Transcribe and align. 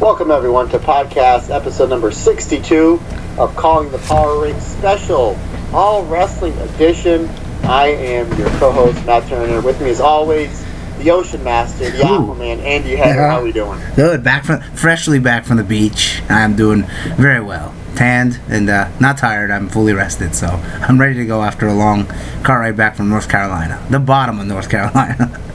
Welcome 0.00 0.30
everyone 0.30 0.70
to 0.70 0.78
podcast 0.78 1.54
episode 1.54 1.90
number 1.90 2.10
62 2.10 2.98
of 3.36 3.54
Calling 3.54 3.90
the 3.90 3.98
Power 3.98 4.40
Ring 4.40 4.58
Special 4.58 5.38
All 5.74 6.06
Wrestling 6.06 6.56
Edition. 6.56 7.28
I 7.64 7.88
am 7.88 8.26
your 8.38 8.48
co-host 8.52 9.04
Matt 9.04 9.28
Turner. 9.28 9.60
With 9.60 9.78
me 9.82 9.90
as 9.90 10.00
always, 10.00 10.64
the 11.00 11.10
Ocean 11.10 11.44
Master, 11.44 11.90
the 11.90 11.98
Ooh. 11.98 12.32
Aquaman, 12.32 12.60
Andy 12.60 12.96
Heather. 12.96 13.20
Yeah. 13.20 13.30
How 13.30 13.40
are 13.40 13.44
we 13.44 13.52
doing? 13.52 13.78
Good, 13.94 14.24
back 14.24 14.46
from 14.46 14.62
freshly 14.74 15.18
back 15.18 15.44
from 15.44 15.58
the 15.58 15.64
beach. 15.64 16.22
I'm 16.30 16.56
doing 16.56 16.84
very 17.16 17.42
well. 17.42 17.74
Tanned 17.94 18.40
and 18.48 18.70
uh, 18.70 18.88
not 19.00 19.18
tired. 19.18 19.50
I'm 19.50 19.68
fully 19.68 19.92
rested, 19.92 20.34
so 20.34 20.46
I'm 20.46 20.98
ready 20.98 21.16
to 21.16 21.26
go 21.26 21.42
after 21.42 21.66
a 21.66 21.74
long 21.74 22.06
car 22.42 22.60
ride 22.60 22.74
back 22.74 22.96
from 22.96 23.10
North 23.10 23.28
Carolina, 23.28 23.84
the 23.90 24.00
bottom 24.00 24.40
of 24.40 24.46
North 24.46 24.70
Carolina. 24.70 25.38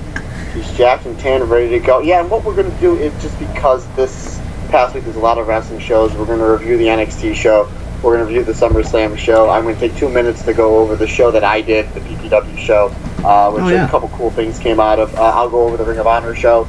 Jacked 0.76 1.06
and 1.06 1.18
tan, 1.20 1.44
ready 1.44 1.70
to 1.70 1.80
go. 1.80 2.00
Yeah, 2.00 2.20
and 2.22 2.30
what 2.30 2.44
we're 2.44 2.56
going 2.56 2.70
to 2.70 2.80
do 2.82 2.96
is 2.98 3.14
just 3.22 3.38
because 3.40 3.88
this 3.96 4.40
past 4.70 4.94
week 4.94 5.06
there's 5.06 5.16
a 5.16 5.20
lot 5.20 5.38
of 5.38 5.48
wrestling 5.48 5.80
shows, 5.80 6.14
we're 6.14 6.26
going 6.26 6.40
to 6.40 6.46
review 6.46 6.78
the 6.78 6.88
NXT 6.88 7.36
show. 7.36 7.70
We're 8.04 8.18
going 8.18 8.20
to 8.20 8.26
review 8.26 8.44
the 8.44 8.52
SummerSlam 8.52 9.18
show. 9.18 9.50
I'm 9.50 9.64
going 9.64 9.76
to 9.76 9.80
take 9.82 9.96
two 9.98 10.10
minutes 10.10 10.44
to 10.44 10.54
go 10.54 10.78
over 10.78 10.96
the 10.96 11.08
show 11.08 11.32
that 11.32 11.44
I 11.46 11.62
did, 11.62 11.92
the 11.94 12.02
PPW 12.02 12.58
show, 12.58 12.88
uh, 13.26 13.52
which 13.52 13.64
Oh, 13.64 13.70
yeah. 13.70 13.86
a 13.88 13.90
couple 13.90 14.10
cool 14.10 14.30
things 14.32 14.60
came 14.60 14.80
out 14.82 15.00
of. 15.00 15.16
Uh, 15.16 15.22
I'll 15.24 15.50
go 15.50 15.64
over 15.66 15.78
the 15.78 15.86
Ring 15.86 15.98
of 15.98 16.08
Honor 16.08 16.36
show 16.36 16.68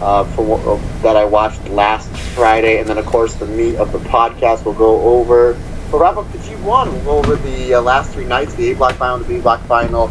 uh, 0.00 0.24
for 0.34 0.58
uh, 0.76 1.02
that 1.02 1.16
I 1.16 1.24
watched 1.24 1.66
last 1.70 2.10
Friday, 2.34 2.78
and 2.78 2.86
then 2.88 2.98
of 2.98 3.06
course 3.06 3.34
the 3.36 3.46
meat 3.46 3.76
of 3.76 3.90
the 3.90 3.98
podcast 4.00 4.64
will 4.66 4.74
go 4.74 5.00
over. 5.00 5.58
We'll 5.90 6.02
wrap 6.02 6.16
up 6.18 6.30
the 6.32 6.38
G1. 6.38 6.92
We'll 6.92 7.04
go 7.04 7.18
over 7.18 7.36
the 7.36 7.74
uh, 7.74 7.80
last 7.80 8.12
three 8.12 8.26
nights, 8.26 8.54
the 8.54 8.72
A 8.72 8.74
Block 8.76 8.94
final, 8.96 9.18
the 9.18 9.24
B 9.24 9.40
Block 9.40 9.60
final, 9.62 10.08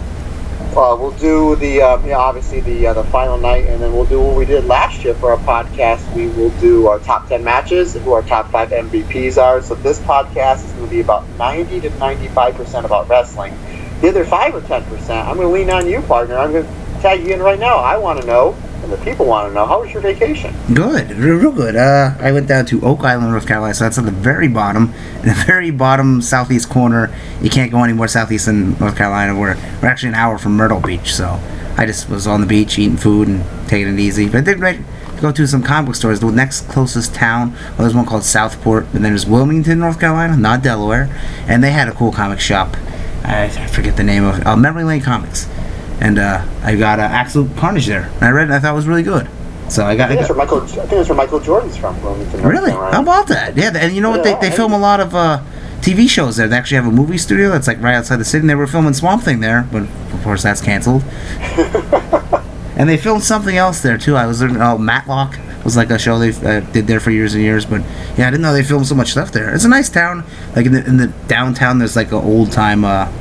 uh, 0.77 0.95
we'll 0.95 1.11
do 1.11 1.55
the 1.55 1.81
uh, 1.81 1.97
you 2.01 2.09
know, 2.09 2.19
obviously 2.19 2.59
the 2.61 2.87
uh, 2.87 2.93
the 2.93 3.03
final 3.05 3.37
night, 3.37 3.65
and 3.65 3.81
then 3.81 3.93
we'll 3.93 4.05
do 4.05 4.21
what 4.21 4.35
we 4.35 4.45
did 4.45 4.65
last 4.65 5.03
year 5.03 5.13
for 5.15 5.31
our 5.31 5.37
podcast. 5.37 6.13
We 6.13 6.27
will 6.27 6.51
do 6.59 6.87
our 6.87 6.99
top 6.99 7.27
ten 7.29 7.43
matches, 7.43 7.93
who 7.93 8.13
our 8.13 8.21
top 8.21 8.51
five 8.51 8.69
MVPs 8.69 9.41
are. 9.41 9.61
So 9.61 9.75
this 9.75 9.99
podcast 9.99 10.65
is 10.65 10.71
going 10.73 10.85
to 10.85 10.89
be 10.89 11.01
about 11.01 11.27
ninety 11.37 11.79
to 11.81 11.89
ninety 11.97 12.27
five 12.27 12.55
percent 12.55 12.85
about 12.85 13.07
wrestling. 13.09 13.57
The 14.01 14.09
other 14.09 14.25
five 14.25 14.53
or 14.53 14.61
ten 14.61 14.83
percent, 14.85 15.27
I'm 15.27 15.37
going 15.37 15.47
to 15.47 15.53
lean 15.53 15.69
on 15.69 15.89
you, 15.89 16.01
partner. 16.01 16.37
I'm 16.37 16.51
going 16.51 16.65
to 16.65 17.01
tag 17.01 17.25
you 17.25 17.33
in 17.33 17.39
right 17.41 17.59
now. 17.59 17.77
I 17.77 17.97
want 17.97 18.19
to 18.21 18.27
know, 18.27 18.57
and 18.85 18.93
the 18.93 19.03
people 19.03 19.25
want 19.25 19.49
to 19.49 19.53
know, 19.53 19.65
how 19.65 19.81
was 19.81 19.91
your 19.91 20.01
vacation? 20.01 20.55
good, 20.73 21.09
real, 21.11 21.51
good. 21.51 21.75
Uh, 21.75 22.15
I 22.19 22.31
went 22.31 22.47
down 22.47 22.67
to 22.67 22.81
Oak 22.85 23.01
Island, 23.01 23.31
North 23.31 23.47
Carolina, 23.47 23.73
so 23.73 23.83
that's 23.83 23.97
at 23.97 24.05
the 24.05 24.11
very 24.11 24.47
bottom, 24.47 24.93
in 25.21 25.29
the 25.29 25.33
very 25.47 25.71
bottom 25.71 26.21
southeast 26.21 26.69
corner. 26.69 27.13
You 27.41 27.49
can't 27.49 27.71
go 27.71 27.83
any 27.83 27.93
more 27.93 28.07
southeast 28.07 28.47
in 28.47 28.77
North 28.77 28.95
Carolina. 28.95 29.37
We're 29.37 29.55
we're 29.81 29.87
actually 29.87 30.09
an 30.09 30.15
hour 30.15 30.37
from 30.37 30.55
Myrtle 30.55 30.79
Beach, 30.79 31.13
so 31.13 31.39
I 31.77 31.87
just 31.87 32.09
was 32.09 32.27
on 32.27 32.41
the 32.41 32.47
beach 32.47 32.77
eating 32.77 32.97
food 32.97 33.27
and 33.27 33.43
taking 33.67 33.91
it 33.91 33.99
easy. 33.99 34.29
But 34.29 34.37
I 34.37 34.41
did 34.41 34.59
right, 34.59 34.79
go 35.19 35.31
to 35.31 35.47
some 35.47 35.63
comic 35.63 35.87
book 35.87 35.95
stores. 35.95 36.19
The 36.19 36.31
next 36.31 36.67
closest 36.67 37.15
town, 37.15 37.53
well, 37.53 37.79
there's 37.79 37.95
one 37.95 38.05
called 38.05 38.23
Southport, 38.23 38.85
and 38.93 39.03
then 39.03 39.13
there's 39.13 39.25
Wilmington, 39.25 39.79
North 39.79 39.99
Carolina, 39.99 40.37
not 40.37 40.61
Delaware, 40.61 41.09
and 41.47 41.63
they 41.63 41.71
had 41.71 41.87
a 41.87 41.91
cool 41.91 42.11
comic 42.11 42.39
shop. 42.39 42.77
I, 43.23 43.45
I 43.45 43.67
forget 43.67 43.97
the 43.97 44.03
name 44.03 44.23
of 44.23 44.39
it. 44.39 44.45
Uh, 44.45 44.55
Memory 44.55 44.83
Lane 44.83 45.01
Comics. 45.01 45.49
And 45.99 46.19
uh, 46.19 46.45
I 46.61 46.75
got 46.75 46.99
uh, 46.99 47.03
Absolute 47.03 47.55
Carnage 47.57 47.87
there. 47.87 48.09
And 48.15 48.23
I 48.23 48.31
read 48.31 48.43
it 48.43 48.45
and 48.45 48.53
I 48.53 48.59
thought 48.59 48.73
it 48.73 48.75
was 48.75 48.87
really 48.87 49.03
good. 49.03 49.27
So 49.69 49.85
I 49.85 49.95
got, 49.95 50.05
I 50.05 50.07
think 50.09 50.19
that's 50.19 50.27
got 50.29 50.37
where 50.37 50.45
Michael. 50.45 50.61
I 50.61 50.67
think 50.67 50.89
that's 50.89 51.09
where 51.09 51.17
Michael 51.17 51.39
Jordan's 51.39 51.75
from. 51.75 52.01
Wilmington, 52.03 52.43
Really? 52.43 52.71
How 52.71 53.01
about 53.01 53.27
that? 53.27 53.57
Yeah, 53.57 53.71
and 53.75 53.95
you 53.95 54.01
know 54.01 54.11
what? 54.11 54.23
They, 54.23 54.35
they 54.35 54.55
film 54.55 54.73
a 54.73 54.77
lot 54.77 54.99
of 54.99 55.15
uh, 55.15 55.41
TV 55.81 56.07
shows 56.07 56.37
there. 56.37 56.47
They 56.47 56.55
actually 56.55 56.75
have 56.75 56.87
a 56.87 56.91
movie 56.91 57.17
studio 57.17 57.49
that's 57.49 57.67
like 57.67 57.81
right 57.81 57.95
outside 57.95 58.17
the 58.17 58.25
city. 58.25 58.41
And 58.41 58.49
they 58.49 58.55
were 58.55 58.67
filming 58.67 58.93
Swamp 58.93 59.23
Thing 59.23 59.39
there, 59.39 59.67
but 59.71 59.83
of 59.83 60.21
course 60.23 60.43
that's 60.43 60.61
canceled. 60.61 61.03
and 62.77 62.87
they 62.87 62.97
filmed 62.97 63.23
something 63.23 63.57
else 63.57 63.81
there 63.81 63.97
too. 63.97 64.15
I 64.15 64.27
was 64.27 64.41
in 64.41 64.61
oh, 64.61 64.77
Matlock 64.77 65.39
was 65.63 65.75
like 65.75 65.89
a 65.89 65.97
show 65.97 66.19
they 66.19 66.29
uh, 66.29 66.59
did 66.71 66.85
there 66.85 66.99
for 66.99 67.09
years 67.09 67.33
and 67.33 67.43
years. 67.43 67.65
But 67.65 67.81
yeah, 68.17 68.27
I 68.27 68.31
didn't 68.31 68.43
know 68.43 68.53
they 68.53 68.63
filmed 68.63 68.87
so 68.87 68.95
much 68.95 69.11
stuff 69.11 69.31
there. 69.31 69.53
It's 69.53 69.65
a 69.65 69.69
nice 69.69 69.89
town. 69.89 70.23
Like 70.55 70.67
in 70.67 70.73
the, 70.73 70.85
in 70.85 70.97
the 70.97 71.07
downtown, 71.27 71.79
there's 71.79 71.95
like 71.95 72.09
an 72.09 72.23
old 72.23 72.51
time. 72.51 72.85
Uh, 72.85 73.11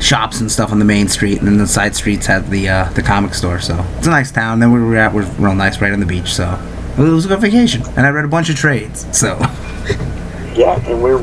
shops 0.00 0.40
and 0.40 0.50
stuff 0.50 0.70
on 0.72 0.78
the 0.78 0.84
main 0.84 1.08
street, 1.08 1.38
and 1.38 1.46
then 1.46 1.58
the 1.58 1.66
side 1.66 1.94
streets 1.94 2.26
have 2.26 2.50
the 2.50 2.68
uh, 2.68 2.88
the 2.90 3.02
comic 3.02 3.34
store. 3.34 3.58
So 3.60 3.84
it's 3.96 4.06
a 4.06 4.10
nice 4.10 4.30
town. 4.30 4.58
Then 4.60 4.72
we 4.72 4.80
were 4.80 4.96
at 4.96 5.12
was 5.12 5.28
real 5.38 5.54
nice 5.54 5.80
right 5.80 5.92
on 5.92 6.00
the 6.00 6.06
beach. 6.06 6.32
So 6.34 6.58
it 6.96 7.02
was 7.02 7.24
a 7.24 7.28
good 7.28 7.40
vacation, 7.40 7.82
and 7.96 8.06
I 8.06 8.10
read 8.10 8.24
a 8.24 8.28
bunch 8.28 8.50
of 8.50 8.56
trades. 8.56 9.06
So 9.16 9.38
Yeah, 10.56 10.80
and 10.88 11.02
we 11.02 11.14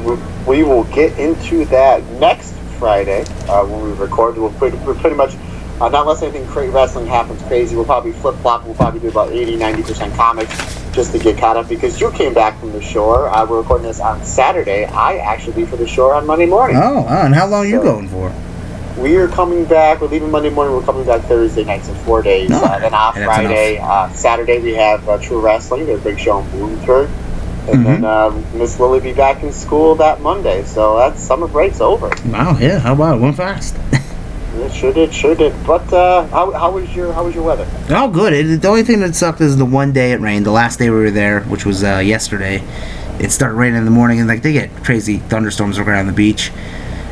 we 0.48 0.64
will 0.64 0.86
get 0.86 1.18
into 1.20 1.66
that 1.66 2.04
next 2.22 2.54
Friday 2.80 3.26
uh, 3.50 3.66
when 3.66 3.84
we 3.84 3.92
record. 3.98 4.38
We'll 4.38 4.52
pretty, 4.54 4.78
we're 4.80 4.96
pretty 4.96 5.16
much, 5.16 5.36
uh, 5.82 5.90
not 5.90 6.02
unless 6.02 6.22
anything 6.22 6.48
crazy 6.48 6.72
wrestling 6.72 7.06
happens 7.08 7.42
crazy, 7.44 7.76
we'll 7.76 7.86
probably 7.86 8.14
flip 8.14 8.36
flop. 8.38 8.64
We'll 8.66 8.76
probably 8.76 9.02
do 9.02 9.10
about 9.10 9.32
80 9.32 9.58
90% 9.58 10.16
comics 10.16 10.56
just 10.94 11.12
to 11.12 11.20
get 11.20 11.38
caught 11.38 11.58
up 11.58 11.68
because 11.68 12.00
you 12.00 12.10
came 12.12 12.34
back 12.34 12.58
from 12.60 12.72
the 12.72 12.82
shore. 12.82 13.28
Uh, 13.28 13.46
we're 13.46 13.60
recording 13.60 13.88
this 13.88 14.00
on 14.00 14.24
Saturday. 14.24 14.86
I 14.86 15.18
actually 15.18 15.54
leave 15.58 15.70
for 15.70 15.76
the 15.76 15.88
shore 15.88 16.14
on 16.14 16.26
Monday 16.26 16.46
morning. 16.46 16.78
oh, 16.82 17.06
and 17.10 17.36
how 17.36 17.48
long 17.48 17.66
are 17.66 17.68
you 17.68 17.82
going 17.82 18.08
for? 18.08 18.34
We 18.98 19.18
are 19.18 19.28
coming 19.28 19.66
back. 19.66 20.00
We're 20.00 20.08
leaving 20.08 20.32
Monday 20.32 20.50
morning. 20.50 20.74
We're 20.74 20.84
coming 20.86 21.06
back 21.06 21.22
Thursday 21.24 21.66
nights 21.66 21.88
so 21.88 21.94
four 21.94 22.22
days. 22.22 22.50
No, 22.50 22.62
uh, 22.62 22.80
then 22.80 22.94
off 22.94 23.16
Friday. 23.16 23.78
Uh, 23.78 24.10
Saturday 24.14 24.60
we 24.60 24.74
have 24.76 25.08
uh, 25.10 25.18
True 25.18 25.42
Wrestling, 25.42 25.86
their 25.86 25.98
big 25.98 26.18
show 26.18 26.40
in 26.40 26.46
Bloomsburg. 26.48 27.10
And 27.68 27.80
Mhm. 27.80 27.84
then 27.84 28.06
um, 28.06 28.46
Miss 28.54 28.80
Lily 28.80 29.00
be 29.02 29.12
back 29.12 29.44
in 29.44 29.52
school 29.52 29.96
that 29.96 30.22
Monday. 30.22 30.64
So 30.64 30.98
that's 30.98 31.22
summer 31.22 31.48
break's 31.48 31.82
over. 31.82 32.10
Wow, 32.28 32.58
yeah, 32.60 32.80
how 32.80 32.94
about 32.94 33.18
it? 33.18 33.22
Went 33.22 33.36
fast. 33.38 33.76
It 34.58 34.72
sure 34.72 34.94
did, 34.94 35.14
sure 35.14 35.36
did. 35.36 35.54
But 35.68 35.92
uh, 35.92 36.26
how, 36.28 36.50
how 36.54 36.72
was 36.72 36.96
your 36.96 37.12
how 37.12 37.26
was 37.26 37.36
your 37.36 37.44
weather? 37.44 37.68
oh, 37.90 38.08
good. 38.10 38.32
It, 38.32 38.62
the 38.62 38.68
only 38.70 38.84
thing 38.84 39.02
that 39.02 39.14
sucked 39.14 39.42
is 39.42 39.58
the 39.58 39.66
one 39.66 39.92
day 39.92 40.14
it 40.14 40.22
rained. 40.22 40.46
The 40.46 40.52
last 40.52 40.80
day 40.80 40.90
we 40.90 40.96
were 40.96 41.12
there, 41.12 41.42
which 41.42 41.66
was 41.66 41.84
uh, 41.84 41.98
yesterday, 41.98 42.64
it 43.20 43.34
started 43.34 43.56
raining 43.56 43.80
in 43.80 43.84
the 43.84 43.92
morning, 43.92 44.20
and 44.20 44.30
like 44.30 44.44
they 44.44 44.54
get 44.54 44.70
crazy 44.82 45.18
thunderstorms 45.18 45.78
around 45.78 46.08
the 46.08 46.14
beach. 46.14 46.52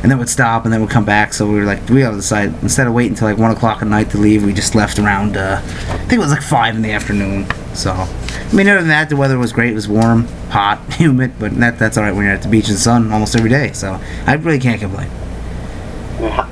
And 0.04 0.10
then 0.10 0.18
would 0.18 0.28
stop, 0.28 0.64
and 0.64 0.72
then 0.72 0.82
would 0.82 0.90
come 0.90 1.06
back. 1.06 1.32
So 1.32 1.48
we 1.48 1.54
were 1.58 1.64
like, 1.64 1.88
we 1.88 2.00
gotta 2.00 2.16
decide. 2.16 2.54
Instead 2.62 2.86
of 2.86 2.92
waiting 2.92 3.12
until 3.12 3.26
like 3.26 3.38
one 3.38 3.50
o'clock 3.50 3.80
at 3.80 3.88
night 3.88 4.10
to 4.10 4.18
leave, 4.18 4.44
we 4.44 4.52
just 4.52 4.74
left 4.74 4.98
around. 4.98 5.38
Uh, 5.38 5.62
I 5.62 5.96
think 5.96 6.12
it 6.12 6.18
was 6.18 6.30
like 6.30 6.42
five 6.42 6.76
in 6.76 6.82
the 6.82 6.92
afternoon. 6.92 7.46
So, 7.74 7.90
I 7.90 8.52
mean, 8.52 8.68
other 8.68 8.80
than 8.80 8.88
that, 8.88 9.08
the 9.08 9.16
weather 9.16 9.38
was 9.38 9.54
great. 9.54 9.70
It 9.70 9.74
was 9.74 9.88
warm, 9.88 10.26
hot, 10.50 10.78
humid, 10.92 11.38
but 11.38 11.58
that 11.58 11.78
that's 11.78 11.96
all 11.96 12.04
right 12.04 12.14
when 12.14 12.26
you're 12.26 12.34
at 12.34 12.42
the 12.42 12.48
beach 12.48 12.68
in 12.68 12.74
the 12.74 12.80
sun 12.80 13.10
almost 13.12 13.34
every 13.34 13.48
day. 13.48 13.72
So 13.72 13.98
I 14.26 14.34
really 14.34 14.60
can't 14.60 14.78
complain. 14.78 15.08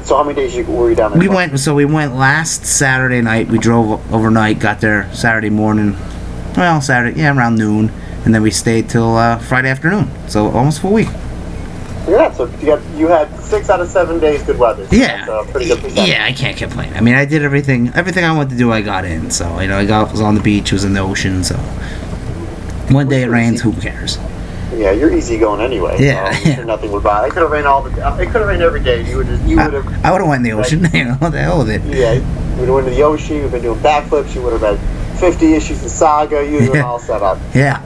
So 0.02 0.16
how 0.16 0.24
many 0.24 0.34
days 0.34 0.56
you, 0.56 0.64
were 0.64 0.88
you 0.88 0.96
down 0.96 1.12
there? 1.12 1.20
We 1.20 1.28
went. 1.28 1.58
So 1.60 1.74
we 1.74 1.84
went 1.84 2.16
last 2.16 2.64
Saturday 2.64 3.20
night. 3.20 3.48
We 3.48 3.58
drove 3.58 4.12
overnight. 4.12 4.60
Got 4.60 4.80
there 4.80 5.12
Saturday 5.14 5.50
morning. 5.50 5.94
Well, 6.56 6.80
Saturday, 6.80 7.20
yeah, 7.20 7.36
around 7.36 7.56
noon, 7.56 7.90
and 8.24 8.34
then 8.34 8.40
we 8.40 8.50
stayed 8.50 8.88
till 8.88 9.16
uh, 9.16 9.38
Friday 9.38 9.68
afternoon. 9.68 10.10
So 10.28 10.48
almost 10.50 10.78
a 10.78 10.80
full 10.80 10.92
week. 10.94 11.08
Yeah, 12.08 12.32
so 12.32 12.46
you, 12.46 12.66
got, 12.66 12.82
you 12.96 13.06
had 13.06 13.34
six 13.38 13.70
out 13.70 13.80
of 13.80 13.88
seven 13.88 14.18
days 14.18 14.42
good 14.42 14.58
weather. 14.58 14.86
So 14.88 14.96
Yeah, 14.96 15.24
that's 15.24 15.50
pretty 15.50 15.68
good 15.68 15.78
percentage. 15.78 16.08
yeah, 16.08 16.24
I 16.24 16.32
can't 16.32 16.56
complain. 16.56 16.92
I 16.94 17.00
mean, 17.00 17.14
I 17.14 17.24
did 17.24 17.42
everything. 17.42 17.92
Everything 17.94 18.24
I 18.24 18.34
wanted 18.34 18.50
to 18.50 18.56
do, 18.56 18.72
I 18.72 18.82
got 18.82 19.04
in. 19.04 19.30
So 19.30 19.60
you 19.60 19.68
know, 19.68 19.78
I 19.78 19.86
got 19.86 20.10
was 20.10 20.20
on 20.20 20.34
the 20.34 20.42
beach, 20.42 20.72
was 20.72 20.84
in 20.84 20.94
the 20.94 21.00
ocean. 21.00 21.44
So 21.44 21.56
one 22.90 23.08
day 23.08 23.22
it 23.22 23.28
rains, 23.28 23.60
who 23.60 23.72
cares? 23.74 24.18
Yeah, 24.74 24.90
you're 24.92 25.12
easy 25.14 25.38
going 25.38 25.60
anyway. 25.60 25.96
Yeah, 26.00 26.32
so 26.32 26.48
yeah. 26.48 26.54
sure 26.56 26.64
nothing 26.64 26.90
would 26.92 27.02
bother. 27.02 27.28
It 27.28 27.32
could 27.32 27.42
have 27.42 27.50
rained 27.50 27.66
all 27.66 27.82
the. 27.82 27.90
It 28.20 28.26
could 28.26 28.40
have 28.40 28.48
rained 28.48 28.62
every 28.62 28.82
day. 28.82 29.08
You 29.08 29.18
would 29.18 29.26
just. 29.26 29.44
You 29.44 29.60
I, 29.60 29.66
would 29.66 29.74
have. 29.74 30.04
I 30.04 30.10
would 30.10 30.20
have 30.22 30.28
went 30.28 30.44
in 30.46 30.50
the 30.50 30.60
ocean. 30.60 30.86
You 30.92 31.04
know, 31.04 31.14
what 31.14 31.30
the 31.30 31.38
hell 31.38 31.58
with 31.58 31.70
it? 31.70 31.82
Yeah, 31.84 32.14
you 32.14 32.20
would 32.58 32.66
have 32.66 32.74
went 32.74 32.86
to 32.88 32.94
the 32.94 33.02
ocean. 33.02 33.36
You've 33.36 33.52
been 33.52 33.62
doing 33.62 33.78
backflips. 33.80 34.34
You 34.34 34.42
would 34.42 34.60
have 34.60 34.78
had 34.78 35.20
50 35.20 35.54
issues 35.54 35.84
of 35.84 35.90
Saga. 35.90 36.44
You've 36.44 36.72
been 36.72 36.82
all 36.82 36.98
set 36.98 37.22
up. 37.22 37.38
Yeah. 37.54 37.80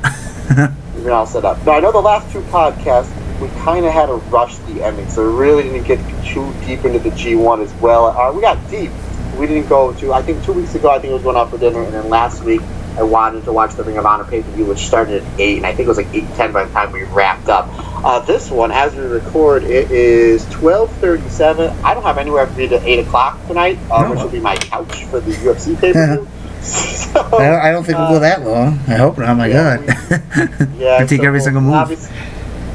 You've 0.94 1.05
been 1.05 1.12
all 1.12 1.26
set 1.26 1.44
up. 1.44 1.65
Now 1.66 1.72
I 1.72 1.81
know 1.81 1.93
the 1.93 1.99
last 1.99 2.32
two 2.32 2.41
podcasts 2.43 3.10
we 3.41 3.49
kind 3.61 3.85
of 3.85 3.93
had 3.93 4.07
to 4.07 4.15
rush 4.15 4.57
the 4.59 4.83
ending, 4.83 5.09
so 5.09 5.29
we 5.29 5.37
really 5.39 5.65
didn't 5.65 5.85
get 5.85 5.99
too 6.25 6.53
deep 6.65 6.85
into 6.85 6.99
the 6.99 7.11
G1 7.11 7.63
as 7.63 7.73
well. 7.75 8.07
Uh, 8.07 8.33
we 8.33 8.41
got 8.41 8.59
deep. 8.71 8.91
We 9.39 9.47
didn't 9.47 9.69
go 9.69 9.93
to. 9.95 10.13
I 10.13 10.23
think 10.23 10.43
two 10.45 10.53
weeks 10.55 10.75
ago 10.75 10.91
I 10.91 10.99
think 10.99 11.11
it 11.11 11.15
was 11.15 11.23
going 11.23 11.37
out 11.37 11.51
for 11.51 11.59
dinner, 11.59 11.83
and 11.83 11.93
then 11.93 12.09
last 12.09 12.43
week 12.43 12.63
I 12.97 13.03
wanted 13.03 13.45
to 13.45 13.53
watch 13.53 13.75
the 13.75 13.85
Ring 13.85 13.99
of 13.99 14.07
Honor 14.07 14.25
pay 14.25 14.43
per 14.43 14.51
view, 14.53 14.65
which 14.65 14.79
started 14.79 15.23
at 15.23 15.41
eight, 15.41 15.59
and 15.59 15.67
I 15.67 15.75
think 15.75 15.87
it 15.87 15.88
was 15.88 15.99
like 15.99 16.12
eight 16.15 16.27
ten 16.37 16.53
by 16.53 16.65
the 16.65 16.73
time 16.73 16.93
we 16.93 17.03
wrapped 17.05 17.49
up. 17.49 17.69
Uh, 18.05 18.21
this 18.21 18.50
one, 18.50 18.71
as 18.71 18.94
we 18.94 19.03
record, 19.03 19.65
it 19.65 19.91
is 19.91 20.47
twelve 20.47 20.91
thirty 20.97 21.29
seven. 21.29 21.77
I 21.85 21.93
don't 21.93 22.05
have 22.05 22.17
anywhere 22.17 22.47
for 22.47 22.59
me 22.59 22.69
to 22.69 22.82
eight 22.87 23.00
o'clock 23.00 23.39
tonight, 23.47 23.79
uh, 23.91 24.03
No. 24.03 24.11
which 24.12 24.21
will 24.21 24.31
be 24.31 24.41
my 24.41 24.56
couch 24.56 25.05
for 25.05 25.21
the 25.21 25.32
UFC 25.32 25.79
pay 25.79 25.93
per 25.93 26.17
view. 26.17 26.29
so, 26.62 27.21
I 27.21 27.49
don't, 27.49 27.61
I 27.61 27.82
think 27.82 27.99
we'll 27.99 28.09
go 28.09 28.19
that 28.21 28.43
long. 28.43 28.79
I 28.89 28.94
hope 28.94 29.19
not. 29.19 29.37
My 29.37 29.47
yeah, 29.49 29.77
God. 29.77 30.69
yeah, 30.79 30.99
take 31.06 31.21
so 31.21 31.27
every 31.27 31.41
single 31.41 31.61
move. 31.61 31.91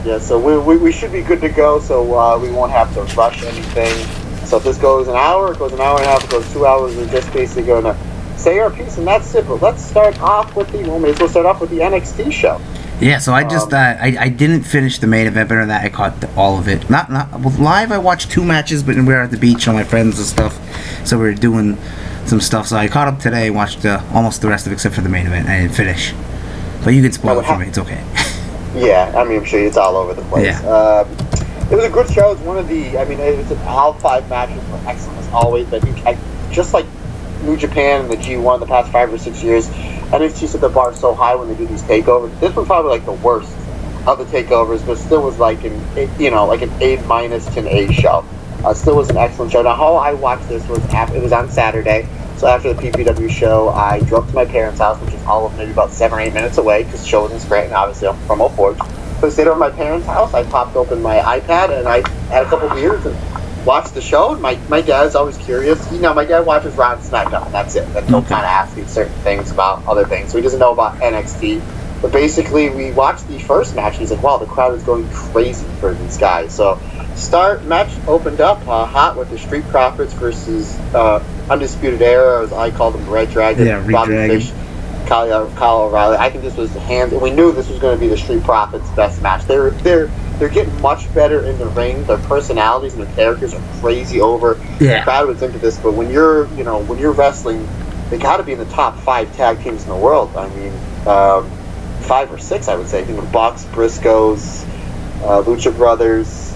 Yeah, 0.06 0.18
so 0.18 0.40
we, 0.40 0.58
we, 0.58 0.82
we 0.82 0.92
should 0.92 1.12
be 1.12 1.22
good 1.22 1.42
to 1.42 1.50
go, 1.50 1.80
so 1.80 2.18
uh, 2.18 2.38
we 2.40 2.52
won't 2.52 2.72
have 2.72 2.94
to 2.96 3.04
rush 3.16 3.44
anything. 3.44 3.94
So 4.46 4.58
if 4.58 4.64
this 4.64 4.78
goes 4.78 5.08
an 5.08 5.16
hour, 5.16 5.54
it 5.54 5.60
goes 5.60 5.74
an 5.74 5.80
hour 5.80 5.98
and 5.98 6.06
a 6.06 6.10
half, 6.10 6.24
it 6.24 6.32
goes 6.32 6.52
two 6.52 6.66
hours, 6.66 6.96
we're 6.96 7.08
just 7.08 7.32
basically 7.32 7.64
going 7.64 7.84
to 7.84 7.96
say 8.36 8.60
our 8.60 8.72
piece, 8.72 8.98
and 8.98 9.06
that's 9.06 9.34
it. 9.36 9.48
But 9.48 9.62
let's 9.62 9.84
start 9.84 10.20
off 10.20 10.56
with 10.56 10.72
the, 10.72 10.80
well, 10.84 11.00
may 11.00 11.12
as 11.12 11.20
well 11.20 11.30
start 11.30 11.46
off 11.46 11.62
with 11.62 11.70
the 11.70 11.80
NXT 11.80 12.32
show. 12.32 12.60
Yeah, 13.00 13.18
so 13.18 13.34
I 13.34 13.44
just 13.44 13.74
Um, 13.74 13.80
uh, 13.80 13.98
I, 14.00 14.16
I 14.20 14.30
didn't 14.30 14.62
finish 14.64 15.00
the 15.00 15.08
main 15.08 15.26
event, 15.26 15.50
but 15.50 15.56
than 15.56 15.70
that 15.70 15.84
I 15.84 15.90
caught 15.90 16.22
the, 16.22 16.32
all 16.36 16.60
of 16.60 16.68
it. 16.68 16.88
Not 16.88 17.12
not 17.12 17.32
well, 17.40 17.54
live. 17.58 17.92
I 17.92 17.98
watched 17.98 18.30
two 18.30 18.46
matches, 18.46 18.84
but 18.84 18.96
we 18.96 19.02
were 19.02 19.22
at 19.22 19.32
the 19.32 19.38
beach 19.38 19.66
with 19.66 19.76
my 19.76 19.84
friends 19.84 20.20
and 20.20 20.28
stuff, 20.28 20.60
so 21.04 21.18
we 21.18 21.24
were 21.24 21.34
doing 21.34 21.80
some 22.26 22.40
stuff. 22.40 22.68
So 22.68 22.78
I 22.78 22.88
caught 22.88 23.08
up 23.08 23.20
today, 23.20 23.50
watched 23.50 23.86
uh, 23.86 24.04
almost 24.14 24.44
the 24.44 24.50
rest 24.50 24.68
of 24.68 24.72
it 24.72 24.76
except 24.76 24.94
for 24.94 25.02
the 25.02 25.10
main 25.10 25.26
event. 25.26 25.50
I 25.50 25.62
didn't 25.62 25.74
finish. 25.74 26.14
But 26.84 26.94
you 26.94 27.02
can 27.02 27.12
spoil 27.12 27.40
it 27.40 27.42
for 27.42 27.54
ha- 27.54 27.58
me. 27.58 27.68
It's 27.68 27.80
okay. 27.80 28.04
Yeah, 28.76 29.14
I 29.16 29.24
mean, 29.26 29.40
I'm 29.40 29.46
sure 29.46 29.64
it's 29.64 29.78
all 29.78 29.98
over 29.98 30.14
the 30.14 30.22
place. 30.24 30.46
Yeah. 30.46 30.60
Um, 30.62 31.12
it 31.72 31.76
was 31.76 31.86
a 31.86 31.90
good 31.90 32.10
show. 32.10 32.32
It's 32.32 32.42
one 32.42 32.58
of 32.58 32.68
the, 32.68 32.98
I 32.98 33.06
mean, 33.06 33.20
it 33.20 33.40
it's 33.40 33.52
an 33.52 33.58
all 33.60 33.94
five 33.94 34.30
matches 34.30 34.64
were 34.70 34.82
excellent 34.88 35.20
as 35.20 35.28
always. 35.30 35.68
But 35.70 35.84
I 35.84 35.92
think, 35.92 36.06
I, 36.06 36.52
just 36.52 36.74
like 36.74 36.86
New 37.44 37.58
Japan 37.58 38.02
and 38.02 38.12
the 38.12 38.18
G1 38.18 38.60
the 38.60 38.66
past 38.66 38.92
five 38.92 39.12
or 39.12 39.18
six 39.18 39.42
years, 39.42 39.70
NXT 40.12 40.50
set 40.50 40.62
the 40.62 40.70
bar 40.70 40.94
so 40.94 41.14
high 41.14 41.36
when 41.36 41.48
they 41.48 41.56
do 41.56 41.66
these 41.66 41.84
takeovers. 41.84 42.38
This 42.40 42.56
was 42.56 42.68
probably 42.68 42.92
like 42.92 43.06
the 43.06 43.14
worst 43.14 43.56
of 44.06 44.18
the 44.18 44.26
takeovers, 44.26 44.86
but 44.86 44.98
still 44.98 45.24
was 45.24 45.40
like 45.40 45.64
an, 45.64 45.82
you 46.20 46.32
know, 46.32 46.46
like 46.46 46.62
an 46.62 46.72
A 46.82 46.98
minus 47.06 47.46
to 47.54 47.60
an 47.60 47.68
A 47.68 47.92
show. 47.94 48.26
Uh, 48.64 48.74
still 48.74 48.96
was 48.96 49.10
an 49.10 49.18
excellent 49.18 49.52
show. 49.52 49.62
Now, 49.62 49.76
how 49.76 49.96
I 49.96 50.14
watched 50.14 50.48
this 50.48 50.68
was 50.68 50.80
after, 50.94 51.16
it 51.16 51.24
was 51.24 51.32
on 51.32 51.50
Saturday. 51.50 52.08
So 52.42 52.48
after 52.48 52.74
the 52.74 52.82
PPW 52.82 53.30
show, 53.30 53.70
I 53.70 54.00
drove 54.00 54.28
to 54.30 54.34
my 54.34 54.46
parents' 54.46 54.80
house, 54.80 55.00
which 55.00 55.14
is 55.14 55.24
all 55.26 55.46
of 55.46 55.56
maybe 55.58 55.74
about 55.74 55.92
seven 55.92 56.18
or 56.18 56.22
eight 56.24 56.34
minutes 56.34 56.58
away, 56.58 56.82
because 56.82 57.02
the 57.02 57.08
show 57.08 57.22
was 57.22 57.32
in 57.32 57.40
Scranton. 57.40 57.76
Obviously, 57.76 58.08
I'm 58.08 58.18
from 58.26 58.42
Old 58.42 58.56
Forge. 58.56 58.80
So 59.20 59.28
I 59.28 59.30
stayed 59.30 59.48
over 59.48 59.64
at 59.64 59.70
my 59.70 59.70
parents' 59.70 60.08
house. 60.08 60.34
I 60.34 60.44
popped 60.46 60.76
open 60.76 61.04
my 61.04 61.18
iPad 61.18 61.78
and 61.78 61.88
I 61.88 61.98
had 62.30 62.48
a 62.48 62.50
couple 62.50 62.68
beers 62.70 63.06
and 63.06 63.16
watched 63.64 63.94
the 63.94 64.02
show. 64.02 64.34
And 64.34 64.42
my, 64.42 64.56
my 64.70 64.82
dad's 64.82 65.14
always 65.14 65.38
curious. 65.38 65.92
You 65.92 66.00
know, 66.00 66.16
my 66.16 66.26
dad 66.26 66.44
watches 66.44 66.74
Raw 66.74 66.94
and 66.94 67.02
SmackDown, 67.04 67.52
that's 67.52 67.76
it. 67.76 67.88
And 67.96 68.10
he'll 68.10 68.24
kind 68.24 68.44
of 68.44 68.50
ask 68.50 68.76
me 68.76 68.86
certain 68.86 69.14
things 69.22 69.52
about 69.52 69.86
other 69.86 70.08
things. 70.08 70.32
So 70.32 70.40
he 70.40 70.42
doesn't 70.42 70.60
know 70.60 70.72
about 70.72 70.96
NXT. 70.96 71.62
But 72.02 72.12
basically, 72.12 72.72
we 72.72 72.92
watched 72.92 73.28
the 73.28 73.38
first 73.38 73.76
match, 73.76 73.94
and 73.94 74.02
he's 74.02 74.10
like, 74.10 74.24
wow, 74.24 74.38
the 74.38 74.48
crowd 74.48 74.74
is 74.74 74.82
going 74.82 75.08
crazy 75.10 75.68
for 75.80 75.94
these 75.94 76.18
guys. 76.18 76.56
So 76.56 76.82
start 77.16 77.64
match 77.66 77.92
opened 78.08 78.42
up 78.42 78.66
uh, 78.68 78.86
hot 78.86 79.18
with 79.18 79.30
the 79.30 79.38
Street 79.38 79.66
Profits 79.66 80.14
versus 80.14 80.78
uh, 80.94 81.24
Undisputed 81.50 82.02
Era, 82.02 82.44
as 82.44 82.54
I 82.54 82.72
call 82.72 82.92
them, 82.92 83.10
Red 83.10 83.30
Dragon, 83.32 83.66
Yeah, 83.66 83.78
Red 83.80 83.92
Bobby 83.92 84.12
Dragon. 84.14 84.40
Fish, 84.40 84.52
Kyle, 85.08 85.50
Kyle 85.52 85.82
O'Reilly. 85.84 86.18
I 86.18 86.30
think 86.30 86.44
this 86.44 86.56
was 86.56 86.74
the 86.74 86.80
hands. 86.80 87.14
We 87.14 87.32
knew 87.32 87.52
this 87.52 87.68
was 87.70 87.80
going 87.80 87.98
to 87.98 88.00
be 88.00 88.08
the 88.08 88.18
Street 88.18 88.44
Profits' 88.44 88.90
best 88.92 89.22
match. 89.22 89.46
They're 89.46 89.72
they're 89.72 90.08
they're 90.40 90.50
getting 90.50 90.80
much 90.82 91.14
better 91.14 91.44
in 91.44 91.58
the 91.60 91.68
ring. 91.68 92.04
Their 92.06 92.18
personalities 92.20 92.94
and 92.94 93.04
their 93.06 93.16
characters 93.16 93.54
are 93.54 93.62
crazy 93.82 94.22
over. 94.22 94.58
Yeah. 94.80 95.00
The 95.00 95.04
crowd 95.04 95.28
was 95.28 95.42
into 95.42 95.60
this, 95.60 95.78
but 95.78 95.94
when 95.94 96.10
you're 96.10 96.48
you 96.56 96.64
know 96.64 96.82
when 96.84 96.98
you're 96.98 97.12
wrestling, 97.12 97.68
they 98.10 98.18
got 98.18 98.38
to 98.38 98.44
be 98.44 98.54
in 98.54 98.60
the 98.60 98.66
top 98.66 98.98
five 99.00 99.36
tag 99.36 99.62
teams 99.62 99.84
in 99.84 99.90
the 99.90 99.96
world. 99.98 100.36
I 100.36 100.48
mean, 100.56 100.74
um, 101.06 101.50
five 102.02 102.32
or 102.32 102.38
six, 102.38 102.68
I 102.68 102.76
would 102.76 102.88
say. 102.88 103.06
You 103.06 103.14
know, 103.16 103.22
Bucks, 103.24 103.66
Briscoes, 103.66 104.64
uh, 105.24 105.44
Lucha 105.44 105.76
Brothers. 105.76 106.51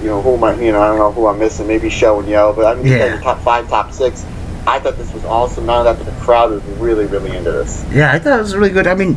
You 0.00 0.08
know 0.08 0.22
who 0.22 0.34
am 0.34 0.44
I? 0.44 0.54
You 0.60 0.72
know 0.72 0.80
I 0.82 0.88
don't 0.88 0.98
know 0.98 1.12
who 1.12 1.26
I'm 1.26 1.38
missing. 1.38 1.66
Maybe 1.66 1.88
Sho 1.90 2.20
and 2.20 2.28
Yoh, 2.28 2.52
but 2.54 2.64
I 2.66 2.74
mean, 2.80 2.92
Yeah. 2.92 3.16
are 3.16 3.20
top 3.20 3.40
five, 3.40 3.68
top 3.68 3.92
six. 3.92 4.24
I 4.66 4.78
thought 4.80 4.96
this 4.96 5.12
was 5.12 5.24
awesome. 5.24 5.68
Of 5.70 5.84
that, 5.84 5.96
but 5.96 6.06
the 6.06 6.20
crowd 6.24 6.50
was 6.50 6.62
really, 6.80 7.06
really 7.06 7.36
into 7.36 7.52
this. 7.52 7.84
Yeah, 7.92 8.12
I 8.12 8.18
thought 8.18 8.38
it 8.38 8.42
was 8.42 8.54
really 8.56 8.70
good. 8.70 8.86
I 8.86 8.94
mean, 8.94 9.16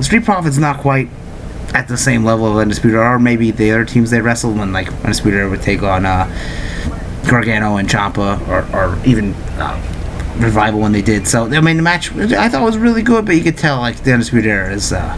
Street 0.00 0.24
Profits 0.24 0.58
not 0.58 0.78
quite 0.78 1.08
at 1.72 1.88
the 1.88 1.96
same 1.96 2.24
level 2.24 2.46
of 2.46 2.56
Undisputed, 2.56 2.98
or 2.98 3.18
maybe 3.18 3.50
the 3.50 3.70
other 3.72 3.84
teams 3.84 4.10
they 4.10 4.20
wrestled 4.20 4.58
when 4.58 4.72
like 4.72 4.88
Undisputed 5.02 5.50
would 5.50 5.62
take 5.62 5.82
on 5.82 6.04
uh, 6.06 6.26
Gargano 7.28 7.76
and 7.76 7.88
Ciampa, 7.88 8.38
or, 8.48 8.76
or 8.76 8.98
even 9.06 9.32
uh, 9.58 9.80
Revival 10.38 10.80
when 10.80 10.92
they 10.92 11.02
did. 11.02 11.26
So 11.26 11.46
I 11.46 11.60
mean, 11.60 11.76
the 11.78 11.82
match 11.82 12.12
I 12.14 12.48
thought 12.48 12.62
was 12.62 12.76
really 12.76 13.02
good, 13.02 13.24
but 13.24 13.36
you 13.36 13.42
could 13.42 13.56
tell 13.56 13.78
like 13.78 13.96
the 14.04 14.12
Undisputed 14.12 14.50
Era 14.50 14.72
is 14.72 14.92
uh, 14.92 15.16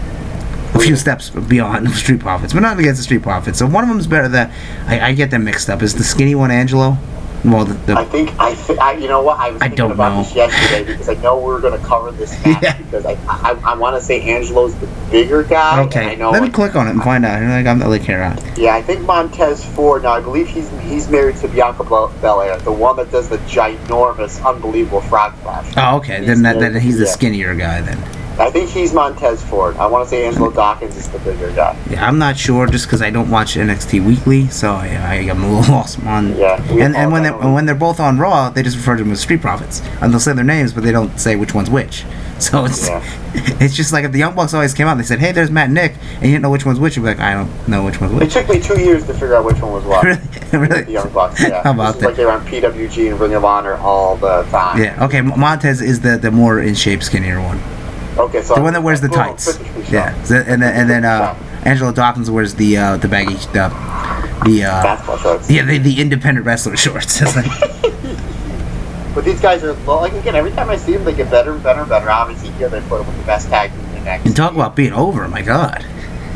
a 0.76 0.78
few 0.78 0.96
steps 0.96 1.30
beyond 1.30 1.90
Street 1.90 2.20
Profits, 2.20 2.52
but 2.52 2.60
not 2.60 2.78
against 2.78 2.98
the 2.98 3.04
Street 3.04 3.22
Profits. 3.22 3.58
So 3.58 3.66
one 3.66 3.84
of 3.84 3.88
them's 3.90 4.06
better. 4.06 4.28
That 4.28 4.50
I, 4.86 5.08
I 5.08 5.12
get 5.14 5.30
them 5.30 5.44
mixed 5.44 5.68
up. 5.70 5.82
Is 5.82 5.94
the 5.94 6.04
skinny 6.04 6.34
one 6.34 6.50
Angelo? 6.50 6.96
Well, 7.44 7.64
the, 7.64 7.94
I 7.94 8.04
think 8.04 8.32
I, 8.40 8.54
th- 8.54 8.78
I 8.78 8.92
you 8.94 9.06
know 9.06 9.22
what 9.22 9.38
I 9.38 9.50
was 9.50 9.60
I 9.62 9.66
thinking 9.68 9.76
don't 9.76 9.92
about 9.92 10.16
know. 10.16 10.22
this 10.24 10.34
yesterday 10.34 10.84
because 10.90 11.08
I 11.08 11.14
know 11.22 11.38
we 11.38 11.52
are 11.54 11.60
going 11.60 11.78
to 11.80 11.86
cover 11.86 12.10
this 12.10 12.34
Yeah. 12.46 12.76
because 12.78 13.06
I 13.06 13.12
I, 13.28 13.52
I 13.64 13.74
want 13.76 13.94
to 13.94 14.02
say 14.02 14.20
Angelo's 14.22 14.74
the 14.80 14.86
bigger 15.12 15.44
guy. 15.44 15.80
and 15.80 15.80
I 15.80 15.84
okay. 16.08 16.16
know 16.16 16.30
Let 16.30 16.42
me 16.42 16.48
click 16.48 16.74
on 16.74 16.88
it 16.88 16.92
and 16.92 17.02
find 17.02 17.24
out. 17.24 17.40
I'm 17.40 17.78
not 17.78 17.88
looking 17.88 18.14
around. 18.16 18.42
Yeah, 18.58 18.74
I 18.74 18.82
think 18.82 19.02
Montez 19.02 19.64
Ford. 19.64 20.02
Now 20.02 20.12
I 20.14 20.20
believe 20.20 20.48
he's 20.48 20.68
he's 20.80 21.08
married 21.08 21.36
to 21.36 21.46
Bianca 21.48 21.84
Bel- 21.84 22.12
Belair, 22.20 22.58
the 22.58 22.72
one 22.72 22.96
that 22.96 23.12
does 23.12 23.28
the 23.28 23.38
ginormous, 23.38 24.44
unbelievable 24.44 25.02
frog 25.02 25.36
splash. 25.38 25.72
Oh, 25.76 25.98
okay. 25.98 26.18
He's 26.18 26.26
Then 26.26 26.42
that, 26.42 26.58
then 26.58 26.80
he's 26.80 26.98
the 26.98 27.04
yeah. 27.04 27.10
skinnier 27.10 27.54
guy 27.54 27.80
then. 27.82 28.25
I 28.38 28.50
think 28.50 28.68
he's 28.68 28.92
Montez 28.92 29.42
Ford. 29.44 29.76
I 29.76 29.86
want 29.86 30.04
to 30.04 30.10
say 30.10 30.26
Angelo 30.26 30.50
Dawkins 30.50 30.94
is 30.96 31.08
the 31.08 31.18
bigger 31.20 31.50
guy. 31.52 31.78
Yeah, 31.88 32.06
I'm 32.06 32.18
not 32.18 32.36
sure 32.36 32.66
just 32.66 32.86
because 32.86 33.00
I 33.00 33.08
don't 33.08 33.30
watch 33.30 33.54
NXT 33.54 34.04
weekly, 34.04 34.48
so 34.48 34.72
I, 34.72 34.88
I 34.88 35.14
am 35.14 35.42
a 35.42 35.58
little 35.58 35.74
lost 35.74 36.02
on. 36.04 36.36
Yeah, 36.36 36.62
And 36.70 36.94
and 36.94 37.12
when 37.12 37.22
they, 37.22 37.30
when 37.30 37.64
they're 37.64 37.74
both 37.74 37.98
on 37.98 38.18
Raw, 38.18 38.50
they 38.50 38.62
just 38.62 38.76
refer 38.76 38.96
to 38.96 39.02
them 39.02 39.12
as 39.12 39.20
Street 39.20 39.40
Profits, 39.40 39.80
and 40.02 40.12
they'll 40.12 40.20
say 40.20 40.34
their 40.34 40.44
names, 40.44 40.72
but 40.74 40.84
they 40.84 40.92
don't 40.92 41.18
say 41.18 41.36
which 41.36 41.54
one's 41.54 41.70
which. 41.70 42.04
So 42.38 42.66
it's 42.66 42.86
Yeah. 42.86 43.02
it's 43.62 43.74
just 43.74 43.94
like 43.94 44.04
if 44.04 44.12
the 44.12 44.18
Young 44.18 44.34
Bucks 44.34 44.52
always 44.52 44.74
came 44.74 44.86
out, 44.86 44.98
they 44.98 45.04
said, 45.04 45.20
"Hey, 45.20 45.32
there's 45.32 45.50
Matt 45.50 45.66
and 45.66 45.74
Nick," 45.74 45.94
and 46.16 46.24
you 46.24 46.32
didn't 46.32 46.42
know 46.42 46.50
which 46.50 46.66
one's 46.66 46.78
which. 46.78 46.94
You'd 46.94 47.04
be 47.04 47.08
like, 47.08 47.18
"I 47.18 47.32
don't 47.32 47.68
know 47.68 47.82
which 47.82 47.98
one's 47.98 48.12
which." 48.12 48.20
It 48.20 48.24
which." 48.26 48.32
took 48.34 48.48
me 48.54 48.60
two 48.60 48.78
years 48.78 49.06
to 49.06 49.14
figure 49.14 49.36
out 49.36 49.46
which 49.46 49.58
one 49.62 49.72
was 49.72 49.84
what. 49.84 50.04
really, 50.04 50.20
really. 50.52 50.82
The 50.82 50.92
Young 50.92 51.08
Bucks. 51.14 51.40
Yeah. 51.40 51.62
How 51.62 51.70
about 51.72 51.94
this 51.94 52.02
is 52.02 52.06
like 52.08 52.16
they 52.16 52.26
were 52.26 52.32
on 52.32 52.44
PWG 52.46 53.10
and 53.10 53.18
Ring 53.18 53.32
of 53.32 53.46
Honor 53.46 53.76
all 53.76 54.16
the 54.18 54.42
time. 54.50 54.82
Yeah. 54.82 55.02
Okay. 55.06 55.22
Montez 55.22 55.80
is 55.80 56.00
the 56.00 56.18
the 56.18 56.30
more 56.30 56.60
in 56.60 56.74
shape, 56.74 57.02
skinnier 57.02 57.40
one. 57.40 57.58
Okay, 58.18 58.42
so 58.42 58.54
The 58.54 58.62
one 58.62 58.72
that 58.72 58.82
wears 58.82 59.00
the 59.00 59.08
tights. 59.08 59.56
finish 59.56 59.74
me, 59.76 59.82
Sean. 59.84 59.92
Yeah. 59.92 60.14
And 60.48 60.62
then 60.62 60.74
and 60.74 60.90
then 60.90 61.04
uh, 61.04 61.34
Angelo 61.64 61.92
Dawkins 61.92 62.30
wears 62.30 62.54
the 62.54 62.76
uh, 62.78 62.96
the 62.96 63.08
baggy 63.08 63.34
the 63.34 63.68
the 64.44 64.64
uh, 64.64 64.82
Basketball 64.82 65.18
shorts. 65.18 65.50
yeah 65.50 65.64
the, 65.64 65.78
the 65.78 66.00
independent 66.00 66.46
wrestler 66.46 66.76
shorts. 66.84 67.20
But 69.14 69.24
these 69.24 69.40
guys 69.40 69.64
are 69.64 69.72
well, 69.86 69.96
like 70.02 70.12
again. 70.12 70.34
Every 70.34 70.50
time 70.50 70.68
I 70.68 70.76
see 70.76 70.92
them, 70.92 71.04
they 71.04 71.14
get 71.14 71.30
better 71.30 71.54
and 71.54 71.62
better 71.62 71.80
and 71.80 71.88
better. 71.88 72.10
Obviously, 72.10 72.50
here 72.50 72.68
they 72.68 72.80
put 72.82 72.98
them 72.98 73.06
with 73.06 73.16
the 73.16 73.24
best 73.24 73.48
tag 73.48 73.70
team 73.72 73.80
in 73.96 74.04
next. 74.04 74.26
and 74.26 74.36
talk 74.36 74.52
about 74.52 74.76
being 74.76 74.92
over. 74.92 75.26
My 75.26 75.40
God. 75.40 75.86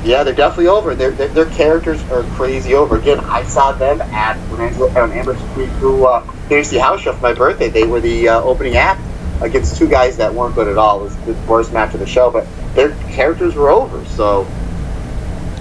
Yeah, 0.02 0.24
they're 0.24 0.32
definitely 0.34 0.68
over. 0.68 0.94
Their 0.94 1.10
their 1.10 1.28
their 1.28 1.44
characters 1.50 2.02
are 2.10 2.22
crazy 2.36 2.72
over. 2.74 2.96
Again, 2.96 3.20
I 3.20 3.42
saw 3.42 3.72
them 3.72 4.00
at 4.00 4.38
when 4.50 4.62
Angelo 4.62 4.88
and 4.88 5.12
Amber 5.12 5.36
Street 5.50 5.68
through 5.72 6.06
uh, 6.06 6.24
NXT 6.48 6.80
House 6.80 7.02
Show 7.02 7.12
for 7.12 7.20
my 7.20 7.34
birthday. 7.34 7.68
They 7.68 7.84
were 7.84 8.00
the 8.00 8.30
uh, 8.30 8.40
opening 8.40 8.76
act 8.76 9.02
against 9.40 9.76
two 9.76 9.88
guys 9.88 10.16
that 10.16 10.32
weren't 10.32 10.54
good 10.54 10.68
at 10.68 10.78
all. 10.78 11.00
It 11.00 11.04
was 11.04 11.16
the 11.24 11.34
worst 11.48 11.72
match 11.72 11.94
of 11.94 12.00
the 12.00 12.06
show, 12.06 12.30
but 12.30 12.46
their 12.74 12.90
characters 13.10 13.54
were 13.54 13.70
over. 13.70 14.04
So. 14.06 14.46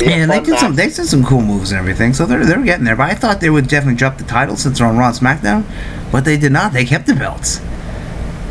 And 0.01 0.31
they 0.31 0.39
did 0.39 0.57
some 0.57 0.75
they 0.75 0.85
did 0.85 1.05
some 1.07 1.25
cool 1.25 1.41
moves 1.41 1.71
and 1.71 1.79
everything, 1.79 2.13
so 2.13 2.25
they're 2.25 2.45
they're 2.45 2.63
getting 2.63 2.85
there. 2.85 2.95
But 2.95 3.11
I 3.11 3.15
thought 3.15 3.41
they 3.41 3.49
would 3.49 3.67
definitely 3.67 3.97
drop 3.97 4.17
the 4.17 4.23
title 4.23 4.55
since 4.55 4.77
they're 4.77 4.87
on 4.87 4.97
Raw 4.97 5.11
SmackDown, 5.11 5.65
but 6.09 6.23
they 6.23 6.37
did 6.37 6.53
not. 6.53 6.71
They 6.71 6.85
kept 6.85 7.05
the 7.05 7.15
belts. 7.15 7.59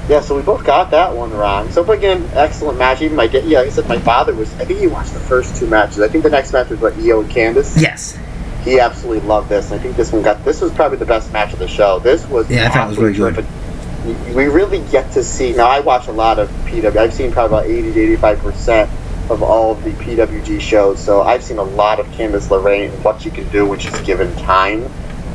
Yeah, 0.09 0.21
so 0.21 0.37
we 0.37 0.43
both 0.43 0.65
got 0.65 0.91
that 0.93 1.15
one 1.15 1.31
wrong. 1.33 1.71
So 1.71 1.91
again, 1.91 2.29
excellent 2.33 2.79
match. 2.79 3.03
Even 3.03 3.17
my 3.17 3.25
yeah, 3.25 3.59
like 3.59 3.69
I 3.69 3.71
said, 3.71 3.89
my 3.89 3.99
father 3.99 4.35
was. 4.35 4.53
I 4.55 4.65
think 4.65 4.81
he 4.81 4.87
watched 4.87 5.13
the 5.13 5.21
first 5.21 5.57
two 5.57 5.67
matches. 5.67 6.01
I 6.01 6.09
think 6.09 6.25
the 6.25 6.31
next 6.31 6.53
match 6.53 6.71
was 6.71 6.81
what 6.81 6.95
Io 6.99 7.21
and 7.21 7.31
Candice. 7.31 7.81
Yes. 7.81 8.19
He 8.63 8.81
absolutely 8.81 9.27
loved 9.27 9.51
this. 9.51 9.71
And 9.71 9.79
I 9.79 9.83
think 9.83 9.97
this 9.97 10.11
one 10.11 10.23
got. 10.23 10.43
This 10.47 10.63
was 10.63 10.73
probably 10.73 10.97
the 10.97 11.05
best 11.05 11.31
match 11.33 11.53
of 11.53 11.59
the 11.59 11.69
show. 11.69 11.99
This 11.99 12.27
was 12.27 12.51
Yeah, 12.51 12.67
I 12.67 12.71
thought 12.71 12.87
it 12.87 12.89
was 12.89 12.99
really 12.99 13.11
absolutely 13.11 13.43
terrific. 13.43 13.58
We 14.05 14.47
really 14.47 14.81
get 14.91 15.13
to 15.13 15.25
see. 15.25 15.53
Now 15.53 15.69
I 15.69 15.81
watch 15.81 16.09
a 16.09 16.13
lot 16.13 16.39
of 16.39 16.49
PW. 16.67 16.97
I've 16.97 17.13
seen 17.13 17.33
probably 17.33 17.59
about 17.59 17.71
eighty 17.71 17.93
to 17.93 18.01
eighty-five 18.01 18.39
percent 18.39 18.91
of 19.31 19.43
all 19.43 19.73
of 19.73 19.85
the 19.85 19.91
PWG 19.91 20.61
shows. 20.61 20.99
So 20.99 21.23
I've 21.23 21.43
seen 21.43 21.59
a 21.59 21.63
lot 21.63 22.01
of 22.01 22.07
Candice 22.07 22.49
LeRae 22.49 22.91
and 22.91 23.05
what 23.05 23.21
she 23.21 23.31
can 23.31 23.49
do 23.51 23.67
when 23.67 23.79
she's 23.79 24.01
given 24.01 24.35
time. 24.37 24.89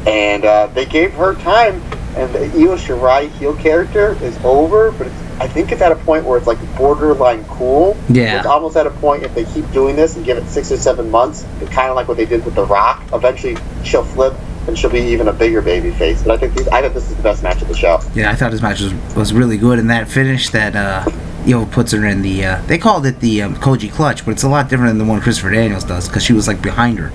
And 0.08 0.46
uh, 0.46 0.68
they 0.68 0.86
gave 0.86 1.14
her 1.14 1.36
time. 1.36 1.82
And 2.16 2.32
the 2.34 2.46
Io 2.46 2.76
Shirai 2.76 3.30
heel 3.38 3.56
character 3.56 4.16
is 4.24 4.38
over, 4.44 4.92
but 4.92 5.08
it's, 5.08 5.16
I 5.40 5.48
think 5.48 5.72
it's 5.72 5.82
at 5.82 5.92
a 5.92 5.96
point 5.96 6.26
where 6.26 6.38
it's 6.38 6.46
like 6.46 6.60
borderline 6.78 7.44
cool. 7.46 7.98
Yeah. 8.08 8.38
It's 8.38 8.46
almost 8.46 8.78
at 8.78 8.86
a 8.86 8.92
point 8.92 9.24
if 9.24 9.34
they 9.34 9.46
keep 9.46 9.70
doing 9.72 9.96
this 9.96 10.16
and 10.16 10.24
give 10.24 10.38
it 10.38 10.48
six 10.48 10.72
or 10.72 10.78
seven 10.78 11.10
months, 11.10 11.44
kind 11.72 11.90
of 11.90 11.96
like 11.96 12.08
what 12.08 12.18
they 12.18 12.26
did 12.26 12.46
with 12.46 12.54
The 12.54 12.66
Rock. 12.66 13.04
Eventually, 13.14 13.58
she'll 13.84 14.04
flip 14.04 14.36
and 14.68 14.78
she'll 14.78 14.90
be 14.90 15.00
even 15.00 15.28
a 15.28 15.34
bigger 15.34 15.62
baby 15.62 15.92
face. 15.92 16.24
But 16.24 16.32
I 16.32 16.38
think 16.38 16.56
these, 16.56 16.68
I 16.70 16.82
think 16.82 16.94
this 16.94 17.10
is 17.10 17.16
the 17.16 17.24
best 17.24 17.44
match 17.44 17.62
of 17.62 17.68
the 17.68 17.76
show. 17.76 18.00
Yeah, 18.14 18.32
I 18.32 18.36
thought 18.36 18.52
this 18.52 18.62
match 18.62 18.82
was, 18.82 18.94
was 19.16 19.34
really 19.34 19.58
good, 19.58 19.80
and 19.80 19.90
that 19.90 20.08
finish 20.08 20.50
that 20.50 20.76
uh, 20.76 21.06
Io 21.48 21.66
puts 21.66 21.92
her 21.92 22.06
in 22.06 22.22
the 22.22 22.46
uh, 22.46 22.62
they 22.68 22.78
called 22.78 23.06
it 23.06 23.20
the 23.20 23.42
um, 23.42 23.56
Koji 23.56 23.92
clutch, 23.92 24.26
but 24.26 24.32
it's 24.32 24.44
a 24.44 24.50
lot 24.50 24.70
different 24.70 24.92
than 24.92 25.06
the 25.06 25.12
one 25.12 25.22
Christopher 25.22 25.52
Daniels 25.52 25.84
does 25.84 26.08
because 26.08 26.24
she 26.24 26.34
was 26.34 26.48
like 26.48 26.62
behind 26.62 27.00
her, 27.00 27.12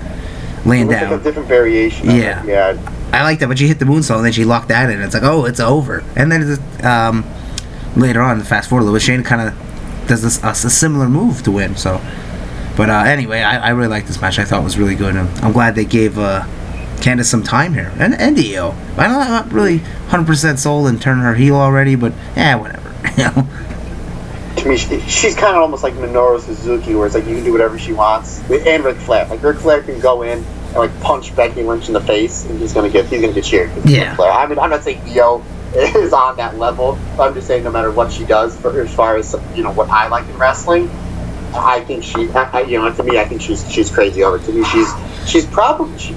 laying 0.65 0.87
looks 0.87 1.01
like 1.01 1.07
a 1.07 1.09
down. 1.11 1.23
different 1.23 1.47
variation. 1.47 2.11
Yeah. 2.11 2.43
Yeah. 2.45 2.93
I 3.11 3.23
like 3.23 3.39
that, 3.39 3.47
but 3.47 3.57
she 3.57 3.67
hit 3.67 3.79
the 3.79 3.85
moonsault 3.85 4.17
and 4.17 4.25
then 4.25 4.33
she 4.33 4.45
locked 4.45 4.67
that 4.67 4.89
in. 4.89 5.01
It's 5.01 5.15
like, 5.15 5.23
oh, 5.23 5.45
it's 5.45 5.59
over. 5.59 6.03
And 6.15 6.31
then 6.31 6.43
it's, 6.43 6.83
um, 6.83 7.25
later 7.95 8.21
on, 8.21 8.37
the 8.37 8.45
fast 8.45 8.69
forward 8.69 8.83
a 8.83 8.85
little 8.85 8.97
bit, 8.97 9.01
Shane 9.01 9.23
kind 9.23 9.41
of 9.41 10.07
does 10.07 10.21
this 10.21 10.43
a, 10.43 10.49
a 10.49 10.69
similar 10.69 11.09
move 11.09 11.41
to 11.43 11.51
win. 11.51 11.75
So, 11.75 11.99
but 12.77 12.91
uh, 12.91 13.03
anyway, 13.07 13.41
I, 13.41 13.67
I 13.67 13.69
really 13.71 13.87
like 13.87 14.05
this 14.05 14.21
match. 14.21 14.37
I 14.37 14.45
thought 14.45 14.61
it 14.61 14.63
was 14.63 14.77
really 14.77 14.93
good. 14.93 15.15
And 15.15 15.27
I'm 15.39 15.53
glad 15.53 15.73
they 15.73 15.85
gave 15.85 16.19
uh, 16.19 16.45
Candice 17.01 17.25
some 17.25 17.43
time 17.43 17.73
here 17.73 17.91
and 17.97 18.13
and 18.13 18.37
Io. 18.37 18.71
I'm 18.97 19.11
not 19.11 19.51
really 19.51 19.79
100% 20.09 20.57
sold 20.57 20.87
in 20.87 20.99
turning 20.99 21.23
her 21.23 21.35
heel 21.35 21.55
already, 21.55 21.95
but 21.95 22.13
yeah, 22.35 22.55
whatever. 22.55 22.85
You 23.17 23.23
know? 23.25 23.47
To 24.57 24.67
me, 24.69 24.77
she, 24.77 24.99
she's 25.01 25.35
kind 25.35 25.55
of 25.55 25.61
almost 25.61 25.83
like 25.83 25.93
Minoru 25.93 26.39
Suzuki, 26.41 26.95
where 26.95 27.05
it's 27.05 27.15
like 27.15 27.25
you 27.25 27.35
can 27.35 27.43
do 27.45 27.51
whatever 27.53 27.79
she 27.79 27.93
wants. 27.93 28.39
And 28.49 28.83
Ric 28.83 28.97
Flair, 28.97 29.25
like 29.27 29.41
Ric 29.41 29.57
Flair 29.57 29.81
can 29.83 29.99
go 30.01 30.21
in 30.23 30.39
and 30.39 30.75
like 30.75 30.99
punch 31.01 31.33
Becky 31.35 31.63
Lynch 31.63 31.87
in 31.87 31.93
the 31.93 32.01
face, 32.01 32.45
and 32.45 32.59
he's 32.59 32.73
gonna 32.73 32.89
get 32.89 33.05
he's 33.07 33.21
gonna 33.21 33.33
get 33.33 33.43
cheered. 33.45 33.71
Yeah. 33.85 34.15
I 34.19 34.47
mean, 34.47 34.59
I'm 34.59 34.69
not 34.69 34.83
saying 34.83 35.01
Io 35.17 35.41
is 35.73 36.11
on 36.13 36.35
that 36.37 36.57
level. 36.57 36.97
But 37.15 37.29
I'm 37.29 37.33
just 37.33 37.47
saying 37.47 37.63
no 37.63 37.71
matter 37.71 37.91
what 37.91 38.11
she 38.11 38.25
does, 38.25 38.57
for 38.59 38.81
as 38.81 38.93
far 38.93 39.15
as 39.15 39.33
you 39.55 39.63
know 39.63 39.71
what 39.71 39.89
I 39.89 40.07
like 40.09 40.27
in 40.27 40.37
wrestling, 40.37 40.89
I 41.53 41.81
think 41.81 42.03
she, 42.03 42.29
I, 42.31 42.59
I- 42.59 42.61
you 42.63 42.79
know, 42.79 42.93
to 42.93 43.03
me, 43.03 43.17
I 43.17 43.25
think 43.25 43.41
she's 43.41 43.69
she's 43.71 43.89
crazy 43.89 44.23
over. 44.23 44.39
To 44.39 44.51
me, 44.51 44.63
she's 44.65 44.91
she's 45.25 45.45
probably 45.45 45.97
she, 45.97 46.15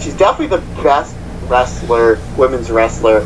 she's 0.00 0.14
definitely 0.14 0.56
the 0.56 0.82
best 0.82 1.14
wrestler, 1.48 2.18
women's 2.36 2.70
wrestler 2.70 3.20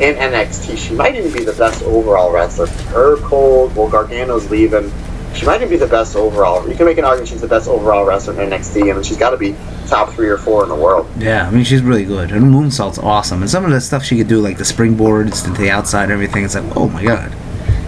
in 0.00 0.14
NXT. 0.14 0.78
She 0.78 0.94
might 0.94 1.16
even 1.16 1.32
be 1.32 1.44
the 1.44 1.52
best 1.52 1.82
overall 1.82 2.32
wrestler. 2.32 2.66
Her 2.66 3.16
cold, 3.18 3.74
well, 3.76 3.90
Gargano's 3.90 4.50
leaving. 4.50 4.92
She 5.34 5.44
might 5.44 5.56
even 5.56 5.68
be 5.68 5.76
the 5.76 5.86
best 5.86 6.16
overall. 6.16 6.68
You 6.68 6.74
can 6.74 6.86
make 6.86 6.98
an 6.98 7.04
argument 7.04 7.28
she's 7.28 7.40
the 7.40 7.48
best 7.48 7.68
overall 7.68 8.04
wrestler 8.04 8.40
in 8.40 8.50
NXT, 8.50 8.94
and 8.94 9.04
she's 9.04 9.16
got 9.18 9.30
to 9.30 9.36
be 9.36 9.54
top 9.86 10.10
three 10.10 10.28
or 10.28 10.38
four 10.38 10.62
in 10.62 10.68
the 10.68 10.74
world. 10.74 11.08
Yeah, 11.18 11.46
I 11.46 11.50
mean 11.50 11.64
she's 11.64 11.82
really 11.82 12.04
good. 12.04 12.30
Her 12.30 12.40
moonsault's 12.40 12.98
awesome, 12.98 13.42
and 13.42 13.50
some 13.50 13.64
of 13.64 13.70
the 13.70 13.80
stuff 13.80 14.04
she 14.04 14.16
could 14.16 14.28
do, 14.28 14.40
like 14.40 14.58
the 14.58 14.64
springboards 14.64 15.44
to 15.44 15.50
the 15.50 15.70
outside, 15.70 16.10
everything. 16.10 16.44
It's 16.44 16.54
like, 16.54 16.76
oh 16.76 16.88
my 16.88 17.04
god. 17.04 17.32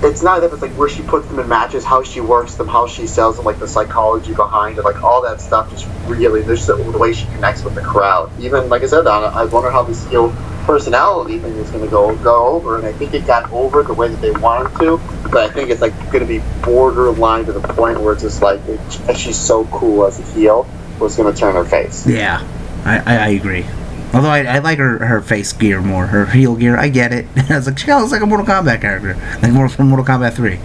It's 0.02 0.22
not 0.22 0.40
that 0.40 0.52
it's 0.52 0.62
like 0.62 0.72
where 0.72 0.88
she 0.88 1.02
puts 1.02 1.26
them 1.28 1.38
in 1.38 1.48
matches, 1.48 1.84
how 1.84 2.02
she 2.02 2.20
works 2.20 2.54
them, 2.54 2.68
how 2.68 2.86
she 2.86 3.06
sells 3.06 3.36
them, 3.36 3.44
like 3.44 3.58
the 3.58 3.68
psychology 3.68 4.34
behind 4.34 4.78
it, 4.78 4.82
like 4.82 5.02
all 5.02 5.22
that 5.22 5.40
stuff. 5.40 5.70
Just 5.70 5.86
really, 6.06 6.42
there's 6.42 6.66
the, 6.66 6.76
way 6.98 7.12
she 7.12 7.26
connects 7.26 7.62
with 7.62 7.74
the 7.74 7.82
crowd. 7.82 8.30
Even 8.40 8.68
like 8.68 8.82
I 8.82 8.86
said, 8.86 9.02
Donna, 9.02 9.26
I 9.26 9.44
wonder 9.44 9.70
how 9.70 9.82
this 9.82 10.06
heel 10.08 10.34
personality 10.64 11.38
thing 11.38 11.52
is 11.54 11.70
going 11.70 11.84
to 11.84 11.90
go 11.90 12.16
go 12.16 12.48
over, 12.48 12.76
and 12.76 12.86
I 12.86 12.92
think 12.92 13.12
it 13.14 13.26
got 13.26 13.50
over 13.52 13.82
the 13.82 13.94
way 13.94 14.08
that 14.08 14.20
they 14.20 14.32
wanted 14.32 14.76
to. 14.78 15.00
But 15.24 15.50
I 15.50 15.52
think 15.52 15.70
it's 15.70 15.82
like 15.82 15.96
going 16.10 16.20
to 16.20 16.26
be 16.26 16.42
borderline 16.62 17.44
to 17.46 17.52
the 17.52 17.60
point 17.60 18.00
where 18.00 18.14
it's 18.14 18.22
just 18.22 18.42
like 18.42 18.60
it, 18.66 19.16
she's 19.16 19.38
so 19.38 19.66
cool 19.66 20.06
as 20.06 20.18
a 20.18 20.22
heel, 20.32 20.66
was 20.98 21.16
going 21.16 21.32
to 21.32 21.38
turn 21.38 21.54
her 21.54 21.64
face. 21.64 22.06
Yeah, 22.06 22.40
I, 22.84 22.98
I, 22.98 23.16
I 23.18 23.28
agree. 23.28 23.66
Although 24.12 24.30
I, 24.30 24.44
I 24.44 24.58
like 24.58 24.78
her, 24.78 25.04
her 25.06 25.20
face 25.20 25.52
gear 25.52 25.80
more, 25.80 26.06
her 26.06 26.26
heel 26.26 26.56
gear. 26.56 26.76
I 26.76 26.88
get 26.88 27.12
it. 27.12 27.26
I 27.50 27.56
was 27.56 27.66
like, 27.66 27.78
she 27.78 27.92
looks 27.92 28.12
like 28.12 28.22
a 28.22 28.26
Mortal 28.26 28.46
Kombat 28.46 28.80
character, 28.80 29.14
like 29.42 29.52
more 29.52 29.68
from 29.68 29.88
Mortal 29.88 30.06
Kombat 30.06 30.34
Three. 30.34 30.58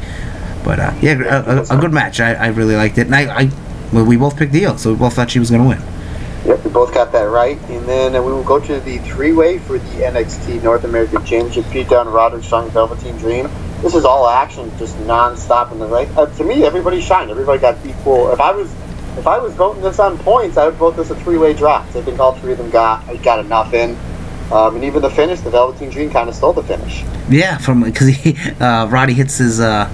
But 0.63 0.79
uh, 0.79 0.93
yeah, 1.01 1.19
a, 1.21 1.59
a, 1.59 1.77
a 1.77 1.79
good 1.79 1.93
match. 1.93 2.19
I, 2.19 2.33
I 2.33 2.47
really 2.47 2.75
liked 2.75 2.97
it, 2.97 3.05
and 3.05 3.15
I, 3.15 3.41
I 3.41 3.51
well, 3.93 4.05
we 4.05 4.17
both 4.17 4.35
picked 4.35 4.55
Io, 4.55 4.77
so 4.77 4.91
we 4.91 4.97
both 4.97 5.13
thought 5.13 5.29
she 5.29 5.39
was 5.39 5.51
gonna 5.51 5.67
win. 5.67 5.81
Yep, 6.45 6.63
we 6.63 6.69
both 6.69 6.93
got 6.93 7.11
that 7.11 7.23
right. 7.23 7.57
And 7.69 7.87
then 7.87 8.15
uh, 8.15 8.21
we 8.21 8.31
will 8.31 8.43
go 8.43 8.59
to 8.59 8.79
the 8.81 8.99
three-way 8.99 9.57
for 9.57 9.79
the 9.79 10.01
NXT 10.01 10.61
North 10.61 10.83
American 10.83 11.25
Championship. 11.25 11.65
Pete 11.71 11.89
Dunne, 11.89 12.07
Roderick 12.07 12.43
Strong, 12.43 12.69
Velveteen 12.69 13.17
Dream. 13.17 13.49
This 13.81 13.95
is 13.95 14.05
all 14.05 14.27
action, 14.27 14.71
just 14.77 14.99
non-stop 15.01 15.71
in 15.71 15.79
the 15.79 15.87
right. 15.87 16.07
Uh, 16.15 16.27
to 16.37 16.43
me, 16.43 16.63
everybody 16.63 17.01
shined. 17.01 17.31
Everybody 17.31 17.59
got 17.59 17.83
equal. 17.85 18.31
If 18.31 18.39
I 18.39 18.51
was, 18.51 18.71
if 19.17 19.27
I 19.27 19.37
was 19.39 19.53
voting 19.53 19.81
this 19.81 19.99
on 19.99 20.17
points, 20.19 20.57
I 20.57 20.65
would 20.65 20.75
vote 20.75 20.95
this 20.95 21.09
a 21.09 21.15
three-way 21.15 21.53
draw. 21.53 21.77
I 21.81 21.85
think 22.01 22.19
all 22.19 22.33
three 22.35 22.51
of 22.53 22.57
them 22.57 22.69
got 22.69 23.05
got 23.23 23.39
enough 23.43 23.73
in. 23.73 23.97
Um, 24.51 24.75
and 24.75 24.83
even 24.83 25.01
the 25.01 25.09
finish, 25.09 25.39
the 25.41 25.49
Velveteen 25.49 25.89
Dream 25.89 26.11
kind 26.11 26.29
of 26.29 26.35
stole 26.35 26.53
the 26.53 26.61
finish. 26.63 27.03
Yeah, 27.29 27.57
from 27.57 27.83
because 27.83 28.07
he 28.09 28.37
uh, 28.59 28.87
Roddy 28.87 29.13
hits 29.13 29.37
his 29.39 29.59
uh, 29.59 29.89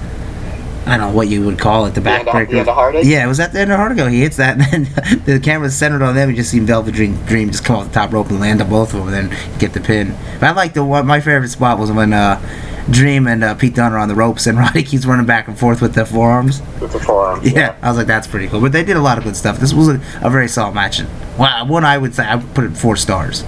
I 0.85 0.97
don't 0.97 1.11
know 1.11 1.15
what 1.15 1.29
you 1.29 1.45
would 1.45 1.57
call 1.59 1.85
it, 1.85 1.93
the 1.93 2.01
The 2.01 2.09
backbreaker. 2.09 2.49
the 2.49 2.59
end 2.59 2.67
of 2.67 2.75
Heartache? 2.75 3.05
Yeah, 3.05 3.23
it 3.23 3.27
was 3.27 3.39
at 3.39 3.53
the 3.53 3.59
end 3.61 3.71
of 3.71 3.77
Heartache. 3.77 4.09
He 4.11 4.19
hits 4.21 4.37
that, 4.37 4.59
and 4.73 4.85
then 4.87 5.23
the 5.25 5.39
camera's 5.39 5.75
centered 5.75 6.01
on 6.01 6.15
them. 6.15 6.29
You 6.29 6.35
just 6.35 6.49
see 6.49 6.59
Velvet 6.59 6.93
Dream, 6.93 7.15
Dream 7.27 7.49
just 7.51 7.63
come 7.63 7.77
off 7.77 7.87
the 7.87 7.93
top 7.93 8.11
rope 8.11 8.29
and 8.29 8.39
land 8.41 8.61
on 8.61 8.69
both 8.69 8.93
of 8.93 9.05
them, 9.05 9.13
and 9.13 9.29
then 9.31 9.57
get 9.59 9.71
the 9.73 9.79
pin. 9.79 10.15
But 10.39 10.47
I 10.49 10.51
like 10.51 10.73
the 10.73 10.83
one. 10.83 11.05
My 11.07 11.21
favorite 11.21 11.49
spot 11.49 11.77
was 11.79 11.91
when 11.91 12.11
uh, 12.11 12.41
Dream 12.89 13.27
and 13.27 13.43
uh, 13.43 13.55
Pete 13.55 13.75
Dunne 13.75 13.93
are 13.93 13.97
on 13.97 14.07
the 14.07 14.15
ropes, 14.15 14.47
and 14.47 14.57
Roddy 14.57 14.83
keeps 14.83 15.05
running 15.05 15.25
back 15.25 15.47
and 15.47 15.57
forth 15.57 15.81
with 15.81 15.93
the 15.93 16.05
forearms. 16.05 16.61
With 16.79 16.93
the 16.93 16.99
forearm. 16.99 17.41
Yeah, 17.43 17.75
I 17.81 17.89
was 17.89 17.97
like, 17.97 18.07
that's 18.07 18.27
pretty 18.27 18.47
cool. 18.47 18.61
But 18.61 18.71
they 18.71 18.83
did 18.83 18.97
a 18.97 19.01
lot 19.01 19.17
of 19.17 19.23
good 19.23 19.35
stuff. 19.35 19.59
This 19.59 19.73
was 19.73 19.89
a, 19.89 20.01
a 20.21 20.29
very 20.29 20.47
solid 20.47 20.73
match. 20.73 20.99
And, 20.99 21.09
well, 21.37 21.67
one 21.67 21.85
I 21.85 21.97
would 21.97 22.15
say 22.15 22.25
I 22.25 22.35
would 22.35 22.53
put 22.53 22.63
it 22.63 22.75
four 22.75 22.95
stars. 22.95 23.43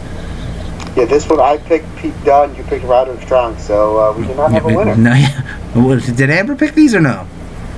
Yeah, 0.95 1.05
this 1.05 1.27
one 1.27 1.39
I 1.39 1.57
picked 1.57 1.95
Pete 1.95 2.13
Dunne. 2.23 2.55
You 2.55 2.63
picked 2.63 2.85
Roderick 2.85 3.21
Strong. 3.23 3.57
So 3.57 3.99
uh, 3.99 4.17
we 4.17 4.27
do 4.27 4.35
not 4.35 4.51
have 4.51 4.65
a 4.65 4.75
winner. 4.75 4.95
No, 4.95 5.13
yeah. 5.73 6.13
Did 6.15 6.29
Amber 6.29 6.55
pick 6.55 6.75
these 6.75 6.93
or 6.93 7.01
no? 7.01 7.27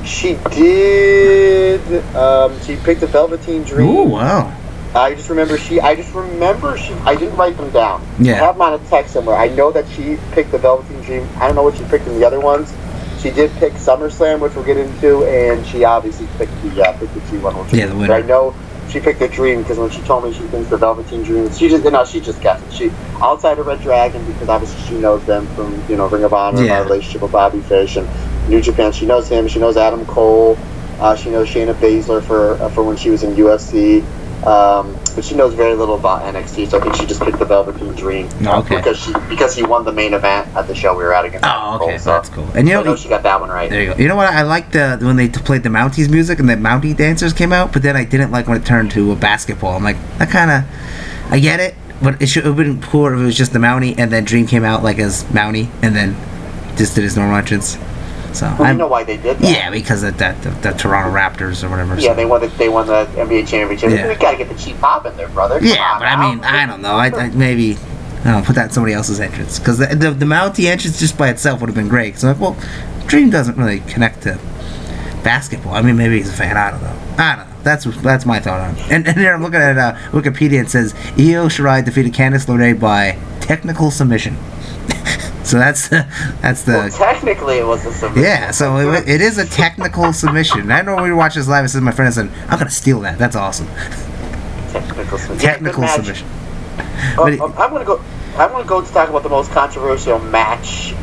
She 0.05 0.37
did. 0.51 1.81
Um, 2.15 2.59
she 2.61 2.75
picked 2.75 3.01
the 3.01 3.07
Velveteen 3.07 3.63
Dream. 3.63 3.87
Oh 3.87 4.03
wow. 4.03 4.55
I 4.95 5.13
just 5.13 5.29
remember 5.29 5.57
she. 5.57 5.79
I 5.81 5.95
just 5.95 6.13
remember 6.13 6.77
she. 6.77 6.93
I 6.93 7.15
didn't 7.15 7.35
write 7.35 7.57
them 7.57 7.69
down. 7.71 8.05
Yeah. 8.19 8.33
I 8.33 8.37
have 8.37 8.55
them 8.55 8.61
on 8.61 8.73
a 8.73 8.77
text 8.87 9.13
somewhere. 9.13 9.35
I 9.35 9.49
know 9.49 9.71
that 9.71 9.87
she 9.89 10.17
picked 10.31 10.51
the 10.51 10.57
Velveteen 10.57 11.01
Dream. 11.01 11.27
I 11.35 11.47
don't 11.47 11.55
know 11.55 11.63
what 11.63 11.75
she 11.77 11.83
picked 11.85 12.07
in 12.07 12.17
the 12.17 12.25
other 12.25 12.39
ones. 12.39 12.73
She 13.21 13.29
did 13.31 13.51
pick 13.53 13.73
SummerSlam, 13.73 14.39
which 14.39 14.55
we'll 14.55 14.63
get 14.65 14.77
into, 14.77 15.25
and 15.25 15.65
she 15.67 15.83
obviously 15.83 16.27
picked 16.37 16.53
the 16.61 16.81
uh, 16.87 16.97
picked 16.97 17.13
the 17.13 17.19
G 17.31 17.37
one, 17.39 17.55
Yeah, 17.73 17.87
the 17.87 17.91
but 17.93 17.97
winner. 17.97 18.13
I 18.13 18.21
know 18.21 18.55
she 18.89 18.99
picked 19.01 19.19
the 19.19 19.27
Dream 19.27 19.63
because 19.63 19.79
when 19.79 19.89
she 19.89 19.99
told 20.03 20.23
me 20.23 20.31
she 20.31 20.43
thinks 20.47 20.69
the 20.69 20.77
Velveteen 20.77 21.23
Dream, 21.23 21.51
she 21.51 21.67
just 21.67 21.83
no, 21.83 22.05
she 22.05 22.21
just 22.21 22.39
guessed 22.41 22.63
it. 22.67 22.73
She 22.73 22.91
outside 23.19 23.59
of 23.59 23.65
Red 23.67 23.81
Dragon 23.81 24.23
because 24.25 24.47
obviously 24.47 24.79
she 24.87 24.97
knows 25.01 25.25
them 25.25 25.45
from 25.55 25.83
you 25.89 25.97
know 25.97 26.07
Ring 26.07 26.23
of 26.23 26.33
Honor, 26.33 26.63
Yeah. 26.63 26.69
my 26.69 26.79
relationship 26.81 27.21
with 27.23 27.31
Bobby 27.33 27.59
Fish 27.61 27.97
and 27.97 28.07
New 28.49 28.61
Japan. 28.61 28.93
She 28.93 29.05
knows 29.05 29.27
him. 29.27 29.47
She 29.49 29.59
knows 29.59 29.75
Adam 29.75 30.05
Cole. 30.05 30.57
Uh, 30.99 31.15
she 31.15 31.31
knows 31.31 31.49
Shayna 31.49 31.73
Baszler 31.73 32.23
for 32.23 32.53
uh, 32.61 32.69
for 32.69 32.83
when 32.83 32.95
she 32.95 33.09
was 33.09 33.23
in 33.23 33.33
UFC. 33.35 34.05
Um, 34.43 34.95
but 35.15 35.23
she 35.23 35.33
knows 35.33 35.53
very 35.53 35.73
little 35.73 35.95
about 35.95 36.21
NXT, 36.23 36.69
so 36.69 36.77
I 36.79 36.83
think 36.83 36.95
she 36.95 37.05
just 37.05 37.21
picked 37.21 37.39
the 37.39 37.45
Velveteen 37.45 37.93
Dream 37.93 38.27
Okay. 38.45 38.75
because 38.75 38.99
she 38.99 39.11
because 39.29 39.55
he 39.55 39.63
won 39.63 39.85
the 39.85 39.91
main 39.91 40.13
event 40.13 40.53
at 40.55 40.67
the 40.67 40.75
show 40.75 40.95
we 40.95 41.03
were 41.03 41.13
at 41.13 41.25
against. 41.25 41.45
Oh, 41.45 41.77
Cole, 41.79 41.87
okay, 41.87 41.97
so 41.97 42.11
that's 42.11 42.29
cool. 42.29 42.47
And 42.53 42.67
you 42.67 42.75
I 42.75 42.77
know 42.83 42.91
know, 42.91 42.95
she 42.95 43.09
got 43.09 43.23
that 43.23 43.39
one 43.39 43.49
right. 43.49 43.69
there 43.69 43.81
you 43.81 43.93
go. 43.93 43.97
You 43.97 44.07
know 44.07 44.15
what? 44.15 44.27
I 44.31 44.43
like 44.43 44.71
the 44.71 44.99
when 45.01 45.15
they 45.15 45.29
played 45.29 45.63
the 45.63 45.69
Mounties 45.69 46.09
music 46.11 46.39
and 46.39 46.47
the 46.49 46.55
Mountie 46.55 46.95
dancers 46.95 47.33
came 47.33 47.53
out, 47.53 47.73
but 47.73 47.81
then 47.81 47.95
I 47.95 48.03
didn't 48.03 48.31
like 48.31 48.47
when 48.47 48.57
it 48.57 48.65
turned 48.65 48.91
to 48.91 49.11
a 49.13 49.15
basketball. 49.15 49.75
I'm 49.77 49.83
like, 49.83 49.97
that 50.19 50.29
kind 50.29 50.51
of, 50.51 51.31
I 51.31 51.39
get 51.39 51.59
it, 51.59 51.73
but 52.03 52.21
it 52.21 52.27
should 52.27 52.45
have 52.45 52.57
been 52.57 52.81
cooler 52.81 53.15
if 53.15 53.21
it 53.21 53.23
was 53.23 53.37
just 53.37 53.53
the 53.53 53.59
Mountie 53.59 53.95
and 53.97 54.11
then 54.11 54.25
Dream 54.25 54.45
came 54.47 54.63
out 54.65 54.83
like 54.83 54.99
as 54.99 55.23
Mountie 55.25 55.69
and 55.81 55.95
then 55.95 56.15
just 56.77 56.93
did 56.93 57.03
his 57.03 57.15
normal 57.17 57.37
entrance. 57.37 57.77
So 58.35 58.47
Well, 58.59 58.63
I'm, 58.63 58.77
know 58.77 58.87
why 58.87 59.03
they 59.03 59.17
did 59.17 59.39
that? 59.39 59.49
yeah, 59.49 59.69
because 59.69 60.03
of 60.03 60.17
that 60.17 60.41
the, 60.43 60.49
the 60.49 60.71
Toronto 60.71 61.11
Raptors 61.11 61.63
or 61.63 61.69
whatever. 61.69 61.95
Yeah, 61.95 62.09
so. 62.09 62.15
they 62.15 62.25
won 62.25 62.41
the 62.41 62.47
they 62.47 62.69
won 62.69 62.87
the 62.87 63.05
NBA 63.15 63.47
championship. 63.47 63.91
Yeah. 63.91 64.07
We 64.07 64.15
gotta 64.15 64.37
get 64.37 64.49
the 64.49 64.55
cheap 64.55 64.77
pop 64.79 65.05
in 65.05 65.15
there, 65.17 65.29
brother. 65.29 65.59
Come 65.59 65.67
Yeah, 65.67 65.97
but 65.97 66.07
I 66.07 66.29
mean, 66.29 66.43
I 66.43 66.65
don't 66.65 66.81
know. 66.81 66.95
I, 66.95 67.07
I 67.07 67.29
maybe 67.29 67.77
I 68.25 68.41
put 68.45 68.55
that 68.55 68.65
in 68.65 68.71
somebody 68.71 68.93
else's 68.93 69.19
entrance 69.19 69.59
because 69.59 69.77
the, 69.77 69.87
the 69.87 70.11
the 70.11 70.25
Mountie 70.25 70.65
entrance 70.65 70.99
just 70.99 71.17
by 71.17 71.29
itself 71.29 71.61
would 71.61 71.67
have 71.67 71.75
been 71.75 71.87
great. 71.87 72.17
So 72.17 72.27
like, 72.27 72.39
well, 72.39 72.57
Dream 73.07 73.29
doesn't 73.29 73.57
really 73.57 73.79
connect 73.81 74.23
to 74.23 74.39
basketball. 75.23 75.73
I 75.73 75.81
mean, 75.81 75.95
maybe 75.95 76.17
he's 76.17 76.29
a 76.29 76.33
fan. 76.33 76.57
I 76.57 76.71
don't 76.71 76.81
know. 76.81 76.99
I 77.17 77.35
don't 77.35 77.47
know. 77.47 77.55
That's 77.63 77.85
that's 78.01 78.25
my 78.25 78.39
thought 78.39 78.61
on 78.61 78.75
it. 78.75 78.91
And, 78.91 79.07
and 79.07 79.17
here 79.17 79.33
I'm 79.33 79.41
looking 79.41 79.59
at 79.59 79.77
uh, 79.77 79.95
Wikipedia. 80.11 80.61
It 80.61 80.69
says 80.69 80.93
Io 81.17 81.47
Shirai 81.47 81.83
defeated 81.83 82.13
Candice 82.13 82.45
LeRae 82.45 82.79
by 82.79 83.17
technical 83.41 83.91
submission. 83.91 84.37
So 85.45 85.57
that's 85.57 85.87
the 85.89 86.05
that's 86.41 86.63
the 86.63 86.71
well, 86.73 86.89
technically, 86.89 87.57
it 87.59 87.65
was 87.65 87.85
a 87.85 87.93
submission. 87.93 88.23
yeah, 88.23 88.51
so 88.51 88.77
it, 88.77 89.07
it 89.07 89.21
is 89.21 89.37
a 89.37 89.45
technical 89.45 90.11
submission. 90.13 90.71
I 90.71 90.81
know 90.81 90.95
when 90.95 91.03
we 91.03 91.13
watch 91.13 91.35
this 91.35 91.47
live, 91.47 91.63
it 91.65 91.69
says 91.69 91.81
my 91.81 91.91
friend 91.91 92.13
said, 92.13 92.29
I'm 92.49 92.57
going 92.59 92.65
to 92.65 92.69
steal 92.69 92.99
that. 93.01 93.17
That's 93.17 93.35
awesome. 93.35 93.67
technical 94.71 95.17
submission. 95.17 95.37
Technical 95.47 95.87
submission. 95.87 96.27
Uh, 97.17 97.25
it- 97.25 97.39
um, 97.39 97.53
I'm 97.57 97.71
gonna 97.71 97.85
go. 97.85 98.01
I'm 98.37 98.51
gonna 98.51 98.65
go 98.65 98.81
to 98.81 98.91
talk 98.91 99.09
about 99.09 99.23
the 99.23 99.29
most 99.29 99.51
controversial 99.51 100.19
match, 100.19 100.93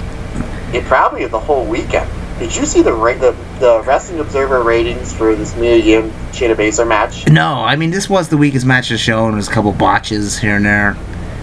it 0.74 0.84
probably 0.84 1.22
of 1.22 1.30
the 1.30 1.40
whole 1.40 1.64
weekend. 1.64 2.08
Did 2.38 2.54
you 2.56 2.66
see 2.66 2.82
the 2.82 2.92
ra- 2.92 3.14
the, 3.14 3.36
the 3.60 3.82
Wrestling 3.86 4.18
Observer 4.20 4.62
ratings 4.62 5.12
for 5.14 5.34
this 5.36 5.54
Mia 5.56 5.76
Yim 5.76 6.10
Shayna 6.32 6.56
Baszler 6.56 6.88
match? 6.88 7.28
No, 7.28 7.54
I 7.62 7.76
mean, 7.76 7.90
this 7.90 8.10
was 8.10 8.28
the 8.28 8.36
weakest 8.36 8.66
match 8.66 8.90
of 8.90 8.94
the 8.94 8.98
show, 8.98 9.26
and 9.26 9.34
there's 9.34 9.48
a 9.48 9.52
couple 9.52 9.70
botches 9.72 10.38
here 10.38 10.56
and 10.56 10.64
there. 10.66 10.96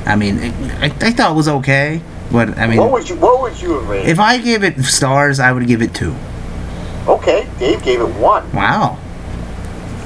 I 0.06 0.16
mean, 0.16 0.38
it, 0.40 0.54
I, 0.82 0.86
I 1.08 1.12
thought 1.12 1.32
it 1.32 1.36
was 1.36 1.48
okay, 1.48 2.02
but 2.32 2.58
I 2.58 2.68
mean. 2.68 2.78
what 2.78 2.92
would 2.92 3.10
you 3.10 3.16
What 3.16 3.42
would 3.42 3.62
you 3.62 3.74
have 3.74 3.90
rated? 3.90 4.10
if 4.10 4.20
I 4.20 4.38
gave 4.38 4.64
it 4.64 4.80
stars, 4.84 5.40
I 5.40 5.52
would 5.52 5.68
give 5.68 5.82
it 5.82 5.94
two. 5.94 6.16
okay, 7.08 7.48
Dave 7.60 7.82
gave 7.84 8.02
it 8.02 8.16
one. 8.16 8.52
Wow. 8.54 8.98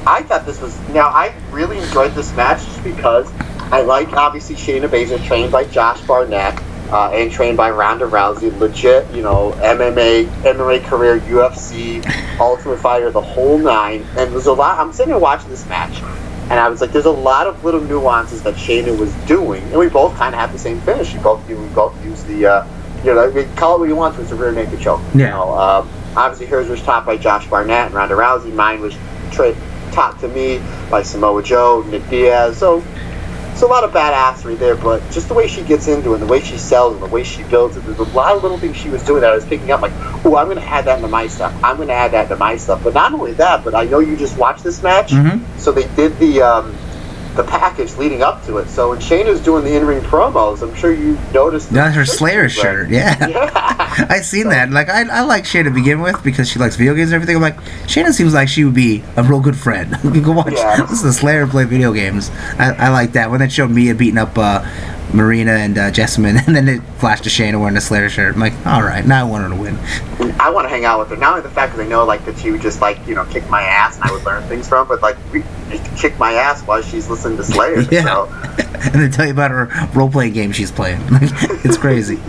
I 0.05 0.21
thought 0.23 0.45
this 0.45 0.59
was 0.61 0.77
now. 0.89 1.07
I 1.07 1.33
really 1.51 1.77
enjoyed 1.79 2.13
this 2.13 2.35
match 2.35 2.63
just 2.65 2.83
because 2.83 3.31
I 3.71 3.81
like 3.81 4.11
obviously 4.13 4.55
Shayna 4.55 4.89
Baszler 4.89 5.23
trained 5.25 5.51
by 5.51 5.63
Josh 5.63 6.01
Barnett 6.01 6.61
uh, 6.91 7.09
and 7.13 7.31
trained 7.31 7.55
by 7.55 7.71
Ronda 7.71 8.05
Rousey, 8.05 8.57
legit 8.59 9.09
you 9.13 9.21
know 9.21 9.53
MMA 9.59 10.25
MMA 10.43 10.83
career, 10.83 11.19
UFC, 11.21 12.03
Ultimate 12.39 12.79
Fighter, 12.79 13.11
the 13.11 13.21
whole 13.21 13.57
nine. 13.57 14.05
And 14.17 14.33
there's 14.33 14.47
a 14.47 14.53
lot. 14.53 14.77
I'm 14.77 14.91
sitting 14.91 15.13
here 15.13 15.19
watching 15.21 15.49
this 15.49 15.65
match, 15.67 16.01
and 16.53 16.59
I 16.59 16.69
was 16.69 16.81
like, 16.81 16.91
there's 16.91 17.05
a 17.05 17.09
lot 17.11 17.47
of 17.47 17.63
little 17.63 17.81
nuances 17.81 18.43
that 18.43 18.53
Shayna 18.53 18.95
was 18.95 19.11
doing, 19.25 19.63
and 19.63 19.79
we 19.79 19.89
both 19.89 20.15
kind 20.15 20.35
of 20.35 20.39
have 20.39 20.51
the 20.53 20.59
same 20.59 20.79
finish. 20.81 21.11
We 21.15 21.19
both 21.19 21.47
we 21.49 21.55
both 21.69 22.05
use 22.05 22.23
the 22.25 22.45
uh, 22.45 22.67
you 23.03 23.15
know 23.15 23.27
we 23.31 23.45
call 23.55 23.77
it 23.77 23.79
what 23.79 23.89
you 23.89 23.95
want, 23.95 24.15
but 24.15 24.21
it's 24.21 24.31
a 24.31 24.35
rear 24.35 24.51
naked 24.51 24.79
choke. 24.79 25.01
You 25.15 25.21
Yeah. 25.21 25.29
know, 25.31 25.57
um, 25.57 25.89
obviously 26.15 26.45
hers 26.45 26.69
was 26.69 26.79
topped 26.83 27.07
by 27.07 27.17
Josh 27.17 27.47
Barnett 27.49 27.87
and 27.87 27.95
Ronda 27.95 28.13
Rousey. 28.13 28.53
Mine 28.53 28.81
was 28.81 28.95
tra- 29.31 29.55
topped 29.91 30.19
to 30.19 30.27
me 30.27 30.61
by 30.91 31.01
Samoa 31.01 31.41
Joe, 31.41 31.83
Nick 31.87 32.07
Diaz. 32.07 32.55
So 32.59 32.83
it's 33.53 33.61
a 33.61 33.67
lot 33.67 33.83
of 33.83 33.91
badassery 33.91 34.57
there, 34.57 34.75
but 34.75 34.99
just 35.11 35.27
the 35.27 35.35
way 35.35 35.47
she 35.47 35.63
gets 35.63 35.87
into 35.87 36.11
it, 36.11 36.13
and 36.15 36.23
the 36.23 36.27
way 36.27 36.41
she 36.41 36.57
sells, 36.57 36.93
and 36.95 37.03
the 37.03 37.07
way 37.07 37.23
she 37.23 37.43
builds 37.43 37.77
it, 37.77 37.85
there's 37.85 37.99
a 37.99 38.03
lot 38.03 38.35
of 38.35 38.41
little 38.41 38.57
things 38.57 38.75
she 38.75 38.89
was 38.89 39.03
doing 39.03 39.21
that 39.21 39.31
I 39.31 39.35
was 39.35 39.45
picking 39.45 39.69
up. 39.69 39.79
Like, 39.81 39.91
oh, 40.25 40.35
I'm 40.37 40.47
going 40.47 40.57
to 40.57 40.67
add 40.67 40.85
that 40.85 40.97
into 40.97 41.07
my 41.07 41.27
stuff. 41.27 41.53
I'm 41.63 41.75
going 41.75 41.89
to 41.89 41.93
add 41.93 42.11
that 42.13 42.23
into 42.23 42.35
my 42.37 42.57
stuff. 42.57 42.83
But 42.83 42.95
not 42.95 43.13
only 43.13 43.33
that, 43.33 43.63
but 43.63 43.75
I 43.75 43.83
know 43.85 43.99
you 43.99 44.17
just 44.17 44.37
watched 44.39 44.63
this 44.63 44.81
match, 44.81 45.11
Mhm. 45.11 45.41
so 45.59 45.71
they 45.71 45.87
did 45.95 46.17
the 46.17 46.41
um, 46.41 46.75
the 47.35 47.43
package 47.43 47.95
leading 47.97 48.21
up 48.21 48.43
to 48.45 48.57
it. 48.57 48.67
So 48.69 48.89
when 48.89 48.99
Shayna's 48.99 49.39
doing 49.41 49.63
the 49.63 49.75
in-ring 49.75 50.01
promos, 50.01 50.61
I'm 50.61 50.73
sure 50.75 50.93
you 50.93 51.17
noticed. 51.33 51.69
That's 51.71 51.95
her 51.95 52.05
Slayer 52.05 52.49
shirt. 52.49 52.89
Yeah. 52.89 53.13
Yeah. 53.33 54.05
I 54.09 54.21
seen 54.21 54.49
that. 54.49 54.71
Like 54.71 54.89
I, 54.89 55.01
I 55.09 55.21
like 55.21 55.43
Shayna 55.45 55.65
to 55.65 55.71
begin 55.71 56.01
with 56.01 56.23
because 56.23 56.49
she 56.49 56.59
likes 56.59 56.75
video 56.75 56.93
games 56.95 57.09
and 57.11 57.15
everything. 57.15 57.35
I'm 57.35 57.41
like, 57.41 57.57
Shayna 57.87 58.11
seems 58.11 58.33
like 58.33 58.47
she 58.49 58.63
would 58.63 58.73
be 58.73 59.03
a 59.17 59.23
real 59.23 59.39
good 59.39 59.55
friend. 59.57 59.91
you 60.03 60.11
can 60.11 60.23
go 60.23 60.31
watch 60.31 60.53
Yeah. 60.53 60.81
this 60.81 60.99
is 60.99 61.03
a 61.05 61.13
Slayer 61.13 61.47
play 61.47 61.65
video 61.65 61.93
games. 61.93 62.29
I, 62.59 62.73
I 62.73 62.89
like 62.89 63.11
that. 63.13 63.29
When 63.31 63.39
they 63.39 63.49
showed 63.49 63.71
Mia 63.71 63.93
beating 63.95 64.17
up 64.17 64.37
uh, 64.37 64.61
Marina 65.13 65.51
and 65.51 65.77
uh, 65.77 65.91
Jessamyn, 65.91 66.41
and 66.47 66.55
then 66.55 66.67
it 66.67 66.81
flashed 66.97 67.23
to 67.25 67.29
Shayna 67.29 67.59
wearing 67.59 67.77
a 67.77 67.81
Slayer 67.81 68.09
shirt. 68.09 68.35
I'm 68.35 68.39
like, 68.39 68.53
all 68.65 68.81
right, 68.81 69.05
now 69.05 69.25
I 69.25 69.29
want 69.29 69.43
her 69.43 69.49
to 69.49 69.55
win. 69.55 69.77
I 70.39 70.49
want 70.49 70.65
to 70.65 70.69
hang 70.69 70.85
out 70.85 70.99
with 70.99 71.09
her. 71.09 71.15
Not 71.15 71.31
only 71.31 71.41
the 71.41 71.53
fact 71.53 71.75
that 71.75 71.83
I 71.83 71.87
know 71.87 72.05
like 72.05 72.25
that 72.25 72.37
she 72.37 72.51
would 72.51 72.61
just 72.61 72.81
like 72.81 73.05
you 73.07 73.15
know 73.15 73.25
kick 73.25 73.47
my 73.49 73.61
ass 73.61 73.95
and 73.95 74.05
I 74.05 74.11
would 74.11 74.23
learn 74.23 74.43
things 74.47 74.67
from, 74.67 74.87
but 74.87 75.01
like 75.01 75.17
kick 75.97 76.17
my 76.17 76.33
ass 76.33 76.61
while 76.63 76.81
she's 76.81 77.09
listening 77.09 77.37
to 77.37 77.43
Slayer. 77.43 77.81
Yeah. 77.91 78.03
So 78.03 78.25
and 78.57 79.01
then 79.01 79.11
tell 79.11 79.25
you 79.25 79.31
about 79.31 79.51
her 79.51 79.69
role 79.93 80.09
playing 80.09 80.33
game 80.33 80.51
she's 80.51 80.71
playing. 80.71 80.99
it's 81.11 81.77
crazy. 81.77 82.19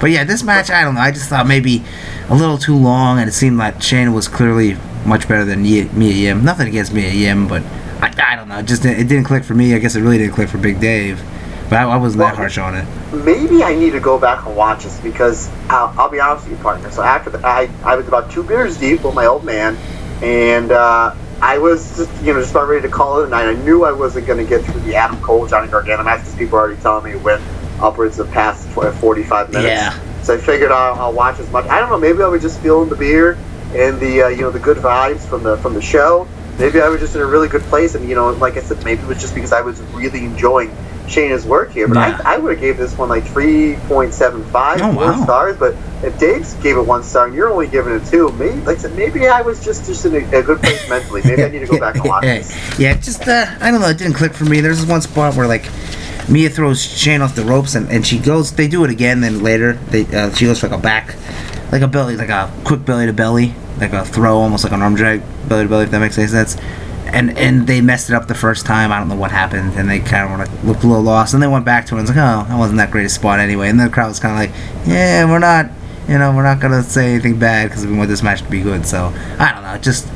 But 0.00 0.10
yeah, 0.10 0.24
this 0.24 0.42
match, 0.42 0.70
I 0.70 0.82
don't 0.82 0.94
know. 0.94 1.02
I 1.02 1.10
just 1.10 1.28
thought 1.28 1.46
maybe 1.46 1.84
a 2.30 2.34
little 2.34 2.56
too 2.56 2.76
long, 2.76 3.18
and 3.18 3.28
it 3.28 3.32
seemed 3.32 3.58
like 3.58 3.76
Shayna 3.76 4.14
was 4.14 4.28
clearly 4.28 4.76
much 5.04 5.28
better 5.28 5.44
than 5.44 5.62
Mia 5.62 5.84
Yim. 5.84 6.42
Nothing 6.42 6.68
against 6.68 6.94
Mia 6.94 7.12
Yim, 7.12 7.48
but 7.48 7.62
I, 8.00 8.32
I 8.32 8.36
don't 8.36 8.48
know. 8.48 8.58
It 8.58 8.66
just 8.66 8.84
it 8.84 9.08
didn't 9.08 9.24
click 9.24 9.44
for 9.44 9.54
me. 9.54 9.74
I 9.74 9.78
guess 9.78 9.94
it 9.94 10.00
really 10.00 10.18
didn't 10.18 10.34
click 10.34 10.48
for 10.48 10.58
Big 10.58 10.80
Dave. 10.80 11.22
But 11.70 11.78
I, 11.78 11.82
I 11.84 11.96
wasn't 11.96 12.18
that 12.18 12.34
harsh 12.34 12.58
on 12.58 12.74
it. 12.74 12.84
maybe 13.24 13.62
I 13.62 13.76
need 13.76 13.92
to 13.92 14.00
go 14.00 14.18
back 14.18 14.44
and 14.44 14.56
watch 14.56 14.82
this 14.82 14.98
because 15.00 15.48
I'll, 15.68 15.94
I'll 15.96 16.10
be 16.10 16.18
honest 16.18 16.48
with 16.48 16.58
you, 16.58 16.62
partner. 16.64 16.90
So 16.90 17.02
after 17.02 17.30
the, 17.30 17.38
I 17.46 17.70
I 17.84 17.94
was 17.94 18.08
about 18.08 18.30
two 18.30 18.42
beers 18.42 18.76
deep 18.76 19.04
with 19.04 19.14
my 19.14 19.26
old 19.26 19.44
man, 19.44 19.76
and 20.20 20.72
uh, 20.72 21.14
I 21.40 21.58
was 21.58 21.96
just 21.96 22.24
you 22.24 22.34
know 22.34 22.40
just 22.40 22.50
about 22.50 22.68
ready 22.68 22.82
to 22.82 22.92
call 22.92 23.20
it 23.20 23.26
a 23.26 23.30
night. 23.30 23.46
I 23.46 23.54
knew 23.54 23.84
I 23.84 23.92
wasn't 23.92 24.26
going 24.26 24.44
to 24.44 24.48
get 24.48 24.64
through 24.64 24.80
the 24.80 24.96
Adam 24.96 25.20
Cole 25.22 25.46
Johnny 25.46 25.70
Gargano 25.70 26.02
match 26.02 26.20
because 26.20 26.34
people 26.34 26.58
were 26.58 26.64
already 26.64 26.82
telling 26.82 27.04
me 27.04 27.12
it 27.12 27.22
went 27.22 27.40
upwards 27.80 28.18
of 28.18 28.28
past 28.32 28.68
45 28.68 29.52
minutes. 29.52 29.66
Yeah. 29.66 30.22
So 30.22 30.34
I 30.34 30.38
figured 30.38 30.72
I'll, 30.72 30.94
I'll 31.00 31.12
watch 31.12 31.38
as 31.38 31.50
much. 31.50 31.66
I 31.66 31.78
don't 31.78 31.88
know. 31.88 31.98
Maybe 31.98 32.22
I 32.22 32.26
was 32.26 32.42
just 32.42 32.60
feeling 32.60 32.88
the 32.88 32.96
beer 32.96 33.38
and 33.74 33.98
the 34.00 34.22
uh, 34.22 34.28
you 34.28 34.42
know 34.42 34.50
the 34.50 34.58
good 34.58 34.78
vibes 34.78 35.20
from 35.20 35.44
the 35.44 35.56
from 35.58 35.74
the 35.74 35.80
show. 35.80 36.26
Maybe 36.58 36.80
I 36.80 36.88
was 36.88 37.00
just 37.00 37.14
in 37.14 37.22
a 37.22 37.26
really 37.26 37.48
good 37.48 37.62
place, 37.62 37.94
and 37.94 38.08
you 38.08 38.16
know, 38.16 38.32
like 38.32 38.56
I 38.56 38.60
said, 38.60 38.84
maybe 38.84 39.02
it 39.02 39.06
was 39.06 39.20
just 39.20 39.36
because 39.36 39.52
I 39.52 39.60
was 39.60 39.80
really 39.94 40.24
enjoying 40.24 40.76
Shayna's 41.06 41.44
work 41.44 41.70
here. 41.72 41.88
But 41.88 41.96
Yeah. 41.96 42.20
I, 42.24 42.34
I 42.34 42.38
would 42.38 42.52
have 42.52 42.60
gave 42.60 42.76
this 42.76 42.96
one 42.96 43.08
like 43.08 43.24
three 43.24 43.76
point 43.88 44.14
seven 44.14 44.44
five, 44.46 44.80
Oh, 44.82 44.92
four 44.92 45.04
wow. 45.06 45.22
stars. 45.24 45.56
But 45.56 45.74
if 46.02 46.18
Dave's 46.18 46.54
gave 46.54 46.76
it 46.76 46.82
one 46.86 47.02
star 47.02 47.26
and 47.26 47.34
you're 47.34 47.50
only 47.50 47.66
giving 47.66 47.94
it 47.94 48.06
two, 48.06 48.30
maybe 48.32 48.60
like 48.62 48.78
I 48.78 48.80
said, 48.80 48.96
maybe 48.96 49.26
I 49.26 49.42
was 49.42 49.64
just 49.64 49.86
just 49.86 50.04
in 50.06 50.14
a, 50.14 50.38
a 50.38 50.42
good 50.42 50.60
place 50.60 50.88
mentally. 50.88 51.22
Maybe 51.24 51.44
I 51.44 51.48
need 51.48 51.60
to 51.60 51.66
go 51.66 51.78
back 51.80 51.96
and 51.96 52.04
watch 52.04 52.24
yeah, 52.24 52.38
this. 52.38 52.78
yeah, 52.78 52.94
just 52.94 53.26
uh, 53.26 53.46
I 53.60 53.70
don't 53.70 53.80
know. 53.80 53.88
It 53.88 53.98
didn't 53.98 54.14
click 54.14 54.32
for 54.34 54.44
me. 54.44 54.60
There's 54.60 54.80
this 54.80 54.88
one 54.88 55.00
spot 55.02 55.34
where 55.34 55.46
like 55.48 55.68
Mia 56.28 56.48
throws 56.50 56.80
Shane 56.82 57.22
off 57.22 57.34
the 57.34 57.42
ropes 57.44 57.74
and, 57.74 57.88
and 57.90 58.06
she 58.06 58.18
goes. 58.18 58.52
They 58.52 58.68
do 58.68 58.84
it 58.84 58.90
again. 58.90 59.20
Then 59.20 59.42
later, 59.42 59.72
they 59.74 60.04
uh, 60.16 60.32
she 60.34 60.44
goes 60.46 60.60
for 60.60 60.68
like 60.68 60.78
a 60.78 60.82
back, 60.82 61.16
like 61.72 61.82
a 61.82 61.88
belly, 61.88 62.16
like 62.16 62.28
a 62.28 62.52
quick 62.64 62.84
belly 62.84 63.06
to 63.06 63.12
belly, 63.12 63.52
like 63.78 63.92
a 63.92 64.04
throw, 64.04 64.36
almost 64.38 64.62
like 64.64 64.72
an 64.72 64.80
arm 64.82 64.94
drag 64.94 65.22
belly 65.48 65.64
to 65.64 65.68
belly. 65.68 65.84
If 65.84 65.90
that 65.90 65.98
makes 66.00 66.16
any 66.18 66.28
sense. 66.28 66.56
And 67.12 67.36
and 67.36 67.66
they 67.66 67.80
messed 67.80 68.10
it 68.10 68.14
up 68.14 68.28
the 68.28 68.34
first 68.34 68.66
time. 68.66 68.92
I 68.92 68.98
don't 68.98 69.08
know 69.08 69.16
what 69.16 69.30
happened, 69.30 69.74
and 69.74 69.88
they 69.88 70.00
kind 70.00 70.42
of 70.42 70.64
looked 70.64 70.84
a 70.84 70.86
little 70.86 71.02
lost. 71.02 71.34
And 71.34 71.42
they 71.42 71.48
went 71.48 71.64
back 71.64 71.86
to 71.86 71.96
it 71.96 71.98
and 71.98 72.08
was 72.08 72.16
like, 72.16 72.18
oh, 72.18 72.48
that 72.48 72.58
wasn't 72.58 72.78
that 72.78 72.90
great 72.90 73.06
a 73.06 73.08
spot 73.08 73.40
anyway. 73.40 73.68
And 73.68 73.78
the 73.78 73.88
crowd 73.88 74.08
was 74.08 74.20
kind 74.20 74.32
of 74.32 74.38
like, 74.38 74.86
yeah, 74.86 75.24
we're 75.24 75.38
not, 75.38 75.70
you 76.08 76.18
know, 76.18 76.34
we're 76.34 76.42
not 76.42 76.60
gonna 76.60 76.82
say 76.82 77.12
anything 77.12 77.38
bad 77.38 77.68
because 77.68 77.86
we 77.86 77.96
want 77.96 78.08
this 78.08 78.22
match 78.22 78.42
to 78.42 78.50
be 78.50 78.62
good. 78.62 78.86
So 78.86 79.12
I 79.38 79.52
don't 79.52 79.62
know, 79.62 79.78
just 79.78 80.08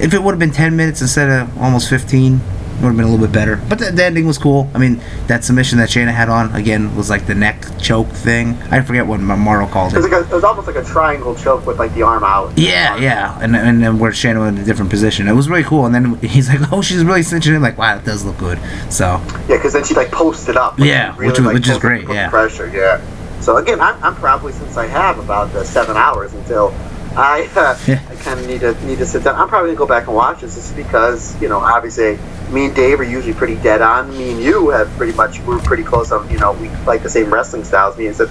if 0.00 0.14
it 0.14 0.22
would 0.22 0.32
have 0.32 0.38
been 0.40 0.52
10 0.52 0.76
minutes 0.76 1.00
instead 1.00 1.28
of 1.28 1.58
almost 1.58 1.88
15 1.88 2.34
it 2.34 2.40
would 2.82 2.88
have 2.88 2.96
been 2.96 3.06
a 3.06 3.10
little 3.10 3.24
bit 3.26 3.32
better. 3.32 3.56
But 3.68 3.78
the, 3.78 3.90
the 3.90 4.04
ending 4.04 4.26
was 4.26 4.38
cool. 4.38 4.68
I 4.74 4.78
mean 4.78 5.00
that 5.28 5.44
submission 5.44 5.78
that 5.78 5.88
shayna 5.88 6.12
had 6.12 6.28
on 6.28 6.54
again 6.54 6.94
was 6.96 7.08
like 7.10 7.26
the 7.26 7.34
neck 7.34 7.64
choke 7.80 8.08
thing. 8.08 8.54
I 8.70 8.80
forget 8.82 9.06
what 9.06 9.20
Mauro 9.20 9.66
called 9.66 9.92
It. 9.92 9.96
Was, 9.96 10.06
it 10.06 10.10
like 10.12 10.24
a, 10.24 10.28
it 10.28 10.34
was 10.34 10.44
almost 10.44 10.66
like 10.66 10.76
a 10.76 10.84
triangle 10.84 11.34
choke 11.34 11.66
with 11.66 11.78
like 11.78 11.94
the 11.94 12.02
arm 12.02 12.24
out. 12.24 12.56
yeah 12.58 12.96
yeah. 12.96 13.38
And, 13.40 13.54
and 13.56 13.82
then 13.82 13.98
where 13.98 14.10
shayna 14.12 14.40
was 14.40 14.48
in 14.50 14.58
a 14.58 14.64
different 14.64 14.90
position. 14.90 15.28
It 15.28 15.32
was 15.34 15.48
really 15.48 15.64
cool. 15.64 15.86
And 15.86 15.94
then 15.94 16.14
he's 16.16 16.48
like 16.48 16.60
oh 16.72 16.82
she's 16.82 17.04
really 17.04 17.22
cinching 17.22 17.54
in. 17.54 17.62
Like 17.62 17.78
wow 17.78 17.96
it 17.96 18.04
does 18.04 18.24
look 18.24 18.38
good. 18.38 18.58
So. 18.90 19.20
Yeah, 19.48 19.56
because 19.56 19.72
then 19.72 19.84
she 19.84 19.94
like 19.94 20.10
posted 20.10 20.56
up. 20.56 20.78
like, 20.78 20.88
Yeah, 20.88 21.14
she 21.14 21.18
which 21.26 21.38
was- 21.38 21.40
like, 21.40 21.54
which 21.54 21.68
is 21.68 21.78
great, 21.78 22.08
yeah. 22.08 22.28
Pressure, 22.30 22.68
yeah. 22.68 23.00
So 23.40 23.56
again, 23.56 23.80
I'm, 23.80 24.00
I'm 24.04 24.14
probably 24.14 24.52
since 24.52 24.76
I 24.76 24.86
have 24.86 25.18
about 25.18 25.50
uh, 25.54 25.64
seven 25.64 25.96
hours 25.96 26.32
until 26.32 26.72
I 27.16 27.48
uh, 27.56 27.78
Yeah. 27.86 28.00
I 28.10 28.14
kind 28.16 28.40
of 28.40 28.46
need 28.46 28.60
to 28.60 28.74
need 28.86 28.98
to 28.98 29.06
sit 29.06 29.24
down. 29.24 29.36
I'm 29.36 29.48
probably 29.48 29.70
gonna 29.70 29.78
go 29.78 29.86
back 29.86 30.06
and 30.06 30.14
watch 30.16 30.40
this 30.40 30.54
just 30.54 30.74
because 30.76 31.40
you 31.40 31.48
know 31.48 31.58
obviously 31.58 32.18
me 32.50 32.66
and 32.66 32.74
Dave 32.74 33.00
are 33.00 33.04
usually 33.04 33.34
pretty 33.34 33.56
dead 33.56 33.82
on. 33.82 34.10
Me 34.16 34.32
and 34.32 34.40
you 34.40 34.70
have 34.70 34.88
pretty 34.96 35.12
much 35.14 35.40
we're 35.40 35.58
pretty 35.60 35.82
close 35.84 36.12
on 36.12 36.28
you 36.30 36.38
know 36.38 36.52
we 36.52 36.68
like 36.86 37.02
the 37.02 37.10
same 37.10 37.32
wrestling 37.32 37.64
styles. 37.64 37.96
Me 37.98 38.06
and 38.06 38.16
said 38.16 38.30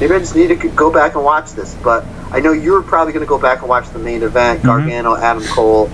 maybe 0.00 0.14
I 0.14 0.18
just 0.18 0.34
need 0.36 0.48
to 0.48 0.68
go 0.70 0.90
back 0.92 1.14
and 1.14 1.24
watch 1.24 1.52
this. 1.52 1.74
But 1.82 2.04
I 2.30 2.40
know 2.40 2.52
you're 2.52 2.82
probably 2.82 3.12
gonna 3.12 3.26
go 3.26 3.38
back 3.38 3.60
and 3.60 3.68
watch 3.68 3.88
the 3.90 3.98
main 3.98 4.22
event, 4.22 4.60
Mhm. 4.62 4.66
Gargano, 4.66 5.16
Adam 5.16 5.44
Cole. 5.48 5.90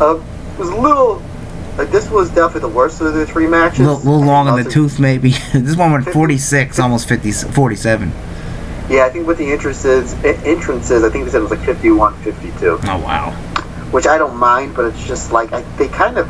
Uh, 0.00 0.16
it 0.16 0.58
was 0.58 0.68
a 0.68 0.76
little. 0.76 1.22
Like 1.78 1.90
this 1.92 2.10
was 2.10 2.28
definitely 2.30 2.62
the 2.62 2.76
worst 2.76 3.00
of 3.00 3.14
the 3.14 3.24
three 3.24 3.46
a 3.46 3.48
matches. 3.48 3.78
little, 3.80 3.96
little 3.98 4.20
long 4.24 4.48
in 4.48 4.62
the 4.62 4.68
tooth 4.70 4.98
maybe 4.98 5.30
this 5.54 5.76
one 5.76 5.92
went 5.92 6.04
46 6.10 6.78
almost 6.78 7.08
50 7.08 7.30
47 7.32 8.12
Yeah, 8.90 9.04
I 9.06 9.10
think 9.10 9.26
with 9.26 9.38
the 9.38 9.50
entrances, 9.52 10.12
entrances, 10.24 11.04
I 11.04 11.10
think 11.10 11.24
they 11.24 11.30
said 11.30 11.38
it 11.38 11.42
was 11.42 11.52
like 11.52 11.64
51, 11.64 12.14
52, 12.22 12.80
oh 12.82 12.98
wow 12.98 13.34
which 13.90 14.06
I 14.06 14.18
don't 14.18 14.36
mind, 14.36 14.74
but 14.74 14.86
it's 14.86 15.04
just 15.04 15.32
like 15.32 15.52
I, 15.52 15.62
they 15.76 15.88
kind 15.88 16.18
of 16.18 16.28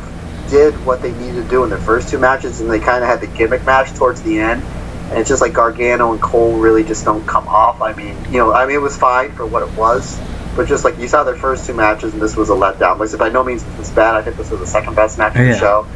did 0.49 0.73
what 0.85 1.01
they 1.01 1.11
needed 1.13 1.43
to 1.43 1.49
do 1.49 1.63
in 1.63 1.69
their 1.69 1.79
first 1.79 2.09
two 2.09 2.17
matches, 2.19 2.59
and 2.59 2.69
they 2.69 2.79
kind 2.79 3.03
of 3.03 3.09
had 3.09 3.21
the 3.21 3.27
gimmick 3.27 3.65
match 3.65 3.93
towards 3.93 4.21
the 4.21 4.39
end. 4.39 4.63
And 5.09 5.19
it's 5.19 5.29
just 5.29 5.41
like 5.41 5.53
Gargano 5.53 6.13
and 6.13 6.21
Cole 6.21 6.57
really 6.57 6.83
just 6.83 7.03
don't 7.03 7.25
come 7.27 7.47
off. 7.47 7.81
I 7.81 7.93
mean, 7.93 8.15
you 8.31 8.37
know, 8.39 8.53
I 8.53 8.65
mean, 8.65 8.75
it 8.75 8.81
was 8.81 8.97
fine 8.97 9.33
for 9.33 9.45
what 9.45 9.61
it 9.61 9.77
was, 9.77 10.17
but 10.55 10.67
just 10.67 10.83
like 10.85 10.97
you 10.99 11.07
saw 11.07 11.23
their 11.23 11.35
first 11.35 11.65
two 11.65 11.73
matches, 11.73 12.13
and 12.13 12.21
this 12.21 12.35
was 12.35 12.49
a 12.49 12.53
letdown. 12.53 13.13
I 13.13 13.17
by 13.17 13.29
no 13.29 13.43
means 13.43 13.63
was 13.65 13.75
this 13.77 13.89
bad. 13.91 14.15
I 14.15 14.21
think 14.21 14.37
this 14.37 14.49
was 14.49 14.59
the 14.59 14.67
second 14.67 14.95
best 14.95 15.17
match 15.17 15.35
of 15.35 15.45
Yeah. 15.45 15.53
the 15.53 15.59
show. 15.59 15.87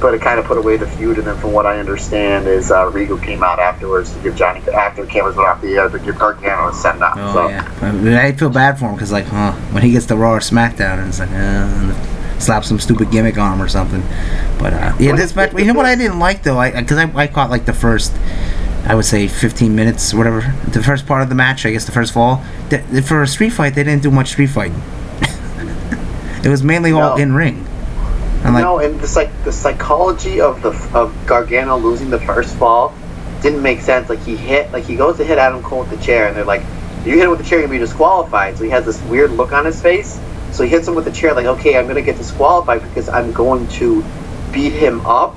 But 0.00 0.14
it 0.14 0.22
kind 0.22 0.38
of 0.38 0.44
put 0.44 0.58
away 0.58 0.76
the 0.76 0.86
feud, 0.86 1.18
and 1.18 1.26
then 1.26 1.36
from 1.38 1.52
what 1.52 1.66
I 1.66 1.78
understand, 1.78 2.46
is 2.46 2.70
uh, 2.70 2.88
Regal 2.90 3.18
came 3.18 3.42
out 3.42 3.58
afterwards 3.58 4.12
to 4.12 4.22
give 4.22 4.36
Johnny 4.36 4.60
after 4.70 5.04
the 5.04 5.10
cameras 5.10 5.34
went 5.34 5.48
off 5.48 5.60
the 5.60 5.74
air 5.74 5.88
to 5.88 5.98
give 5.98 6.18
Gargano 6.18 6.68
a 6.68 6.74
send 6.74 7.02
off. 7.02 7.16
Oh 7.18 7.32
so. 7.32 7.48
yeah, 7.48 7.78
I, 7.82 7.92
mean, 7.92 8.14
I 8.14 8.32
feel 8.32 8.50
bad 8.50 8.78
for 8.78 8.86
him 8.86 8.94
because 8.94 9.10
like, 9.10 9.26
huh, 9.26 9.52
when 9.72 9.82
he 9.82 9.90
gets 9.90 10.06
the 10.06 10.16
Raw 10.16 10.34
or 10.34 10.40
SmackDown, 10.40 10.98
and 10.98 11.08
it's 11.08 11.18
like, 11.18 11.30
uh, 11.32 12.40
slap 12.40 12.64
some 12.64 12.78
stupid 12.78 13.10
gimmick 13.10 13.38
on 13.38 13.54
him 13.54 13.62
or 13.62 13.68
something. 13.68 14.02
But 14.58 14.72
uh, 14.72 14.94
yeah, 14.98 15.14
this 15.16 15.34
match. 15.34 15.52
You 15.54 15.64
know 15.66 15.74
what 15.74 15.86
I 15.86 15.94
didn't 15.94 16.18
like 16.18 16.42
though, 16.42 16.58
I 16.58 16.80
because 16.80 16.98
I, 16.98 17.12
I 17.14 17.26
caught 17.26 17.50
like 17.50 17.64
the 17.64 17.72
first, 17.72 18.14
I 18.84 18.94
would 18.94 19.04
say 19.04 19.28
15 19.28 19.74
minutes, 19.74 20.14
whatever, 20.14 20.40
the 20.68 20.82
first 20.82 21.06
part 21.06 21.22
of 21.22 21.28
the 21.28 21.34
match. 21.34 21.66
I 21.66 21.72
guess 21.72 21.84
the 21.84 21.92
first 21.92 22.12
fall. 22.12 22.42
The, 22.70 23.02
for 23.06 23.22
a 23.22 23.26
street 23.26 23.50
fight, 23.50 23.74
they 23.74 23.84
didn't 23.84 24.02
do 24.02 24.10
much 24.10 24.28
street 24.28 24.48
fighting. 24.48 24.80
it 26.44 26.48
was 26.48 26.62
mainly 26.62 26.92
all 26.92 27.16
in 27.16 27.34
ring. 27.34 27.67
I'm 28.44 28.54
like, 28.54 28.64
no, 28.64 28.78
and 28.78 29.00
the 29.00 29.08
psych 29.08 29.30
the 29.44 29.52
psychology 29.52 30.40
of 30.40 30.62
the 30.62 30.70
of 30.94 31.14
Gargano 31.26 31.76
losing 31.76 32.10
the 32.10 32.20
first 32.20 32.54
fall 32.56 32.94
didn't 33.42 33.62
make 33.62 33.80
sense. 33.80 34.08
Like 34.08 34.20
he 34.20 34.36
hit, 34.36 34.72
like 34.72 34.84
he 34.84 34.96
goes 34.96 35.16
to 35.18 35.24
hit 35.24 35.38
Adam 35.38 35.62
Cole 35.62 35.80
with 35.80 35.90
the 35.90 35.96
chair, 36.04 36.28
and 36.28 36.36
they're 36.36 36.44
like, 36.44 36.62
"You 37.04 37.12
hit 37.16 37.24
him 37.24 37.30
with 37.30 37.40
the 37.40 37.44
chair, 37.44 37.58
you're 37.58 37.68
gonna 37.68 37.78
be 37.78 37.84
disqualified." 37.84 38.56
So 38.56 38.64
he 38.64 38.70
has 38.70 38.84
this 38.84 39.00
weird 39.02 39.32
look 39.32 39.52
on 39.52 39.64
his 39.64 39.80
face. 39.80 40.18
So 40.52 40.62
he 40.64 40.70
hits 40.70 40.88
him 40.88 40.94
with 40.94 41.04
the 41.04 41.10
chair, 41.12 41.34
like, 41.34 41.46
"Okay, 41.46 41.76
I'm 41.76 41.86
gonna 41.86 42.02
get 42.02 42.16
disqualified 42.16 42.82
because 42.82 43.08
I'm 43.08 43.32
going 43.32 43.66
to 43.68 44.04
beat 44.52 44.72
him 44.72 45.04
up." 45.04 45.36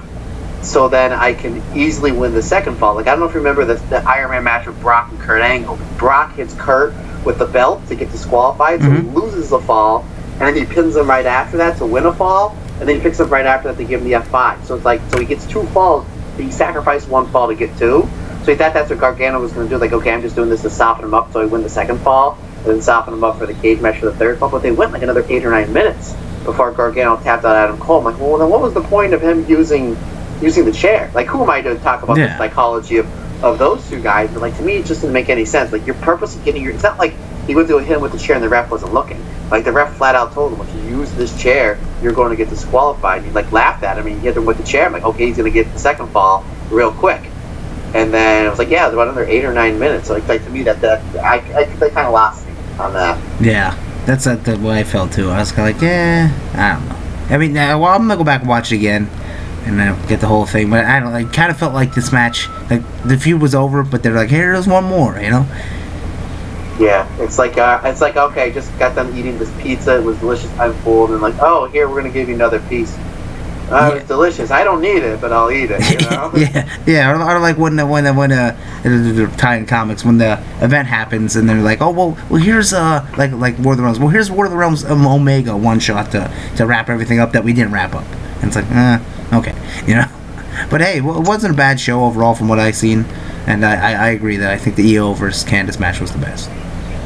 So 0.61 0.87
then 0.87 1.11
I 1.11 1.33
can 1.33 1.61
easily 1.75 2.11
win 2.11 2.33
the 2.35 2.41
second 2.43 2.75
fall. 2.77 2.93
Like 2.95 3.07
I 3.07 3.11
don't 3.11 3.19
know 3.19 3.25
if 3.25 3.33
you 3.33 3.39
remember 3.39 3.65
the, 3.65 3.75
the 3.89 3.97
Iron 4.07 4.29
Man 4.29 4.43
match 4.43 4.67
with 4.67 4.79
Brock 4.79 5.09
and 5.09 5.19
Kurt 5.19 5.41
Angle. 5.41 5.77
Brock 5.97 6.35
hits 6.35 6.53
Kurt 6.53 6.93
with 7.25 7.39
the 7.39 7.45
belt 7.45 7.87
to 7.87 7.95
get 7.95 8.11
disqualified, 8.11 8.81
so 8.81 8.89
he 8.91 8.97
Mhm. 9.01 9.13
loses 9.15 9.49
the 9.49 9.59
fall, 9.59 10.05
and 10.39 10.41
then 10.41 10.55
he 10.55 10.65
pins 10.65 10.95
him 10.95 11.09
right 11.09 11.25
after 11.25 11.57
that 11.57 11.77
to 11.77 11.85
win 11.85 12.05
a 12.05 12.13
fall, 12.13 12.55
and 12.81 12.89
then 12.89 12.97
he 12.97 13.01
picks 13.01 13.19
up 13.19 13.29
right 13.31 13.45
after 13.45 13.69
that 13.69 13.77
to 13.77 13.85
give 13.85 14.01
him 14.01 14.07
the 14.09 14.17
F5. 14.17 14.65
So 14.65 14.75
it's 14.75 14.83
like 14.83 14.99
so 15.11 15.19
he 15.19 15.25
gets 15.25 15.45
two 15.47 15.63
falls. 15.67 16.05
He 16.35 16.51
sacrificed 16.51 17.07
one 17.07 17.27
fall 17.31 17.47
to 17.47 17.55
get 17.55 17.77
two. 17.77 18.09
So 18.43 18.51
he 18.51 18.55
thought 18.55 18.73
that's 18.73 18.89
what 18.89 18.99
Gargano 18.99 19.39
was 19.39 19.53
going 19.53 19.69
to 19.69 19.75
do. 19.75 19.79
Like, 19.79 19.93
okay, 19.93 20.11
I'm 20.11 20.21
just 20.23 20.35
doing 20.35 20.49
this 20.49 20.63
to 20.63 20.69
soften 20.71 21.05
him 21.05 21.13
up 21.13 21.31
so 21.31 21.41
I 21.41 21.45
win 21.45 21.61
the 21.61 21.69
second 21.69 21.99
fall, 21.99 22.39
and 22.57 22.65
then 22.65 22.81
soften 22.81 23.13
him 23.13 23.23
up 23.23 23.37
for 23.37 23.45
the 23.45 23.53
cage 23.53 23.79
match 23.81 23.99
for 23.99 24.07
the 24.07 24.15
third 24.15 24.39
fall. 24.39 24.49
But 24.49 24.63
they 24.63 24.71
went 24.71 24.91
like 24.93 25.03
another 25.03 25.23
eight 25.29 25.45
or 25.45 25.51
nine 25.51 25.71
minutes 25.71 26.13
before 26.43 26.71
Gargano 26.71 27.17
tapped 27.17 27.45
out 27.45 27.55
Adam 27.55 27.77
Cole. 27.77 27.99
I'm 27.99 28.03
like, 28.05 28.19
well, 28.19 28.39
then 28.39 28.49
what 28.49 28.61
was 28.61 28.73
the 28.73 28.81
point 28.81 29.13
of 29.13 29.21
him 29.21 29.45
using 29.47 29.95
using 30.41 30.65
the 30.65 30.71
chair? 30.71 31.11
Like, 31.13 31.27
who 31.27 31.43
am 31.43 31.51
I 31.51 31.61
to 31.61 31.75
talk 31.79 32.01
about 32.01 32.17
Yeah. 32.17 32.29
the 32.33 32.37
psychology 32.39 32.97
of, 32.97 33.05
of 33.43 33.57
those 33.59 33.87
two 33.89 34.01
guys? 34.01 34.29
But 34.31 34.41
like 34.41 34.55
to 34.57 34.63
me, 34.63 34.77
it 34.77 34.85
just 34.85 35.01
didn't 35.01 35.13
make 35.13 35.29
any 35.29 35.45
sense. 35.45 35.71
Like, 35.71 35.85
you're 35.85 35.95
purposely 35.95 36.43
getting 36.43 36.63
your. 36.63 36.73
It's 36.73 36.83
not 36.83 36.97
like 36.97 37.13
he 37.47 37.55
went 37.55 37.67
to 37.69 37.77
hit 37.79 37.97
him 37.97 38.01
with 38.01 38.11
the 38.11 38.19
chair 38.19 38.35
and 38.35 38.43
the 38.43 38.49
ref 38.49 38.69
wasn't 38.71 38.93
looking. 38.93 39.23
Like 39.49 39.65
the 39.65 39.71
ref 39.71 39.97
flat 39.97 40.15
out 40.15 40.31
told 40.33 40.53
him, 40.53 40.61
if 40.61 40.75
you 40.75 40.97
use 40.97 41.11
this 41.13 41.39
chair, 41.41 41.77
you're 42.01 42.13
going 42.13 42.29
to 42.29 42.35
get 42.35 42.49
disqualified. 42.49 43.23
He 43.23 43.31
like 43.31 43.51
laughed 43.51 43.83
at 43.83 43.97
him. 43.97 44.07
and 44.07 44.15
He 44.15 44.21
hit 44.21 44.37
him 44.37 44.45
with 44.45 44.57
the 44.57 44.63
chair. 44.63 44.85
I'm 44.85 44.93
like, 44.93 45.03
okay, 45.03 45.27
he's 45.27 45.37
going 45.37 45.51
to 45.51 45.53
get 45.53 45.71
the 45.73 45.79
second 45.79 46.07
fall 46.09 46.45
real 46.69 46.91
quick. 46.91 47.21
And 47.93 48.13
then 48.13 48.45
I 48.45 48.49
was 48.49 48.59
like, 48.59 48.69
yeah, 48.69 48.83
it 48.83 48.87
was 48.87 48.93
about 48.93 49.09
another 49.09 49.25
eight 49.25 49.43
or 49.43 49.53
nine 49.53 49.77
minutes. 49.77 50.07
So 50.07 50.13
like, 50.13 50.27
like 50.27 50.43
to 50.45 50.49
me, 50.49 50.63
that 50.63 50.79
that 50.81 51.03
I, 51.17 51.37
I 51.59 51.65
kind 51.65 52.07
of 52.07 52.13
lost 52.13 52.47
me 52.47 52.53
on 52.79 52.93
that. 52.93 53.41
Yeah, 53.41 53.77
that's 54.05 54.25
uh, 54.27 54.35
the 54.37 54.57
way 54.57 54.79
I 54.79 54.83
felt 54.83 55.11
too. 55.11 55.29
I 55.29 55.39
was 55.39 55.51
kind 55.51 55.69
of 55.69 55.75
like, 55.75 55.83
yeah, 55.83 56.31
I 56.53 56.79
don't 56.79 56.87
know. 56.87 57.35
I 57.35 57.37
mean, 57.37 57.53
well, 57.53 57.85
I'm 57.85 58.07
gonna 58.07 58.15
go 58.15 58.23
back 58.23 58.41
and 58.41 58.49
watch 58.49 58.71
it 58.71 58.75
again. 58.75 59.09
And 59.65 59.79
then 59.79 60.07
get 60.07 60.19
the 60.19 60.27
whole 60.27 60.45
thing. 60.45 60.69
But 60.69 60.85
I 60.85 60.99
don't 60.99 61.11
like. 61.11 61.31
Kind 61.33 61.51
of 61.51 61.57
felt 61.57 61.73
like 61.73 61.93
this 61.93 62.11
match, 62.11 62.47
like 62.69 62.81
the 63.03 63.17
feud 63.17 63.41
was 63.41 63.55
over, 63.55 63.83
but 63.83 64.03
they're 64.03 64.13
like, 64.13 64.29
here's 64.29 64.67
one 64.67 64.85
more, 64.85 65.17
you 65.19 65.29
know? 65.29 65.45
Yeah, 66.79 67.07
it's 67.19 67.37
like 67.37 67.57
uh, 67.57 67.81
it's 67.83 68.01
like 68.01 68.17
okay, 68.17 68.51
just 68.51 68.77
got 68.79 68.95
done 68.95 69.15
eating 69.15 69.37
this 69.37 69.51
pizza. 69.61 69.97
It 69.97 70.03
was 70.03 70.17
delicious. 70.17 70.51
I'm 70.57 70.73
full, 70.75 71.11
and 71.11 71.21
like, 71.21 71.35
oh, 71.39 71.65
here 71.67 71.87
we're 71.87 72.01
gonna 72.01 72.13
give 72.13 72.27
you 72.27 72.35
another 72.35 72.59
piece. 72.61 72.97
Uh, 73.71 73.93
It's 73.95 74.07
delicious. 74.07 74.51
I 74.51 74.65
don't 74.65 74.81
need 74.81 75.01
it, 75.01 75.21
but 75.21 75.31
I'll 75.31 75.49
eat 75.49 75.71
it. 75.71 75.79
You 75.91 76.09
know? 76.09 76.31
yeah, 76.35 76.79
yeah. 76.85 77.11
Or, 77.11 77.37
or 77.37 77.39
like 77.39 77.57
when 77.57 77.77
the 77.77 77.85
when 77.85 78.03
the 78.03 78.13
when 78.13 78.31
uh, 78.31 78.57
the 78.83 79.33
tie-in 79.37 79.65
comics 79.65 80.03
when 80.03 80.17
the 80.17 80.33
event 80.59 80.89
happens 80.89 81.37
and 81.37 81.47
they're 81.47 81.61
like, 81.61 81.81
oh 81.81 81.91
well, 81.91 82.17
well 82.29 82.41
here's 82.41 82.73
uh 82.73 83.07
like 83.17 83.31
like 83.31 83.57
War 83.59 83.73
of 83.73 83.77
the 83.77 83.83
Realms. 83.83 83.97
Well, 83.99 84.09
here's 84.09 84.29
War 84.29 84.45
of 84.45 84.51
the 84.51 84.57
Realms 84.57 84.83
um, 84.83 85.07
Omega 85.07 85.55
one 85.55 85.79
shot 85.79 86.11
to 86.11 86.29
to 86.57 86.65
wrap 86.65 86.89
everything 86.89 87.19
up 87.19 87.31
that 87.31 87.43
we 87.45 87.53
didn't 87.53 87.71
wrap 87.71 87.95
up. 87.95 88.05
And 88.41 88.45
it's 88.45 88.55
like, 88.55 88.69
uh, 88.71 88.99
okay, 89.33 89.55
you 89.87 89.95
know. 89.95 90.07
But 90.69 90.81
hey, 90.81 90.97
it 90.97 91.03
wasn't 91.03 91.53
a 91.53 91.57
bad 91.57 91.79
show 91.79 92.03
overall 92.03 92.35
from 92.35 92.47
what 92.47 92.59
I've 92.59 92.75
seen, 92.75 93.05
and 93.47 93.65
I, 93.65 93.75
I, 93.75 93.93
I 93.93 94.09
agree 94.09 94.37
that 94.37 94.51
I 94.51 94.57
think 94.57 94.75
the 94.75 94.97
Io 94.97 95.13
versus 95.13 95.49
Candice 95.49 95.79
match 95.79 95.99
was 95.99 96.11
the 96.11 96.19
best. 96.19 96.49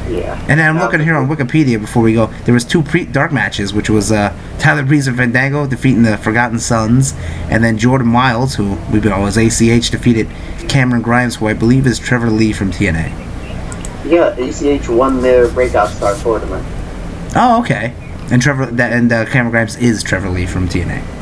Yeah. 0.08 0.38
And 0.48 0.60
then 0.60 0.68
I'm 0.68 0.78
looking 0.78 1.00
here 1.00 1.16
on 1.16 1.28
Wikipedia 1.28 1.80
before 1.80 2.02
we 2.02 2.14
go. 2.14 2.26
There 2.44 2.54
was 2.54 2.64
two 2.64 2.82
pre- 2.82 3.06
dark 3.06 3.32
matches, 3.32 3.74
which 3.74 3.90
was 3.90 4.12
uh, 4.12 4.36
Tyler 4.58 4.84
Breeze 4.84 5.08
and 5.08 5.16
Fandango 5.16 5.66
defeating 5.66 6.02
the 6.02 6.16
Forgotten 6.16 6.58
Sons, 6.60 7.14
and 7.50 7.64
then 7.64 7.76
Jordan 7.76 8.06
Myles, 8.06 8.54
who 8.54 8.76
we've 8.92 9.02
been 9.02 9.12
always 9.12 9.36
ACH, 9.36 9.90
defeated 9.90 10.28
Cameron 10.68 11.02
Grimes, 11.02 11.36
who 11.36 11.48
I 11.48 11.54
believe 11.54 11.86
is 11.86 11.98
Trevor 11.98 12.30
Lee 12.30 12.52
from 12.52 12.70
TNA. 12.70 13.12
Yeah, 14.04 14.36
ACH 14.36 14.88
won 14.88 15.20
their 15.22 15.48
breakout 15.48 15.88
star 15.88 16.14
tournament. 16.16 16.64
Oh, 17.34 17.60
okay. 17.60 17.92
And 18.30 18.40
Trevor 18.40 18.66
that 18.66 18.92
and 18.92 19.12
uh, 19.12 19.24
Cameron 19.26 19.50
Grimes 19.50 19.76
is 19.76 20.02
Trevor 20.02 20.28
Lee 20.28 20.46
from 20.46 20.68
TNA. 20.68 21.15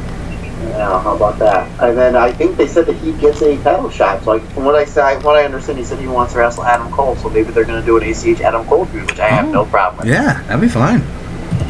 Yeah, 0.74 1.00
how 1.00 1.14
about 1.16 1.38
that? 1.38 1.68
And 1.82 1.96
then 1.96 2.16
I 2.16 2.32
think 2.32 2.56
they 2.56 2.66
said 2.66 2.86
that 2.86 2.96
he 2.96 3.12
gets 3.12 3.40
a 3.42 3.56
title 3.62 3.88
shot. 3.90 4.24
So 4.24 4.32
like, 4.32 4.42
from 4.52 4.64
what 4.64 4.74
I 4.74 4.84
say, 4.84 5.16
what 5.18 5.36
I 5.36 5.44
understand, 5.44 5.78
he 5.78 5.84
said 5.84 6.00
he 6.00 6.08
wants 6.08 6.32
to 6.32 6.40
wrestle 6.40 6.64
Adam 6.64 6.90
Cole. 6.92 7.14
So 7.16 7.28
maybe 7.30 7.52
they're 7.52 7.64
going 7.64 7.80
to 7.80 7.86
do 7.86 7.96
an 7.96 8.02
ACH 8.02 8.40
Adam 8.40 8.66
Cole 8.66 8.84
feud, 8.86 9.08
which 9.08 9.20
I 9.20 9.28
have 9.28 9.46
Oh. 9.48 9.52
no 9.52 9.64
problem 9.66 9.98
with. 10.04 10.08
Yeah, 10.12 10.42
that'd 10.42 10.60
be 10.60 10.68
fine. 10.68 11.00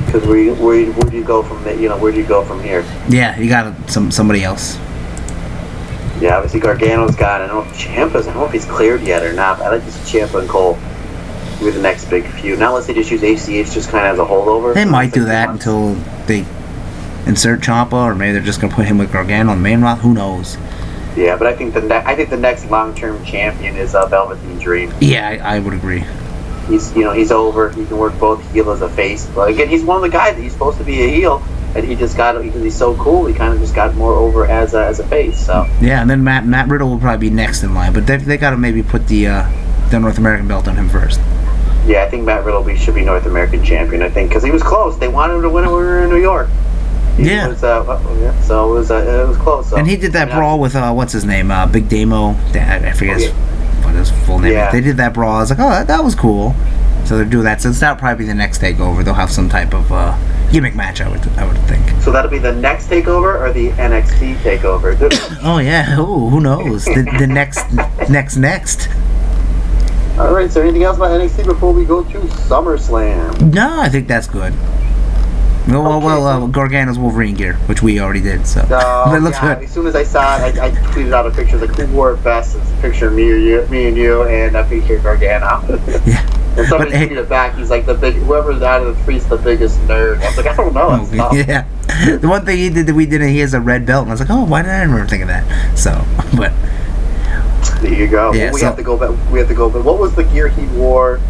Because 0.06 0.26
where, 0.26 0.54
where 0.54 0.86
where 0.92 1.10
do 1.10 1.16
you 1.16 1.24
go 1.24 1.42
from 1.42 1.62
there? 1.64 1.78
You 1.78 1.88
know, 1.90 1.98
where 1.98 2.12
do 2.12 2.18
you 2.18 2.26
go 2.26 2.44
from 2.44 2.62
here? 2.62 2.84
Yeah, 3.08 3.36
you 3.38 3.48
got 3.48 3.74
some 3.90 4.10
somebody 4.10 4.42
else. 4.44 4.76
Yeah, 6.20 6.36
obviously 6.36 6.60
Gargano's 6.60 7.16
got. 7.16 7.42
I 7.42 7.46
don't 7.48 7.56
know 7.64 7.70
if 7.70 7.76
Ciampa's. 7.76 8.26
I 8.28 8.32
don't 8.32 8.40
know 8.40 8.46
if 8.46 8.52
he's 8.52 8.64
cleared 8.64 9.02
yet 9.02 9.22
or 9.24 9.32
not. 9.32 9.58
But 9.58 9.66
I 9.66 9.70
like 9.76 9.84
this 9.84 9.96
Ciampa 10.10 10.40
and 10.40 10.48
Cole. 10.48 10.78
Be 11.58 11.70
the 11.70 11.82
next 11.82 12.08
big 12.08 12.26
feud. 12.26 12.58
Not 12.60 12.68
unless 12.70 12.86
they 12.86 12.94
just 12.94 13.10
use 13.10 13.22
ACH 13.22 13.74
just 13.74 13.90
kind 13.90 14.06
of 14.06 14.12
as 14.14 14.18
a 14.18 14.24
holdover. 14.30 14.72
They 14.74 14.84
might 14.84 15.12
do 15.12 15.24
that 15.24 15.48
months. 15.48 15.66
until 15.66 15.94
they 16.26 16.46
insert 17.26 17.60
Ciampa, 17.60 17.92
or 17.92 18.14
maybe 18.14 18.32
they're 18.32 18.42
just 18.42 18.60
gonna 18.60 18.74
put 18.74 18.87
him 18.87 18.98
with 18.98 19.12
Gargano 19.12 19.54
main 19.54 19.80
route. 19.80 19.98
Who 19.98 20.14
knows? 20.14 20.56
Yeah, 21.16 21.37
but 21.37 21.46
I 21.46 21.54
think 21.54 21.74
the 21.74 21.80
ne- 21.82 22.02
I 22.04 22.14
think 22.16 22.30
the 22.30 22.37
next 22.37 22.70
long 22.70 22.94
term 22.94 23.24
champion 23.24 23.76
is 23.76 23.94
uh, 23.94 24.06
Velveteen 24.06 24.58
Dream. 24.58 24.92
Yeah, 25.00 25.28
I, 25.28 25.56
I 25.56 25.58
would 25.60 25.74
agree. 25.74 26.04
He's 26.68 26.94
you 26.96 27.04
know 27.04 27.12
he's 27.12 27.30
over. 27.30 27.70
He 27.70 27.84
can 27.87 27.98
work 27.98 28.18
both 28.18 28.40
heel 28.52 28.70
as 28.70 28.82
a 28.82 28.88
face. 28.88 29.26
But 29.34 29.50
again, 29.50 29.68
he's 29.68 29.82
one 29.84 29.96
of 29.96 30.02
the 30.02 30.08
guys 30.08 30.34
that 30.34 30.42
he's 30.42 30.52
supposed 30.52 30.78
to 30.78 30.84
be 30.84 31.02
a 31.02 31.08
heel, 31.08 31.42
and 31.76 31.87
he 31.87 31.94
just 31.94 32.16
got 32.16 32.40
because 32.42 32.62
he's 32.62 32.74
so 32.76 32.96
cool. 32.96 33.26
He 33.26 33.34
kind 33.34 33.52
of 33.54 33.60
just 33.60 33.74
got 33.74 33.94
more 33.94 34.14
over 34.14 34.46
as 34.46 34.74
a, 34.74 34.84
as 34.84 34.98
a 34.98 35.06
face. 35.06 35.38
So 35.46 35.66
Yeah, 35.80 36.00
and 36.00 36.10
then 36.10 36.24
Matt 36.24 36.46
Matt 36.46 36.68
Riddle 36.68 36.88
will 36.90 36.98
probably 36.98 37.28
be 37.28 37.34
next 37.34 37.62
in 37.62 37.74
line, 37.74 37.92
but 37.92 38.06
they 38.06 38.16
they 38.16 38.37
got 38.38 38.50
to 38.50 38.56
maybe 38.56 38.82
put 38.82 39.06
the 39.06 39.28
uh, 39.28 39.88
the 39.90 40.00
North 40.00 40.18
American 40.18 40.48
belt 40.48 40.66
on 40.66 40.74
him 40.76 40.88
first. 40.88 41.20
yeah, 41.87 42.02
I 42.02 42.08
think 42.10 42.24
Matt 42.24 42.44
Riddle 42.44 42.66
should 42.74 42.94
be 42.94 43.04
North 43.04 43.26
American 43.26 43.62
champion. 43.62 44.02
I 44.02 44.08
think 44.08 44.30
because 44.30 44.42
he 44.42 44.50
was 44.50 44.62
close. 44.62 44.98
They 44.98 45.08
wanted 45.08 45.34
him 45.34 45.42
to 45.42 45.50
win 45.50 45.64
it 45.64 45.68
when 45.68 45.76
we 45.76 45.87
were 45.87 46.02
in 46.04 46.10
New 46.10 46.20
York. 46.20 46.48
He 47.16 47.24
Yeah. 47.31 47.48
Was, 47.48 47.62
uh, 47.62 48.42
so 48.42 48.70
it 48.70 48.74
was 48.79 48.90
uh, 48.90 48.96
it 49.24 49.29
was 49.29 49.37
close. 49.38 49.70
So. 49.70 49.77
And 49.77 49.87
he 49.88 49.96
did 49.96 50.12
that 50.12 50.29
Yeah. 50.29 50.37
brawl 50.37 50.59
with 50.59 50.74
uh, 50.74 50.92
what's 50.92 51.12
his 51.12 51.24
name, 51.24 51.50
uh, 51.50 51.66
Big 51.66 51.88
Damo. 51.88 52.31
I 52.55 52.81
I 52.88 52.92
forget 52.92 53.20
his, 53.20 53.31
what 53.85 53.94
his 53.94 54.11
full 54.27 54.38
name. 54.40 54.53
Yeah. 54.53 54.66
is. 54.68 54.72
They 54.72 54.81
did 54.81 54.96
that 54.96 55.14
brawl. 55.14 55.37
I 55.37 55.40
was 55.40 55.50
like, 55.50 55.61
oh, 55.61 55.70
that, 55.70 55.87
that 55.87 56.03
was 56.05 56.14
cool. 56.14 56.55
So 57.05 57.16
they're 57.16 57.27
doing 57.27 57.44
that. 57.44 57.61
So 57.61 57.70
that'll 57.70 57.96
probably 57.96 58.24
be 58.24 58.29
the 58.29 58.35
next 58.35 58.62
takeover. 58.62 59.05
They'll 59.05 59.12
have 59.12 59.31
some 59.31 59.48
type 59.50 59.74
of 59.74 59.92
uh, 59.92 60.16
gimmick 60.50 60.74
match. 60.74 61.00
I 61.03 61.09
would 61.09 61.20
I 61.37 61.46
would 61.46 61.59
think. 61.68 61.87
So 62.03 62.11
that'll 62.11 62.31
be 62.31 62.38
the 62.38 62.55
next 62.55 62.88
takeover 62.88 63.38
or 63.40 63.53
the 63.53 63.68
NXT 63.72 64.37
takeover. 64.37 64.94
Oh 65.44 65.59
yeah. 65.59 66.00
Ooh, 66.00 66.31
who 66.31 66.40
knows? 66.40 66.87
the, 66.87 67.07
the 67.18 67.27
next 67.27 67.70
next 68.09 68.37
next. 68.38 68.88
All 70.18 70.33
right. 70.33 70.50
So 70.50 70.62
anything 70.62 70.83
else 70.85 70.96
about 70.96 71.11
NXT 71.20 71.44
before 71.44 71.72
we 71.74 71.85
go 71.85 72.03
to 72.05 72.18
SummerSlam? 72.48 73.53
No, 73.53 73.81
I 73.81 73.88
think 73.90 74.09
that's 74.09 74.27
good. 74.27 74.55
Well, 75.66 75.83
well, 75.83 75.96
Okay, 75.96 76.07
well 76.07 76.27
uh, 76.44 76.46
Gargano's 76.48 76.98
Wolverine 76.98 77.35
gear, 77.35 77.55
which 77.66 77.83
we 77.83 77.98
already 78.00 78.20
did. 78.20 78.46
So, 78.46 78.64
but 78.68 79.14
it 79.16 79.20
looks 79.22 79.37
yeah, 79.38 79.55
good. 79.55 79.64
As 79.64 79.72
soon 79.72 79.87
as 79.87 79.94
I 79.96 80.03
saw 80.05 80.37
it, 80.44 80.59
I, 80.59 80.66
I 80.66 80.70
tweeted 80.70 81.12
out 81.12 81.27
a 81.27 81.31
picture 81.31 81.57
like 81.59 81.70
who 81.70 81.87
wore 81.94 82.12
it 82.12 82.22
best. 82.22 82.57
It's 82.57 82.70
a 82.70 82.77
picture 82.83 83.09
of 83.09 83.14
me 83.14 83.31
or 83.31 83.37
you, 83.37 83.66
me 83.68 83.87
and 83.88 83.96
you, 83.96 84.24
and 84.24 84.57
I 84.57 84.64
featured 84.68 85.03
Gargano. 85.03 85.62
Yeah. 86.07 86.61
and 86.61 86.68
somebody 86.68 86.90
But, 86.92 86.98
hey- 86.98 87.09
tweeted 87.09 87.16
it 87.22 87.29
back. 87.29 87.57
He's 87.57 87.70
like 87.70 87.87
the 87.87 87.94
big 87.94 88.14
whoever's 88.14 88.62
out 88.62 88.83
of 88.87 88.96
the 88.96 89.03
three's 89.05 89.27
the 89.27 89.38
biggest 89.38 89.79
nerd. 89.88 90.20
I 90.20 90.27
was 90.27 90.37
like, 90.37 90.46
I 90.46 90.55
don't 90.55 90.74
know. 90.74 91.09
Yeah. 91.33 91.66
The 92.18 92.29
one 92.29 92.44
thing 92.44 92.59
he 92.59 92.70
did 92.70 92.87
that 92.87 92.94
we 92.94 93.07
didn't, 93.07 93.29
he 93.29 93.38
has 93.38 93.55
a 93.55 93.61
red 93.61 93.87
belt, 93.87 94.03
and 94.03 94.11
I 94.11 94.14
was 94.14 94.20
like, 94.20 94.31
oh, 94.31 94.44
why 94.44 94.62
did 94.62 94.70
I 94.70 94.83
remember 94.83 95.07
thinking 95.07 95.29
that? 95.29 95.79
So, 95.79 96.05
but 96.37 96.53
There 97.81 97.92
you 97.92 98.07
go. 98.09 98.33
Yeah, 98.33 98.53
we 98.53 98.61
so- 98.61 98.66
have 98.66 98.77
to 98.77 98.83
go 98.83 98.96
back. 98.96 99.11
We 99.33 99.38
have 99.38 99.48
to 99.48 99.55
go. 99.55 99.70
But 99.70 99.85
what 99.85 99.98
was 99.98 100.14
the 100.14 100.24
gear 100.24 100.48
he 100.48 100.66
wore? 100.79 101.20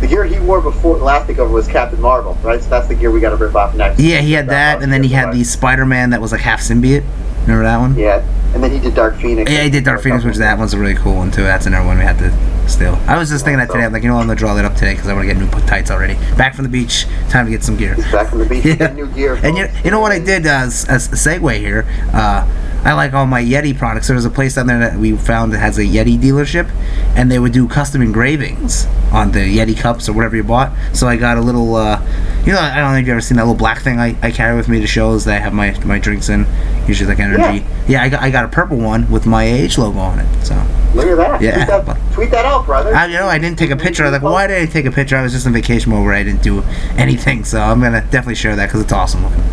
The 0.00 0.06
gear 0.06 0.24
he 0.24 0.38
wore 0.40 0.60
before 0.60 0.96
last 0.98 1.26
takeover 1.28 1.50
was 1.50 1.66
Captain 1.66 2.00
Marvel, 2.00 2.34
right? 2.42 2.62
So 2.62 2.68
that's 2.68 2.86
the 2.88 2.94
gear 2.94 3.10
we 3.10 3.20
got 3.20 3.30
to 3.30 3.36
rip 3.36 3.54
off 3.54 3.74
next. 3.74 3.98
yeah, 4.00 4.20
he 4.20 4.32
had 4.32 4.48
that, 4.48 4.82
and 4.82 4.92
then 4.92 5.02
he 5.02 5.08
had 5.10 5.32
the 5.32 5.42
Spider 5.44 5.86
Man 5.86 6.10
that 6.10 6.20
was 6.20 6.32
like 6.32 6.40
half 6.42 6.60
symbiote. 6.60 7.04
Remember 7.42 7.62
that 7.64 7.78
one? 7.78 7.96
Yeah, 7.96 8.24
and 8.54 8.62
then 8.62 8.72
he 8.72 8.78
did 8.80 8.94
Dark 8.94 9.16
Phoenix. 9.16 9.50
Yeah, 9.50 9.62
he 9.62 9.70
did 9.70 9.84
Dark 9.84 10.02
Phoenix, 10.02 10.24
which 10.24 10.36
that 10.36 10.58
one's 10.58 10.74
a 10.74 10.78
really 10.78 10.94
cool 10.96 11.14
one 11.14 11.30
too. 11.30 11.44
That's 11.44 11.66
another 11.66 11.86
one 11.86 11.96
we 11.96 12.02
had 12.04 12.18
to 12.18 12.68
steal. 12.68 12.96
I 13.06 13.16
was 13.16 13.30
just 13.30 13.44
thinking 13.44 13.58
that 13.60 13.70
today. 13.70 13.84
I'm 13.84 13.92
like, 13.92 14.02
you 14.02 14.08
know, 14.08 14.16
what, 14.16 14.22
I'm 14.22 14.26
gonna 14.26 14.38
draw 14.38 14.54
that 14.54 14.64
up 14.64 14.74
today 14.74 14.94
because 14.94 15.08
I 15.08 15.14
want 15.14 15.28
to 15.28 15.32
get 15.34 15.40
new 15.40 15.48
tights 15.66 15.90
already. 15.90 16.14
Back 16.36 16.54
from 16.56 16.64
the 16.64 16.68
beach, 16.68 17.06
time 17.28 17.44
to 17.46 17.50
get 17.52 17.62
some 17.62 17.76
gear. 17.76 17.94
Back 18.10 18.28
from 18.30 18.40
the 18.40 18.46
beach. 18.46 18.64
Yeah. 18.80 18.92
New 18.92 19.06
gear. 19.06 19.38
And 19.42 19.56
you, 19.56 19.68
you 19.84 19.90
know 19.92 20.00
what 20.00 20.10
I 20.12 20.18
did 20.18 20.44
uh, 20.46 20.50
as, 20.50 20.84
as 20.88 21.06
a 21.12 21.16
segue 21.16 21.56
here? 21.58 21.86
Uh, 22.12 22.44
I 22.84 22.92
like 22.92 23.14
all 23.14 23.26
my 23.26 23.42
Yeti 23.42 23.76
products. 23.76 24.06
There 24.06 24.14
was 24.14 24.24
a 24.24 24.30
place 24.30 24.54
down 24.54 24.68
there 24.68 24.78
that 24.78 24.98
we 24.98 25.16
found 25.16 25.52
that 25.52 25.58
has 25.58 25.78
a 25.78 25.82
Yeti 25.84 26.18
dealership, 26.18 26.70
and 27.16 27.30
they 27.30 27.38
would 27.38 27.52
do 27.52 27.66
custom 27.66 28.00
engravings 28.00 28.86
on 29.12 29.32
the 29.32 29.40
Yeti 29.40 29.76
cups 29.76 30.08
or 30.08 30.12
whatever 30.12 30.36
you 30.36 30.44
bought. 30.44 30.72
So 30.92 31.08
I 31.08 31.16
got 31.16 31.36
a 31.36 31.40
little, 31.40 31.74
uh, 31.74 32.00
you 32.44 32.52
know, 32.52 32.60
I 32.60 32.76
don't 32.76 32.92
know 32.92 32.98
if 32.98 33.00
you've 33.00 33.08
ever 33.10 33.20
seen 33.20 33.38
that 33.38 33.42
little 33.42 33.56
black 33.58 33.82
thing 33.82 33.98
I, 33.98 34.16
I 34.22 34.30
carry 34.30 34.56
with 34.56 34.68
me 34.68 34.80
to 34.80 34.86
shows 34.86 35.24
that 35.24 35.36
I 35.36 35.38
have 35.40 35.52
my, 35.52 35.76
my 35.84 35.98
drinks 35.98 36.28
in, 36.28 36.46
usually 36.86 37.08
like 37.08 37.18
energy. 37.18 37.64
Yeah, 37.88 38.02
I, 38.02 38.08
got, 38.08 38.22
I 38.22 38.30
got 38.30 38.44
a 38.44 38.48
purple 38.48 38.76
one 38.78 39.10
with 39.10 39.26
my 39.26 39.44
age 39.44 39.78
logo 39.78 39.98
on 39.98 40.20
it. 40.20 40.44
So 40.44 40.54
Look 40.96 41.06
at 41.08 41.16
that. 41.16 41.42
Yeah. 41.42 41.66
Tweet 41.66 41.66
that, 41.86 42.12
tweet 42.12 42.30
that 42.30 42.46
out, 42.46 42.64
brother. 42.64 42.94
I, 42.94 43.06
you 43.06 43.14
know, 43.14 43.26
I 43.26 43.38
didn't 43.38 43.58
take 43.58 43.70
a 43.70 43.76
picture. 43.76 44.04
I 44.04 44.10
was 44.10 44.12
like, 44.14 44.22
why 44.22 44.46
did 44.46 44.62
I 44.62 44.66
take 44.66 44.86
a 44.86 44.90
picture? 44.90 45.16
I 45.16 45.22
was 45.22 45.32
just 45.32 45.46
on 45.46 45.52
vacation 45.52 45.90
mode 45.90 46.04
where 46.04 46.14
I 46.14 46.22
didn't 46.22 46.42
do 46.42 46.62
anything. 46.96 47.44
So 47.44 47.60
I'm 47.60 47.80
gonna 47.80 48.00
definitely 48.00 48.36
share 48.36 48.56
that 48.56 48.66
because 48.66 48.80
it's 48.80 48.92
awesome 48.92 49.22
looking. 49.22 49.44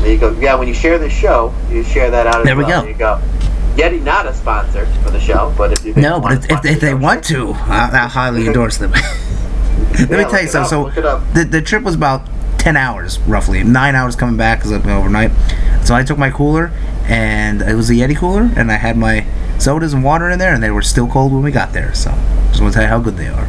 There 0.00 0.12
you 0.12 0.18
go. 0.18 0.30
Yeah, 0.38 0.54
when 0.56 0.68
you 0.68 0.74
share 0.74 0.98
the 0.98 1.10
show, 1.10 1.54
you 1.70 1.82
share 1.82 2.10
that 2.10 2.26
out 2.26 2.40
as 2.40 2.44
There 2.44 2.56
we 2.56 2.64
well. 2.64 2.80
go. 2.82 2.86
There 2.86 2.92
you 2.92 2.98
go. 2.98 3.20
Yeti 3.76 4.02
not 4.02 4.26
a 4.26 4.32
sponsor 4.32 4.86
for 5.02 5.10
the 5.10 5.20
show, 5.20 5.52
but 5.58 5.72
if 5.72 5.84
you 5.84 5.94
No, 5.94 6.18
but 6.20 6.32
if, 6.44 6.50
if, 6.50 6.64
if 6.64 6.80
they 6.80 6.94
want 6.94 7.22
to, 7.24 7.50
I, 7.52 7.90
I 7.92 8.08
highly 8.08 8.46
endorse 8.46 8.78
them. 8.78 8.92
Let 9.98 10.10
me 10.10 10.24
tell 10.24 10.40
you 10.42 10.48
something. 10.48 10.68
So 10.70 10.82
look 10.84 10.96
it 10.96 11.04
up. 11.04 11.22
the 11.34 11.44
the 11.44 11.60
trip 11.60 11.82
was 11.82 11.94
about 11.94 12.26
ten 12.58 12.76
hours 12.76 13.18
roughly, 13.20 13.62
nine 13.64 13.94
hours 13.94 14.16
coming 14.16 14.36
back 14.36 14.58
because 14.60 14.72
I've 14.72 14.82
been 14.82 14.92
overnight. 14.92 15.30
So 15.84 15.94
I 15.94 16.02
took 16.02 16.16
my 16.18 16.30
cooler, 16.30 16.72
and 17.04 17.60
it 17.62 17.74
was 17.74 17.90
a 17.90 17.92
Yeti 17.94 18.16
cooler, 18.16 18.50
and 18.56 18.72
I 18.72 18.76
had 18.76 18.96
my 18.96 19.26
sodas 19.58 19.92
and 19.92 20.02
water 20.02 20.30
in 20.30 20.38
there, 20.38 20.54
and 20.54 20.62
they 20.62 20.70
were 20.70 20.82
still 20.82 21.06
cold 21.08 21.32
when 21.32 21.42
we 21.42 21.50
got 21.50 21.72
there. 21.72 21.92
So 21.94 22.10
just 22.48 22.60
want 22.62 22.72
to 22.72 22.78
tell 22.78 22.82
you 22.82 22.88
how 22.88 22.98
good 23.00 23.16
they 23.16 23.28
are. 23.28 23.46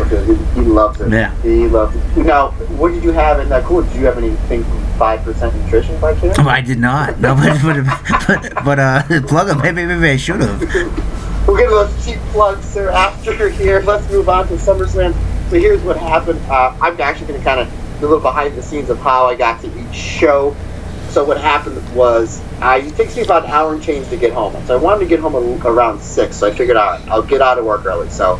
Okay, 0.00 0.24
he, 0.24 0.34
he 0.54 0.60
loves 0.62 1.00
it. 1.02 1.12
Yeah. 1.12 1.34
He 1.42 1.66
loves 1.68 1.94
it. 1.94 2.24
Now, 2.24 2.50
what 2.78 2.92
did 2.92 3.04
you 3.04 3.12
have 3.12 3.38
in 3.40 3.48
that 3.50 3.64
cooler? 3.64 3.84
Did 3.86 3.96
you 3.96 4.06
have 4.06 4.16
anything 4.16 4.64
five 5.00 5.22
percent 5.22 5.54
nutrition 5.56 5.98
by 5.98 6.12
chance? 6.20 6.38
Oh, 6.38 6.46
I 6.46 6.60
did 6.60 6.78
not. 6.78 7.18
No, 7.20 7.34
but 7.34 7.58
but 7.62 7.86
but, 8.26 8.64
but 8.66 8.78
uh, 8.78 9.02
plug 9.26 9.46
them. 9.46 9.62
Maybe 9.62 9.86
maybe 9.86 10.08
I 10.10 10.16
should 10.18 10.42
have. 10.42 10.60
We'll 11.48 11.56
get 11.56 11.70
those 11.70 12.04
cheap 12.04 12.18
plugs, 12.32 12.66
sir, 12.66 12.90
after 12.90 13.48
here. 13.48 13.80
Let's 13.80 14.08
move 14.10 14.28
on 14.28 14.46
to 14.48 14.54
SummerSlam. 14.54 15.14
So 15.48 15.58
here's 15.58 15.80
what 15.80 15.96
happened. 15.96 16.38
Uh, 16.50 16.76
I'm 16.82 17.00
actually 17.00 17.28
going 17.28 17.40
to 17.40 17.44
kind 17.44 17.60
of 17.60 17.68
do 17.98 18.06
a 18.06 18.08
little 18.08 18.20
behind 18.20 18.54
the 18.56 18.62
scenes 18.62 18.90
of 18.90 18.98
how 18.98 19.24
I 19.24 19.36
got 19.36 19.62
to 19.62 19.80
each 19.80 19.96
show. 19.96 20.54
So 21.08 21.24
what 21.24 21.40
happened 21.40 21.82
was, 21.96 22.40
uh, 22.60 22.80
it 22.84 22.94
takes 22.94 23.16
me 23.16 23.22
about 23.22 23.46
an 23.46 23.50
hour 23.50 23.72
and 23.72 23.82
change 23.82 24.06
to 24.10 24.16
get 24.18 24.32
home. 24.32 24.54
So 24.66 24.74
I 24.74 24.80
wanted 24.80 25.00
to 25.00 25.06
get 25.06 25.18
home 25.18 25.34
a, 25.34 25.66
around 25.66 26.00
6, 26.00 26.36
so 26.36 26.46
I 26.46 26.52
figured 26.52 26.76
out 26.76 27.00
I'll 27.08 27.22
get 27.22 27.40
out 27.40 27.58
of 27.58 27.64
work 27.64 27.86
early. 27.86 28.10
So 28.10 28.38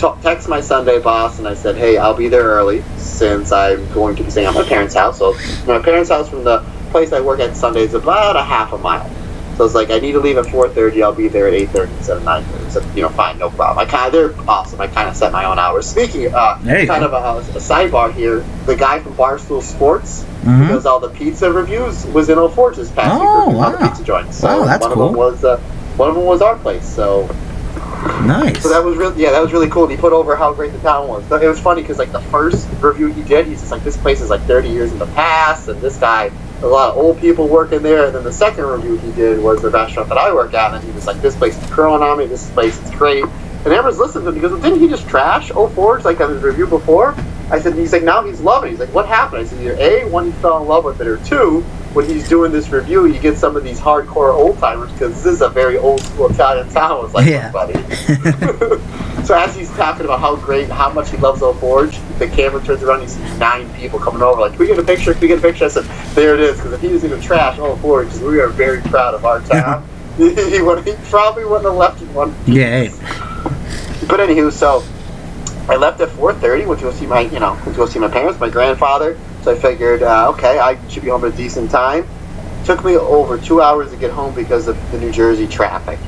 t- 0.00 0.22
text 0.22 0.48
my 0.48 0.60
Sunday 0.60 0.98
boss, 1.00 1.38
and 1.38 1.46
I 1.46 1.54
said, 1.54 1.76
hey, 1.76 1.96
I'll 1.98 2.14
be 2.16 2.28
there 2.28 2.44
early 2.44 2.82
since 2.96 3.52
I'm 3.52 3.90
going 3.92 4.16
to 4.16 4.24
be 4.24 4.30
staying 4.30 4.46
at 4.48 4.54
my 4.54 4.62
parents' 4.64 4.94
house. 4.94 5.18
So 5.18 5.34
my 5.66 5.78
parents' 5.78 6.10
house 6.10 6.28
from 6.28 6.44
the 6.44 6.64
place 6.90 7.12
I 7.12 7.20
work 7.20 7.40
at 7.40 7.56
Sunday 7.56 7.82
is 7.82 7.94
about 7.94 8.36
a 8.36 8.42
half 8.42 8.72
a 8.72 8.78
mile. 8.78 9.08
So 9.56 9.66
it's 9.66 9.74
like, 9.74 9.90
I 9.90 9.98
need 9.98 10.12
to 10.12 10.20
leave 10.20 10.38
at 10.38 10.46
4:30. 10.46 11.02
I'll 11.02 11.12
be 11.14 11.28
there 11.28 11.46
at 11.46 11.52
8:30 11.52 11.90
instead 11.98 12.16
of 12.16 12.22
9:30. 12.22 12.70
So 12.70 12.82
you 12.94 13.02
know, 13.02 13.10
fine, 13.10 13.38
no 13.38 13.50
problem. 13.50 13.78
I 13.78 13.84
kind 13.90 14.06
of 14.06 14.12
they're 14.36 14.48
awesome. 14.48 14.80
I 14.80 14.86
kind 14.86 15.06
of 15.06 15.14
set 15.14 15.32
my 15.32 15.44
own 15.44 15.58
hours. 15.58 15.86
Speaking, 15.86 16.32
uh, 16.34 16.56
There 16.62 16.86
kind 16.86 17.04
of 17.04 17.12
a, 17.12 17.16
a 17.50 17.60
sidebar 17.60 18.10
here. 18.14 18.42
The 18.64 18.74
guy 18.74 19.00
from 19.00 19.12
Barstool 19.14 19.62
Sports 19.62 20.24
who 20.44 20.50
Mhm. 20.50 20.68
does 20.68 20.86
all 20.86 20.98
the 20.98 21.10
pizza 21.10 21.52
reviews 21.52 22.06
was 22.06 22.30
in 22.30 22.38
Old 22.38 22.54
Forge 22.54 22.76
this 22.76 22.90
past 22.90 23.20
week 23.20 23.28
Oh, 23.28 23.40
all 23.60 23.70
the 23.70 23.76
wow. 23.76 23.88
pizza 23.88 24.02
joints. 24.02 24.38
So 24.38 24.46
Wow, 24.48 24.64
that's 24.64 24.80
one 24.80 24.92
cool. 24.92 25.02
of 25.02 25.08
them 25.10 25.18
was 25.18 25.44
uh, 25.44 25.58
one 25.98 26.08
of 26.08 26.14
them 26.14 26.24
was 26.24 26.40
our 26.40 26.56
place. 26.56 26.86
So 26.86 27.28
Nice. 28.00 28.62
so 28.62 28.68
that 28.68 28.82
was 28.82 28.96
really 28.96 29.20
yeah, 29.22 29.30
that 29.30 29.42
was 29.42 29.52
really 29.52 29.68
cool. 29.68 29.84
And 29.84 29.92
he 29.92 29.98
put 29.98 30.12
over 30.12 30.36
how 30.36 30.52
great 30.52 30.72
the 30.72 30.78
town 30.78 31.08
was. 31.08 31.24
But 31.24 31.42
It 31.42 31.48
was 31.48 31.60
funny 31.60 31.82
because 31.82 31.98
like 31.98 32.12
the 32.12 32.20
first 32.22 32.68
review 32.80 33.08
he 33.08 33.22
did, 33.22 33.46
he's 33.46 33.60
just 33.60 33.70
like 33.72 33.84
this 33.84 33.96
place 33.96 34.20
is 34.20 34.30
like 34.30 34.40
30 34.42 34.68
years 34.68 34.92
in 34.92 34.98
the 34.98 35.06
past, 35.06 35.68
and 35.68 35.80
this 35.80 35.96
guy, 35.98 36.30
a 36.62 36.66
lot 36.66 36.90
of 36.90 36.96
old 36.96 37.18
people 37.18 37.48
working 37.48 37.82
there. 37.82 38.06
And 38.06 38.14
then 38.14 38.24
the 38.24 38.32
second 38.32 38.64
review 38.64 38.96
he 38.96 39.12
did 39.12 39.42
was 39.42 39.62
the 39.62 39.70
restaurant 39.70 40.08
that 40.08 40.18
I 40.18 40.32
work 40.32 40.54
at, 40.54 40.74
and 40.74 40.82
he 40.84 40.90
was 40.92 41.06
like, 41.06 41.20
this 41.20 41.36
place 41.36 41.60
is 41.62 41.70
growing 41.70 42.02
on 42.02 42.18
me. 42.18 42.26
This 42.26 42.50
place 42.50 42.80
is 42.82 42.90
great. 42.92 43.24
And 43.24 43.66
everyone's 43.66 43.98
listening 43.98 44.24
to 44.24 44.30
him 44.30 44.34
because 44.40 44.60
didn't 44.62 44.80
he 44.80 44.88
just 44.88 45.06
trash 45.06 45.50
Old 45.50 45.72
Forge 45.74 46.04
like 46.04 46.20
on 46.20 46.30
his 46.30 46.42
review 46.42 46.66
before? 46.66 47.14
I 47.50 47.58
said 47.60 47.74
he's 47.74 47.92
like 47.92 48.02
now 48.02 48.22
he's 48.22 48.40
loving. 48.40 48.68
it. 48.68 48.70
He's 48.72 48.80
like 48.80 48.94
what 48.94 49.06
happened? 49.06 49.42
I 49.42 49.44
said 49.44 49.60
either 49.60 49.76
a 49.78 50.04
one 50.08 50.26
he 50.26 50.32
fell 50.40 50.62
in 50.62 50.68
love 50.68 50.84
with 50.84 51.00
it, 51.00 51.06
or 51.06 51.18
two 51.18 51.64
when 51.94 52.06
he's 52.08 52.28
doing 52.28 52.52
this 52.52 52.68
review, 52.70 53.06
you 53.06 53.18
get 53.18 53.36
some 53.36 53.56
of 53.56 53.64
these 53.64 53.80
hardcore 53.80 54.32
old 54.32 54.58
timers 54.58 54.92
because 54.92 55.22
this 55.24 55.34
is 55.34 55.40
a 55.42 55.48
very 55.48 55.76
old 55.76 56.00
school 56.00 56.30
Italian 56.30 56.68
town. 56.70 57.02
Was 57.02 57.14
like 57.14 57.26
Yeah. 57.26 57.50
buddy. 57.50 57.72
so 59.24 59.34
as 59.36 59.56
he's 59.56 59.70
talking 59.72 60.04
about 60.04 60.20
how 60.20 60.36
great, 60.36 60.68
how 60.68 60.90
much 60.92 61.10
he 61.10 61.16
loves 61.16 61.42
Old 61.42 61.58
Forge, 61.58 61.98
the 62.18 62.28
camera 62.28 62.62
turns 62.62 62.82
around. 62.82 63.02
You 63.02 63.08
see 63.08 63.20
nine 63.38 63.72
people 63.74 63.98
coming 63.98 64.22
over. 64.22 64.40
Like, 64.40 64.52
can 64.52 64.60
we 64.60 64.66
get 64.68 64.78
a 64.78 64.82
picture? 64.84 65.12
Can 65.12 65.22
we 65.22 65.28
get 65.28 65.38
a 65.38 65.42
picture? 65.42 65.64
I 65.64 65.68
said, 65.68 65.84
there 66.14 66.34
it 66.34 66.40
is. 66.40 66.56
Because 66.58 66.72
if 66.74 66.80
he 66.80 66.88
was 66.88 67.02
going 67.02 67.18
to 67.20 67.26
trash 67.26 67.58
Old 67.58 67.80
Forge, 67.80 68.12
we 68.18 68.40
are 68.40 68.48
very 68.48 68.80
proud 68.82 69.14
of 69.14 69.24
our 69.24 69.40
town. 69.46 69.86
he, 70.16 70.62
would, 70.62 70.86
he 70.86 70.94
probably 71.10 71.44
wouldn't 71.44 71.64
have 71.64 71.74
left 71.74 72.00
in 72.02 72.12
one. 72.14 72.34
yeah. 72.46 72.84
hey. 72.84 72.88
But 74.06 74.20
anywho, 74.20 74.50
so 74.52 74.82
I 75.68 75.76
left 75.76 76.00
at 76.00 76.08
4:30. 76.10 76.66
Went 76.66 76.80
to 76.80 76.86
go 76.86 76.92
see 76.92 77.06
my, 77.06 77.20
you 77.20 77.38
know, 77.40 77.52
went 77.52 77.64
to 77.64 77.72
go 77.74 77.86
see 77.86 77.98
my 77.98 78.08
parents, 78.08 78.38
my 78.40 78.48
grandfather. 78.48 79.18
So 79.42 79.52
I 79.52 79.58
figured, 79.58 80.02
uh, 80.02 80.30
okay, 80.30 80.58
I 80.58 80.76
should 80.88 81.02
be 81.02 81.08
home 81.10 81.24
at 81.24 81.32
a 81.32 81.36
decent 81.36 81.70
time. 81.70 82.06
Took 82.64 82.84
me 82.84 82.96
over 82.96 83.38
two 83.38 83.62
hours 83.62 83.90
to 83.90 83.96
get 83.96 84.10
home 84.10 84.34
because 84.34 84.68
of 84.68 84.76
the 84.92 84.98
New 84.98 85.10
Jersey 85.10 85.46
traffic. 85.46 85.98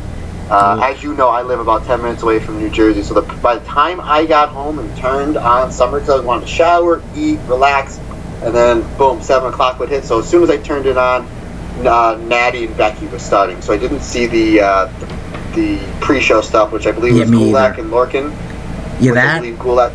Uh, 0.51 0.77
Mm. 0.77 0.83
As 0.95 1.03
you 1.03 1.15
know, 1.15 1.29
I 1.29 1.41
live 1.43 1.61
about 1.61 1.85
10 1.87 2.03
minutes 2.03 2.23
away 2.23 2.39
from 2.39 2.59
New 2.59 2.69
Jersey. 2.69 3.03
So 3.03 3.15
the, 3.15 3.23
by 3.37 3.55
the 3.57 3.65
time 3.65 4.01
I 4.03 4.27
got 4.27 4.51
home 4.51 4.79
and 4.79 4.97
turned 4.99 5.37
on 5.39 5.73
summer 5.73 5.99
because 6.01 6.21
I 6.21 6.25
wanted 6.25 6.43
to 6.43 6.53
shower, 6.53 7.03
eat, 7.17 7.39
relax, 7.47 7.99
and 8.43 8.55
then 8.55 8.83
boom, 8.99 9.23
7 9.23 9.51
o'clock 9.51 9.79
would 9.81 9.89
hit. 9.89 10.05
So 10.05 10.19
as 10.19 10.29
soon 10.29 10.43
as 10.43 10.51
I 10.51 10.59
turned 10.59 10.85
it 10.85 10.99
on, 10.99 11.27
uh, 11.87 12.19
Natty 12.27 12.67
and 12.67 12.77
Becky 12.77 13.07
were 13.07 13.19
starting. 13.19 13.63
So 13.63 13.73
I 13.73 13.79
didn't 13.79 14.01
see 14.03 14.27
the 14.27 14.61
uh, 14.61 14.87
the, 14.99 15.07
the 15.79 15.79
pre-show 16.01 16.43
stuff, 16.43 16.71
which 16.71 16.87
I 16.87 16.93
believe 16.93 17.15
Yeah, 17.17 17.21
was 17.23 17.31
Gulak 17.31 17.73
either. 17.73 17.83
and 17.83 17.91
Lorcan. 17.91 18.31
Yeah, 19.01 19.11
Which 19.11 19.11
I 19.11 19.15
that. 19.15 19.41
believe 19.41 19.55
Gulak, 19.57 19.93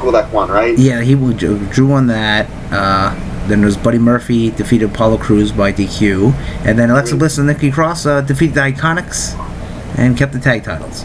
Gulak 0.00 0.30
won, 0.32 0.48
right? 0.50 0.76
Yeah, 0.78 1.00
he 1.02 1.14
drew 1.14 1.92
on 1.92 2.06
that. 2.08 2.48
Uh, 2.72 3.14
then 3.48 3.60
there 3.60 3.66
was 3.66 3.76
Buddy 3.76 3.98
Murphy 3.98 4.50
defeated 4.50 4.90
Apollo 4.90 5.18
Crews 5.18 5.52
by 5.52 5.72
DQ, 5.72 6.32
and 6.66 6.78
then 6.78 6.90
Alexa 6.90 7.16
Bliss 7.16 7.38
and 7.38 7.46
Nikki 7.46 7.70
Cross 7.70 8.06
uh, 8.06 8.20
defeated 8.20 8.54
the 8.54 8.60
Iconics 8.60 9.34
and 9.98 10.16
kept 10.16 10.32
the 10.32 10.40
tag 10.40 10.64
titles. 10.64 11.04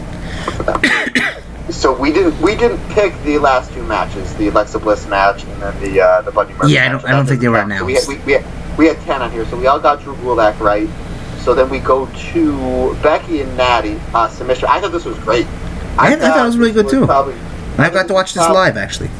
So 1.68 1.92
we 1.98 2.12
didn't 2.12 2.40
we 2.40 2.54
didn't 2.54 2.78
pick 2.90 3.12
the 3.24 3.38
last 3.38 3.72
two 3.72 3.82
matches, 3.82 4.32
the 4.36 4.48
Alexa 4.48 4.78
Bliss 4.78 5.08
match 5.08 5.42
and 5.42 5.60
then 5.60 5.80
the 5.80 6.00
uh, 6.00 6.22
the 6.22 6.30
Buddy 6.30 6.52
Murphy. 6.54 6.72
Yeah, 6.72 6.86
I 6.86 6.88
don't- 6.92 7.04
I 7.04 7.10
don't 7.10 7.26
think 7.26 7.40
they 7.40 7.48
were 7.48 7.56
doesn't. 7.56 7.78
So 7.78 7.84
we, 7.84 7.94
had, 7.94 8.06
we, 8.06 8.16
we, 8.18 8.32
had, 8.34 8.78
we 8.78 8.86
had 8.86 8.96
ten 9.00 9.20
on 9.20 9.32
here, 9.32 9.44
so 9.46 9.58
we 9.58 9.66
all 9.66 9.80
got 9.80 10.00
Drew 10.00 10.14
Gulak 10.16 10.58
right. 10.60 10.88
So 11.40 11.54
then 11.54 11.68
we 11.68 11.80
go 11.80 12.06
to 12.06 12.94
Becky 13.02 13.40
and 13.42 13.56
Natty 13.56 14.00
uh, 14.14 14.28
submission. 14.28 14.68
I 14.70 14.80
thought 14.80 14.92
this 14.92 15.04
was 15.04 15.18
great. 15.18 15.44
I- 15.98 16.12
I 16.12 16.16
thought 16.16 16.38
it 16.40 16.46
was 16.46 16.56
really 16.56 16.70
good, 16.72 16.88
too. 16.88 17.04
Probably, 17.04 17.34
I 17.78 17.82
have 17.84 17.92
got 17.92 18.08
to 18.08 18.14
watch 18.14 18.34
this 18.34 18.44
Probably- 18.44 18.62
live 18.62 18.76
actually. 18.76 19.10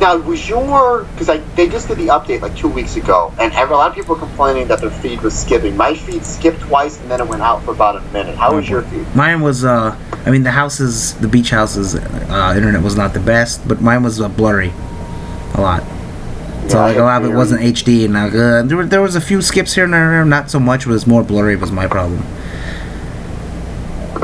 Now, 0.00 0.18
was 0.18 0.46
your 0.46 1.04
because 1.12 1.30
I 1.30 1.38
they 1.56 1.68
just 1.68 1.88
did 1.88 1.96
the 1.96 2.08
update 2.08 2.42
like 2.42 2.54
two 2.54 2.68
weeks 2.68 2.96
ago, 2.96 3.32
and 3.40 3.50
every, 3.54 3.74
a 3.74 3.78
lot 3.78 3.88
of 3.88 3.94
people 3.96 4.14
were 4.14 4.20
complaining 4.20 4.68
that 4.68 4.80
their 4.82 4.90
feed 4.90 5.22
was 5.22 5.34
skipping. 5.34 5.74
My 5.74 5.94
feed 5.94 6.22
skipped 6.22 6.60
twice, 6.60 7.00
and 7.00 7.10
then 7.10 7.20
it 7.22 7.26
went 7.26 7.40
out 7.40 7.62
for 7.62 7.70
about 7.70 7.96
a 7.96 8.00
minute. 8.12 8.36
How 8.36 8.54
was 8.54 8.68
your 8.68 8.82
feed? 8.82 9.06
Mine 9.16 9.40
was, 9.40 9.64
uh, 9.64 9.96
I 10.26 10.30
mean, 10.30 10.42
the 10.42 10.50
houses, 10.50 11.14
the 11.14 11.28
beach 11.28 11.48
houses, 11.48 11.94
uh, 11.94 12.52
internet 12.54 12.82
was 12.82 12.94
not 12.94 13.14
the 13.14 13.20
best, 13.20 13.66
but 13.66 13.80
mine 13.80 14.02
was 14.02 14.20
uh, 14.20 14.28
blurry, 14.28 14.70
a 15.54 15.62
lot. 15.62 15.82
So 16.68 16.76
Yeah, 16.76 16.84
like 16.84 16.96
a 16.98 17.02
lot 17.02 17.22
of 17.24 17.30
it 17.30 17.34
wasn't 17.34 17.62
HD, 17.62 18.04
and 18.04 18.12
like, 18.12 18.34
uh, 18.34 18.62
there 18.64 18.76
were 18.76 18.84
there 18.84 19.00
was 19.00 19.16
a 19.16 19.20
few 19.20 19.40
skips 19.40 19.74
here 19.74 19.84
and 19.84 19.94
there, 19.94 20.24
not 20.26 20.50
so 20.50 20.60
much. 20.60 20.84
It 20.86 20.90
was 20.90 21.06
more 21.06 21.22
blurry 21.22 21.56
was 21.56 21.72
my 21.72 21.86
problem. 21.86 22.22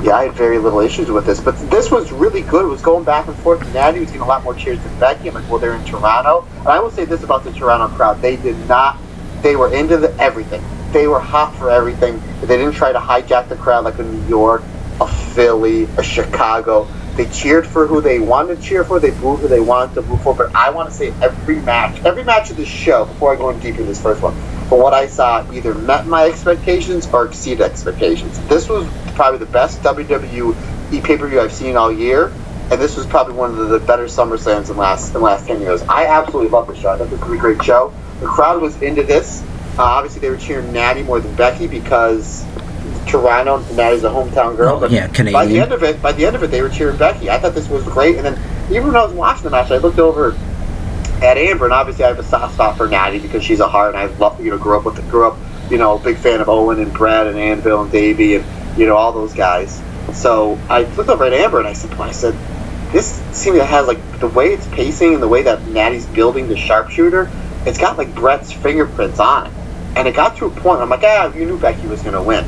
Yeah, 0.02 0.16
I 0.16 0.24
had 0.24 0.32
very 0.32 0.58
little 0.58 0.80
issues 0.80 1.12
with 1.12 1.26
this, 1.26 1.40
but 1.40 1.52
this 1.70 1.92
was 1.92 2.10
really 2.10 2.42
good. 2.42 2.64
It 2.64 2.68
was 2.68 2.82
going 2.82 3.04
back 3.04 3.28
and 3.28 3.36
forth. 3.36 3.60
Natty 3.72 4.00
was 4.00 4.08
getting 4.08 4.22
a 4.22 4.26
lot 4.26 4.42
more 4.42 4.52
cheers 4.52 4.82
than 4.82 4.98
Becky. 4.98 5.28
I'm 5.28 5.34
like, 5.34 5.48
well, 5.48 5.60
they're 5.60 5.76
in 5.76 5.84
Toronto. 5.84 6.44
And 6.58 6.68
I 6.68 6.80
will 6.80 6.90
say 6.90 7.04
this 7.04 7.22
about 7.22 7.44
the 7.44 7.52
Toronto 7.52 7.86
crowd: 7.94 8.20
they 8.20 8.34
did 8.34 8.56
not. 8.66 8.98
They 9.42 9.54
were 9.54 9.72
into 9.72 9.96
the, 9.98 10.12
everything. 10.20 10.60
They 10.90 11.06
were 11.06 11.20
hot 11.20 11.54
for 11.54 11.70
everything. 11.70 12.20
They 12.40 12.56
didn't 12.56 12.72
try 12.74 12.90
to 12.90 12.98
hijack 12.98 13.48
the 13.48 13.54
crowd 13.54 13.84
like 13.84 14.00
a 14.00 14.02
New 14.02 14.26
York, 14.26 14.64
a 15.00 15.06
Philly, 15.06 15.84
a 15.96 16.02
Chicago. 16.02 16.88
They 17.14 17.26
cheered 17.26 17.64
for 17.64 17.86
who 17.86 18.00
they 18.00 18.18
wanted 18.18 18.56
to 18.56 18.62
cheer 18.62 18.84
for. 18.84 18.98
They 18.98 19.10
booed 19.12 19.38
who 19.38 19.46
they 19.46 19.60
wanted 19.60 19.94
to 19.94 20.02
boo 20.02 20.16
for. 20.16 20.34
But 20.34 20.52
I 20.52 20.70
want 20.70 20.88
to 20.88 20.94
say 20.94 21.12
every 21.22 21.60
match, 21.60 22.02
every 22.04 22.24
match 22.24 22.50
of 22.50 22.56
this 22.56 22.66
show, 22.66 23.04
before 23.04 23.32
I 23.32 23.36
go 23.36 23.50
in 23.50 23.60
deep 23.60 23.78
in 23.78 23.86
this 23.86 24.02
first 24.02 24.20
one, 24.20 24.34
for 24.68 24.80
what 24.80 24.94
I 24.94 25.06
saw, 25.06 25.50
either 25.52 25.74
met 25.74 26.06
my 26.06 26.26
expectations 26.26 27.06
or 27.12 27.26
exceeded 27.26 27.62
expectations. 27.62 28.38
This 28.48 28.68
was 28.68 28.88
probably 29.14 29.38
the 29.38 29.52
best 29.52 29.80
WWE 29.82 30.54
pay 31.02 31.16
per 31.16 31.28
view 31.28 31.40
I've 31.40 31.52
seen 31.52 31.76
all 31.76 31.92
year, 31.92 32.32
and 32.70 32.80
this 32.80 32.96
was 32.96 33.06
probably 33.06 33.34
one 33.34 33.58
of 33.58 33.68
the 33.68 33.80
better 33.80 34.04
SummerSlams 34.04 34.70
in 34.70 34.76
last 34.76 35.08
in 35.08 35.14
the 35.14 35.20
last 35.20 35.46
ten 35.46 35.60
years. 35.60 35.82
I 35.82 36.06
absolutely 36.06 36.50
love 36.50 36.68
this 36.68 36.78
show. 36.78 36.90
I 36.90 36.98
thought 36.98 37.10
this 37.10 37.20
was 37.20 37.32
a 37.32 37.36
great 37.38 37.62
show. 37.62 37.92
The 38.20 38.26
crowd 38.26 38.60
was 38.60 38.80
into 38.82 39.02
this. 39.02 39.42
Uh, 39.78 39.82
obviously, 39.82 40.20
they 40.20 40.30
were 40.30 40.36
cheering 40.36 40.72
Natty 40.72 41.02
more 41.02 41.18
than 41.20 41.34
Becky 41.34 41.66
because 41.66 42.44
Toronto, 43.06 43.58
Natty's 43.74 44.04
a 44.04 44.10
hometown 44.10 44.56
girl. 44.56 44.80
But 44.80 44.90
yeah, 44.90 45.08
by 45.32 45.46
the 45.46 45.60
end 45.60 45.72
of 45.72 45.82
it, 45.82 46.00
by 46.02 46.12
the 46.12 46.24
end 46.26 46.36
of 46.36 46.42
it, 46.42 46.50
they 46.50 46.62
were 46.62 46.68
cheering 46.68 46.96
Becky. 46.96 47.30
I 47.30 47.38
thought 47.38 47.54
this 47.54 47.68
was 47.68 47.84
great. 47.84 48.16
And 48.16 48.24
then 48.24 48.70
even 48.70 48.88
when 48.88 48.96
I 48.96 49.04
was 49.04 49.14
watching 49.14 49.44
the 49.44 49.50
match, 49.50 49.70
I 49.70 49.78
looked 49.78 49.98
over 49.98 50.36
at 51.22 51.38
Amber, 51.38 51.64
and 51.64 51.72
obviously 51.72 52.04
I 52.04 52.08
have 52.08 52.18
a 52.18 52.24
soft 52.24 52.54
spot 52.54 52.76
for 52.76 52.88
Natty 52.88 53.20
because 53.20 53.44
she's 53.44 53.60
a 53.60 53.68
Hart, 53.68 53.94
and 53.94 53.98
I 53.98 54.06
love 54.16 54.42
you 54.44 54.50
know 54.50 54.58
grew 54.58 54.76
up 54.76 54.84
with 54.84 55.08
grew 55.10 55.28
up 55.28 55.38
you 55.70 55.78
know 55.78 55.96
a 55.96 55.98
big 55.98 56.16
fan 56.16 56.40
of 56.40 56.48
Owen 56.48 56.80
and 56.80 56.92
Brad 56.92 57.26
and 57.26 57.38
Anvil 57.38 57.82
and 57.82 57.92
Davey 57.92 58.36
and 58.36 58.44
you 58.78 58.86
know 58.86 58.96
all 58.96 59.12
those 59.12 59.32
guys. 59.32 59.80
So 60.12 60.58
I 60.68 60.82
looked 60.82 61.08
over 61.08 61.24
at 61.24 61.32
Amber 61.32 61.58
and 61.58 61.68
I 61.68 61.72
said, 61.74 61.92
I 61.92 62.10
said, 62.10 62.34
this 62.92 63.22
seems 63.32 63.58
to 63.58 63.64
have 63.64 63.86
like 63.86 64.20
the 64.20 64.28
way 64.28 64.52
it's 64.52 64.66
pacing 64.68 65.14
and 65.14 65.22
the 65.22 65.28
way 65.28 65.42
that 65.42 65.62
Natty's 65.68 66.06
building 66.06 66.48
the 66.48 66.56
sharpshooter. 66.56 67.30
It's 67.64 67.78
got 67.78 67.96
like 67.96 68.14
Bret's 68.14 68.52
fingerprints 68.52 69.20
on 69.20 69.46
it, 69.46 69.52
and 69.96 70.08
it 70.08 70.16
got 70.16 70.36
to 70.38 70.46
a 70.46 70.50
point. 70.50 70.80
I'm 70.80 70.90
like, 70.90 71.04
ah, 71.04 71.32
you 71.32 71.46
knew 71.46 71.58
Becky 71.58 71.86
was 71.86 72.02
gonna 72.02 72.22
win. 72.22 72.44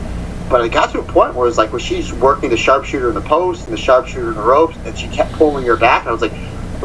But 0.50 0.62
it 0.64 0.70
got 0.72 0.90
to 0.92 1.00
a 1.00 1.02
point 1.02 1.34
where 1.34 1.48
it's 1.48 1.56
like 1.56 1.72
where 1.72 1.80
she's 1.80 2.12
working 2.12 2.50
the 2.50 2.56
sharpshooter 2.56 3.08
in 3.08 3.14
the 3.14 3.22
post 3.22 3.64
and 3.64 3.72
the 3.72 3.80
sharpshooter 3.80 4.28
in 4.28 4.34
the 4.34 4.42
ropes, 4.42 4.76
and 4.84 4.98
she 4.98 5.08
kept 5.08 5.32
pulling 5.32 5.64
her 5.64 5.76
back. 5.76 6.02
And 6.02 6.10
I 6.10 6.12
was 6.12 6.20
like, 6.20 6.32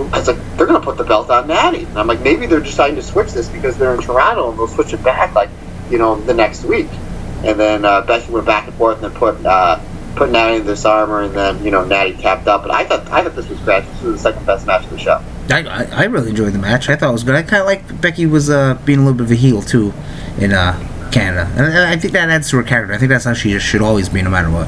I 0.07 0.19
was 0.19 0.27
like, 0.27 0.37
they're 0.57 0.65
gonna 0.65 0.79
put 0.79 0.97
the 0.97 1.03
belt 1.03 1.29
on 1.29 1.47
Natty. 1.47 1.83
And 1.83 1.97
I'm 1.97 2.07
like, 2.07 2.21
maybe 2.21 2.45
they're 2.45 2.59
deciding 2.59 2.95
to 2.95 3.03
switch 3.03 3.31
this 3.31 3.49
because 3.49 3.77
they're 3.77 3.93
in 3.93 4.01
Toronto 4.01 4.49
and 4.49 4.59
they'll 4.59 4.67
switch 4.67 4.93
it 4.93 5.03
back 5.03 5.35
like, 5.35 5.49
you 5.89 5.97
know, 5.97 6.19
the 6.21 6.33
next 6.33 6.63
week. 6.63 6.89
And 7.43 7.59
then 7.59 7.85
uh, 7.85 8.01
Becky 8.01 8.31
went 8.31 8.45
back 8.45 8.67
and 8.67 8.75
forth 8.75 9.01
and 9.01 9.05
then 9.05 9.19
put 9.19 9.45
uh, 9.45 9.79
put 10.15 10.31
Natty 10.31 10.57
in 10.57 10.65
Dis-arm-her, 10.65 11.23
and 11.23 11.33
then 11.33 11.63
you 11.63 11.71
know 11.71 11.85
Natty 11.85 12.13
tapped 12.13 12.47
up. 12.47 12.63
But 12.63 12.71
I 12.71 12.85
thought 12.85 13.07
I 13.09 13.23
thought 13.23 13.35
this 13.35 13.47
was 13.47 13.59
great. 13.61 13.85
This 13.85 14.01
was 14.01 14.13
the 14.21 14.31
second 14.31 14.45
best 14.45 14.67
match 14.67 14.83
of 14.83 14.91
the 14.91 14.99
show. 14.99 15.23
I, 15.51 15.87
I, 15.91 16.03
really 16.03 16.29
enjoyed 16.29 16.53
the 16.53 16.59
match. 16.59 16.89
I 16.89 16.95
thought 16.95 17.09
it 17.09 17.13
was 17.13 17.23
good. 17.23 17.33
I 17.33 17.41
kind 17.41 17.61
of 17.61 17.65
like 17.65 18.01
Becky 18.01 18.27
was 18.27 18.51
uh, 18.51 18.75
being 18.85 18.99
a 18.99 19.01
little 19.01 19.17
bit 19.17 19.25
of 19.25 19.31
a 19.31 19.35
heel 19.35 19.63
too 19.63 19.93
in 20.37 20.51
uh, 20.51 20.73
Canada, 21.11 21.51
and 21.55 21.65
I 21.65 21.95
think 21.97 22.13
that 22.13 22.29
adds 22.29 22.49
to 22.51 22.57
her 22.57 22.63
character. 22.63 22.93
I 22.93 22.97
think 22.97 23.09
that's 23.09 23.25
how 23.25 23.33
she 23.33 23.57
should 23.59 23.81
always 23.81 24.09
be, 24.09 24.21
no 24.21 24.29
matter 24.29 24.51
what. 24.51 24.67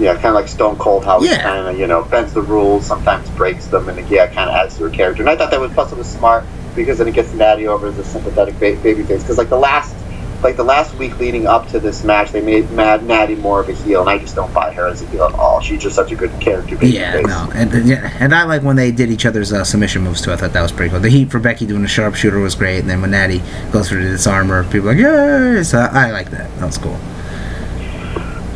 Yeah, 0.00 0.14
kind 0.14 0.28
of 0.28 0.34
like 0.34 0.48
Stone 0.48 0.76
Cold, 0.78 1.04
how 1.04 1.20
he 1.20 1.28
kind 1.28 1.68
of 1.68 1.78
you 1.78 1.86
know 1.86 2.02
bends 2.04 2.32
the 2.32 2.40
rules, 2.42 2.86
sometimes 2.86 3.28
breaks 3.30 3.66
them, 3.66 3.88
and 3.88 4.08
yeah, 4.08 4.26
kind 4.26 4.48
of 4.48 4.56
adds 4.56 4.76
to 4.78 4.84
her 4.84 4.90
character. 4.90 5.22
And 5.22 5.28
I 5.28 5.36
thought 5.36 5.50
that 5.50 5.60
was 5.60 5.72
plus 5.72 5.92
it 5.92 5.98
was 5.98 6.08
smart 6.10 6.44
because 6.74 6.98
then 6.98 7.08
it 7.08 7.14
gets 7.14 7.32
Natty 7.34 7.66
over 7.66 7.88
as 7.88 7.98
a 7.98 8.04
sympathetic 8.04 8.54
ba- 8.54 8.76
babyface. 8.76 9.20
Because 9.20 9.36
like 9.36 9.50
the 9.50 9.58
last, 9.58 9.94
like 10.42 10.56
the 10.56 10.64
last 10.64 10.94
week 10.94 11.18
leading 11.18 11.46
up 11.46 11.68
to 11.68 11.80
this 11.80 12.02
match, 12.02 12.30
they 12.32 12.40
made 12.40 12.70
Mad 12.70 13.04
Natty 13.04 13.34
more 13.34 13.60
of 13.60 13.68
a 13.68 13.72
heel, 13.72 14.00
and 14.00 14.08
I 14.08 14.16
just 14.18 14.34
don't 14.34 14.52
buy 14.54 14.72
her 14.72 14.86
as 14.86 15.02
a 15.02 15.06
heel 15.08 15.24
at 15.24 15.34
all. 15.34 15.60
She's 15.60 15.82
just 15.82 15.96
such 15.96 16.12
a 16.12 16.16
good 16.16 16.32
character. 16.40 16.76
Yeah, 16.80 17.20
no, 17.20 17.50
and 17.54 17.70
yeah, 17.86 18.10
and 18.20 18.34
I 18.34 18.44
like 18.44 18.62
when 18.62 18.76
they 18.76 18.92
did 18.92 19.10
each 19.10 19.26
other's 19.26 19.52
uh, 19.52 19.64
submission 19.64 20.02
moves 20.02 20.22
too. 20.22 20.32
I 20.32 20.36
thought 20.36 20.54
that 20.54 20.62
was 20.62 20.72
pretty 20.72 20.90
cool. 20.90 21.00
The 21.00 21.10
heat 21.10 21.30
for 21.30 21.40
Becky 21.40 21.66
doing 21.66 21.82
the 21.82 21.88
sharpshooter 21.88 22.38
was 22.38 22.54
great, 22.54 22.78
and 22.78 22.88
then 22.88 23.02
when 23.02 23.10
Natty 23.10 23.42
goes 23.70 23.88
through 23.90 24.02
Dis-arm-her, 24.02 24.64
people 24.64 24.88
are 24.88 24.94
like, 24.94 25.56
yay! 25.56 25.62
So 25.62 25.78
I, 25.78 26.08
I 26.08 26.10
like 26.12 26.30
that. 26.30 26.50
That 26.58 26.66
was 26.66 26.78
cool. 26.78 26.98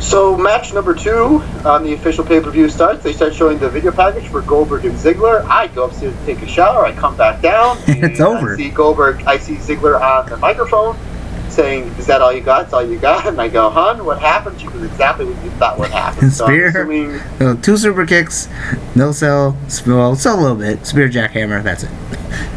So 0.05 0.37
match 0.37 0.71
number 0.73 0.93
two 0.93 1.41
on 1.65 1.83
the 1.83 1.93
official 1.93 2.23
pay-per-view 2.23 2.69
starts. 2.69 3.03
They 3.03 3.11
start 3.11 3.33
showing 3.33 3.57
the 3.57 3.67
video 3.69 3.91
package 3.91 4.27
for 4.27 4.41
Goldberg 4.41 4.85
and 4.85 4.95
Ziggler. 4.95 5.43
I 5.45 5.67
go 5.67 5.85
upstairs 5.85 6.15
to 6.17 6.25
take 6.25 6.41
a 6.43 6.47
shower. 6.47 6.85
I 6.85 6.93
come 6.93 7.17
back 7.17 7.41
down. 7.41 7.77
It's 7.87 8.19
and 8.19 8.21
over. 8.21 8.53
I 8.53 8.57
see 8.57 8.69
Goldberg. 8.69 9.23
I 9.25 9.37
see 9.37 9.55
Ziggler 9.55 9.99
on 9.99 10.29
the 10.29 10.37
microphone 10.37 10.95
saying, 11.49 11.83
"Is 11.97 12.05
that 12.07 12.21
all 12.21 12.31
you 12.31 12.41
got? 12.41 12.61
That's 12.63 12.73
all 12.73 12.83
you 12.87 12.99
got?" 12.99 13.25
And 13.29 13.41
I 13.41 13.47
go, 13.47 13.69
"Hun, 13.69 14.05
what 14.05 14.19
happened?" 14.19 14.61
She 14.61 14.67
goes, 14.67 14.83
"Exactly 14.83 15.25
what 15.25 15.43
you 15.43 15.49
thought 15.51 15.79
would 15.79 15.89
happen." 15.91 16.29
So 16.29 16.45
Spear? 16.45 16.67
assuming- 16.69 17.19
So 17.39 17.55
two 17.55 17.75
super 17.77 18.05
kicks, 18.05 18.47
no 18.93 19.11
sell, 19.11 19.57
well, 19.87 20.15
sell 20.15 20.39
a 20.39 20.41
little 20.41 20.55
bit, 20.57 20.85
spear 20.85 21.09
jackhammer. 21.09 21.63
That's 21.63 21.83
it. 21.83 21.89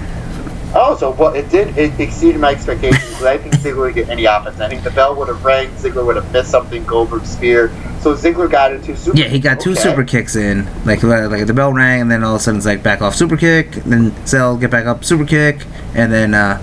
Oh, 0.81 0.97
so 0.97 1.12
what 1.12 1.35
it 1.35 1.51
did 1.51 1.77
it 1.77 1.99
exceeded 1.99 2.41
my 2.41 2.53
expectations. 2.53 3.03
'cause 3.14 3.25
I 3.25 3.37
didn't 3.37 3.51
think 3.57 3.75
Ziggler 3.75 3.87
would 3.87 3.95
get 3.97 4.09
any 4.09 4.27
offense. 4.27 4.61
I 4.61 4.69
think 4.69 4.85
the 4.85 4.93
bell 4.93 5.17
would 5.17 5.27
have 5.27 5.45
rang. 5.45 5.69
Ziggler 5.71 6.07
would 6.07 6.14
have 6.14 6.33
missed 6.33 6.53
something. 6.53 6.85
Goldberg 6.85 7.27
spear. 7.27 7.73
So 8.01 8.14
Ziggler 8.14 8.49
got 8.49 8.73
into 8.73 8.97
super. 8.97 9.19
Yeah, 9.19 9.27
he 9.27 9.41
got 9.41 9.59
two 9.59 9.73
okay. 9.73 9.81
super 9.81 10.05
kicks 10.05 10.37
in. 10.37 10.69
Like 10.85 11.03
like 11.03 11.47
the 11.49 11.53
bell 11.53 11.73
rang, 11.73 12.03
and 12.03 12.11
then 12.11 12.23
all 12.23 12.37
of 12.37 12.41
a 12.41 12.45
sudden 12.45 12.59
it's 12.59 12.67
like 12.67 12.85
back 12.85 13.03
off 13.03 13.17
super 13.17 13.37
kick, 13.37 13.73
then 13.87 14.14
sell, 14.25 14.57
get 14.57 14.71
back 14.71 14.87
up 14.87 15.05
super 15.05 15.25
kick, 15.25 15.67
and 15.97 16.12
then 16.12 16.33
uh, 16.33 16.62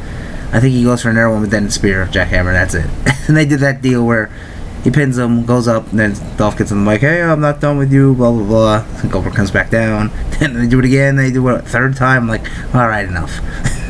I 0.53 0.61
think 0.61 0.73
he 0.73 0.85
goes 0.85 1.01
for 1.01 1.09
an 1.09 1.17
arrow, 1.17 1.37
but 1.37 1.51
then 1.51 1.69
spear 1.69 2.07
jackhammer. 2.09 2.53
That's 2.53 2.73
it. 2.73 2.89
and 3.27 3.35
they 3.35 3.45
did 3.45 3.59
that 3.59 3.81
deal 3.81 4.05
where 4.05 4.29
he 4.85 4.91
pins 4.91 5.17
him, 5.17 5.45
goes 5.45 5.67
up, 5.67 5.89
and 5.91 5.99
then 5.99 6.15
Dolph 6.37 6.57
gets 6.57 6.69
the 6.69 6.77
mic. 6.77 7.01
Hey, 7.01 7.21
I'm 7.21 7.41
not 7.41 7.59
done 7.59 7.77
with 7.77 7.91
you. 7.91 8.13
Blah 8.13 8.31
blah 8.31 8.43
blah. 8.45 8.85
And 9.01 9.11
Goldberg 9.11 9.35
comes 9.35 9.51
back 9.51 9.69
down. 9.69 10.09
Then 10.39 10.53
they 10.53 10.67
do 10.67 10.79
it 10.79 10.85
again. 10.85 11.15
They 11.15 11.31
do 11.31 11.47
it 11.47 11.55
a 11.55 11.61
third 11.61 11.95
time. 11.95 12.23
I'm 12.23 12.27
like, 12.27 12.45
all 12.75 12.87
right, 12.89 13.05
enough. 13.07 13.39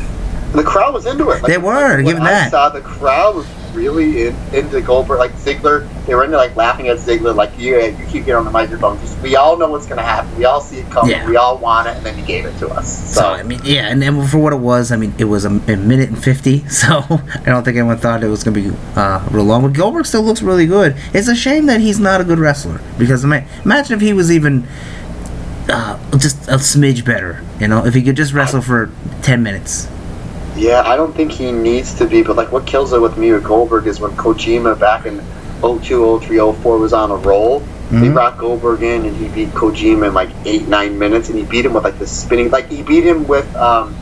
The 0.56 0.64
crowd 0.64 0.94
was 0.94 1.06
into 1.06 1.24
it. 1.30 1.42
Like, 1.42 1.52
They 1.52 1.58
were, 1.58 1.96
when 1.96 2.04
give 2.04 2.16
I 2.18 2.24
that. 2.30 2.50
saw 2.50 2.68
the 2.68 2.80
crowd 2.80 3.36
was 3.36 3.46
really 3.74 4.28
in, 4.28 4.36
into 4.54 4.80
Goldberg. 4.80 5.18
Like 5.18 5.32
Ziggler, 5.32 5.86
they 6.06 6.14
were 6.14 6.24
into 6.24 6.36
like 6.38 6.56
laughing 6.56 6.88
at 6.88 6.96
Ziggler. 6.96 7.34
Like 7.34 7.58
you, 7.58 7.78
you 7.78 7.92
keep 8.06 8.24
getting 8.24 8.36
on 8.36 8.44
the 8.46 8.50
microphone. 8.50 8.98
Just 9.00 9.20
we 9.20 9.36
all 9.36 9.56
know 9.58 9.68
what's 9.70 9.86
gonna 9.86 10.02
happen. 10.02 10.34
We 10.38 10.46
all 10.46 10.60
see 10.62 10.78
it 10.78 10.90
coming. 10.90 11.10
Yeah. 11.10 11.28
We 11.28 11.36
all 11.36 11.58
want 11.58 11.86
it, 11.88 11.96
and 11.96 12.06
then 12.06 12.16
he 12.16 12.22
gave 12.24 12.46
it 12.46 12.58
to 12.60 12.68
us. 12.68 13.12
So 13.14 13.20
So, 13.20 13.26
I 13.28 13.42
mean, 13.42 13.60
yeah, 13.64 13.88
and, 13.88 14.02
and 14.02 14.28
for 14.30 14.38
what 14.38 14.54
it 14.54 14.60
was, 14.60 14.90
I 14.92 14.96
mean, 14.96 15.14
it 15.18 15.24
was 15.24 15.44
a, 15.44 15.50
a 15.50 15.76
minute 15.76 16.08
and 16.08 16.22
fifty. 16.22 16.64
So 16.70 16.86
I 16.88 17.42
don't 17.44 17.64
think 17.64 17.76
anyone 17.76 17.98
thought 17.98 18.24
it 18.24 18.28
was 18.28 18.42
gonna 18.44 18.54
be 18.60 18.70
uh, 18.96 19.26
real 19.30 19.44
long. 19.44 19.62
But 19.62 19.74
Goldberg 19.74 20.06
still 20.06 20.22
looks 20.22 20.40
really 20.42 20.66
good. 20.66 20.96
It's 21.12 21.28
a 21.28 21.34
shame 21.36 21.66
that 21.66 21.80
he's 21.80 22.00
not 22.00 22.20
a 22.20 22.24
good 22.24 22.38
wrestler 22.38 22.80
because 22.98 23.24
ima- 23.24 23.44
imagine 23.64 23.94
if 23.94 24.00
he 24.00 24.12
was 24.14 24.30
even 24.32 24.66
uh, 25.68 25.98
just 26.16 26.48
a 26.48 26.52
smidge 26.56 27.04
better. 27.04 27.42
You 27.60 27.68
know, 27.68 27.84
if 27.84 27.92
he 27.94 28.02
could 28.02 28.16
just 28.16 28.32
wrestle 28.32 28.62
for 28.62 28.90
ten 29.22 29.42
minutes. 29.42 29.88
Yeah, 30.56 30.82
I 30.84 30.96
don't 30.96 31.14
think 31.14 31.32
he 31.32 31.52
needs 31.52 31.94
to 31.94 32.06
be. 32.06 32.22
But 32.22 32.36
like, 32.36 32.52
what 32.52 32.66
kills 32.66 32.92
it 32.92 33.00
with 33.00 33.16
me 33.16 33.32
with 33.32 33.44
Goldberg 33.44 33.86
is 33.86 34.00
when 34.00 34.12
Kojima 34.12 34.78
back 34.78 35.06
in 35.06 35.20
02, 35.62 36.20
03, 36.20 36.38
04 36.38 36.78
was 36.78 36.92
on 36.92 37.10
a 37.10 37.16
roll. 37.16 37.60
They 37.90 38.08
Mhm. 38.08 38.14
brought 38.14 38.36
Goldberg 38.36 38.82
in 38.82 39.04
and 39.06 39.16
he 39.16 39.28
beat 39.28 39.54
Kojima 39.54 40.08
in 40.08 40.14
like 40.14 40.30
eight, 40.44 40.66
nine 40.66 40.98
minutes, 40.98 41.28
and 41.28 41.38
he 41.38 41.44
beat 41.44 41.64
him 41.64 41.72
with 41.72 41.84
like 41.84 41.98
the 42.00 42.06
spinning, 42.06 42.50
like 42.50 42.68
he 42.68 42.82
beat 42.82 43.04
him 43.04 43.28
with 43.28 43.46
um, 43.56 43.94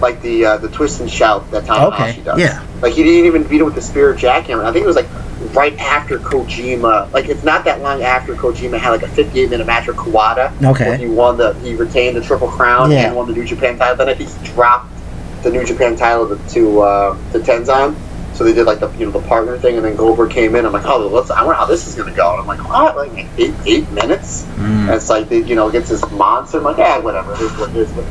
like 0.00 0.22
the 0.22 0.46
uh, 0.46 0.56
the 0.58 0.68
twist 0.68 1.00
and 1.00 1.10
shout 1.10 1.50
that 1.50 1.64
Tanahashi 1.64 1.92
Okay, 2.10 2.20
does. 2.24 2.38
yeah. 2.38 2.62
Like 2.80 2.92
he 2.92 3.02
didn't 3.02 3.26
even 3.26 3.42
beat 3.42 3.60
him 3.60 3.66
with 3.66 3.74
the 3.74 3.80
spirit 3.82 4.18
jackhammer. 4.18 4.64
I 4.64 4.72
think 4.72 4.84
it 4.84 4.86
was 4.86 4.94
like 4.96 5.08
right 5.54 5.76
after 5.80 6.18
Kojima. 6.20 7.12
Like 7.12 7.28
it's 7.28 7.42
not 7.42 7.64
that 7.64 7.82
long 7.82 8.02
after 8.02 8.34
Kojima 8.36 8.78
had 8.78 8.90
like 8.90 9.02
a 9.02 9.08
58 9.08 9.50
minute 9.50 9.66
match 9.66 9.88
with 9.88 9.96
Kawada. 9.96 10.52
Okay. 10.64 10.96
He 10.98 11.06
won 11.06 11.36
the 11.36 11.52
he 11.64 11.74
retained 11.74 12.16
the 12.16 12.20
triple 12.20 12.46
crown 12.48 12.92
Yeah. 12.92 13.06
and 13.08 13.16
won 13.16 13.26
the 13.26 13.32
New 13.32 13.44
Japan 13.44 13.76
title. 13.76 13.96
Then 13.96 14.08
I 14.08 14.14
think 14.14 14.30
he 14.30 14.46
dropped 14.52 14.88
the 15.42 15.50
New 15.50 15.64
Japan 15.64 15.96
title 15.96 16.28
to 16.28 16.48
to, 16.54 16.80
uh, 16.80 17.32
to 17.32 17.38
Tenzan. 17.38 17.96
So 18.34 18.44
they 18.44 18.54
did 18.54 18.64
like 18.64 18.80
the 18.80 18.90
you 18.92 19.04
know 19.06 19.12
the 19.12 19.26
partner 19.28 19.58
thing, 19.58 19.76
and 19.76 19.84
then 19.84 19.94
Goldberg 19.94 20.30
came 20.30 20.56
in. 20.56 20.64
I'm 20.64 20.72
like, 20.72 20.86
oh, 20.86 21.06
let's. 21.08 21.30
I 21.30 21.42
wonder 21.42 21.54
how 21.54 21.66
this 21.66 21.86
is 21.86 21.94
gonna 21.94 22.14
go. 22.14 22.32
And 22.32 22.40
I'm 22.40 22.46
like, 22.46 22.66
what? 22.66 22.96
Like 22.96 23.28
eight 23.38 23.54
eight 23.66 23.90
minutes? 23.90 24.44
Mm. 24.44 24.58
And 24.60 24.90
it's 24.90 25.10
like 25.10 25.28
they, 25.28 25.42
you 25.42 25.54
know 25.54 25.68
against 25.68 25.90
this 25.90 26.08
monster. 26.12 26.58
I'm 26.58 26.64
like, 26.64 26.78
yeah, 26.78 26.98
whatever. 26.98 27.32
Is 27.34 27.52
what 27.58 27.76
is. 27.76 27.92
But 27.92 28.06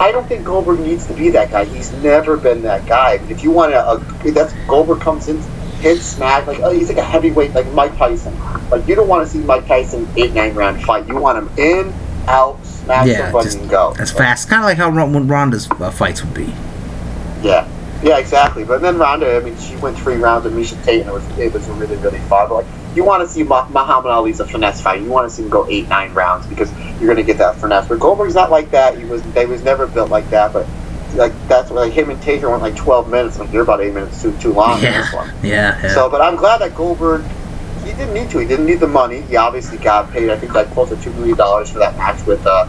I 0.00 0.12
don't 0.12 0.26
think 0.26 0.44
Goldberg 0.44 0.80
needs 0.80 1.06
to 1.06 1.14
be 1.14 1.30
that 1.30 1.50
guy. 1.50 1.64
He's 1.64 1.92
never 1.94 2.36
been 2.36 2.62
that 2.62 2.86
guy. 2.86 3.14
If 3.28 3.42
you 3.42 3.50
want 3.50 3.72
to, 3.72 4.30
that's 4.30 4.52
Goldberg 4.68 5.00
comes 5.00 5.28
in, 5.28 5.40
hits, 5.80 6.02
smack. 6.02 6.46
Like 6.46 6.60
oh, 6.60 6.70
he's 6.70 6.88
like 6.88 6.98
a 6.98 7.04
heavyweight, 7.04 7.52
like 7.54 7.66
Mike 7.72 7.96
Tyson. 7.96 8.38
Like 8.70 8.86
you 8.86 8.94
don't 8.94 9.08
want 9.08 9.26
to 9.26 9.32
see 9.32 9.40
Mike 9.40 9.66
Tyson 9.66 10.08
eight 10.16 10.32
nine 10.32 10.54
round 10.54 10.82
fight. 10.82 11.08
You 11.08 11.16
want 11.16 11.38
him 11.38 11.58
in, 11.58 11.92
out, 12.28 12.64
Yeah, 12.88 13.32
just 13.42 13.68
go. 13.68 13.94
as 13.98 14.12
fast, 14.12 14.48
kind 14.48 14.62
of 14.62 14.66
like 14.66 14.76
how 14.78 14.90
Ron- 14.90 15.26
Ronda's 15.28 15.68
uh, 15.70 15.90
fights 15.90 16.24
would 16.24 16.34
be. 16.34 16.52
Yeah, 17.42 17.68
yeah, 18.02 18.18
exactly. 18.18 18.64
But 18.64 18.80
then 18.82 18.98
Ronda, 18.98 19.36
I 19.36 19.40
mean, 19.40 19.56
she 19.58 19.76
went 19.76 19.98
three 19.98 20.16
rounds 20.16 20.44
with 20.44 20.54
Miesha 20.54 20.82
Tate, 20.84 21.00
and 21.00 21.10
it 21.10 21.12
was 21.12 21.38
it 21.38 21.52
was 21.52 21.66
really 21.68 21.96
really 21.96 22.18
fun. 22.20 22.48
But 22.48 22.54
like, 22.56 22.66
you 22.94 23.04
want 23.04 23.26
to 23.26 23.28
see 23.32 23.42
Mah- 23.42 23.68
Muhammad 23.68 24.10
Ali's 24.12 24.40
a 24.40 24.46
finesse 24.46 24.80
fight. 24.80 25.02
You 25.02 25.08
want 25.10 25.28
to 25.28 25.34
see 25.34 25.42
him 25.42 25.48
go 25.50 25.66
eight 25.68 25.88
nine 25.88 26.12
rounds 26.14 26.46
because 26.46 26.70
you're 27.00 27.08
gonna 27.08 27.22
get 27.22 27.38
that 27.38 27.56
finesse. 27.56 27.88
But 27.88 27.98
Goldberg's 28.00 28.34
not 28.34 28.50
like 28.50 28.70
that. 28.70 28.96
He 28.98 29.04
was 29.04 29.22
they 29.34 29.46
was 29.46 29.62
never 29.62 29.86
built 29.86 30.10
like 30.10 30.28
that. 30.30 30.52
But 30.52 30.66
like 31.14 31.32
that's 31.48 31.70
why 31.70 31.82
like 31.82 31.92
him 31.92 32.10
and 32.10 32.20
Taker 32.22 32.50
went 32.50 32.62
like 32.62 32.76
12 32.76 33.10
minutes. 33.10 33.38
Like 33.38 33.52
you're 33.52 33.62
about 33.62 33.80
eight 33.80 33.94
minutes 33.94 34.20
too 34.22 34.36
too 34.38 34.52
long 34.52 34.76
in 34.78 34.92
this 34.92 35.12
one. 35.12 35.28
Yeah, 35.42 35.80
yeah. 35.82 35.94
So, 35.94 36.08
but 36.10 36.20
I'm 36.20 36.36
glad 36.36 36.60
that 36.60 36.74
Goldberg. 36.74 37.24
He 37.86 37.92
didn't 37.92 38.14
need 38.14 38.30
to. 38.30 38.38
He 38.38 38.46
didn't 38.46 38.66
need 38.66 38.80
the 38.80 38.88
money. 38.88 39.20
He 39.22 39.36
obviously 39.36 39.78
got 39.78 40.10
paid. 40.10 40.28
I 40.28 40.36
think 40.36 40.54
like 40.54 40.68
close 40.72 40.88
to 40.88 40.96
two 40.96 41.12
million 41.12 41.36
dollars 41.36 41.70
for 41.70 41.78
that 41.78 41.96
match 41.96 42.26
with 42.26 42.44
uh, 42.44 42.66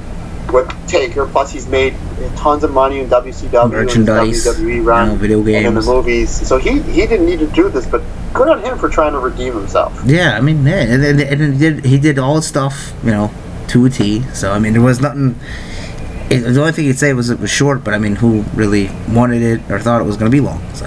with 0.54 0.70
Taker. 0.88 1.26
Plus, 1.26 1.52
he's 1.52 1.68
made 1.68 1.96
tons 2.36 2.64
of 2.64 2.72
money 2.72 3.00
in 3.00 3.10
WCW 3.10 3.64
and 3.64 3.72
Merchandise, 3.72 4.46
WWE 4.46 4.76
you 4.76 4.84
run 4.84 5.10
know, 5.10 5.16
video 5.16 5.40
and 5.40 5.50
in 5.50 5.74
the 5.74 5.82
movies. 5.82 6.30
So 6.48 6.58
he 6.58 6.82
he 6.82 7.08
didn't 7.08 7.26
need 7.26 7.40
to 7.40 7.48
do 7.48 7.70
this, 7.70 7.88
but 7.88 8.04
good 8.34 8.48
on 8.48 8.62
him 8.64 8.78
for 8.78 8.90
trying 8.90 9.14
to 9.14 9.20
redeem 9.20 9.54
himself. 9.54 10.00
Yeah, 10.06 10.38
I 10.38 10.42
mean, 10.42 10.66
yeah, 10.66 10.82
and, 10.82 11.04
and, 11.04 11.20
and 11.20 11.54
he 11.54 11.60
did 11.60 11.86
he 11.86 12.00
did 12.00 12.20
all 12.20 12.42
stuff, 12.42 12.94
you 13.04 13.12
know, 13.12 13.32
to 13.70 13.86
a 13.86 13.90
T. 13.90 14.22
So 14.34 14.52
I 14.52 14.60
mean, 14.60 14.74
there 14.74 14.82
was 14.82 15.02
nothing. 15.02 15.36
It, 16.30 16.42
the 16.42 16.60
only 16.60 16.74
thing 16.74 16.86
you'd 16.86 17.00
say 17.00 17.14
was 17.14 17.30
it 17.30 17.40
was 17.40 17.50
short, 17.50 17.84
but 17.84 17.94
I 17.94 17.98
mean, 17.98 18.18
who 18.18 18.42
really 18.54 18.90
wanted 19.10 19.42
it 19.42 19.72
or 19.72 19.80
thought 19.80 20.02
it 20.02 20.04
was 20.04 20.18
going 20.18 20.30
to 20.30 20.36
be 20.36 20.42
long? 20.42 20.62
So 20.76 20.86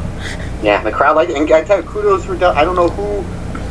Yeah, 0.63 0.83
the 0.83 0.93
crowd 0.93 1.17
liked 1.17 1.31
it. 1.31 1.37
And 1.37 1.51
I 1.51 1.65
tell 1.65 1.79
you, 1.79 1.83
kudos 1.83 2.25
for. 2.25 2.35
I 2.45 2.65
don't 2.65 2.77
know 2.77 2.89
who. 2.89 3.25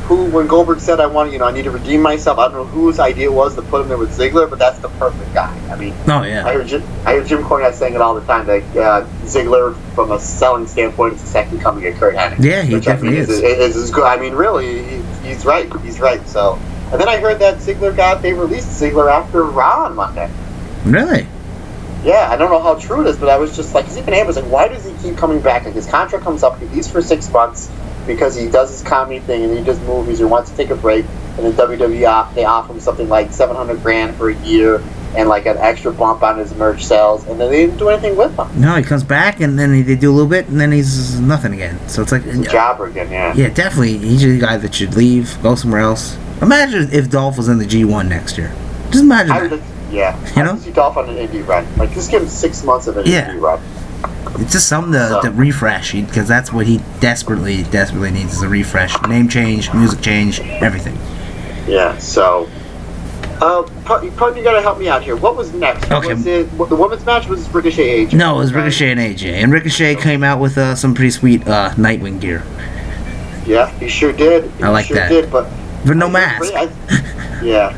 Who, 0.09 0.25
when 0.25 0.47
Goldberg 0.47 0.79
said, 0.79 0.99
"I 0.99 1.05
want, 1.05 1.31
you 1.31 1.37
know, 1.37 1.45
I 1.45 1.51
need 1.51 1.65
to 1.65 1.71
redeem 1.71 2.01
myself," 2.01 2.39
I 2.39 2.45
don't 2.47 2.53
know 2.55 2.65
whose 2.65 2.99
idea 2.99 3.25
it 3.25 3.33
was 3.33 3.53
to 3.53 3.61
put 3.61 3.83
him 3.83 3.89
there 3.89 3.97
with 3.99 4.09
Ziggler, 4.17 4.49
but 4.49 4.57
that's 4.57 4.79
the 4.79 4.89
perfect 4.89 5.31
guy. 5.35 5.55
I 5.71 5.75
mean, 5.75 5.93
oh 6.07 6.13
I 6.13 6.27
yeah, 6.27 6.41
heard 6.51 6.65
Jim, 6.65 6.81
I 7.05 7.13
heard 7.13 7.27
Jim 7.27 7.43
Cornette 7.43 7.75
saying 7.75 7.93
it 7.93 8.01
all 8.01 8.15
the 8.15 8.25
time 8.25 8.47
that 8.47 8.63
uh, 8.75 9.05
Ziggler, 9.25 9.75
from 9.93 10.11
a 10.11 10.19
selling 10.19 10.65
standpoint, 10.65 11.13
is 11.13 11.21
the 11.21 11.27
second 11.27 11.61
coming 11.61 11.85
of 11.85 11.93
Curt 11.99 12.15
Hennig. 12.15 12.43
Yeah, 12.43 12.63
he 12.63 12.79
definitely 12.79 13.19
mean 13.19 13.19
is. 13.19 13.29
Is, 13.29 13.75
is 13.75 13.91
good. 13.91 14.03
I 14.03 14.17
mean, 14.19 14.33
really, 14.33 14.83
he, 14.83 15.01
he's 15.27 15.45
right. 15.45 15.71
He's 15.83 15.99
right. 15.99 16.27
So, 16.27 16.59
and 16.91 16.99
then 16.99 17.07
I 17.07 17.17
heard 17.17 17.37
that 17.37 17.59
Ziggler 17.59 17.95
got 17.95 18.23
they 18.23 18.33
released 18.33 18.81
Ziggler 18.81 19.11
after 19.11 19.43
Raw 19.43 19.85
on 19.85 19.95
Monday. 19.95 20.27
really? 20.85 21.27
Yeah, 22.03 22.29
I 22.31 22.35
don't 22.35 22.49
know 22.49 22.63
how 22.63 22.75
true 22.75 23.01
it 23.01 23.07
is, 23.07 23.17
but 23.17 23.29
I 23.29 23.37
was 23.37 23.55
just 23.55 23.75
like, 23.75 23.85
he's 23.85 23.97
even 23.97 24.15
able. 24.15 24.33
Like, 24.33 24.45
why 24.45 24.69
does 24.69 24.85
he 24.85 24.93
keep 25.03 25.17
coming 25.17 25.39
back? 25.39 25.65
Like 25.65 25.75
his 25.75 25.85
contract 25.85 26.23
comes 26.23 26.41
up, 26.41 26.57
he 26.57 26.65
leaves 26.67 26.89
for 26.89 27.01
six 27.01 27.29
months 27.31 27.69
because 28.09 28.35
he 28.35 28.49
does 28.49 28.71
his 28.71 28.81
comedy 28.81 29.19
thing 29.19 29.43
and 29.43 29.57
he 29.57 29.63
does 29.63 29.79
movies 29.81 30.19
or 30.19 30.27
wants 30.27 30.49
to 30.49 30.57
take 30.57 30.71
a 30.71 30.75
break, 30.75 31.05
and 31.37 31.45
then 31.45 31.53
WWE 31.53 32.33
they 32.35 32.43
offer 32.43 32.73
him 32.73 32.79
something 32.79 33.07
like 33.07 33.31
seven 33.31 33.55
hundred 33.55 33.81
grand 33.83 34.15
for 34.15 34.29
a 34.31 34.35
year 34.43 34.83
and 35.15 35.29
like 35.29 35.45
an 35.45 35.57
extra 35.57 35.91
bump 35.91 36.21
on 36.23 36.37
his 36.37 36.53
merch 36.55 36.83
sales, 36.85 37.25
and 37.27 37.39
then 37.39 37.49
they 37.51 37.65
didn't 37.65 37.77
do 37.77 37.89
anything 37.89 38.15
with 38.17 38.35
him. 38.37 38.47
No, 38.59 38.75
he 38.75 38.83
comes 38.83 39.03
back 39.03 39.39
and 39.39 39.57
then 39.57 39.73
he, 39.73 39.81
they 39.81 39.95
do 39.95 40.11
a 40.11 40.13
little 40.13 40.29
bit 40.29 40.47
and 40.49 40.59
then 40.59 40.71
he's 40.71 41.19
nothing 41.19 41.53
again. 41.53 41.79
So 41.87 42.01
it's 42.03 42.11
like, 42.11 42.23
He's 42.23 42.39
a 42.39 42.43
jobber 42.43 42.85
again, 42.87 43.11
yeah. 43.11 43.33
yeah, 43.33 43.49
definitely, 43.49 43.97
he's 43.97 44.21
the 44.21 44.37
guy 44.39 44.57
that 44.57 44.75
should 44.75 44.95
leave, 44.95 45.41
go 45.41 45.55
somewhere 45.55 45.81
else. 45.81 46.15
Imagine 46.41 46.89
if 46.91 47.09
Dolph 47.09 47.37
was 47.37 47.47
in 47.49 47.57
the 47.57 47.65
G1 47.65 48.07
next 48.07 48.37
year. 48.37 48.53
Just 48.91 49.03
imagine 49.03 49.31
I 49.31 49.61
yeah. 49.91 50.15
You 50.35 50.43
I 50.43 50.45
know? 50.45 50.57
see 50.59 50.71
Dolph 50.71 50.97
on 50.97 51.09
an 51.09 51.15
indie 51.27 51.45
run. 51.47 51.65
Like, 51.77 51.91
just 51.93 52.11
give 52.11 52.21
him 52.21 52.29
six 52.29 52.63
months 52.63 52.85
of 52.87 52.97
an 52.97 53.05
Yeah. 53.07 53.29
indie 53.33 53.41
run. 53.41 53.59
It's 54.39 54.53
just 54.53 54.67
something 54.69 54.93
to, 54.93 55.19
to 55.23 55.31
refresh 55.31 55.93
because 55.93 56.27
that's 56.27 56.53
what 56.53 56.65
he 56.65 56.79
desperately, 56.99 57.63
desperately 57.63 58.11
needs 58.11 58.33
is 58.33 58.41
a 58.41 58.47
refresh. 58.47 58.99
Name 59.07 59.27
change, 59.27 59.73
music 59.73 60.01
change, 60.01 60.39
everything. 60.39 60.97
Yeah. 61.67 61.97
So, 61.97 62.47
uh, 63.41 63.63
you 64.01 64.11
gotta 64.43 64.61
help 64.61 64.79
me 64.79 64.87
out 64.87 65.03
here. 65.03 65.15
What 65.15 65.35
was 65.35 65.53
next? 65.53 65.91
Okay. 65.91 66.13
Was 66.13 66.25
it 66.25 66.57
the 66.57 66.75
women's 66.75 67.05
match? 67.05 67.27
Was 67.27 67.49
Ricochet 67.53 68.05
AJ? 68.07 68.13
No, 68.13 68.35
it 68.35 68.39
was 68.39 68.53
Right? 68.53 68.63
Ricochet 68.63 68.91
and 68.91 68.99
AJ, 68.99 69.33
and 69.33 69.51
Ricochet 69.51 69.95
came 69.95 70.23
out 70.23 70.39
with 70.39 70.57
uh, 70.57 70.75
some 70.75 70.93
pretty 70.93 71.11
sweet 71.11 71.47
uh, 71.47 71.71
Nightwing 71.71 72.19
gear, 72.19 72.43
Yeah, 73.45 73.69
he 73.79 73.87
sure 73.87 74.13
did. 74.13 74.49
He 74.51 74.63
I 74.63 74.69
like 74.69 74.87
sure 74.87 74.97
that. 74.97 75.09
Did, 75.09 75.31
but 75.31 75.49
but 75.85 75.95
no 75.95 76.09
mask. 76.09 76.53
I- 76.53 76.69
yeah. 77.43 77.77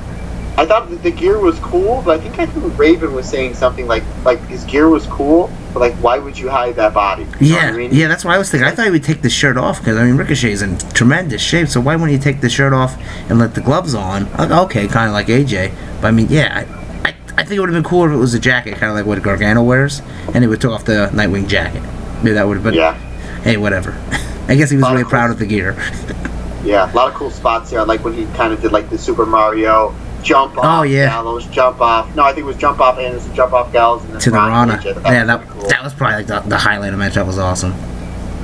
I 0.57 0.65
thought 0.65 0.89
the 1.01 1.11
gear 1.11 1.39
was 1.39 1.57
cool, 1.59 2.01
but 2.05 2.19
I 2.19 2.23
think 2.23 2.37
I 2.39 2.45
think 2.45 2.77
Raven 2.77 3.13
was 3.13 3.27
saying 3.27 3.55
something 3.55 3.87
like 3.87 4.03
like 4.25 4.39
his 4.47 4.63
gear 4.65 4.89
was 4.89 5.05
cool, 5.07 5.49
but 5.73 5.79
like 5.79 5.93
why 5.95 6.19
would 6.19 6.37
you 6.37 6.49
hide 6.49 6.75
that 6.75 6.93
body? 6.93 7.23
You 7.39 7.55
Yeah, 7.55 7.67
I 7.67 7.71
mean? 7.71 7.89
yeah, 7.93 8.07
that's 8.07 8.23
what 8.25 8.33
I 8.33 8.37
was 8.37 8.51
thinking. 8.51 8.67
I 8.67 8.71
thought 8.71 8.85
he 8.85 8.91
would 8.91 9.03
take 9.03 9.21
the 9.21 9.29
shirt 9.29 9.57
off 9.57 9.79
because 9.79 9.97
I 9.97 10.03
mean 10.03 10.17
Ricochet's 10.17 10.61
in 10.61 10.77
tremendous 10.93 11.41
shape. 11.41 11.67
So 11.69 11.79
why 11.81 11.95
wouldn't 11.95 12.11
he 12.11 12.19
take 12.19 12.41
the 12.41 12.49
shirt 12.49 12.73
off 12.73 12.95
and 13.29 13.39
let 13.39 13.55
the 13.55 13.61
gloves 13.61 13.95
on? 13.95 14.27
Okay, 14.39 14.87
kind 14.87 15.07
of 15.07 15.13
like 15.13 15.27
AJ. 15.27 15.73
But 16.01 16.07
I 16.09 16.11
mean, 16.11 16.27
yeah, 16.29 16.65
I, 17.04 17.10
I, 17.10 17.15
I 17.37 17.43
think 17.43 17.54
it 17.54 17.60
would 17.62 17.69
have 17.69 17.81
been 17.83 17.89
cooler 17.89 18.10
if 18.10 18.13
it 18.15 18.19
was 18.19 18.33
a 18.33 18.39
jacket, 18.39 18.75
kind 18.77 18.91
of 18.91 18.95
like 18.95 19.06
what 19.06 19.21
Gargano 19.23 19.63
wears, 19.63 20.02
and 20.33 20.43
he 20.43 20.47
would 20.47 20.60
take 20.62 20.71
off 20.71 20.83
the 20.85 21.10
Nightwing 21.13 21.47
jacket. 21.47 21.81
Maybe 22.17 22.33
that 22.33 22.45
would 22.47 22.56
have 22.58 22.63
been. 22.63 22.73
Yeah, 22.75 22.93
Hey, 23.41 23.58
whatever. 23.58 23.91
I 24.47 24.56
guess 24.56 24.69
he 24.69 24.75
was 24.77 24.87
really 24.89 25.04
cool- 25.04 25.10
proud 25.12 25.31
of 25.31 25.39
the 25.39 25.45
gear. 25.45 25.75
yeah, 26.63 26.91
a 26.91 26.93
lot 26.93 27.08
of 27.08 27.13
cool 27.15 27.31
spots 27.31 27.69
here. 27.71 27.79
I 27.79 27.83
like 27.83 28.04
when 28.04 28.13
he 28.13 28.25
kind 28.35 28.54
of 28.54 28.62
did 28.62 28.71
like 28.71 28.89
the 28.89 28.97
Super 28.97 29.25
Mario 29.25 29.95
jump 30.24 30.58
off, 30.58 30.65
Oh, 30.65 30.84
yeah. 30.84 31.08
Gallows 31.08 31.46
jump 31.48 31.82
off. 31.82 32.13
No, 32.15 32.24
I 32.24 32.34
think 32.34 32.44
it 32.44 32.48
was 32.48 32.58
jump 32.58 32.80
off 32.80 32.98
Anderson, 33.00 33.34
jump 33.36 33.54
off 33.54 33.72
Gallows, 33.72 34.04
and 34.06 34.13
then 34.13 34.22
to 34.22 34.32
the 34.32 34.38
Rana. 34.38 34.74
AJ. 34.78 35.04
Yeah, 35.04 35.26
that, 35.26 35.40
was 35.42 35.50
cool. 35.50 35.67
that 35.69 35.84
was 35.84 35.94
probably 35.94 36.17
like 36.17 36.28
the, 36.28 36.40
the 36.50 36.58
highlight 36.58 36.90
of 36.90 36.94
the 36.94 36.98
match. 36.98 37.15
That 37.15 37.26
was 37.28 37.38
awesome. 37.40 37.74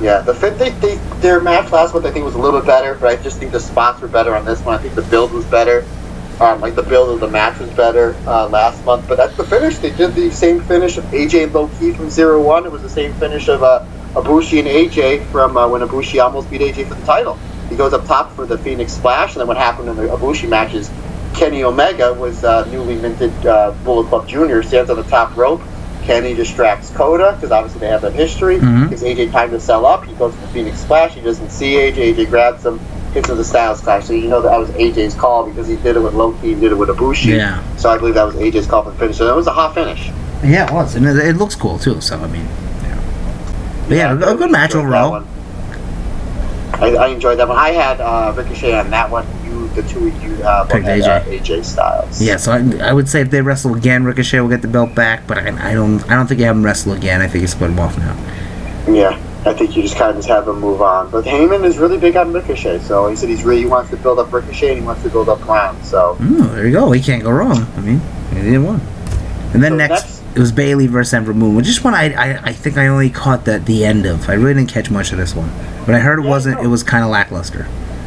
Yeah, 0.00 0.20
the 0.20 0.32
fit 0.34 0.58
they, 0.58 0.70
they 0.70 0.94
their 1.20 1.40
match 1.40 1.72
last 1.72 1.92
month 1.92 2.06
I 2.06 2.12
think 2.12 2.24
was 2.24 2.36
a 2.36 2.38
little 2.38 2.60
bit 2.60 2.66
better, 2.66 2.94
but 2.94 3.08
I 3.18 3.20
just 3.20 3.38
think 3.38 3.50
the 3.50 3.58
spots 3.58 4.00
were 4.00 4.06
better 4.06 4.34
on 4.36 4.44
this 4.44 4.60
one. 4.64 4.78
I 4.78 4.82
think 4.82 4.94
the 4.94 5.02
build 5.02 5.32
was 5.32 5.44
better. 5.46 5.84
Um, 6.40 6.60
like 6.60 6.76
the 6.76 6.84
build 6.84 7.10
of 7.10 7.18
the 7.18 7.26
match 7.26 7.58
was 7.58 7.68
better 7.70 8.14
uh, 8.28 8.48
last 8.48 8.84
month, 8.84 9.08
but 9.08 9.18
at 9.18 9.36
the 9.36 9.42
finish 9.42 9.78
they 9.78 9.90
did 9.90 10.14
the 10.14 10.30
same 10.30 10.60
finish 10.60 10.96
of 10.98 11.04
AJ 11.06 11.44
and 11.44 11.52
Low 11.52 11.66
Ki 11.80 11.92
from 11.92 12.10
zero 12.10 12.40
one. 12.40 12.64
It 12.64 12.70
was 12.70 12.82
the 12.82 12.88
same 12.88 13.12
finish 13.14 13.48
of 13.48 13.64
uh, 13.64 13.84
Ibushi 14.14 14.60
and 14.60 14.68
AJ 14.68 15.26
from 15.32 15.56
uh, 15.56 15.68
when 15.68 15.80
Ibushi 15.80 16.22
almost 16.22 16.48
beat 16.48 16.60
AJ 16.60 16.86
for 16.86 16.94
the 16.94 17.04
title. 17.04 17.34
He 17.68 17.74
goes 17.76 17.92
up 17.92 18.06
top 18.06 18.30
for 18.32 18.46
the 18.46 18.56
Phoenix 18.56 18.92
Splash, 18.92 19.32
and 19.32 19.40
then 19.40 19.48
what 19.48 19.56
happened 19.56 19.88
in 19.88 19.96
the 19.96 20.04
Ibushi 20.04 20.48
matches, 20.48 20.90
Kenny 21.38 21.62
Omega 21.62 22.12
was 22.14 22.42
uh, 22.42 22.64
newly 22.66 22.96
minted 22.96 23.32
uh, 23.46 23.70
Bullet 23.84 24.08
Club 24.08 24.26
Jr. 24.28 24.60
stands 24.62 24.90
on 24.90 24.96
the 24.96 25.04
top 25.04 25.36
rope. 25.36 25.62
Kenny 26.02 26.34
distracts 26.34 26.90
Kota 26.90 27.32
because 27.36 27.52
obviously 27.52 27.80
they 27.80 27.88
have 27.88 28.02
that 28.02 28.14
history. 28.14 28.58
Mhm. 28.58 28.88
Gives 28.90 29.02
AJ 29.02 29.30
time 29.30 29.50
to 29.50 29.60
sell 29.60 29.86
up. 29.86 30.04
He 30.04 30.14
goes 30.14 30.34
to 30.34 30.40
the 30.40 30.46
Phoenix 30.48 30.80
Splash. 30.80 31.14
He 31.14 31.20
doesn't 31.20 31.50
see 31.50 31.74
AJ. 31.74 32.14
AJ 32.14 32.28
grabs 32.30 32.64
him, 32.66 32.78
hits 33.12 33.28
him 33.28 33.36
with 33.36 33.46
the 33.46 33.48
Styles 33.48 33.80
Clash. 33.80 34.06
So 34.06 34.14
you 34.14 34.28
know 34.28 34.40
that 34.40 34.58
was 34.58 34.70
AJ's 34.70 35.14
call 35.14 35.46
because 35.48 35.68
he 35.68 35.76
did 35.76 35.96
it 35.96 36.00
with 36.00 36.14
Low 36.14 36.32
Ki 36.40 36.54
he 36.54 36.60
did 36.60 36.72
it 36.72 36.76
with 36.76 36.88
Ibushi. 36.88 37.36
Yeah. 37.36 37.62
So 37.76 37.90
I 37.90 37.98
believe 37.98 38.14
that 38.14 38.24
was 38.24 38.34
AJ's 38.36 38.66
call 38.66 38.82
for 38.84 38.90
the 38.90 38.96
finish. 38.96 39.16
So 39.18 39.26
that 39.26 39.36
was 39.36 39.46
a 39.46 39.52
hot 39.52 39.74
finish. 39.74 40.08
Yeah, 40.42 40.66
it 40.66 40.72
was, 40.72 40.94
and 40.96 41.06
it, 41.06 41.16
it 41.18 41.36
looks 41.36 41.54
cool 41.54 41.78
too. 41.78 42.00
So 42.00 42.18
I 42.18 42.26
mean, 42.26 42.46
yeah, 42.82 43.84
but 43.88 43.96
yeah, 43.96 44.12
a, 44.12 44.34
a 44.34 44.36
good 44.36 44.50
match 44.50 44.74
overall. 44.74 45.22
I, 46.74 46.94
I 46.96 47.06
enjoyed 47.08 47.38
that 47.38 47.48
one. 47.48 47.56
I 47.58 47.70
had 47.70 48.00
uh, 48.00 48.32
Ricochet 48.36 48.78
on 48.78 48.90
that 48.90 49.10
one. 49.10 49.26
You, 49.44 49.68
the 49.68 49.82
two 49.82 50.08
of 50.08 50.22
you 50.22 50.42
uh, 50.44 50.64
Picked 50.66 50.84
had, 50.86 51.00
AJ. 51.00 51.06
Uh, 51.08 51.24
AJ 51.42 51.64
Styles. 51.64 52.20
Yeah, 52.22 52.36
so 52.36 52.52
I, 52.52 52.88
I 52.88 52.92
would 52.92 53.08
say 53.08 53.20
if 53.22 53.30
they 53.30 53.40
wrestle 53.42 53.74
again, 53.74 54.04
Ricochet 54.04 54.40
will 54.40 54.48
get 54.48 54.62
the 54.62 54.68
belt 54.68 54.94
back. 54.94 55.26
But 55.26 55.38
I, 55.38 55.70
I 55.70 55.74
don't 55.74 56.02
I 56.10 56.14
don't 56.14 56.26
think 56.26 56.40
you 56.40 56.46
have 56.46 56.56
him 56.56 56.64
wrestle 56.64 56.92
again. 56.92 57.20
I 57.20 57.26
think 57.28 57.42
you 57.42 57.48
split 57.48 57.70
him 57.70 57.78
off 57.80 57.96
now. 57.98 58.14
Yeah, 58.88 59.10
I 59.44 59.52
think 59.54 59.76
you 59.76 59.82
just 59.82 59.96
kind 59.96 60.10
of 60.10 60.16
just 60.16 60.28
have 60.28 60.46
him 60.48 60.60
move 60.60 60.80
on. 60.80 61.10
But 61.10 61.24
Heyman 61.24 61.64
is 61.64 61.78
really 61.78 61.98
big 61.98 62.16
on 62.16 62.32
Ricochet, 62.32 62.80
so 62.80 63.08
he 63.08 63.16
said 63.16 63.28
he's 63.28 63.44
really 63.44 63.60
he 63.62 63.66
wants 63.66 63.90
to 63.90 63.96
build 63.96 64.18
up 64.18 64.32
Ricochet 64.32 64.70
and 64.70 64.80
he 64.80 64.84
wants 64.84 65.02
to 65.02 65.10
build 65.10 65.28
up 65.28 65.40
Clown. 65.40 65.82
So 65.82 66.16
Oh, 66.20 66.42
there 66.54 66.66
you 66.66 66.72
go. 66.72 66.90
He 66.92 67.02
can't 67.02 67.22
go 67.22 67.30
wrong. 67.30 67.66
I 67.76 67.80
mean, 67.80 68.00
he 68.30 68.42
didn't 68.42 68.64
win. 68.64 68.80
And 69.54 69.62
then 69.62 69.72
So 69.72 69.76
next, 69.76 69.90
next- 69.90 70.17
it 70.38 70.40
was 70.40 70.52
Bayley 70.52 70.86
versus 70.86 71.12
Ember 71.14 71.34
Moon, 71.34 71.56
which 71.56 71.66
is 71.68 71.82
one 71.82 71.94
I, 71.94 72.12
I 72.12 72.40
I 72.44 72.52
think 72.52 72.76
I 72.78 72.86
only 72.86 73.10
caught 73.10 73.44
the 73.44 73.58
the 73.58 73.84
end 73.84 74.06
of. 74.06 74.28
I 74.28 74.34
really 74.34 74.54
didn't 74.54 74.70
catch 74.70 74.88
much 74.90 75.10
of 75.10 75.18
this 75.18 75.34
one, 75.34 75.50
but 75.84 75.94
I 75.96 75.98
heard 75.98 76.20
it 76.20 76.22
Yeah, 76.24 76.30
wasn't. 76.30 76.56
no. 76.58 76.62
It 76.64 76.68
was 76.68 76.82
kind 76.84 77.02
of 77.04 77.10
lackluster. 77.10 77.66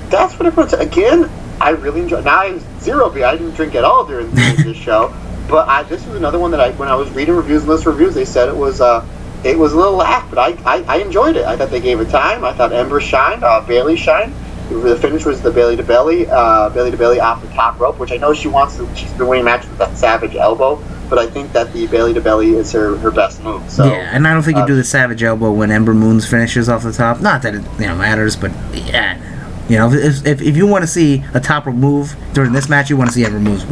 that's 0.09 0.39
what 0.39 0.45
everyone's 0.45 0.73
again. 0.73 1.29
I 1.59 1.71
really 1.71 2.01
enjoyed. 2.01 2.23
Now 2.25 2.39
I'm 2.39 2.61
zero 2.79 3.09
beer. 3.09 3.25
I 3.25 3.35
didn't 3.35 3.53
drink 3.55 3.75
at 3.75 3.83
all 3.83 4.05
during 4.05 4.31
this 4.33 4.77
show, 4.77 5.13
but 5.49 5.67
I, 5.67 5.83
this 5.83 6.05
was 6.07 6.15
another 6.15 6.39
one 6.39 6.51
that 6.51 6.61
I 6.61 6.71
when 6.71 6.87
I 6.87 6.95
was 6.95 7.09
reading 7.11 7.35
reviews 7.35 7.63
and 7.63 7.69
list 7.69 7.85
reviews, 7.85 8.15
they 8.15 8.25
said 8.25 8.47
it 8.47 8.55
was 8.55 8.79
uh 8.79 9.05
it 9.43 9.57
was 9.59 9.73
a 9.73 9.75
little 9.75 9.95
lack, 9.95 10.29
but 10.29 10.39
I, 10.39 10.55
I 10.65 10.83
I 10.87 10.95
enjoyed 10.99 11.35
it. 11.35 11.45
I 11.45 11.57
thought 11.57 11.69
they 11.69 11.81
gave 11.81 11.99
it 11.99 12.09
time. 12.09 12.45
I 12.45 12.53
thought 12.53 12.71
Ember 12.71 13.01
shined, 13.01 13.43
uh, 13.43 13.59
Bayley 13.67 13.97
shined. 13.97 14.33
The 14.69 14.95
finish 14.95 15.25
was 15.25 15.41
the 15.41 15.51
belly 15.51 15.75
to 15.75 15.83
belly, 15.83 16.27
uh, 16.29 16.69
belly 16.69 16.91
to 16.91 16.97
belly 16.97 17.19
off 17.19 17.41
the 17.41 17.49
top 17.49 17.77
rope, 17.77 17.99
which 17.99 18.13
I 18.13 18.15
know 18.15 18.33
she 18.33 18.47
wants 18.47 18.77
to. 18.77 18.87
She's 18.95 19.11
been 19.13 19.27
winning 19.27 19.43
matches 19.43 19.69
with 19.69 19.79
that 19.79 19.97
savage 19.97 20.33
elbow, 20.35 20.77
but 21.11 21.19
I 21.19 21.27
think 21.27 21.51
that 21.51 21.73
the 21.73 21.87
belly 21.87 22.13
to 22.13 22.21
belly 22.21 22.51
is 22.51 22.71
her, 22.71 22.95
her 22.95 23.11
best 23.11 23.43
move. 23.43 23.69
So 23.69 23.83
yeah, 23.83 24.15
and 24.15 24.25
I 24.25 24.33
don't 24.33 24.43
think 24.43 24.55
you 24.55 24.63
uh, 24.63 24.65
do 24.65 24.77
the 24.77 24.83
Savage 24.83 25.21
Elbow 25.21 25.51
when 25.51 25.69
Ember 25.69 25.93
Moon's 25.93 26.25
finishes 26.27 26.69
off 26.69 26.83
the 26.83 26.93
top. 26.93 27.19
Not 27.19 27.41
that 27.41 27.53
it 27.53 27.63
you 27.77 27.87
know 27.87 27.97
matters, 27.97 28.37
but 28.37 28.51
yeah, 28.73 29.19
you 29.67 29.77
know 29.77 29.91
if 29.91 30.25
if, 30.25 30.41
if 30.41 30.55
you 30.55 30.65
want 30.65 30.83
to 30.83 30.87
see 30.87 31.21
a 31.33 31.41
top 31.41 31.65
rope 31.65 31.75
move 31.75 32.15
during 32.33 32.53
this 32.53 32.69
match, 32.69 32.89
you 32.89 32.95
want 32.95 33.09
to 33.09 33.13
see 33.13 33.25
Ember 33.25 33.41
Moon's 33.41 33.65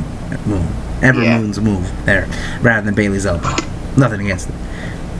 move, 0.45 1.03
Ember 1.03 1.23
Yeah. 1.23 1.39
Moon's 1.39 1.61
move 1.61 2.05
there, 2.05 2.27
rather 2.61 2.85
than 2.85 2.93
Bayley's 2.93 3.25
elbow. 3.25 3.55
Nothing 3.97 4.19
against 4.21 4.49
it, 4.49 4.55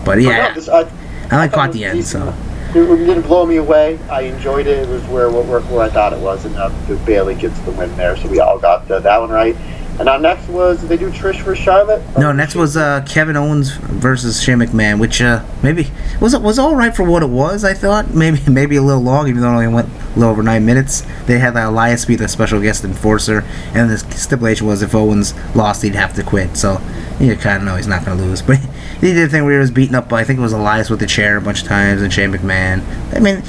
but 0.04 0.22
yeah, 0.22 0.50
no, 0.50 0.54
this, 0.56 0.68
I, 0.68 0.82
I 0.82 1.48
thought 1.48 1.52
caught 1.54 1.72
the 1.72 1.86
end, 1.86 2.06
so 2.06 2.34
It, 2.76 2.82
it 2.82 2.98
didn't 3.06 3.24
blow 3.24 3.46
me 3.46 3.56
away. 3.56 3.98
I 4.12 4.24
enjoyed 4.24 4.68
it. 4.68 4.78
It 4.80 4.90
was 4.90 5.04
where 5.06 5.30
where, 5.30 5.62
where 5.62 5.82
I 5.84 5.90
thought 5.90 6.12
it 6.12 6.20
was, 6.20 6.44
and 6.44 6.56
uh, 6.58 6.70
Bayley 7.06 7.36
gets 7.36 7.58
the 7.62 7.72
win 7.72 7.96
there. 7.96 8.18
So 8.18 8.28
we 8.28 8.42
all 8.42 8.60
got 8.60 8.92
uh, 8.92 9.00
that 9.00 9.22
one 9.22 9.30
right. 9.30 9.56
And 10.00 10.08
our 10.08 10.18
next 10.18 10.48
was 10.48 10.80
did 10.80 10.88
they 10.88 10.96
do 10.98 11.12
Trish 11.12 11.42
versus 11.42 11.62
Charlotte? 11.62 12.02
no. 12.18 12.32
Next 12.32 12.56
was 12.56 12.78
uh, 12.78 13.04
Kevin 13.06 13.36
Owens 13.36 13.72
versus 13.72 14.42
Shane 14.42 14.60
McMahon, 14.60 14.98
which 14.98 15.22
uh, 15.22 15.44
maybe 15.62 15.92
was 16.22 16.38
was 16.38 16.58
all 16.58 16.74
right 16.74 16.96
for 16.96 17.04
what 17.04 17.22
it 17.22 17.30
was. 17.30 17.66
I 17.66 17.74
thought 17.74 18.10
maybe 18.14 18.40
maybe 18.50 18.78
a 18.78 18.82
little 18.82 19.04
long, 19.04 19.28
even 19.28 19.42
though 19.42 19.50
it 19.50 19.56
only 19.56 19.68
went 19.68 19.90
a 19.90 20.20
little 20.20 20.32
over 20.32 20.42
nine 20.42 20.66
minutes. 20.66 21.04
They 21.26 21.40
had 21.40 21.58
uh, 21.58 21.70
Elias 21.70 22.06
be 22.06 22.16
the 22.16 22.30
special 22.30 22.62
guest 22.62 22.86
enforcer, 22.86 23.44
and 23.74 23.90
the 23.90 23.98
stipulation 23.98 24.68
was 24.68 24.82
if 24.82 24.96
Owens 24.96 25.34
lost, 25.54 25.82
he'd 25.82 25.96
have 25.96 26.14
to 26.16 26.24
quit. 26.24 26.56
So 26.56 26.82
you 27.20 27.36
kind 27.36 27.58
of 27.58 27.64
know 27.64 27.76
he's 27.76 27.88
not 27.88 28.06
going 28.06 28.18
to 28.18 28.24
lose. 28.24 28.42
But 28.50 28.60
he 29.06 29.14
did 29.14 29.28
the 29.28 29.32
thing 29.32 29.44
where 29.44 29.54
he 29.54 29.60
was 29.60 29.72
beaten 29.72 29.96
up 29.96 30.10
by 30.10 30.22
I 30.22 30.24
think 30.24 30.40
it 30.40 30.42
was 30.42 30.54
Elias 30.54 30.90
with 30.90 31.00
the 31.00 31.08
chair 31.08 31.38
a 31.38 31.42
bunch 31.42 31.62
of 31.62 31.68
times, 31.68 32.02
and 32.02 32.12
Shane 32.12 32.32
McMahon. 32.32 32.84
I 33.14 33.20
mean, 33.20 33.42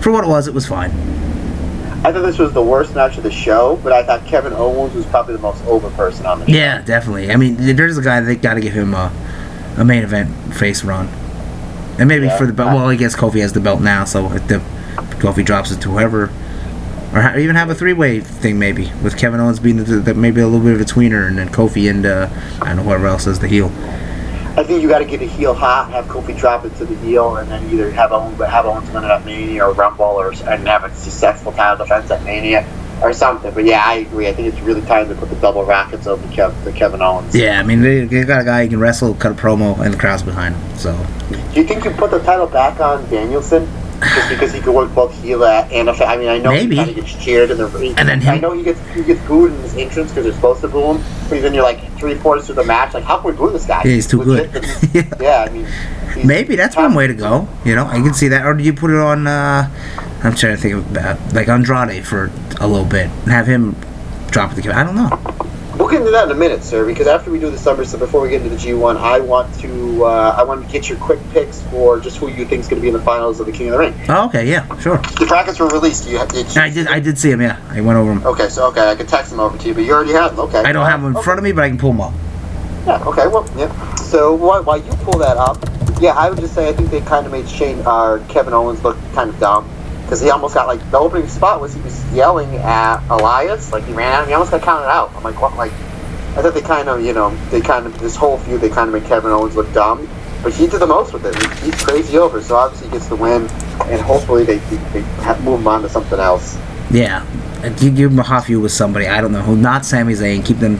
for 0.00 0.12
what 0.12 0.24
it 0.24 0.28
was, 0.28 0.46
it 0.46 0.54
was 0.54 0.66
fine. 0.66 0.90
I 2.04 2.12
thought 2.12 2.22
this 2.22 2.38
was 2.38 2.52
the 2.52 2.62
worst 2.62 2.94
match 2.94 3.16
of 3.16 3.24
the 3.24 3.30
show, 3.32 3.80
but 3.82 3.92
I 3.92 4.04
thought 4.04 4.24
Kevin 4.26 4.52
Owens 4.52 4.94
was 4.94 5.04
probably 5.06 5.34
the 5.34 5.42
most 5.42 5.64
over 5.66 5.90
person 5.90 6.24
on 6.26 6.40
the 6.40 6.46
show. 6.46 6.52
Yeah, 6.52 6.80
definitely. 6.82 7.30
I 7.32 7.36
mean, 7.36 7.56
there's 7.58 7.98
a 7.98 8.02
guy 8.02 8.20
they 8.20 8.36
got 8.36 8.54
to 8.54 8.60
give 8.60 8.74
him 8.74 8.94
a, 8.94 9.10
a 9.76 9.84
main 9.84 10.04
event 10.04 10.30
face 10.54 10.84
run, 10.84 11.08
and 11.98 12.06
maybe 12.08 12.26
Yeah. 12.26 12.36
for 12.36 12.46
the 12.46 12.52
belt. 12.52 12.74
Well, 12.74 12.88
I 12.88 12.94
guess 12.96 13.16
Kofi 13.16 13.40
has 13.40 13.52
the 13.52 13.60
belt 13.60 13.80
now, 13.80 14.04
so 14.04 14.30
if 14.32 14.46
the 14.46 14.58
Kofi 15.18 15.44
drops 15.44 15.72
it 15.72 15.80
to 15.82 15.90
whoever, 15.90 16.24
or 17.12 17.20
ha- 17.22 17.34
even 17.38 17.56
have 17.56 17.70
a 17.70 17.74
three 17.74 17.92
way 17.94 18.20
thing 18.20 18.58
maybe 18.58 18.92
with 19.02 19.16
Kevin 19.18 19.40
Owens 19.40 19.58
being 19.58 19.78
the, 19.78 19.84
the, 19.96 20.14
maybe 20.14 20.40
a 20.40 20.46
little 20.46 20.64
bit 20.64 20.74
of 20.74 20.80
a 20.80 20.84
tweener, 20.84 21.26
and 21.26 21.38
then 21.38 21.48
Kofi 21.48 21.90
and 21.90 22.06
uh, 22.06 22.28
I 22.62 22.66
don't 22.68 22.76
know 22.76 22.82
whoever 22.84 23.06
else 23.06 23.26
is 23.26 23.38
the 23.40 23.48
heel. 23.48 23.72
I 24.56 24.64
think 24.64 24.80
you 24.82 24.88
got 24.88 25.00
to 25.00 25.04
get 25.04 25.20
a 25.20 25.26
heel 25.26 25.52
hot, 25.52 25.90
have 25.90 26.06
Kofi 26.06 26.36
drop 26.36 26.64
it 26.64 26.74
to 26.76 26.86
the 26.86 26.96
heel, 26.96 27.36
and 27.36 27.50
then 27.50 27.68
either 27.70 27.90
have 27.90 28.10
Owens, 28.10 28.40
have 28.40 28.64
Owens 28.64 28.90
win 28.90 29.04
it 29.04 29.10
at 29.10 29.24
Mania 29.26 29.66
or 29.66 29.74
Rumble, 29.74 30.04
or 30.04 30.32
and 30.32 30.66
have 30.66 30.84
a 30.84 30.94
successful 30.94 31.52
title 31.52 31.84
defense 31.84 32.10
at 32.10 32.24
Mania 32.24 32.66
or 33.02 33.12
something. 33.12 33.52
But 33.52 33.66
yeah, 33.66 33.82
I 33.84 33.96
agree. 33.96 34.28
I 34.28 34.32
think 34.32 34.48
it's 34.48 34.62
really 34.62 34.80
time 34.82 35.08
to 35.10 35.14
put 35.14 35.28
the 35.28 35.36
double 35.36 35.64
rackets 35.64 36.06
over 36.06 36.26
Kev, 36.28 36.64
to 36.64 36.72
Kevin 36.72 37.02
Owens. 37.02 37.34
Yeah, 37.34 37.60
I 37.60 37.64
mean 37.64 37.82
they, 37.82 38.06
they 38.06 38.24
got 38.24 38.40
a 38.40 38.44
guy 38.44 38.64
who 38.64 38.70
can 38.70 38.80
wrestle, 38.80 39.12
cut 39.14 39.32
a 39.32 39.34
promo, 39.34 39.78
and 39.78 39.92
the 39.92 39.98
crowd's 39.98 40.22
behind 40.22 40.54
him. 40.56 40.78
So 40.78 41.06
Do 41.28 41.60
you 41.60 41.66
think 41.66 41.84
you 41.84 41.90
put 41.90 42.10
the 42.10 42.20
title 42.20 42.46
back 42.46 42.80
on 42.80 43.08
Danielson? 43.10 43.68
Just 44.00 44.28
because 44.28 44.52
he 44.52 44.60
could 44.60 44.74
work 44.74 44.94
both 44.94 45.12
heel 45.22 45.44
and 45.44 45.88
a 45.88 45.92
I 46.06 46.16
mean, 46.16 46.28
I 46.28 46.38
know 46.38 46.50
Maybe. 46.50 46.76
he 46.76 46.76
kind 46.76 46.90
of 46.90 46.96
gets 46.96 47.24
cheered 47.24 47.50
in 47.50 47.58
the 47.58 47.94
And 47.96 48.08
then 48.08 48.26
I 48.28 48.38
know 48.38 48.52
he 48.52 48.62
gets 48.62 48.80
he 48.90 49.02
gets 49.02 49.20
booed 49.26 49.52
in 49.52 49.60
his 49.60 49.74
entrance 49.76 50.10
because 50.10 50.24
they're 50.24 50.34
supposed 50.34 50.60
to 50.62 50.68
boo 50.68 50.94
him. 50.94 51.04
But 51.28 51.42
then 51.42 51.54
you're 51.54 51.62
like 51.62 51.80
three 51.98 52.14
fourths 52.14 52.46
through 52.46 52.56
the 52.56 52.64
match, 52.64 52.94
like 52.94 53.04
how 53.04 53.18
can 53.18 53.30
we 53.32 53.36
boo 53.36 53.50
this 53.50 53.66
guy? 53.66 53.82
Yeah, 53.84 53.90
he's 53.92 54.06
too 54.06 54.22
Legit, 54.22 54.52
good. 54.52 54.64
Yeah. 54.94 55.02
yeah, 55.20 55.46
I 55.48 55.52
mean, 55.52 56.26
maybe 56.26 56.56
that's 56.56 56.76
one 56.76 56.94
way 56.94 57.06
to 57.06 57.14
go. 57.14 57.48
You 57.64 57.74
know, 57.74 57.86
I 57.86 58.00
can 58.00 58.14
see 58.14 58.28
that. 58.28 58.44
Or 58.44 58.54
do 58.54 58.62
you 58.62 58.72
put 58.72 58.90
it 58.90 58.98
on? 58.98 59.26
Uh, 59.26 59.70
I'm 60.22 60.34
trying 60.34 60.56
to 60.56 60.60
think 60.62 60.74
of 60.74 60.96
uh, 60.96 61.16
like 61.32 61.48
Andrade 61.48 62.06
for 62.06 62.30
a 62.60 62.66
little 62.66 62.86
bit 62.86 63.06
and 63.06 63.28
have 63.32 63.46
him 63.46 63.76
drop 64.30 64.54
the. 64.54 64.72
I 64.74 64.82
don't 64.84 64.96
know. 64.96 65.45
We'll 65.86 65.92
get 65.92 66.00
into 66.00 66.10
that 66.10 66.24
in 66.24 66.32
a 66.32 66.38
minute, 66.40 66.64
sir, 66.64 66.84
because 66.84 67.06
after 67.06 67.30
we 67.30 67.38
do 67.38 67.48
the 67.48 67.56
summer, 67.56 67.84
so 67.84 67.96
before 67.96 68.20
we 68.20 68.28
get 68.28 68.42
into 68.42 68.56
the 68.56 68.60
G1, 68.60 68.96
I 68.96 69.20
want 69.20 69.54
to 69.60 70.04
uh, 70.04 70.34
I 70.36 70.42
want 70.42 70.66
to 70.66 70.72
get 70.72 70.88
your 70.88 70.98
quick 70.98 71.20
picks 71.30 71.62
for 71.62 72.00
just 72.00 72.16
who 72.16 72.26
you 72.26 72.44
think 72.44 72.62
is 72.62 72.66
going 72.66 72.78
to 72.78 72.82
be 72.82 72.88
in 72.88 72.92
the 72.94 73.00
finals 73.00 73.38
of 73.38 73.46
the 73.46 73.52
King 73.52 73.68
of 73.68 73.74
the 73.74 73.78
Ring. 73.78 73.94
Oh, 74.08 74.26
okay, 74.26 74.50
yeah, 74.50 74.66
sure. 74.80 74.98
The 74.98 75.26
brackets 75.26 75.60
were 75.60 75.68
released. 75.68 76.08
You, 76.08 76.18
did 76.26 76.52
you 76.52 76.60
I 76.60 76.70
did. 76.70 76.88
I 76.88 76.98
did 76.98 77.16
see 77.16 77.30
him. 77.30 77.40
Yeah, 77.40 77.60
I 77.68 77.80
went 77.82 77.96
over 77.98 78.10
him. 78.10 78.26
Okay, 78.26 78.48
so 78.48 78.66
okay, 78.70 78.90
I 78.90 78.96
can 78.96 79.06
text 79.06 79.30
them 79.30 79.38
over 79.38 79.56
to 79.56 79.68
you, 79.68 79.74
but 79.74 79.84
you 79.84 79.92
already 79.92 80.10
have 80.14 80.34
them. 80.34 80.46
Okay. 80.48 80.58
I 80.58 80.72
don't 80.72 80.86
have 80.86 81.02
them 81.02 81.12
in 81.12 81.16
Okay. 81.18 81.24
front 81.24 81.38
of 81.38 81.44
me, 81.44 81.52
but 81.52 81.62
I 81.62 81.68
can 81.68 81.78
pull 81.78 81.92
them 81.92 82.00
up. 82.00 82.12
Yeah. 82.84 83.04
Okay. 83.04 83.28
Well. 83.28 83.48
Yeah. 83.56 83.94
So 83.94 84.34
while, 84.34 84.64
while 84.64 84.78
you 84.78 84.90
pull 85.04 85.20
that 85.20 85.36
up, 85.36 85.56
yeah, 86.00 86.14
I 86.14 86.30
would 86.30 86.40
just 86.40 86.56
say 86.56 86.68
I 86.68 86.72
think 86.72 86.90
they 86.90 87.00
kind 87.02 87.26
of 87.26 87.30
made 87.30 87.48
Shane 87.48 87.86
or 87.86 88.18
Kevin 88.28 88.54
Owens 88.54 88.82
look 88.82 88.96
kind 89.14 89.30
of 89.30 89.38
dumb 89.38 89.70
because 90.06 90.20
he 90.20 90.30
almost 90.30 90.54
got 90.54 90.68
like 90.68 90.78
the 90.92 90.98
opening 90.98 91.26
spot 91.28 91.60
was 91.60 91.74
he 91.74 91.80
was 91.80 92.12
yelling 92.14 92.54
at 92.56 93.00
Elias, 93.10 93.72
like 93.72 93.82
he 93.84 93.92
ran 93.92 94.12
at 94.12 94.22
him. 94.22 94.28
He 94.28 94.34
almost 94.34 94.52
got 94.52 94.62
counted 94.62 94.86
out. 94.88 95.12
I'm 95.16 95.22
like, 95.24 95.40
what? 95.42 95.56
Like, 95.56 95.72
I 95.72 96.42
thought 96.42 96.54
they 96.54 96.60
kind 96.60 96.88
of, 96.88 97.04
you 97.04 97.12
know, 97.12 97.34
they 97.50 97.60
kind 97.60 97.86
of 97.86 97.98
this 97.98 98.14
whole 98.14 98.38
feud 98.38 98.60
they 98.60 98.68
kind 98.68 98.88
of 98.88 98.94
made 99.00 99.08
Kevin 99.08 99.32
Owens 99.32 99.56
look 99.56 99.72
dumb, 99.72 100.08
but 100.44 100.52
he 100.52 100.66
did 100.68 100.80
the 100.80 100.86
most 100.86 101.12
with 101.12 101.26
it. 101.26 101.34
He, 101.60 101.66
he's 101.70 101.82
crazy 101.84 102.18
over, 102.18 102.40
so 102.40 102.54
obviously 102.56 102.88
he 102.88 102.92
gets 102.92 103.08
the 103.08 103.16
win, 103.16 103.42
and 103.86 104.00
hopefully 104.00 104.44
they 104.44 104.58
they, 104.58 104.76
they 104.92 105.00
have, 105.22 105.42
move 105.42 105.60
him 105.60 105.66
on 105.68 105.82
to 105.82 105.88
something 105.88 106.20
else. 106.20 106.56
Yeah, 106.90 107.26
you 107.80 107.90
give 107.90 108.12
him 108.12 108.18
a 108.20 108.22
hot 108.22 108.44
feud 108.44 108.62
with 108.62 108.70
somebody. 108.72 109.08
I 109.08 109.20
don't 109.20 109.32
know 109.32 109.42
who. 109.42 109.56
Not 109.56 109.84
Sami 109.84 110.12
Zayn. 110.12 110.44
Keep 110.46 110.58
them 110.58 110.78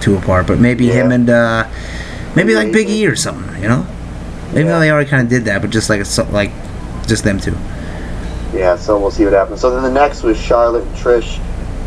two 0.00 0.16
apart, 0.16 0.46
but 0.46 0.60
maybe 0.60 0.86
Yeah. 0.86 0.92
him 1.04 1.10
and 1.12 1.28
uh, 1.28 1.68
maybe 2.36 2.54
like 2.54 2.70
Big 2.72 2.88
E 2.88 3.06
or 3.06 3.16
something. 3.16 3.60
You 3.60 3.68
know, 3.68 3.86
even 4.50 4.66
Yeah. 4.66 4.72
though 4.74 4.80
they 4.80 4.90
already 4.92 5.10
kind 5.10 5.22
of 5.24 5.28
did 5.28 5.46
that, 5.46 5.62
but 5.62 5.70
just 5.70 5.90
like 5.90 6.00
a, 6.00 6.04
so- 6.04 6.28
like 6.30 6.52
just 7.08 7.24
them 7.24 7.40
two. 7.40 7.56
Yeah, 8.52 8.76
so 8.76 8.98
we'll 8.98 9.10
see 9.10 9.24
what 9.24 9.32
happens. 9.32 9.60
So 9.60 9.70
then 9.70 9.82
the 9.82 9.90
next 9.90 10.22
was 10.22 10.36
Charlotte 10.38 10.82
and 10.86 10.96
Trish. 10.96 11.40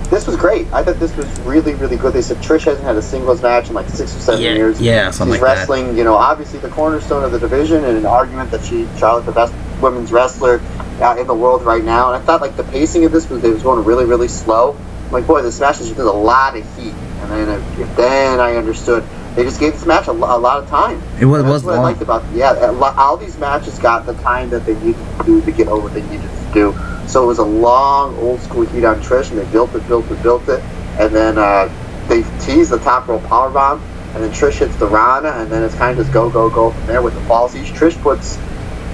This 0.10 0.28
was 0.28 0.36
great. 0.36 0.72
I 0.72 0.84
thought 0.84 1.00
this 1.00 1.16
was 1.18 1.26
really, 1.40 1.74
really 1.76 1.98
good. 1.98 2.14
They 2.14 2.22
said 2.22 2.38
Trish 2.38 2.64
hasn't 2.66 2.84
had 2.84 2.96
a 2.96 3.02
singles 3.02 3.42
match 3.42 3.70
in 3.70 3.74
like 3.74 3.90
six 3.90 4.16
or 4.16 4.20
seven 4.20 4.42
Yeah, 4.42 4.54
years. 4.54 4.80
yeah, 4.80 5.10
something 5.12 5.34
She's 5.34 5.42
like 5.42 5.56
that. 5.56 5.60
wrestling, 5.62 5.98
you 5.98 6.04
know, 6.04 6.14
obviously 6.16 6.60
the 6.60 6.70
cornerstone 6.70 7.24
of 7.24 7.32
the 7.32 7.40
division, 7.40 7.84
and 7.84 7.98
an 7.98 8.06
argument 8.06 8.52
that 8.52 8.64
she 8.64 8.88
Charlotte 8.98 9.26
the 9.26 9.32
best 9.32 9.54
women's 9.82 10.12
wrestler 10.12 10.62
uh, 11.02 11.16
in 11.20 11.26
the 11.26 11.34
world 11.34 11.64
right 11.64 11.84
now. 11.84 12.14
And 12.14 12.22
I 12.22 12.26
thought 12.26 12.42
like 12.42 12.56
the 12.56 12.64
pacing 12.66 13.06
of 13.06 13.12
this 13.12 13.30
was 13.30 13.44
it 13.44 13.52
was 13.52 13.64
going 13.64 13.84
really, 13.84 14.06
really 14.06 14.28
slow. 14.28 14.78
I'm 15.08 15.12
like, 15.12 15.26
boy, 15.28 15.42
this 15.42 15.60
match 15.60 15.82
is 15.82 15.90
with 15.90 16.00
a 16.00 16.04
lot 16.12 16.56
of 16.56 16.78
heat. 16.78 16.94
And 16.94 17.32
then, 17.32 17.50
uh, 17.50 17.96
then 17.96 18.40
I 18.40 18.56
understood 18.56 19.04
they 19.36 19.44
just 19.44 19.60
gave 19.60 19.74
this 19.74 19.86
match 19.88 20.08
a, 20.08 20.12
lo- 20.12 20.38
a 20.38 20.38
lot 20.38 20.62
of 20.62 20.70
time. 20.70 21.02
It 21.20 21.26
was, 21.26 21.42
And 21.42 21.50
was 21.50 21.64
that's 21.64 21.76
what 21.76 21.80
I 21.80 21.82
liked 21.82 22.02
about 22.04 22.24
yeah. 22.34 22.52
lo- 22.52 22.94
All 22.98 23.18
these 23.18 23.38
matches 23.40 23.80
got 23.80 24.06
the 24.06 24.14
time 24.16 24.50
that 24.52 24.66
they 24.66 24.76
needed 24.76 25.04
to 25.18 25.24
do 25.26 25.42
to 25.42 25.52
get 25.52 25.68
over 25.68 25.90
they 25.90 26.04
needed 26.04 26.30
do. 26.54 26.76
So 27.08 27.24
it 27.24 27.28
was 27.28 27.40
a 27.40 27.44
long, 27.44 28.16
old 28.18 28.40
school 28.42 28.66
heat 28.66 28.86
on 28.86 29.02
Trish, 29.02 29.30
and 29.30 29.40
they 29.40 29.52
built 29.52 29.76
it, 29.76 29.86
built 29.88 30.10
it, 30.10 30.22
built 30.24 30.48
it, 30.48 30.62
and 31.00 31.14
then 31.14 31.38
uh, 31.38 31.70
they 32.08 32.24
tease 32.40 32.70
the 32.70 32.80
top 32.80 33.08
rope 33.08 33.24
power 33.24 33.50
bomb, 33.50 33.82
and 34.14 34.24
then 34.24 34.32
Trish 34.32 34.60
hits 34.60 34.76
the 34.78 34.88
Rana, 34.88 35.30
and 35.30 35.52
then 35.52 35.64
it's 35.64 35.76
kind 35.76 35.98
of 35.98 36.06
just 36.06 36.14
go, 36.14 36.30
go, 36.30 36.50
go 36.50 36.72
from 36.72 36.86
there 36.88 37.02
with 37.02 37.14
the 37.14 37.22
falsies. 37.22 37.66
Trish 37.66 38.00
puts 38.02 38.38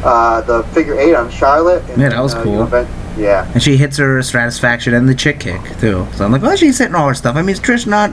uh, 0.03 0.41
the 0.41 0.63
figure 0.73 0.97
eight 0.97 1.13
on 1.13 1.29
Charlotte. 1.29 1.83
And 1.89 2.01
Yeah, 2.01 2.09
that 2.09 2.21
was 2.21 2.33
uh, 2.33 2.43
cool. 2.43 2.53
you 2.53 2.59
know, 2.59 2.87
yeah. 3.17 3.51
And 3.53 3.61
she 3.61 3.75
hits 3.75 3.97
her 3.97 4.19
Stratusfaction 4.19 4.93
and 4.97 5.09
the 5.09 5.15
chick 5.15 5.39
kick 5.41 5.61
too. 5.79 6.07
So 6.13 6.23
I'm 6.25 6.31
like, 6.31 6.41
well, 6.41 6.55
she's 6.55 6.77
hitting 6.77 6.95
all 6.95 7.07
her 7.09 7.13
stuff. 7.13 7.35
I 7.35 7.41
mean, 7.41 7.49
is 7.49 7.59
Trish 7.59 7.85
not 7.85 8.11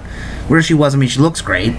where 0.49 0.61
she 0.62 0.74
was? 0.74 0.94
I 0.94 0.99
mean, 0.99 1.09
she 1.09 1.20
looks 1.20 1.40
great, 1.40 1.74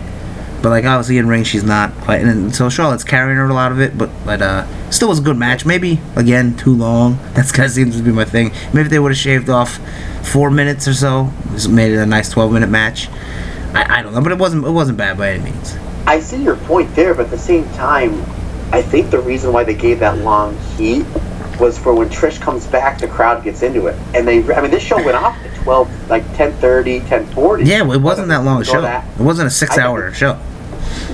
but 0.61 0.69
like 0.69 0.85
obviously 0.85 1.17
in 1.17 1.27
ring 1.27 1.43
she's 1.43 1.63
not 1.63 1.93
quite. 2.01 2.21
And 2.21 2.53
so 2.53 2.69
Charlotte's 2.69 3.03
carrying 3.03 3.37
her 3.37 3.45
a 3.45 3.53
lot 3.53 3.71
of 3.71 3.79
it, 3.79 3.97
but 3.97 4.09
but 4.25 4.41
uh, 4.41 4.89
still 4.89 5.09
was 5.09 5.19
a 5.19 5.21
good 5.21 5.37
match. 5.37 5.65
Maybe 5.65 5.99
again 6.15 6.55
too 6.55 6.73
long. 6.73 7.17
That's 7.33 7.51
kind 7.51 7.65
of 7.65 7.71
seems 7.71 7.97
to 7.97 8.03
be 8.03 8.11
my 8.11 8.25
thing. 8.25 8.51
Maybe 8.73 8.89
they 8.89 8.99
would 8.99 9.11
have 9.11 9.17
shaved 9.17 9.49
off 9.49 9.79
four 10.27 10.49
minutes 10.51 10.87
or 10.87 10.93
so, 10.93 11.31
just 11.51 11.69
made 11.69 11.93
it 11.93 11.97
a 11.97 12.05
nice 12.05 12.29
12 12.29 12.51
minute 12.51 12.69
match. 12.69 13.09
I, 13.73 13.99
I 13.99 14.01
don't 14.01 14.13
know, 14.13 14.21
but 14.21 14.31
it 14.31 14.37
wasn't 14.37 14.65
it 14.65 14.71
wasn't 14.71 14.97
bad 14.97 15.17
by 15.17 15.31
any 15.31 15.51
means. 15.51 15.75
I 16.05 16.19
see 16.19 16.41
your 16.41 16.55
point 16.55 16.93
there, 16.95 17.13
but 17.13 17.25
at 17.25 17.31
the 17.31 17.37
same 17.37 17.67
time, 17.71 18.13
I 18.71 18.81
think 18.81 19.11
the 19.11 19.19
reason 19.19 19.51
why 19.51 19.63
they 19.63 19.73
gave 19.73 19.99
that 19.99 20.17
long 20.19 20.57
heat 20.77 21.05
was 21.59 21.77
for 21.77 21.93
when 21.93 22.09
Trish 22.09 22.39
comes 22.39 22.65
back, 22.67 22.99
the 22.99 23.07
crowd 23.07 23.43
gets 23.43 23.61
into 23.63 23.87
it, 23.87 23.95
and 24.13 24.27
they. 24.27 24.37
I 24.53 24.61
mean, 24.61 24.71
this 24.71 24.83
show 24.83 24.97
went 24.97 25.15
off 25.17 25.35
at 25.45 25.55
twelve, 25.63 25.89
like 26.09 26.23
10:30, 26.35 27.01
10:40. 27.01 27.65
Yeah, 27.65 27.81
it 27.91 28.01
wasn't 28.01 28.27
that 28.29 28.43
long 28.43 28.61
a 28.61 28.65
show. 28.65 28.81
that- 28.81 29.05
It 29.19 29.23
wasn't 29.23 29.47
a 29.47 29.51
six-hour 29.51 30.13
show. 30.13 30.37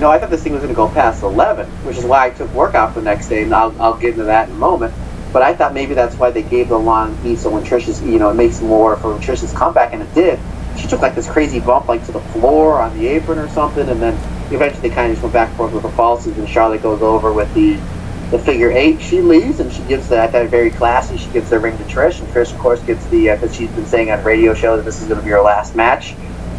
No, 0.00 0.10
I 0.10 0.18
thought 0.18 0.30
this 0.30 0.42
thing 0.42 0.52
was 0.52 0.60
going 0.62 0.72
to 0.72 0.76
go 0.76 0.88
past 0.88 1.22
11, 1.22 1.66
which 1.84 1.96
is 1.96 2.04
why 2.04 2.26
I 2.26 2.30
took 2.30 2.52
work 2.54 2.74
off 2.74 2.94
the 2.94 3.02
next 3.02 3.28
day, 3.28 3.42
and 3.42 3.54
I'll, 3.54 3.74
I'll 3.80 3.94
get 3.96 4.12
into 4.12 4.24
that 4.24 4.48
in 4.48 4.54
a 4.54 4.58
moment. 4.58 4.92
But 5.32 5.42
I 5.42 5.54
thought 5.54 5.74
maybe 5.74 5.94
that's 5.94 6.16
why 6.16 6.30
they 6.30 6.42
gave 6.42 6.68
the 6.68 6.78
long 6.78 7.16
heat, 7.18 7.38
so 7.38 7.50
when 7.50 7.64
Trish's, 7.64 8.02
you 8.02 8.18
know, 8.18 8.30
it 8.30 8.34
makes 8.34 8.60
more 8.60 8.96
for 8.96 9.14
Trish's 9.18 9.52
comeback, 9.52 9.92
and 9.92 10.02
it 10.02 10.14
did. 10.14 10.38
She 10.76 10.86
took 10.88 11.00
like 11.00 11.14
this 11.14 11.28
crazy 11.28 11.60
bump, 11.60 11.88
like 11.88 12.04
to 12.06 12.12
the 12.12 12.20
floor 12.20 12.80
on 12.80 12.96
the 12.98 13.06
apron 13.08 13.38
or 13.38 13.48
something, 13.48 13.88
and 13.88 14.00
then 14.00 14.14
eventually 14.52 14.88
they 14.88 14.94
kind 14.94 15.08
of 15.08 15.12
just 15.14 15.22
went 15.22 15.32
back 15.32 15.48
and 15.48 15.56
forth 15.56 15.72
with 15.72 15.82
the 15.82 15.88
falsies, 15.90 16.36
and 16.36 16.48
Charlotte 16.48 16.82
goes 16.82 17.00
over 17.02 17.32
with 17.32 17.52
the 17.54 17.76
the 18.30 18.38
figure 18.38 18.70
eight. 18.70 19.00
She 19.00 19.20
leaves, 19.20 19.60
and 19.60 19.72
she 19.72 19.82
gives 19.84 20.08
the, 20.08 20.20
I 20.20 20.28
thought 20.28 20.48
very 20.48 20.70
classy. 20.70 21.16
She 21.16 21.30
gives 21.30 21.50
the 21.50 21.58
ring 21.58 21.76
to 21.78 21.84
Trish, 21.84 22.20
and 22.20 22.28
Trish, 22.28 22.52
of 22.52 22.58
course, 22.58 22.82
gets 22.82 23.04
the 23.06 23.30
uh, 23.30 23.36
because 23.36 23.54
she's 23.54 23.70
been 23.70 23.86
saying 23.86 24.10
on 24.10 24.22
radio 24.24 24.54
show 24.54 24.76
that 24.76 24.84
this 24.84 25.00
is 25.00 25.08
going 25.08 25.20
to 25.20 25.24
be 25.24 25.30
her 25.30 25.40
last 25.40 25.76
match, 25.76 26.14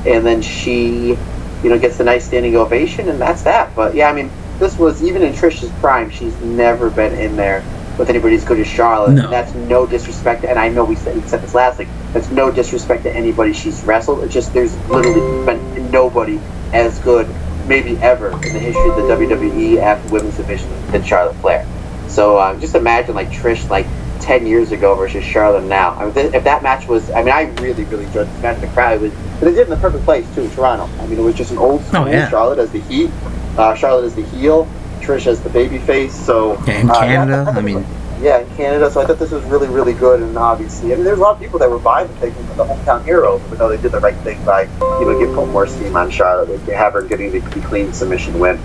and 0.05 0.26
then 0.26 0.41
she 0.41 1.18
you 1.66 1.72
know, 1.72 1.80
gets 1.80 1.97
the 1.97 2.03
nice 2.03 2.24
standing 2.24 2.55
ovation, 2.55 3.09
and 3.09 3.20
that's 3.20 3.41
that. 3.41 3.74
But 3.76 3.95
yeah, 3.95 4.07
I 4.07 4.13
mean, 4.13 4.30
this 4.59 4.78
was 4.78 5.03
even 5.03 5.24
in 5.24 5.34
Trish's 5.34 5.72
prime. 5.80 6.11
She's 6.11 6.39
never 6.41 6.91
been 6.91 7.18
in 7.20 7.36
there 7.36 7.63
with 7.97 8.07
anybody 8.07 8.36
as 8.36 8.45
good 8.45 8.59
as 8.59 8.68
Charlotte. 8.68 9.13
No. 9.13 9.24
And 9.24 9.34
that's 9.34 9.53
no 9.55 9.88
disrespect. 9.88 10.45
And 10.45 10.59
I 10.59 10.70
know 10.70 10.86
we 10.86 10.95
said, 10.95 11.16
we 11.16 11.28
said 11.28 11.41
this 11.41 11.55
last 11.55 11.80
week. 11.80 11.88
That's 12.13 12.30
no 12.30 12.51
disrespect 12.51 13.01
to 13.03 13.11
anybody 13.11 13.51
she's 13.51 13.84
wrestled. 13.84 14.24
It's 14.24 14.34
just 14.34 14.53
there's 14.53 14.78
literally 14.89 15.45
been 15.45 15.89
nobody 15.89 16.39
as 16.72 16.99
good, 16.99 17.26
maybe 17.68 17.97
ever, 18.01 18.32
in 18.32 18.53
the 18.53 18.59
history 18.59 18.89
of 18.89 18.95
the 18.95 19.01
WWE 19.03 19.78
after 19.80 20.09
women's 20.13 20.38
division 20.38 20.70
than 20.91 21.03
Charlotte 21.03 21.36
Flair. 21.38 21.66
So 22.07 22.38
uh, 22.38 22.57
just 22.59 22.76
imagine 22.76 23.16
like 23.16 23.30
Trish 23.30 23.70
like 23.70 23.88
10 24.22 24.45
years 24.47 24.72
ago 24.72 24.95
versus 24.95 25.24
Charlotte 25.24 25.66
now. 25.66 25.91
I 25.95 26.05
mean, 26.05 26.13
th- 26.13 26.34
if 26.34 26.43
that 26.45 26.63
match 26.63 26.88
was, 26.88 27.09
I 27.11 27.22
mean, 27.24 27.34
I 27.34 27.43
really, 27.61 27.84
really 27.86 28.05
enjoyed 28.05 28.28
this 28.28 28.41
match. 28.41 28.61
The 28.61 28.68
crowd 28.68 29.01
was, 29.01 29.11
but 29.39 29.41
they 29.41 29.51
did 29.51 29.59
it 29.59 29.63
in 29.63 29.70
the 29.72 29.78
perfect 29.78 30.03
place 30.05 30.26
too, 30.36 30.47
Toronto. 30.49 30.86
I 31.01 31.07
mean, 31.07 31.20
it 31.20 31.24
was 31.24 31.36
just 31.36 31.51
an 31.51 31.57
old 31.57 31.84
school 31.84 32.03
Oh, 32.03 32.05
yeah. 32.07 32.30
Charlotte 32.30 32.59
as 32.59 32.72
the 32.72 32.80
heat, 32.82 33.11
uh, 33.57 33.76
Charlotte 33.76 34.05
as 34.05 34.16
the 34.16 34.24
heel, 34.24 34.68
Trish 35.01 35.28
as 35.28 35.41
the 35.41 35.49
baby 35.49 35.78
face. 35.80 36.16
So 36.16 36.53
Yeah, 36.66 36.80
in 36.80 36.89
uh, 36.89 36.99
Canada, 36.99 37.45
thought 37.45 37.57
I 37.57 37.61
mean- 37.61 37.86
yeah, 38.22 38.39
in 38.39 38.55
Canada. 38.55 38.89
So 38.89 39.01
I 39.01 39.05
thought 39.05 39.20
this 39.20 39.32
was 39.32 39.43
really, 39.45 39.68
really 39.68 39.93
good, 39.93 40.22
and 40.22 40.38
obviously, 40.38 40.93
I 40.93 40.95
mean, 40.95 41.05
there's 41.05 41.20
a 41.20 41.22
lot 41.22 41.36
of 41.36 41.41
people 41.41 41.59
that 41.59 41.70
were 41.70 41.80
buying 41.80 42.07
the 42.07 42.13
taking 42.20 42.45
the 42.55 42.63
hometown 42.63 43.03
hero, 43.03 43.41
even 43.45 43.57
though 43.57 43.70
they 43.70 43.82
did 43.82 43.91
the 43.91 43.99
right 43.99 44.16
thing 44.18 44.43
by, 44.45 44.63
you 44.63 45.05
know, 45.05 45.20
give 45.20 45.34
put 45.36 45.47
more 45.49 45.68
steam 45.68 45.95
on 45.95 46.09
Charlotte. 46.09 46.66
They 46.66 46.74
have 46.74 46.93
her 46.93 47.01
getting 47.01 47.32
the, 47.32 47.41
clean 47.61 47.93
submission 47.93 48.39
win. 48.39 48.59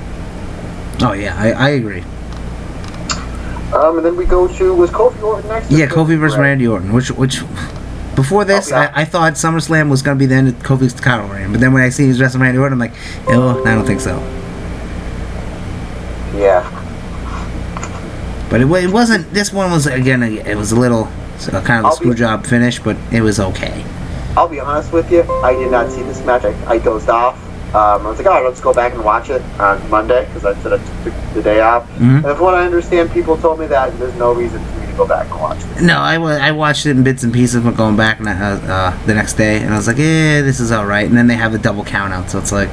Oh 1.02 1.12
yeah, 1.12 1.34
I, 1.38 1.52
I 1.52 1.68
agree. 1.70 2.02
Um, 3.74 3.98
and 3.98 4.04
then 4.04 4.16
we 4.16 4.24
go 4.24 4.48
to 4.48 4.74
was 4.74 4.90
Kofi 4.90 5.22
Orton 5.22 5.48
next? 5.48 5.70
Yeah, 5.70 5.86
Kofi 5.86 6.18
versus. 6.18 6.38
Randy 6.38 6.66
Orton. 6.66 6.92
Which 6.92 7.10
which 7.10 7.40
before 8.16 8.44
this, 8.44 8.72
Oh, 8.72 8.76
yeah. 8.76 8.92
I, 8.94 9.02
I 9.02 9.04
thought 9.04 9.34
SummerSlam 9.34 9.88
was 9.88 10.02
gonna 10.02 10.18
be 10.18 10.26
the 10.26 10.34
end 10.34 10.48
of 10.48 10.54
Kofi's 10.56 10.92
title 10.92 11.28
reign, 11.28 11.52
but 11.52 11.60
then 11.60 11.72
when 11.72 11.82
I 11.82 11.88
see 11.88 12.06
he's 12.06 12.20
wrestling 12.20 12.42
Randy 12.42 12.58
Orton, 12.58 12.74
I'm 12.74 12.78
like, 12.78 12.98
oh, 13.28 13.64
I 13.64 13.74
don't 13.74 13.86
think 13.86 14.00
so. 14.00 14.18
Yeah. 16.36 16.79
But 18.50 18.60
it, 18.60 18.70
it 18.70 18.90
wasn't. 18.92 19.30
This 19.32 19.52
one 19.52 19.70
was 19.70 19.86
again. 19.86 20.22
It 20.22 20.56
was 20.56 20.72
a 20.72 20.76
little 20.78 21.04
uh, 21.04 21.62
kind 21.62 21.86
of 21.86 21.92
a 21.92 21.94
screw 21.94 22.10
be- 22.12 22.18
job 22.18 22.44
finish, 22.46 22.78
but 22.80 22.96
it 23.12 23.22
was 23.22 23.38
okay. 23.40 23.84
I'll 24.36 24.48
be 24.48 24.60
honest 24.60 24.92
with 24.92 25.10
you. 25.10 25.22
I 25.42 25.54
did 25.54 25.70
not 25.70 25.90
see 25.90 26.02
this 26.02 26.24
match. 26.24 26.44
I, 26.44 26.54
I 26.70 26.78
dozed 26.78 27.08
off. 27.08 27.36
Um, 27.74 28.04
I 28.04 28.10
was 28.10 28.18
like, 28.18 28.26
all 28.26 28.34
right, 28.34 28.44
let's 28.44 28.60
go 28.60 28.74
back 28.74 28.94
and 28.94 29.04
watch 29.04 29.30
it 29.30 29.40
on 29.60 29.88
Monday 29.90 30.24
because 30.26 30.44
I 30.44 30.60
said 30.60 30.72
I 30.72 31.04
took 31.04 31.14
the 31.34 31.42
day 31.42 31.60
off. 31.60 31.88
Mhm. 31.98 32.16
And 32.16 32.24
from 32.24 32.40
what 32.40 32.54
I 32.54 32.64
understand, 32.64 33.12
people 33.12 33.36
told 33.36 33.60
me 33.60 33.66
that 33.66 33.96
there's 34.00 34.14
no 34.16 34.32
reason 34.34 34.60
for 34.64 34.80
me 34.80 34.86
to 34.88 34.92
go 34.94 35.06
back 35.06 35.30
and 35.30 35.40
watch 35.40 35.58
it. 35.62 35.82
No, 35.82 35.98
I, 35.98 36.14
I 36.16 36.50
watched 36.50 36.86
it 36.86 36.90
in 36.96 37.04
bits 37.04 37.22
and 37.22 37.32
pieces, 37.32 37.62
but 37.62 37.76
going 37.76 37.96
back 37.96 38.18
and, 38.18 38.28
uh, 38.28 38.32
uh, 38.32 39.06
the 39.06 39.14
next 39.14 39.34
day, 39.34 39.58
and 39.62 39.72
I 39.72 39.76
was 39.76 39.86
like, 39.86 40.00
eh, 40.00 40.42
this 40.42 40.58
is 40.58 40.72
all 40.72 40.84
right. 40.84 41.06
And 41.08 41.16
then 41.16 41.28
they 41.28 41.36
have 41.36 41.54
a 41.54 41.58
double 41.58 41.84
count 41.84 42.12
out, 42.12 42.28
so 42.28 42.38
it's 42.40 42.50
like, 42.50 42.70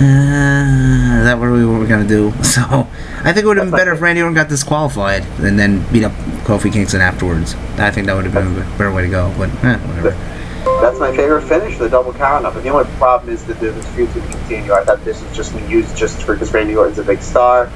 uh, 0.00 1.18
is 1.18 1.24
that 1.24 1.38
what 1.38 1.50
we 1.50 1.64
were 1.64 1.86
gonna 1.86 2.08
do? 2.08 2.32
So 2.50 2.62
I 3.22 3.32
think 3.32 3.44
it 3.44 3.46
would 3.46 3.58
have 3.58 3.66
been 3.66 3.76
better 3.76 3.92
if 3.92 4.00
Randy 4.00 4.22
Orton 4.22 4.34
got 4.34 4.48
disqualified 4.48 5.24
and 5.40 5.58
then 5.58 5.84
beat 5.92 6.04
up 6.04 6.12
Kofi 6.44 6.72
Kingston 6.72 7.00
afterwards. 7.00 7.54
I 7.78 7.90
think 7.90 8.06
that 8.06 8.16
would 8.16 8.24
have 8.24 8.34
been 8.34 8.56
a 8.56 8.78
better 8.78 8.92
way 8.92 9.02
to 9.02 9.08
go. 9.08 9.32
But 9.38 9.50
eh, 9.64 9.76
whatever. 9.76 10.10
That's 10.80 10.98
my 10.98 11.14
favorite 11.14 11.42
finish, 11.42 11.78
the 11.78 11.88
double 11.88 12.12
count 12.12 12.44
up. 12.44 12.54
But 12.54 12.62
the 12.62 12.70
only 12.70 12.90
problem 12.96 13.32
is 13.32 13.44
that 13.44 13.60
this 13.60 13.84
going 13.94 14.08
to 14.12 14.20
continue. 14.20 14.72
I 14.72 14.84
thought 14.84 15.04
this 15.04 15.22
was 15.22 15.36
just 15.36 15.52
going 15.52 15.64
to 15.64 15.70
use 15.70 15.92
just 15.94 16.26
because 16.26 16.52
Randy 16.52 16.74
Orton's 16.74 16.98
a 16.98 17.04
big 17.04 17.22
star, 17.22 17.70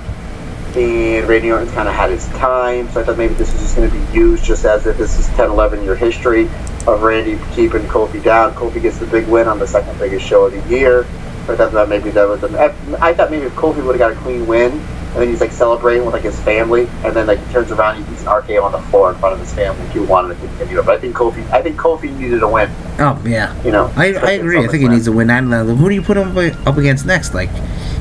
and 0.74 1.28
Randy 1.28 1.52
Orton's 1.52 1.72
kind 1.72 1.88
of 1.88 1.94
had 1.94 2.10
his 2.10 2.26
time. 2.28 2.90
So 2.90 3.00
I 3.00 3.04
thought 3.04 3.18
maybe 3.18 3.34
this 3.34 3.52
was 3.52 3.62
just 3.62 3.76
going 3.76 3.90
to 3.90 3.96
be 3.96 4.12
used 4.12 4.44
just 4.44 4.64
as 4.64 4.86
if 4.86 4.98
this 4.98 5.18
is 5.18 5.28
10, 5.36 5.50
11 5.50 5.84
year 5.84 5.94
history 5.94 6.44
of 6.86 7.02
Randy 7.02 7.38
keeping 7.54 7.82
Kofi 7.82 8.22
down. 8.22 8.54
Kofi 8.54 8.80
gets 8.82 8.98
the 8.98 9.06
big 9.06 9.26
win 9.28 9.48
on 9.48 9.58
the 9.58 9.66
second 9.66 9.98
biggest 9.98 10.26
show 10.26 10.46
of 10.46 10.52
the 10.52 10.74
year. 10.74 11.06
I 11.48 11.56
thought 11.56 11.72
that 11.72 11.88
maybe 11.88 12.10
that 12.10 12.26
was. 12.26 12.42
A, 12.42 12.48
I, 12.58 13.08
I 13.10 13.14
thought 13.14 13.30
maybe 13.30 13.46
if 13.46 13.54
Kofi 13.54 13.84
would 13.84 13.98
have 13.98 13.98
got 13.98 14.12
a 14.12 14.16
clean 14.16 14.46
win, 14.46 14.72
and 14.72 15.22
then 15.22 15.28
he's 15.28 15.40
like 15.40 15.52
celebrating 15.52 16.04
with 16.04 16.14
like 16.14 16.22
his 16.22 16.38
family, 16.40 16.88
and 17.04 17.14
then 17.14 17.26
like 17.26 17.38
he 17.46 17.52
turns 17.52 17.70
around, 17.70 17.96
and 17.96 18.04
he 18.04 18.10
beats 18.10 18.22
an 18.22 18.28
RKO 18.28 18.62
on 18.64 18.72
the 18.72 18.80
floor 18.90 19.12
in 19.12 19.18
front 19.18 19.34
of 19.34 19.40
his 19.40 19.52
family. 19.52 19.86
He 19.88 20.00
wanted 20.00 20.34
to 20.34 20.46
continue 20.46 20.80
it, 20.80 20.86
but 20.86 20.96
I 20.96 21.00
think 21.00 21.14
Kofi, 21.14 21.48
I 21.50 21.62
think 21.62 21.76
Kofi 21.76 22.16
needed 22.18 22.42
a 22.42 22.48
win. 22.48 22.70
Oh 22.98 23.20
yeah, 23.26 23.60
You 23.62 23.72
know, 23.72 23.92
I, 23.96 24.14
I 24.14 24.30
agree. 24.32 24.58
I 24.64 24.68
think 24.68 24.82
he 24.82 24.88
needs 24.88 25.06
a 25.06 25.12
win. 25.12 25.28
Don't 25.28 25.50
know 25.50 25.62
uh, 25.62 25.74
who 25.74 25.88
do 25.88 25.94
you 25.94 26.02
put 26.02 26.16
him 26.16 26.36
up 26.66 26.76
against 26.78 27.06
next, 27.06 27.34
like 27.34 27.50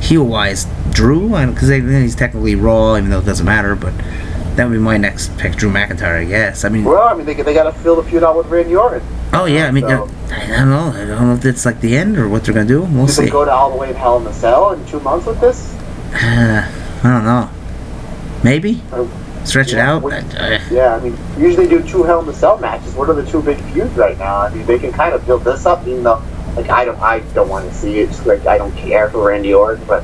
heel 0.01 0.23
wise, 0.23 0.65
Drew, 0.91 1.29
because 1.29 1.67
then 1.67 2.01
he's 2.01 2.15
technically 2.15 2.55
Raw, 2.55 2.95
even 2.97 3.09
though 3.09 3.19
it 3.19 3.25
doesn't 3.25 3.45
matter. 3.45 3.75
But 3.75 3.93
that 4.55 4.65
would 4.67 4.73
be 4.73 4.79
my 4.79 4.97
next 4.97 5.35
pick, 5.37 5.55
Drew 5.55 5.69
McIntyre, 5.71 6.19
I 6.19 6.25
guess. 6.25 6.63
I 6.65 6.69
mean, 6.69 6.83
Well, 6.83 7.01
I 7.07 7.13
mean, 7.15 7.25
they, 7.25 7.33
they 7.33 7.53
got 7.53 7.63
to 7.63 7.71
fill 7.79 7.95
the 8.01 8.03
feud 8.09 8.23
out 8.23 8.35
with 8.37 8.47
Randy 8.47 8.75
Orton. 8.75 9.01
oh 9.33 9.45
yeah, 9.45 9.67
I 9.67 9.71
mean, 9.71 9.83
So- 9.87 10.03
uh, 10.05 10.09
I 10.35 10.47
don't 10.59 10.69
know. 10.69 10.91
I 10.93 11.05
don't 11.05 11.27
know 11.27 11.33
if 11.33 11.45
it's 11.45 11.65
like 11.65 11.79
the 11.81 11.95
end 11.97 12.17
or 12.17 12.27
what 12.29 12.43
they're 12.43 12.53
gonna 12.53 12.67
do. 12.67 12.81
We'll 12.83 13.05
Do 13.07 13.11
see. 13.11 13.25
they 13.25 13.29
go 13.31 13.45
to 13.45 13.51
all 13.51 13.71
the 13.71 13.77
way 13.77 13.89
in 13.89 13.95
Hell 13.95 14.17
in 14.17 14.23
the 14.23 14.33
Cell 14.33 14.71
in 14.73 14.85
two 14.87 14.99
months 15.01 15.25
with 15.27 15.39
this? 15.41 15.75
I 16.13 16.69
don't 17.03 17.23
know. 17.23 17.49
Maybe 18.43 18.81
Or- 18.91 19.07
stretch 19.45 19.73
it 19.73 19.79
out. 19.79 20.03
I- 20.11 20.17
I- 20.37 20.61
Yeah, 20.71 20.95
I 20.95 20.99
mean, 20.99 21.17
usually 21.37 21.67
do 21.67 21.81
two 21.83 22.03
Hell 22.03 22.19
in 22.19 22.25
the 22.25 22.33
Cell 22.33 22.57
matches. 22.57 22.93
What 22.95 23.09
are 23.09 23.13
the 23.13 23.25
two 23.25 23.41
big 23.41 23.57
feuds 23.73 23.95
right 23.95 24.17
now? 24.17 24.37
I 24.37 24.53
mean, 24.53 24.65
they 24.65 24.79
can 24.79 24.91
kind 24.91 25.13
of 25.13 25.25
build 25.25 25.43
this 25.43 25.65
up, 25.65 25.85
even 25.87 26.03
though, 26.03 26.21
like, 26.55 26.69
I 26.69 26.85
don't, 26.85 26.99
I 26.99 27.19
don't 27.33 27.49
want 27.49 27.67
to 27.67 27.73
see 27.75 27.99
it. 27.99 28.07
Just, 28.07 28.25
like, 28.25 28.45
I 28.47 28.57
don't 28.57 28.75
care 28.75 29.09
for 29.09 29.27
Randy 29.27 29.53
Orton, 29.53 29.83
but 29.87 30.03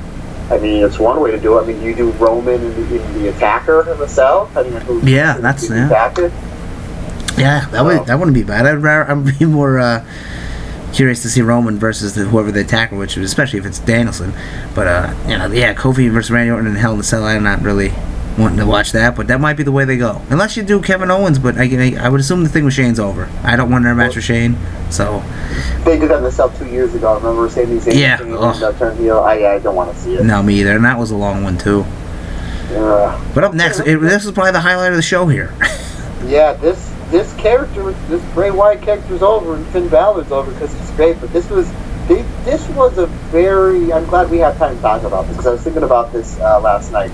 I 0.52 0.58
mean, 0.58 0.84
it's 0.84 0.97
one 1.00 1.20
way 1.22 1.32
to 1.32 1.39
do 1.39 1.58
it. 1.58 1.64
I 1.64 1.66
mean, 1.68 1.82
you 1.82 1.93
do 1.95 2.12
Roman 2.14 2.62
in 2.62 2.89
the, 3.20 3.30
attacker 3.30 3.89
in 3.91 4.00
the 4.00 4.08
cell, 4.08 4.47
depending 4.47 4.76
on 4.76 4.82
who. 4.82 5.00
Yeah, 5.08 5.34
who 5.36 5.41
that's- 5.41 5.70
yeah. 5.70 5.86
attacker. 5.88 6.32
yeah, 7.38 7.66
that 7.68 7.72
So- 7.72 7.84
would 7.86 8.06
that 8.08 8.18
wouldn't 8.20 8.34
be 8.36 8.43
bad. 8.43 8.66
I'd 8.66 8.82
rather 8.82 9.12
I'd 9.12 9.38
be 9.39 9.45
more 9.45 9.80
uh, 9.80 10.04
curious 10.93 11.22
to 11.22 11.30
see 11.30 11.41
Roman 11.41 11.78
versus 11.78 12.16
the, 12.16 12.26
whoever 12.26 12.52
the 12.52 12.62
attacker, 12.62 12.95
which 12.95 13.16
is 13.18 13.24
especially 13.26 13.60
if 13.60 13.66
it's 13.66 13.80
Danielson. 13.80 14.34
But 14.74 14.88
uh, 14.88 15.14
you 15.28 15.38
know, 15.38 15.47
yeah, 15.47 15.74
Kofi 15.76 16.10
versus 16.12 16.32
Randy 16.32 16.52
Orton 16.52 16.68
and 16.68 16.78
Hell 16.78 16.93
in 16.93 16.97
the 16.97 17.04
Cell. 17.04 17.24
I'm 17.24 17.43
not 17.43 17.62
really 17.62 17.93
wanting 18.39 18.57
to 18.59 18.65
watch 18.65 18.91
that, 18.93 19.15
but 19.15 19.27
that 19.27 19.39
might 19.39 19.53
be 19.57 19.63
the 19.63 19.71
way 19.71 19.85
they 19.85 19.97
go. 19.97 20.21
Unless 20.29 20.57
you 20.57 20.63
do 20.63 20.81
Kevin 20.81 21.11
Owens, 21.11 21.37
but 21.39 21.57
I, 21.57 21.63
I, 21.63 22.05
I 22.05 22.09
would 22.09 22.19
assume 22.19 22.43
the 22.43 22.49
thing 22.49 22.65
with 22.65 22.73
Shane's 22.73 22.99
over. 22.99 23.29
I 23.43 23.55
don't 23.55 23.69
want 23.69 23.83
their 23.83 23.93
match 23.95 24.15
with 24.15 24.25
Shane, 24.25 24.57
so 24.89 25.23
They 25.83 25.99
did 25.99 26.09
that 26.09 26.31
cell 26.31 26.49
two 26.49 26.67
years 26.67 26.95
ago. 26.95 27.13
I 27.13 27.17
Remember 27.17 27.49
Sami 27.49 27.77
Zayn 27.79 27.99
Yeah, 27.99 28.19
ugh. 28.37 28.63
uh, 28.63 28.71
turned 28.73 28.99
heel? 28.99 29.19
I, 29.19 29.45
I 29.55 29.59
don't 29.59 29.75
want 29.75 29.93
to 29.93 29.97
see 29.99 30.15
it. 30.15 30.23
no, 30.23 30.41
me 30.41 30.59
either. 30.61 30.75
And 30.75 30.85
that 30.85 30.97
was 30.97 31.11
a 31.11 31.15
long 31.17 31.43
one 31.43 31.57
too. 31.57 31.85
Uh, 32.71 33.19
But 33.33 33.43
up 33.43 33.53
next, 33.53 33.79
it, 33.81 33.99
this 33.99 34.25
is 34.25 34.31
probably 34.31 34.51
the 34.51 34.59
highlight 34.61 34.91
of 34.91 34.95
the 34.95 35.01
show 35.01 35.27
here. 35.27 35.53
Yeah, 36.27 36.51
this 36.53 36.93
this 37.11 37.33
character, 37.35 37.91
this 38.09 38.21
Bray 38.33 38.51
Wyatt 38.51 38.81
character's 38.81 39.21
over, 39.23 39.55
and 39.55 39.65
Finn 39.67 39.87
Balor's 39.87 40.31
over 40.33 40.51
because 40.51 40.71
he's 40.77 40.91
great. 40.91 41.19
But 41.21 41.31
this 41.31 41.49
was 41.49 41.65
they, 42.09 42.23
this 42.43 42.67
was 42.71 42.97
a 42.97 43.05
very. 43.31 43.91
I'm 43.93 44.05
glad 44.05 44.29
we 44.29 44.37
had 44.39 44.57
time 44.57 44.75
to 44.75 44.81
talk 44.81 45.03
about 45.03 45.25
this 45.27 45.37
because 45.37 45.47
I 45.47 45.51
was 45.53 45.61
thinking 45.63 45.83
about 45.83 46.11
this 46.11 46.37
uh, 46.41 46.59
last 46.59 46.91
night. 46.91 47.09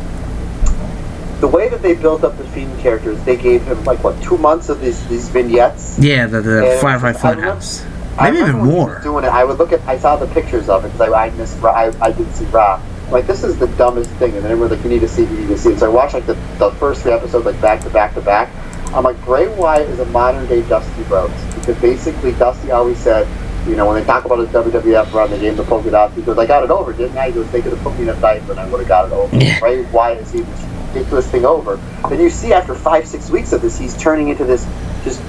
The 1.40 1.48
way 1.48 1.70
that 1.70 1.82
they 1.82 1.96
built 1.96 2.24
up 2.24 2.38
the 2.38 2.46
Fiend 2.46 2.80
characters, 2.80 3.22
they 3.24 3.36
gave 3.36 3.64
him 3.64 3.84
like 3.84 4.04
what 4.04 4.22
two 4.24 4.38
months 4.38 4.70
of 4.70 4.80
these 4.82 5.06
these 5.08 5.28
vignettes. 5.30 6.00
Yeah, 6.00 6.28
the, 6.28 6.42
the 6.42 6.72
And 6.72 6.82
Firefly 6.82 7.14
Funhouse. 7.14 7.86
I 8.18 8.32
Maybe 8.32 8.38
even 8.38 8.56
remember 8.56 8.62
when 8.62 8.70
he 8.70 8.76
more. 8.76 9.00
Doing 9.02 9.26
it, 9.26 9.28
I 9.28 9.44
would 9.44 9.58
look 9.58 9.74
at. 9.74 9.82
I 9.82 9.98
saw 9.98 10.16
the 10.16 10.28
pictures 10.28 10.70
of 10.70 10.86
it 10.86 10.94
because 10.94 11.10
I, 11.12 11.26
I 11.26 11.30
missed. 11.32 11.60
Ra- 11.62 11.74
I, 11.74 11.94
I 12.02 12.12
didn't 12.12 12.34
see 12.34 12.46
Ra. 12.46 12.82
Like 13.12 13.28
this 13.28 13.44
is 13.44 13.58
the 13.60 13.68
dumbest 13.68 14.10
thing, 14.12 14.34
and 14.34 14.44
then 14.44 14.52
everyone's 14.52 14.72
like, 14.72 14.84
"You 14.84 14.90
need 14.90 15.02
to 15.02 15.08
see. 15.08 15.24
You 15.24 15.30
need 15.30 15.48
to 15.50 15.58
see 15.58 15.72
it." 15.72 15.80
So 15.80 15.88
I 15.88 15.94
watched 15.94 16.14
like 16.14 16.26
the, 16.26 16.36
the 16.58 16.72
first 16.72 17.02
three 17.04 17.12
episodes 17.12 17.46
like 17.46 17.60
back 17.62 17.82
to 17.82 17.90
back 17.90 18.14
to 18.14 18.22
back. 18.22 18.50
I'm 18.94 19.04
like, 19.04 19.22
Bray 19.26 19.48
Wyatt 19.48 19.90
is 19.90 20.00
a 20.00 20.06
modern 20.06 20.48
day 20.48 20.62
Dusty 20.70 21.04
Rhodes 21.04 21.34
because 21.56 21.78
basically 21.82 22.32
Dusty 22.34 22.72
always 22.72 22.98
said, 22.98 23.28
you 23.68 23.76
know, 23.76 23.86
when 23.86 24.00
they 24.00 24.06
talk 24.06 24.24
about 24.24 24.40
his 24.40 24.48
WWF 24.50 25.12
run, 25.12 25.30
they 25.30 25.40
gave 25.40 25.52
him 25.52 25.58
the 25.58 25.64
polka. 25.66 26.10
He 26.16 26.22
goes, 26.22 26.38
"I 26.38 26.46
got 26.46 26.64
it 26.64 26.72
over, 26.72 26.94
didn't 26.94 27.18
I?" 27.18 27.28
He 27.28 27.34
goes, 27.34 27.52
"They 27.52 27.62
could 27.62 27.74
have 27.74 27.82
put 27.82 27.96
me 27.96 28.04
in 28.04 28.10
a 28.10 28.16
diaper 28.22 28.52
and 28.52 28.60
I 28.62 28.70
would 28.70 28.80
have 28.80 28.88
got 28.88 29.08
it 29.08 29.12
over." 29.12 29.36
Yeah. 29.36 29.60
Bray 29.60 29.84
Wyatt 29.92 30.20
is 30.20 30.32
this 30.32 30.66
ridiculous 30.96 31.30
thing 31.30 31.46
over. 31.46 31.80
But 32.04 32.20
you 32.20 32.30
see 32.30 32.54
after 32.54 32.74
five 32.74 33.08
six 33.08 33.30
weeks 33.30 33.54
of 33.54 33.62
this, 33.62 33.78
he's 33.78 33.98
turning 33.98 34.30
into 34.30 34.46
this 34.46 34.66
just 35.04 35.22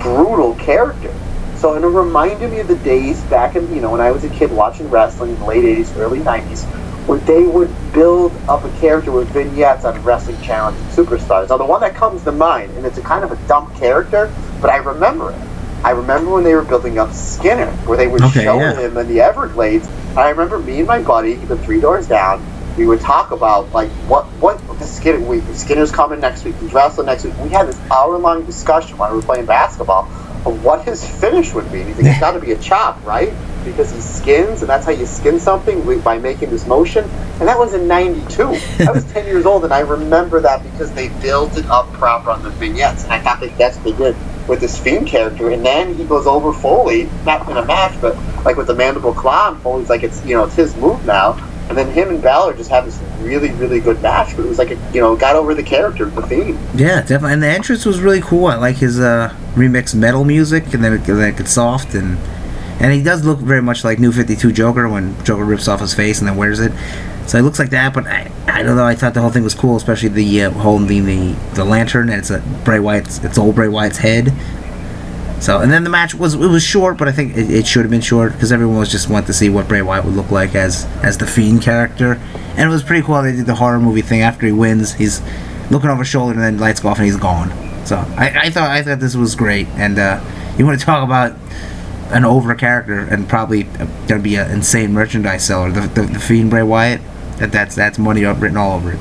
brutal 0.00 0.54
character. 0.54 1.12
So 1.56 1.74
and 1.74 1.84
it 1.84 1.88
reminded 1.88 2.50
me 2.50 2.60
of 2.60 2.68
the 2.68 2.76
days 2.76 3.20
back 3.24 3.56
in 3.56 3.72
you 3.74 3.80
know 3.80 3.90
when 3.90 4.00
I 4.00 4.10
was 4.10 4.24
a 4.24 4.30
kid 4.30 4.50
watching 4.50 4.88
wrestling 4.90 5.32
in 5.32 5.38
the 5.40 5.44
late 5.44 5.64
'80s, 5.64 5.96
early 5.96 6.18
'90s, 6.18 6.64
where 7.06 7.18
they 7.20 7.46
would 7.46 7.70
build 7.92 8.32
up 8.48 8.64
a 8.64 8.70
character 8.80 9.12
with 9.12 9.28
vignettes 9.28 9.84
on 9.84 10.02
Wrestling 10.02 10.40
Challenge 10.42 10.76
and 10.78 10.90
Superstars. 10.90 11.48
Now 11.50 11.56
the 11.58 11.64
one 11.64 11.80
that 11.80 11.94
comes 11.94 12.22
to 12.24 12.32
mind, 12.32 12.72
and 12.76 12.86
it's 12.86 12.98
a 12.98 13.02
kind 13.02 13.24
of 13.24 13.32
a 13.32 13.48
dumb 13.48 13.72
character, 13.76 14.32
but 14.60 14.70
I 14.70 14.76
remember 14.78 15.30
it. 15.30 15.38
I 15.84 15.90
remember 15.90 16.30
when 16.32 16.44
they 16.44 16.54
were 16.54 16.62
building 16.62 16.98
up 16.98 17.12
Skinner, 17.12 17.70
where 17.86 17.98
they 17.98 18.06
would 18.06 18.22
Okay, 18.22 18.44
show 18.44 18.58
yeah. 18.58 18.78
him 18.78 18.96
in 18.96 19.08
the 19.08 19.20
Everglades. 19.20 19.88
I 20.16 20.30
remember 20.30 20.58
me 20.60 20.78
and 20.78 20.86
my 20.86 21.02
buddy, 21.02 21.34
he 21.34 21.46
lived 21.46 21.64
three 21.64 21.80
doors 21.80 22.06
down. 22.06 22.44
We 22.76 22.86
would 22.86 23.00
talk 23.00 23.30
about 23.30 23.70
like 23.72 23.90
what 24.08 24.24
what 24.40 24.58
the 24.78 24.86
Skinner 24.86 25.20
we, 25.20 25.40
Skinner's 25.54 25.92
coming 25.92 26.20
next 26.20 26.44
week. 26.44 26.54
He's 26.56 26.72
wrestling 26.72 27.06
next 27.06 27.24
week. 27.24 27.34
We 27.38 27.50
had 27.50 27.68
this 27.68 27.78
hour 27.90 28.16
long 28.18 28.44
discussion 28.44 28.96
while 28.96 29.10
we 29.10 29.16
were 29.16 29.22
playing 29.22 29.46
basketball 29.46 30.08
of 30.44 30.64
what 30.64 30.84
his 30.84 31.04
finish 31.20 31.52
would 31.54 31.70
be. 31.70 31.80
And 31.80 31.88
he's 31.88 31.98
like, 31.98 32.06
it's 32.06 32.20
got 32.20 32.32
to 32.32 32.40
be 32.40 32.52
a 32.52 32.58
chop, 32.58 33.04
right? 33.04 33.32
Because 33.64 33.92
he 33.92 34.00
skins, 34.00 34.62
and 34.62 34.68
that's 34.68 34.84
how 34.84 34.90
you 34.90 35.06
skin 35.06 35.38
something 35.38 36.00
by 36.00 36.18
making 36.18 36.50
this 36.50 36.66
motion. 36.66 37.04
And 37.38 37.48
that 37.48 37.58
was 37.58 37.74
in 37.74 37.86
'92. 37.86 38.42
I 38.80 38.90
was 38.90 39.04
10 39.12 39.26
years 39.26 39.46
old, 39.46 39.64
and 39.64 39.72
I 39.72 39.80
remember 39.80 40.40
that 40.40 40.62
because 40.64 40.92
they 40.92 41.08
built 41.20 41.56
it 41.56 41.66
up 41.66 41.92
proper 41.92 42.30
on 42.30 42.42
the 42.42 42.50
vignettes. 42.50 43.04
And 43.04 43.12
I 43.12 43.20
thought 43.20 43.40
that 43.40 43.56
that's 43.56 43.76
what 43.78 43.84
they 43.84 43.92
did 43.92 44.16
with 44.48 44.60
this 44.60 44.78
Fiend 44.78 45.06
character. 45.06 45.50
And 45.50 45.64
then 45.64 45.94
he 45.94 46.04
goes 46.04 46.26
over 46.26 46.52
Foley, 46.52 47.08
not 47.24 47.48
in 47.48 47.56
a 47.56 47.64
match, 47.64 48.00
but 48.00 48.16
like 48.44 48.56
with 48.56 48.66
the 48.66 48.74
mandible 48.74 49.14
claw, 49.14 49.52
and 49.52 49.62
Foley's 49.62 49.88
like, 49.88 50.02
it's 50.02 50.24
you 50.24 50.36
know, 50.36 50.44
it's 50.44 50.56
his 50.56 50.74
move 50.76 51.04
now. 51.06 51.38
And 51.72 51.78
then 51.78 51.90
him 51.90 52.10
and 52.10 52.22
Balor 52.22 52.54
just 52.54 52.68
had 52.68 52.84
this 52.84 53.00
really, 53.20 53.50
really 53.52 53.80
good 53.80 54.02
match. 54.02 54.36
But 54.36 54.44
it 54.44 54.48
was 54.48 54.58
like, 54.58 54.72
a, 54.72 54.90
you 54.92 55.00
know, 55.00 55.16
got 55.16 55.36
over 55.36 55.54
the 55.54 55.62
character, 55.62 56.04
the 56.04 56.20
theme. 56.20 56.58
Yeah, 56.74 57.00
definitely. 57.00 57.32
And 57.32 57.42
the 57.42 57.48
entrance 57.48 57.86
was 57.86 57.98
really 57.98 58.20
cool. 58.20 58.44
I 58.44 58.56
like 58.56 58.76
his 58.76 59.00
uh, 59.00 59.34
remix 59.54 59.94
metal 59.94 60.24
music, 60.24 60.74
and 60.74 60.84
then 60.84 60.92
it, 60.92 60.98
then 61.04 61.34
gets 61.34 61.52
soft, 61.52 61.94
and 61.94 62.18
and 62.78 62.92
he 62.92 63.02
does 63.02 63.24
look 63.24 63.38
very 63.38 63.62
much 63.62 63.84
like 63.84 63.98
New 63.98 64.12
Fifty 64.12 64.36
Two 64.36 64.52
Joker 64.52 64.86
when 64.86 65.16
Joker 65.24 65.46
rips 65.46 65.66
off 65.66 65.80
his 65.80 65.94
face 65.94 66.18
and 66.18 66.28
then 66.28 66.36
wears 66.36 66.60
it. 66.60 66.72
So 67.26 67.38
it 67.38 67.42
looks 67.42 67.58
like 67.58 67.70
that. 67.70 67.94
But 67.94 68.06
I, 68.06 68.30
I 68.46 68.62
don't 68.62 68.76
know. 68.76 68.84
I 68.84 68.94
thought 68.94 69.14
the 69.14 69.22
whole 69.22 69.30
thing 69.30 69.44
was 69.44 69.54
cool, 69.54 69.76
especially 69.76 70.10
the 70.10 70.42
uh, 70.42 70.50
holding 70.50 71.06
the 71.06 71.32
the 71.54 71.64
lantern, 71.64 72.10
and 72.10 72.18
it's 72.18 72.28
a 72.28 72.42
Bray 72.66 72.80
Wyatt's, 72.80 73.24
it's 73.24 73.38
old 73.38 73.54
Bray 73.54 73.68
Wyatt's 73.68 73.96
head. 73.96 74.30
So 75.42 75.60
and 75.60 75.72
then 75.72 75.82
the 75.82 75.90
match 75.90 76.14
was 76.14 76.34
it 76.34 76.38
was 76.38 76.62
short, 76.62 76.96
but 76.96 77.08
I 77.08 77.12
think 77.12 77.36
it, 77.36 77.50
it 77.50 77.66
should 77.66 77.82
have 77.82 77.90
been 77.90 78.00
short 78.00 78.32
because 78.32 78.52
everyone 78.52 78.78
was 78.78 78.90
just 78.92 79.10
wanting 79.10 79.26
to 79.26 79.32
see 79.32 79.50
what 79.50 79.66
Bray 79.66 79.82
Wyatt 79.82 80.04
would 80.04 80.14
look 80.14 80.30
like 80.30 80.54
as 80.54 80.84
as 81.02 81.18
the 81.18 81.26
Fiend 81.26 81.62
character, 81.62 82.12
and 82.56 82.60
it 82.60 82.72
was 82.72 82.84
pretty 82.84 83.04
cool. 83.04 83.20
They 83.22 83.32
did 83.32 83.46
the 83.46 83.56
horror 83.56 83.80
movie 83.80 84.02
thing 84.02 84.20
after 84.20 84.46
he 84.46 84.52
wins. 84.52 84.94
He's 84.94 85.20
looking 85.68 85.90
over 85.90 86.02
his 86.02 86.08
shoulder 86.08 86.34
and 86.34 86.42
then 86.42 86.58
lights 86.58 86.78
go 86.78 86.90
off 86.90 86.98
and 86.98 87.06
he's 87.06 87.16
gone. 87.16 87.50
So 87.84 87.96
I, 88.16 88.44
I 88.44 88.50
thought 88.50 88.70
I 88.70 88.84
thought 88.84 89.00
this 89.00 89.16
was 89.16 89.34
great. 89.34 89.66
And 89.70 89.98
uh, 89.98 90.22
you 90.56 90.64
want 90.64 90.78
to 90.78 90.86
talk 90.86 91.02
about 91.02 91.36
an 92.10 92.24
over 92.24 92.54
character 92.54 93.00
and 93.00 93.28
probably 93.28 93.64
gonna 94.06 94.20
be 94.20 94.36
an 94.36 94.48
insane 94.48 94.92
merchandise 94.92 95.44
seller. 95.44 95.72
The, 95.72 95.80
the, 95.88 96.02
the 96.02 96.20
Fiend 96.20 96.50
Bray 96.50 96.62
Wyatt. 96.62 97.00
That 97.38 97.50
that's 97.50 97.74
that's 97.74 97.98
money 97.98 98.24
up 98.24 98.40
written 98.40 98.56
all 98.56 98.76
over 98.76 98.92
it. 98.92 99.00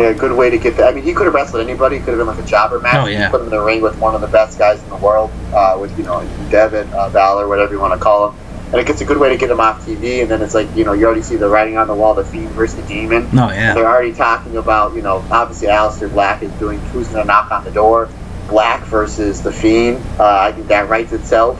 Yeah, 0.00 0.12
good 0.12 0.32
way 0.32 0.50
to 0.50 0.58
get 0.58 0.76
that. 0.76 0.88
I 0.88 0.94
mean, 0.94 1.04
he 1.04 1.12
could 1.12 1.26
have 1.26 1.34
wrestled 1.34 1.62
anybody. 1.62 1.98
He 1.98 2.02
could 2.02 2.16
have 2.16 2.18
been 2.18 2.26
like 2.26 2.42
a 2.42 2.46
jobber 2.48 2.80
match. 2.80 2.94
Oh, 2.96 3.06
yeah. 3.06 3.30
Put 3.30 3.40
him 3.40 3.46
in 3.46 3.50
the 3.50 3.60
ring 3.60 3.80
with 3.82 3.98
one 3.98 4.14
of 4.14 4.20
the 4.20 4.26
best 4.28 4.58
guys 4.58 4.82
in 4.82 4.88
the 4.88 4.96
world, 4.96 5.30
uh, 5.52 5.76
with 5.80 5.96
you 5.98 6.04
know 6.04 6.20
Devitt, 6.50 6.90
uh, 6.92 7.10
Balor, 7.10 7.48
whatever 7.48 7.72
you 7.72 7.80
want 7.80 7.94
to 7.94 7.98
call 7.98 8.30
him. 8.30 8.38
And 8.72 8.80
it 8.80 8.86
gets 8.86 9.00
a 9.00 9.04
good 9.04 9.18
way 9.18 9.28
to 9.30 9.36
get 9.36 9.50
him 9.50 9.58
off 9.58 9.84
TV. 9.84 10.22
And 10.22 10.30
then 10.30 10.42
it's 10.42 10.54
like 10.54 10.74
you 10.76 10.84
know 10.84 10.92
you 10.92 11.04
already 11.06 11.22
see 11.22 11.36
the 11.36 11.48
writing 11.48 11.76
on 11.76 11.86
the 11.88 11.94
wall, 11.94 12.14
the 12.14 12.24
Fiend 12.24 12.50
versus 12.50 12.80
the 12.80 12.86
Demon. 12.86 13.28
No, 13.34 13.50
yeah. 13.50 13.74
They're 13.74 13.88
already 13.88 14.12
talking 14.12 14.56
about 14.56 14.94
you 14.94 15.02
know 15.02 15.24
obviously 15.30 15.68
Aleister 15.68 16.10
Black 16.10 16.42
is 16.42 16.52
doing 16.52 16.78
who's 16.78 17.08
going 17.08 17.22
to 17.22 17.26
knock 17.26 17.50
on 17.50 17.64
the 17.64 17.72
door. 17.72 18.08
Black 18.48 18.82
versus 18.84 19.42
the 19.42 19.52
Fiend. 19.52 19.98
Uh, 20.18 20.38
I 20.40 20.52
think 20.52 20.68
that 20.68 20.88
writes 20.88 21.12
itself. 21.12 21.58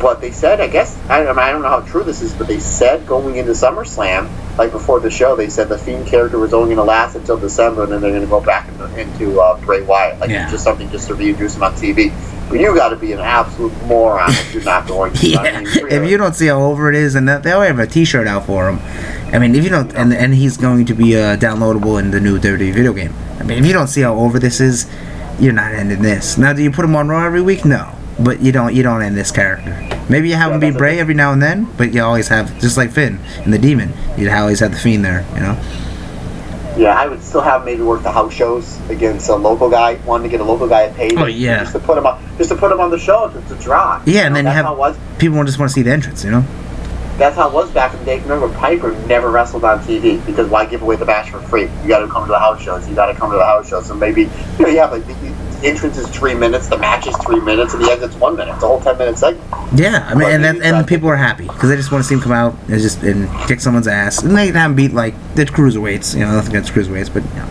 But 0.00 0.20
they 0.22 0.30
said, 0.30 0.60
I 0.60 0.66
guess, 0.68 0.96
I 1.10 1.22
don't, 1.22 1.38
I 1.38 1.52
don't 1.52 1.60
know 1.62 1.68
how 1.68 1.80
true 1.80 2.02
this 2.02 2.22
is, 2.22 2.32
but 2.32 2.46
they 2.48 2.58
said 2.58 3.06
going 3.06 3.36
into 3.36 3.52
SummerSlam, 3.52 4.28
like 4.56 4.72
before 4.72 4.98
the 4.98 5.10
show, 5.10 5.36
they 5.36 5.48
said 5.50 5.68
the 5.68 5.76
Fiend 5.76 6.06
character 6.06 6.38
was 6.38 6.54
only 6.54 6.74
going 6.74 6.84
to 6.86 6.90
last 6.90 7.16
until 7.16 7.36
December, 7.38 7.82
and 7.84 7.92
then 7.92 8.00
they're 8.00 8.10
going 8.10 8.22
to 8.22 8.28
go 8.28 8.40
back 8.40 8.68
into, 8.68 8.98
into 8.98 9.40
uh, 9.40 9.60
Bray 9.60 9.82
Wyatt. 9.82 10.18
Like, 10.18 10.30
Yeah. 10.30 10.44
it's 10.44 10.52
just 10.52 10.64
something 10.64 10.90
just 10.90 11.08
to 11.08 11.14
reintroduce 11.14 11.54
him 11.56 11.62
on 11.64 11.74
TV. 11.74 12.12
But 12.48 12.58
you 12.60 12.74
got 12.74 12.88
to 12.88 12.96
be 12.96 13.12
an 13.12 13.20
absolute 13.20 13.72
moron 13.84 14.30
if 14.30 14.54
you're 14.54 14.64
not 14.64 14.88
going 14.88 15.12
to. 15.12 15.34
I 15.38 15.44
Yeah, 15.44 15.60
mean, 15.60 15.68
if 15.90 16.10
you 16.10 16.16
don't 16.16 16.34
see 16.34 16.46
how 16.46 16.62
over 16.62 16.88
it 16.88 16.96
is, 16.96 17.14
and 17.14 17.28
that- 17.28 17.42
they 17.42 17.52
already 17.52 17.68
have 17.76 17.78
a 17.78 17.86
T-shirt 17.86 18.26
out 18.26 18.46
for 18.46 18.68
him. 18.70 18.80
I 19.34 19.38
mean, 19.38 19.54
if 19.54 19.62
you 19.62 19.70
don't, 19.70 19.94
and 19.94 20.12
and 20.12 20.34
he's 20.34 20.56
going 20.56 20.86
to 20.86 20.94
be 20.94 21.14
uh, 21.14 21.36
downloadable 21.36 22.00
in 22.00 22.10
the 22.10 22.18
new 22.18 22.38
WWE 22.40 22.72
video 22.72 22.92
game. 22.92 23.14
I 23.38 23.44
mean, 23.44 23.58
if 23.58 23.66
you 23.66 23.72
don't 23.72 23.86
see 23.86 24.00
how 24.00 24.14
over 24.16 24.38
this 24.40 24.60
is, 24.60 24.90
you're 25.38 25.52
not 25.52 25.72
ending 25.72 26.02
this. 26.02 26.36
Now, 26.36 26.52
do 26.52 26.62
you 26.62 26.72
put 26.72 26.84
him 26.84 26.96
on 26.96 27.08
Raw 27.08 27.24
every 27.24 27.40
week? 27.40 27.64
No, 27.64 27.94
but 28.22 28.40
you 28.40 28.52
don't. 28.52 28.74
You 28.74 28.82
don't 28.82 29.02
end 29.02 29.16
this 29.16 29.30
character. 29.30 29.76
Maybe 30.08 30.28
you 30.28 30.34
have 30.36 30.48
Yeah, 30.50 30.54
him 30.54 30.60
be 30.60 30.70
Bray 30.78 30.98
every 30.98 31.14
now 31.14 31.32
and 31.32 31.42
then, 31.42 31.68
but 31.76 31.92
you 31.94 32.02
always 32.02 32.28
have 32.28 32.58
just 32.60 32.76
like 32.76 32.90
Finn 32.90 33.18
and 33.44 33.52
the 33.52 33.58
Demon. 33.58 33.92
You 34.18 34.30
always 34.30 34.60
have 34.60 34.72
the 34.72 34.78
Fiend 34.78 35.04
there. 35.04 35.24
You 35.34 35.40
know. 35.40 35.60
Yeah, 36.76 36.98
I 36.98 37.06
would 37.08 37.22
still 37.22 37.40
have 37.40 37.64
maybe 37.64 37.82
work 37.82 38.02
the 38.02 38.12
house 38.12 38.32
shows 38.32 38.78
against 38.88 39.28
a 39.28 39.34
local 39.36 39.68
guy, 39.68 39.94
wanting 40.06 40.30
to 40.30 40.36
get 40.36 40.40
a 40.40 40.44
local 40.48 40.68
guy 40.68 40.88
paid. 40.92 41.18
Oh, 41.18 41.26
yeah. 41.26 41.60
Just 41.60 41.72
to 41.72 41.78
put 41.80 41.98
him 41.98 42.06
on, 42.06 42.22
just 42.38 42.50
to 42.50 42.56
put 42.56 42.70
him 42.70 42.80
on 42.80 42.90
the 42.90 42.98
show 42.98 43.28
to, 43.28 43.40
to 43.54 43.62
draw. 43.62 44.00
Yeah, 44.06 44.22
and 44.22 44.34
know, 44.34 44.38
then 44.38 44.44
you 44.46 44.50
have- 44.52 44.64
how 44.66 44.74
it 44.74 44.78
was. 44.78 44.96
People 45.18 45.42
just 45.44 45.58
want 45.58 45.70
to 45.70 45.74
see 45.74 45.82
the 45.82 45.90
entrance. 45.92 46.24
You 46.24 46.30
know. 46.30 46.44
That's 47.18 47.36
how 47.36 47.48
it 47.48 47.52
was 47.54 47.70
back 47.72 47.92
in 47.92 47.98
the 47.98 48.04
day. 48.06 48.20
Remember, 48.20 48.48
Piper 48.56 48.92
never 49.06 49.30
wrestled 49.30 49.62
on 49.64 49.80
TV 49.80 50.24
because 50.24 50.48
why 50.48 50.64
give 50.64 50.80
away 50.80 50.96
the 50.96 51.04
match 51.04 51.28
for 51.30 51.38
free? 51.40 51.64
You 51.82 51.88
got 51.88 51.98
to 51.98 52.08
come 52.08 52.24
to 52.24 52.30
the 52.30 52.38
house 52.38 52.62
shows. 52.62 52.88
You 52.88 52.94
got 52.94 53.12
to 53.12 53.14
come 53.14 53.30
to 53.30 53.36
the 53.36 53.44
house 53.44 53.68
shows. 53.68 53.84
So 53.86 53.94
maybe 53.94 54.22
you 54.22 54.28
know 54.58 54.68
you 54.68 54.78
have 54.78 54.92
like 54.92 55.06
entrance 55.64 55.98
is 55.98 56.08
three 56.08 56.34
minutes, 56.34 56.68
the 56.68 56.78
match 56.78 57.06
is 57.06 57.16
three 57.18 57.40
minutes, 57.40 57.74
and 57.74 57.84
the 57.84 57.90
exit's 57.90 58.14
one 58.16 58.36
minute. 58.36 58.54
It's 58.54 58.62
a 58.62 58.66
whole 58.66 58.80
ten 58.80 58.98
minute 58.98 59.18
segment. 59.18 59.44
Yeah, 59.74 60.06
I 60.08 60.14
mean, 60.14 60.22
But 60.24 60.32
and 60.32 60.44
that, 60.44 60.62
and 60.62 60.86
people 60.86 61.08
are 61.08 61.16
happy 61.16 61.46
because 61.46 61.68
they 61.68 61.76
just 61.76 61.92
want 61.92 62.02
to 62.04 62.08
see 62.08 62.14
him 62.14 62.20
come 62.20 62.32
out 62.32 62.54
and 62.68 62.80
just 62.80 63.02
and 63.02 63.28
kick 63.46 63.60
someone's 63.60 63.88
ass, 63.88 64.22
and 64.22 64.36
they 64.36 64.46
can 64.46 64.54
have 64.56 64.70
him 64.70 64.76
beat 64.76 64.92
like 64.92 65.14
the 65.34 65.44
cruiserweights. 65.44 66.14
You 66.14 66.20
know, 66.20 66.32
nothing 66.32 66.50
against 66.50 66.72
cruiserweights, 66.72 67.12
but 67.12 67.22
you 67.22 67.40
know, 67.40 67.46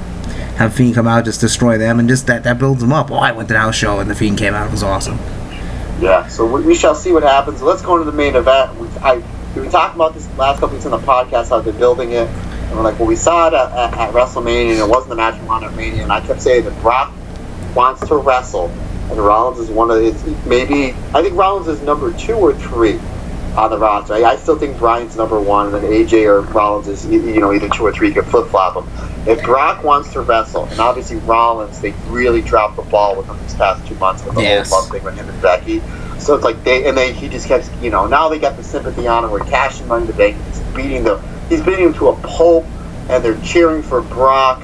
have 0.58 0.74
Fiend 0.74 0.96
come 0.96 1.08
out, 1.08 1.26
just 1.26 1.42
destroy 1.42 1.78
them, 1.78 2.00
and 2.00 2.10
just 2.10 2.28
that 2.28 2.44
that 2.44 2.60
builds 2.60 2.82
them 2.82 2.92
up. 2.92 3.12
Oh, 3.12 3.16
I 3.16 3.32
went 3.32 3.48
to 3.50 3.54
the 3.54 3.60
house 3.60 3.76
show 3.76 4.00
and 4.00 4.10
the 4.10 4.16
Fiend 4.16 4.38
came 4.38 4.54
out. 4.54 4.68
It 4.68 4.72
was 4.72 4.84
awesome. 4.84 5.18
Yeah. 6.02 6.28
So 6.28 6.46
we, 6.46 6.62
we 6.64 6.76
shall 6.76 6.96
see 6.96 7.12
what 7.12 7.24
happens. 7.24 7.62
Let's 7.62 7.82
go 7.82 7.98
into 7.98 8.10
the 8.10 8.16
main 8.18 8.36
event. 8.36 8.76
We, 8.78 8.88
I, 9.00 9.22
we 9.56 9.68
talking 9.70 9.96
about 9.96 10.14
this 10.14 10.28
last 10.38 10.60
couple 10.60 10.76
weeks 10.76 10.86
on 10.86 10.92
the 10.92 11.06
podcast 11.06 11.50
how 11.50 11.62
they're 11.62 11.74
building 11.74 12.12
it, 12.12 12.28
and 12.28 12.76
we're 12.76 12.84
like, 12.84 13.00
well, 13.00 13.08
we 13.08 13.16
saw 13.16 13.48
it 13.48 13.54
at, 13.54 13.72
at, 13.72 13.94
at 13.98 14.14
WrestleMania, 14.14 14.72
and 14.72 14.80
it 14.80 14.88
wasn't 14.88 15.10
the 15.10 15.16
match 15.16 15.40
we 15.42 15.48
wanted 15.48 15.68
at 15.72 15.76
Mania, 15.76 16.04
and 16.04 16.12
I 16.12 16.22
kept 16.22 16.42
saying 16.42 16.66
that 16.66 16.82
Brock 16.82 17.14
wants 17.76 18.06
to 18.08 18.16
wrestle, 18.18 18.68
and 19.10 19.18
Rollins 19.18 19.60
is 19.60 19.70
one 19.70 19.92
of 19.92 19.98
it's 20.02 20.24
maybe 20.46 20.92
I 21.14 21.22
think 21.22 21.36
Rollins 21.36 21.68
is 21.68 21.82
number 21.82 22.12
two 22.14 22.36
or 22.36 22.54
three 22.54 23.00
on 23.58 23.72
the 23.72 23.78
roster. 23.78 24.14
I, 24.14 24.24
I 24.24 24.36
still 24.36 24.58
think 24.58 24.78
Bryan's 24.78 25.16
number 25.16 25.40
one, 25.40 25.74
and 25.74 25.84
then 25.84 25.92
AJ 25.92 26.26
or 26.26 26.42
Rollins 26.42 26.88
is 26.88 27.06
you 27.06 27.40
know 27.40 27.54
either 27.54 27.70
two 27.70 27.84
or 27.86 27.92
three. 27.92 28.10
You 28.10 28.14
can 28.14 28.26
flip 28.26 28.48
flop 28.50 28.76
them. 28.76 29.28
If 29.28 29.44
Brock 29.44 29.84
wants 29.84 30.14
to 30.14 30.22
wrestle, 30.22 30.66
and 30.66 30.80
obviously 30.80 31.18
Rollins, 31.18 31.82
they 31.82 31.92
really 32.08 32.42
dropped 32.42 32.76
the 32.78 32.84
ball 32.84 33.18
with 33.18 33.28
him 33.28 33.38
these 33.42 33.56
past 33.56 33.86
two 33.88 33.96
months 33.96 34.24
with 34.24 34.36
the 34.36 34.42
Yes. 34.42 34.70
whole 34.70 34.82
love 34.82 34.92
thing 34.92 35.04
with 35.04 35.16
him 35.16 35.28
and 35.30 35.42
Becky. 35.42 35.82
So 36.20 36.36
it's 36.36 36.44
like 36.44 36.64
they 36.64 36.86
and 36.88 36.98
they 36.98 37.14
he 37.14 37.28
just 37.30 37.48
kept 37.48 37.70
you 37.82 37.90
know 37.90 38.06
now 38.08 38.30
they 38.30 38.40
got 38.40 38.56
the 38.58 38.64
sympathy 38.64 39.08
on 39.08 39.24
him. 39.24 39.32
We're 39.32 39.40
cashing 39.40 39.88
money 39.88 40.06
to 40.08 40.14
bank. 40.14 40.38
He's 40.48 40.60
beating 40.76 41.04
the 41.04 41.20
he's 41.50 41.62
beating 41.62 41.86
him 41.86 41.94
to 41.96 42.10
a 42.10 42.16
pulp, 42.22 42.66
and 43.10 43.24
they're 43.24 43.40
cheering 43.42 43.82
for 43.84 44.02
Brock. 44.02 44.64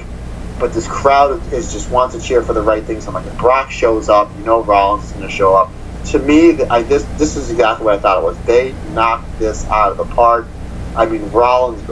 But 0.58 0.72
this 0.72 0.88
crowd 0.88 1.52
is 1.52 1.72
just 1.72 1.90
wants 1.90 2.16
to 2.16 2.20
cheer 2.20 2.42
for 2.42 2.54
the 2.54 2.62
right 2.62 2.82
things. 2.82 3.06
I'm 3.06 3.14
like, 3.14 3.26
if 3.26 3.36
Brock 3.38 3.70
shows 3.70 4.08
up, 4.08 4.30
you 4.38 4.44
know 4.44 4.62
Rollins 4.62 5.04
is 5.04 5.12
going 5.12 5.26
to 5.26 5.30
show 5.30 5.54
up. 5.54 5.70
To 6.06 6.18
me, 6.18 6.62
I, 6.62 6.82
this 6.82 7.04
this 7.18 7.36
is 7.36 7.50
exactly 7.50 7.84
what 7.84 7.96
I 7.96 7.98
thought 7.98 8.22
it 8.22 8.24
was. 8.24 8.38
They 8.44 8.72
knocked 8.92 9.38
this 9.38 9.66
out 9.66 9.90
of 9.92 9.98
the 9.98 10.14
park. 10.14 10.46
I 10.94 11.04
mean, 11.04 11.30
Rollins 11.30 11.82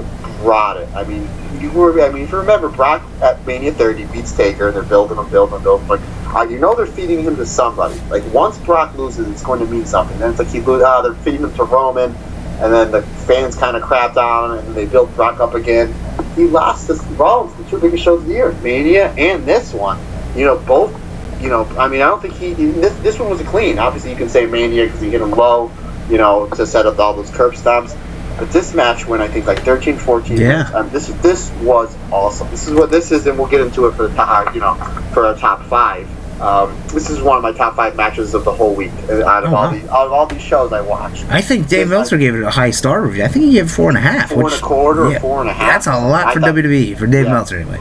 brought 0.40 0.76
it. 0.78 0.88
I 0.94 1.04
mean, 1.04 1.28
you 1.60 1.70
were. 1.72 2.00
I 2.00 2.10
mean, 2.10 2.22
if 2.22 2.30
you 2.32 2.38
remember, 2.38 2.68
Brock 2.68 3.02
at 3.20 3.44
Mania 3.46 3.72
30 3.72 4.06
beats 4.06 4.32
Taker, 4.32 4.68
and 4.68 4.76
they're 4.76 4.82
building 4.82 5.18
and 5.18 5.30
building 5.30 5.56
and 5.56 5.64
building. 5.64 5.88
Like, 5.88 6.00
uh, 6.34 6.46
you 6.48 6.58
know, 6.58 6.74
they're 6.74 6.86
feeding 6.86 7.22
him 7.22 7.36
to 7.36 7.46
somebody. 7.46 7.98
Like, 8.08 8.24
once 8.32 8.58
Brock 8.58 8.96
loses, 8.96 9.28
it's 9.28 9.42
going 9.42 9.60
to 9.60 9.66
mean 9.66 9.84
something. 9.84 10.18
Then 10.18 10.30
it's 10.30 10.38
like 10.38 10.48
he 10.48 10.60
lose. 10.60 10.82
Uh, 10.82 11.02
they're 11.02 11.14
feeding 11.14 11.42
him 11.42 11.52
to 11.54 11.64
Roman. 11.64 12.14
and 12.60 12.72
then 12.72 12.92
the 12.92 13.02
fans 13.02 13.56
kind 13.56 13.76
of 13.76 13.82
crapped 13.82 14.16
on 14.16 14.58
him, 14.58 14.66
and 14.66 14.74
they 14.74 14.86
built 14.86 15.14
Brock 15.16 15.40
up 15.40 15.54
again. 15.54 15.92
He 16.36 16.44
lost 16.44 16.88
to 16.88 16.94
Rollins, 17.14 17.54
the 17.54 17.64
two 17.64 17.78
biggest 17.78 18.02
shows 18.02 18.22
of 18.22 18.26
the 18.26 18.34
year, 18.34 18.52
Mania 18.62 19.12
and 19.12 19.44
this 19.44 19.72
one. 19.72 19.98
You 20.36 20.44
know, 20.44 20.58
both. 20.58 21.00
You 21.40 21.50
know, 21.50 21.64
I 21.78 21.88
mean, 21.88 22.00
I 22.00 22.06
don't 22.06 22.22
think 22.22 22.34
he. 22.34 22.54
This 22.54 22.96
this 22.98 23.18
one 23.18 23.28
was 23.28 23.40
a 23.40 23.44
clean. 23.44 23.78
Obviously, 23.78 24.10
you 24.10 24.16
can 24.16 24.28
say 24.28 24.46
Mania 24.46 24.86
because 24.86 25.00
he 25.00 25.10
hit 25.10 25.20
him 25.20 25.30
low. 25.32 25.70
You 26.08 26.18
know, 26.18 26.48
to 26.50 26.66
set 26.66 26.86
up 26.86 26.98
all 26.98 27.14
those 27.14 27.30
curb 27.30 27.54
stomps. 27.54 27.96
But 28.38 28.50
this 28.50 28.74
match 28.74 29.06
went, 29.06 29.22
I 29.22 29.28
think, 29.28 29.46
like 29.46 29.60
13, 29.60 29.96
14 29.96 30.36
Yeah. 30.36 30.70
Um, 30.74 30.90
this 30.90 31.06
this 31.22 31.50
was 31.62 31.96
awesome. 32.10 32.50
This 32.50 32.66
is 32.66 32.74
what 32.74 32.90
this 32.90 33.12
is, 33.12 33.26
and 33.26 33.38
we'll 33.38 33.46
get 33.46 33.60
into 33.60 33.86
it 33.86 33.94
for 33.94 34.08
the 34.08 34.14
top, 34.14 34.54
you 34.54 34.60
know, 34.60 34.74
for 35.12 35.26
our 35.26 35.36
top 35.36 35.62
five. 35.66 36.08
Um, 36.40 36.76
this 36.88 37.10
is 37.10 37.22
one 37.22 37.36
of 37.36 37.42
my 37.42 37.52
top 37.52 37.76
five 37.76 37.94
matches 37.96 38.34
of 38.34 38.44
the 38.44 38.52
whole 38.52 38.74
week 38.74 38.90
uh, 39.08 39.24
out 39.24 39.44
of 39.44 39.52
Oh, 39.52 39.56
all 39.56 39.70
wow. 39.70 39.70
the 39.70 39.92
out 39.92 40.06
of 40.06 40.12
all 40.12 40.26
these 40.26 40.42
shows 40.42 40.72
I 40.72 40.80
watched. 40.80 41.24
I 41.30 41.40
think 41.40 41.68
Dave 41.68 41.88
Meltzer 41.88 42.18
gave 42.18 42.34
it 42.34 42.42
a 42.42 42.50
high 42.50 42.70
star 42.72 43.02
review. 43.02 43.22
I 43.24 43.28
think 43.28 43.44
he 43.46 43.52
gave 43.52 43.66
it 43.66 43.68
four 43.68 43.88
and 43.88 43.96
a 43.96 44.00
half. 44.00 44.30
Four 44.30 44.44
and 44.46 44.52
a 44.52 44.58
quarter 44.58 45.04
or 45.06 45.12
yeah, 45.12 45.18
four 45.20 45.40
and 45.40 45.48
a 45.48 45.52
half. 45.52 45.84
That's 45.84 45.86
a 45.86 46.06
lot 46.06 46.32
for 46.34 46.40
thought- 46.40 46.54
WWE 46.54 46.96
for 46.98 47.06
Dave 47.06 47.26
Yeah. 47.26 47.32
Meltzer 47.32 47.58
anyway. 47.60 47.78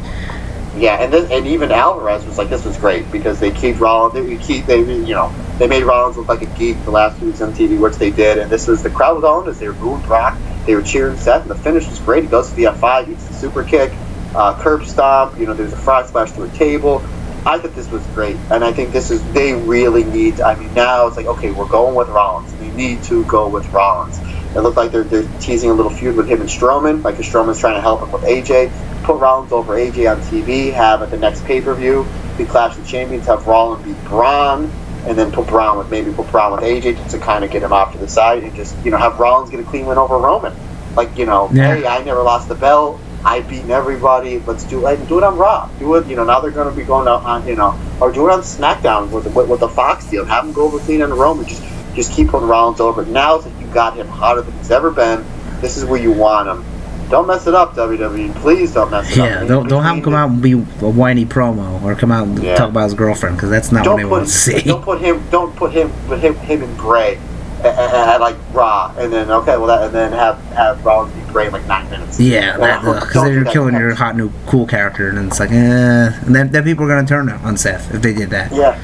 Yeah, 0.76 1.04
and 1.04 1.14
then, 1.14 1.32
and 1.32 1.46
even 1.46 1.72
Alvarez 1.72 2.26
was 2.26 2.40
like, 2.40 2.50
this 2.50 2.66
was 2.66 2.76
great 2.78 3.12
because 3.12 3.40
they 3.40 3.52
keep 3.52 3.80
Rollins. 3.80 4.14
They 4.16 4.38
keep 4.38 4.66
they 4.66 4.80
you 4.80 5.14
know 5.14 5.32
they 5.60 5.68
made 5.68 5.84
Rollins 5.84 6.18
look 6.18 6.28
like 6.28 6.42
a 6.42 6.48
geek 6.58 6.84
the 6.86 6.92
last 6.92 7.20
two 7.20 7.28
weeks 7.28 7.42
on 7.42 7.54
TV, 7.54 7.80
which 7.80 7.96
they 7.98 8.10
did. 8.12 8.38
And 8.40 8.52
this 8.52 8.68
was 8.68 8.82
the 8.82 8.90
crowd 8.90 9.16
was 9.16 9.24
on 9.24 9.48
as 9.48 9.60
they 9.60 9.68
were 9.68 9.74
booing 9.76 10.02
Brock. 10.04 10.38
They 10.66 10.74
were 10.76 10.82
cheering 10.82 11.18
Seth, 11.18 11.42
and 11.44 11.52
the 11.52 11.56
finish 11.56 11.88
was 11.88 12.00
great. 12.00 12.24
He 12.24 12.30
goes 12.30 12.50
to 12.50 12.56
the 12.56 12.64
F5, 12.64 13.10
eats 13.10 13.28
the 13.28 13.34
super 13.36 13.64
kick, 13.64 13.92
uh, 14.34 14.60
curb 14.62 14.86
stomp. 14.86 15.38
You 15.40 15.46
know, 15.46 15.54
there's 15.54 15.74
a 15.74 15.78
frog 15.78 16.08
splash 16.08 16.32
to 16.34 16.44
a 16.44 16.50
table. 16.50 17.04
I 17.46 17.60
thought 17.60 17.76
this 17.76 17.90
was 17.92 18.06
great, 18.08 18.38
and 18.50 18.64
I 18.64 18.72
think 18.72 18.94
this 18.94 19.12
is 19.12 19.22
they 19.34 19.54
really 19.54 20.04
need. 20.04 20.40
I 20.40 20.56
mean, 20.56 20.74
now 20.74 21.08
it's 21.08 21.18
like 21.18 21.26
okay, 21.26 21.52
we're 21.52 21.68
going 21.68 21.96
with 21.96 22.08
Rollins. 22.08 22.54
They 22.54 22.70
need 22.72 23.04
to 23.04 23.26
go 23.26 23.48
with 23.50 23.68
Rollins. 23.74 24.18
It 24.56 24.62
looked 24.62 24.78
like 24.78 24.92
they're, 24.92 25.04
they're 25.04 25.28
teasing 25.40 25.72
a 25.72 25.74
little 25.74 25.92
feud 25.92 26.16
with 26.16 26.28
him 26.30 26.40
and 26.40 26.50
Strowman, 26.50 27.04
like 27.04 27.20
if 27.20 27.26
Strowman's 27.26 27.60
trying 27.60 27.76
to 27.76 27.82
help 27.82 28.02
him 28.02 28.12
with 28.12 28.22
AJ. 28.24 28.72
Put 29.04 29.20
Rollins 29.20 29.52
over 29.52 29.74
AJ 29.74 30.10
on 30.10 30.22
TV, 30.22 30.72
have 30.72 31.02
at 31.02 31.10
the 31.10 31.18
next 31.18 31.44
pay 31.44 31.60
per 31.60 31.74
view, 31.74 32.06
the 32.38 32.46
Clash 32.46 32.78
of 32.78 32.88
Champions, 32.88 33.26
have 33.26 33.46
Rollins 33.48 33.84
beat 33.84 34.02
Braun, 34.06 34.72
and 35.06 35.18
then 35.18 35.32
put 35.32 35.48
Braun 35.48 35.78
with 35.78 35.90
maybe 35.92 36.14
put 36.14 36.32
Braun 36.32 36.54
with 36.54 36.62
AJ 36.62 36.98
just 36.98 37.12
to 37.12 37.20
kind 37.20 37.44
of 37.44 37.52
get 37.52 37.64
him 37.64 37.74
off 37.74 37.92
to 37.94 37.98
the 37.98 38.08
side, 38.08 38.44
and 38.44 38.56
just 38.56 38.76
you 38.86 38.92
know 38.92 38.98
have 38.98 39.20
Rollins 39.20 39.50
get 39.50 39.60
a 39.60 39.64
clean 39.64 39.86
win 39.86 39.98
over 39.98 40.18
Roman. 40.18 40.54
Like 40.96 41.18
you 41.18 41.26
know, 41.26 41.50
Yeah. 41.52 41.76
hey, 41.76 41.86
I 41.86 42.04
never 42.04 42.22
lost 42.22 42.48
the 42.48 42.56
belt. 42.56 43.00
I've 43.26 43.48
beaten 43.50 43.72
everybody. 43.72 44.40
Let's 44.40 44.64
do 44.66 44.86
it. 44.88 45.08
Do 45.08 45.18
it 45.18 45.24
on 45.24 45.38
Raw. 45.38 45.70
Do 45.80 45.96
it. 45.96 46.08
You 46.08 46.16
know, 46.16 46.24
now 46.26 46.40
they're 46.42 46.52
going 46.52 46.70
to 46.70 46.76
be 46.76 46.84
going 46.84 47.08
out 47.08 47.24
on 47.24 47.48
you 47.48 47.56
know, 47.56 47.80
or 48.02 48.12
do 48.12 48.28
it 48.28 48.32
on 48.34 48.42
SmackDown 48.42 49.10
with 49.12 49.24
the, 49.24 49.30
with, 49.30 49.60
the 49.62 49.70
Fox 49.70 50.06
deal. 50.10 50.26
Have 50.26 50.46
him 50.46 50.54
go 50.54 50.64
over 50.64 50.80
clean 50.80 51.02
on 51.02 51.12
Roman. 51.12 51.46
Just 51.46 51.64
just 51.96 52.12
keep 52.12 52.30
putting 52.30 52.48
Rollins 52.48 52.80
over. 52.80 53.06
Now 53.06 53.38
that 53.38 53.62
you 53.62 53.68
got 53.68 53.96
him 53.96 54.08
hotter 54.08 54.42
than 54.42 54.54
he's 54.58 54.72
ever 54.72 54.92
been, 54.92 55.24
this 55.62 55.78
is 55.78 55.86
where 55.86 56.02
you 56.02 56.12
want 56.12 56.48
him. 56.50 56.66
Don't 57.10 57.28
mess 57.28 57.46
it 57.48 57.54
up, 57.54 57.76
WWE. 57.76 58.34
Please 58.38 58.74
don't 58.74 58.90
mess 58.90 59.06
it 59.12 59.20
up. 59.20 59.30
Yeah, 59.30 59.46
don't 59.46 59.68
don't 59.70 59.84
have 59.84 59.96
him 59.98 60.02
come 60.04 60.16
out 60.16 60.30
and 60.32 60.42
be 60.42 60.54
a 60.54 60.58
whiny 60.58 61.26
promo 61.26 61.82
or 61.84 61.94
come 61.96 62.12
out 62.12 62.28
and 62.28 62.42
Yeah. 62.44 62.56
talk 62.56 62.70
about 62.72 62.86
his 62.86 62.94
girlfriend 62.96 63.36
because 63.38 63.50
that's 63.52 63.72
not 63.72 63.80
what 63.82 63.84
Don't 63.86 63.98
they 63.98 64.04
put, 64.04 64.12
want 64.12 64.28
to 64.28 64.32
see. 64.34 64.62
don't 64.64 64.82
put 64.84 65.00
him. 65.00 65.24
Don't 65.30 65.56
put 65.56 65.72
him. 65.72 65.92
Put 66.08 66.20
him. 66.20 66.34
Him 66.36 66.64
in 66.64 66.76
Bray, 66.76 67.20
at, 67.66 68.10
at, 68.10 68.22
like 68.22 68.38
Raw, 68.54 68.94
and 68.98 69.12
then 69.12 69.32
okay, 69.32 69.58
well, 69.58 69.68
that, 69.68 69.84
and 69.84 69.94
then 69.94 70.12
have 70.12 70.40
have 70.54 70.84
Rollins 70.86 71.14
beat 71.14 71.28
Bray 71.32 71.48
in 71.48 71.54
like 71.54 71.66
nine 71.68 71.90
minutes. 71.90 72.20
Yeah, 72.20 72.58
Well, 72.58 73.00
because 73.00 73.24
do 73.24 73.44
they're 73.44 73.52
killing 73.52 73.76
your 73.76 73.94
hot 73.94 74.16
new 74.16 74.32
cool 74.48 74.68
character, 74.68 75.10
and 75.10 75.18
then 75.18 75.28
it's 75.28 75.40
like, 75.40 75.52
eh. 75.52 76.14
And 76.26 76.36
then, 76.36 76.52
then 76.52 76.64
people 76.64 76.86
are 76.86 76.88
gonna 76.88 77.08
turn 77.08 77.30
on 77.30 77.58
Seth 77.58 77.94
if 77.94 78.02
they 78.02 78.14
did 78.14 78.30
that. 78.32 78.52
Yeah, 78.54 78.80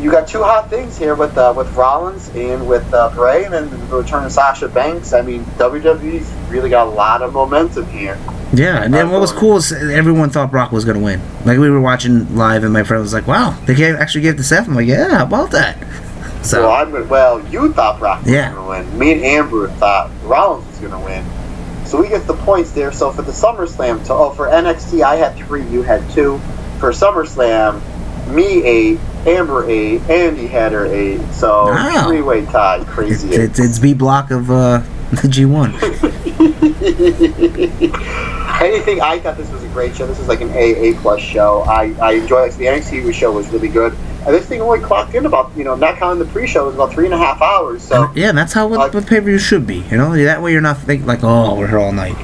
you 0.00 0.10
got 0.10 0.26
two 0.26 0.42
hot 0.42 0.68
things 0.68 0.98
here 0.98 1.14
with 1.14 1.36
uh, 1.38 1.54
with 1.56 1.72
Rollins 1.76 2.28
and 2.30 2.66
with 2.66 2.92
uh, 2.92 3.10
Bray, 3.14 3.44
and 3.44 3.54
then 3.54 3.70
the 3.70 3.96
return 3.96 4.24
of 4.24 4.32
Sasha 4.32 4.68
Banks. 4.68 5.12
I 5.12 5.22
mean, 5.22 5.44
WWE's 5.58 6.32
really 6.50 6.70
got 6.70 6.88
a 6.88 6.90
lot 6.90 7.22
of 7.22 7.32
momentum 7.32 7.86
here. 7.86 8.18
Yeah, 8.54 8.82
and 8.82 8.92
then 8.92 9.10
what 9.10 9.20
was 9.20 9.32
cool 9.32 9.56
is 9.56 9.72
everyone 9.72 10.28
thought 10.30 10.50
Brock 10.50 10.72
was 10.72 10.84
gonna 10.84 10.98
win. 10.98 11.22
Like 11.44 11.58
we 11.58 11.70
were 11.70 11.80
watching 11.80 12.34
live, 12.36 12.64
and 12.64 12.72
my 12.72 12.82
friend 12.82 13.02
was 13.02 13.14
like, 13.14 13.26
"Wow, 13.26 13.56
they 13.66 13.74
gave, 13.74 13.94
actually 13.94 14.22
gave 14.22 14.36
to 14.36 14.44
Seth." 14.44 14.68
I'm 14.68 14.74
like, 14.74 14.86
"Yeah, 14.86 15.08
how 15.08 15.24
about 15.24 15.52
that?" 15.52 15.78
So 16.42 16.62
well, 16.62 16.72
I'm 16.72 17.08
well. 17.08 17.40
You 17.48 17.72
thought 17.72 17.98
Brock 17.98 18.22
was 18.22 18.30
Yeah. 18.32 18.52
going 18.52 18.84
to 18.84 18.90
win. 18.90 18.98
Me 18.98 19.12
and 19.12 19.24
Amber 19.24 19.68
thought 19.68 20.10
Rollins 20.24 20.66
was 20.66 20.78
going 20.78 20.92
to 20.92 20.98
win. 20.98 21.24
So 21.86 22.00
we 22.00 22.08
get 22.08 22.26
the 22.26 22.34
points 22.34 22.72
there. 22.72 22.90
So 22.92 23.10
for 23.12 23.22
the 23.22 23.32
SummerSlam, 23.32 24.04
to, 24.06 24.14
oh, 24.14 24.30
for 24.30 24.46
NXT, 24.48 25.02
I 25.02 25.16
had 25.16 25.36
three. 25.36 25.64
You 25.68 25.82
had 25.82 26.08
two. 26.10 26.38
For 26.80 26.90
SummerSlam, 26.90 27.80
me 28.28 28.62
eight, 28.64 28.98
Amber 29.26 29.68
eight, 29.70 30.00
Andy 30.10 30.46
had 30.46 30.72
her 30.72 30.86
eight. 30.86 31.20
So 31.32 31.66
Wow. 31.66 32.06
three-way 32.08 32.44
tie. 32.46 32.78
it's 32.80 32.90
Crazy. 32.90 33.28
it's, 33.30 33.58
it's 33.58 33.78
B 33.78 33.94
block 33.94 34.30
of 34.30 34.50
uh, 34.50 34.78
the 35.10 35.28
G1. 35.28 35.72
Anything, 38.62 39.00
I 39.00 39.18
thought 39.18 39.36
this 39.36 39.50
was 39.50 39.62
a 39.64 39.68
great 39.68 39.94
show. 39.96 40.06
This 40.06 40.18
was 40.18 40.28
like 40.28 40.40
an 40.40 40.50
A 40.50 40.90
A 40.90 40.94
plus 40.94 41.20
show. 41.20 41.62
I 41.62 41.94
I 42.00 42.12
enjoyed 42.12 42.52
it. 42.52 42.56
The 42.56 42.66
NXT 42.66 43.12
show 43.12 43.32
was 43.32 43.48
really 43.50 43.68
good. 43.68 43.96
And 44.24 44.34
this 44.34 44.46
thing 44.46 44.60
only 44.60 44.78
clocked 44.78 45.14
in 45.14 45.26
about 45.26 45.50
you 45.56 45.64
know 45.64 45.74
not 45.74 45.96
counting 45.96 46.24
the 46.24 46.32
pre-show 46.32 46.64
it 46.64 46.66
was 46.66 46.74
about 46.76 46.92
three 46.92 47.06
and 47.06 47.14
a 47.14 47.18
half 47.18 47.42
hours. 47.42 47.82
So. 47.82 48.10
Yeah, 48.14 48.28
and 48.28 48.38
that's 48.38 48.52
how 48.52 48.68
what, 48.68 48.80
Uh, 48.80 48.90
what 48.90 49.06
pay 49.06 49.16
per 49.16 49.26
view 49.26 49.38
should 49.38 49.66
be. 49.66 49.84
You 49.90 49.96
know, 49.96 50.16
that 50.16 50.40
way 50.40 50.52
you're 50.52 50.60
not 50.60 50.78
thinking 50.78 51.06
like, 51.06 51.24
"Oh, 51.24 51.56
we're 51.56 51.66
here 51.66 51.78
all 51.78 51.92
night." 51.92 52.16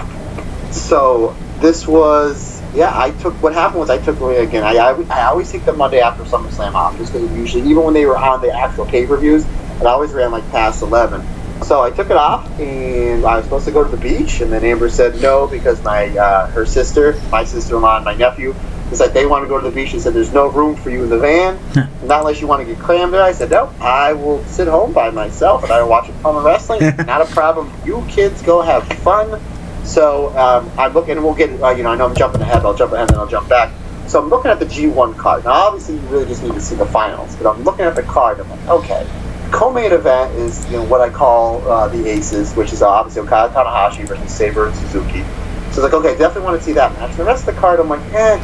So 0.70 1.34
this 1.60 1.88
was 1.88 2.62
yeah. 2.74 2.92
I 2.94 3.10
took 3.22 3.34
what 3.42 3.52
happened 3.52 3.80
was 3.80 3.90
I 3.90 3.98
took 3.98 4.20
away 4.20 4.44
again. 4.44 4.62
I, 4.62 4.76
I 4.76 4.90
I 5.10 5.22
always 5.24 5.50
take 5.50 5.64
the 5.64 5.72
Monday 5.72 6.00
after 6.00 6.22
SummerSlam 6.22 6.74
off 6.74 6.96
just 6.98 7.12
because 7.12 7.30
usually 7.36 7.68
even 7.68 7.82
when 7.82 7.94
they 7.94 8.06
were 8.06 8.16
on 8.16 8.40
the 8.42 8.52
actual 8.52 8.86
pay 8.86 9.04
per 9.04 9.16
views, 9.16 9.44
it 9.80 9.86
always 9.86 10.12
ran 10.12 10.30
like 10.30 10.48
past 10.50 10.82
eleven. 10.82 11.26
So 11.62 11.82
I 11.82 11.90
took 11.90 12.10
it 12.10 12.16
off 12.16 12.48
and 12.60 13.24
I 13.24 13.36
was 13.36 13.44
supposed 13.44 13.64
to 13.64 13.72
go 13.72 13.82
to 13.82 13.90
the 13.90 13.96
beach, 13.96 14.40
and 14.40 14.52
then 14.52 14.62
Amber 14.64 14.88
said 14.88 15.20
no 15.20 15.48
because 15.48 15.82
my 15.82 16.16
uh, 16.16 16.46
her 16.48 16.64
sister, 16.64 17.20
my 17.32 17.42
sister 17.42 17.74
in 17.74 17.82
law, 17.82 17.96
and 17.96 18.04
my 18.04 18.14
nephew 18.14 18.54
was 18.90 19.00
like 19.00 19.12
they 19.12 19.26
want 19.26 19.44
to 19.44 19.48
go 19.48 19.60
to 19.60 19.68
the 19.68 19.74
beach. 19.74 19.90
She 19.90 20.00
said 20.00 20.14
there's 20.14 20.32
no 20.32 20.48
room 20.48 20.76
for 20.76 20.90
you 20.90 21.04
in 21.04 21.10
the 21.10 21.18
van, 21.18 21.58
not 22.06 22.20
unless 22.20 22.40
you 22.40 22.46
want 22.46 22.66
to 22.66 22.74
get 22.74 22.82
crammed 22.82 23.12
there. 23.12 23.22
I 23.22 23.32
said 23.32 23.50
no, 23.50 23.72
I 23.80 24.12
will 24.12 24.44
sit 24.44 24.68
home 24.68 24.92
by 24.92 25.10
myself 25.10 25.62
and 25.62 25.72
I 25.72 25.82
will 25.82 25.90
watch 25.90 26.08
a 26.08 26.12
ton 26.22 26.36
of 26.36 26.44
wrestling. 26.44 26.80
not 27.06 27.20
a 27.20 27.26
problem. 27.26 27.72
You 27.84 28.04
kids 28.08 28.42
go 28.42 28.62
have 28.62 28.86
fun. 29.00 29.40
So 29.84 30.36
um, 30.36 30.70
I'm 30.78 30.92
looking, 30.92 31.12
and 31.12 31.24
we'll 31.24 31.34
get, 31.34 31.50
uh, 31.62 31.70
you 31.70 31.82
know, 31.82 31.90
I 31.90 31.96
know 31.96 32.06
I'm 32.06 32.14
jumping 32.14 32.42
ahead, 32.42 32.62
but 32.62 32.68
I'll 32.68 32.76
jump 32.76 32.92
ahead 32.92 33.08
and 33.08 33.10
then 33.10 33.20
I'll 33.20 33.26
jump 33.26 33.48
back. 33.48 33.72
So 34.06 34.22
I'm 34.22 34.28
looking 34.28 34.50
at 34.50 34.58
the 34.58 34.66
G1 34.66 35.16
card. 35.16 35.44
Now, 35.44 35.52
obviously, 35.52 35.94
you 35.94 36.00
really 36.02 36.26
just 36.26 36.42
need 36.42 36.52
to 36.52 36.60
see 36.60 36.76
the 36.76 36.86
finals, 36.86 37.34
but 37.36 37.50
I'm 37.50 37.62
looking 37.62 37.86
at 37.86 37.94
the 37.94 38.02
card. 38.02 38.38
I'm 38.38 38.50
like, 38.50 38.68
okay, 38.68 39.06
co-main 39.50 39.92
event 39.92 40.34
is 40.34 40.64
you 40.66 40.78
know 40.78 40.84
what 40.84 41.00
I 41.00 41.08
call 41.08 41.66
uh, 41.70 41.88
the 41.88 42.06
Aces, 42.06 42.54
which 42.54 42.72
is 42.72 42.82
uh, 42.82 42.88
obviously 42.88 43.22
Okada 43.22 43.52
Tanahashi 43.54 44.06
versus 44.06 44.34
Sabre 44.34 44.68
and 44.68 44.76
Suzuki. 44.76 45.22
So 45.22 45.68
it's 45.68 45.78
like, 45.78 45.94
okay, 45.94 46.16
definitely 46.18 46.42
want 46.42 46.58
to 46.58 46.64
see 46.64 46.72
that 46.72 46.92
match. 46.94 47.16
The 47.16 47.24
rest 47.24 47.48
of 47.48 47.54
the 47.54 47.60
card, 47.60 47.80
I'm 47.80 47.88
like, 47.88 48.00
eh, 48.12 48.38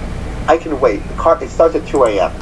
I 0.46 0.58
can 0.58 0.78
wait. 0.80 1.06
The 1.08 1.14
card 1.14 1.42
it 1.42 1.50
starts 1.50 1.74
at 1.74 1.86
2 1.86 2.04
a.m. 2.04 2.32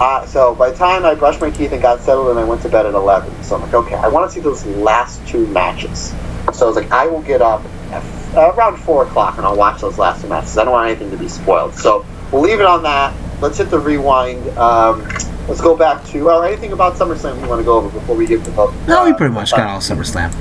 Uh, 0.00 0.26
so 0.26 0.54
by 0.56 0.70
the 0.70 0.76
time 0.76 1.04
I 1.04 1.14
brushed 1.14 1.40
my 1.40 1.50
teeth 1.50 1.72
and 1.72 1.80
got 1.80 2.00
settled, 2.00 2.28
and 2.28 2.38
I 2.38 2.44
went 2.44 2.62
to 2.62 2.68
bed 2.68 2.84
at 2.86 2.94
11. 2.94 3.44
So 3.44 3.54
I'm 3.56 3.62
like, 3.62 3.74
okay, 3.74 3.94
I 3.94 4.08
want 4.08 4.28
to 4.28 4.34
see 4.34 4.40
those 4.40 4.64
last 4.66 5.24
two 5.28 5.46
matches. 5.48 6.12
So 6.52 6.66
I 6.66 6.68
was 6.68 6.76
like, 6.76 6.90
I 6.90 7.06
will 7.06 7.22
get 7.22 7.40
up 7.40 7.62
at, 7.90 8.02
uh, 8.36 8.52
around 8.56 8.76
4 8.78 9.04
o'clock 9.06 9.36
and 9.38 9.46
I'll 9.46 9.56
watch 9.56 9.80
those 9.80 9.96
last 9.98 10.22
two 10.22 10.28
matches. 10.28 10.58
I 10.58 10.64
don't 10.64 10.72
want 10.72 10.88
anything 10.90 11.10
to 11.12 11.16
be 11.16 11.28
spoiled. 11.28 11.74
So 11.74 12.04
we'll 12.32 12.42
leave 12.42 12.58
it 12.60 12.66
on 12.66 12.82
that. 12.82 13.14
Let's 13.40 13.58
hit 13.58 13.70
the 13.70 13.78
rewind. 13.78 14.46
Um, 14.58 15.02
let's 15.48 15.60
go 15.60 15.76
back 15.76 16.04
to, 16.06 16.28
or 16.28 16.44
anything 16.44 16.72
about 16.72 16.94
SummerSlam 16.94 17.40
you 17.40 17.48
want 17.48 17.60
to 17.60 17.64
go 17.64 17.74
over 17.76 17.88
before 17.88 18.16
we 18.16 18.26
get 18.26 18.44
to 18.44 18.50
the. 18.50 18.72
No, 18.88 19.04
we 19.04 19.12
pretty 19.12 19.32
much 19.34 19.52
got 19.52 19.68
all 19.68 19.78
SummerSlam. 19.80 20.32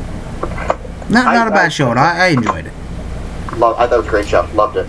Not 1.10 1.26
not 1.26 1.48
a 1.48 1.52
I- 1.52 1.56
bad 1.56 1.74
show. 1.74 1.92
and 1.92 2.00
I, 2.00 2.26
I 2.26 2.28
enjoyed 2.30 2.66
it. 2.66 2.74
Love, 3.58 3.78
I 3.78 3.86
thought 3.88 3.94
it 3.94 3.98
was 3.98 4.08
a 4.08 4.10
great 4.10 4.28
show. 4.28 4.48
Loved 4.54 4.78
it. 4.78 4.88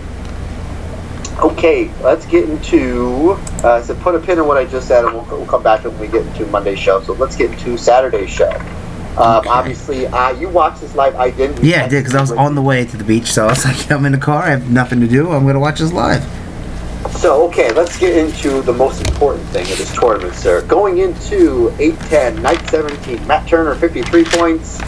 Okay, 1.39 1.91
let's 2.01 2.25
get 2.25 2.49
into. 2.49 3.31
Uh, 3.63 3.81
so 3.81 3.93
put 3.95 4.15
a 4.15 4.19
pin 4.19 4.39
in 4.39 4.47
what 4.47 4.57
I 4.57 4.65
just 4.65 4.87
said, 4.87 5.03
and 5.03 5.13
we'll, 5.13 5.25
we'll 5.25 5.45
come 5.45 5.63
back 5.63 5.83
when 5.83 5.97
we 5.99 6.07
get 6.07 6.25
into 6.25 6.45
Monday's 6.47 6.79
show. 6.79 7.01
So 7.03 7.13
let's 7.13 7.35
get 7.35 7.51
into 7.51 7.77
Saturday's 7.77 8.29
show. 8.29 8.49
Um, 9.17 9.39
Okay. 9.39 9.49
Obviously, 9.49 10.07
uh, 10.07 10.31
you 10.31 10.49
watched 10.49 10.81
this 10.81 10.95
live. 10.95 11.15
I 11.15 11.31
didn't. 11.31 11.63
Yeah, 11.63 11.85
I 11.85 11.87
did 11.87 12.03
because 12.03 12.15
I 12.15 12.21
was 12.21 12.31
on 12.31 12.55
the 12.55 12.61
way 12.61 12.85
to 12.85 12.97
the 12.97 13.03
beach, 13.03 13.31
so 13.31 13.45
I 13.45 13.49
was 13.49 13.65
like, 13.65 13.91
I'm 13.91 14.05
in 14.05 14.11
the 14.13 14.17
car. 14.17 14.43
I 14.43 14.49
have 14.49 14.69
nothing 14.69 14.99
to 15.01 15.07
do. 15.07 15.31
I'm 15.31 15.45
gonna 15.45 15.59
watch 15.59 15.79
this 15.79 15.91
live. 15.93 16.23
So, 17.11 17.47
okay, 17.47 17.71
let's 17.71 17.97
get 17.97 18.17
into 18.17 18.61
the 18.61 18.73
most 18.73 19.07
important 19.07 19.45
thing 19.49 19.63
of 19.71 19.77
this 19.77 19.93
tournament, 19.93 20.35
sir. 20.35 20.61
Going 20.63 20.97
into 20.97 21.69
8-10, 21.77 22.41
night 22.41 22.67
17, 22.69 23.25
Matt 23.27 23.47
Turner, 23.47 23.75
53 23.75 24.25
points. 24.25 24.79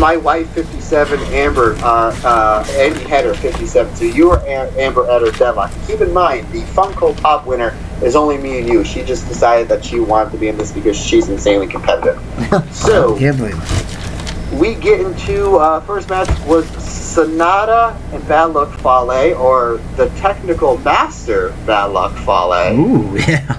My 0.00 0.16
wife, 0.16 0.50
57. 0.50 1.20
Amber, 1.32 1.76
uh, 1.76 2.14
uh, 2.24 2.66
Andy 2.70 3.00
Header, 3.04 3.32
57. 3.34 3.94
So 3.94 4.04
you 4.04 4.30
are 4.30 4.44
Am- 4.46 4.72
Amber 4.76 5.08
at 5.08 5.22
her 5.22 5.30
deadlock. 5.30 5.70
Keep 5.86 6.00
in 6.00 6.12
mind, 6.12 6.48
the 6.52 6.62
Funko 6.62 7.16
Pop 7.22 7.46
winner 7.46 7.76
is 8.02 8.16
only 8.16 8.36
me 8.36 8.58
and 8.58 8.68
you. 8.68 8.82
She 8.84 9.02
just 9.04 9.28
decided 9.28 9.68
that 9.68 9.84
she 9.84 10.00
wanted 10.00 10.32
to 10.32 10.36
be 10.38 10.48
in 10.48 10.58
this 10.58 10.72
because 10.72 10.96
she's 10.96 11.28
insanely 11.28 11.68
competitive. 11.68 12.20
So, 12.72 13.16
Can't 13.18 13.36
believe 13.36 13.56
it. 13.56 14.58
we 14.58 14.74
get 14.74 15.00
into 15.00 15.56
uh, 15.56 15.80
first 15.82 16.08
match 16.10 16.28
was 16.46 16.66
Sanada 16.66 17.96
and 18.12 18.26
Bad 18.28 18.46
Luck 18.46 18.76
Fale, 18.80 19.34
or 19.38 19.78
the 19.96 20.08
technical 20.18 20.76
master 20.78 21.54
Bad 21.66 21.86
Luck 21.92 22.12
Fale. 22.18 22.78
Ooh, 22.78 23.16
yeah. 23.28 23.58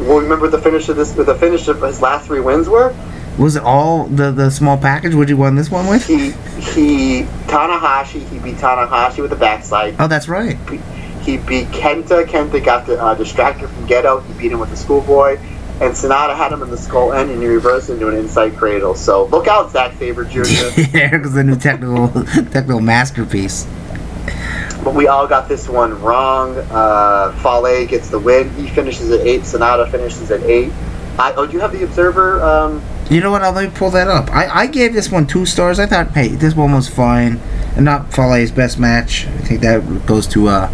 Well, 0.00 0.18
remember 0.20 0.48
the 0.48 0.58
finish 0.60 0.88
of 0.88 0.96
this. 0.96 1.12
The 1.12 1.34
finish 1.34 1.68
of 1.68 1.82
his 1.82 2.00
last 2.00 2.26
three 2.26 2.40
wins 2.40 2.68
were 2.68 2.94
Was 3.40 3.56
it 3.56 3.62
all 3.62 4.04
the 4.04 4.30
the 4.30 4.50
small 4.50 4.76
package? 4.76 5.14
Would 5.14 5.30
you 5.30 5.36
won 5.38 5.54
this 5.54 5.70
one 5.70 5.86
with? 5.86 6.06
He 6.06 6.32
he 6.60 7.22
Tanahashi. 7.46 8.28
He 8.28 8.38
beat 8.38 8.56
Tanahashi 8.56 9.22
with 9.22 9.32
a 9.32 9.36
backslide. 9.36 9.96
Oh, 9.98 10.06
that's 10.06 10.28
right. 10.28 10.58
He 11.22 11.38
beat 11.38 11.68
Kenta. 11.68 12.26
Kenta 12.26 12.62
got 12.62 12.86
the, 12.86 13.02
uh, 13.02 13.14
distracted 13.14 13.68
from 13.68 13.86
Gedo. 13.86 14.22
He 14.26 14.34
beat 14.34 14.52
him 14.52 14.60
with 14.60 14.68
the 14.68 14.76
schoolboy. 14.76 15.38
And 15.80 15.94
Sanada 15.94 16.36
had 16.36 16.52
him 16.52 16.60
in 16.60 16.68
the 16.68 16.76
skull 16.76 17.14
end, 17.14 17.30
and 17.30 17.40
he 17.40 17.48
reversed 17.48 17.88
into 17.88 18.08
an 18.08 18.14
inside 18.14 18.54
cradle. 18.58 18.94
So 18.94 19.24
look 19.24 19.48
out, 19.48 19.70
Zack 19.70 19.94
Sabre 19.94 20.24
Jr. 20.24 20.42
there 20.92 21.18
goes 21.18 21.32
the 21.32 21.42
new 21.42 21.56
technical 21.56 22.08
technical 22.50 22.80
masterpiece. 22.80 23.66
But 24.84 24.94
we 24.94 25.06
all 25.06 25.26
got 25.26 25.48
this 25.48 25.66
one 25.66 25.98
wrong. 26.02 26.58
Uh, 26.70 27.32
Fale 27.42 27.86
gets 27.86 28.10
the 28.10 28.18
win. 28.18 28.50
He 28.50 28.68
finishes 28.68 29.10
at 29.10 29.20
eight. 29.20 29.42
Sanada 29.42 29.90
finishes 29.90 30.30
at 30.30 30.42
eight. 30.42 30.70
I, 31.18 31.32
oh, 31.38 31.46
do 31.46 31.54
you 31.54 31.60
have 31.60 31.72
the 31.72 31.84
Observer? 31.84 32.42
Um, 32.42 32.82
You 33.10 33.20
know 33.20 33.32
what? 33.32 33.42
I'll 33.42 33.52
let 33.52 33.68
me 33.68 33.76
pull 33.76 33.90
that 33.90 34.06
up. 34.06 34.30
I, 34.30 34.46
I 34.46 34.66
gave 34.68 34.94
this 34.94 35.10
one 35.10 35.26
two 35.26 35.44
stars. 35.44 35.80
I 35.80 35.86
thought, 35.86 36.12
hey, 36.12 36.28
this 36.28 36.54
one 36.54 36.72
was 36.72 36.88
fine, 36.88 37.40
and 37.74 37.84
not 37.84 38.12
Fale's 38.12 38.52
best 38.52 38.78
match. 38.78 39.26
I 39.26 39.38
think 39.38 39.62
that 39.62 40.06
goes 40.06 40.28
to 40.28 40.46
uh, 40.46 40.72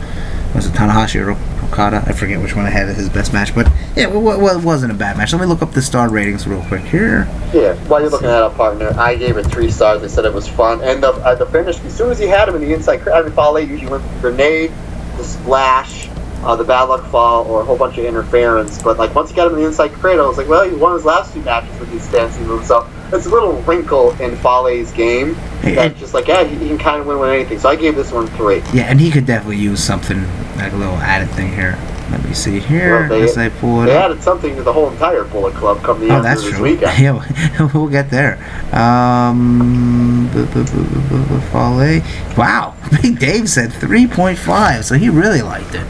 was 0.55 0.66
it 0.66 0.72
Tanahashi 0.72 1.24
or 1.24 1.30
Okada? 1.66 2.05
I 2.07 2.12
forget 2.12 2.41
which 2.41 2.55
one 2.55 2.66
I 2.66 2.70
had 2.70 2.89
as 2.89 2.97
his 2.97 3.09
best 3.09 3.32
match, 3.32 3.55
but 3.55 3.70
yeah, 3.95 4.07
well, 4.07 4.39
well, 4.39 4.59
it 4.59 4.62
wasn't 4.62 4.93
a 4.93 4.95
bad 4.95 5.16
match. 5.16 5.32
Let 5.32 5.41
me 5.41 5.47
look 5.47 5.62
up 5.62 5.72
the 5.72 5.82
star 5.82 6.11
ratings 6.11 6.47
real 6.47 6.62
quick 6.64 6.82
here. 6.82 7.26
yeah, 7.55 7.74
while 7.89 8.01
you're 8.01 8.11
looking 8.11 8.28
at 8.28 8.43
a 8.43 8.51
partner, 8.51 8.95
I 8.99 9.16
gave 9.16 9.37
it 9.37 9.45
three 9.45 9.70
stars. 9.70 10.03
They 10.03 10.09
said 10.09 10.24
it 10.24 10.32
was 10.32 10.49
fun. 10.49 10.82
And 10.82 11.03
the, 11.03 11.12
uh, 11.12 11.34
the 11.34 11.47
finish, 11.47 11.78
as 11.80 11.97
soon 11.97 12.11
as 12.11 12.18
he 12.18 12.26
had 12.26 12.49
him 12.49 12.57
in 12.57 12.62
the 12.62 12.72
inside, 12.74 13.07
I 13.09 13.22
mean, 13.22 13.32
Fale 13.32 13.61
usually 13.61 13.91
went 13.91 14.05
grenade, 14.20 14.72
the 15.16 15.24
splash, 15.24 16.09
uh, 16.47 16.57
the 16.57 16.64
bad 16.64 16.84
luck 16.84 17.05
fall, 17.11 17.44
or 17.47 17.61
a 17.61 17.64
whole 17.64 17.76
bunch 17.76 17.99
of 17.99 18.05
interference. 18.05 18.80
But 18.82 18.99
like 18.99 19.14
once 19.14 19.30
he 19.30 19.36
got 19.36 19.49
him 19.49 19.55
in 19.55 19.61
the 19.61 19.66
inside 19.66 19.92
cradle, 19.92 20.24
I 20.24 20.28
was 20.28 20.38
like, 20.38 20.49
well, 20.49 20.68
he 20.68 20.74
won 20.76 20.94
his 20.94 21.05
last 21.05 21.32
two 21.34 21.40
matches 21.42 21.78
with 21.80 21.90
these 21.90 22.07
fancy 22.09 22.40
moves. 22.44 22.68
So 22.68 22.88
it's 23.12 23.26
a 23.26 23.30
little 23.30 23.55
wrinkle 23.62 24.12
in 24.20 24.36
Fale's 24.36 24.92
game. 24.92 25.34
Hey, 25.62 25.74
That's 25.74 25.92
and- 25.92 25.97
just 25.99 26.14
like, 26.14 26.28
yeah, 26.28 26.44
he, 26.44 26.57
he 26.57 26.68
can 26.68 26.78
kind 26.78 27.01
of 27.01 27.07
win 27.07 27.18
with 27.18 27.30
anything. 27.30 27.59
So 27.59 27.68
I 27.68 27.76
gave 27.76 27.97
this 27.97 28.12
one 28.12 28.26
three. 28.28 28.62
Yeah, 28.72 28.84
and 28.84 29.01
he 29.01 29.11
could 29.11 29.26
definitely 29.26 29.59
use 29.59 29.82
something 29.82 30.22
like 30.57 30.72
a 30.72 30.76
little 30.76 30.94
added 30.97 31.28
thing 31.34 31.53
here. 31.53 31.78
Let 32.09 32.24
me 32.24 32.32
see 32.34 32.61
here 32.61 33.01
Well, 33.01 33.09
they- 33.09 33.22
as 33.24 33.36
I 33.36 33.49
pull 33.49 33.82
it 33.82 33.86
They 33.86 33.97
up. 33.97 34.05
added 34.05 34.22
something 34.22 34.55
to 34.55 34.62
the 34.62 34.72
whole 34.72 34.90
entire 34.92 35.24
Bullet 35.24 35.55
Club 35.55 35.82
come 35.82 35.99
the 35.99 36.09
Oh, 36.11 36.16
end 36.16 36.24
that's 36.24 36.40
of 36.42 36.47
this 36.47 36.55
true. 36.55 36.62
weekend. 36.62 36.97
Yeah, 37.03 37.68
we'll 37.74 37.88
get 37.88 38.11
there. 38.11 38.38
Um. 38.72 40.30
Wow, 42.36 42.74
Big 43.03 43.18
Dave 43.18 43.49
said 43.49 43.70
3.5, 43.70 44.84
so 44.84 44.94
he 44.94 45.09
really 45.09 45.42
liked 45.42 45.74
it. 45.74 45.86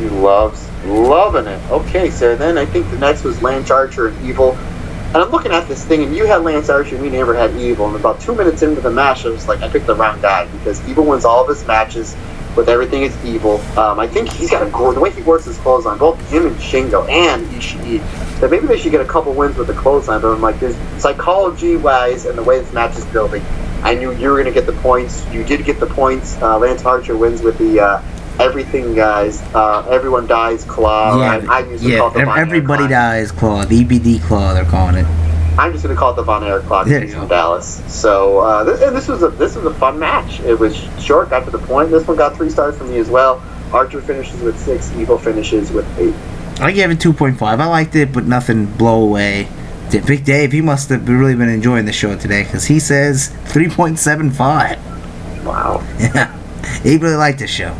He 0.00 0.08
loves 0.08 0.68
loving 0.84 1.46
it. 1.46 1.60
Okay, 1.70 2.10
so 2.10 2.34
then 2.36 2.58
I 2.58 2.64
think 2.64 2.90
the 2.90 2.98
next 2.98 3.22
was 3.22 3.42
Lance 3.42 3.70
Archer 3.70 4.08
and 4.08 4.26
Evil. 4.26 4.52
And 4.52 5.16
I'm 5.16 5.30
looking 5.30 5.52
at 5.52 5.66
this 5.68 5.84
thing, 5.84 6.02
and 6.04 6.16
you 6.16 6.24
had 6.24 6.42
Lance 6.42 6.68
Archer, 6.68 6.94
and 6.94 7.04
we 7.04 7.10
never 7.10 7.34
had 7.34 7.54
Evil. 7.56 7.86
And 7.86 7.96
about 7.96 8.20
two 8.20 8.34
minutes 8.34 8.62
into 8.62 8.80
the 8.80 8.90
match, 8.90 9.26
I 9.26 9.30
was 9.30 9.46
like, 9.48 9.60
I 9.60 9.68
picked 9.68 9.86
the 9.86 9.94
wrong 9.94 10.20
guy 10.20 10.46
because 10.46 10.86
Evil 10.88 11.04
wins 11.04 11.24
all 11.24 11.42
of 11.42 11.48
his 11.48 11.66
matches 11.66 12.16
with 12.56 12.68
everything 12.68 13.02
is 13.02 13.24
evil. 13.24 13.58
Um, 13.78 14.00
I 14.00 14.06
think 14.06 14.28
he's 14.28 14.50
got 14.50 14.62
a 14.62 14.94
the 14.94 15.00
way 15.00 15.10
he 15.10 15.22
works 15.22 15.44
his 15.44 15.58
clothes 15.58 15.86
on, 15.86 15.98
both 15.98 16.18
him 16.30 16.46
and 16.46 16.56
Shingo 16.56 17.08
and 17.08 17.46
Ishii. 17.46 18.00
That 18.40 18.50
maybe 18.50 18.66
they 18.66 18.78
should 18.78 18.92
get 18.92 19.00
a 19.00 19.06
couple 19.06 19.32
wins 19.32 19.56
with 19.56 19.68
the 19.68 19.74
clothesline. 19.74 20.20
But 20.20 20.32
I'm 20.32 20.40
like, 20.40 20.58
there's 20.58 20.76
psychology 21.00 21.76
wise 21.76 22.26
and 22.26 22.36
the 22.36 22.42
way 22.42 22.60
this 22.60 22.72
match 22.72 22.96
is 22.96 23.04
building. 23.06 23.44
I 23.82 23.94
knew 23.94 24.12
you 24.12 24.30
were 24.30 24.42
going 24.42 24.52
to 24.52 24.58
get 24.60 24.66
the 24.66 24.78
points. 24.80 25.26
You 25.28 25.44
did 25.44 25.64
get 25.64 25.80
the 25.80 25.86
points. 25.86 26.36
Uh, 26.36 26.58
Lance 26.58 26.84
Archer 26.84 27.16
wins 27.16 27.40
with 27.40 27.56
the 27.58 27.80
uh, 27.80 28.02
everything 28.40 28.94
guys. 28.94 29.40
Uh, 29.54 29.86
everyone 29.90 30.26
dies 30.26 30.64
claw. 30.64 31.18
yeah, 31.18 31.44
I, 31.48 31.58
I 31.60 31.68
usually 31.68 31.92
yeah. 31.92 31.98
call 31.98 32.08
it 32.10 32.14
the 32.14 32.20
ev- 32.20 32.26
Von 32.26 32.38
Erich 32.38 32.48
everybody 32.48 32.88
dies 32.88 33.32
claw. 33.32 33.64
The 33.64 33.84
EBD 33.84 34.22
claw, 34.22 34.54
they're 34.54 34.64
calling 34.64 34.96
it. 34.96 35.06
I'm 35.58 35.72
just 35.72 35.84
going 35.84 35.94
to 35.94 35.98
call 35.98 36.12
it 36.12 36.16
the 36.16 36.22
Von 36.22 36.44
Erich 36.44 36.64
claw. 36.66 36.82
'cause 36.82 36.90
There 36.90 37.00
you 37.00 37.06
he's 37.06 37.14
go. 37.14 37.20
from 37.20 37.28
Dallas. 37.28 37.82
So 37.92 38.38
uh, 38.38 38.64
this, 38.64 38.80
and 38.82 38.96
this 38.96 39.08
was 39.08 39.22
a 39.22 39.28
this 39.28 39.56
was 39.56 39.64
a 39.66 39.74
fun 39.74 39.98
match. 39.98 40.40
It 40.40 40.58
was 40.58 40.74
short, 41.00 41.30
got 41.30 41.44
to 41.44 41.50
the 41.50 41.58
point. 41.58 41.90
This 41.90 42.06
one 42.06 42.16
got 42.16 42.36
three 42.36 42.50
stars 42.50 42.76
from 42.78 42.88
me 42.90 42.98
as 42.98 43.08
well. 43.10 43.42
Archer 43.72 44.00
finishes 44.00 44.40
with 44.40 44.58
six. 44.58 44.90
Evil 44.96 45.18
finishes 45.18 45.70
with 45.70 45.86
eight. 45.98 46.14
I 46.60 46.72
gave 46.72 46.90
it 46.90 46.98
2.5. 46.98 47.40
I 47.42 47.66
liked 47.66 47.94
it, 47.96 48.12
but 48.12 48.26
nothing 48.26 48.66
blow 48.66 49.02
away. 49.02 49.48
Big 49.90 50.24
Dave, 50.24 50.52
he 50.52 50.60
must 50.60 50.88
have 50.90 51.08
really 51.08 51.34
been 51.34 51.48
enjoying 51.48 51.84
the 51.86 51.92
show 51.92 52.16
today 52.16 52.42
because 52.44 52.66
he 52.66 52.78
says 52.78 53.30
3.75. 53.46 55.44
Wow. 55.44 55.82
Yeah, 55.98 56.36
he 56.82 56.96
really 56.98 57.16
liked 57.16 57.38
the 57.38 57.46
show. 57.46 57.74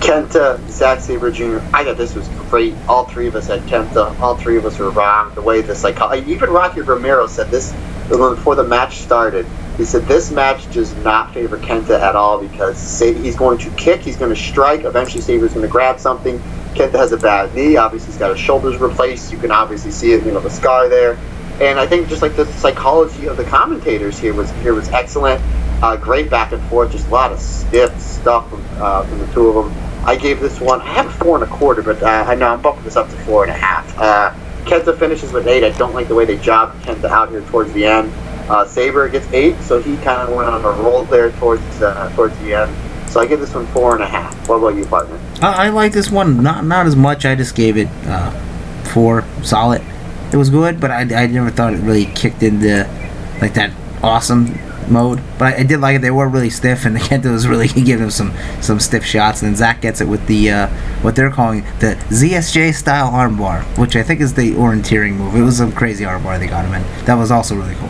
Kenta, 0.00 0.58
Zack 0.70 1.00
Sabre 1.00 1.30
Jr. 1.30 1.58
I 1.74 1.84
thought 1.84 1.96
this 1.96 2.14
was 2.14 2.28
great. 2.48 2.74
All 2.88 3.04
three 3.04 3.26
of 3.26 3.34
us 3.34 3.48
had 3.48 3.60
Kenta. 3.62 4.18
All 4.20 4.36
three 4.36 4.56
of 4.56 4.64
us 4.64 4.78
were 4.78 4.90
wrong. 4.90 5.34
The 5.34 5.42
way 5.42 5.60
this, 5.60 5.84
like, 5.84 5.98
even 6.26 6.50
Rocky 6.50 6.80
Romero 6.80 7.26
said 7.26 7.50
this 7.50 7.72
before 8.08 8.54
the 8.54 8.64
match 8.64 8.98
started. 8.98 9.46
He 9.76 9.84
said 9.84 10.06
this 10.06 10.30
match 10.30 10.70
does 10.72 10.94
not 11.04 11.32
favor 11.34 11.58
Kenta 11.58 12.00
at 12.00 12.16
all 12.16 12.40
because 12.40 13.00
he's 13.00 13.36
going 13.36 13.58
to 13.58 13.70
kick, 13.70 14.00
he's 14.00 14.16
going 14.16 14.34
to 14.34 14.40
strike. 14.40 14.84
Eventually, 14.84 15.20
Sabre's 15.20 15.52
going 15.52 15.66
to 15.66 15.70
grab 15.70 16.00
something. 16.00 16.38
Kenta 16.74 16.94
has 16.94 17.12
a 17.12 17.16
bad 17.16 17.54
knee. 17.54 17.76
Obviously, 17.76 18.08
he's 18.10 18.18
got 18.18 18.30
his 18.30 18.40
shoulders 18.40 18.78
replaced. 18.78 19.30
You 19.32 19.38
can 19.38 19.50
obviously 19.50 19.90
see 19.90 20.12
it, 20.12 20.24
you 20.24 20.32
know, 20.32 20.40
the 20.40 20.50
scar 20.50 20.88
there. 20.88 21.18
And 21.60 21.78
I 21.78 21.86
think 21.86 22.08
just 22.08 22.22
like 22.22 22.36
the 22.36 22.46
psychology 22.46 23.26
of 23.26 23.36
the 23.36 23.44
commentators 23.44 24.18
here 24.18 24.32
was 24.32 24.50
here 24.62 24.74
was 24.74 24.88
excellent. 24.90 25.42
Uh, 25.82 25.96
great 25.96 26.28
back 26.30 26.52
and 26.52 26.62
forth, 26.68 26.90
just 26.90 27.06
a 27.08 27.10
lot 27.10 27.30
of 27.30 27.38
stiff 27.38 28.00
stuff 28.00 28.48
from, 28.50 28.64
uh, 28.78 29.04
from 29.04 29.18
the 29.18 29.26
two 29.32 29.48
of 29.48 29.64
them. 29.64 29.87
I 30.04 30.16
gave 30.16 30.40
this 30.40 30.60
one. 30.60 30.80
I 30.80 30.86
have 30.94 31.12
four 31.14 31.42
and 31.42 31.44
a 31.44 31.54
quarter, 31.54 31.82
but 31.82 32.02
uh, 32.02 32.24
I 32.26 32.34
know 32.34 32.48
I'm 32.48 32.62
bumping 32.62 32.84
this 32.84 32.96
up 32.96 33.08
to 33.10 33.16
four 33.18 33.44
and 33.44 33.50
a 33.50 33.56
half. 33.56 33.98
Uh, 33.98 34.32
Kenta 34.64 34.98
finishes 34.98 35.32
with 35.32 35.46
eight. 35.46 35.64
I 35.64 35.70
don't 35.78 35.94
like 35.94 36.08
the 36.08 36.14
way 36.14 36.24
they 36.24 36.38
jobbed 36.38 36.82
Kenta 36.84 37.06
out 37.06 37.30
here 37.30 37.42
towards 37.42 37.72
the 37.72 37.84
end. 37.84 38.12
Uh, 38.50 38.64
Sabre 38.64 39.08
gets 39.08 39.26
eight, 39.32 39.58
so 39.60 39.80
he 39.80 39.96
kind 39.98 40.28
of 40.28 40.34
went 40.34 40.48
on 40.48 40.64
a 40.64 40.82
roll 40.82 41.04
there 41.04 41.30
towards 41.32 41.62
uh, 41.82 42.10
towards 42.14 42.38
the 42.38 42.54
end. 42.54 43.10
So 43.10 43.20
I 43.20 43.26
give 43.26 43.40
this 43.40 43.54
one 43.54 43.66
four 43.68 43.94
and 43.94 44.02
a 44.02 44.06
half. 44.06 44.48
What 44.48 44.56
about 44.56 44.74
you, 44.74 44.86
partner? 44.86 45.18
I, 45.42 45.66
I 45.66 45.68
like 45.70 45.92
this 45.92 46.10
one. 46.10 46.42
Not 46.42 46.64
not 46.64 46.86
as 46.86 46.96
much. 46.96 47.26
I 47.26 47.34
just 47.34 47.54
gave 47.54 47.76
it 47.76 47.88
uh, 48.06 48.30
four 48.84 49.24
solid. 49.42 49.82
It 50.32 50.36
was 50.36 50.50
good, 50.50 50.80
but 50.80 50.90
I, 50.90 51.00
I 51.00 51.26
never 51.26 51.50
thought 51.50 51.72
it 51.72 51.78
really 51.78 52.06
kicked 52.06 52.42
into 52.42 52.88
like 53.40 53.54
that 53.54 53.72
awesome 54.02 54.46
mode. 54.90 55.20
But 55.38 55.54
I, 55.54 55.60
I 55.60 55.62
did 55.62 55.80
like 55.80 55.96
it. 55.96 56.02
They 56.02 56.10
were 56.10 56.28
really 56.28 56.50
stiff, 56.50 56.84
and 56.84 56.96
Kenta 57.08 57.32
was 57.32 57.46
really 57.46 57.68
giving 57.68 57.98
them 57.98 58.10
some 58.10 58.32
some 58.60 58.80
stiff 58.80 59.04
shots. 59.04 59.42
And 59.42 59.50
then 59.50 59.56
Zack 59.56 59.80
gets 59.80 60.00
it 60.00 60.08
with 60.08 60.26
the 60.26 60.50
uh, 60.50 60.66
what 61.02 61.16
they're 61.16 61.30
calling 61.30 61.62
the 61.80 61.96
ZSJ 62.08 62.74
style 62.74 63.10
armbar, 63.10 63.62
which 63.78 63.96
I 63.96 64.02
think 64.02 64.20
is 64.20 64.34
the 64.34 64.52
orienteering 64.52 65.16
move. 65.16 65.34
It 65.34 65.42
was 65.42 65.58
some 65.58 65.72
crazy 65.72 66.04
armbar 66.04 66.38
they 66.38 66.46
got 66.46 66.64
him 66.64 66.74
in. 66.74 67.04
That 67.04 67.14
was 67.14 67.30
also 67.30 67.54
really 67.54 67.74
cool. 67.76 67.88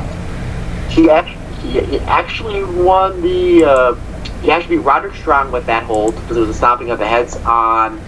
He 0.88 1.11
actually, 1.11 1.86
he 1.86 1.99
actually 2.01 2.64
won 2.64 3.20
the. 3.22 3.64
Uh, 3.64 3.94
he 4.42 4.53
actually 4.53 4.76
beat 4.76 4.84
Roderick 4.84 5.14
Strong 5.14 5.51
with 5.51 5.66
that 5.66 5.82
hold 5.82 6.14
because 6.14 6.36
it 6.36 6.40
was 6.40 6.51
a 6.51 6.55
stomping 6.55 6.90
of 6.90 6.99
the 7.01 7.07
heads 7.07 7.36
on 7.38 7.99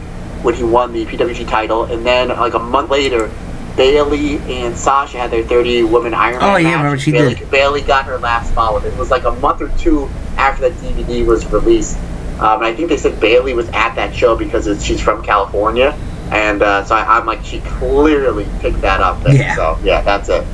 when 0.42 0.54
he 0.54 0.62
won 0.62 0.92
the 0.92 1.04
PWG 1.04 1.48
title, 1.48 1.84
and 1.84 2.06
then 2.06 2.28
like 2.28 2.54
a 2.54 2.58
month 2.58 2.90
later, 2.90 3.30
Bayley 3.76 4.38
and 4.38 4.76
Sasha 4.76 5.18
had 5.18 5.30
their 5.30 5.44
30 5.44 5.84
women 5.84 6.14
Iron 6.14 6.38
Man 6.38 6.42
Oh, 6.54 6.56
yeah, 6.56 6.64
match. 6.70 6.76
remember 6.78 6.98
she 6.98 7.12
Bayley, 7.12 7.34
did. 7.34 7.50
Bayley 7.50 7.82
got 7.82 8.04
her 8.06 8.18
last 8.18 8.54
with 8.74 8.84
it. 8.84 8.92
It 8.92 8.98
was 8.98 9.10
like 9.10 9.24
a 9.24 9.32
month 9.32 9.60
or 9.62 9.68
two 9.78 10.06
after 10.36 10.68
that 10.68 10.72
DVD 10.80 11.24
was 11.26 11.46
released. 11.52 11.96
Um, 12.40 12.56
and 12.62 12.64
I 12.64 12.74
think 12.74 12.88
they 12.88 12.96
said 12.96 13.20
Bayley 13.20 13.52
was 13.54 13.68
at 13.70 13.94
that 13.96 14.14
show 14.14 14.36
because 14.36 14.66
it's, 14.66 14.82
she's 14.82 15.00
from 15.00 15.22
California. 15.22 15.90
And 16.30 16.62
uh, 16.62 16.84
so 16.84 16.94
I, 16.94 17.18
I'm 17.18 17.26
like, 17.26 17.44
she 17.44 17.60
clearly 17.60 18.46
picked 18.60 18.80
that 18.82 19.00
up. 19.00 19.22
There. 19.22 19.34
Yeah. 19.34 19.54
So, 19.56 19.78
yeah, 19.82 20.00
that's 20.02 20.28
it. 20.28 20.46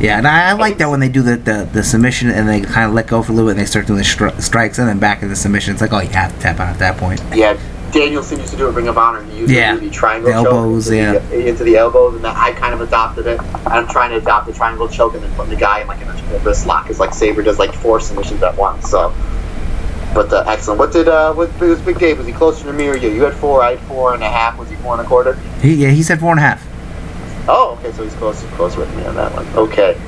Yeah, 0.00 0.18
and 0.18 0.26
I, 0.26 0.50
I 0.50 0.52
like 0.52 0.78
that 0.78 0.90
when 0.90 1.00
they 1.00 1.08
do 1.08 1.22
the, 1.22 1.36
the, 1.36 1.68
the 1.72 1.82
submission 1.82 2.28
and 2.28 2.48
they 2.48 2.60
kind 2.60 2.88
of 2.88 2.94
let 2.94 3.06
go 3.06 3.22
for 3.22 3.32
a 3.32 3.34
little 3.34 3.48
bit 3.48 3.52
and 3.52 3.60
they 3.60 3.64
start 3.64 3.86
doing 3.86 3.98
the 3.98 4.04
stri- 4.04 4.38
strikes 4.42 4.78
and 4.78 4.88
then 4.88 4.98
back 4.98 5.22
in 5.22 5.28
the 5.28 5.36
submission. 5.36 5.72
It's 5.72 5.80
like, 5.80 5.92
oh, 5.92 6.00
you 6.00 6.08
have 6.10 6.34
to 6.34 6.40
tap 6.40 6.60
out 6.60 6.68
at 6.68 6.78
that 6.80 6.96
point. 6.98 7.22
Yeah, 7.34 7.58
Danielson 7.94 8.38
used 8.40 8.50
to 8.50 8.56
do 8.58 8.66
a 8.66 8.70
Ring 8.70 8.88
of 8.88 8.98
Honor. 8.98 9.22
He 9.22 9.38
used 9.38 9.52
Yeah. 9.52 9.74
to 9.74 9.80
do 9.80 9.86
the 9.88 9.94
triangle 9.94 10.30
The 10.32 10.42
choke 10.42 10.74
into, 10.74 10.96
yeah. 10.96 11.18
the, 11.18 11.48
into 11.48 11.64
the 11.64 11.76
elbows, 11.76 12.16
and 12.16 12.24
that 12.24 12.36
I 12.36 12.52
kind 12.52 12.74
of 12.74 12.80
adopted 12.80 13.26
it. 13.26 13.40
I'm 13.66 13.86
trying 13.86 14.10
to 14.10 14.16
adopt 14.16 14.46
the 14.48 14.52
triangle 14.52 14.88
choke 14.88 15.14
and 15.14 15.22
then 15.22 15.32
putting 15.34 15.54
the 15.54 15.60
guy 15.60 15.80
in 15.80 15.86
like 15.86 16.02
a 16.02 16.40
wrist 16.40 16.66
lock, 16.66 16.84
because 16.84 16.98
like 16.98 17.14
Sabre 17.14 17.42
does 17.42 17.58
like 17.58 17.72
four 17.72 18.00
submissions 18.00 18.42
at 18.42 18.56
once. 18.58 18.90
So, 18.90 19.14
but 20.12 20.32
uh, 20.32 20.44
excellent. 20.46 20.80
What 20.80 20.92
did 20.92 21.08
uh, 21.08 21.32
what 21.34 21.58
was 21.60 21.80
Big 21.80 21.98
Dave? 21.98 22.18
Was 22.18 22.26
he 22.26 22.32
closer 22.32 22.64
to 22.64 22.72
me 22.72 22.88
or 22.88 22.96
you? 22.96 23.10
You 23.10 23.22
had 23.22 23.34
four, 23.34 23.62
I 23.62 23.70
had 23.76 23.80
four 23.80 24.12
and 24.14 24.22
a 24.22 24.28
half. 24.28 24.58
Was 24.58 24.68
he 24.68 24.76
four 24.76 24.92
and 24.98 25.00
a 25.00 25.08
quarter? 25.08 25.34
He, 25.62 25.74
yeah, 25.74 25.90
he 25.90 26.02
said 26.02 26.18
four 26.20 26.30
and 26.32 26.40
a 26.40 26.42
half. 26.42 26.66
Oh, 27.48 27.78
okay, 27.78 27.92
so 27.92 28.02
he's 28.02 28.14
close, 28.14 28.42
close 28.56 28.76
with 28.76 28.92
me 28.96 29.04
on 29.06 29.14
that 29.16 29.32
one. 29.34 29.46
Okay. 29.54 30.00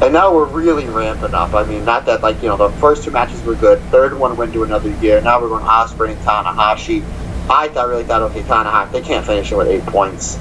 And 0.00 0.12
now 0.12 0.32
we're 0.32 0.44
really 0.46 0.86
ramping 0.86 1.34
up. 1.34 1.54
I 1.54 1.64
mean, 1.64 1.84
not 1.84 2.06
that 2.06 2.22
like 2.22 2.40
you 2.42 2.48
know 2.48 2.56
the 2.56 2.70
first 2.78 3.02
two 3.04 3.10
matches 3.10 3.42
were 3.42 3.56
good. 3.56 3.80
Third 3.90 4.16
one 4.16 4.36
went 4.36 4.52
to 4.52 4.62
another 4.62 4.90
year. 5.00 5.20
Now 5.20 5.40
we're 5.40 5.48
going 5.48 5.64
Ospreay 5.64 6.10
and 6.12 6.20
Tanahashi. 6.20 7.02
I 7.50 7.68
thought 7.68 7.88
really 7.88 8.04
thought 8.04 8.22
okay, 8.30 8.42
Tanahashi 8.42 8.92
they 8.92 9.00
can't 9.00 9.26
finish 9.26 9.50
it 9.50 9.56
with 9.56 9.66
eight 9.68 9.84
points. 9.86 10.38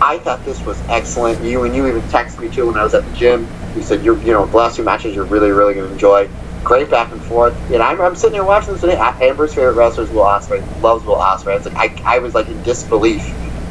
I 0.00 0.18
thought 0.18 0.44
this 0.44 0.60
was 0.64 0.78
excellent. 0.88 1.42
You 1.42 1.64
and 1.64 1.74
you 1.74 1.86
even 1.88 2.02
texted 2.02 2.40
me 2.40 2.50
too 2.54 2.66
when 2.66 2.76
I 2.76 2.84
was 2.84 2.92
at 2.94 3.04
the 3.04 3.16
gym. 3.16 3.48
You 3.74 3.82
said 3.82 4.04
you're 4.04 4.18
you 4.18 4.32
know 4.32 4.44
the 4.44 4.56
last 4.56 4.76
two 4.76 4.82
matches 4.84 5.14
you're 5.14 5.24
really 5.24 5.50
really 5.52 5.72
going 5.74 5.86
to 5.86 5.92
enjoy. 5.92 6.28
Great 6.62 6.90
back 6.90 7.10
and 7.12 7.22
forth. 7.22 7.54
And 7.72 7.82
I'm, 7.82 7.98
I'm 8.00 8.14
sitting 8.16 8.34
here 8.34 8.44
watching 8.44 8.72
this 8.72 8.80
today. 8.82 8.96
Amber's 8.96 9.54
favorite 9.54 9.74
wrestler 9.74 10.04
is 10.04 10.10
Will 10.10 10.24
Ospreay. 10.24 10.82
Loves 10.82 11.04
Will 11.06 11.14
Ospreay. 11.16 11.56
It's 11.56 11.66
like 11.72 12.02
I, 12.04 12.16
I 12.16 12.18
was 12.18 12.34
like 12.34 12.48
in 12.48 12.62
disbelief 12.62 13.26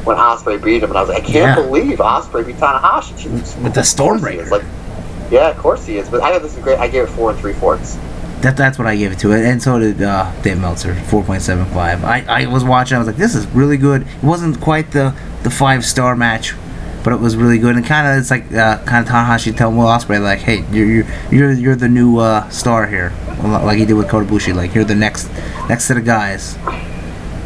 when 0.05 0.15
Ospreay 0.17 0.63
beat 0.63 0.81
him, 0.81 0.89
and 0.89 0.97
I 0.97 1.01
was 1.01 1.09
like, 1.09 1.21
I 1.23 1.25
can't 1.25 1.35
Yeah. 1.35 1.55
believe 1.55 1.99
Ospreay 1.99 2.45
beat 2.47 2.55
Tanahashi 2.55 3.61
With 3.61 3.73
the. 3.73 3.81
Stormbreaker. 3.81 4.49
Like, 4.49 4.63
yeah, 5.31 5.49
of 5.49 5.57
course 5.57 5.85
he 5.85 5.97
is. 5.97 6.09
But 6.09 6.21
I 6.21 6.31
thought 6.31 6.41
this 6.41 6.55
was 6.55 6.63
great. 6.63 6.79
I 6.79 6.87
gave 6.87 7.03
it 7.03 7.07
four 7.07 7.31
and 7.31 7.39
three 7.39 7.53
fourths. 7.53 7.97
That, 8.41 8.55
that's 8.55 8.77
what 8.77 8.87
I 8.87 8.95
gave 8.95 9.11
it 9.11 9.19
to 9.19 9.31
it, 9.31 9.43
and 9.43 9.61
so 9.61 9.79
did 9.79 9.99
uh, 10.01 10.31
Dave 10.43 10.59
Meltzer, 10.59 10.93
four 10.93 11.23
point 11.23 11.41
seven 11.41 11.65
five. 11.73 12.03
I, 12.03 12.23
I 12.27 12.45
was 12.45 12.63
watching, 12.63 12.95
I 12.95 12.99
was 12.99 13.07
like, 13.07 13.17
this 13.17 13.33
is 13.33 13.47
really 13.47 13.77
good. 13.77 14.03
It 14.03 14.23
wasn't 14.23 14.61
quite 14.61 14.91
the, 14.91 15.15
the 15.41 15.49
five 15.49 15.83
star 15.83 16.15
match, 16.15 16.53
but 17.03 17.13
it 17.13 17.19
was 17.19 17.35
really 17.35 17.57
good. 17.57 17.75
And 17.75 17.83
kind 17.83 18.07
of 18.07 18.19
it's 18.19 18.29
like 18.29 18.53
uh, 18.53 18.77
kind 18.83 19.03
of 19.03 19.11
Tanahashi 19.11 19.57
telling 19.57 19.75
Will 19.75 19.85
Ospreay 19.85 20.21
like, 20.21 20.39
hey, 20.39 20.63
you're 20.71 21.03
you're 21.31 21.51
you're, 21.51 21.75
the 21.75 21.89
new 21.89 22.19
uh, 22.19 22.47
star 22.49 22.85
here, 22.85 23.11
like 23.43 23.79
he 23.79 23.85
did 23.85 23.93
with 23.93 24.07
Kota 24.07 24.27
Ibushi. 24.27 24.53
Like 24.53 24.75
you're 24.75 24.83
the 24.83 24.93
next 24.93 25.31
next 25.67 25.85
set 25.85 25.97
of 25.97 26.05
guys. 26.05 26.57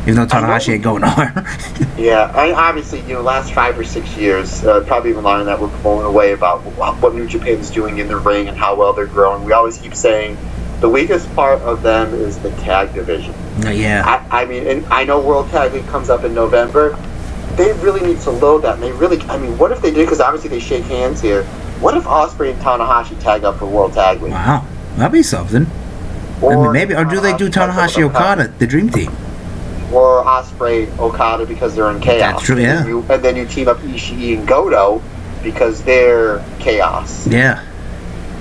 Even 0.03 0.15
though 0.15 0.25
Tanahashi 0.25 0.73
ain't 0.73 0.83
going 0.83 1.01
nowhere. 1.01 1.45
Yeah, 1.97 2.31
I 2.33 2.51
obviously, 2.53 3.01
you 3.01 3.13
know, 3.13 3.21
last 3.21 3.53
five 3.53 3.77
or 3.77 3.83
six 3.83 4.17
years, 4.17 4.63
uh, 4.63 4.83
probably 4.87 5.11
even 5.11 5.23
longer 5.23 5.45
than 5.45 5.53
that, 5.53 5.61
we're 5.61 5.81
blown 5.83 6.03
away 6.03 6.31
about 6.31 6.61
what 6.61 7.13
New 7.13 7.27
Japan's 7.27 7.69
doing 7.69 7.99
in 7.99 8.07
the 8.07 8.17
ring 8.17 8.47
and 8.47 8.57
how 8.57 8.73
well 8.75 8.91
they're 8.91 9.05
growing. 9.05 9.43
We 9.45 9.53
always 9.53 9.77
keep 9.77 9.93
saying 9.93 10.35
the 10.79 10.89
weakest 10.89 11.31
part 11.35 11.61
of 11.61 11.83
them 11.83 12.11
is 12.15 12.39
the 12.39 12.49
tag 12.61 12.91
division. 12.95 13.35
yeah, 13.59 14.25
I, 14.31 14.41
I 14.41 14.45
mean, 14.45 14.65
and 14.65 14.85
I 14.87 15.03
know 15.03 15.19
World 15.21 15.49
Tag 15.51 15.73
League 15.73 15.85
comes 15.87 16.09
up 16.09 16.23
in 16.23 16.33
November. 16.33 16.97
They 17.55 17.71
really 17.73 18.01
need 18.01 18.19
to 18.21 18.31
load 18.31 18.63
that. 18.63 18.75
And 18.75 18.83
they 18.83 18.91
really, 18.93 19.21
I 19.23 19.37
mean, 19.37 19.55
what 19.59 19.71
if 19.71 19.79
they 19.83 19.91
did? 19.91 20.05
Because 20.05 20.21
obviously 20.21 20.49
they 20.49 20.59
shake 20.59 20.85
hands 20.85 21.21
here. 21.21 21.43
What 21.81 21.95
if 21.95 22.05
Ospreay 22.05 22.53
and 22.53 22.61
Tanahashi 22.61 23.19
tag 23.21 23.43
up 23.43 23.59
for 23.59 23.67
World 23.67 23.93
Tag 23.93 24.23
League? 24.23 24.31
wow, 24.31 24.65
that'd 24.95 25.11
be 25.11 25.21
something. 25.21 25.67
I 26.41 26.55
mean, 26.55 26.71
maybe 26.71 26.95
or 26.95 27.05
do 27.05 27.19
they 27.19 27.37
do 27.37 27.47
Tanahashi 27.47 28.01
Okada, 28.01 28.47
the 28.57 28.65
Dream 28.65 28.89
Team? 28.89 29.15
Or 29.91 30.23
Ospreay 30.23 30.87
Okada 30.99 31.45
because 31.45 31.75
they're 31.75 31.91
in 31.91 31.99
chaos. 31.99 32.33
That's 32.33 32.43
true, 32.45 32.57
yeah. 32.57 32.79
And, 32.79 32.87
you, 32.87 33.05
and 33.09 33.23
then 33.23 33.35
you 33.35 33.45
team 33.45 33.67
up 33.67 33.77
Ishii 33.79 34.37
and 34.37 34.47
Goto 34.47 35.01
because 35.43 35.83
they're 35.83 36.43
chaos. 36.59 37.27
Yeah, 37.27 37.59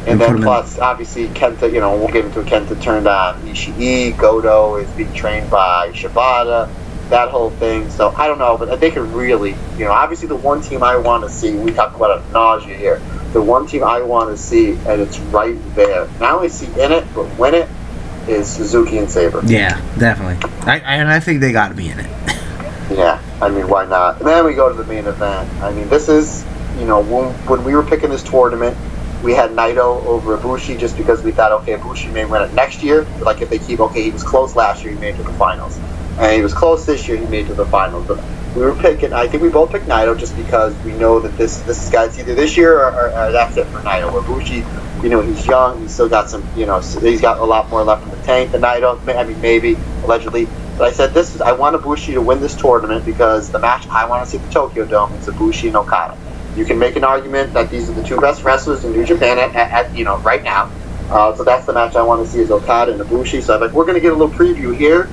And 0.07 0.09
And 0.09 0.20
put 0.20 0.26
'em 0.28 0.32
then 0.34 0.36
in- 0.36 0.42
plus, 0.42 0.78
obviously, 0.78 1.26
Kenta, 1.28 1.72
you 1.72 1.80
know, 1.80 1.96
we'll 1.96 2.09
get 2.09 2.24
into 2.24 2.40
it. 2.40 2.46
Kenta 2.46 2.80
turned 2.80 3.07
on 3.09 3.40
Ishii. 3.42 4.16
Goto 4.16 4.76
is 4.76 4.88
being 4.90 5.12
trained 5.12 5.51
by 5.51 5.90
Shibata. 5.92 6.68
That 7.11 7.30
whole 7.30 7.51
thing. 7.51 7.90
So 7.90 8.14
I 8.16 8.28
don't 8.28 8.38
know, 8.38 8.57
but 8.57 8.78
they 8.80 8.90
could 8.92 9.12
really, 9.12 9.57
you 9.76 9.84
know, 9.84 9.90
obviously 9.90 10.28
the 10.28 10.36
one 10.36 10.61
team 10.61 10.84
I 10.84 10.96
want 10.96 11.24
to 11.24 11.28
see. 11.30 11.53
We 11.57 11.72
talk 11.72 11.96
about 11.96 12.22
a 12.22 12.32
nausea 12.32 12.76
here. 12.76 13.03
The 13.32 13.42
one 13.42 13.66
team 13.66 13.82
I 13.82 14.01
want 14.03 14.30
to 14.30 14.36
see, 14.36 14.78
and 14.86 15.01
it's 15.01 15.18
right 15.18 15.57
there. 15.74 16.07
Not 16.20 16.34
only 16.36 16.48
see 16.51 16.66
in 16.80 16.92
it, 16.92 17.05
but 17.14 17.24
win 17.36 17.55
it, 17.55 17.68
is 18.31 18.49
Suzuki 18.51 18.99
and 18.99 19.11
Sabre. 19.11 19.41
yeah, 19.45 19.81
definitely. 19.99 20.39
I, 20.62 20.81
I 20.81 20.95
and 20.97 21.09
I 21.09 21.20
think 21.20 21.41
they 21.41 21.53
got 21.53 21.68
to 21.68 21.74
be 21.74 21.89
in 21.89 21.99
it. 22.01 22.11
Yeah, 22.91 23.22
I 23.41 23.49
mean, 23.51 23.68
why 23.68 23.85
not? 23.85 24.18
And 24.18 24.26
then 24.26 24.45
we 24.45 24.55
go 24.55 24.68
to 24.68 24.74
the 24.74 24.85
main 24.85 25.07
event. 25.07 25.49
I 25.62 25.72
mean, 25.72 25.89
this 25.89 26.09
is, 26.09 26.45
you 26.76 26.87
know, 26.87 27.01
when, 27.01 27.33
when 27.47 27.62
we 27.62 27.76
were 27.76 27.85
picking 27.85 28.11
this 28.11 28.24
tournament, 28.24 28.76
we 29.22 29.33
had 29.33 29.51
Naito 29.53 30.05
over 30.07 30.37
Ibushi 30.37 30.76
just 30.76 30.97
because 30.97 31.22
we 31.22 31.31
thought, 31.31 31.53
okay, 31.62 31.76
Ibushi 31.76 32.12
may 32.12 32.24
win 32.24 32.43
it 32.43 32.53
next 32.53 32.83
year. 32.83 33.05
Like, 33.20 33.43
if 33.43 33.49
they 33.49 33.61
keep, 33.61 33.78
okay, 33.78 34.03
he 34.03 34.11
was 34.11 34.24
close 34.24 34.57
last 34.57 34.83
year, 34.83 34.93
he 34.93 34.99
made 34.99 35.14
it 35.14 35.18
to 35.18 35.22
the 35.22 35.33
finals. 35.35 35.78
And 36.18 36.33
he 36.33 36.43
was 36.43 36.53
close 36.53 36.85
this 36.85 37.07
year, 37.07 37.16
he 37.16 37.26
made 37.26 37.45
it 37.45 37.49
to 37.51 37.55
the 37.55 37.66
finals. 37.66 38.09
But 38.09 38.18
we 38.55 38.62
were 38.62 38.74
picking, 38.74 39.12
I 39.12 39.28
think 39.28 39.42
we 39.42 39.48
both 39.48 39.70
picked 39.70 39.86
Naito 39.86 40.18
just 40.18 40.36
because 40.36 40.74
we 40.84 40.92
know 40.92 41.20
that 41.20 41.36
this 41.38 41.59
this 41.61 41.84
is 41.84 41.90
guys 41.90 42.18
either 42.18 42.34
this 42.34 42.57
year 42.57 42.80
or, 42.80 42.92
or, 42.92 43.07
or 43.07 43.32
that's 43.32 43.57
it 43.57 43.66
for 43.66 43.78
Naito. 43.78 44.11
Ibushi, 44.11 45.03
you 45.03 45.09
know, 45.09 45.20
he's 45.20 45.46
young, 45.46 45.80
he's 45.80 45.92
still 45.92 46.09
got 46.09 46.28
some, 46.28 46.46
you 46.57 46.66
know, 46.66 46.80
he's 46.80 47.20
got 47.20 47.38
a 47.38 47.44
lot 47.44 47.68
more 47.70 47.84
left 47.84 48.03
in 48.05 48.11
the 48.11 48.26
tank 48.26 48.51
than 48.51 48.62
Naito. 48.62 48.98
I 49.16 49.24
mean, 49.24 49.40
maybe, 49.40 49.76
allegedly. 50.03 50.48
But 50.76 50.88
I 50.88 50.92
said 50.92 51.14
this 51.14 51.34
is 51.34 51.40
I 51.40 51.53
want 51.53 51.76
Ibushi 51.76 52.14
to 52.14 52.22
win 52.22 52.40
this 52.40 52.57
tournament 52.57 53.05
because 53.05 53.51
the 53.51 53.59
match 53.59 53.86
I 53.88 54.07
want 54.07 54.24
to 54.24 54.30
see 54.30 54.38
the 54.38 54.51
Tokyo 54.51 54.84
Dome 54.84 55.12
is 55.12 55.26
Ibushi 55.26 55.68
and 55.68 55.76
Okada. 55.76 56.16
You 56.57 56.64
can 56.64 56.78
make 56.78 56.96
an 56.96 57.05
argument 57.05 57.53
that 57.53 57.70
these 57.70 57.88
are 57.88 57.92
the 57.92 58.03
two 58.03 58.20
best 58.20 58.42
wrestlers 58.42 58.84
in 58.84 58.92
New 58.92 59.05
Japan 59.05 59.38
at, 59.38 59.55
at, 59.55 59.70
at 59.70 59.96
you 59.96 60.05
know 60.05 60.18
right 60.18 60.42
now. 60.42 60.70
Uh, 61.11 61.34
so 61.36 61.44
that's 61.44 61.66
the 61.66 61.72
match 61.72 61.96
I 61.96 62.03
want 62.03 62.24
to 62.24 62.30
see 62.30 62.40
is 62.40 62.51
Okada 62.51 62.92
and 62.92 63.01
Ibushi. 63.01 63.42
So 63.42 63.55
I'm 63.55 63.61
like, 63.61 63.72
we're 63.72 63.84
going 63.84 63.96
to 63.96 64.01
get 64.01 64.12
a 64.12 64.16
little 64.16 64.34
preview 64.34 64.76
here. 64.76 65.09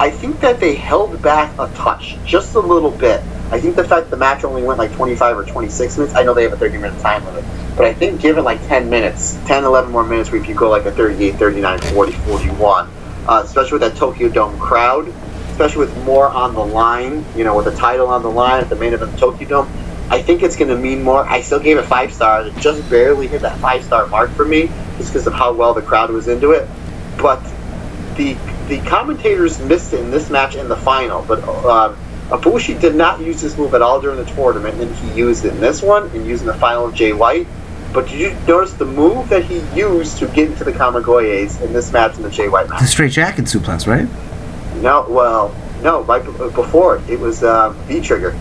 I 0.00 0.10
think 0.10 0.40
that 0.40 0.60
they 0.60 0.76
held 0.76 1.20
back 1.22 1.52
a 1.58 1.68
touch, 1.74 2.16
just 2.24 2.54
a 2.54 2.60
little 2.60 2.92
bit. 2.92 3.20
I 3.50 3.58
think 3.60 3.74
the 3.74 3.82
fact 3.82 4.10
the 4.10 4.16
match 4.16 4.44
only 4.44 4.62
went 4.62 4.78
like 4.78 4.92
25 4.92 5.38
or 5.38 5.44
26 5.44 5.98
minutes, 5.98 6.14
I 6.14 6.22
know 6.22 6.34
they 6.34 6.44
have 6.44 6.52
a 6.52 6.56
30 6.56 6.78
minute 6.78 7.00
time 7.00 7.24
limit, 7.24 7.44
but 7.76 7.84
I 7.84 7.94
think 7.94 8.20
given 8.20 8.44
like 8.44 8.64
10 8.68 8.88
minutes, 8.88 9.36
10, 9.46 9.64
11 9.64 9.90
more 9.90 10.04
minutes, 10.04 10.30
where 10.30 10.40
if 10.40 10.48
you 10.48 10.54
go 10.54 10.70
like 10.70 10.84
a 10.84 10.92
38, 10.92 11.34
39, 11.34 11.78
40, 11.80 12.12
41, 12.12 12.90
uh, 13.26 13.42
especially 13.44 13.72
with 13.72 13.82
that 13.82 13.96
Tokyo 13.96 14.28
Dome 14.28 14.56
crowd, 14.60 15.08
especially 15.50 15.86
with 15.86 16.04
more 16.04 16.28
on 16.28 16.54
the 16.54 16.64
line, 16.64 17.24
you 17.34 17.42
know, 17.42 17.56
with 17.56 17.64
the 17.64 17.74
title 17.74 18.06
on 18.06 18.22
the 18.22 18.30
line 18.30 18.62
at 18.62 18.68
the 18.68 18.76
main 18.76 18.92
event 18.92 19.12
of 19.12 19.18
Tokyo 19.18 19.48
Dome, 19.48 19.68
I 20.10 20.22
think 20.22 20.44
it's 20.44 20.54
going 20.54 20.68
to 20.68 20.76
mean 20.76 21.02
more. 21.02 21.24
I 21.24 21.40
still 21.40 21.58
gave 21.58 21.76
it 21.76 21.84
five 21.84 22.12
stars. 22.12 22.54
It 22.54 22.60
just 22.60 22.88
barely 22.88 23.26
hit 23.26 23.42
that 23.42 23.58
five 23.58 23.82
star 23.82 24.06
mark 24.06 24.30
for 24.30 24.44
me, 24.44 24.68
just 24.96 25.12
because 25.12 25.26
of 25.26 25.34
how 25.34 25.52
well 25.52 25.74
the 25.74 25.82
crowd 25.82 26.10
was 26.10 26.28
into 26.28 26.52
it. 26.52 26.68
But 27.18 27.42
the 28.16 28.36
the 28.68 28.78
commentators 28.82 29.58
missed 29.60 29.92
it 29.92 30.00
in 30.00 30.10
this 30.10 30.30
match 30.30 30.54
in 30.54 30.68
the 30.68 30.76
final. 30.76 31.22
But 31.22 31.40
uh, 31.40 31.96
Ibushi 32.28 32.80
did 32.80 32.94
not 32.94 33.20
use 33.20 33.40
this 33.40 33.56
move 33.56 33.74
at 33.74 33.82
all 33.82 34.00
during 34.00 34.18
the 34.22 34.30
tournament, 34.32 34.80
and 34.80 34.94
he 34.96 35.18
used 35.18 35.44
it 35.44 35.54
in 35.54 35.60
this 35.60 35.82
one 35.82 36.08
and 36.10 36.26
used 36.26 36.42
in 36.42 36.46
the 36.46 36.54
final 36.54 36.86
of 36.86 36.94
Jay 36.94 37.12
White. 37.12 37.46
But 37.92 38.06
did 38.06 38.20
you 38.20 38.36
notice 38.46 38.74
the 38.74 38.84
move 38.84 39.30
that 39.30 39.44
he 39.44 39.60
used 39.74 40.18
to 40.18 40.28
get 40.28 40.50
into 40.50 40.62
the 40.62 40.72
Kamigoyes 40.72 41.60
in 41.62 41.72
this 41.72 41.90
match 41.90 42.16
in 42.16 42.22
the 42.22 42.30
Jay 42.30 42.48
White 42.48 42.68
match? 42.68 42.80
The 42.80 42.86
straight 42.86 43.12
jacket 43.12 43.46
suplex, 43.46 43.86
right? 43.86 44.06
No, 44.82 45.06
well, 45.08 45.54
no, 45.82 46.02
right 46.02 46.22
be- 46.24 46.30
before 46.30 46.98
it, 46.98 47.08
it 47.08 47.18
was 47.18 47.42
uh, 47.42 47.70
V 47.86 48.00
trigger. 48.00 48.36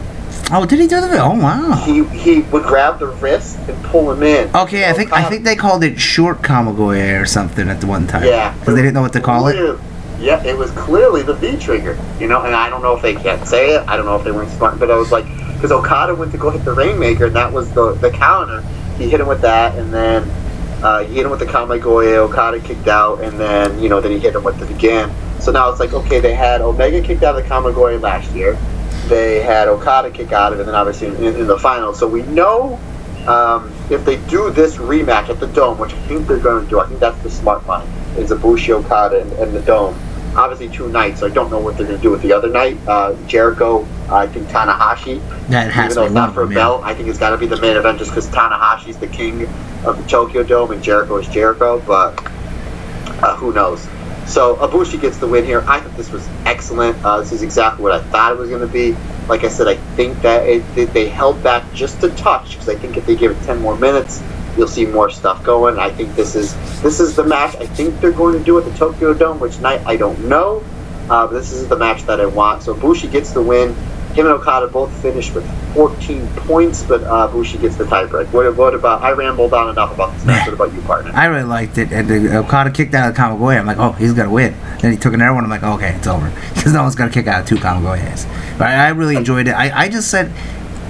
Oh, 0.51 0.65
did 0.65 0.79
he 0.79 0.87
do 0.87 1.01
the? 1.01 1.19
Oh, 1.21 1.33
wow. 1.35 1.73
He 1.85 2.03
he 2.17 2.41
would 2.41 2.63
grab 2.63 2.99
the 2.99 3.07
wrist 3.07 3.57
and 3.67 3.83
pull 3.85 4.11
him 4.11 4.23
in. 4.23 4.53
Okay, 4.55 4.89
I 4.89 4.93
think 4.93 5.11
I 5.11 5.23
think 5.23 5.43
they 5.43 5.55
called 5.55 5.83
it 5.83 5.99
short 5.99 6.41
Kamigoye 6.41 7.21
or 7.21 7.25
something 7.25 7.67
at 7.69 7.81
the 7.81 7.87
one 7.87 8.07
time. 8.07 8.25
Yeah, 8.25 8.53
because 8.57 8.75
they 8.75 8.81
didn't 8.81 8.93
know 8.93 9.01
what 9.01 9.13
to 9.13 9.21
call 9.21 9.47
it. 9.47 9.79
Yeah, 10.19 10.43
it 10.43 10.57
was 10.57 10.71
clearly 10.71 11.21
the 11.21 11.35
V 11.35 11.57
trigger, 11.57 11.97
you 12.19 12.27
know, 12.27 12.43
and 12.43 12.55
I 12.55 12.69
don't 12.69 12.81
know 12.81 12.95
if 12.95 13.01
they 13.01 13.13
can't 13.13 13.47
say 13.47 13.75
it. 13.75 13.87
I 13.87 13.95
don't 13.95 14.05
know 14.05 14.15
if 14.15 14.23
they 14.23 14.31
weren't 14.31 14.49
smart, 14.51 14.79
but 14.79 14.89
I 14.89 14.95
was 14.95 15.11
like, 15.11 15.25
because 15.53 15.71
Okada 15.71 16.15
went 16.15 16.31
to 16.31 16.37
go 16.37 16.49
hit 16.49 16.65
the 16.65 16.73
Rainmaker, 16.73 17.25
and 17.27 17.35
that 17.35 17.51
was 17.51 17.71
the 17.73 17.93
the 17.93 18.09
counter. 18.09 18.61
He 18.97 19.09
hit 19.09 19.19
him 19.19 19.27
with 19.27 19.41
that, 19.41 19.77
and 19.77 19.93
then 19.93 20.23
uh, 20.83 21.03
he 21.03 21.15
hit 21.15 21.25
him 21.25 21.31
with 21.31 21.39
the 21.39 21.45
Kamigoye. 21.45 22.15
Okada 22.15 22.59
kicked 22.59 22.87
out, 22.87 23.21
and 23.21 23.39
then 23.39 23.79
you 23.79 23.89
know, 23.89 24.01
then 24.01 24.11
he 24.11 24.19
hit 24.19 24.35
him 24.35 24.43
with 24.43 24.61
it 24.61 24.69
again. 24.71 25.13
So 25.39 25.51
now 25.51 25.69
it's 25.69 25.79
like, 25.79 25.93
okay, 25.93 26.19
they 26.19 26.33
had 26.33 26.61
Omega 26.61 27.01
kicked 27.01 27.23
out 27.23 27.37
of 27.37 27.43
the 27.43 27.49
Kamigoye 27.49 28.01
last 28.01 28.31
year. 28.33 28.57
They 29.07 29.41
had 29.41 29.67
Okada 29.67 30.09
kick 30.11 30.31
out 30.31 30.51
of 30.51 30.59
it, 30.59 30.61
and 30.63 30.67
then 30.67 30.75
obviously 30.75 31.07
in, 31.07 31.35
in 31.35 31.47
the 31.47 31.59
final. 31.59 31.93
So 31.93 32.07
we 32.07 32.23
know 32.23 32.79
um, 33.27 33.73
if 33.89 34.05
they 34.05 34.17
do 34.27 34.49
this 34.51 34.77
rematch 34.77 35.29
at 35.29 35.39
the 35.39 35.47
Dome, 35.47 35.77
which 35.77 35.93
I 35.93 35.99
think 36.07 36.27
they're 36.27 36.39
going 36.39 36.63
to 36.63 36.69
do, 36.69 36.79
I 36.79 36.87
think 36.87 36.99
that's 36.99 37.21
the 37.23 37.29
smart 37.29 37.65
line, 37.67 37.87
is 38.17 38.31
Ibushi 38.31 38.69
Okada 38.69 39.21
and, 39.21 39.31
and 39.33 39.53
the 39.53 39.61
Dome. 39.61 39.97
Obviously, 40.35 40.69
two 40.69 40.87
nights, 40.89 41.21
so 41.21 41.25
I 41.25 41.29
don't 41.29 41.49
know 41.49 41.57
what 41.57 41.77
they're 41.77 41.87
going 41.87 41.97
to 41.97 42.03
do 42.03 42.11
with 42.11 42.21
the 42.21 42.31
other 42.31 42.49
night. 42.49 42.77
Uh, 42.87 43.15
Jericho, 43.25 43.87
I 44.09 44.27
think 44.27 44.47
Tanahashi, 44.49 45.19
That 45.47 45.71
has 45.71 45.85
even 45.85 45.89
to 45.89 45.95
though 45.95 46.05
it's 46.05 46.13
not 46.13 46.33
for 46.33 46.43
a 46.43 46.47
belt, 46.47 46.83
I 46.83 46.93
think 46.93 47.09
it's 47.09 47.17
got 47.17 47.31
to 47.31 47.37
be 47.37 47.47
the 47.47 47.59
main 47.59 47.75
event 47.75 47.97
just 47.97 48.11
because 48.11 48.27
Tanahashi's 48.27 48.97
the 48.97 49.07
king 49.07 49.47
of 49.83 49.97
the 49.97 50.07
Tokyo 50.07 50.43
Dome 50.43 50.71
and 50.71 50.83
Jericho 50.83 51.17
is 51.17 51.27
Jericho, 51.27 51.81
but 51.87 52.21
uh, 53.23 53.35
who 53.35 53.51
knows? 53.51 53.87
So 54.27 54.57
Ibushi 54.57 55.01
gets 55.01 55.17
the 55.17 55.27
win 55.27 55.43
here. 55.43 55.63
I 55.67 55.79
thought 55.79 55.95
this 55.97 56.11
was 56.11 56.27
excellent. 56.45 57.03
Uh, 57.03 57.19
this 57.21 57.31
is 57.31 57.41
exactly 57.41 57.81
what 57.81 57.93
I 57.93 58.03
thought 58.03 58.33
it 58.33 58.37
was 58.37 58.49
going 58.49 58.61
to 58.61 58.67
be. 58.67 58.95
Like 59.27 59.43
I 59.43 59.49
said, 59.49 59.67
I 59.67 59.75
think 59.95 60.21
that 60.21 60.47
it, 60.47 60.93
they 60.93 61.09
held 61.09 61.43
back 61.43 61.63
just 61.73 62.01
a 62.03 62.09
touch 62.11 62.51
because 62.51 62.69
I 62.69 62.75
think 62.75 62.97
if 62.97 63.05
they 63.05 63.15
give 63.15 63.31
it 63.31 63.43
10 63.43 63.61
more 63.61 63.77
minutes, 63.77 64.23
you'll 64.57 64.67
see 64.67 64.85
more 64.85 65.09
stuff 65.09 65.43
going. 65.43 65.77
I 65.77 65.89
think 65.89 66.15
this 66.15 66.35
is 66.35 66.55
this 66.81 66.99
is 66.99 67.15
the 67.15 67.23
match 67.23 67.55
I 67.57 67.67
think 67.67 67.99
they're 67.99 68.11
going 68.11 68.37
to 68.37 68.43
do 68.43 68.57
at 68.57 68.65
the 68.65 68.73
Tokyo 68.77 69.13
Dome, 69.13 69.39
which 69.39 69.59
night 69.59 69.81
I 69.85 69.97
don't 69.97 70.27
know. 70.27 70.63
Uh, 71.09 71.27
but 71.27 71.33
this 71.33 71.51
is 71.51 71.67
the 71.67 71.77
match 71.77 72.03
that 72.03 72.19
I 72.19 72.25
want. 72.25 72.63
So 72.63 72.73
Bushi 72.73 73.07
gets 73.07 73.31
the 73.31 73.41
win. 73.41 73.75
Him 74.17 74.25
and 74.25 74.33
Okada 74.33 74.67
both 74.67 74.91
finished 74.99 75.35
with 75.35 75.45
14 75.75 76.27
points, 76.37 76.81
but 76.81 77.03
uh, 77.03 77.27
Bushi 77.27 77.59
gets 77.59 77.75
the 77.75 77.83
tiebreak. 77.83 78.31
What, 78.33 78.55
what 78.55 78.73
about? 78.73 79.03
I 79.03 79.11
rambled 79.11 79.53
on 79.53 79.69
enough 79.69 79.93
about 79.93 80.11
this 80.13 80.25
match. 80.25 80.47
What 80.47 80.53
about 80.55 80.73
you, 80.73 80.81
partner? 80.81 81.11
I 81.13 81.25
really 81.25 81.43
liked 81.43 81.77
it. 81.77 81.91
And 81.91 82.07
the 82.07 82.37
Okada 82.39 82.71
kicked 82.71 82.95
out 82.95 83.11
of 83.11 83.15
Kamigoye. 83.15 83.59
I'm 83.59 83.67
like, 83.67 83.77
oh, 83.77 83.91
he's 83.91 84.13
gonna 84.13 84.31
win. 84.31 84.55
Then 84.81 84.91
he 84.91 84.97
took 84.97 85.13
another 85.13 85.35
one. 85.35 85.43
I'm 85.43 85.51
like, 85.51 85.61
okay, 85.61 85.93
it's 85.93 86.07
over 86.07 86.33
because 86.55 86.73
no 86.73 86.81
one's 86.81 86.95
gonna 86.95 87.11
kick 87.11 87.27
out 87.27 87.41
of 87.41 87.47
two 87.47 87.57
Kamigoyes. 87.57 88.27
But 88.57 88.69
I, 88.69 88.87
I 88.87 88.89
really 88.89 89.17
enjoyed 89.17 89.47
it. 89.47 89.51
I, 89.51 89.83
I 89.83 89.87
just 89.87 90.09
said 90.09 90.33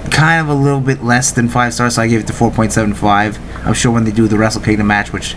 kind 0.10 0.42
of 0.42 0.48
a 0.48 0.58
little 0.58 0.80
bit 0.80 1.04
less 1.04 1.32
than 1.32 1.50
five 1.50 1.74
stars, 1.74 1.96
so 1.96 2.02
I 2.02 2.08
gave 2.08 2.22
it 2.22 2.28
to 2.28 2.34
4.75. 2.34 3.66
I'm 3.66 3.74
sure 3.74 3.92
when 3.92 4.06
they 4.06 4.12
do 4.12 4.30
the 4.30 4.38
Wrestle 4.38 4.62
Kingdom 4.62 4.88
match, 4.88 5.12
which 5.12 5.36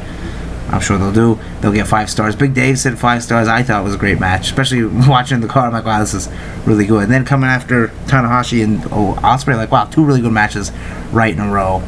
I'm 0.73 0.81
sure 0.81 0.97
they'll 0.99 1.13
do, 1.13 1.39
they'll 1.61 1.73
get 1.73 1.87
five 1.87 2.09
stars. 2.09 2.37
Big 2.37 2.55
Dave 2.55 2.79
said 2.79 2.99
five 2.99 3.23
stars. 3.23 3.49
I 3.49 3.63
thought 3.63 3.81
it 3.81 3.85
was 3.85 3.95
a 3.95 3.99
great 3.99 4.21
match, 4.21 4.47
especially 4.47 4.85
watching 5.09 5.41
the 5.41 5.49
car. 5.49 5.67
I'm 5.67 5.73
like, 5.73 5.85
wow, 5.85 5.99
this 6.01 6.15
is 6.15 6.29
really 6.67 6.87
good. 6.87 7.05
And 7.05 7.13
then 7.13 7.25
coming 7.25 7.51
after 7.51 7.89
Tanahashi 8.07 8.63
and 8.63 8.83
oh, 8.87 9.19
Ospreay, 9.23 9.57
like, 9.57 9.71
wow, 9.71 9.85
two 9.87 10.05
really 10.05 10.21
good 10.21 10.33
matches 10.33 10.71
right 11.13 11.33
in 11.35 11.41
a 11.41 11.51
row. 11.51 11.83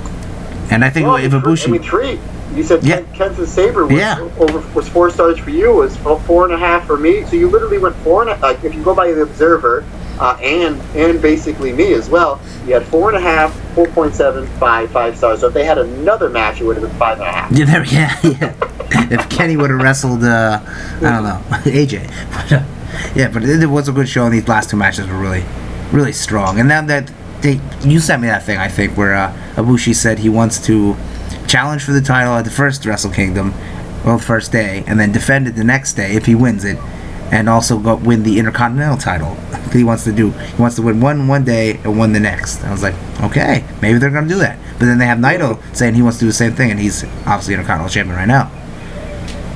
And 0.70 0.84
I 0.84 0.90
think 0.90 1.06
Well, 1.06 1.16
if 1.16 1.32
Ibushi, 1.32 1.68
I 1.68 1.70
mean, 1.70 1.82
three. 1.82 2.18
You 2.54 2.62
said 2.62 2.82
Yeah. 2.84 3.00
Ken, 3.14 3.30
Kenta 3.34 3.46
Sabre 3.46 3.86
was 3.86 3.96
Yeah. 3.96 4.20
over 4.38 4.58
was 4.74 4.88
four 4.88 5.10
stars 5.10 5.38
for 5.38 5.50
you. 5.50 5.72
Was 5.72 5.96
four 6.26 6.44
and 6.44 6.52
a 6.52 6.58
half 6.58 6.86
for 6.86 6.96
me. 6.98 7.24
So 7.24 7.36
you 7.36 7.48
literally 7.48 7.78
went 7.78 7.96
four 7.96 8.22
and 8.22 8.30
a, 8.30 8.36
like 8.40 8.62
if 8.64 8.74
you 8.74 8.82
go 8.82 8.94
by 8.94 9.10
the 9.12 9.22
Observer, 9.22 9.84
uh, 10.18 10.36
and 10.40 10.80
and 10.96 11.20
basically 11.20 11.72
me 11.72 11.94
as 11.94 12.08
well. 12.08 12.40
You 12.66 12.74
had 12.74 12.84
four 12.86 13.08
and 13.08 13.16
a 13.16 13.20
half, 13.20 13.54
four 13.74 13.86
point 13.88 14.14
seven, 14.14 14.46
five, 14.58 14.90
five 14.90 15.16
stars. 15.16 15.40
So 15.40 15.48
if 15.48 15.54
they 15.54 15.64
had 15.64 15.78
another 15.78 16.28
match, 16.28 16.60
it 16.60 16.64
would 16.64 16.76
have 16.76 16.88
been 16.88 16.98
five 16.98 17.18
and 17.18 17.28
a 17.28 17.32
half. 17.32 17.52
Yeah, 17.52 17.82
yeah, 17.90 18.20
yeah. 18.40 19.08
if 19.10 19.28
Kenny 19.28 19.56
would 19.56 19.70
have 19.70 19.80
wrestled, 19.80 20.22
uh, 20.24 20.60
I 20.62 21.00
don't 21.00 21.24
know, 21.24 21.42
AJ. 21.70 22.10
Uh, 22.52 22.64
yeah, 23.14 23.28
but 23.28 23.42
it, 23.42 23.66
was 23.66 23.88
a 23.88 23.92
good 23.92 24.08
show, 24.08 24.24
and 24.24 24.34
these 24.34 24.46
last 24.48 24.70
two 24.70 24.76
matches 24.76 25.06
were 25.06 25.18
really, 25.18 25.44
really 25.92 26.12
strong. 26.12 26.58
And 26.58 26.68
now 26.68 26.82
that 26.82 27.10
they, 27.40 27.60
you 27.82 28.00
sent 28.00 28.22
me 28.22 28.28
that 28.28 28.42
thing, 28.42 28.58
I 28.58 28.68
think, 28.68 28.96
where 28.96 29.14
uh, 29.14 29.32
Ibushi 29.56 29.94
said 29.94 30.18
he 30.18 30.28
wants 30.28 30.64
to 30.66 30.96
challenge 31.46 31.82
for 31.82 31.92
the 31.92 32.00
title 32.00 32.34
at 32.34 32.44
the 32.44 32.50
first 32.50 32.84
Wrestle 32.84 33.10
Kingdom, 33.10 33.54
well, 34.04 34.18
the 34.18 34.22
first 34.22 34.52
day, 34.52 34.84
and 34.86 34.98
then 34.98 35.12
defend 35.12 35.48
it 35.48 35.54
the 35.54 35.64
next 35.64 35.94
day 35.94 36.14
if 36.14 36.26
he 36.26 36.34
wins 36.34 36.64
it, 36.64 36.78
and 37.32 37.48
also 37.48 37.78
go 37.78 37.96
win 37.96 38.22
the 38.22 38.38
Intercontinental 38.38 38.98
title. 38.98 39.34
he 39.72 39.82
wants 39.82 40.04
to 40.04 40.12
do, 40.12 40.30
he 40.30 40.62
wants 40.62 40.76
to 40.76 40.82
win 40.82 41.00
one 41.00 41.26
one 41.26 41.44
day 41.44 41.78
and 41.78 41.98
one 41.98 42.12
the 42.12 42.20
next. 42.20 42.62
I 42.62 42.70
was 42.70 42.82
like, 42.82 42.94
okay, 43.22 43.64
maybe 43.80 43.98
they're 43.98 44.10
gonna 44.10 44.28
do 44.28 44.38
that. 44.38 44.58
But 44.78 44.84
then 44.84 44.98
they 44.98 45.06
have 45.06 45.18
Naito 45.18 45.60
saying 45.74 45.94
he 45.94 46.02
wants 46.02 46.18
to 46.18 46.24
do 46.24 46.28
the 46.28 46.34
same 46.34 46.52
thing, 46.52 46.70
and 46.70 46.78
he's 46.78 47.02
obviously 47.26 47.54
Intercontinental 47.54 47.92
champion 47.92 48.16
right 48.16 48.28
now. 48.28 48.50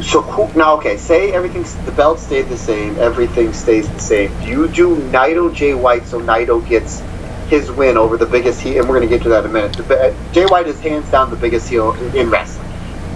So 0.02 0.50
now, 0.54 0.76
okay, 0.76 0.96
say 0.96 1.32
everything, 1.32 1.64
the 1.84 1.92
belt 1.92 2.18
stayed 2.18 2.48
the 2.48 2.56
same, 2.56 2.96
everything 2.98 3.52
stays 3.52 3.88
the 3.88 3.98
same. 3.98 4.30
Do 4.40 4.46
you 4.46 4.68
do 4.68 4.96
Naito 5.10 5.52
Jay 5.54 5.74
White 5.74 6.06
so 6.06 6.20
Naito 6.20 6.66
gets 6.68 7.02
his 7.48 7.70
win 7.70 7.96
over 7.96 8.16
the 8.16 8.26
biggest 8.26 8.60
heel? 8.60 8.80
And 8.80 8.88
we're 8.88 9.00
to 9.00 9.06
get 9.06 9.22
to 9.22 9.28
that 9.30 9.44
in 9.44 9.50
a 9.50 9.52
minute. 9.52 9.76
The, 9.76 10.08
uh, 10.08 10.32
Jay 10.32 10.46
White 10.46 10.66
is 10.66 10.78
hands 10.80 11.10
down 11.10 11.30
the 11.30 11.36
biggest 11.36 11.68
heel 11.68 11.92
in 12.14 12.30
wrestling. 12.30 12.65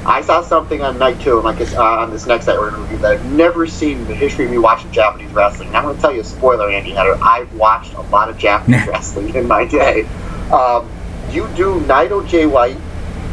I 0.06 0.22
saw 0.22 0.42
something 0.42 0.80
on 0.80 0.98
night 0.98 1.20
two, 1.20 1.40
like 1.40 1.60
uh, 1.60 1.82
on 1.82 2.10
this 2.10 2.26
next 2.26 2.46
night 2.46 2.58
we're 2.58 2.70
going 2.70 2.82
to 2.82 2.88
review 2.88 2.98
that 2.98 3.12
I've 3.12 3.32
never 3.32 3.66
seen 3.66 3.98
in 3.98 4.06
the 4.06 4.14
history 4.14 4.46
of 4.46 4.50
me 4.50 4.58
watching 4.58 4.90
Japanese 4.92 5.30
wrestling. 5.32 5.68
And 5.68 5.76
I'm 5.76 5.84
going 5.84 5.96
to 5.96 6.00
tell 6.00 6.12
you 6.12 6.22
a 6.22 6.24
spoiler, 6.24 6.70
Andy 6.70 6.92
Hatter. 6.92 7.16
I've 7.22 7.52
watched 7.54 7.92
a 7.94 8.00
lot 8.02 8.30
of 8.30 8.38
Japanese 8.38 8.86
wrestling 8.88 9.34
in 9.34 9.46
my 9.46 9.66
day. 9.66 10.02
Um, 10.50 10.88
you 11.30 11.46
do 11.48 11.80
Naito 11.80 12.26
Jay 12.26 12.46
White, 12.46 12.78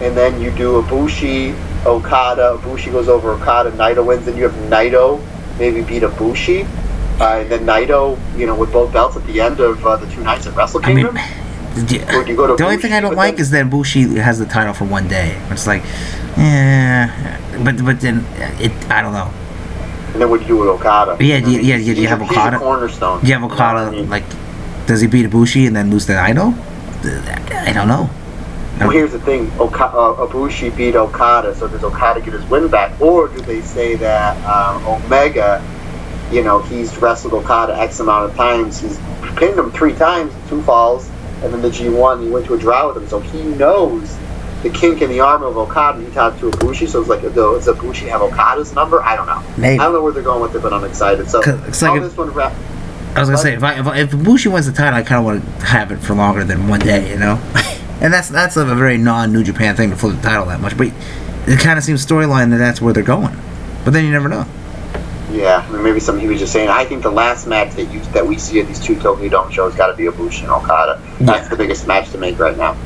and 0.01 0.15
then 0.15 0.41
you 0.41 0.51
do 0.51 0.81
Ibushi 0.81 1.85
Okada. 1.85 2.59
Ibushi 2.61 2.91
goes 2.91 3.07
over 3.07 3.31
Okada. 3.31 3.71
Naito 3.71 4.05
wins. 4.05 4.25
Then 4.25 4.35
you 4.35 4.43
have 4.43 4.53
Naito 4.69 5.23
maybe 5.57 5.81
beat 5.81 6.03
Ibushi. 6.03 6.67
Uh, 7.19 7.39
and 7.39 7.49
then 7.49 7.65
Naito, 7.65 8.19
you 8.37 8.45
know, 8.45 8.55
with 8.55 8.71
both 8.71 8.93
belts 8.93 9.15
at 9.15 9.25
the 9.25 9.41
end 9.41 9.59
of 9.59 9.83
uh, 9.85 9.95
the 9.95 10.05
two 10.11 10.23
nights 10.23 10.45
at 10.45 10.55
Wrestle 10.55 10.81
I 10.83 10.93
mean, 10.93 11.05
Kingdom. 11.05 11.46
Yeah, 11.91 12.15
Or 12.17 12.23
do 12.23 12.31
you 12.31 12.37
go 12.37 12.47
to 12.47 12.55
the 12.55 12.63
only 12.63 12.77
thing 12.77 12.93
I 12.93 12.99
don't 12.99 13.15
like 13.15 13.35
then- 13.35 13.41
is 13.41 13.51
that 13.51 13.69
Bushi 13.69 14.17
has 14.19 14.39
the 14.39 14.45
title 14.45 14.73
for 14.73 14.85
one 14.85 15.07
day. 15.07 15.37
It's 15.51 15.67
like, 15.67 15.83
yeah, 16.37 17.39
but 17.63 17.83
but 17.83 17.99
then 18.01 18.25
it, 18.59 18.71
I 18.91 19.01
don't 19.01 19.13
know. 19.13 19.29
and 20.13 20.21
then 20.21 20.29
what 20.29 20.37
do 20.39 20.43
you 20.43 20.47
do 20.53 20.57
with 20.57 20.69
Okada? 20.69 21.17
Yeah, 21.19 21.39
do 21.41 21.51
you- 21.51 21.59
yeah, 21.61 21.75
yeah, 21.77 21.93
do 21.93 22.01
you 22.01 22.07
have 22.07 22.21
a- 22.21 22.25
he's 22.25 22.37
a 22.37 22.39
Okada? 22.39 22.57
cornerstone. 22.59 23.21
Do 23.21 23.27
you 23.27 23.33
have 23.33 23.41
You 23.43 23.47
know 23.49 23.53
I 23.53 23.55
Okada 23.55 23.91
mean? 23.91 24.09
like? 24.09 24.23
Does 24.87 25.01
he 25.01 25.07
beat 25.07 25.25
Ibushi 25.29 25.67
and 25.67 25.75
then 25.75 25.89
lose 25.91 26.05
to 26.05 26.13
Naito? 26.13 26.53
I 27.67 27.73
don't 27.73 27.87
know. 27.87 28.09
Well, 28.79 28.89
here's 28.91 29.11
the 29.11 29.19
thing: 29.19 29.51
Oka- 29.59 29.85
uh, 29.85 30.27
Ibushi 30.27 30.75
beat 30.77 30.95
Okada, 30.95 31.55
so 31.55 31.67
does 31.67 31.83
Okada 31.83 32.21
get 32.21 32.33
his 32.33 32.45
win 32.45 32.67
back, 32.67 32.99
or 33.01 33.27
do 33.27 33.41
they 33.41 33.61
say 33.61 33.95
that 33.95 34.37
um, 34.45 34.85
Omega, 34.87 35.61
you 36.31 36.43
know, 36.43 36.59
he's 36.59 36.95
wrestled 37.01 37.33
Okada 37.33 37.75
X 37.77 37.99
amount 37.99 38.29
of 38.29 38.35
times, 38.37 38.79
he's 38.79 38.99
pinned 39.35 39.57
him 39.57 39.71
three 39.71 39.93
times, 39.93 40.31
two 40.47 40.61
falls, 40.61 41.09
and 41.43 41.53
then 41.53 41.61
the 41.61 41.69
G1 41.69 42.23
he 42.23 42.29
went 42.29 42.45
to 42.47 42.53
a 42.55 42.57
draw 42.57 42.87
with 42.87 42.97
him, 42.97 43.07
so 43.07 43.19
he 43.19 43.41
knows 43.43 44.17
the 44.63 44.69
kink 44.69 45.01
in 45.01 45.09
the 45.09 45.19
arm 45.19 45.43
of 45.43 45.57
Okada. 45.57 45.99
And 45.99 46.07
he 46.07 46.13
talked 46.13 46.39
to 46.39 46.49
Ibushi, 46.49 46.87
so 46.87 46.99
it's 47.01 47.09
like, 47.09 47.21
does 47.21 47.67
Ibushi 47.67 48.07
have 48.09 48.21
Okada's 48.21 48.73
number? 48.73 49.01
I 49.01 49.15
don't 49.15 49.27
know. 49.27 49.43
Maybe. 49.57 49.79
I 49.79 49.83
don't 49.83 49.93
know 49.93 50.03
where 50.03 50.13
they're 50.13 50.23
going 50.23 50.41
with 50.41 50.55
it, 50.55 50.61
but 50.61 50.73
I'm 50.73 50.83
excited. 50.83 51.29
So, 51.29 51.41
it's 51.41 51.81
like 51.81 52.01
this 52.01 52.17
one 52.17 52.31
wrap. 52.31 52.53
I 53.15 53.21
was 53.21 53.29
gonna 53.29 53.39
say 53.39 53.53
if 53.53 53.63
I, 53.63 53.79
if, 53.79 53.87
I, 53.87 53.99
if 53.99 54.11
Ibushi 54.11 54.51
wins 54.51 54.67
the 54.67 54.73
title, 54.73 54.93
I 54.93 55.01
kind 55.01 55.19
of 55.19 55.25
want 55.25 55.59
to 55.59 55.65
have 55.65 55.91
it 55.91 55.97
for 55.97 56.13
longer 56.13 56.43
than 56.43 56.67
one 56.67 56.79
day, 56.79 57.09
you 57.11 57.17
know. 57.17 57.41
and 58.01 58.13
that's 58.13 58.29
that's 58.29 58.57
a 58.57 58.65
very 58.65 58.97
non 58.97 59.33
New 59.33 59.43
Japan 59.43 59.75
thing 59.75 59.89
to 59.89 59.95
flip 59.95 60.15
the 60.17 60.21
title 60.21 60.45
that 60.47 60.59
much, 60.59 60.77
but 60.77 60.87
it 61.47 61.59
kind 61.59 61.79
of 61.79 61.83
seems 61.83 62.05
storyline 62.05 62.51
that 62.51 62.57
that's 62.57 62.79
where 62.79 62.93
they're 62.93 63.03
going. 63.03 63.35
But 63.83 63.93
then 63.93 64.05
you 64.05 64.11
never 64.11 64.29
know. 64.29 64.45
Yeah, 65.31 65.65
I 65.67 65.71
mean, 65.71 65.83
maybe 65.83 65.99
something 65.99 66.21
he 66.23 66.29
was 66.29 66.39
just 66.39 66.53
saying. 66.53 66.69
I 66.69 66.85
think 66.85 67.03
the 67.03 67.11
last 67.11 67.47
match 67.47 67.75
that 67.75 67.91
you 67.91 67.99
that 68.13 68.25
we 68.25 68.37
see 68.37 68.59
at 68.61 68.67
these 68.67 68.79
two 68.79 68.95
Tokyo 68.99 69.27
Dome 69.29 69.51
shows 69.51 69.75
got 69.75 69.87
to 69.87 69.93
be 69.93 70.03
Ibushi 70.05 70.43
and 70.43 70.51
Okada. 70.51 71.01
That's 71.19 71.43
Yeah. 71.43 71.49
the 71.49 71.55
biggest 71.57 71.85
match 71.87 72.09
to 72.11 72.17
make 72.17 72.39
right 72.39 72.57
now. 72.57 72.77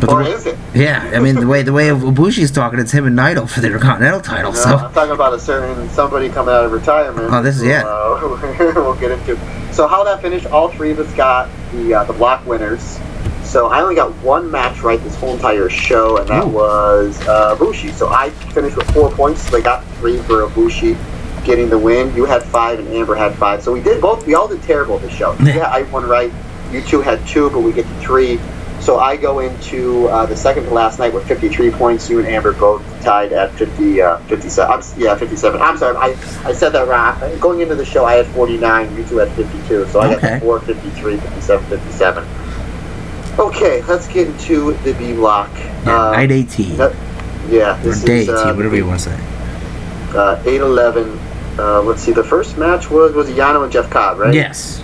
But 0.00 0.08
or 0.10 0.24
the, 0.24 0.30
is 0.32 0.46
it? 0.46 0.56
yeah, 0.74 1.10
I 1.14 1.20
mean 1.20 1.34
the 1.36 1.46
way 1.46 1.62
the 1.62 1.72
way 1.72 1.88
Ibushi's 1.88 2.50
talking, 2.50 2.80
it's 2.80 2.90
him 2.90 3.06
and 3.06 3.16
Naito 3.16 3.48
for 3.48 3.60
the 3.60 3.66
Intercontinental 3.68 4.20
title. 4.20 4.50
You 4.50 4.56
know, 4.56 4.62
So 4.62 4.76
I'm 4.76 4.92
talking 4.92 5.12
about 5.12 5.34
a 5.34 5.38
certain 5.38 5.88
somebody 5.90 6.30
coming 6.30 6.54
out 6.54 6.64
of 6.64 6.72
retirement. 6.72 7.28
Oh, 7.30 7.42
this 7.42 7.56
is- 7.56 7.64
yeah. 7.64 7.84
Uh, 7.86 8.18
we'll 8.74 8.94
get 8.96 9.12
into. 9.12 9.38
So 9.72 9.86
how 9.86 10.02
that 10.04 10.20
finished? 10.22 10.46
All 10.46 10.68
three 10.70 10.90
of 10.90 10.98
us 10.98 11.12
got 11.14 11.48
the 11.72 11.94
uh, 11.94 12.04
the 12.04 12.12
block 12.14 12.44
winners. 12.46 12.98
So 13.44 13.66
I 13.68 13.82
only 13.82 13.94
got 13.94 14.10
one 14.22 14.50
match 14.50 14.80
right 14.80 15.02
this 15.02 15.14
whole 15.16 15.34
entire 15.34 15.68
show, 15.68 16.16
and 16.16 16.28
that 16.28 16.44
Ooh. 16.44 16.48
was 16.48 17.20
uh, 17.28 17.56
Ibushi. 17.56 17.92
So 17.92 18.08
I 18.08 18.30
finished 18.30 18.76
with 18.76 18.90
four 18.92 19.10
points. 19.10 19.42
So 19.42 19.50
they 19.52 19.62
got 19.62 19.84
three 19.98 20.18
for 20.22 20.46
Ibushi 20.46 20.96
getting 21.44 21.68
the 21.68 21.78
win. 21.78 22.14
You 22.14 22.24
had 22.24 22.42
five, 22.42 22.78
and 22.78 22.88
Amber 22.88 23.14
had 23.14 23.34
five. 23.34 23.62
So 23.62 23.72
we 23.72 23.80
did 23.82 24.00
both. 24.00 24.26
We 24.26 24.34
all 24.34 24.48
did 24.48 24.62
terrible 24.62 24.98
this 24.98 25.12
show. 25.12 25.34
Yeah. 25.42 25.68
I 25.70 25.82
won 25.82 26.06
right. 26.08 26.32
You 26.72 26.82
two 26.82 27.00
had 27.00 27.26
two, 27.26 27.50
but 27.50 27.60
we 27.60 27.72
get 27.72 27.86
to 27.86 27.94
three. 28.00 28.38
So 28.80 28.98
I 28.98 29.16
go 29.16 29.40
into 29.40 30.06
uh, 30.08 30.24
the 30.24 30.36
second 30.36 30.64
to 30.64 30.70
last 30.70 30.98
night 30.98 31.12
with 31.12 31.26
53 31.28 31.70
points. 31.72 32.08
You 32.08 32.18
and 32.20 32.26
Amber 32.28 32.52
both 32.52 32.82
tied 33.02 33.30
at 33.32 33.52
50, 33.52 34.00
uh, 34.00 34.16
57. 34.20 34.72
I'm, 34.72 34.82
yeah, 34.98 35.14
57. 35.16 35.60
I'm 35.60 35.76
sorry, 35.76 35.96
I, 35.98 36.16
I 36.44 36.52
said 36.54 36.70
that 36.70 36.88
wrong. 36.88 37.38
Going 37.40 37.60
into 37.60 37.74
the 37.74 37.84
show, 37.84 38.06
I 38.06 38.14
had 38.14 38.26
49. 38.28 38.96
You 38.96 39.04
two 39.04 39.18
had 39.18 39.30
52. 39.32 39.86
So 39.88 40.00
I 40.00 40.14
Okay. 40.14 40.30
got 40.38 40.40
4, 40.40 40.60
53, 40.60 41.16
57, 41.18 41.66
57. 41.66 42.24
Okay, 43.38 43.82
let's 43.82 44.08
get 44.08 44.28
into 44.28 44.72
the 44.82 44.94
B 44.94 45.12
block. 45.12 45.50
yeah, 45.84 46.08
Uh, 46.08 46.10
night 46.12 46.30
eighteen 46.30 46.76
that- 46.76 46.92
yeah, 47.48 47.78
or 47.86 47.94
day 48.04 48.20
is 48.22 48.28
uh, 48.28 48.52
whatever 48.54 48.76
you 48.76 48.86
want 48.86 49.00
to 49.00 49.10
say. 49.10 49.20
uh, 50.14 50.42
8-11. 50.44 51.18
Uh, 51.60 51.82
let's 51.82 52.00
see. 52.00 52.12
The 52.12 52.24
first 52.24 52.56
match 52.56 52.90
was 52.90 53.12
was 53.12 53.28
Yano 53.28 53.62
and 53.62 53.70
Jeff 53.70 53.90
Cobb, 53.90 54.18
right? 54.18 54.32
Yes. 54.32 54.82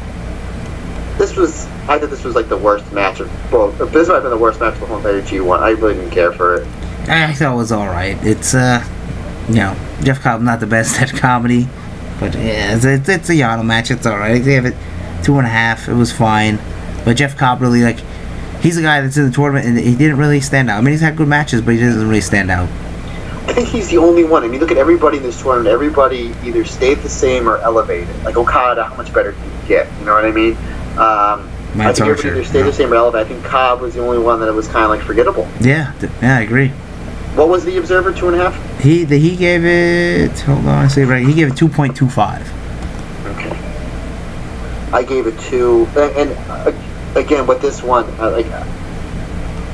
This 1.16 1.35
was. 1.35 1.64
I 1.89 1.99
thought 1.99 2.11
this 2.11 2.22
was 2.22 2.35
like 2.35 2.51
the 2.51 2.59
worst 2.59 2.93
match 2.93 3.20
of. 3.20 3.53
Well, 3.53 3.70
this 3.70 4.09
might 4.09 4.14
have 4.14 4.24
been 4.24 4.31
the 4.31 4.37
worst 4.37 4.61
match 4.61 4.74
of 4.74 4.81
the 4.81 4.87
whole 4.87 4.99
entire 4.99 5.22
G1. 5.22 5.59
I 5.59 5.70
really 5.70 5.95
didn't 5.95 6.11
care 6.11 6.33
for 6.33 6.57
it. 6.57 6.66
I 7.09 7.33
thought 7.33 7.55
it 7.55 7.57
was 7.57 7.72
all 7.72 7.87
right. 7.87 8.18
It's 8.27 8.55
uh, 8.55 8.87
you 9.49 9.55
know, 9.55 9.77
Jeff 10.03 10.20
Cobb 10.20 10.43
not 10.43 10.61
the 10.61 10.66
best 10.66 11.01
at 11.01 11.11
comedy, 11.14 11.66
but 12.20 12.35
yeah, 12.35 12.77
it's, 12.77 12.85
it's, 12.85 13.09
it's 13.09 13.31
a 13.31 13.33
Yano 13.33 13.64
match. 13.64 13.91
It's 13.91 14.05
all 14.05 14.18
right. 14.18 14.43
They 14.43 14.53
have 14.53 14.66
it 14.66 14.77
two 15.24 15.39
and 15.39 15.47
a 15.47 15.51
half. 15.51 15.89
It 15.89 15.95
was 15.95 16.12
fine, 16.12 16.59
but 17.07 17.16
Jeff 17.16 17.39
Cobb 17.39 17.62
really 17.62 17.83
like. 17.83 18.01
He's 18.61 18.77
a 18.77 18.83
guy 18.83 19.01
that's 19.01 19.16
in 19.16 19.27
the 19.27 19.33
tournament 19.33 19.66
and 19.66 19.79
he 19.79 19.95
didn't 19.95 20.16
really 20.18 20.41
stand 20.41 20.68
out. 20.68 20.79
I 20.79 20.81
mean, 20.81 20.93
he's 20.93 21.01
had 21.01 21.16
good 21.16 21.29
matches, 21.29 21.62
but 21.62 21.74
he 21.74 21.81
doesn't 21.81 22.07
really 22.07 22.20
stand 22.20 22.51
out. 22.51 22.68
I 23.47 23.53
think 23.53 23.68
he's 23.68 23.88
the 23.88 23.99
only 23.99 24.24
one. 24.24 24.42
I 24.42 24.49
mean, 24.49 24.61
look 24.61 24.72
at 24.72 24.76
everybody 24.76 25.18
in 25.18 25.22
this 25.22 25.40
tournament. 25.40 25.68
Everybody 25.68 26.34
either 26.44 26.64
stayed 26.64 26.99
the 26.99 27.09
same 27.09 27.49
or 27.49 27.59
elevated. 27.59 28.14
Like 28.24 28.36
Okada, 28.36 28.84
how 28.84 28.97
much 28.97 29.12
better 29.14 29.32
can 29.32 29.44
you 29.44 29.68
get? 29.68 29.88
You 29.99 30.05
know 30.05 30.14
what 30.14 30.24
I 30.24 30.32
mean? 30.32 30.57
Um, 30.99 31.49
I 31.78 31.92
think 31.92 32.09
everybody 32.09 32.28
either 32.28 32.44
stayed 32.44 32.62
the 32.62 32.72
same 32.72 32.92
or 32.92 32.97
elevated. 32.97 33.26
I 33.26 33.28
think 33.30 33.44
Cobb 33.44 33.80
was 33.80 33.94
the 33.94 34.01
only 34.01 34.18
one 34.18 34.40
that 34.40 34.53
was 34.53 34.66
kind 34.66 34.84
of 34.84 34.90
like 34.90 35.03
forgettable. 35.03 35.49
Yeah, 35.61 35.94
yeah, 36.20 36.38
I 36.38 36.40
agree. 36.40 36.68
What 37.36 37.49
was 37.49 37.64
the 37.64 37.76
Observer 37.76 38.12
two 38.12 38.28
and 38.28 38.40
a 38.40 38.51
half? 38.51 38.80
He 38.80 39.05
the, 39.05 39.18
he 39.18 39.36
gave 39.36 39.64
it. 39.64 40.38
Hold 40.40 40.61
on, 40.61 40.68
I 40.68 40.88
say 40.88 41.05
right. 41.05 41.24
He 41.24 41.34
gave 41.34 41.49
it 41.49 41.57
two 41.57 41.68
point 41.68 41.94
two 41.94 42.09
five. 42.09 42.42
Okay. 43.26 43.57
I 44.92 45.03
gave 45.03 45.26
it 45.26 45.38
two, 45.40 45.86
and, 45.97 46.30
and 46.30 46.51
uh, 46.51 46.72
again 47.14 47.47
with 47.47 47.61
this 47.61 47.82
one, 47.82 48.07
uh, 48.18 48.30
like 48.30 48.47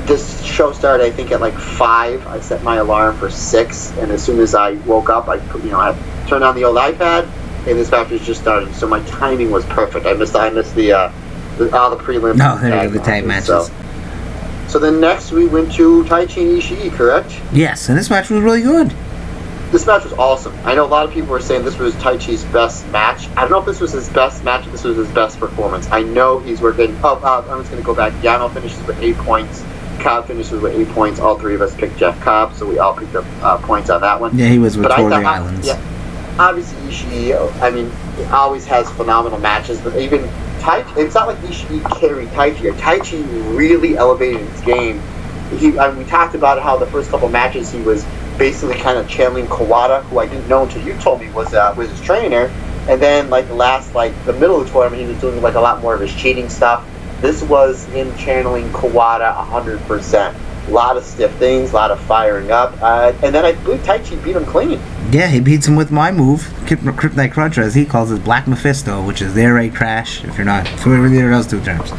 this 0.05 0.43
show 0.43 0.71
started, 0.71 1.05
I 1.05 1.11
think 1.11 1.31
at 1.31 1.41
like 1.41 1.53
five. 1.53 2.25
I 2.27 2.39
set 2.39 2.63
my 2.63 2.77
alarm 2.77 3.17
for 3.17 3.29
six, 3.29 3.91
and 3.97 4.11
as 4.11 4.23
soon 4.23 4.39
as 4.39 4.55
I 4.55 4.71
woke 4.85 5.09
up, 5.09 5.27
I 5.27 5.35
you 5.57 5.71
know 5.71 5.79
I 5.79 5.97
turned 6.27 6.43
on 6.43 6.55
the 6.55 6.63
old 6.65 6.77
iPad, 6.77 7.23
and 7.67 7.77
this 7.77 7.89
match 7.91 8.09
was 8.09 8.25
just 8.25 8.41
starting. 8.41 8.73
So 8.73 8.87
my 8.87 9.03
timing 9.05 9.51
was 9.51 9.65
perfect. 9.65 10.05
I 10.05 10.13
missed 10.13 10.35
I 10.35 10.49
missed 10.49 10.75
the 10.75 10.93
uh, 10.93 11.11
the, 11.57 11.75
all 11.77 11.89
the 11.89 11.97
prelims. 12.03 12.37
No, 12.37 12.57
and 12.61 12.73
there 12.73 12.89
the 12.89 12.99
tag 12.99 13.25
matches. 13.25 13.47
So, 13.47 13.69
so 14.67 14.79
then 14.79 14.99
next 14.99 15.31
we 15.31 15.47
went 15.47 15.71
to 15.73 16.03
Taichi 16.05 16.41
and 16.41 16.61
Ishii, 16.61 16.91
correct? 16.93 17.39
Yes, 17.51 17.89
and 17.89 17.97
this 17.97 18.09
match 18.09 18.29
was 18.29 18.41
really 18.41 18.61
good. 18.61 18.93
This 19.71 19.87
match 19.87 20.03
was 20.03 20.13
awesome. 20.13 20.55
I 20.65 20.75
know 20.75 20.85
a 20.85 20.87
lot 20.87 21.07
of 21.07 21.11
people 21.11 21.31
were 21.31 21.39
saying 21.39 21.65
this 21.65 21.79
was 21.79 21.95
Taichi's 21.95 22.43
best 22.45 22.87
match. 22.89 23.27
I 23.29 23.41
don't 23.41 23.49
know 23.49 23.59
if 23.59 23.65
this 23.65 23.79
was 23.79 23.91
his 23.91 24.07
best 24.09 24.43
match, 24.43 24.67
if 24.67 24.71
this 24.71 24.83
was 24.83 24.97
his 24.97 25.07
best 25.09 25.39
performance. 25.39 25.89
I 25.89 26.03
know 26.03 26.37
he's 26.37 26.61
working. 26.61 26.95
Oh, 27.03 27.19
uh, 27.23 27.43
I'm 27.49 27.61
just 27.61 27.71
going 27.71 27.81
to 27.81 27.85
go 27.85 27.95
back. 27.95 28.13
Yano 28.21 28.53
finishes 28.53 28.85
with 28.85 29.01
eight 29.01 29.17
points. 29.17 29.63
Cobb 29.99 30.27
finishes 30.27 30.61
with 30.61 30.75
eight 30.75 30.89
points. 30.89 31.19
All 31.19 31.37
three 31.37 31.55
of 31.55 31.61
us 31.61 31.75
picked 31.75 31.97
Jeff 31.97 32.19
Cobb, 32.21 32.53
so 32.53 32.65
we 32.65 32.79
all 32.79 32.95
picked 32.95 33.15
up 33.15 33.25
uh, 33.41 33.57
points 33.57 33.89
on 33.89 34.01
that 34.01 34.19
one. 34.19 34.37
Yeah, 34.37 34.47
he 34.47 34.59
was 34.59 34.77
with 34.77 34.87
But 34.87 34.99
I 34.99 35.07
the 35.07 35.27
Islands. 35.27 35.67
Yeah, 35.67 35.81
obviously 36.39 36.79
Ishii. 36.89 37.61
I 37.61 37.69
mean, 37.69 37.91
always 38.31 38.65
has 38.65 38.89
phenomenal 38.91 39.39
matches, 39.39 39.79
but 39.81 39.95
even 39.97 40.29
Tai, 40.63 40.85
it's 40.97 41.13
not 41.13 41.27
like 41.27 41.37
Ishii 41.39 41.99
carried 41.99 42.29
Taichi. 42.29 42.71
Taichi 42.77 43.57
really 43.57 43.97
elevated 43.97 44.47
his 44.47 44.61
game. 44.61 45.01
He, 45.57 45.77
I 45.77 45.89
mean, 45.89 45.97
we 45.97 46.05
talked 46.05 46.35
about 46.35 46.61
how 46.61 46.77
the 46.77 46.87
first 46.87 47.09
couple 47.09 47.27
matches 47.27 47.69
he 47.69 47.81
was 47.81 48.05
basically 48.37 48.75
kind 48.75 48.97
of 48.97 49.07
channeling 49.09 49.45
Kawada, 49.47 50.03
who 50.03 50.19
I 50.19 50.25
didn't 50.25 50.47
know 50.47 50.63
until 50.63 50.81
you 50.81 50.97
told 50.99 51.19
me 51.19 51.29
was 51.31 51.53
uh, 51.53 51.73
was 51.77 51.89
his 51.89 51.99
trainer. 52.01 52.45
And 52.87 53.01
then 53.01 53.29
like 53.29 53.47
the 53.47 53.55
last 53.55 53.93
like 53.93 54.13
the 54.25 54.33
middle 54.33 54.61
of 54.61 54.67
the 54.67 54.71
tournament, 54.71 55.01
he 55.01 55.07
was 55.07 55.19
doing 55.19 55.41
like 55.41 55.55
a 55.55 55.59
lot 55.59 55.81
more 55.81 55.93
of 55.93 55.99
his 55.99 56.13
cheating 56.15 56.47
stuff. 56.47 56.85
This 57.23 57.41
was 57.41 57.85
him 57.85 58.15
channeling 58.17 58.69
Kawada 58.71 59.33
hundred 59.33 59.79
percent. 59.83 60.37
A 60.67 60.71
lot 60.71 60.97
of 60.97 61.03
stiff 61.03 61.31
things, 61.35 61.71
a 61.71 61.75
lot 61.75 61.89
of 61.89 61.99
firing 62.01 62.51
up, 62.51 62.73
uh, 62.81 63.13
and 63.23 63.33
then 63.33 63.45
I 63.45 63.53
believe 63.53 63.79
Taichi 63.81 64.21
beat 64.23 64.35
him 64.35 64.45
clean. 64.45 64.79
Yeah, 65.09 65.27
he 65.27 65.39
beats 65.39 65.67
him 65.67 65.75
with 65.75 65.89
my 65.89 66.11
move, 66.11 66.41
Kryptonite 66.65 67.31
Cruncher, 67.31 67.61
as 67.61 67.75
he 67.75 67.85
calls 67.85 68.11
it, 68.11 68.23
Black 68.23 68.45
Mephisto, 68.45 69.01
which 69.05 69.21
is 69.21 69.33
their 69.33 69.57
A 69.57 69.69
crash, 69.69 70.23
if 70.25 70.37
you're 70.37 70.45
not 70.45 70.67
familiar 70.67 71.29
with 71.29 71.33
those 71.33 71.47
two 71.47 71.61
terms. 71.61 71.89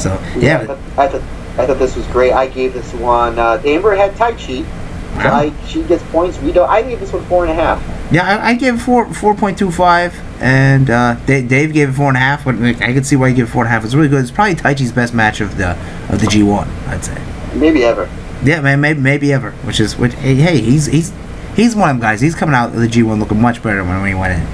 So, 0.00 0.12
I 0.12 0.36
yeah. 0.36 0.66
thought, 0.66 0.78
I 0.96 1.08
thought, 1.08 1.22
I 1.58 1.66
thought 1.66 1.78
this 1.78 1.96
was 1.96 2.06
great. 2.08 2.32
I 2.32 2.46
gave 2.46 2.74
this 2.74 2.92
one. 2.94 3.38
Uh, 3.38 3.60
Amber 3.64 3.94
had 3.94 4.14
Taichi. 4.14 4.64
So 5.12 5.28
I, 5.28 5.52
she 5.66 5.82
gets 5.82 6.02
points. 6.04 6.40
We 6.40 6.52
don't. 6.52 6.68
I 6.68 6.82
gave 6.82 6.98
this 6.98 7.12
one 7.12 7.24
four 7.26 7.44
and 7.44 7.52
a 7.52 7.54
half. 7.54 7.80
Yeah, 8.12 8.26
I, 8.26 8.50
I 8.50 8.54
gave 8.54 8.74
it 8.74 8.78
four 8.78 9.12
four 9.12 9.34
point 9.34 9.58
two 9.58 9.70
five, 9.70 10.18
and 10.40 10.88
uh, 10.88 11.14
Dave, 11.26 11.48
Dave 11.48 11.72
gave 11.72 11.90
it 11.90 11.92
four 11.92 12.08
and 12.08 12.16
a 12.16 12.20
half. 12.20 12.44
But 12.44 12.56
I 12.56 12.92
could 12.92 13.06
see 13.06 13.16
why 13.16 13.28
he 13.28 13.34
gave 13.34 13.44
it 13.44 13.50
four 13.50 13.62
and 13.62 13.68
a 13.68 13.70
half. 13.70 13.84
It's 13.84 13.94
really 13.94 14.08
good. 14.08 14.22
It's 14.22 14.30
probably 14.30 14.54
Taichi's 14.54 14.90
best 14.90 15.12
match 15.14 15.40
of 15.40 15.56
the 15.58 15.72
of 16.08 16.20
the 16.20 16.26
G 16.26 16.42
one, 16.42 16.68
I'd 16.86 17.04
say. 17.04 17.22
Maybe 17.54 17.84
ever. 17.84 18.08
Yeah, 18.42 18.60
man, 18.60 18.80
maybe 18.80 19.00
maybe 19.00 19.32
ever. 19.32 19.52
Which 19.52 19.80
is 19.80 19.96
which. 19.96 20.14
Hey, 20.14 20.34
hey, 20.34 20.60
he's 20.60 20.86
he's 20.86 21.12
he's 21.54 21.76
one 21.76 21.90
of 21.90 21.96
them 21.96 22.00
guys. 22.00 22.20
He's 22.20 22.34
coming 22.34 22.54
out 22.54 22.70
of 22.70 22.80
the 22.80 22.88
G 22.88 23.02
one 23.02 23.20
looking 23.20 23.40
much 23.40 23.62
better 23.62 23.84
when, 23.84 24.00
when 24.00 24.08
he 24.08 24.14
went 24.14 24.40
in. 24.40 24.46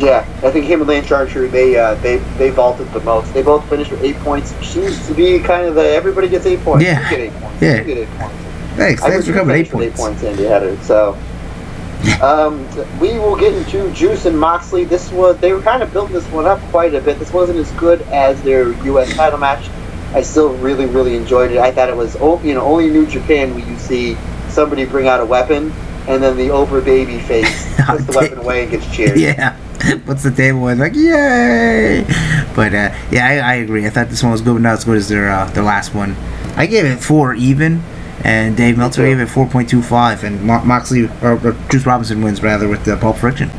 Yeah, 0.00 0.18
I 0.42 0.50
think 0.50 0.66
him 0.66 0.80
and 0.80 0.88
Lance 0.88 1.10
Archer, 1.12 1.48
they 1.48 1.76
uh, 1.76 1.94
they 1.96 2.16
they 2.36 2.50
vaulted 2.50 2.88
the 2.92 3.00
most. 3.00 3.32
They 3.34 3.42
both 3.42 3.68
finished 3.68 3.90
with 3.90 4.02
eight 4.02 4.16
points. 4.16 4.50
Seems 4.66 5.06
to 5.06 5.14
be 5.14 5.38
kind 5.40 5.66
of 5.66 5.74
the 5.74 5.82
everybody 5.82 6.28
gets 6.28 6.46
eight 6.46 6.60
points. 6.60 6.84
Yeah. 6.84 7.02
You 7.04 7.16
get 7.16 7.20
eight 7.20 7.40
points. 7.40 7.62
Yeah. 7.62 8.47
You 8.78 8.84
get 8.84 8.90
eight 8.92 8.98
points. 8.98 9.00
Thanks, 9.00 9.02
I 9.02 9.10
thanks 9.10 9.26
for 9.26 9.32
coming. 9.32 9.56
Eight 9.56 9.70
points. 9.70 9.94
Eight 9.94 10.02
points, 10.02 10.22
Andy 10.22 10.44
Header. 10.44 10.76
So. 10.82 11.18
Um, 12.22 12.64
we 13.00 13.18
will 13.18 13.36
get 13.36 13.54
into 13.54 13.92
Juice 13.92 14.24
and 14.24 14.38
Moxley. 14.38 14.84
This 14.84 15.10
was 15.10 15.36
they 15.38 15.52
were 15.52 15.60
kind 15.60 15.82
of 15.82 15.92
building 15.92 16.14
this 16.14 16.26
one 16.28 16.46
up 16.46 16.60
quite 16.70 16.94
a 16.94 17.00
bit. 17.00 17.18
This 17.18 17.32
wasn't 17.32 17.58
as 17.58 17.70
good 17.72 18.02
as 18.02 18.40
their 18.42 18.70
U.S. 18.84 19.14
title 19.14 19.38
match. 19.38 19.68
I 20.14 20.22
still 20.22 20.54
really, 20.58 20.86
really 20.86 21.16
enjoyed 21.16 21.50
it. 21.50 21.58
I 21.58 21.70
thought 21.70 21.88
it 21.88 21.96
was, 21.96 22.16
oh, 22.20 22.40
you 22.42 22.54
know, 22.54 22.62
only 22.62 22.88
New 22.88 23.06
Japan 23.06 23.54
where 23.54 23.64
you 23.64 23.76
see 23.78 24.16
somebody 24.48 24.84
bring 24.84 25.06
out 25.06 25.20
a 25.20 25.24
weapon 25.24 25.72
and 26.08 26.22
then 26.22 26.36
the 26.36 26.50
over 26.50 26.80
baby 26.80 27.18
face 27.20 27.74
puts 27.86 28.04
the 28.06 28.12
weapon 28.16 28.38
away 28.38 28.62
and 28.62 28.70
gets 28.70 28.94
cheered. 28.94 29.18
Yeah, 29.18 29.56
puts 30.06 30.22
the 30.22 30.30
table 30.30 30.66
in 30.68 30.78
like 30.78 30.94
yay. 30.94 32.04
But 32.56 32.74
uh, 32.74 32.94
yeah, 33.10 33.26
I, 33.26 33.52
I 33.52 33.54
agree. 33.56 33.86
I 33.86 33.90
thought 33.90 34.08
this 34.08 34.22
one 34.22 34.32
was 34.32 34.40
good, 34.40 34.54
but 34.54 34.62
not 34.62 34.72
as 34.74 34.84
good 34.84 34.96
as 34.96 35.08
their 35.08 35.30
uh, 35.30 35.50
their 35.50 35.62
last 35.62 35.94
one. 35.94 36.16
I 36.56 36.66
gave 36.66 36.84
it 36.86 36.98
four 36.98 37.34
even, 37.34 37.82
and 38.24 38.56
Dave 38.56 38.76
Meltzer 38.78 39.02
gave 39.02 39.20
it 39.20 39.26
four 39.26 39.46
point 39.46 39.68
two 39.68 39.82
five, 39.82 40.24
and 40.24 40.42
Mo- 40.42 40.64
Moxley 40.64 41.08
or, 41.22 41.38
or 41.46 41.56
Juice 41.70 41.86
Robinson 41.86 42.22
wins 42.22 42.42
rather 42.42 42.68
with 42.68 42.84
the 42.84 42.96
Pulp 42.96 43.16
Friction. 43.16 43.50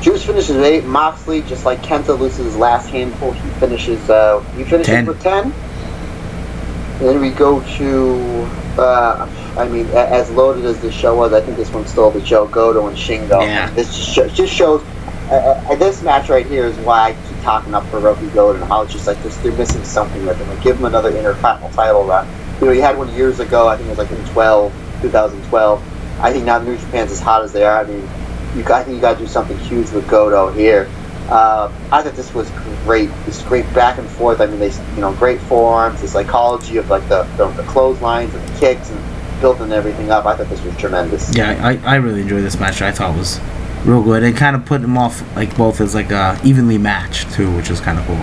Juice 0.00 0.24
finishes 0.24 0.56
eight. 0.56 0.84
Moxley, 0.84 1.42
just 1.42 1.64
like 1.64 1.80
Kenta 1.80 2.18
loses 2.18 2.44
his 2.44 2.56
last 2.56 2.88
handful, 2.90 3.32
he 3.32 3.48
finishes. 3.60 4.10
Uh, 4.10 4.40
he 4.56 4.64
finishes 4.64 4.86
Ten. 4.86 5.06
with 5.06 5.20
ten. 5.22 5.52
And 5.52 7.08
then 7.08 7.20
we 7.20 7.30
go 7.30 7.60
to. 7.78 8.48
Uh, 8.80 9.28
I 9.56 9.68
mean, 9.68 9.86
as 9.88 10.30
loaded 10.32 10.64
as 10.64 10.80
the 10.80 10.90
show 10.90 11.16
was, 11.16 11.32
I 11.32 11.40
think 11.40 11.56
this 11.56 11.70
one 11.70 11.86
stole 11.86 12.10
the 12.10 12.24
show. 12.24 12.46
Goto 12.48 12.88
and 12.88 12.96
Shingo. 12.96 13.42
Yeah. 13.42 13.70
This 13.70 14.14
just, 14.14 14.34
just 14.34 14.52
shows. 14.52 14.82
Uh, 15.30 15.64
uh, 15.70 15.74
this 15.76 16.02
match 16.02 16.28
right 16.28 16.44
here 16.44 16.66
is 16.66 16.76
why 16.78 17.10
I 17.10 17.12
keep 17.12 17.40
talking 17.42 17.72
up 17.72 17.86
for 17.86 17.98
Roki 17.98 18.32
Goto 18.34 18.60
and 18.60 18.64
how 18.68 18.82
it's 18.82 18.92
just 18.92 19.06
like 19.06 19.22
this, 19.22 19.36
they're 19.38 19.52
missing 19.52 19.82
something 19.84 20.26
with 20.26 20.36
him. 20.38 20.48
Like, 20.48 20.62
give 20.62 20.76
him 20.76 20.84
another 20.84 21.16
Intercontinental 21.16 21.70
title 21.74 22.04
run. 22.04 22.28
You 22.60 22.66
know, 22.66 22.72
he 22.72 22.80
had 22.80 22.96
one 22.96 23.12
years 23.14 23.40
ago. 23.40 23.68
I 23.68 23.76
think 23.76 23.88
it 23.88 23.90
was 23.90 23.98
like 23.98 24.10
in 24.10 24.24
12, 24.26 24.72
2012. 25.02 26.20
I 26.20 26.32
think 26.32 26.44
now 26.44 26.58
New 26.58 26.76
Japan's 26.76 27.10
as 27.10 27.20
hot 27.20 27.42
as 27.42 27.52
they 27.52 27.64
are. 27.64 27.80
I 27.80 27.84
mean, 27.84 28.08
you 28.56 28.64
I 28.72 28.82
think 28.82 28.96
you 28.96 29.00
got 29.00 29.14
to 29.14 29.18
do 29.18 29.26
something 29.26 29.58
huge 29.58 29.90
with 29.90 30.08
Goto 30.08 30.52
here. 30.52 30.88
Uh, 31.28 31.72
I 31.90 32.02
thought 32.02 32.14
this 32.14 32.32
was 32.34 32.50
great. 32.84 33.10
This 33.24 33.42
great 33.42 33.64
back 33.74 33.98
and 33.98 34.08
forth. 34.08 34.40
I 34.40 34.46
mean, 34.46 34.58
they 34.58 34.70
you 34.94 35.00
know 35.00 35.12
great 35.14 35.40
forearms, 35.40 36.00
the 36.00 36.08
psychology 36.08 36.76
of 36.76 36.90
like 36.90 37.06
the 37.08 37.24
the, 37.36 37.48
the 37.52 37.62
clotheslines 37.64 38.34
and 38.34 38.46
the 38.48 38.60
kicks 38.60 38.90
and 38.90 39.40
building 39.40 39.72
everything 39.72 40.10
up. 40.10 40.26
I 40.26 40.36
thought 40.36 40.48
this 40.48 40.62
was 40.62 40.76
tremendous. 40.76 41.34
Yeah, 41.34 41.58
I, 41.66 41.94
I 41.94 41.96
really 41.96 42.22
enjoyed 42.22 42.44
this 42.44 42.60
match. 42.60 42.82
I 42.82 42.92
thought 42.92 43.14
it 43.14 43.18
was 43.18 43.40
real 43.84 44.02
good, 44.02 44.22
and 44.22 44.36
kind 44.36 44.54
of 44.54 44.64
put 44.66 44.82
them 44.82 44.98
off 44.98 45.22
like 45.34 45.56
both 45.56 45.80
as 45.80 45.94
like 45.94 46.12
uh, 46.12 46.38
evenly 46.44 46.78
matched 46.78 47.32
too, 47.32 47.54
which 47.56 47.70
was 47.70 47.80
kind 47.80 47.98
of 47.98 48.06
cool. 48.06 48.16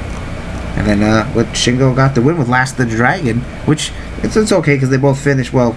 And 0.77 0.87
then 0.87 1.03
uh, 1.03 1.25
what 1.33 1.47
Shingo 1.47 1.95
got 1.95 2.15
the 2.15 2.21
win 2.21 2.37
with 2.37 2.47
Last 2.47 2.79
of 2.79 2.89
the 2.89 2.95
Dragon, 2.95 3.41
which 3.65 3.91
it's, 4.23 4.35
it's 4.35 4.51
okay 4.51 4.75
because 4.75 4.89
they 4.89 4.97
both 4.97 5.19
finished 5.19 5.53
well. 5.53 5.75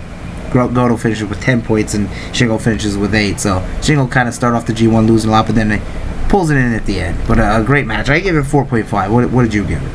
Go- 0.52 0.68
Goto 0.68 0.96
finishes 0.96 1.28
with 1.28 1.40
10 1.40 1.62
points 1.62 1.94
and 1.94 2.06
Shingo 2.32 2.60
finishes 2.60 2.96
with 2.96 3.14
8. 3.14 3.40
So 3.40 3.60
Shingo 3.80 4.10
kind 4.10 4.28
of 4.28 4.34
started 4.34 4.56
off 4.56 4.66
the 4.66 4.72
G1 4.72 5.06
losing 5.08 5.30
a 5.30 5.32
lot, 5.32 5.46
but 5.46 5.54
then 5.54 5.70
he 5.70 5.80
pulls 6.28 6.50
it 6.50 6.56
in 6.56 6.72
at 6.72 6.86
the 6.86 7.00
end. 7.00 7.18
But 7.26 7.38
uh, 7.38 7.60
a 7.60 7.64
great 7.64 7.86
match. 7.86 8.08
I 8.08 8.20
give 8.20 8.36
it 8.36 8.44
4.5. 8.44 9.10
What, 9.10 9.30
what 9.30 9.42
did 9.42 9.54
you 9.54 9.64
give 9.66 9.82
it? 9.82 9.92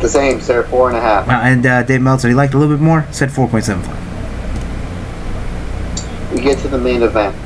The 0.00 0.08
same, 0.08 0.40
sir. 0.40 0.62
Four 0.64 0.88
and 0.88 0.96
a 0.96 1.00
half. 1.00 1.28
Uh, 1.28 1.32
and 1.32 1.66
uh, 1.66 1.82
Dave 1.82 2.00
Meltzer, 2.00 2.28
he 2.28 2.34
liked 2.34 2.54
a 2.54 2.58
little 2.58 2.74
bit 2.74 2.82
more, 2.82 3.06
said 3.10 3.28
4.75. 3.28 3.98
We 6.34 6.40
get 6.40 6.58
to 6.60 6.68
the 6.68 6.78
main 6.78 7.02
event. 7.02 7.36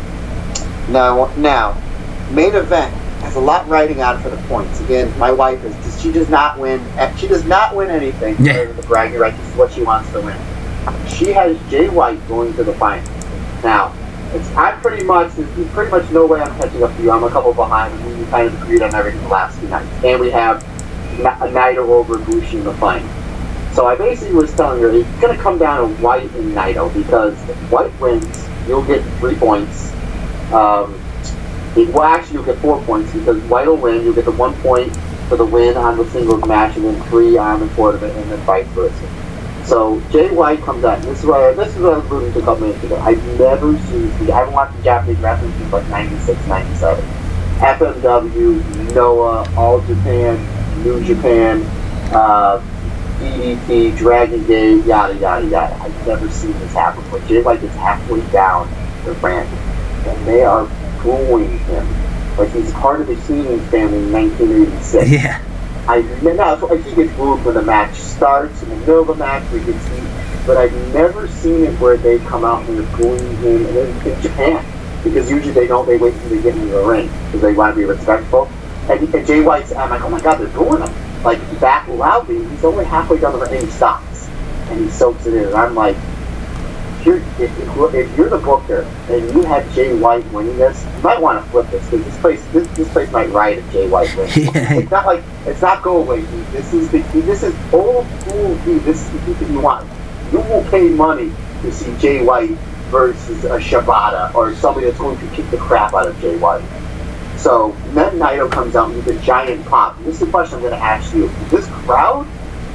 Now, 0.91 1.33
now, 1.37 1.77
main 2.31 2.55
event 2.55 2.95
has 3.35 3.43
a 3.43 3.45
lot 3.45 3.67
riding 3.69 4.01
on 4.01 4.23
for 4.23 4.31
the 4.31 4.37
points. 4.49 4.81
Again, 4.81 5.17
my 5.19 5.33
wife 5.33 5.63
is 5.65 6.01
she 6.03 6.13
does 6.13 6.29
not 6.29 6.59
win. 6.59 6.81
She 7.17 7.27
does 7.27 7.45
not 7.45 7.75
win 7.75 7.91
anything. 7.91 8.37
Yeah. 8.39 8.65
The 8.65 8.83
bragging 8.83 9.19
rights 9.19 9.37
This 9.39 9.49
is 9.49 9.57
what 9.57 9.73
she 9.73 9.83
wants 9.83 10.11
to 10.13 10.21
win. 10.21 10.39
She 11.09 11.33
has 11.33 11.59
Jay 11.71 11.89
White 11.89 12.27
going 12.29 12.55
to 12.55 12.65
the 12.65 12.75
final. 12.75 13.05
Now, 13.63 13.95
it's 14.33 14.49
I'm 14.55 14.81
pretty 14.81 15.05
much 15.05 15.33
there's 15.33 15.71
pretty 15.71 15.91
much 15.91 16.09
no 16.11 16.27
way 16.27 16.41
I'm 16.41 16.55
catching 16.59 16.83
up 16.83 16.95
to 16.97 17.03
you. 17.03 17.11
I'm 17.11 17.25
a 17.25 17.31
couple 17.31 17.53
behind, 17.55 17.95
and 17.95 18.19
we 18.21 18.25
kind 18.27 18.47
of 18.49 18.63
agreed 18.63 18.83
on 18.83 18.95
everything 18.95 19.23
the 19.23 19.29
last 19.29 19.61
two 19.61 19.69
nights. 19.69 19.89
And 20.05 20.21
we 20.21 20.31
have 20.31 20.63
Na- 21.19 21.39
Naito 21.39 21.79
over 21.79 22.19
Bushi 22.19 22.59
in 22.59 22.65
the 22.65 22.75
final. 22.75 23.09
So 23.73 23.87
I 23.87 23.97
basically 23.97 24.35
was 24.35 24.55
telling 24.55 24.81
her 24.83 24.91
it's 24.91 25.09
going 25.21 25.37
to 25.37 25.43
come 25.43 25.59
down 25.59 25.89
to 25.89 26.03
White 26.03 26.31
and 26.35 26.55
Naito 26.55 26.93
because 26.95 27.35
if 27.49 27.57
White 27.73 27.99
wins, 28.01 28.49
you'll 28.69 28.85
get 28.85 29.03
three 29.19 29.35
points. 29.35 29.93
Um, 30.53 31.01
well, 31.77 32.05
actually, 32.05 32.35
you'll 32.35 32.45
get 32.45 32.59
four 32.59 32.81
points 32.85 33.13
because 33.13 33.43
White 33.45 33.67
will 33.67 33.77
win. 33.77 34.05
You'll 34.05 34.15
get 34.15 34.25
the 34.25 34.33
one 34.33 34.55
point 34.63 34.95
for 35.29 35.37
the 35.37 35.45
win 35.45 35.77
on 35.77 35.97
the 35.97 36.09
singles 36.11 36.45
match, 36.47 36.77
and 36.77 36.85
then 36.85 37.03
three 37.05 37.37
on 37.37 37.61
the 37.61 37.69
tournament, 37.75 38.15
and 38.17 38.31
then 38.31 38.39
vice 38.41 38.67
versa. 38.69 39.09
So 39.65 40.01
Jay 40.11 40.31
White 40.31 40.61
comes 40.63 40.85
out. 40.85 41.03
This 41.03 41.21
is 41.21 41.27
what 41.27 41.41
I, 41.41 41.53
this 41.53 41.75
is 41.75 41.83
what 41.83 41.95
I 41.95 41.99
was 41.99 42.11
alluding 42.11 42.33
to 42.35 42.39
a 42.39 42.43
couple 42.43 42.67
minutes 42.67 42.85
ago. 42.85 42.97
I've 42.99 43.39
never 43.39 43.77
seen. 43.79 44.11
I 44.31 44.37
haven't 44.37 44.55
watched 44.55 44.77
the 44.77 44.83
Japanese 44.83 45.19
wrestling 45.19 45.53
since 45.53 45.73
like 45.73 45.89
96, 45.89 46.47
97. 46.47 47.05
FMW, 47.59 48.95
Noah, 48.95 49.49
All 49.57 49.81
Japan, 49.81 50.85
New 50.85 51.03
Japan, 51.05 51.63
uh, 52.13 52.59
Dragon 53.97 54.47
Gate, 54.47 54.85
yada 54.85 55.15
yada 55.15 55.47
yada. 55.47 55.75
I've 55.83 56.07
never 56.07 56.29
seen 56.31 56.53
this 56.53 56.73
happen. 56.75 57.03
But 57.11 57.27
Jay 57.27 57.43
White 57.43 57.63
gets 57.63 57.75
halfway 57.77 58.21
down 58.31 58.69
the 59.05 59.15
brand, 59.15 59.49
and 60.07 60.27
they 60.27 60.45
are 60.45 60.69
booing 61.05 61.59
him 61.61 61.87
like 62.37 62.51
he's 62.51 62.73
part 62.73 63.01
of 63.01 63.07
the 63.07 63.15
Heenan 63.15 63.61
family 63.71 63.99
in 63.99 64.13
1986. 64.13 65.09
Yeah. 65.09 65.41
I 65.87 66.01
no, 66.23 66.69
I 66.71 66.79
think 66.79 66.99
it's 66.99 67.17
booed 67.17 67.45
when 67.45 67.55
the 67.55 67.63
match 67.63 67.95
starts 67.97 68.63
in 68.63 68.71
the 68.71 68.77
middle 68.77 69.01
of 69.01 69.07
the 69.09 69.15
match. 69.15 69.49
We 69.53 69.61
can 69.61 69.79
see, 69.79 70.47
but 70.47 70.57
I've 70.57 70.73
never 70.95 71.29
seen 71.29 71.65
it 71.65 71.79
where 71.79 71.99
they 71.99 72.19
come 72.21 72.45
out 72.45 72.67
and 72.67 72.79
they're 72.79 72.97
booing 72.97 73.37
him 73.37 73.67
in, 73.67 74.07
in 74.07 74.23
Japan 74.23 74.65
because 75.05 75.31
usually 75.31 75.53
they 75.53 75.67
don't. 75.67 75.87
They 75.87 75.99
wait 75.99 76.15
until 76.15 76.31
they 76.31 76.43
get 76.43 76.57
into 76.57 76.69
the 76.69 76.83
ring 76.83 77.09
because 77.27 77.43
they 77.43 77.53
want 77.53 77.75
to 77.75 77.79
be 77.79 77.85
respectful. 77.85 78.51
And, 78.89 79.15
and 79.15 79.27
Jay 79.27 79.43
White's, 79.43 79.73
I'm 79.73 79.91
like, 79.91 80.01
oh 80.01 80.09
my 80.09 80.21
god, 80.21 80.39
they're 80.39 80.49
booing 80.49 80.83
him 80.83 81.23
like 81.23 81.39
back 81.61 81.87
loudly. 81.89 82.45
He's 82.49 82.65
only 82.65 82.87
halfway 82.87 83.21
down 83.21 83.35
the 83.35 83.41
ring 83.41 83.53
and 83.53 83.65
he 83.65 83.71
stops 83.71 84.27
and 84.69 84.81
he 84.81 84.91
soaks 84.91 85.27
it 85.27 85.35
in. 85.35 85.49
And 85.49 85.55
I'm 85.55 85.75
like, 85.75 85.97
if 87.05 87.39
you're, 87.39 87.47
if, 87.47 87.59
if, 87.59 87.95
if 87.95 88.17
you're 88.17 88.31
the 88.31 88.39
booker 88.39 88.83
and 89.11 89.35
you 89.35 89.43
have 89.43 89.71
Jay 89.75 89.95
White 89.95 90.25
winning 90.33 90.57
this, 90.57 90.85
you 90.85 91.03
might 91.03 91.21
want 91.21 91.45
to 91.45 91.51
flip 91.51 91.69
this 91.71 91.85
because 91.91 92.05
this 92.07 92.19
place 92.21 92.45
this, 92.53 92.67
this 92.69 92.91
place 92.93 93.11
might 93.13 93.31
riot 93.31 93.59
if 93.59 93.73
Jay 93.73 93.89
White 93.89 94.17
wins. 94.17 94.33
It's 94.37 94.91
not 94.91 95.05
like 95.05 95.23
it's 95.45 95.61
not 95.61 95.83
go 95.83 95.99
away. 95.99 96.23
Dude. 96.23 96.47
This 96.49 96.73
is 96.73 96.91
the 96.91 97.01
this 97.21 97.43
is 97.43 97.55
old 97.73 98.07
school. 98.21 98.57
Dude. 98.65 98.83
This 98.85 99.03
is 99.03 99.11
the 99.27 99.35
that 99.35 99.51
you 99.51 99.61
want. 99.61 99.89
You 100.33 100.39
will 100.39 100.65
pay 100.71 100.89
money 100.89 101.31
to 101.61 101.73
see 101.73 101.95
Jay 101.99 102.25
White 102.25 102.51
versus 102.91 103.45
a 103.45 103.59
Shibata 103.59 104.35
or 104.35 104.55
somebody 104.55 104.87
that's 104.87 104.99
going 104.99 105.19
to 105.19 105.37
kick 105.37 105.51
the 105.51 105.59
crap 105.59 105.93
out 105.93 106.07
of 106.07 106.19
Jay 106.21 106.37
White. 106.39 106.65
So 107.37 107.77
then 107.89 108.19
Naito 108.19 108.51
comes 108.51 108.77
out 108.77 108.89
with 108.89 109.07
a 109.09 109.19
giant 109.21 109.67
pop. 109.67 109.99
This 109.99 110.15
is 110.15 110.21
the 110.21 110.27
question 110.27 110.57
I'm 110.57 110.63
going 110.63 110.73
to 110.73 110.79
ask 110.79 111.15
you: 111.15 111.29
Did 111.29 111.51
this 111.51 111.67
crowd 111.67 112.25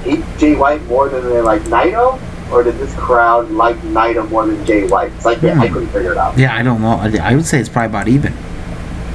hate 0.03 0.23
Jay 0.37 0.55
White 0.55 0.83
more 0.83 1.09
than 1.09 1.23
they 1.23 1.41
like 1.41 1.63
Naito, 1.63 2.19
or 2.51 2.63
did 2.63 2.77
this 2.77 2.93
crowd 2.95 3.51
like 3.51 3.75
Naito 3.77 4.27
more 4.29 4.45
than 4.45 4.63
Jay 4.65 4.87
White? 4.87 5.11
It's 5.13 5.25
like 5.25 5.43
I 5.43 5.53
hmm. 5.53 5.73
couldn't 5.73 5.89
figure 5.89 6.11
it 6.11 6.17
out. 6.17 6.37
Yeah, 6.37 6.55
I 6.55 6.63
don't 6.63 6.81
know. 6.81 6.93
I, 6.93 7.31
I 7.31 7.35
would 7.35 7.45
say 7.45 7.59
it's 7.59 7.69
probably 7.69 7.89
about 7.89 8.07
even. 8.07 8.33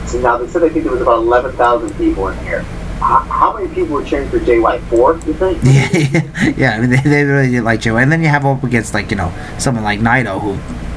So 0.06 0.20
now 0.20 0.38
they 0.38 0.46
said 0.46 0.62
I 0.62 0.68
think 0.68 0.84
there 0.84 0.92
was 0.92 1.02
about 1.02 1.18
eleven 1.18 1.54
thousand 1.56 1.94
people 1.96 2.28
in 2.28 2.38
here. 2.44 2.62
How, 3.00 3.18
how 3.20 3.56
many 3.56 3.72
people 3.74 3.96
were 3.96 4.04
cheering 4.04 4.30
for 4.30 4.38
Jay 4.38 4.60
White? 4.60 4.80
Four, 4.82 5.16
you 5.26 5.34
think? 5.34 5.58
Yeah, 5.64 6.52
yeah. 6.56 6.76
I 6.76 6.80
mean, 6.80 6.90
they, 6.90 7.00
they 7.00 7.24
really 7.24 7.50
did 7.50 7.64
like 7.64 7.80
Joe, 7.80 7.96
and 7.96 8.10
then 8.10 8.22
you 8.22 8.28
have 8.28 8.46
up 8.46 8.62
against 8.62 8.94
like 8.94 9.10
you 9.10 9.16
know 9.16 9.32
someone 9.58 9.84
like 9.84 10.00
Naito, 10.00 10.40
who 10.40 10.52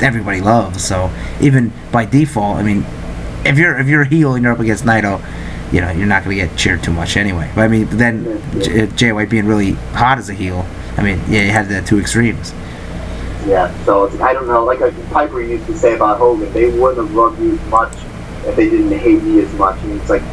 everybody 0.06 0.42
loves. 0.42 0.84
So 0.84 1.12
even 1.42 1.74
by 1.92 2.06
default, 2.06 2.58
I 2.58 2.64
mean, 2.64 2.86
if 3.46 3.58
you're 3.58 3.78
if 3.78 3.88
you're 3.88 4.04
a 4.04 4.08
heel 4.08 4.36
and 4.36 4.44
you're 4.44 4.54
up 4.54 4.60
against 4.60 4.84
Naito, 4.84 5.22
you 5.72 5.82
know 5.82 5.92
you're 5.92 6.08
not 6.08 6.24
going 6.24 6.38
to 6.38 6.46
get 6.46 6.58
cheered 6.58 6.84
too 6.84 6.94
much 6.94 7.18
anyway. 7.18 7.52
But 7.56 7.62
I 7.62 7.68
mean, 7.68 7.88
then 7.90 8.42
J- 8.62 8.88
Jay 8.88 9.12
White 9.12 9.30
being 9.30 9.46
really 9.46 9.72
hot 9.72 10.18
as 10.18 10.30
a 10.30 10.34
heel, 10.34 10.66
I 10.98 11.04
mean, 11.04 11.20
yeah, 11.30 11.44
you 11.44 11.52
had 11.52 11.70
the 11.70 11.82
two 11.82 12.00
extremes. 12.00 12.54
Yeah, 13.46 13.72
so 13.86 14.06
it's, 14.06 14.20
I 14.20 14.34
don't 14.34 14.48
know. 14.48 14.66
Like 14.66 14.82
uh, 14.82 14.92
Piper 15.12 15.42
used 15.42 15.66
to 15.68 15.78
say 15.78 15.96
about 15.96 16.18
Hogan, 16.18 16.52
they 16.54 16.70
wouldn't 16.70 16.98
have 16.98 17.16
loved 17.16 17.40
you 17.40 17.58
as 17.58 17.68
much 17.68 17.94
if 18.46 18.56
they 18.56 18.70
didn't 18.70 18.98
hate 18.98 19.22
me 19.22 19.40
as 19.40 19.54
much. 19.54 19.82
And 19.84 19.94
it's 20.02 20.10
like 20.10 20.24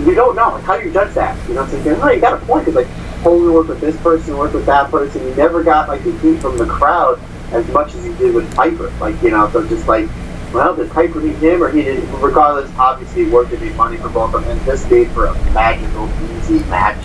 you 0.00 0.14
don't 0.14 0.36
know. 0.36 0.50
Like, 0.50 0.64
how 0.64 0.78
do 0.78 0.86
you 0.86 0.92
judge 0.92 1.12
that? 1.14 1.36
You 1.48 1.54
know, 1.54 1.64
it's 1.64 1.72
like 1.72 1.84
no, 1.84 2.10
you 2.10 2.20
got 2.20 2.40
a 2.40 2.46
point. 2.46 2.66
Because 2.66 2.76
like 2.76 2.86
Hogan 3.22 3.52
worked 3.52 3.68
with 3.68 3.80
this 3.80 3.96
person, 4.00 4.36
worked 4.38 4.54
with 4.54 4.66
that 4.66 4.90
person. 4.90 5.26
You 5.26 5.34
never 5.34 5.62
got 5.62 5.88
like 5.88 6.04
the 6.04 6.16
heat 6.18 6.40
from 6.40 6.56
the 6.56 6.66
crowd 6.66 7.20
as 7.52 7.66
much 7.68 7.94
as 7.94 8.06
you 8.06 8.14
did 8.14 8.34
with 8.34 8.54
Piper. 8.54 8.90
Like 9.00 9.20
you 9.22 9.30
know, 9.30 9.50
so 9.50 9.66
just 9.66 9.88
like 9.88 10.08
well, 10.52 10.74
did 10.76 10.90
Piper 10.90 11.20
need 11.20 11.36
him 11.36 11.62
or 11.62 11.70
he 11.70 11.82
did? 11.82 12.02
Regardless, 12.14 12.70
obviously, 12.78 13.22
it 13.24 13.32
worked 13.32 13.50
to 13.50 13.56
be 13.58 13.70
money 13.70 13.96
for 13.96 14.08
both 14.08 14.34
of 14.34 14.44
them. 14.44 14.56
And 14.56 14.66
this 14.66 14.88
made 14.88 15.10
for 15.10 15.26
a 15.26 15.34
magical, 15.52 16.08
easy 16.38 16.60
match. 16.70 17.04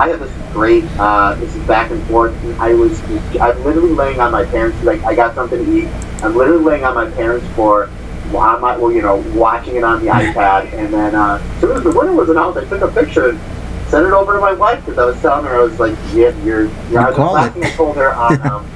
I 0.00 0.10
thought 0.10 0.20
this 0.20 0.52
great. 0.52 0.84
Uh, 0.98 1.34
this 1.34 1.54
is 1.54 1.66
back 1.66 1.90
and 1.90 2.02
forth. 2.06 2.34
I 2.60 2.72
was, 2.74 3.00
I'm 3.40 3.62
literally 3.64 3.92
laying 3.92 4.20
on 4.20 4.32
my 4.32 4.44
parents. 4.44 4.82
Like, 4.82 5.02
I 5.02 5.14
got 5.14 5.34
something 5.34 5.64
to 5.64 5.76
eat. 5.76 5.88
I'm 6.22 6.34
literally 6.36 6.64
laying 6.64 6.84
on 6.84 6.94
my 6.94 7.10
parents' 7.10 7.46
floor, 7.54 7.90
on 8.34 8.60
my, 8.60 8.76
well, 8.76 8.92
you 8.92 9.02
know, 9.02 9.16
watching 9.34 9.76
it 9.76 9.84
on 9.84 10.04
the 10.04 10.10
iPad. 10.10 10.72
And 10.72 10.92
then, 10.92 11.14
uh, 11.14 11.40
as 11.42 11.60
soon 11.60 11.76
as 11.76 11.82
the 11.82 11.90
winner 11.90 12.12
was 12.12 12.28
announced, 12.28 12.58
I 12.58 12.64
took 12.64 12.82
a 12.82 12.88
picture 12.88 13.30
and 13.30 13.40
sent 13.88 14.06
it 14.06 14.12
over 14.12 14.34
to 14.34 14.40
my 14.40 14.52
wife 14.52 14.84
because 14.84 14.98
I 14.98 15.04
was 15.04 15.20
telling 15.20 15.46
her 15.46 15.56
I 15.56 15.62
was 15.62 15.80
like, 15.80 15.96
yeah, 16.12 16.36
you're, 16.44 16.66
you're. 16.90 17.00
I 17.00 17.10
was 17.10 17.52
thing 17.52 17.64
I 17.64 17.70
told 17.70 17.96
her 17.96 18.14
on 18.14 18.40
um, 18.46 18.70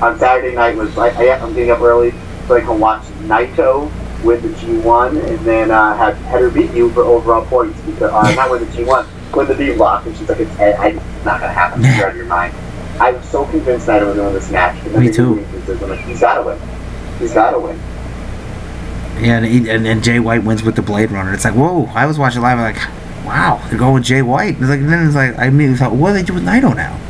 on 0.00 0.18
Saturday 0.18 0.54
night 0.54 0.76
was 0.76 0.96
like, 0.96 1.14
I, 1.16 1.30
I'm 1.36 1.54
getting 1.54 1.70
up 1.70 1.80
early 1.80 2.12
so 2.46 2.56
I 2.56 2.60
can 2.60 2.80
watch 2.80 3.02
Naito 3.28 3.90
win 4.24 4.40
the 4.42 4.48
G1 4.48 5.24
and 5.24 5.38
then 5.40 5.70
uh, 5.70 5.96
have 5.96 6.16
Heather 6.22 6.50
beat 6.50 6.72
you 6.72 6.90
for 6.90 7.02
overall 7.02 7.44
points 7.44 7.80
because 7.82 8.10
uh, 8.10 8.34
not 8.34 8.50
win 8.50 8.64
the 8.64 8.70
G1 8.72 9.06
win 9.36 9.46
the 9.46 9.54
D 9.54 9.74
block, 9.74 10.06
and 10.06 10.16
she's 10.16 10.28
like, 10.28 10.40
it's, 10.40 10.58
I, 10.58 10.88
it's 10.88 11.24
not 11.24 11.40
gonna 11.40 11.52
happen. 11.52 11.82
You're 11.82 12.06
out 12.06 12.10
of 12.10 12.16
your 12.16 12.26
mind. 12.26 12.54
I 13.00 13.10
was 13.12 13.28
so 13.28 13.44
convinced 13.46 13.86
that 13.86 14.02
I 14.02 14.04
was 14.04 14.16
win 14.16 14.32
this 14.34 14.50
match. 14.50 14.84
Me 14.86 15.10
too. 15.10 15.44
I'm 15.68 15.88
like, 15.88 16.00
he's 16.00 16.20
gotta 16.20 16.42
win. 16.42 16.58
He's 17.18 17.34
gotta 17.34 17.58
win. 17.58 17.76
Yeah, 19.20 19.38
and, 19.38 19.46
he, 19.46 19.70
and 19.70 19.86
and 19.86 20.02
Jay 20.02 20.20
White 20.20 20.44
wins 20.44 20.62
with 20.62 20.76
the 20.76 20.82
Blade 20.82 21.10
Runner. 21.10 21.32
It's 21.32 21.44
like, 21.44 21.54
whoa! 21.54 21.86
I 21.94 22.06
was 22.06 22.18
watching 22.18 22.42
live, 22.42 22.58
I'm 22.58 22.74
like, 22.74 23.26
wow, 23.26 23.64
they're 23.68 23.78
going 23.78 23.94
with 23.94 24.04
Jay 24.04 24.22
White. 24.22 24.56
It's 24.60 24.68
like, 24.68 24.80
then 24.80 25.06
it's 25.06 25.14
like, 25.14 25.38
I 25.38 25.46
immediately 25.46 25.78
thought, 25.78 25.92
what 25.92 26.08
do 26.08 26.14
they 26.14 26.22
do 26.22 26.34
with 26.34 26.44
Naito 26.44 26.74
now? 26.74 27.00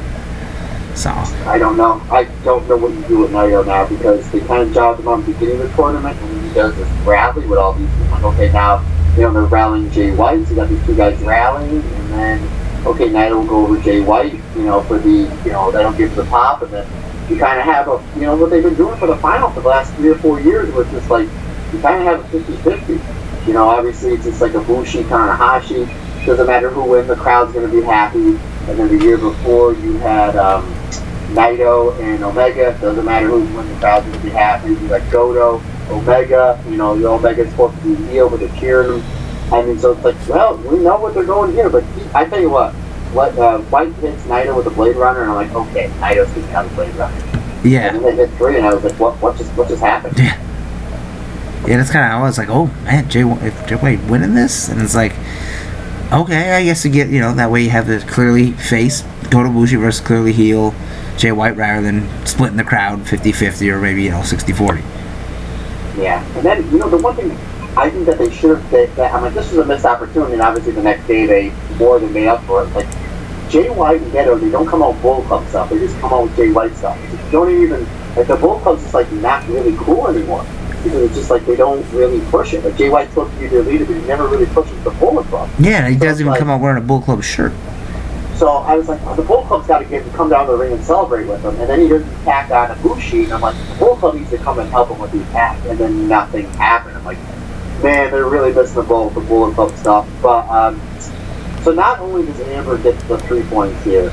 So 0.95 1.11
I 1.11 1.59
don't 1.59 1.77
know. 1.77 2.01
I 2.11 2.25
don't 2.45 2.69
know 2.69 2.77
what 2.77 2.93
you 2.93 3.03
do 3.09 3.19
with 3.21 3.33
Naito 3.33 3.67
now 3.67 3.89
because 3.89 4.31
they 4.31 4.41
kind 4.41 4.63
of 4.63 4.73
jobbed 4.73 5.01
him 5.01 5.09
on 5.09 5.25
the 5.25 5.33
beginning 5.33 5.61
of 5.61 5.69
the 5.69 5.77
tournament, 5.77 6.17
and 6.21 6.47
he 6.47 6.55
does 6.55 6.77
this 6.77 6.89
rally 7.05 7.47
with 7.47 7.59
all 7.59 7.73
these. 7.73 7.91
Like, 8.11 8.23
okay, 8.23 8.53
now 8.53 8.79
you 9.17 9.23
know, 9.23 9.33
they're 9.33 9.45
rallying 9.45 9.91
Jay 9.91 10.15
White. 10.15 10.45
So 10.45 10.51
you 10.51 10.57
got 10.57 10.69
these 10.69 10.85
two 10.87 10.97
guys 10.97 11.19
rallying, 11.21 11.83
and 11.83 12.11
then 12.11 12.87
okay, 12.87 13.09
Naito 13.09 13.37
will 13.37 13.47
go 13.47 13.67
over 13.67 13.81
Jay 13.81 14.01
White, 14.01 14.35
you 14.57 14.65
know, 14.65 14.83
for 14.83 14.99
the 14.99 15.11
you 15.45 15.53
know 15.53 15.71
don't 15.73 15.97
give 15.97 16.15
the 16.15 16.25
pop, 16.25 16.63
and 16.63 16.73
then 16.73 16.87
you 17.31 17.39
kind 17.39 17.59
of 17.59 17.65
have 17.65 17.89
a 17.89 18.03
you 18.17 18.23
know 18.23 18.37
what 18.37 18.51
they've 18.51 18.63
been 18.63 18.75
doing 18.75 18.97
for 18.99 19.07
the 19.07 19.17
final 19.17 19.51
for 19.51 19.61
the 19.61 19.69
last 19.69 19.95
three 19.95 20.11
or 20.11 20.19
four 20.19 20.41
years, 20.41 20.69
it's 20.75 20.91
just 20.91 21.11
like 21.11 21.29
you 21.73 21.81
kind 21.81 21.97
of 21.97 22.05
have 22.05 22.35
a 22.35 22.39
50-50. 22.39 23.47
You 23.47 23.53
know, 23.53 23.69
obviously 23.69 24.13
it's 24.13 24.25
just 24.25 24.41
like 24.41 24.55
a 24.55 24.61
Bushi 24.61 25.03
Tanahashi. 25.03 25.87
Doesn't 26.25 26.47
matter 26.47 26.71
who 26.71 26.85
wins, 26.85 27.09
the 27.09 27.17
crowd's 27.17 27.53
going 27.53 27.71
to 27.71 27.73
be 27.75 27.85
happy. 27.85 28.39
And 28.67 28.79
then 28.79 28.89
the 28.89 29.05
year 29.05 29.19
before 29.19 29.75
you 29.75 29.99
had 29.99 30.37
um, 30.37 30.65
Naito 31.35 31.99
and 32.01 32.23
Omega. 32.23 32.79
Doesn't 32.81 33.05
matter 33.05 33.27
who 33.27 33.41
wins, 33.55 33.69
the 33.69 33.79
crowd's 33.81 34.07
going 34.07 34.19
to 34.19 34.25
be 34.25 34.31
happy. 34.31 34.71
You 34.71 34.89
got 34.89 35.11
Goto, 35.11 35.59
Omega. 35.89 36.63
You 36.69 36.77
know, 36.77 36.97
the 36.99 37.09
Omega's 37.09 37.51
supposed 37.51 37.81
to 37.83 37.97
be 37.97 38.03
heel, 38.07 38.29
but 38.29 38.41
they're 38.41 38.57
cheering 38.61 39.01
him. 39.01 39.05
I 39.53 39.63
mean, 39.63 39.79
so 39.79 39.93
it's 39.93 40.05
like, 40.05 40.17
well, 40.29 40.57
we 40.59 40.79
know 40.79 40.97
what 40.99 41.15
they're 41.15 41.25
going 41.25 41.53
here, 41.53 41.69
but 41.69 41.85
he, 41.85 42.03
I 42.15 42.25
tell 42.25 42.41
you 42.41 42.51
what, 42.51 42.73
what 43.13 43.37
uh, 43.39 43.59
White 43.65 43.93
hits 43.95 44.23
Naito 44.25 44.57
with 44.57 44.65
the 44.65 44.71
Blade 44.71 44.97
Runner, 44.97 45.23
and 45.23 45.31
I'm 45.31 45.37
like, 45.37 45.55
okay, 45.55 45.89
Naito's 46.01 46.31
going 46.33 46.47
to 46.47 46.53
have 46.53 46.69
the 46.71 46.75
Blade 46.75 46.95
Runner. 46.97 47.61
yeah, 47.63 47.89
And 47.95 47.97
then 47.97 48.03
they 48.03 48.27
hit 48.27 48.31
three, 48.37 48.57
and 48.57 48.67
I 48.67 48.73
was 48.75 48.83
like, 48.83 48.99
what, 48.99 49.21
what 49.21 49.37
just, 49.37 49.51
what 49.53 49.69
just 49.69 49.83
happened? 49.83 50.19
yeah, 50.19 50.41
yeah. 51.67 51.77
That's 51.77 51.91
kind 51.91 52.05
of 52.11 52.19
I 52.19 52.23
was 52.23 52.39
like, 52.39 52.49
oh 52.49 52.67
man, 52.85 53.09
Jay 53.11 53.21
if 53.23 53.67
Jay 53.67 53.77
White 53.77 54.03
winning 54.05 54.35
this, 54.35 54.69
and 54.69 54.81
it's 54.81 54.95
like, 54.95 55.13
okay, 56.13 56.53
I 56.53 56.65
guess 56.65 56.83
to 56.83 56.89
get 56.89 57.09
you 57.11 57.21
know 57.21 57.33
that 57.35 57.51
way 57.51 57.63
you 57.63 57.71
have 57.71 57.87
the 57.87 58.01
clearly 58.01 58.53
face 58.53 59.03
Kota 59.31 59.51
Bushi 59.51 59.77
versus 59.77 60.05
clearly 60.05 60.33
heel 60.33 60.75
Jay 61.19 61.33
White 61.33 61.57
rather 61.57 61.83
than 61.83 62.09
splitting 62.27 62.57
the 62.57 62.65
crowd 62.65 63.01
50-50 63.01 63.73
or 63.73 63.81
maybe 63.81 64.03
you 64.03 64.11
know 64.11 64.21
60-40. 64.21 64.83
Yeah, 65.97 66.25
and 66.37 66.45
then 66.45 66.71
you 66.71 66.79
know 66.79 66.89
the 66.89 66.99
one 66.99 67.15
thing 67.17 67.31
I 67.77 67.91
think 67.91 68.07
that 68.07 68.19
they 68.19 68.31
should 68.31 68.59
have. 68.59 68.71
That, 68.71 68.95
that 68.97 69.15
I'm 69.15 69.23
like, 69.23 69.35
this 69.35 69.51
was 69.51 69.59
a 69.59 69.65
missed 69.65 69.85
opportunity, 69.85 70.33
and 70.35 70.43
obviously 70.43 70.73
the 70.73 70.83
next 70.83 71.07
day 71.07 71.27
they 71.27 71.53
more 71.77 71.99
than 71.99 72.13
made 72.13 72.27
up 72.29 72.43
for 72.45 72.63
it. 72.65 72.67
Like 72.75 72.89
Jay 73.51 73.69
White 73.71 74.01
and 74.03 74.13
Gedo, 74.13 74.41
they 74.41 74.51
don't 74.51 74.67
come 74.67 74.83
out 74.83 74.95
with 74.95 75.03
Bull 75.03 75.23
Club 75.23 75.47
stuff. 75.49 75.71
They 75.71 75.79
just 75.79 75.99
come 76.01 76.13
out 76.13 76.25
with 76.25 76.37
Jay 76.37 76.51
White 76.51 76.75
stuff. 76.77 76.99
They 77.11 77.31
don't 77.31 77.51
even 77.51 77.87
like 78.17 78.27
the 78.27 78.37
Bull 78.37 78.59
Club's 78.61 78.83
just 78.83 78.95
like 78.95 79.11
not 79.13 79.47
really 79.49 79.77
cool 79.77 80.09
anymore 80.09 80.45
because 80.83 81.03
it's 81.03 81.15
just 81.15 81.31
like 81.31 81.47
they 81.47 81.57
don't 81.57 81.85
really 81.93 82.21
push 82.31 82.55
it. 82.55 82.65
Like 82.65 82.77
Jay 82.77 82.89
White's 82.91 83.11
supposed 83.11 83.33
to 83.35 83.41
be 83.41 83.47
their 83.49 83.63
leader, 83.63 83.85
but 83.85 83.97
he 83.97 84.03
never 84.03 84.27
really 84.29 84.47
pushes 84.47 84.83
the 84.85 84.91
Bullet 84.91 85.27
Club. 85.27 85.49
Yeah, 85.59 85.89
he 85.89 85.95
So 85.99 86.05
doesn't 86.05 86.21
even 86.21 86.31
like- 86.33 86.39
come 86.41 86.51
out 86.51 86.61
wearing 86.61 86.79
a 86.83 86.87
Bull 86.87 87.01
Club 87.01 87.23
shirt. 87.23 87.53
So 88.37 88.49
I 88.49 88.75
was 88.77 88.89
like, 88.89 89.01
the 89.17 89.23
Bull 89.23 89.43
Club's 89.45 89.69
got 89.69 89.79
to 89.79 89.85
get 89.85 90.05
to 90.05 90.11
come 90.11 90.29
down 90.29 90.47
to 90.47 90.53
the 90.53 90.59
ring 90.59 90.73
and 90.73 90.85
celebrate 90.85 91.27
with 91.27 91.43
them. 91.43 91.59
And 91.61 91.69
then 91.71 91.81
he 91.81 91.89
does 91.89 92.05
the 92.05 92.21
attack 92.23 92.51
on 92.51 92.77
Ibushi, 92.77 93.25
and 93.25 93.33
I'm 93.33 93.41
like, 93.41 93.57
the 93.69 93.77
Bull 93.79 93.97
Club 93.97 94.17
needs 94.17 94.31
to 94.31 94.39
come 94.39 94.59
and 94.59 94.69
help 94.71 94.91
him 94.91 94.99
with 94.99 95.13
the 95.13 95.23
attack. 95.23 95.65
And 95.67 95.79
then 95.79 96.09
nothing 96.09 96.47
happened. 96.55 96.97
I'm 96.97 97.05
like, 97.05 97.19
man, 97.83 98.11
they're 98.11 98.27
really 98.29 98.53
missing 98.53 98.75
the 98.77 98.83
ball 98.83 99.07
with 99.07 99.15
the 99.15 99.21
Bullet 99.21 99.55
Club 99.55 99.71
stuff. 99.77 100.09
But 100.21 100.49
um, 100.49 100.81
so 101.63 101.73
not 101.73 102.01
only 102.01 102.27
does 102.27 102.41
Amber 102.41 102.77
get 102.79 102.99
the 103.09 103.19
three 103.19 103.43
points 103.45 103.83
here, 103.85 104.11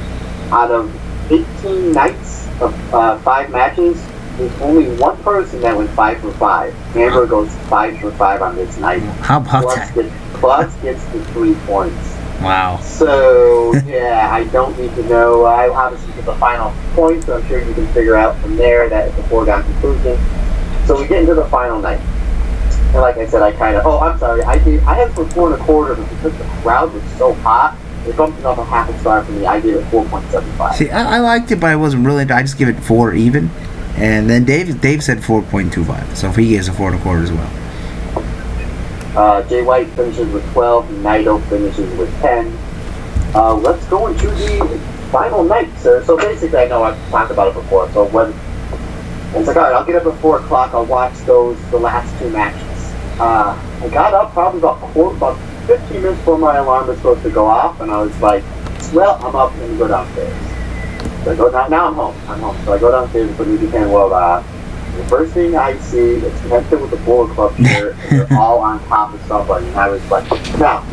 out 0.52 0.70
of 0.70 0.94
18 1.32 1.92
nights 1.92 2.48
of 2.62 2.94
uh, 2.94 3.18
five 3.20 3.50
matches, 3.50 4.06
there's 4.38 4.62
only 4.62 4.96
one 4.98 5.22
person 5.24 5.62
that 5.62 5.76
went 5.76 5.90
five 5.92 6.20
for 6.22 6.32
five. 6.34 6.76
Amber 6.96 7.26
goes 7.26 7.54
five 7.70 8.00
for 8.00 8.12
five 8.12 8.42
on 8.42 8.56
this 8.56 8.78
night. 8.78 9.02
How 9.02 9.38
about 9.40 9.64
Plus, 9.64 9.76
that? 9.76 9.96
get, 9.96 10.12
plus 10.36 10.76
gets 10.82 11.04
the 11.08 11.24
three 11.26 11.56
points. 11.66 12.11
Wow. 12.42 12.80
So 12.82 13.74
yeah, 13.86 14.30
I 14.32 14.46
don't 14.46 14.78
need 14.78 14.94
to 14.96 15.04
know. 15.04 15.46
I 15.46 15.70
obviously 15.70 16.12
get 16.14 16.26
the 16.26 16.36
final 16.36 16.74
point, 16.94 17.24
so 17.24 17.38
I'm 17.38 17.48
sure 17.48 17.64
you 17.64 17.74
can 17.74 17.88
figure 17.94 18.16
out 18.16 18.38
from 18.40 18.56
there 18.58 18.90
that 18.90 19.10
it's 19.10 19.18
a 19.18 19.24
foregone 19.24 19.64
conclusion. 19.64 20.18
So 20.86 21.00
we 21.00 21.08
get 21.08 21.20
into 21.22 21.36
the 21.36 21.46
final 21.46 21.80
night, 21.80 22.00
and 22.00 22.96
like 22.96 23.18
I 23.18 23.28
said, 23.28 23.44
I 23.44 23.52
kind 23.52 23.78
of. 23.78 23.86
Oh, 23.86 24.00
I'm 24.00 24.18
sorry. 24.18 24.42
I 24.44 24.58
gave. 24.58 24.84
I 24.88 24.96
had 24.96 25.10
it 25.10 25.14
for 25.14 25.26
four 25.30 25.54
and 25.54 25.62
a 25.62 25.66
quarter, 25.66 25.96
but 25.96 26.10
because 26.10 26.36
the 26.38 26.44
crowd 26.64 26.92
was 26.94 27.04
so 27.18 27.34
hot, 27.36 27.78
it 28.08 28.18
bumped 28.18 28.40
it 28.40 28.46
up 28.46 28.58
a 28.58 28.66
half 28.66 28.90
a 28.90 29.00
star 29.00 29.24
for 29.24 29.32
me. 29.34 29.46
I 29.46 29.60
gave 29.60 29.76
it 29.76 29.86
four 29.86 30.04
point 30.06 30.26
seven 30.32 30.52
five. 30.54 30.76
See, 30.76 30.90
I, 30.90 31.18
I 31.18 31.20
liked 31.20 31.52
it, 31.52 31.60
but 31.60 31.70
I 31.70 31.76
wasn't 31.76 32.06
really. 32.06 32.24
I 32.24 32.42
just 32.42 32.58
give 32.58 32.68
it 32.68 32.80
four 32.80 33.14
even, 33.14 33.52
and 33.96 34.28
then 34.28 34.46
Dave 34.46 34.82
Dave 34.82 35.04
said 35.04 35.24
four 35.24 35.44
point 35.44 35.72
two 35.72 35.86
five, 35.86 36.18
so 36.18 36.30
if 36.30 36.36
he 36.36 36.50
gives 36.50 36.68
a 36.68 36.74
four 36.74 36.90
and 36.90 37.00
a 37.00 37.04
quarter 37.04 37.22
as 37.22 37.32
well. 37.32 37.52
Uh, 39.16 39.42
Jay 39.50 39.62
White 39.62 39.90
finishes 39.90 40.32
with 40.32 40.50
12, 40.54 40.86
Naito 40.86 41.44
finishes 41.50 41.98
with 41.98 42.10
10. 42.22 42.58
Uh, 43.36 43.56
let's 43.56 43.86
go 43.88 44.08
into 44.08 44.28
the 44.28 44.80
final 45.12 45.44
night, 45.44 45.70
sir. 45.78 46.04
So 46.06 46.18
basically, 46.18 46.60
I 46.60 46.68
know 46.68 46.84
I've 46.84 47.10
talked 47.10 47.32
about 47.32 47.50
it 47.50 47.54
before. 47.56 47.90
So 47.92 48.06
when 48.08 48.34
it's 49.36 49.48
like, 49.48 49.58
all 49.58 49.64
right, 49.64 49.74
I'll 49.74 49.86
get 49.86 49.96
up 49.96 50.14
at 50.14 50.20
4 50.22 50.40
o'clock, 50.40 50.74
I'll 50.74 50.86
watch 50.86 51.14
those, 51.20 51.58
the 51.72 51.78
last 51.78 52.18
two 52.20 52.30
matches. 52.30 52.62
Uh, 53.20 53.58
I 53.84 53.90
got 53.90 54.14
up 54.14 54.32
probably 54.32 54.60
about 54.60 54.82
about 54.96 55.38
15 55.68 56.02
minutes 56.02 56.18
before 56.20 56.38
my 56.38 56.58
alarm 56.58 56.88
was 56.88 56.98
supposed 56.98 57.24
to 57.24 57.30
go 57.30 57.46
off, 57.46 57.82
and 57.82 57.92
I 57.92 58.02
was 58.02 58.18
like, 58.22 58.44
well, 58.94 59.16
I'm 59.26 59.36
up, 59.36 59.54
and 59.54 59.78
go 59.78 59.88
downstairs. 59.88 60.34
So 61.24 61.32
I 61.32 61.36
go 61.36 61.52
down, 61.52 61.70
now 61.70 61.88
I'm 61.88 61.94
home, 61.94 62.16
I'm 62.28 62.40
home. 62.40 62.58
So 62.66 62.74
I 62.74 62.80
go 62.80 62.92
downstairs 62.92 63.28
and 63.28 63.38
put 63.38 63.48
New 63.48 63.60
Japan 63.60 63.92
World 63.92 64.14
on. 64.14 64.44
The 65.02 65.08
first 65.08 65.34
thing 65.34 65.56
I 65.56 65.78
see 65.80 65.98
is 65.98 66.42
Kenta 66.42 66.80
with 66.80 66.92
the 66.92 66.98
Bullet 66.98 67.34
Club 67.34 67.56
and 67.58 67.66
they're 67.66 68.28
all 68.38 68.60
on 68.60 68.80
top 68.86 69.14
of 69.14 69.22
somebody. 69.22 69.66
And 69.66 69.76
I 69.76 69.90
was 69.90 70.12
like, 70.12 70.30
now, 70.60 70.86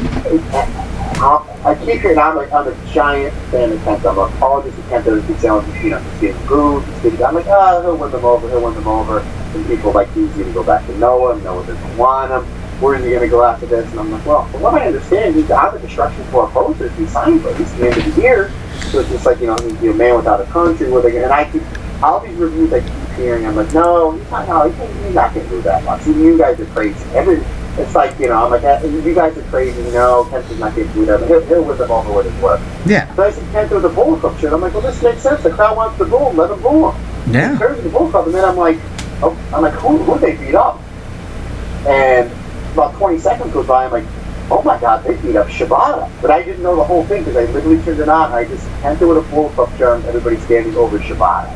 I, 1.21 1.61
I 1.65 1.75
keep 1.75 2.01
hearing, 2.01 2.19
I'm 2.19 2.35
like, 2.35 2.51
I'm 2.51 2.69
a 2.69 2.87
giant 2.87 3.35
fan 3.51 3.71
of 3.71 3.79
Kenta. 3.81 4.11
I'm 4.11 4.17
a 4.19 4.23
apologist 4.23 4.77
to 4.77 4.83
Kenta, 4.85 5.23
he's 5.27 5.39
selling, 5.41 5.71
you 5.85 5.91
know, 5.91 5.99
he's 5.99 6.21
getting 6.21 6.47
good, 6.47 6.83
he's 6.85 7.03
getting, 7.03 7.23
I'm 7.23 7.35
like, 7.35 7.45
oh, 7.49 7.83
he'll 7.83 7.97
win 7.99 8.11
them 8.11 8.25
over, 8.25 8.49
he'll 8.49 8.65
win 8.65 8.75
them 8.75 8.89
over. 8.89 9.21
And 9.21 9.67
people 9.67 9.93
like, 9.93 10.11
he's 10.15 10.31
going 10.31 10.47
to 10.47 10.53
go 10.53 10.65
back 10.65 10.87
to 10.87 10.97
Noah, 10.97 11.39
Noah 11.43 11.67
doesn't 11.67 11.97
want 11.99 12.31
him. 12.31 12.45
Where's 12.81 13.05
he 13.05 13.11
going 13.11 13.23
to 13.23 13.29
go 13.29 13.45
after 13.45 13.67
this? 13.67 13.91
And 13.91 14.01
I'm 14.01 14.11
like, 14.11 14.25
well, 14.25 14.47
from 14.49 14.63
what 14.63 14.75
I 14.75 14.87
understand, 14.87 15.35
he's 15.35 15.51
out 15.51 15.75
of 15.75 15.83
the 15.83 15.87
Destruction 15.87 16.25
for 16.27 16.49
posters. 16.49 16.97
He 16.97 17.07
signed 17.07 17.43
for 17.43 17.51
at 17.51 17.59
least 17.59 17.77
the 17.77 17.91
end 17.91 17.97
of 17.99 18.15
the 18.15 18.23
year. 18.23 18.53
So 18.91 19.01
it's 19.01 19.11
just 19.11 19.27
like, 19.27 19.41
you 19.41 19.49
know, 19.49 19.57
he's 19.57 19.91
a 19.91 19.95
man 19.95 20.17
without 20.17 20.41
a 20.41 20.47
country. 20.47 20.91
Where 20.91 21.03
they, 21.03 21.23
and 21.23 21.33
I 21.33 21.51
keep, 21.51 21.63
all 22.03 22.21
these 22.21 22.37
reviews 22.37 22.73
I 22.73 22.81
keep 22.81 23.08
hearing, 23.19 23.47
I'm 23.47 23.57
like, 23.57 23.73
no, 23.75 24.13
he's 24.13 24.31
not, 24.31 24.49
no, 24.49 24.71
he's 24.71 25.15
not 25.15 25.35
going 25.35 25.47
to 25.47 25.51
do 25.51 25.63
that 25.63 25.85
much. 25.85 26.07
You 26.07 26.39
guys 26.39 26.59
are 26.61 26.67
crazy. 26.67 27.03
Every, 27.15 27.37
it's 27.83 27.95
like, 27.95 28.19
you 28.19 28.29
know, 28.29 28.45
I'm 28.47 28.51
like, 28.51 28.83
you 28.83 29.15
guys 29.15 29.37
are 29.37 29.43
crazy. 29.51 29.81
No, 29.93 30.25
Kenta's 30.31 30.59
not 30.59 30.75
going 30.75 30.89
to 30.89 30.95
do 30.95 31.05
that. 31.07 31.27
He'll, 31.29 31.45
he'll 31.47 31.65
win 31.65 31.79
them 31.79 31.91
over 31.91 32.13
with 32.13 32.33
his 32.33 32.43
work. 32.43 32.61
Yeah, 32.87 33.15
So 33.15 33.23
I 33.25 33.31
see 33.31 33.41
Kenta 33.53 33.73
with 33.73 33.83
the 33.83 33.89
Bull 33.91 34.17
Club 34.17 34.39
shirt. 34.41 34.53
I'm 34.53 34.61
like, 34.61 34.73
well, 34.73 34.83
this 34.83 35.03
makes 35.03 35.21
sense. 35.23 35.43
The 35.43 35.51
crowd 35.51 35.77
wants 35.77 35.99
the 35.99 36.07
Bull. 36.07 36.33
Let 36.33 36.51
him 36.51 36.61
Bull 36.63 36.93
him. 36.93 37.33
yeah. 37.33 37.53
He 37.53 37.59
turns 37.59 37.83
the 37.83 37.91
Bull 37.91 38.11
Club, 38.11 38.27
and 38.27 38.35
then 38.35 38.45
I'm 38.45 38.57
like, 38.57 38.79
oh, 39.23 39.37
I'm 39.55 39.63
like, 39.63 39.75
who, 39.75 39.99
who 39.99 40.19
they 40.19 40.37
beat 40.37 40.55
up? 40.55 40.81
And 41.87 42.31
about 42.73 42.95
20 42.95 43.19
seconds 43.19 43.53
goes 43.53 43.67
by, 43.67 43.85
I'm 43.87 43.93
like, 43.93 44.05
oh 44.51 44.63
my 44.65 44.79
god, 44.81 45.05
they 45.05 45.15
beat 45.23 45.37
up 45.37 45.47
Shibata. 45.49 46.11
But 46.21 46.31
I 46.31 46.43
didn't 46.43 46.63
know 46.63 46.77
the 46.77 46.85
whole 46.85 47.05
thing 47.05 47.25
because 47.25 47.37
I 47.37 47.51
literally 47.53 47.81
turned 47.83 48.01
it 48.01 48.09
on 48.09 48.27
and 48.27 48.35
I 48.35 48.45
just 48.45 48.67
entered 48.85 49.07
with 49.09 49.19
a 49.19 49.23
full 49.25 49.53
up 49.61 49.77
germ, 49.79 50.05
everybody 50.07 50.37
standing 50.39 50.75
over 50.77 50.99
Shibata. 50.99 51.55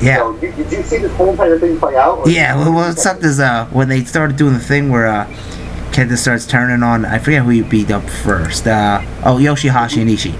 Yeah. 0.00 0.16
So, 0.16 0.34
you, 0.40 0.52
did 0.52 0.72
you 0.72 0.82
see 0.82 0.98
this 0.98 1.14
whole 1.16 1.30
entire 1.30 1.58
thing 1.58 1.78
play 1.78 1.96
out? 1.96 2.26
Yeah, 2.26 2.56
well, 2.56 2.72
what 2.72 2.98
sucked 2.98 3.22
is 3.22 3.38
uh, 3.38 3.66
when 3.66 3.88
they 3.88 4.04
started 4.04 4.36
doing 4.36 4.54
the 4.54 4.60
thing 4.60 4.88
where 4.90 5.06
uh, 5.06 5.26
Kenta 5.92 6.16
starts 6.16 6.46
turning 6.46 6.82
on. 6.82 7.04
I 7.04 7.18
forget 7.18 7.42
who 7.42 7.50
he 7.50 7.62
beat 7.62 7.90
up 7.90 8.04
first. 8.04 8.66
Uh, 8.66 9.02
oh, 9.24 9.36
Yoshihashi 9.36 10.00
and 10.00 10.10
Ishii, 10.10 10.34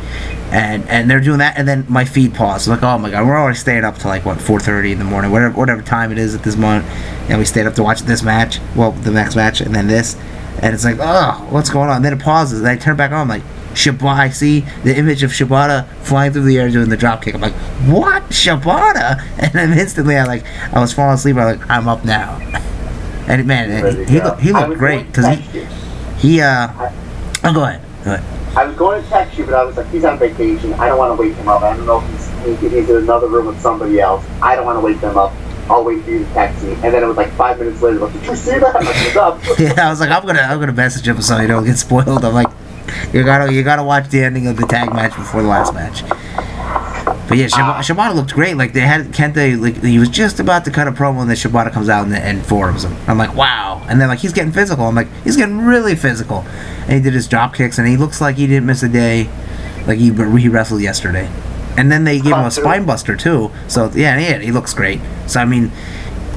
and 0.53 0.89
and 0.89 1.11
they're 1.11 1.21
doing 1.21 1.39
that, 1.39 1.59
and 1.59 1.67
then 1.67 1.85
my 1.89 2.05
feed 2.05 2.35
paused. 2.35 2.69
Like, 2.69 2.83
oh 2.83 2.99
my 2.99 3.11
god, 3.11 3.27
we're 3.27 3.37
already 3.37 3.59
staying 3.59 3.85
up 3.85 3.99
to 3.99 4.09
like 4.09 4.25
what 4.25 4.39
4:30 4.39 4.93
in 4.93 4.99
the 4.99 5.05
morning, 5.05 5.31
whatever 5.31 5.55
whatever 5.55 5.83
time 5.83 6.13
it 6.13 6.19
is 6.19 6.35
at 6.35 6.43
this 6.43 6.57
moment, 6.57 6.87
and 7.29 7.39
we 7.39 7.45
stayed 7.45 7.67
up 7.67 7.75
to 7.75 7.83
watch 7.83 8.03
this 8.03 8.23
match. 8.23 8.61
Well, 8.77 8.93
the 8.93 9.11
next 9.11 9.35
match, 9.35 9.61
and 9.61 9.75
then 9.75 9.89
this, 9.89 10.17
and 10.63 10.73
it's 10.73 10.85
like, 10.85 10.99
oh, 11.01 11.47
what's 11.51 11.69
going 11.69 11.91
on? 11.91 11.97
And 11.97 12.05
then 12.05 12.13
it 12.13 12.21
pauses, 12.21 12.61
and 12.61 12.69
I 12.69 12.77
turn 12.77 12.97
back 12.97 13.11
on. 13.13 13.23
I'm 13.23 13.29
like. 13.29 13.43
Shibata, 13.75 14.19
I 14.19 14.31
see 14.31 14.61
the 14.85 14.97
image 14.97 15.23
of 15.23 15.31
Shibata 15.31 15.87
flying 16.03 16.33
through 16.33 16.43
the 16.43 16.59
air 16.59 16.71
doing 16.71 16.89
the 16.89 16.97
drop 16.97 17.23
kick. 17.23 17.35
I'm 17.35 17.41
like, 17.41 17.55
what? 17.87 18.23
Shibata? 18.25 19.25
And 19.41 19.53
then 19.53 19.79
instantly, 19.79 20.17
I 20.17 20.25
like, 20.25 20.45
I 20.73 20.81
was 20.81 20.93
falling 20.93 21.15
asleep. 21.15 21.37
I'm 21.37 21.59
like, 21.59 21.71
I'm 21.71 21.89
up 21.89 22.05
now. 22.05 22.39
And 23.29 23.47
man, 23.47 24.09
he 24.09 24.19
go. 24.19 24.25
looked, 24.25 24.41
he 24.41 24.53
looked 24.53 24.77
great 24.77 25.07
because 25.07 25.27
he 25.39 25.65
he 26.19 26.41
uh. 26.41 26.69
Oh, 27.45 27.55
go 27.55 27.63
ahead. 27.63 27.81
Go 28.05 28.15
ahead. 28.15 28.57
I 28.57 28.65
was 28.65 28.77
going 28.77 29.01
to 29.01 29.09
text 29.09 29.39
you, 29.39 29.45
but 29.45 29.55
I 29.55 29.63
was 29.63 29.77
like, 29.77 29.89
he's 29.91 30.05
on 30.05 30.19
vacation. 30.19 30.73
I 30.75 30.89
don't 30.89 30.99
want 30.99 31.17
to 31.17 31.23
wake 31.23 31.37
him 31.37 31.49
up. 31.49 31.63
I 31.63 31.77
don't 31.77 31.87
know 31.87 32.01
if 32.01 32.61
he's, 32.61 32.73
he's 32.73 32.91
in 32.91 32.97
another 32.97 33.29
room 33.29 33.47
with 33.47 33.61
somebody 33.61 34.01
else. 34.01 34.25
I 34.43 34.57
don't 34.57 34.67
want 34.67 34.77
to 34.77 34.81
wake 34.81 35.01
them 35.01 35.17
up. 35.17 35.33
I'll 35.71 35.85
wait 35.85 36.03
for 36.03 36.11
you 36.11 36.25
to 36.25 36.33
text 36.33 36.65
me. 36.65 36.73
And 36.73 36.93
then 36.93 37.05
it 37.05 37.07
was 37.07 37.17
like 37.17 37.31
five 37.35 37.61
minutes 37.61 37.81
later, 37.81 38.01
like, 38.01 38.13
did 38.15 38.27
you 38.27 38.35
see 38.35 38.59
that? 38.59 38.75
I'm 38.75 38.85
like, 38.85 39.17
up? 39.17 39.41
Yeah, 39.61 39.87
I 39.87 39.91
was 39.91 40.01
like, 40.01 40.11
I'm 40.11 40.27
gonna 40.27 40.41
I'm 40.41 40.59
gonna 40.59 40.73
message 40.73 41.07
him 41.07 41.23
so 41.23 41.39
you 41.39 41.47
don't 41.47 41.65
get 41.65 41.79
spoiled. 41.79 42.25
I'm 42.25 42.35
like, 42.35 42.49
you 43.13 43.25
gotta 43.25 43.53
you 43.53 43.63
gotta 43.63 43.85
watch 43.85 44.09
the 44.09 44.23
ending 44.23 44.47
of 44.47 44.57
the 44.57 44.67
tag 44.67 44.93
match 44.93 45.15
before 45.17 45.43
the 45.43 45.49
last 45.49 45.75
match. 45.75 46.03
But 47.31 47.39
yeah, 47.39 47.47
Shibata, 47.47 47.63
ah. 47.63 47.81
Shibata 47.81 48.15
looked 48.17 48.35
great. 48.35 48.57
Like 48.57 48.73
they 48.73 48.81
had 48.81 49.07
Kenta, 49.13 49.61
like 49.61 49.81
he 49.85 50.01
was 50.01 50.09
just 50.09 50.41
about 50.41 50.65
to 50.65 50.73
cut 50.73 50.89
a 50.89 50.91
promo, 50.91 51.21
and 51.21 51.31
then 51.31 51.37
Shibata 51.37 51.73
comes 51.73 51.89
out 51.89 52.07
and, 52.07 52.15
and 52.17 52.45
forums 52.45 52.85
him. 52.85 52.97
I'm 53.07 53.19
like, 53.19 53.37
wow. 53.37 53.87
And 53.89 54.01
then 54.01 54.09
like 54.09 54.19
he's 54.19 54.33
getting 54.33 54.51
physical. 54.51 54.87
I'm 54.87 54.97
like, 54.97 55.07
he's 55.23 55.37
getting 55.37 55.59
really 55.59 55.95
physical. 55.95 56.39
And 56.83 56.93
he 56.95 57.01
did 57.01 57.13
his 57.13 57.29
drop 57.29 57.55
kicks, 57.55 57.79
and 57.79 57.87
he 57.87 57.97
looks 57.97 58.21
like 58.21 58.35
he 58.35 58.49
didn't 58.49 58.67
miss 58.67 58.83
a 58.83 58.89
day. 58.89 59.31
Like 59.87 59.99
he 59.99 60.11
he 60.11 60.49
wrestled 60.49 60.83
yesterday. 60.83 61.31
And 61.77 61.91
then 61.93 62.03
they 62.03 62.19
gave 62.19 62.35
him 62.35 62.45
a 62.45 62.51
spine 62.51 62.85
buster 62.85 63.15
too. 63.17 63.53
So 63.69 63.93
yeah, 63.95 64.19
yeah, 64.19 64.39
he 64.39 64.51
looks 64.51 64.75
great. 64.75 65.01
So 65.29 65.39
I 65.39 65.45
mean, 65.45 65.71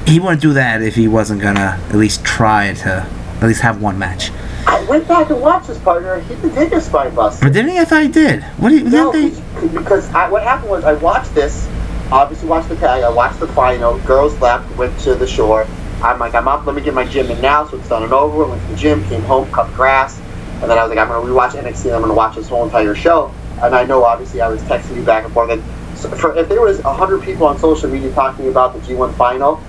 he 0.06 0.20
wouldn't 0.20 0.42
do 0.42 0.52
that 0.52 0.80
if 0.80 0.94
he 0.94 1.08
wasn't 1.08 1.42
gonna 1.42 1.80
at 1.88 1.96
least 1.96 2.24
try 2.24 2.72
to 2.72 3.04
at 3.40 3.42
least 3.42 3.62
have 3.62 3.82
one 3.82 3.98
match. 3.98 4.30
I 4.74 4.84
went 4.86 5.06
back 5.06 5.30
and 5.30 5.40
watched 5.40 5.68
this 5.68 5.78
partner. 5.78 6.18
He 6.20 6.34
didn't 6.34 6.54
take 6.54 6.72
a 6.72 6.80
spine 6.80 7.14
buster. 7.14 7.46
But 7.46 7.52
didn't 7.52 7.70
he? 7.70 7.78
I 7.78 7.84
thought 7.84 8.02
he 8.02 8.08
did. 8.08 8.42
What 8.58 8.70
did, 8.70 8.84
No, 8.84 9.12
didn't 9.12 9.34
they? 9.62 9.68
because 9.78 10.12
I, 10.12 10.28
what 10.28 10.42
happened 10.42 10.70
was 10.70 10.84
I 10.84 10.94
watched 10.94 11.32
this, 11.34 11.68
obviously 12.10 12.48
watched 12.48 12.68
the 12.68 12.76
tag, 12.76 13.04
I 13.04 13.08
watched 13.08 13.38
the 13.38 13.46
final, 13.48 13.98
girls 14.00 14.38
left, 14.40 14.76
went 14.76 14.98
to 15.00 15.14
the 15.14 15.26
shore. 15.26 15.66
I'm 16.02 16.18
like, 16.18 16.34
I'm 16.34 16.48
up, 16.48 16.66
let 16.66 16.74
me 16.74 16.82
get 16.82 16.92
my 16.92 17.04
gym 17.06 17.30
in 17.30 17.40
now, 17.40 17.66
so 17.68 17.76
it's 17.78 17.88
done 17.88 18.02
and 18.02 18.12
over. 18.12 18.44
Went 18.46 18.60
to 18.62 18.68
the 18.68 18.76
gym, 18.76 19.04
came 19.04 19.22
home, 19.22 19.50
cut 19.52 19.72
grass, 19.74 20.18
and 20.60 20.62
then 20.70 20.76
I 20.76 20.82
was 20.82 20.90
like, 20.90 20.98
I'm 20.98 21.08
gonna 21.08 21.24
rewatch 21.24 21.50
NXT, 21.50 21.86
and 21.86 21.94
I'm 21.94 22.00
gonna 22.02 22.14
watch 22.14 22.34
this 22.34 22.48
whole 22.48 22.64
entire 22.64 22.94
show. 22.96 23.32
And 23.62 23.74
I 23.74 23.84
know, 23.84 24.04
obviously, 24.04 24.40
I 24.40 24.48
was 24.48 24.60
texting 24.62 24.96
you 24.96 25.02
back 25.04 25.24
and 25.24 25.32
forth. 25.32 25.50
And 25.50 25.62
so 25.96 26.10
for, 26.10 26.36
if 26.36 26.48
there 26.48 26.60
was 26.60 26.82
100 26.82 27.22
people 27.22 27.46
on 27.46 27.58
social 27.58 27.88
media 27.88 28.12
talking 28.12 28.48
about 28.48 28.74
the 28.74 28.80
G1 28.80 29.14
final, 29.14 29.62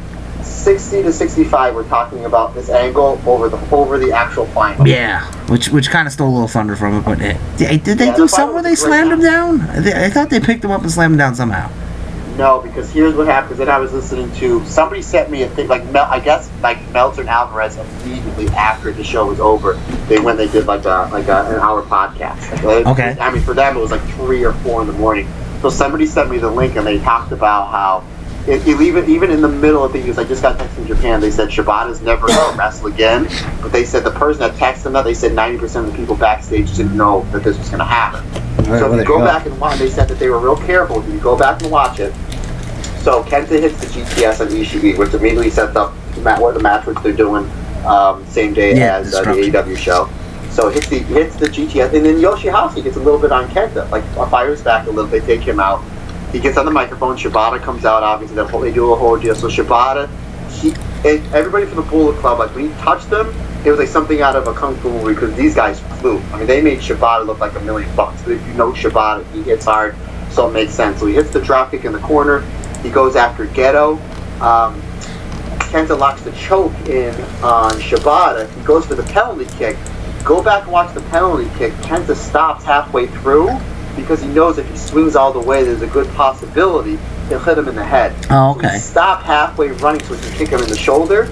60 0.46 1.04
to 1.04 1.12
65 1.14 1.76
we're 1.76 1.88
talking 1.88 2.26
about 2.26 2.54
this 2.54 2.70
angle 2.70 3.20
over 3.26 3.50
the 3.50 3.58
over 3.76 3.98
the 3.98 4.12
actual 4.12 4.46
final. 4.48 4.88
Yeah, 4.88 5.24
which 5.50 5.70
which 5.70 5.90
kind 5.90 6.08
of 6.08 6.14
stole 6.14 6.30
a 6.30 6.34
little 6.34 6.48
thunder 6.48 6.76
from 6.76 6.96
it. 7.00 7.06
But 7.06 7.22
it, 7.22 7.38
did, 7.58 7.84
did 7.84 7.98
they 7.98 8.06
Yeah, 8.08 8.16
do 8.16 8.22
the 8.24 8.28
something 8.30 8.54
where 8.54 8.64
they 8.64 8.76
slammed 8.76 9.12
him 9.12 9.22
down? 9.22 9.62
I, 9.62 10.06
I 10.06 10.10
thought 10.10 10.30
they 10.30 10.40
picked 10.40 10.64
him 10.64 10.72
up 10.72 10.82
and 10.82 10.92
slammed 10.92 11.14
him 11.14 11.18
down 11.18 11.36
somehow. 11.36 11.72
No, 12.38 12.60
because 12.60 12.92
here's 12.92 13.16
what 13.16 13.28
happened. 13.28 13.60
Then 13.60 13.70
I 13.70 13.78
was 13.80 13.94
listening 13.94 14.30
to 14.36 14.64
somebody 14.66 15.02
sent 15.02 15.32
me 15.32 15.44
a 15.44 15.50
thing 15.50 15.70
like 15.70 15.86
Mel, 15.92 16.06
I 16.10 16.20
guess 16.20 16.50
like 16.62 16.86
Meltzer 16.92 17.22
and 17.22 17.30
Alvarez 17.30 17.78
immediately 17.78 18.48
after 18.50 18.92
the 18.92 19.04
show 19.06 19.28
was 19.28 19.40
over. 19.40 19.74
They 20.08 20.20
when 20.20 20.36
they 20.36 20.48
did 20.50 20.66
like 20.66 20.84
a 20.86 21.10
like 21.14 21.28
a, 21.28 21.46
an 21.48 21.60
hour 21.62 21.82
podcast. 21.84 22.62
Like, 22.64 22.86
Okay. 22.88 23.16
I 23.20 23.32
mean, 23.32 23.42
for 23.42 23.54
them 23.54 23.78
it 23.78 23.80
was 23.80 23.92
like 23.92 24.02
three 24.16 24.44
or 24.44 24.52
four 24.54 24.82
in 24.82 24.88
the 24.88 24.94
morning. 24.94 25.28
So 25.62 25.70
somebody 25.70 26.06
sent 26.06 26.30
me 26.30 26.38
the 26.38 26.52
link 26.52 26.76
and 26.76 26.86
they 26.86 27.00
talked 27.00 27.32
about 27.32 27.72
how. 27.72 28.04
It, 28.48 28.68
it, 28.68 28.80
even 28.80 29.10
even 29.10 29.32
in 29.32 29.42
the 29.42 29.50
middle 29.50 29.84
of 29.84 29.92
things, 29.92 30.18
I 30.20 30.24
just 30.24 30.42
got 30.42 30.60
text 30.60 30.76
from 30.76 30.86
Japan. 30.86 31.20
They 31.20 31.32
said 31.32 31.50
Shibata's 31.50 32.02
never 32.02 32.28
going 32.28 32.52
to 32.52 32.58
wrestle 32.58 32.88
again, 32.88 33.28
but 33.62 33.72
they 33.72 33.86
said 33.86 34.04
the 34.04 34.12
person 34.12 34.42
that 34.42 34.54
texted 34.56 34.84
them 34.84 34.94
that 34.94 35.04
they 35.04 35.16
said 35.16 35.32
90% 35.32 35.76
of 35.78 35.92
the 35.92 35.98
people 35.98 36.16
backstage 36.16 36.76
didn't 36.76 36.96
know 36.96 37.22
that 37.32 37.44
this 37.44 37.58
was 37.58 37.68
going 37.70 37.80
to 37.80 37.86
happen. 37.86 38.24
So 38.66 38.94
if 38.94 39.00
you 39.00 39.06
go 39.06 39.20
back 39.20 39.46
and 39.46 39.60
watch, 39.60 39.80
they 39.80 39.90
said 39.90 40.08
that 40.10 40.20
they 40.20 40.30
were 40.30 40.40
real 40.40 40.58
careful. 40.58 41.02
If 41.02 41.12
you 41.12 41.20
go 41.20 41.38
back 41.38 41.62
and 41.62 41.72
watch 41.72 42.00
it, 42.00 42.14
so 43.02 43.24
Kenta 43.24 43.60
hits 43.60 43.80
the 43.80 43.88
GTS 43.88 44.42
on 44.42 44.48
Ishii, 44.48 44.98
which 44.98 45.14
immediately 45.14 45.50
sets 45.50 45.76
up 45.76 45.94
what 46.40 46.54
the 46.54 46.60
match 46.60 46.86
which 46.88 46.98
they're 47.00 47.14
doing 47.14 47.50
um, 47.86 48.26
same 48.26 48.54
day 48.54 48.76
Yeah, 48.76 48.98
as 48.98 49.14
uh, 49.14 49.22
the. 49.24 49.30
AEW 49.32 49.78
show. 49.78 50.10
So 50.50 50.70
hits 50.70 50.88
the 50.88 51.00
hits 51.00 51.36
the 51.36 51.48
GTS, 51.48 51.94
and 51.94 52.06
then 52.06 52.16
Yoshihashi 52.16 52.84
gets 52.84 52.96
a 52.96 53.00
little 53.00 53.20
bit 53.20 53.32
on 53.32 53.48
Kenta, 53.50 53.90
like 53.92 54.04
fires 54.30 54.62
back 54.62 54.88
a 54.88 54.90
little 54.90 55.10
bit, 55.10 55.24
take 55.26 55.42
him 55.42 55.60
out. 55.60 55.84
He 56.36 56.42
gets 56.42 56.58
on 56.58 56.66
the 56.66 56.72
microphone. 56.72 57.16
Shibata 57.16 57.64
comes 57.64 57.86
out. 57.86 58.04
Obviously, 58.04 58.36
they 58.36 58.74
do 58.74 58.92
a 58.92 58.96
whole 58.98 59.18
deal. 59.18 59.36
So 59.36 59.48
Shibata, 59.48 60.10
he, 60.52 60.74
everybody 61.34 61.66
from 61.66 61.78
the 61.78 61.90
Bullet 61.90 62.18
Club, 62.18 62.40
like 62.40 62.54
when 62.54 62.68
he 62.68 62.76
touched 62.82 63.10
them, 63.10 63.34
it 63.66 63.70
was 63.70 63.80
like 63.80 63.88
something 63.88 64.22
out 64.22 64.36
of 64.36 64.46
a 64.46 64.54
kung 64.54 64.76
fu 64.76 64.90
movie 64.90 65.14
because 65.14 65.34
these 65.38 65.56
guys 65.56 65.80
flew. 66.02 66.20
I 66.34 66.40
mean, 66.40 66.46
they 66.46 66.62
made 66.62 66.80
Shibata 66.80 67.26
look 67.26 67.40
like 67.40 67.56
a 67.56 67.62
million 67.62 67.96
bucks. 67.96 68.22
But 68.22 68.34
if 68.34 68.48
you 68.48 68.54
know 68.56 68.74
Shibata, 68.74 69.26
he 69.32 69.44
hits 69.44 69.64
hard, 69.64 69.96
so 70.30 70.50
it 70.50 70.52
makes 70.52 70.74
sense. 70.74 71.00
So 71.00 71.06
he 71.06 71.14
hits 71.14 71.32
the 71.32 71.40
dropkick 71.40 71.86
in 71.86 71.94
the 71.94 72.00
corner. 72.00 72.42
He 72.84 72.90
goes 72.90 73.16
after 73.16 73.46
Gedo. 73.46 73.94
Um, 74.42 74.82
Kenta 75.72 75.98
locks 75.98 76.22
the 76.24 76.34
choke 76.34 76.76
in 76.90 77.16
on 77.46 77.72
Shibata. 77.80 78.54
He 78.54 78.62
goes 78.66 78.86
for 78.86 78.96
the 78.96 79.04
penalty 79.04 79.46
kick. 79.58 79.78
Go 80.26 80.44
back 80.44 80.64
and 80.64 80.74
watch 80.74 80.94
the 80.94 81.02
penalty 81.04 81.50
kick. 81.58 81.72
Kenta 81.76 82.14
stops 82.14 82.66
halfway 82.66 83.08
through 83.08 83.58
because 83.96 84.22
he 84.22 84.28
knows 84.30 84.58
if 84.58 84.70
he 84.70 84.78
swings 84.78 85.16
all 85.16 85.32
the 85.34 85.40
way, 85.40 85.64
there's 85.64 85.82
a 85.82 85.88
good 85.88 86.08
possibility 86.16 86.98
he'll 87.30 87.40
hit 87.40 87.58
him 87.58 87.68
in 87.68 87.76
the 87.76 87.84
head. 87.84 88.14
Oh, 88.30 88.54
So 88.54 88.60
he 88.60 88.68
okay. 88.68 88.78
stopped 88.78 89.24
halfway 89.24 89.70
running 89.70 90.02
so 90.04 90.14
he 90.16 90.22
can 90.30 90.38
kick 90.38 90.50
him 90.50 90.62
in 90.62 90.68
the 90.70 90.78
shoulder. 90.78 91.26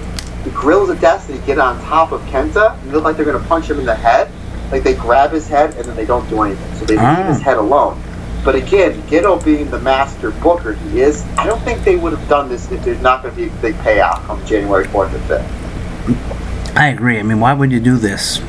The 0.44 0.50
Guerrillas 0.50 0.90
of 0.90 1.00
Destiny 1.00 1.40
get 1.46 1.58
on 1.58 1.80
top 1.82 2.12
of 2.12 2.20
Kenta 2.22 2.78
and 2.82 2.92
look 2.92 3.04
like 3.04 3.16
they're 3.16 3.24
going 3.24 3.40
to 3.40 3.48
punch 3.48 3.70
him 3.70 3.78
in 3.80 3.86
the 3.86 3.94
head. 3.94 4.30
Like 4.72 4.82
they 4.82 4.94
grab 4.94 5.30
his 5.30 5.46
head 5.48 5.74
and 5.74 5.84
then 5.84 5.94
they 5.96 6.04
don't 6.06 6.28
do 6.28 6.42
anything. 6.42 6.74
So 6.78 6.84
they 6.84 6.94
leave 6.96 7.02
Ah. 7.04 7.24
his 7.32 7.40
head 7.40 7.56
alone. 7.58 8.02
But 8.44 8.54
again, 8.56 9.00
Gedo 9.02 9.42
being 9.42 9.70
the 9.70 9.78
master 9.80 10.30
booker 10.32 10.74
he 10.74 11.00
is, 11.00 11.24
I 11.38 11.46
don't 11.46 11.62
think 11.62 11.82
they 11.82 11.96
would 11.96 12.12
have 12.12 12.28
done 12.28 12.48
this 12.50 12.70
if 12.70 12.82
there's 12.84 13.00
not 13.00 13.22
going 13.22 13.34
to 13.34 13.40
be 13.40 13.48
a 13.48 13.60
big 13.62 13.74
payout 13.76 14.28
on 14.28 14.44
January 14.46 14.84
4th 14.86 15.14
and 15.14 15.22
5th. 15.24 16.76
I 16.76 16.88
agree. 16.88 17.18
I 17.18 17.22
mean, 17.22 17.40
why 17.40 17.52
would 17.54 17.72
you 17.72 17.80
do 17.80 17.96
this? 17.96 18.42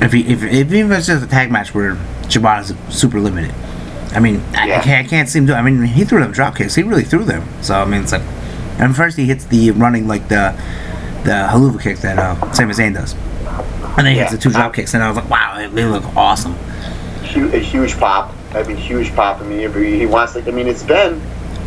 If, 0.00 0.12
he, 0.12 0.20
if, 0.32 0.42
if 0.44 0.72
even 0.72 0.92
if 0.92 0.98
it's 0.98 1.06
just 1.08 1.24
a 1.24 1.28
tag 1.28 1.50
match 1.50 1.74
where 1.74 1.96
Shibata's 2.32 2.74
super 2.96 3.20
limited. 3.20 3.54
I 4.14 4.20
mean, 4.20 4.42
I, 4.54 4.74
I, 4.74 4.80
can't, 4.80 5.06
I 5.06 5.08
can't 5.08 5.28
see 5.28 5.38
him 5.38 5.46
do. 5.46 5.54
I 5.54 5.62
mean, 5.62 5.82
he 5.84 6.04
threw 6.04 6.20
them 6.20 6.32
drop 6.32 6.56
kicks. 6.56 6.74
He 6.74 6.82
really 6.82 7.04
threw 7.04 7.24
them. 7.24 7.46
So 7.62 7.74
I 7.74 7.84
mean, 7.84 8.02
it's 8.02 8.12
like, 8.12 8.22
and 8.78 8.94
first 8.94 9.16
he 9.16 9.24
hits 9.26 9.44
the 9.46 9.70
running 9.72 10.06
like 10.06 10.28
the 10.28 10.54
the 11.24 11.48
Helluva 11.50 11.80
kick 11.80 11.98
that 11.98 12.18
uh, 12.18 12.52
Sami 12.52 12.74
Zayn 12.74 12.94
does, 12.94 13.14
and 13.96 14.06
then 14.06 14.14
he 14.14 14.18
hits 14.20 14.32
the 14.32 14.38
two 14.38 14.50
drop 14.50 14.74
kicks, 14.74 14.94
and 14.94 15.02
I 15.02 15.08
was 15.08 15.16
like, 15.16 15.30
wow, 15.30 15.54
they, 15.70 15.84
look 15.84 16.04
awesome. 16.16 16.52
Hu- 17.32 17.48
A 17.54 17.58
huge 17.58 17.96
pop. 17.98 18.34
I 18.54 18.62
mean, 18.64 18.76
huge 18.76 19.14
pop. 19.14 19.40
I 19.40 19.44
mean, 19.44 19.60
he 19.98 20.06
wants 20.06 20.34
Like, 20.34 20.48
I 20.48 20.50
mean, 20.50 20.66
it's 20.66 20.82
been 20.82 21.20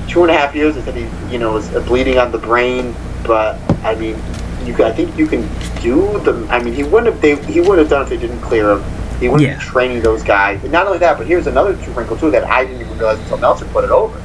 two 0.08 0.22
and 0.22 0.30
a 0.30 0.38
half 0.38 0.54
years 0.54 0.76
that 0.76 0.94
he, 0.94 1.08
you 1.32 1.40
know, 1.40 1.54
was 1.54 1.70
bleeding 1.86 2.18
on 2.20 2.32
the 2.32 2.38
brain. 2.38 2.94
But 3.26 3.60
I 3.84 3.96
mean, 3.96 4.18
you. 4.66 4.76
I 4.84 4.92
think 4.92 5.18
you 5.18 5.26
can 5.26 5.42
do 5.82 6.20
the. 6.20 6.48
I 6.52 6.62
mean, 6.62 6.74
he 6.74 6.84
wouldn't 6.84 7.12
have. 7.14 7.22
They, 7.22 7.36
he 7.52 7.60
wouldn't 7.62 7.80
have 7.80 7.90
done 7.90 8.02
it 8.02 8.04
if 8.04 8.10
they 8.10 8.28
didn't 8.28 8.42
clear 8.42 8.72
him. 8.74 8.84
He 9.20 9.28
wouldn't 9.30 9.50
Yeah. 9.50 9.58
training 9.60 10.02
those 10.02 10.24
guys. 10.24 10.62
And 10.64 10.72
not 10.72 10.86
only 10.88 11.00
that, 11.00 11.18
but 11.18 11.28
here's 11.28 11.48
another 11.48 11.74
wrinkle 11.96 12.18
too 12.18 12.32
that 12.32 12.44
I 12.50 12.66
didn't 12.66 12.82
even 12.82 12.98
realize 12.98 13.20
until 13.20 13.38
Meltzer 13.38 13.66
put 13.66 13.84
it 13.84 13.92
over. 13.92 14.18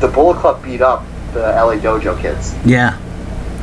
The 0.00 0.08
Bullet 0.08 0.38
Club 0.38 0.62
beat 0.62 0.82
up 0.82 1.04
the 1.32 1.40
LA 1.40 1.76
Dojo 1.76 2.20
kids. 2.20 2.54
Yeah, 2.64 2.96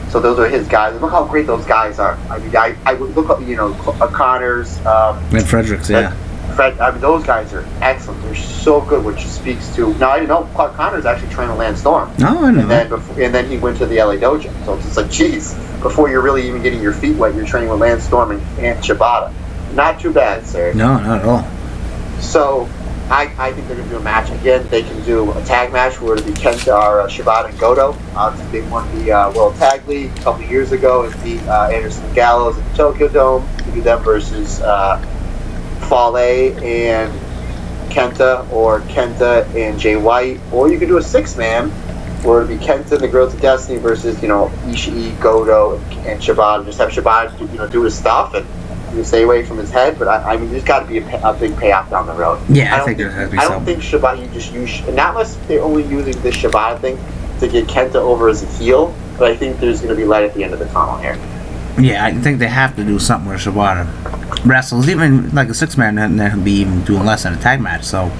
So 0.10 0.20
those 0.20 0.38
are 0.40 0.48
his 0.48 0.68
guys. 0.68 1.00
Look 1.02 1.12
how 1.12 1.24
great 1.26 1.48
those 1.48 1.66
guys 1.66 1.98
are. 2.00 2.18
I 2.30 2.38
mean, 2.40 2.56
I, 2.56 2.76
I 2.86 2.94
would 2.94 3.16
look 3.16 3.30
up, 3.30 3.42
you 3.42 3.56
know, 3.56 3.74
uh, 4.02 4.08
Connors, 4.08 4.78
um, 4.86 5.18
and 5.32 5.44
Fredericks. 5.48 5.90
Yeah, 5.90 6.12
Fred. 6.56 6.80
I 6.80 6.92
mean, 6.92 7.02
those 7.02 7.24
guys 7.24 7.52
are 7.54 7.66
excellent. 7.82 8.22
They're 8.24 8.36
so 8.36 8.82
good, 8.82 9.04
which 9.04 9.26
speaks 9.26 9.74
to. 9.76 9.92
Now 9.96 10.12
I 10.12 10.20
didn't 10.20 10.30
know 10.30 10.48
Clark 10.54 10.76
Connors 10.76 11.06
actually 11.06 11.30
trained 11.32 11.50
to 11.50 11.56
Lance 11.56 11.80
Storm, 11.80 12.12
no, 12.20 12.28
I 12.28 12.52
know 12.52 12.62
and 12.62 12.70
then 12.70 12.90
before, 12.90 13.20
and 13.24 13.34
then 13.34 13.50
he 13.50 13.58
went 13.58 13.78
to 13.80 13.88
the 13.88 13.98
LA 13.98 14.16
Dojo. 14.18 14.52
So 14.66 14.76
it's 14.76 14.84
just 14.86 14.98
like, 14.98 15.10
geez, 15.10 15.54
before 15.82 16.10
you're 16.10 16.22
really 16.22 16.48
even 16.48 16.62
getting 16.62 16.82
your 16.82 16.94
feet 16.94 17.16
wet, 17.16 17.34
you're 17.34 17.46
training 17.48 17.70
with 17.70 17.80
Lance 17.80 18.04
Storm 18.04 18.32
and 18.32 18.42
Aunt 18.60 18.80
Shibata. 18.82 19.32
Not 19.76 20.00
too 20.00 20.12
bad, 20.12 20.46
sir. 20.46 20.74
No, 20.74 20.98
not 21.00 21.22
at 21.22 21.26
all. 21.26 22.22
So 22.22 22.70
I, 23.10 23.34
I 23.38 23.52
think 23.52 23.68
they're 23.68 23.76
going 23.76 23.90
to 23.90 23.96
do 23.96 24.00
a 24.00 24.04
match 24.04 24.32
again. 24.32 24.68
They 24.70 24.84
can 24.84 25.04
do 25.04 25.32
a 25.32 25.44
tag 25.44 25.74
match 25.74 26.00
where 26.00 26.16
it'll 26.16 26.26
be 26.26 26.34
Kenta 26.34 26.74
or 26.74 27.02
uh, 27.02 27.08
Shibata 27.08 27.50
and 27.50 27.60
Goto. 27.60 27.98
Obviously, 28.16 28.62
they 28.62 28.70
won 28.70 28.90
the 28.98 29.12
uh, 29.12 29.32
World 29.34 29.56
Tag 29.56 29.86
League 29.88 30.12
a 30.18 30.22
couple 30.22 30.44
years 30.46 30.72
ago 30.72 31.04
and 31.04 31.24
beat 31.24 31.42
uh, 31.44 31.70
Anderson 31.72 32.06
and 32.06 32.16
Gallows 32.16 32.58
at 32.58 32.72
the 32.72 32.78
Tokyo 32.78 33.08
Dome. 33.10 33.48
You 33.68 33.74
do 33.74 33.82
them 33.82 34.02
versus 34.04 34.62
uh, 34.62 34.98
Fale 35.90 36.18
and 36.64 37.12
Kenta 37.92 38.50
or 38.52 38.80
Kenta 38.82 39.46
and 39.54 39.78
Jay 39.80 39.96
White. 39.96 40.40
Or 40.52 40.70
you 40.70 40.80
could 40.80 40.88
do 40.88 40.98
a 40.98 41.04
six 41.04 41.36
man 41.36 41.70
where 42.24 42.42
it'd 42.42 42.58
be 42.58 42.66
Kenta 42.66 42.94
and 42.94 43.02
the 43.02 43.08
Guerrillas 43.10 43.34
of 43.34 43.42
Destiny 43.42 43.80
versus, 43.80 44.22
you 44.22 44.30
know, 44.30 44.48
Ishii, 44.68 45.20
Goto, 45.22 45.76
and, 45.76 46.08
and 46.08 46.22
Shibata. 46.22 46.66
Just 46.66 46.78
have 46.78 46.90
Shibata, 46.90 47.38
do, 47.38 47.46
you 47.48 47.58
know, 47.58 47.68
do 47.68 47.84
his 47.84 47.98
stuff 47.98 48.34
and 48.34 48.48
you 48.96 49.04
stay 49.04 49.24
away 49.24 49.46
from 49.46 49.58
his 49.58 49.70
head. 49.70 49.98
But 49.98 50.08
I, 50.08 50.34
I 50.34 50.38
mean, 50.38 50.52
there's 50.52 50.64
got 50.64 50.80
to 50.80 50.86
be 50.86 50.98
a, 50.98 51.02
pay, 51.02 51.20
a 51.24 51.34
big 51.34 51.58
payoff 51.58 51.90
down 51.90 52.08
the 52.08 52.14
road. 52.14 52.42
Yeah, 52.50 52.74
I, 52.74 52.78
don't 52.78 52.86
think 52.86 52.98
there 52.98 53.12
has 53.12 53.30
to 53.30 53.32
be 53.32 53.38
I 53.38 53.44
don't 53.44 53.54
some. 53.54 53.66
think 53.66 53.80
Shibata, 53.82 54.22
you 54.22 54.28
just 54.34 54.54
use, 54.54 54.82
not 54.88 55.12
unless 55.12 55.36
they're 55.48 55.62
only 55.62 55.84
using 55.84 56.20
this 56.22 56.36
Shibata 56.36 56.80
thing 56.80 56.98
to 57.40 57.48
get 57.48 57.68
Kenta 57.68 57.96
over 57.96 58.30
as 58.30 58.44
a 58.44 58.48
heel. 58.58 58.96
But 59.18 59.32
I 59.32 59.36
think 59.36 59.60
there's 59.60 59.82
going 59.82 59.96
to 59.96 59.96
be 59.96 60.06
light 60.06 60.24
at 60.24 60.34
the 60.34 60.44
end 60.44 60.54
of 60.54 60.60
the 60.60 60.66
tunnel 60.66 60.98
here. 60.98 61.20
Yeah, 61.80 62.06
I 62.06 62.14
think 62.14 62.40
they 62.40 62.48
have 62.48 62.76
to 62.76 62.84
do 62.84 63.00
something 63.00 63.30
with 63.30 63.42
Shibata 63.42 63.88
wrestles, 64.46 64.88
even 64.90 65.30
like 65.32 65.50
a 65.50 65.54
six 65.54 65.78
man, 65.78 65.98
and 65.98 66.20
then 66.20 66.44
be 66.44 66.52
even 66.52 66.84
doing 66.84 67.06
less 67.06 67.26
in 67.26 67.34
a 67.34 67.38
tag 67.38 67.62
match. 67.62 67.84
So 67.84 68.12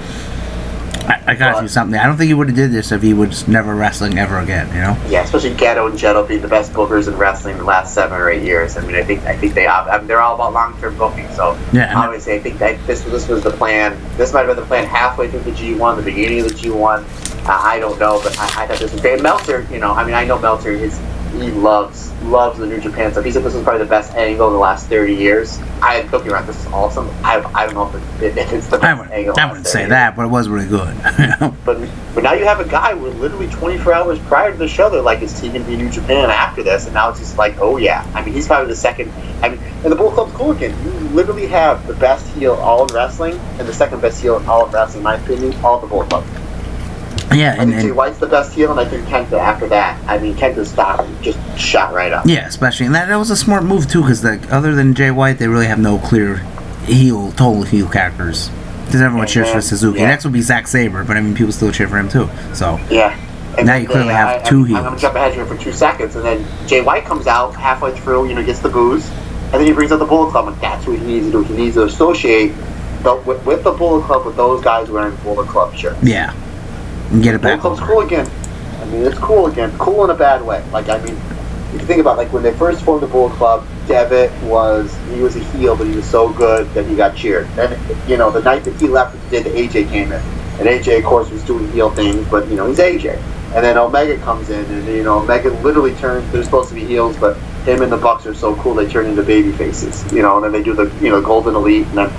I, 1.06 1.22
I 1.26 1.34
gotta 1.34 1.54
Well, 1.54 1.62
do 1.62 1.68
something. 1.68 1.98
I 1.98 2.06
don't 2.06 2.16
think 2.16 2.28
he 2.28 2.34
would 2.34 2.48
have 2.48 2.56
did 2.56 2.72
this 2.72 2.92
if 2.92 3.02
he 3.02 3.12
was 3.12 3.46
never 3.46 3.74
wrestling 3.74 4.18
ever 4.18 4.38
again. 4.38 4.66
You 4.68 4.80
know? 4.80 4.96
Yeah, 5.08 5.22
especially 5.22 5.50
Gedo 5.54 5.90
and 5.90 5.98
Jado 5.98 6.26
being 6.26 6.40
the 6.40 6.48
best 6.48 6.72
bookers 6.72 7.08
in 7.08 7.16
wrestling 7.16 7.52
in 7.52 7.58
the 7.58 7.64
last 7.64 7.94
seven 7.94 8.18
or 8.18 8.30
eight 8.30 8.42
years. 8.42 8.76
I 8.76 8.86
mean, 8.86 8.96
I 8.96 9.02
think 9.04 9.22
I 9.24 9.36
think 9.36 9.54
they 9.54 9.64
have. 9.64 9.88
I 9.88 9.98
mean, 9.98 10.06
they're 10.06 10.20
all 10.20 10.34
about 10.34 10.52
long-term 10.52 10.96
booking. 10.96 11.30
So 11.32 11.58
Yeah, 11.72 11.92
obviously, 11.98 12.34
I 12.34 12.38
think 12.40 12.58
that 12.58 12.84
this 12.86 13.02
this 13.02 13.28
was 13.28 13.42
the 13.44 13.50
plan. 13.50 13.98
This 14.16 14.32
might 14.32 14.46
have 14.46 14.48
been 14.48 14.56
the 14.56 14.66
plan 14.66 14.86
halfway 14.86 15.30
through 15.30 15.40
the 15.40 15.52
G1, 15.52 15.96
the 15.96 16.02
beginning 16.02 16.40
of 16.40 16.48
the 16.48 16.54
G1. 16.54 17.02
Uh, 17.46 17.50
I 17.50 17.78
don't 17.78 17.98
know, 17.98 18.20
but 18.22 18.38
I, 18.38 18.64
I 18.64 18.66
thought 18.66 18.78
this 18.78 18.92
was 18.92 19.00
great. 19.00 19.20
Meltzer, 19.20 19.66
you 19.70 19.78
know, 19.78 19.92
I 19.92 20.04
mean, 20.04 20.14
I 20.14 20.24
know 20.24 20.38
Meltzer 20.38 20.72
is 20.72 20.98
he 21.42 21.50
loves 21.50 22.12
loves 22.22 22.58
the 22.58 22.66
New 22.66 22.80
Japan 22.80 23.12
stuff. 23.12 23.24
He 23.24 23.30
said 23.30 23.42
this 23.42 23.54
was 23.54 23.62
probably 23.62 23.82
the 23.82 23.88
best 23.90 24.14
angle 24.14 24.46
in 24.48 24.52
the 24.54 24.58
last 24.58 24.86
30 24.88 25.14
years. 25.14 25.58
I 25.82 26.02
don't 26.02 26.22
get 26.24 26.32
wrong, 26.32 26.46
this 26.46 26.58
is 26.58 26.66
awesome. 26.72 27.08
I, 27.22 27.40
I 27.54 27.66
don't 27.66 27.74
know 27.74 27.88
if 27.98 28.22
it, 28.22 28.38
if 28.38 28.52
it's 28.52 28.68
the 28.68 28.76
I 28.76 28.80
best 28.80 29.00
would 29.00 29.10
angle. 29.10 29.34
I 29.38 29.46
wouldn't 29.46 29.66
say 29.66 29.86
that, 29.86 30.16
but 30.16 30.24
it 30.24 30.28
was 30.28 30.48
really 30.48 30.68
good. 30.68 30.96
But 31.64 31.88
but 32.14 32.22
now 32.22 32.32
you 32.34 32.44
have 32.44 32.60
a 32.60 32.68
guy 32.68 32.94
where 32.94 33.10
literally 33.10 33.48
24 33.48 33.92
hours 33.92 34.18
prior 34.20 34.52
to 34.52 34.56
the 34.56 34.68
show, 34.68 34.88
they're 34.90 35.00
like, 35.02 35.22
"Is 35.22 35.38
he 35.40 35.50
to 35.50 35.60
be 35.60 35.76
New 35.76 35.90
Japan 35.90 36.30
after 36.30 36.62
this?" 36.62 36.84
And 36.84 36.94
now 36.94 37.10
it's 37.10 37.18
just 37.18 37.38
like, 37.38 37.58
"Oh 37.58 37.76
yeah." 37.76 38.06
I 38.14 38.24
mean, 38.24 38.34
he's 38.34 38.46
probably 38.46 38.68
the 38.68 38.76
second. 38.76 39.10
I 39.42 39.48
mean, 39.48 39.60
and 39.82 39.90
the 39.90 39.96
Bull 39.96 40.10
Club's 40.10 40.32
cool 40.32 40.52
again. 40.52 40.76
You 40.84 40.90
literally 41.10 41.46
have 41.46 41.86
the 41.86 41.94
best 41.94 42.26
heel 42.34 42.54
all 42.54 42.86
in 42.86 42.94
wrestling 42.94 43.38
and 43.58 43.66
the 43.66 43.74
second 43.74 44.00
best 44.00 44.20
heel 44.20 44.36
in 44.36 44.46
all 44.46 44.66
in 44.66 44.72
wrestling, 44.72 44.98
in 44.98 45.04
my 45.04 45.16
opinion, 45.16 45.54
all 45.64 45.76
of 45.76 45.82
the 45.82 45.88
Bull 45.88 46.04
Club. 46.04 46.24
Yeah, 47.32 47.56
I 47.58 47.62
and, 47.62 47.70
think 47.72 47.82
Jay 47.82 47.90
White's 47.92 48.18
the 48.18 48.26
best 48.26 48.52
heel, 48.54 48.70
and 48.70 48.78
I 48.78 48.84
think 48.84 49.06
Kenta 49.06 49.38
after 49.38 49.66
that. 49.68 49.98
I 50.08 50.18
mean, 50.18 50.34
Kenta's 50.34 50.70
stock 50.70 51.04
just 51.22 51.38
shot 51.58 51.92
right 51.94 52.12
up. 52.12 52.26
yeah, 52.26 52.46
especially 52.46 52.86
and 52.86 52.94
that, 52.94 53.08
that 53.08 53.16
was 53.16 53.30
a 53.30 53.36
smart 53.36 53.64
move 53.64 53.88
too, 53.88 54.02
because 54.02 54.22
like 54.22 54.52
other 54.52 54.74
than 54.74 54.94
Jay 54.94 55.10
White, 55.10 55.38
they 55.38 55.48
really 55.48 55.66
have 55.66 55.78
no 55.78 55.98
clear 55.98 56.36
heel, 56.84 57.32
total 57.32 57.62
heel 57.62 57.88
characters. 57.88 58.50
Because 58.84 59.00
everyone 59.00 59.22
And 59.22 59.30
cheers 59.32 59.48
for 59.48 59.54
mm-hmm. 59.58 59.60
Suzuki. 59.62 60.00
yeah. 60.00 60.08
Next 60.08 60.24
would 60.24 60.34
be 60.34 60.42
Zack 60.42 60.66
Sabre, 60.68 61.04
but 61.04 61.16
I 61.16 61.20
mean, 61.22 61.34
people 61.34 61.52
still 61.52 61.72
cheer 61.72 61.88
for 61.88 61.98
him 61.98 62.08
too. 62.08 62.28
So 62.52 62.78
Yeah. 62.90 63.18
And 63.56 63.66
Now 63.66 63.76
you 63.76 63.86
clearly 63.86 64.08
they- 64.08 64.14
have 64.14 64.44
I, 64.44 64.48
two 64.48 64.66
I'm, 64.66 64.76
I'm 64.76 64.82
going 64.84 64.94
to 64.96 65.00
jump 65.00 65.14
ahead 65.16 65.32
here 65.32 65.46
for 65.46 65.56
two 65.56 65.72
seconds, 65.72 66.16
and 66.16 66.24
then 66.24 66.68
Jay 66.68 66.82
White 66.82 67.04
comes 67.04 67.26
out 67.26 67.54
halfway 67.56 67.98
through, 67.98 68.28
you 68.28 68.34
know, 68.34 68.44
gets 68.44 68.58
the 68.60 68.68
booze, 68.68 69.08
and 69.08 69.54
then 69.54 69.64
he 69.64 69.72
brings 69.72 69.90
out 69.92 69.98
the 70.00 70.04
Bullet 70.04 70.30
Club, 70.32 70.48
and 70.48 70.56
that's 70.60 70.86
what 70.86 70.98
he 70.98 71.04
needs 71.04 71.26
to 71.26 71.32
do. 71.32 71.42
He 71.44 71.54
needs 71.54 71.76
to 71.76 71.84
associate 71.84 72.52
the, 73.02 73.14
with, 73.24 73.44
with 73.46 73.64
the 73.64 73.70
Bullet 73.72 74.04
Club 74.04 74.26
with 74.26 74.36
those 74.36 74.62
guys 74.62 74.90
wearing 74.90 75.16
Bullet 75.16 75.48
Club 75.48 75.74
shirts. 75.74 76.02
yeah, 76.02 76.34
and 77.14 77.22
get 77.22 77.34
it 77.34 77.40
back 77.40 77.60
Club's 77.60 77.80
cool 77.80 78.00
again. 78.00 78.28
I 78.80 78.84
mean, 78.86 79.06
it's 79.06 79.18
cool 79.18 79.46
again. 79.46 79.76
Cool 79.78 80.04
in 80.04 80.10
a 80.10 80.14
bad 80.14 80.42
way. 80.42 80.62
Like, 80.70 80.88
I 80.88 80.98
mean, 80.98 81.16
if 81.74 81.80
you 81.80 81.86
think 81.86 82.00
about 82.00 82.16
like 82.16 82.32
when 82.32 82.42
they 82.42 82.52
first 82.52 82.84
formed 82.84 83.02
the 83.02 83.06
Bullet 83.06 83.32
Club, 83.34 83.66
Devitt 83.86 84.30
was 84.42 84.94
he 85.12 85.20
was 85.20 85.36
a 85.36 85.40
heel, 85.40 85.76
but 85.76 85.86
he 85.86 85.96
was 85.96 86.08
so 86.08 86.32
good 86.32 86.68
that 86.74 86.86
he 86.86 86.94
got 86.94 87.16
cheered. 87.16 87.46
And 87.58 87.78
you 88.08 88.16
know, 88.16 88.30
the 88.30 88.42
night 88.42 88.64
that 88.64 88.78
he 88.80 88.88
left, 88.88 89.14
the 89.30 89.30
day 89.30 89.42
that 89.42 89.54
AJ 89.54 89.88
came 89.88 90.12
in, 90.12 90.22
and 90.58 90.68
AJ 90.68 90.98
of 90.98 91.04
course 91.04 91.30
was 91.30 91.42
doing 91.44 91.70
heel 91.72 91.90
things, 91.90 92.26
but 92.28 92.48
you 92.48 92.56
know 92.56 92.66
he's 92.66 92.78
AJ. 92.78 93.20
And 93.54 93.64
then 93.64 93.78
Omega 93.78 94.18
comes 94.18 94.50
in, 94.50 94.64
and 94.64 94.86
you 94.88 95.02
know 95.02 95.20
Omega 95.20 95.50
literally 95.50 95.94
turns. 95.96 96.30
They're 96.32 96.44
supposed 96.44 96.68
to 96.70 96.74
be 96.74 96.84
heels, 96.84 97.16
but 97.16 97.36
him 97.64 97.82
and 97.82 97.90
the 97.90 97.96
Bucks 97.96 98.26
are 98.26 98.34
so 98.34 98.54
cool 98.56 98.74
they 98.74 98.88
turn 98.88 99.06
into 99.06 99.22
baby 99.22 99.52
faces. 99.52 100.12
You 100.12 100.22
know, 100.22 100.36
and 100.36 100.44
then 100.44 100.52
they 100.52 100.62
do 100.62 100.74
the 100.74 100.92
you 101.02 101.10
know 101.10 101.20
Golden 101.22 101.54
Elite, 101.54 101.86
and 101.88 101.98
then 101.98 102.12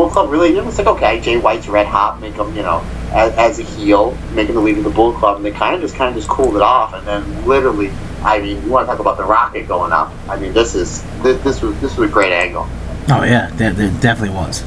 Bullet 0.00 0.12
Club 0.14 0.30
really, 0.30 0.48
you 0.48 0.54
know, 0.54 0.66
it's 0.66 0.78
like 0.78 0.86
okay, 0.86 1.20
Jay 1.20 1.36
White's 1.36 1.68
red 1.68 1.86
hot, 1.86 2.22
make 2.22 2.32
him 2.32 2.56
you 2.56 2.62
know 2.62 2.82
as, 3.12 3.34
as 3.34 3.58
a 3.58 3.62
heel, 3.62 4.16
making 4.32 4.54
the 4.54 4.60
lead 4.62 4.78
of 4.78 4.84
the 4.84 4.90
Bull 4.90 5.12
Club, 5.12 5.36
and 5.36 5.44
they 5.44 5.50
kind 5.50 5.74
of 5.74 5.82
just 5.82 5.94
kind 5.94 6.08
of 6.08 6.14
just 6.14 6.26
cooled 6.26 6.56
it 6.56 6.62
off, 6.62 6.94
and 6.94 7.06
then 7.06 7.46
literally, 7.46 7.90
I 8.22 8.40
mean, 8.40 8.64
you 8.64 8.70
want 8.70 8.86
to 8.86 8.90
talk 8.90 8.98
about 8.98 9.18
the 9.18 9.24
rocket 9.24 9.68
going 9.68 9.92
up? 9.92 10.10
I 10.26 10.40
mean, 10.40 10.54
this 10.54 10.74
is 10.74 11.02
this, 11.22 11.42
this 11.44 11.60
was 11.60 11.78
this 11.82 11.98
was 11.98 12.08
a 12.08 12.12
great 12.12 12.32
angle. 12.32 12.66
Oh 13.10 13.24
yeah, 13.24 13.50
there, 13.56 13.74
there 13.74 13.90
definitely 14.00 14.34
was. 14.34 14.64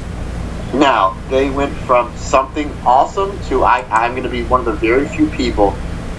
Now 0.72 1.16
they 1.30 1.50
went 1.50 1.74
from 1.78 2.16
something 2.16 2.70
awesome 2.86 3.36
to 3.48 3.64
I, 3.64 3.84
I'm 3.90 4.12
going 4.12 4.22
to 4.22 4.28
be 4.28 4.44
one 4.44 4.60
of 4.60 4.66
the 4.66 4.72
very 4.72 5.08
few 5.08 5.28
people 5.30 5.72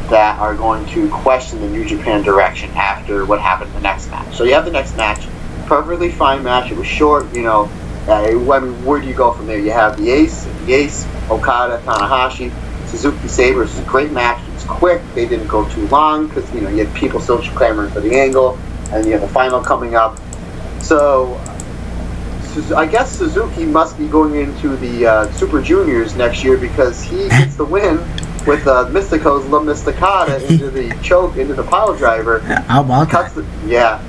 that 0.09 0.37
are 0.39 0.55
going 0.55 0.85
to 0.87 1.09
question 1.09 1.61
the 1.61 1.69
New 1.69 1.85
Japan 1.85 2.21
direction 2.21 2.69
after 2.71 3.25
what 3.25 3.39
happened 3.39 3.69
in 3.69 3.75
the 3.75 3.81
next 3.81 4.11
match. 4.11 4.35
So 4.35 4.43
you 4.43 4.55
have 4.55 4.65
the 4.65 4.71
next 4.71 4.97
match, 4.97 5.25
perfectly 5.67 6.11
fine 6.11 6.43
match. 6.43 6.69
It 6.69 6.77
was 6.77 6.85
short, 6.85 7.33
you 7.33 7.43
know. 7.43 7.71
Uh, 8.07 8.13
I 8.13 8.59
mean, 8.59 8.85
where 8.85 9.01
do 9.01 9.07
you 9.07 9.13
go 9.13 9.31
from 9.33 9.47
there? 9.47 9.59
You 9.59 9.71
have 9.71 9.97
the 9.97 10.11
Ace, 10.11 10.45
the 10.65 10.73
Ace, 10.73 11.07
Okada, 11.29 11.81
Tanahashi, 11.83 12.51
Suzuki 12.87 13.27
Sabre. 13.27 13.63
It's 13.63 13.79
a 13.79 13.83
great 13.83 14.11
match. 14.11 14.41
It's 14.53 14.63
quick. 14.65 15.01
They 15.15 15.27
didn't 15.27 15.47
go 15.47 15.67
too 15.69 15.87
long 15.87 16.27
because 16.27 16.51
you 16.53 16.61
know 16.61 16.69
you 16.69 16.85
had 16.85 16.95
people 16.95 17.19
still 17.19 17.41
clamoring 17.41 17.91
for 17.91 18.01
the 18.01 18.15
angle, 18.15 18.59
and 18.91 19.05
you 19.05 19.13
have 19.13 19.21
the 19.21 19.27
final 19.27 19.59
coming 19.61 19.95
up. 19.95 20.19
So 20.81 21.39
I 22.75 22.85
guess 22.85 23.11
Suzuki 23.11 23.65
must 23.65 23.97
be 23.97 24.07
going 24.07 24.35
into 24.35 24.77
the 24.77 25.05
uh, 25.05 25.31
Super 25.33 25.61
Juniors 25.61 26.15
next 26.15 26.43
year 26.43 26.57
because 26.57 27.01
he 27.01 27.27
gets 27.29 27.55
the 27.55 27.65
win 27.65 27.97
with 28.47 28.65
uh, 28.67 28.87
Mystico's 28.89 29.45
La 29.47 29.59
Mysticata 29.59 30.41
into 30.49 30.69
the 30.69 30.97
choke, 31.03 31.35
into 31.37 31.53
the 31.53 31.63
pile 31.63 31.95
driver. 31.95 32.39
How 32.39 32.81
about 32.81 33.09
Cuts 33.09 33.33
that? 33.33 33.41
the, 33.41 33.67
yeah, 33.67 34.01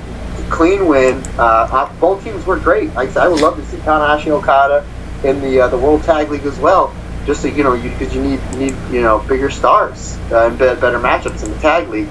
clean 0.49 0.87
win. 0.87 1.21
Uh, 1.37 1.91
both 1.99 2.23
teams 2.23 2.45
were 2.45 2.59
great. 2.59 2.93
Like 2.93 3.09
I 3.09 3.13
said, 3.13 3.23
I 3.23 3.27
would 3.27 3.41
love 3.41 3.57
to 3.57 3.65
see 3.65 3.77
Tanahashi 3.77 4.27
Okada 4.27 4.85
in 5.23 5.41
the 5.41 5.61
uh, 5.61 5.67
the 5.67 5.77
World 5.77 6.03
Tag 6.03 6.29
League 6.29 6.45
as 6.45 6.57
well. 6.59 6.93
Just 7.25 7.41
so 7.41 7.49
you 7.49 7.63
know, 7.63 7.75
because 7.75 8.15
you, 8.15 8.21
need 8.21 8.39
you 8.53 8.57
need 8.57 8.75
you 8.91 9.01
know 9.01 9.19
bigger 9.27 9.49
stars 9.49 10.17
uh, 10.31 10.47
and 10.47 10.57
be- 10.57 10.65
better 10.65 10.99
matchups 10.99 11.43
in 11.43 11.51
the 11.51 11.59
tag 11.59 11.89
league. 11.89 12.07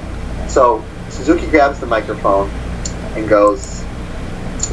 So 0.49 0.85
Suzuki 1.09 1.47
grabs 1.47 1.81
the 1.81 1.87
microphone 1.87 2.51
and 3.17 3.29
goes, 3.29 3.83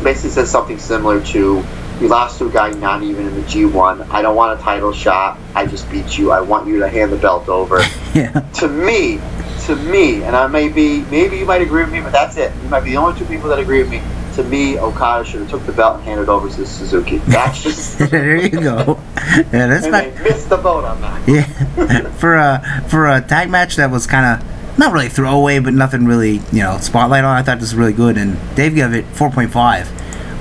basically 0.04 0.32
says 0.32 0.52
something 0.52 0.80
similar 0.80 1.24
to, 1.28 1.64
"You 2.02 2.08
lost 2.10 2.40
to 2.40 2.48
a 2.48 2.52
guy 2.52 2.72
not 2.72 3.04
even 3.04 3.28
in 3.28 3.36
the 3.36 3.42
G1. 3.44 4.10
I 4.10 4.22
don't 4.22 4.36
want 4.36 4.60
a 4.60 4.62
title 4.62 4.92
shot. 4.92 5.40
I 5.56 5.66
just 5.66 5.90
beat 5.90 6.18
you. 6.18 6.32
I 6.32 6.42
want 6.42 6.68
you 6.68 6.80
to 6.80 6.90
hand 6.90 7.12
the 7.12 7.18
belt 7.18 7.48
over." 7.48 7.80
Yeah, 8.14 8.42
to 8.42 8.68
me, 8.68 9.20
to 9.68 9.76
me, 9.76 10.24
and 10.24 10.36
I 10.36 10.48
may 10.48 10.70
be, 10.70 11.02
maybe 11.04 11.38
you 11.38 11.46
might 11.46 11.62
agree 11.62 11.84
with 11.84 11.92
me, 11.92 12.02
but 12.02 12.12
that's 12.12 12.38
it. 12.38 12.52
You 12.64 12.70
might 12.70 12.84
be 12.84 12.92
the 12.92 12.98
only 12.98 13.18
two 13.18 13.26
people 13.26 13.50
that 13.50 13.60
agree 13.60 13.80
with 13.80 13.90
me. 13.90 14.02
To 14.36 14.44
me, 14.44 14.80
Okada 14.80 15.24
should 15.24 15.42
have 15.42 15.50
took 15.50 15.66
the 15.66 15.72
belt 15.72 15.98
and 15.98 16.06
handed 16.06 16.24
it 16.24 16.30
over 16.30 16.50
to 16.50 16.66
Suzuki. 16.66 17.18
That's 17.20 17.62
just, 17.64 18.00
there 18.00 18.36
you 18.36 18.50
go. 18.50 19.00
Yeah, 19.36 19.68
that's 19.68 19.86
not. 19.86 20.08
missed 20.24 20.50
the 20.50 20.58
boat 20.58 20.84
on 20.84 21.00
that. 21.02 21.28
Yeah, 21.28 22.10
for 22.18 22.36
a 22.36 22.84
for 22.88 23.08
a 23.08 23.22
tag 23.22 23.52
match 23.52 23.76
that 23.76 23.92
was 23.92 24.08
kind 24.08 24.42
of 24.42 24.78
not 24.80 24.92
really 24.92 25.10
throwaway, 25.10 25.60
but 25.60 25.76
nothing 25.76 26.06
really 26.06 26.42
you 26.52 26.64
know 26.64 26.80
spotlight 26.82 27.24
on. 27.24 27.38
I 27.38 27.44
thought 27.44 27.60
this 27.60 27.74
was 27.74 27.76
really 27.76 27.94
good, 27.94 28.18
and 28.18 28.38
Dave 28.56 28.74
gave 28.74 28.94
it 28.94 29.06
four 29.06 29.30
point 29.30 29.52
five. 29.52 29.88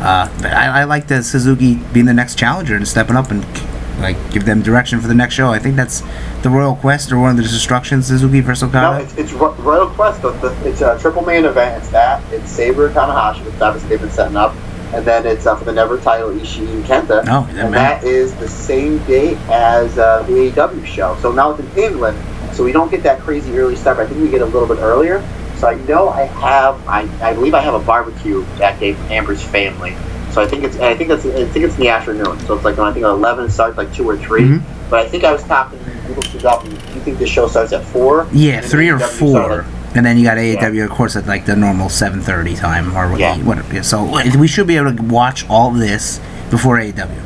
Uh, 0.01 0.27
but 0.41 0.53
I, 0.53 0.81
I 0.81 0.85
like 0.85 1.07
the 1.07 1.23
Suzuki 1.23 1.75
being 1.93 2.07
the 2.07 2.15
next 2.15 2.39
challenger 2.39 2.75
and 2.75 2.89
stepping 2.89 3.15
up 3.15 3.31
and 3.31 3.45
like 4.03 4.31
give 4.31 4.45
them 4.45 4.63
direction 4.63 5.01
for 5.01 5.09
the 5.09 5.15
next 5.15 5.35
show. 5.35 5.49
I 5.49 5.59
think 5.59 5.77
that's 5.77 6.03
the 6.43 6.51
Royal 6.51 6.75
Quest 6.75 7.13
or 7.13 7.19
one 7.19 7.31
of 7.31 7.37
the 7.37 7.43
Destructions 7.45 8.09
Suzuki 8.09 8.41
versus 8.41 8.63
No, 8.63 8.69
Okada. 8.69 9.05
it's, 9.05 9.15
it's 9.17 9.33
Ro- 9.33 9.55
Royal 9.55 9.89
Quest. 9.89 10.21
It's 10.67 10.81
a 10.81 10.99
triple 10.99 11.23
main 11.23 11.45
event. 11.45 11.83
It's 11.83 11.91
that. 11.93 12.23
It's 12.33 12.51
Sabre 12.51 12.91
Tanahashi, 12.91 13.45
which 13.45 13.61
obviously 13.61 13.89
they've 13.91 14.01
been 14.01 14.11
setting 14.11 14.37
up. 14.37 14.55
And 14.93 15.07
then 15.07 15.25
it's 15.27 15.47
uh, 15.47 15.57
for 15.57 15.65
the 15.65 15.73
Never 15.73 15.99
title, 15.99 16.29
Ishii 16.31 16.69
and 16.69 16.85
Kenta. 16.85 17.23
Oh, 17.27 17.49
yeah, 17.55 17.63
and 17.63 17.71
man. 17.71 17.73
that 17.73 18.05
is 18.05 18.35
the 18.37 18.49
same 18.49 18.99
date 19.05 19.39
as 19.49 19.97
uh, 19.97 20.23
the 20.25 20.33
AEW 20.51 20.85
show. 20.85 21.17
So 21.23 21.33
now 21.33 21.53
it's 21.53 21.61
in 21.61 21.79
England, 21.83 22.19
so 22.55 22.63
we 22.63 22.73
don't 22.73 22.91
get 22.91 23.03
that 23.05 23.21
crazy 23.21 23.57
early 23.57 23.75
start. 23.77 23.99
I 23.99 24.07
think 24.07 24.21
we 24.21 24.29
get 24.29 24.43
a 24.43 24.45
little 24.45 24.69
bit 24.69 24.79
earlier. 24.83 25.27
So 25.57 25.69
I 25.69 25.77
know 25.87 26.11
I 26.11 26.25
have, 26.25 26.87
I, 26.87 27.09
I 27.27 27.33
believe 27.33 27.55
I 27.55 27.61
have 27.61 27.73
a 27.73 27.79
barbecue 27.79 28.45
that 28.59 28.79
day 28.81 28.93
from 28.93 29.07
Amber's 29.13 29.43
family. 29.43 29.97
So 30.33 30.41
I 30.41 30.47
think 30.49 30.65
it's, 30.65 30.79
I 30.79 30.95
think 30.97 31.11
it's, 31.11 31.25
I 31.27 31.45
think 31.47 31.65
it's 31.67 31.75
in 31.75 31.81
the 31.81 31.89
afternoon. 31.89 32.39
So 32.47 32.55
it's 32.55 32.65
like 32.65 32.79
I 32.79 32.93
think 32.93 33.05
eleven 33.05 33.51
starts 33.51 33.77
like 33.77 33.93
two 33.95 34.09
or 34.09 34.17
3 34.17 34.43
Mhm. 34.43 34.63
But 34.91 35.07
I 35.07 35.09
think 35.09 35.25
I 35.25 35.33
was 35.33 35.43
talking. 35.45 35.79
People 36.07 36.23
stood 36.23 36.45
up. 36.45 36.65
and 36.65 36.73
You 36.73 37.01
think 37.01 37.19
the 37.19 37.27
show 37.27 37.49
starts 37.49 37.73
at 37.73 37.83
four? 37.85 38.27
Yeah, 38.33 38.61
three 38.61 38.91
or 38.91 38.99
four. 38.99 39.65
And 39.95 40.05
then 40.07 40.17
you 40.19 40.25
got 40.25 40.39
AEW, 40.39 40.85
of 40.85 40.91
course, 40.91 41.17
at 41.17 41.27
like 41.27 41.45
the 41.45 41.55
normal 41.57 41.89
7:30 41.89 42.55
time 42.57 42.97
or 42.97 43.17
Yeah. 43.19 43.37
whatever. 43.39 43.83
So 43.83 44.05
we 44.39 44.47
should 44.49 44.67
be 44.67 44.77
able 44.77 44.95
to 44.95 45.03
watch 45.03 45.47
all 45.51 45.71
this 45.71 46.19
before 46.51 46.79
AEW. 46.79 47.21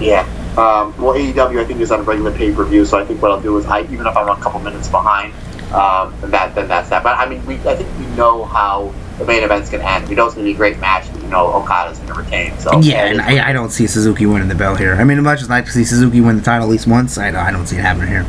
Yeah. 0.00 0.24
Um, 0.56 0.94
well, 0.98 1.14
AEW 1.14 1.60
I 1.60 1.64
think 1.64 1.80
is 1.80 1.90
on 1.90 2.00
a 2.00 2.02
regular 2.02 2.30
pay 2.32 2.52
per 2.52 2.64
view, 2.64 2.84
so 2.84 2.98
I 2.98 3.04
think 3.04 3.20
what 3.22 3.30
I'll 3.32 3.40
do 3.40 3.56
is 3.58 3.66
I 3.66 3.80
even 3.82 4.06
if 4.06 4.16
I'm 4.16 4.28
a 4.28 4.36
couple 4.36 4.60
minutes 4.60 4.86
behind, 4.88 5.32
um, 5.72 6.12
then 6.20 6.30
that 6.30 6.54
then 6.54 6.68
that's 6.68 6.88
that. 6.90 7.02
But 7.02 7.16
I 7.18 7.26
mean, 7.28 7.44
we 7.46 7.54
I 7.68 7.74
think 7.74 7.88
we 7.98 8.06
know 8.16 8.44
how 8.44 8.92
the 9.18 9.24
main 9.24 9.42
event's 9.42 9.68
gonna 9.70 9.84
end. 9.84 10.08
We 10.08 10.14
know 10.14 10.26
it's 10.26 10.34
gonna 10.34 10.44
be 10.44 10.52
a 10.52 10.56
great 10.56 10.78
match. 10.80 11.04
Know 11.34 11.52
Okada's 11.52 11.98
gonna 11.98 12.14
retain. 12.14 12.56
So 12.60 12.80
Yeah, 12.80 13.06
and 13.06 13.20
I, 13.20 13.50
I 13.50 13.52
don't 13.52 13.70
see 13.70 13.88
Suzuki 13.88 14.24
winning 14.24 14.46
the 14.46 14.54
belt 14.54 14.78
here. 14.78 14.94
I 14.94 15.02
mean, 15.02 15.18
as 15.18 15.24
much 15.24 15.42
as 15.42 15.48
like 15.50 15.64
to 15.64 15.72
see 15.72 15.84
Suzuki 15.84 16.20
win 16.20 16.36
the 16.36 16.42
title 16.42 16.68
at 16.68 16.70
least 16.70 16.86
once, 16.86 17.18
I 17.18 17.32
don't, 17.32 17.40
I 17.44 17.50
don't 17.50 17.66
see 17.66 17.76
it 17.76 17.80
happening 17.82 18.08
here. 18.08 18.24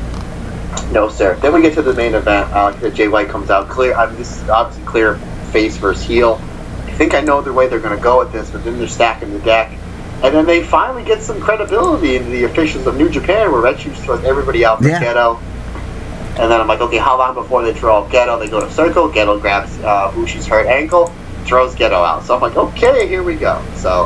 No, 0.91 1.07
sir. 1.09 1.35
Then 1.35 1.53
we 1.53 1.61
get 1.61 1.75
to 1.75 1.83
the 1.83 1.93
main 1.93 2.15
event. 2.15 2.51
Uh, 2.51 2.89
Jay 2.89 3.07
White 3.07 3.29
comes 3.29 3.51
out. 3.51 3.69
Clear. 3.69 3.93
I 3.93 4.07
mean, 4.07 4.17
this 4.17 4.41
is 4.41 4.49
obviously 4.49 4.85
clear 4.85 5.15
face 5.51 5.77
versus 5.77 6.03
heel. 6.03 6.39
I 6.85 6.91
think 6.93 7.13
I 7.13 7.21
know 7.21 7.41
the 7.41 7.53
way 7.53 7.67
they're 7.67 7.79
going 7.79 7.95
to 7.95 8.03
go 8.03 8.17
with 8.19 8.31
this, 8.31 8.49
but 8.49 8.63
then 8.63 8.79
they're 8.79 8.87
stacking 8.87 9.31
the 9.33 9.39
deck. 9.39 9.71
And 10.23 10.33
then 10.33 10.45
they 10.45 10.63
finally 10.63 11.03
get 11.03 11.21
some 11.21 11.39
credibility 11.39 12.15
into 12.15 12.29
the 12.31 12.45
officials 12.45 12.87
of 12.87 12.97
New 12.97 13.09
Japan, 13.09 13.51
where 13.51 13.61
Red 13.61 13.79
Shoes 13.79 13.99
throws 13.99 14.23
everybody 14.23 14.65
out 14.65 14.79
for 14.79 14.87
Yeah. 14.87 14.99
Gedo. 15.03 15.39
And 16.39 16.51
then 16.51 16.59
I'm 16.59 16.67
like, 16.67 16.81
okay, 16.81 16.97
how 16.97 17.17
long 17.17 17.35
before 17.35 17.63
they 17.63 17.73
throw 17.73 17.97
out 17.97 18.09
Gedo? 18.09 18.39
They 18.39 18.49
go 18.49 18.61
to 18.61 18.71
Circle. 18.71 19.09
Gedo 19.11 19.39
grabs 19.39 19.77
uh, 19.79 20.11
Bushi's 20.15 20.47
hurt 20.47 20.67
ankle, 20.67 21.13
throws 21.45 21.75
Gedo 21.75 21.93
out. 21.93 22.23
So 22.23 22.35
I'm 22.35 22.41
like, 22.41 22.55
okay, 22.55 23.07
here 23.07 23.23
we 23.23 23.35
go. 23.35 23.63
So 23.75 24.05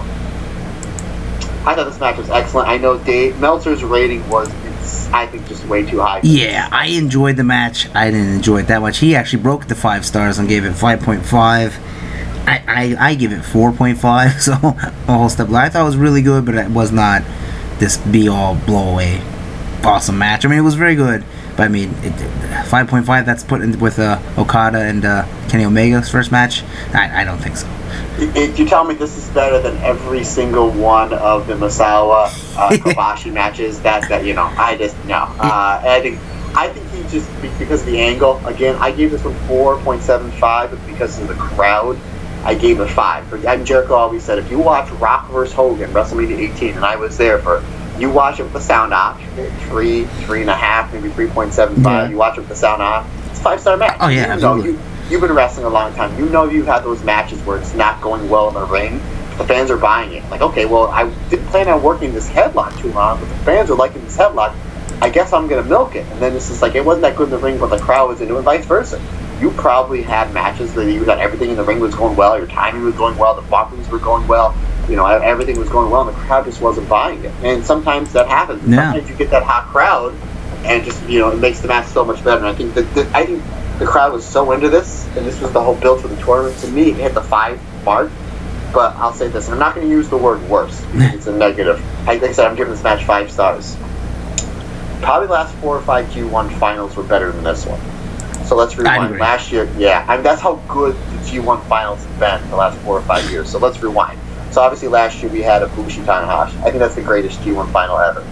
I 1.66 1.76
thought 1.76 1.86
this 1.86 2.00
match 2.00 2.18
was 2.18 2.30
excellent. 2.30 2.68
I 2.68 2.78
know 2.78 2.98
Dave 2.98 3.40
Meltzer's 3.40 3.84
rating 3.84 4.28
was, 4.30 4.50
I 5.12 5.28
think, 5.28 5.48
just 5.48 5.66
way 5.66 5.86
too 5.86 6.00
high. 6.00 6.22
Yeah, 6.24 6.70
I 6.72 6.88
enjoyed 6.88 7.38
the 7.38 7.44
match. 7.44 7.88
I 7.96 8.12
didn't 8.12 8.34
enjoy 8.34 8.60
it 8.60 8.68
that 8.68 8.82
much. 8.82 9.00
He 9.00 9.16
actually 9.16 9.44
broke 9.44 9.68
the 9.68 9.76
five 9.76 10.06
stars 10.06 10.40
and 10.40 10.48
gave 10.48 10.66
it 10.66 10.74
5.5. 10.74 11.74
I, 12.48 12.64
I, 12.68 13.10
I 13.10 13.16
give 13.16 13.32
it 13.32 13.42
4.5, 13.42 14.40
so 14.40 14.54
a 14.54 15.18
whole 15.18 15.30
step. 15.30 15.50
I 15.50 15.70
thought 15.70 15.82
it 15.82 15.86
was 15.86 15.98
really 15.98 16.22
good, 16.22 16.46
but 16.46 16.56
it 16.56 16.70
was 16.70 16.92
not 16.92 17.24
this 17.80 17.98
be 17.98 18.28
all 18.28 18.56
blow 18.56 18.92
away 18.92 19.22
awesome 19.86 20.18
match. 20.18 20.46
I 20.46 20.50
mean, 20.50 20.60
it 20.60 20.64
was 20.64 20.76
very 20.76 20.96
good, 20.96 21.24
but 21.60 21.66
I 21.66 21.68
mean, 21.68 21.90
it, 22.04 22.14
5.5 22.70 23.26
that's 23.26 23.44
put 23.44 23.62
in 23.62 23.78
with 23.82 24.00
uh, 24.00 24.18
Okada 24.38 24.80
and 24.80 25.04
uh, 25.04 25.26
Kenny 25.50 25.66
Omega's 25.66 26.10
first 26.10 26.32
match. 26.32 26.64
I, 26.94 27.20
I 27.20 27.24
don't 27.26 27.38
think 27.38 27.58
so. 27.58 27.68
If 28.18 28.58
you 28.58 28.66
tell 28.66 28.86
me 28.86 28.96
this 28.96 29.18
is 29.18 29.28
better 29.34 29.60
than 29.62 29.76
every 29.80 30.24
single 30.24 30.72
one 30.72 31.12
of 31.12 31.48
the 31.48 31.56
Misawa 31.56 32.28
uh, 32.56 32.70
Kobashi 32.78 33.34
matches, 33.34 33.82
that 33.82 34.08
that 34.08 34.24
you 34.24 34.36
know, 34.36 34.46
I 34.58 34.78
just 34.78 34.96
no. 35.04 35.26
Uh, 35.38 35.82
and 35.84 35.90
I 35.90 36.00
think 36.00 36.20
I 36.56 36.70
think 36.70 36.90
he 36.92 37.12
just 37.12 37.30
because 37.60 37.82
of 37.82 37.88
the 37.88 38.00
angle. 38.00 38.38
Again, 38.48 38.78
I 38.78 38.94
gave 38.94 39.12
this 39.12 39.26
one 39.26 39.36
four 39.46 39.78
point 39.80 40.02
seven 40.02 40.32
five, 40.32 40.70
but 40.72 40.88
because 40.88 41.20
of 41.20 41.28
the 41.28 41.34
crowd, 41.34 42.00
I 42.46 42.56
gave 42.56 42.80
it 42.80 42.88
five. 42.88 43.34
And 43.46 43.66
Jericho 43.66 43.96
always 43.96 44.24
said, 44.24 44.40
if 44.40 44.50
you 44.50 44.60
watch 44.60 44.90
Rock 44.92 45.28
vs 45.30 45.54
Hogan 45.54 45.92
WrestleMania 45.92 46.38
18, 46.56 46.76
and 46.76 46.86
I 46.86 46.96
was 46.96 47.18
there 47.18 47.40
for. 47.40 47.62
You 48.00 48.10
watch 48.10 48.40
it 48.40 48.44
with 48.44 48.54
the 48.54 48.62
sound 48.62 48.94
off, 48.94 49.22
three, 49.68 50.06
three 50.24 50.42
and 50.42 50.50
a 50.50 50.56
half, 50.56 50.94
maybe 50.94 51.10
three 51.10 51.28
point 51.28 51.54
seven 51.54 51.84
five. 51.84 52.08
Yeah. 52.08 52.10
You 52.12 52.18
watch 52.18 52.38
it 52.38 52.42
with 52.42 52.50
the 52.50 52.56
sound 52.56 52.82
off, 52.82 53.06
it's 53.30 53.40
a 53.40 53.44
five 53.44 53.60
star 53.60 53.76
match. 53.76 53.98
Oh, 54.00 54.08
yeah, 54.08 54.22
you 54.22 54.28
know, 54.28 54.34
absolutely. 54.34 54.72
you, 54.72 54.80
you've 55.10 55.22
been 55.22 55.34
wrestling 55.34 55.66
a 55.66 55.70
long 55.70 55.94
time. 55.96 56.18
You 56.18 56.30
know 56.30 56.46
you've 56.46 56.66
had 56.66 56.84
those 56.84 57.04
matches 57.04 57.42
where 57.42 57.58
it's 57.58 57.74
not 57.74 58.02
going 58.02 58.30
well 58.30 58.48
in 58.48 58.54
the 58.54 58.66
ring. 58.66 59.00
The 59.38 59.46
fans 59.46 59.70
are 59.70 59.78
buying 59.78 60.14
it. 60.14 60.30
Like, 60.30 60.42
okay, 60.42 60.66
well, 60.66 60.88
I 60.88 61.10
didn't 61.30 61.48
plan 61.48 61.68
on 61.68 61.84
working 61.84 62.14
this 62.14 62.30
headlock 62.30 62.78
too 62.80 62.92
long, 62.94 63.20
but 63.20 63.30
the 63.30 63.36
fans 63.46 63.70
are 63.70 63.76
liking 63.76 64.04
this 64.04 64.18
headlock. 64.18 64.56
I 65.02 65.10
guess 65.10 65.32
I'm 65.32 65.48
gonna 65.48 65.64
milk 65.64 65.96
it. 65.96 66.06
And 66.08 66.22
then 66.22 66.36
it's 66.36 66.50
just 66.50 66.62
like 66.62 66.76
it 66.76 66.84
wasn't 66.84 67.04
that 67.04 67.16
good 67.16 67.26
in 67.26 67.32
the 67.32 67.38
ring, 67.38 67.58
but 67.58 67.68
the 67.68 67.80
crowd 67.80 68.10
was 68.10 68.22
into 68.22 68.36
it, 68.36 68.38
and 68.38 68.46
vice 68.46 68.66
versa. 68.66 69.02
You 69.40 69.52
probably 69.52 70.02
had 70.02 70.34
matches 70.34 70.76
where 70.76 70.90
you 70.90 71.06
got 71.06 71.20
everything 71.20 71.50
in 71.50 71.56
the 71.56 71.64
ring 71.64 71.80
was 71.80 71.96
going 71.96 72.18
well, 72.18 72.38
your 72.38 72.48
timing 72.48 72.84
was 72.84 72.96
going 72.96 73.18
well, 73.18 73.34
the 73.34 73.42
bumpings 73.44 73.90
were 73.90 74.00
going 74.00 74.28
well, 74.28 74.54
you 74.90 74.96
know, 74.96 75.06
everything 75.06 75.60
was 75.60 75.70
going 75.70 75.92
well, 75.92 76.08
and 76.08 76.16
the 76.16 76.20
crowd 76.22 76.46
just 76.46 76.62
wasn't 76.62 76.90
buying 76.90 77.24
it. 77.24 77.32
And 77.44 77.64
sometimes 77.64 78.12
that 78.14 78.28
happens. 78.28 78.68
Yeah. 78.68 78.92
Sometimes 78.92 79.10
you 79.10 79.16
get 79.16 79.30
that 79.32 79.44
hot 79.44 79.68
crowd, 79.68 80.14
and 80.66 80.84
just 80.84 81.02
you 81.08 81.20
know, 81.20 81.30
it 81.30 81.38
makes 81.38 81.60
the 81.62 81.68
match 81.68 81.88
so 81.88 82.04
much 82.04 82.24
better. 82.24 82.38
And 82.38 82.48
I 82.48 82.56
think 82.56 82.74
that, 82.74 82.94
that 82.96 83.16
I 83.16 83.26
think 83.26 83.44
the 83.80 83.86
crowd 83.86 84.12
was 84.12 84.26
so 84.26 84.52
into 84.52 84.70
this, 84.70 85.06
and 85.16 85.26
this 85.26 85.40
was 85.40 85.52
the 85.54 85.62
whole 85.62 85.76
build 85.76 86.02
for 86.02 86.08
the 86.08 86.22
tournament. 86.22 86.58
To 86.62 86.68
me, 86.68 86.90
it 86.90 86.96
hit 86.96 87.14
the 87.14 87.22
five 87.22 87.62
mark. 87.86 88.12
But 88.74 88.96
I'll 88.98 89.14
say 89.14 89.30
this, 89.30 89.46
and 89.46 89.54
I'm 89.54 89.60
not 89.60 89.74
going 89.74 89.88
to 89.88 89.92
use 89.92 90.10
the 90.10 90.18
word 90.18 90.48
worse 90.48 90.80
because 90.92 91.14
it's 91.14 91.28
a 91.28 91.36
negative. 91.36 91.84
Like 92.06 92.22
I 92.22 92.32
said, 92.32 92.48
I'm 92.48 92.56
giving 92.56 92.74
this 92.74 92.84
match 92.84 93.04
five 93.04 93.32
stars. 93.32 93.76
Probably 95.02 95.28
the 95.28 95.34
last 95.34 95.56
four 95.56 95.78
or 95.78 95.82
five 95.82 96.06
G1 96.08 96.52
finals 96.60 96.96
were 96.96 97.04
better 97.04 97.32
than 97.32 97.44
this 97.44 97.66
one. 97.66 97.80
So 98.46 98.56
let's 98.56 98.78
rewind. 98.78 99.18
Last 99.20 99.52
year, 99.52 99.72
yeah, 99.78 100.04
I 100.08 100.16
mean 100.16 100.24
that's 100.24 100.42
how 100.42 100.56
good 100.68 100.96
the 100.96 101.18
G1 101.30 101.64
finals 101.66 102.04
have 102.04 102.20
been 102.20 102.50
the 102.50 102.56
last 102.56 102.78
four 102.80 102.98
or 102.98 103.02
five 103.04 103.30
years. 103.30 103.50
So 103.50 103.60
let's 103.60 103.82
rewind. 103.82 104.20
So 104.52 104.62
obviously 104.62 104.88
last 104.88 105.22
year 105.22 105.32
we 105.32 105.42
had 105.42 105.62
a 105.62 105.68
Bushi 105.70 106.02
Tanahashi. 106.02 106.58
I 106.62 106.64
think 106.64 106.80
that's 106.80 106.96
the 106.96 107.02
greatest 107.02 107.40
G1 107.42 107.72
final 107.72 107.98
ever. 107.98 108.26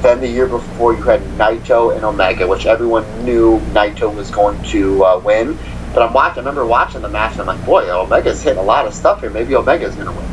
Then 0.00 0.20
the 0.20 0.28
year 0.28 0.46
before 0.46 0.94
you 0.94 1.02
had 1.02 1.20
Naito 1.38 1.94
and 1.94 2.04
Omega, 2.04 2.46
which 2.46 2.66
everyone 2.66 3.04
knew 3.24 3.58
Naito 3.72 4.14
was 4.14 4.30
going 4.30 4.62
to 4.64 5.04
uh, 5.04 5.18
win. 5.24 5.58
But 5.92 6.02
I'm 6.02 6.12
watching. 6.12 6.38
I 6.38 6.40
remember 6.40 6.66
watching 6.66 7.00
the 7.00 7.08
match, 7.08 7.32
and 7.32 7.40
I'm 7.40 7.46
like, 7.46 7.64
boy, 7.64 7.90
Omega's 7.90 8.42
hitting 8.42 8.58
a 8.58 8.62
lot 8.62 8.86
of 8.86 8.94
stuff 8.94 9.20
here. 9.20 9.30
Maybe 9.30 9.54
Omega's 9.54 9.94
going 9.94 10.06
to 10.06 10.12
win. 10.12 10.24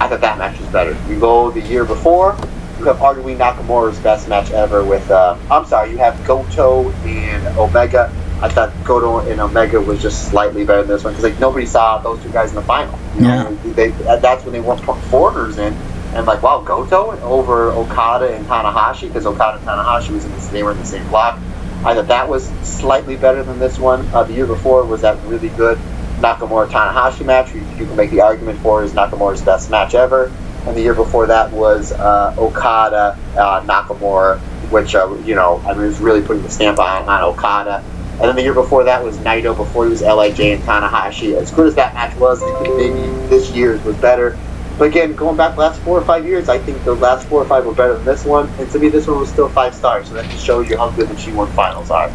I 0.00 0.08
thought 0.08 0.20
that 0.20 0.36
match 0.36 0.58
was 0.58 0.68
better. 0.70 0.96
You 1.08 1.20
go 1.20 1.52
the 1.52 1.60
year 1.60 1.84
before, 1.84 2.36
you 2.78 2.84
have 2.86 2.96
arguably 2.96 3.36
Nakamura's 3.36 4.00
best 4.00 4.28
match 4.28 4.50
ever 4.50 4.82
with. 4.84 5.08
Uh, 5.10 5.36
I'm 5.48 5.64
sorry, 5.64 5.92
you 5.92 5.98
have 5.98 6.22
Goto 6.26 6.90
and 7.04 7.46
Omega. 7.56 8.12
I 8.42 8.48
thought 8.48 8.72
Goto 8.84 9.20
and 9.20 9.40
Omega 9.40 9.80
was 9.80 10.02
just 10.02 10.28
slightly 10.28 10.64
better 10.64 10.82
than 10.82 10.88
this 10.90 11.04
one 11.04 11.12
because 11.12 11.22
like 11.22 11.38
nobody 11.38 11.64
saw 11.64 11.98
those 11.98 12.20
two 12.22 12.30
guys 12.30 12.50
in 12.50 12.56
the 12.56 12.62
final. 12.62 12.98
You 13.14 13.22
know, 13.22 13.54
they, 13.74 13.90
that's 13.90 14.44
when 14.44 14.52
they 14.52 14.60
weren't 14.60 14.82
putting 14.82 15.02
foreigners 15.02 15.58
in. 15.58 15.72
And 16.14 16.26
like, 16.26 16.42
wow, 16.42 16.60
Goto 16.60 17.12
over 17.22 17.70
Okada 17.70 18.34
and 18.34 18.44
Tanahashi 18.46 19.08
because 19.08 19.26
Okada 19.26 19.58
and 19.58 19.66
Tanahashi 19.66 20.10
was 20.10 20.24
in 20.24 20.32
the, 20.32 20.38
they 20.50 20.62
were 20.62 20.72
in 20.72 20.78
the 20.78 20.84
same 20.84 21.06
block. 21.08 21.38
I 21.84 21.94
thought 21.94 22.08
that 22.08 22.28
was 22.28 22.48
slightly 22.62 23.16
better 23.16 23.42
than 23.44 23.58
this 23.58 23.78
one. 23.78 24.06
Uh, 24.12 24.24
the 24.24 24.34
year 24.34 24.46
before 24.46 24.84
was 24.84 25.02
that 25.02 25.24
really 25.26 25.48
good 25.50 25.78
Nakamura 26.18 26.68
Tanahashi 26.68 27.24
match. 27.24 27.54
You, 27.54 27.60
you 27.78 27.86
can 27.86 27.96
make 27.96 28.10
the 28.10 28.20
argument 28.20 28.58
for 28.58 28.82
is 28.82 28.92
Nakamura's 28.92 29.42
best 29.42 29.70
match 29.70 29.94
ever. 29.94 30.32
And 30.66 30.76
the 30.76 30.80
year 30.80 30.94
before 30.94 31.26
that 31.26 31.50
was 31.52 31.92
uh, 31.92 32.34
Okada 32.38 33.18
uh, 33.36 33.62
Nakamura, 33.62 34.38
which 34.70 34.94
uh, 34.94 35.12
you 35.24 35.34
know 35.34 35.62
I 35.66 35.74
mean 35.74 35.86
was 35.86 36.00
really 36.00 36.22
putting 36.22 36.42
the 36.42 36.50
stamp 36.50 36.78
on, 36.78 37.08
on 37.08 37.22
Okada. 37.22 37.84
And 38.22 38.28
then 38.28 38.36
the 38.36 38.42
year 38.42 38.54
before 38.54 38.84
that 38.84 39.02
was 39.02 39.18
Naito 39.18 39.56
before 39.56 39.84
he 39.84 39.90
was 39.90 40.00
Lij 40.00 40.38
and 40.38 40.62
Tanahashi. 40.62 41.34
As 41.34 41.50
good 41.50 41.66
as 41.66 41.74
that 41.74 41.92
match 41.92 42.16
was, 42.18 42.40
maybe 42.62 42.92
this 43.28 43.50
year's 43.50 43.82
was 43.82 43.96
better. 43.96 44.38
But 44.78 44.84
again, 44.88 45.14
going 45.16 45.36
back 45.36 45.54
the 45.56 45.60
last 45.60 45.80
four 45.82 45.98
or 45.98 46.04
five 46.04 46.24
years, 46.24 46.48
I 46.48 46.58
think 46.58 46.82
the 46.84 46.94
last 46.94 47.26
four 47.28 47.42
or 47.42 47.44
five 47.46 47.66
were 47.66 47.74
better 47.74 47.94
than 47.94 48.04
this 48.04 48.24
one. 48.24 48.48
And 48.60 48.70
to 48.70 48.78
me, 48.78 48.90
this 48.90 49.08
one 49.08 49.18
was 49.18 49.28
still 49.28 49.48
five 49.48 49.74
stars. 49.74 50.06
So 50.08 50.14
that 50.14 50.30
just 50.30 50.44
shows 50.46 50.70
you 50.70 50.78
how 50.78 50.90
good 50.90 51.08
the 51.08 51.14
G1 51.14 51.52
finals 51.54 51.90
are. 51.90 52.12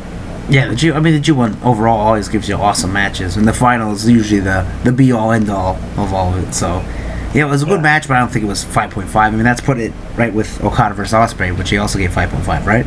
Yeah, 0.49 0.69
the 0.69 0.75
G. 0.75 0.93
I 0.93 1.01
mean, 1.01 1.13
the 1.13 1.19
G 1.19 1.33
one 1.33 1.57
overall 1.61 1.99
always 1.99 2.29
gives 2.29 2.47
you 2.47 2.55
awesome 2.55 2.93
matches, 2.93 3.35
and 3.35 3.45
the 3.45 3.51
final 3.51 3.91
is 3.91 4.09
usually 4.09 4.39
the 4.39 4.65
the 4.85 4.93
be 4.93 5.11
all 5.11 5.33
end 5.33 5.49
all 5.49 5.75
of 5.97 6.13
all 6.13 6.33
of 6.33 6.47
it. 6.47 6.53
So, 6.53 6.81
yeah, 7.33 7.45
it 7.45 7.49
was 7.49 7.63
a 7.63 7.65
good 7.65 7.75
Yeah. 7.79 7.81
match, 7.81 8.07
but 8.07 8.15
I 8.15 8.21
don't 8.21 8.29
think 8.31 8.45
it 8.45 8.47
was 8.47 8.63
five 8.63 8.89
point 8.91 9.09
five. 9.09 9.33
I 9.33 9.35
mean, 9.35 9.43
that's 9.43 9.59
put 9.59 9.77
it 9.77 9.91
right 10.15 10.33
with 10.33 10.63
Okada 10.63 10.95
versus 10.95 11.13
Ospreay, 11.13 11.55
which 11.57 11.69
he 11.69 11.77
also 11.77 11.99
gave 11.99 12.13
five 12.13 12.29
point 12.29 12.45
five, 12.45 12.65
right? 12.65 12.85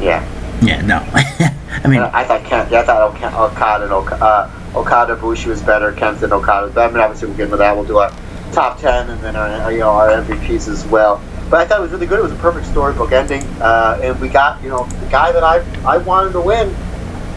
Yeah. 0.00 0.24
Yeah, 0.62 0.80
no. 0.82 0.98
I 1.84 1.88
mean, 1.88 2.00
I 2.00 2.24
thought 2.24 2.44
Ken, 2.44 2.68
yeah, 2.70 2.80
I 2.80 2.84
thought 2.84 3.14
Oka- 3.14 3.36
Okada 3.36 3.84
and 3.84 3.92
uh, 3.92 4.50
Okada 4.76 5.16
Bushi 5.16 5.48
was 5.48 5.60
better. 5.60 5.92
Kent 5.92 6.22
and 6.22 6.32
Okada. 6.32 6.68
But. 6.68 6.88
I 6.88 6.92
mean, 6.92 7.02
obviously 7.02 7.28
we'll 7.28 7.36
get 7.36 7.44
into 7.44 7.56
that. 7.56 7.74
We'll 7.74 7.84
do 7.84 7.98
our 7.98 8.12
top 8.52 8.78
ten 8.78 9.10
and 9.10 9.20
then 9.22 9.34
our 9.34 9.72
you 9.72 9.80
know 9.80 9.90
our 9.90 10.10
MVPs 10.22 10.68
as 10.68 10.86
well. 10.86 11.20
But 11.50 11.60
I 11.60 11.66
thought 11.66 11.80
it 11.80 11.82
was 11.82 11.90
really 11.90 12.06
good. 12.06 12.20
It 12.20 12.22
was 12.22 12.32
a 12.32 12.36
perfect 12.36 12.66
storybook 12.66 13.10
ending, 13.12 13.42
uh, 13.60 14.00
and 14.02 14.20
we 14.20 14.28
got 14.28 14.62
you 14.62 14.68
know 14.68 14.84
the 14.84 15.06
guy 15.06 15.32
that 15.32 15.42
I 15.42 15.64
I 15.84 15.96
wanted 15.98 16.32
to 16.34 16.40
win. 16.40 16.74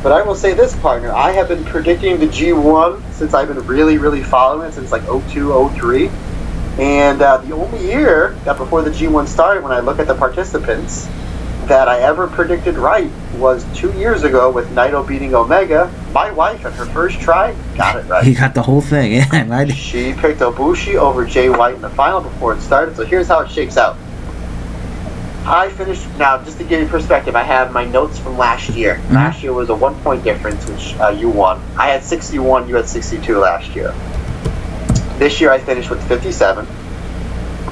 But 0.03 0.11
I 0.11 0.21
will 0.21 0.35
say 0.35 0.53
this, 0.53 0.75
partner. 0.75 1.11
I 1.11 1.31
have 1.31 1.47
been 1.47 1.63
predicting 1.65 2.19
the 2.19 2.27
G1 2.27 3.11
since 3.11 3.33
I've 3.33 3.47
been 3.47 3.65
really, 3.65 3.97
really 3.97 4.21
following 4.21 4.69
it 4.69 4.73
since 4.73 4.91
like 4.91 5.01
02, 5.01 5.69
03. 5.75 6.11
And 6.77 7.23
uh, 7.23 7.37
the 7.37 7.55
only 7.55 7.87
year 7.87 8.37
that 8.43 8.57
before 8.57 8.83
the 8.83 8.91
G1 8.91 9.27
started, 9.27 9.63
when 9.63 9.71
I 9.71 9.79
look 9.79 9.97
at 9.97 10.05
the 10.05 10.13
participants, 10.13 11.07
that 11.67 11.87
I 11.87 11.99
ever 11.99 12.27
predicted 12.27 12.75
right 12.75 13.11
was 13.37 13.65
two 13.77 13.91
years 13.93 14.23
ago 14.23 14.51
with 14.51 14.69
Naito 14.69 15.05
beating 15.07 15.33
Omega. 15.35 15.91
My 16.13 16.31
wife, 16.31 16.65
at 16.65 16.73
her 16.73 16.85
first 16.85 17.19
try, 17.19 17.55
got 17.75 17.97
it 17.97 18.07
right. 18.07 18.23
he 18.23 18.33
got 18.33 18.53
the 18.53 18.61
whole 18.61 18.81
thing. 18.81 19.05
Yeah, 19.15 19.47
I, 19.51 19.67
She 19.67 20.13
picked 20.13 20.39
Ibushi 20.39 20.95
over 20.95 21.25
Jay 21.25 21.49
White 21.49 21.75
in 21.75 21.81
the 21.81 21.89
final 21.89 22.21
before 22.21 22.53
it 22.53 22.61
started. 22.61 22.95
So 22.95 23.05
here's 23.05 23.27
how 23.27 23.41
it 23.41 23.49
shakes 23.49 23.77
out. 23.77 23.97
I 25.45 25.69
finished 25.69 26.07
now. 26.17 26.43
Just 26.43 26.57
to 26.57 26.63
give 26.63 26.81
you 26.81 26.87
perspective, 26.87 27.35
I 27.35 27.43
have 27.43 27.71
my 27.71 27.85
notes 27.85 28.17
from 28.17 28.35
last 28.37 28.69
year. 28.69 28.99
Last 29.11 29.43
year 29.43 29.53
was 29.53 29.69
a 29.69 29.75
one 29.75 29.95
point 30.01 30.23
difference, 30.23 30.67
which 30.67 30.95
uh, 30.99 31.09
you 31.09 31.29
won. 31.29 31.61
I 31.77 31.89
had 31.89 32.03
61. 32.03 32.67
You 32.67 32.75
had 32.75 32.87
62 32.87 33.37
last 33.37 33.75
year. 33.75 33.93
This 35.19 35.39
year 35.39 35.51
I 35.51 35.59
finished 35.59 35.89
with 35.91 36.05
57. 36.07 36.67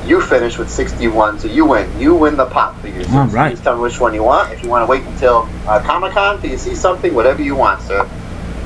You 0.05 0.21
finish 0.21 0.57
with 0.57 0.69
61, 0.69 1.39
so 1.39 1.47
you 1.47 1.65
win. 1.65 1.89
You 1.99 2.13
win 2.13 2.35
the 2.35 2.45
you. 2.83 3.03
So 3.05 3.17
All 3.17 3.27
right. 3.27 3.51
Just 3.51 3.63
tell 3.63 3.75
me 3.75 3.81
which 3.81 3.99
one 3.99 4.13
you 4.13 4.23
want. 4.23 4.51
If 4.51 4.61
you 4.63 4.69
want 4.69 4.83
to 4.83 4.89
wait 4.89 5.03
until 5.03 5.47
uh, 5.67 5.79
Comic 5.81 6.11
Con 6.11 6.41
till 6.41 6.51
you 6.51 6.57
see 6.57 6.75
something, 6.75 7.13
whatever 7.13 7.41
you 7.41 7.55
want, 7.55 7.81
sir. 7.81 8.09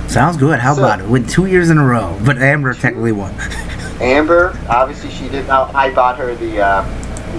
sounds 0.08 0.36
good. 0.38 0.60
How 0.60 0.74
So- 0.74 0.84
about 0.84 1.00
it? 1.00 1.08
Win 1.08 1.26
two 1.28 1.46
years 1.46 1.70
in 1.70 1.78
a 1.78 1.86
row, 1.86 2.18
but 2.26 2.38
Amber 2.40 2.74
technically 2.74 3.12
won. 3.12 3.34
Amber, 4.02 4.58
obviously 4.70 5.12
she 5.12 5.30
did. 5.30 5.48
Now 5.48 5.70
I 5.74 5.94
bought 5.94 6.18
her 6.18 6.34
the 6.36 6.60
uh, 6.62 6.84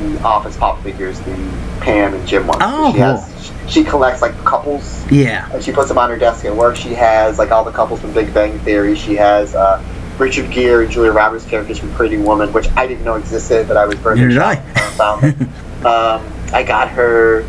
the 0.01 0.21
Office 0.23 0.57
pop 0.57 0.81
figures, 0.83 1.19
the 1.21 1.35
Pam 1.81 2.15
and 2.15 2.27
Jim 2.27 2.47
ones. 2.47 2.61
Oh, 2.65 2.93
she 2.93 2.99
has 2.99 3.53
she 3.69 3.85
collects 3.85 4.23
like 4.23 4.37
couples. 4.45 5.05
Yeah. 5.11 5.49
And 5.53 5.63
she 5.63 5.73
puts 5.73 5.89
them 5.89 5.99
on 5.99 6.09
her 6.11 6.17
desk 6.17 6.45
at 6.45 6.55
work. 6.55 6.77
She 6.77 6.95
has 6.95 7.39
like 7.39 7.51
all 7.51 7.65
the 7.65 7.73
couples 7.73 8.01
from 8.01 8.13
Big 8.13 8.33
Bang 8.33 8.59
Theory. 8.61 8.95
She 8.97 9.17
has 9.17 9.55
uh, 9.55 9.83
Richard 10.19 10.51
Gere 10.51 10.85
and 10.85 10.93
Julia 10.93 11.13
Roberts 11.13 11.45
characters 11.45 11.79
from 11.79 11.93
Pretty 11.95 12.17
Woman, 12.17 12.53
which 12.53 12.69
I 12.71 12.87
didn't 12.87 13.05
know 13.05 13.15
existed, 13.15 13.69
but 13.69 13.77
I 13.77 13.87
was 13.87 13.97
Neither 13.97 14.29
did 14.29 14.39
I. 14.39 14.53
I 14.53 14.91
found 14.97 15.23
them. 15.23 15.87
um, 15.87 16.33
I 16.53 16.63
got 16.63 16.89
her 16.89 17.45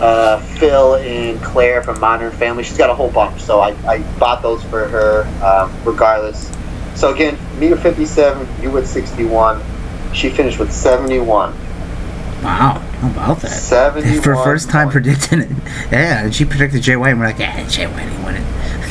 uh, 0.00 0.40
Phil 0.58 0.96
and 0.96 1.42
Claire 1.42 1.82
from 1.82 2.00
Modern 2.00 2.30
Family. 2.32 2.64
She's 2.64 2.78
got 2.78 2.90
a 2.90 2.94
whole 2.94 3.10
bunch, 3.10 3.40
so 3.40 3.60
I, 3.60 3.70
I 3.86 4.02
bought 4.18 4.42
those 4.42 4.62
for 4.64 4.88
her 4.88 5.24
um, 5.44 5.72
regardless. 5.84 6.50
So 6.94 7.12
again, 7.12 7.38
me 7.58 7.70
with 7.70 7.82
57, 7.82 8.62
you 8.62 8.70
with 8.70 8.86
61. 8.88 9.62
She 10.14 10.30
finished 10.30 10.58
with 10.58 10.72
71. 10.72 11.54
Wow. 12.42 12.78
How 12.78 13.08
about 13.08 13.40
that? 13.40 13.50
71 13.50 14.22
For 14.22 14.36
first 14.36 14.70
time 14.70 14.90
predicting 14.90 15.40
it. 15.40 15.50
Yeah, 15.90 16.24
and 16.24 16.34
she 16.34 16.44
predicted 16.44 16.82
Jay 16.82 16.96
White, 16.96 17.10
and 17.10 17.20
we're 17.20 17.26
like, 17.26 17.38
yeah, 17.38 17.66
Jay 17.68 17.86
White 17.86 18.06
ain't 18.06 18.24
winning. 18.24 18.44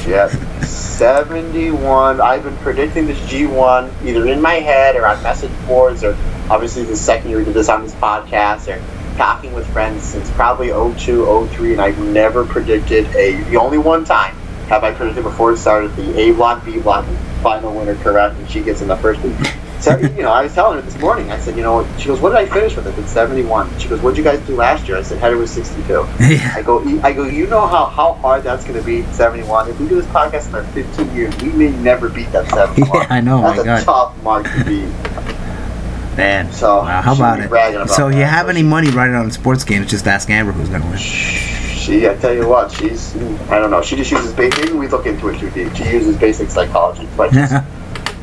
Yep. 0.08 0.32
71. 0.64 2.22
I've 2.22 2.44
been 2.44 2.58
predicting 2.58 3.06
this 3.06 3.20
G1 3.30 4.06
either 4.06 4.28
in 4.28 4.42
my 4.42 4.56
head 4.56 4.96
or 4.96 5.06
on 5.06 5.22
message 5.22 5.52
boards 5.68 6.04
or 6.04 6.18
obviously 6.50 6.84
the 6.84 6.96
second 6.96 7.30
year 7.30 7.40
we 7.40 7.46
did 7.46 7.54
this 7.54 7.70
on 7.70 7.84
this 7.84 7.94
podcast 7.96 8.68
or 8.68 8.82
talking 9.18 9.54
with 9.54 9.68
friends 9.74 10.04
since 10.04 10.30
probably 10.32 10.70
02, 10.70 11.48
03, 11.50 11.74
and 11.74 11.82
I've 11.82 12.00
never 12.00 12.46
predicted 12.46 13.06
a. 13.16 13.44
The 13.44 13.58
only 13.58 13.78
one 13.78 14.06
time 14.06 14.36
have 14.70 14.84
I 14.84 14.94
predicted 14.94 15.24
before 15.24 15.54
it 15.54 15.58
started 15.58 15.96
the 15.96 16.20
A 16.20 16.32
block, 16.34 16.66
B 16.66 16.80
block, 16.80 17.06
final 17.44 17.76
winner 17.76 17.96
correct, 17.96 18.36
and 18.38 18.50
she 18.50 18.62
gets 18.62 18.82
in 18.82 18.88
the 18.88 18.98
first 18.98 19.22
week. 19.22 19.36
So, 19.80 19.96
you 19.98 20.24
know, 20.24 20.32
I 20.32 20.44
was 20.44 20.54
telling 20.54 20.76
her 20.80 20.82
this 20.82 20.98
morning, 21.00 21.30
I 21.32 21.40
said, 21.40 21.56
you 21.56 21.62
know, 21.64 21.88
she 21.98 22.08
goes, 22.08 22.20
what 22.20 22.30
did 22.30 22.40
I 22.40 22.46
finish 22.48 22.76
with? 22.76 22.88
I 22.88 22.94
said, 22.94 23.08
71. 23.08 23.78
She 23.80 23.88
goes, 23.88 24.02
what 24.02 24.12
did 24.16 24.18
you 24.18 24.24
guys 24.24 24.40
do 24.48 24.56
last 24.56 24.88
year? 24.88 24.98
I 24.98 25.02
said, 25.04 25.20
header 25.20 25.38
was 25.38 25.52
62. 25.52 25.92
yeah. 26.20 26.54
I 26.56 26.62
go, 26.64 26.80
I 27.04 27.14
go. 27.14 27.26
You 27.26 27.46
know 27.48 27.66
how, 27.68 27.86
how 27.86 28.14
hard 28.14 28.44
that's 28.44 28.64
going 28.66 28.80
to 28.80 28.86
be. 28.86 29.04
Seventy 29.14 29.44
one. 29.44 29.70
If 29.70 29.80
we 29.80 29.88
do 29.88 29.96
this 30.02 30.06
podcast 30.08 30.50
for 30.50 30.64
fifteen 30.74 31.14
years, 31.16 31.36
we 31.42 31.50
may 31.50 31.70
never 31.70 32.10
beat 32.10 32.32
that 32.32 32.50
seventy 32.50 32.82
one. 32.90 33.02
Yeah, 33.02 33.08
I 33.10 33.22
know, 33.22 33.42
That's 33.42 33.58
my 33.58 33.62
a 33.62 33.66
God. 33.66 33.84
tough 33.84 34.24
mark 34.24 34.44
to 34.46 34.64
beat. 34.66 36.18
Man. 36.18 36.52
So, 36.52 36.78
wow, 36.78 37.02
how 37.02 37.14
about 37.16 37.40
it? 37.40 37.46
about 37.46 37.90
so 37.90 38.08
you 38.08 38.24
have 38.24 38.50
any 38.50 38.64
money 38.64 38.90
riding 38.90 39.16
on 39.16 39.28
a 39.28 39.32
sports 39.32 39.64
game? 39.64 39.86
Just 39.86 40.08
ask 40.08 40.30
Amber 40.30 40.52
who's 40.52 40.70
gonna 40.70 40.86
win. 40.88 40.98
She, 40.98 42.08
I 42.10 42.16
tell 42.16 42.34
you 42.34 42.48
what, 42.48 42.72
she's. 42.72 43.16
I 43.50 43.60
don't 43.60 43.70
know. 43.72 43.82
She 43.82 43.96
just 43.96 44.12
uses. 44.12 44.36
Maybe 44.36 44.74
we 44.74 44.88
look 44.88 45.06
into 45.06 45.30
it 45.30 45.40
too 45.40 45.50
deep. 45.52 45.76
She 45.76 45.84
uses 45.86 46.18
basic 46.18 46.50
psychology. 46.50 47.08
But 47.16 47.32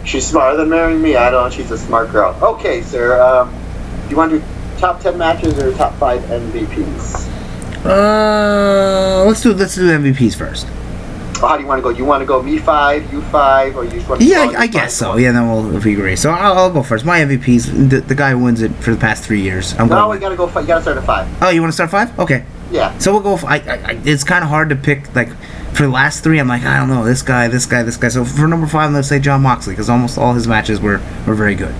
she's 0.04 0.26
smarter 0.26 0.56
than 0.56 0.68
marrying 0.70 1.00
me. 1.02 1.16
I 1.16 1.30
don't. 1.30 1.44
know. 1.44 1.50
She's 1.56 1.70
a 1.70 1.78
smart 1.78 2.10
girl. 2.12 2.36
Okay, 2.42 2.82
sir. 2.82 3.20
Um, 3.22 3.50
do 4.04 4.10
you 4.10 4.16
want 4.16 4.32
to 4.32 4.38
do 4.38 4.44
top 4.78 5.00
ten 5.00 5.16
matches 5.18 5.58
or 5.58 5.72
top 5.74 5.94
five 5.94 6.20
MVPs? 6.22 7.30
uh, 7.86 9.24
let's 9.26 9.42
do 9.42 9.52
let's 9.54 9.74
do 9.74 9.82
MVPs 9.88 10.36
first. 10.36 10.66
Or 11.42 11.48
how 11.48 11.56
do 11.56 11.62
you 11.62 11.68
want 11.68 11.78
to 11.78 11.82
go? 11.82 11.88
You 11.90 12.04
want 12.04 12.20
to 12.22 12.26
go 12.26 12.42
me 12.42 12.58
five, 12.58 13.12
you 13.12 13.20
five, 13.22 13.76
or 13.76 13.84
you 13.84 13.90
just 13.90 14.08
want 14.08 14.20
to? 14.20 14.26
Yeah, 14.26 14.52
I, 14.56 14.62
I 14.62 14.66
guess 14.66 14.94
so. 14.94 15.16
Yeah, 15.16 15.32
then 15.32 15.48
we'll 15.50 15.76
if 15.76 15.84
we 15.84 15.92
agree. 15.94 16.16
So 16.16 16.30
I'll, 16.30 16.54
I'll 16.54 16.72
go 16.72 16.82
first. 16.82 17.04
My 17.04 17.20
MVPs, 17.20 17.90
the, 17.90 18.00
the 18.00 18.14
guy 18.14 18.30
who 18.30 18.38
wins 18.38 18.62
it 18.62 18.72
for 18.76 18.92
the 18.92 18.96
past 19.00 19.24
three 19.24 19.42
years. 19.42 19.72
I'm 19.78 19.88
No, 19.88 19.96
going. 20.06 20.10
we 20.18 20.20
gotta 20.20 20.36
go. 20.36 20.46
fi- 20.46 20.60
You 20.60 20.66
gotta 20.66 20.82
start 20.82 20.96
at 20.96 21.04
five. 21.04 21.28
Oh, 21.42 21.50
you 21.50 21.60
want 21.60 21.72
to 21.72 21.74
start 21.74 21.90
five? 21.90 22.16
Okay. 22.18 22.44
Yeah. 22.70 22.96
So 22.98 23.12
we'll 23.12 23.36
go. 23.36 23.46
I. 23.46 24.00
it's 24.04 24.24
kind 24.24 24.42
of 24.42 24.48
hard 24.50 24.68
to 24.70 24.76
pick. 24.76 25.14
Like 25.14 25.28
for 25.74 25.82
the 25.82 25.88
last 25.88 26.22
three, 26.24 26.38
I'm 26.38 26.48
like, 26.48 26.62
I 26.64 26.78
don't 26.78 26.88
know, 26.88 27.04
this 27.04 27.22
guy, 27.22 27.48
this 27.48 27.66
guy, 27.66 27.82
this 27.82 27.96
guy. 27.96 28.08
So 28.08 28.24
for 28.24 28.46
number 28.46 28.66
five, 28.66 28.92
let's 28.92 29.08
say 29.08 29.18
Jon 29.18 29.42
Moxley, 29.42 29.72
because 29.74 29.90
almost 29.90 30.16
all 30.18 30.32
his 30.34 30.46
matches 30.46 30.80
were 30.80 31.00
were 31.26 31.34
very 31.34 31.54
good. 31.54 31.74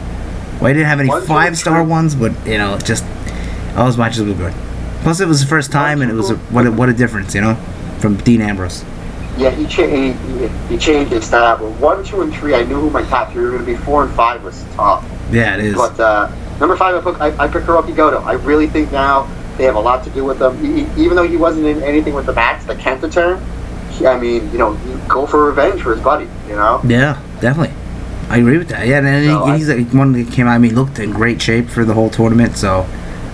Well, 0.60 0.66
I 0.66 0.72
didn't 0.72 0.86
have 0.88 1.00
any 1.00 1.10
five 1.26 1.56
star 1.56 1.82
ones, 1.84 2.14
but 2.14 2.32
you 2.46 2.58
know, 2.58 2.78
just 2.78 3.04
all 3.76 3.86
his 3.86 3.96
matches 3.98 4.22
were 4.24 4.34
good. 4.34 4.54
Plus, 5.02 5.20
it 5.20 5.28
was 5.28 5.40
the 5.40 5.46
first 5.46 5.70
time, 5.70 6.00
and 6.00 6.10
it 6.10 6.14
was 6.14 6.30
a, 6.30 6.36
what 6.36 6.66
a, 6.66 6.72
what 6.72 6.88
a 6.88 6.92
difference, 6.94 7.34
you 7.34 7.40
know, 7.42 7.54
from 7.98 8.16
Dean 8.16 8.40
Ambrose. 8.40 8.84
Yeah, 9.36 9.50
he, 9.50 9.66
cha- 9.66 9.86
he, 9.86 10.12
he- 10.68 10.78
changed 10.78 11.12
his 11.12 11.24
style. 11.26 11.58
But 11.58 11.70
one, 11.80 12.04
two, 12.04 12.22
and 12.22 12.32
three, 12.34 12.54
I 12.54 12.62
knew 12.62 12.76
who 12.80 12.88
my 12.88 13.02
top 13.02 13.32
three 13.32 13.42
were 13.44 13.50
going 13.50 13.66
to 13.66 13.66
be. 13.66 13.76
Four 13.76 14.04
and 14.04 14.14
five 14.14 14.42
was 14.44 14.64
tough. 14.74 15.04
Yeah, 15.30 15.56
it 15.56 15.64
is. 15.64 15.74
But 15.74 15.98
uh, 16.00 16.30
number 16.60 16.76
five, 16.76 16.94
I 16.94 17.00
put, 17.00 17.20
I, 17.20 17.36
I 17.44 17.48
picked 17.48 17.66
Hirooki 17.66 17.94
Goto. 17.94 18.20
I 18.22 18.34
really 18.34 18.66
think 18.68 18.92
now 18.92 19.28
they 19.58 19.64
have 19.64 19.74
a 19.74 19.80
lot 19.80 20.04
to 20.04 20.10
do 20.10 20.24
with 20.24 20.38
them. 20.38 20.56
He, 20.58 20.82
even 21.02 21.16
though 21.16 21.26
he 21.26 21.36
wasn't 21.36 21.66
in 21.66 21.82
anything 21.82 22.14
with 22.14 22.26
the 22.26 22.32
match, 22.32 22.64
the 22.66 22.74
Kenta 22.74 23.12
turn, 23.12 23.44
I 24.02 24.18
mean, 24.18 24.50
you 24.52 24.58
know, 24.58 24.74
go 25.08 25.26
for 25.26 25.46
revenge 25.46 25.82
for 25.82 25.94
his 25.94 26.02
buddy, 26.02 26.28
you 26.48 26.56
know? 26.56 26.80
Yeah, 26.84 27.20
definitely. 27.40 27.74
I 28.28 28.38
agree 28.38 28.58
with 28.58 28.68
that. 28.70 28.86
Yeah, 28.86 28.98
and, 28.98 29.06
and 29.06 29.26
No, 29.26 29.44
he- 29.46 29.52
I- 29.52 29.56
he's 29.58 29.68
like 29.68 29.88
one 29.92 30.12
that 30.12 30.32
came 30.32 30.46
out. 30.46 30.52
I 30.52 30.58
mean, 30.58 30.74
looked 30.74 30.98
in 30.98 31.10
great 31.12 31.40
shape 31.40 31.68
for 31.68 31.84
the 31.84 31.94
whole 31.94 32.10
tournament. 32.10 32.56
So 32.56 32.86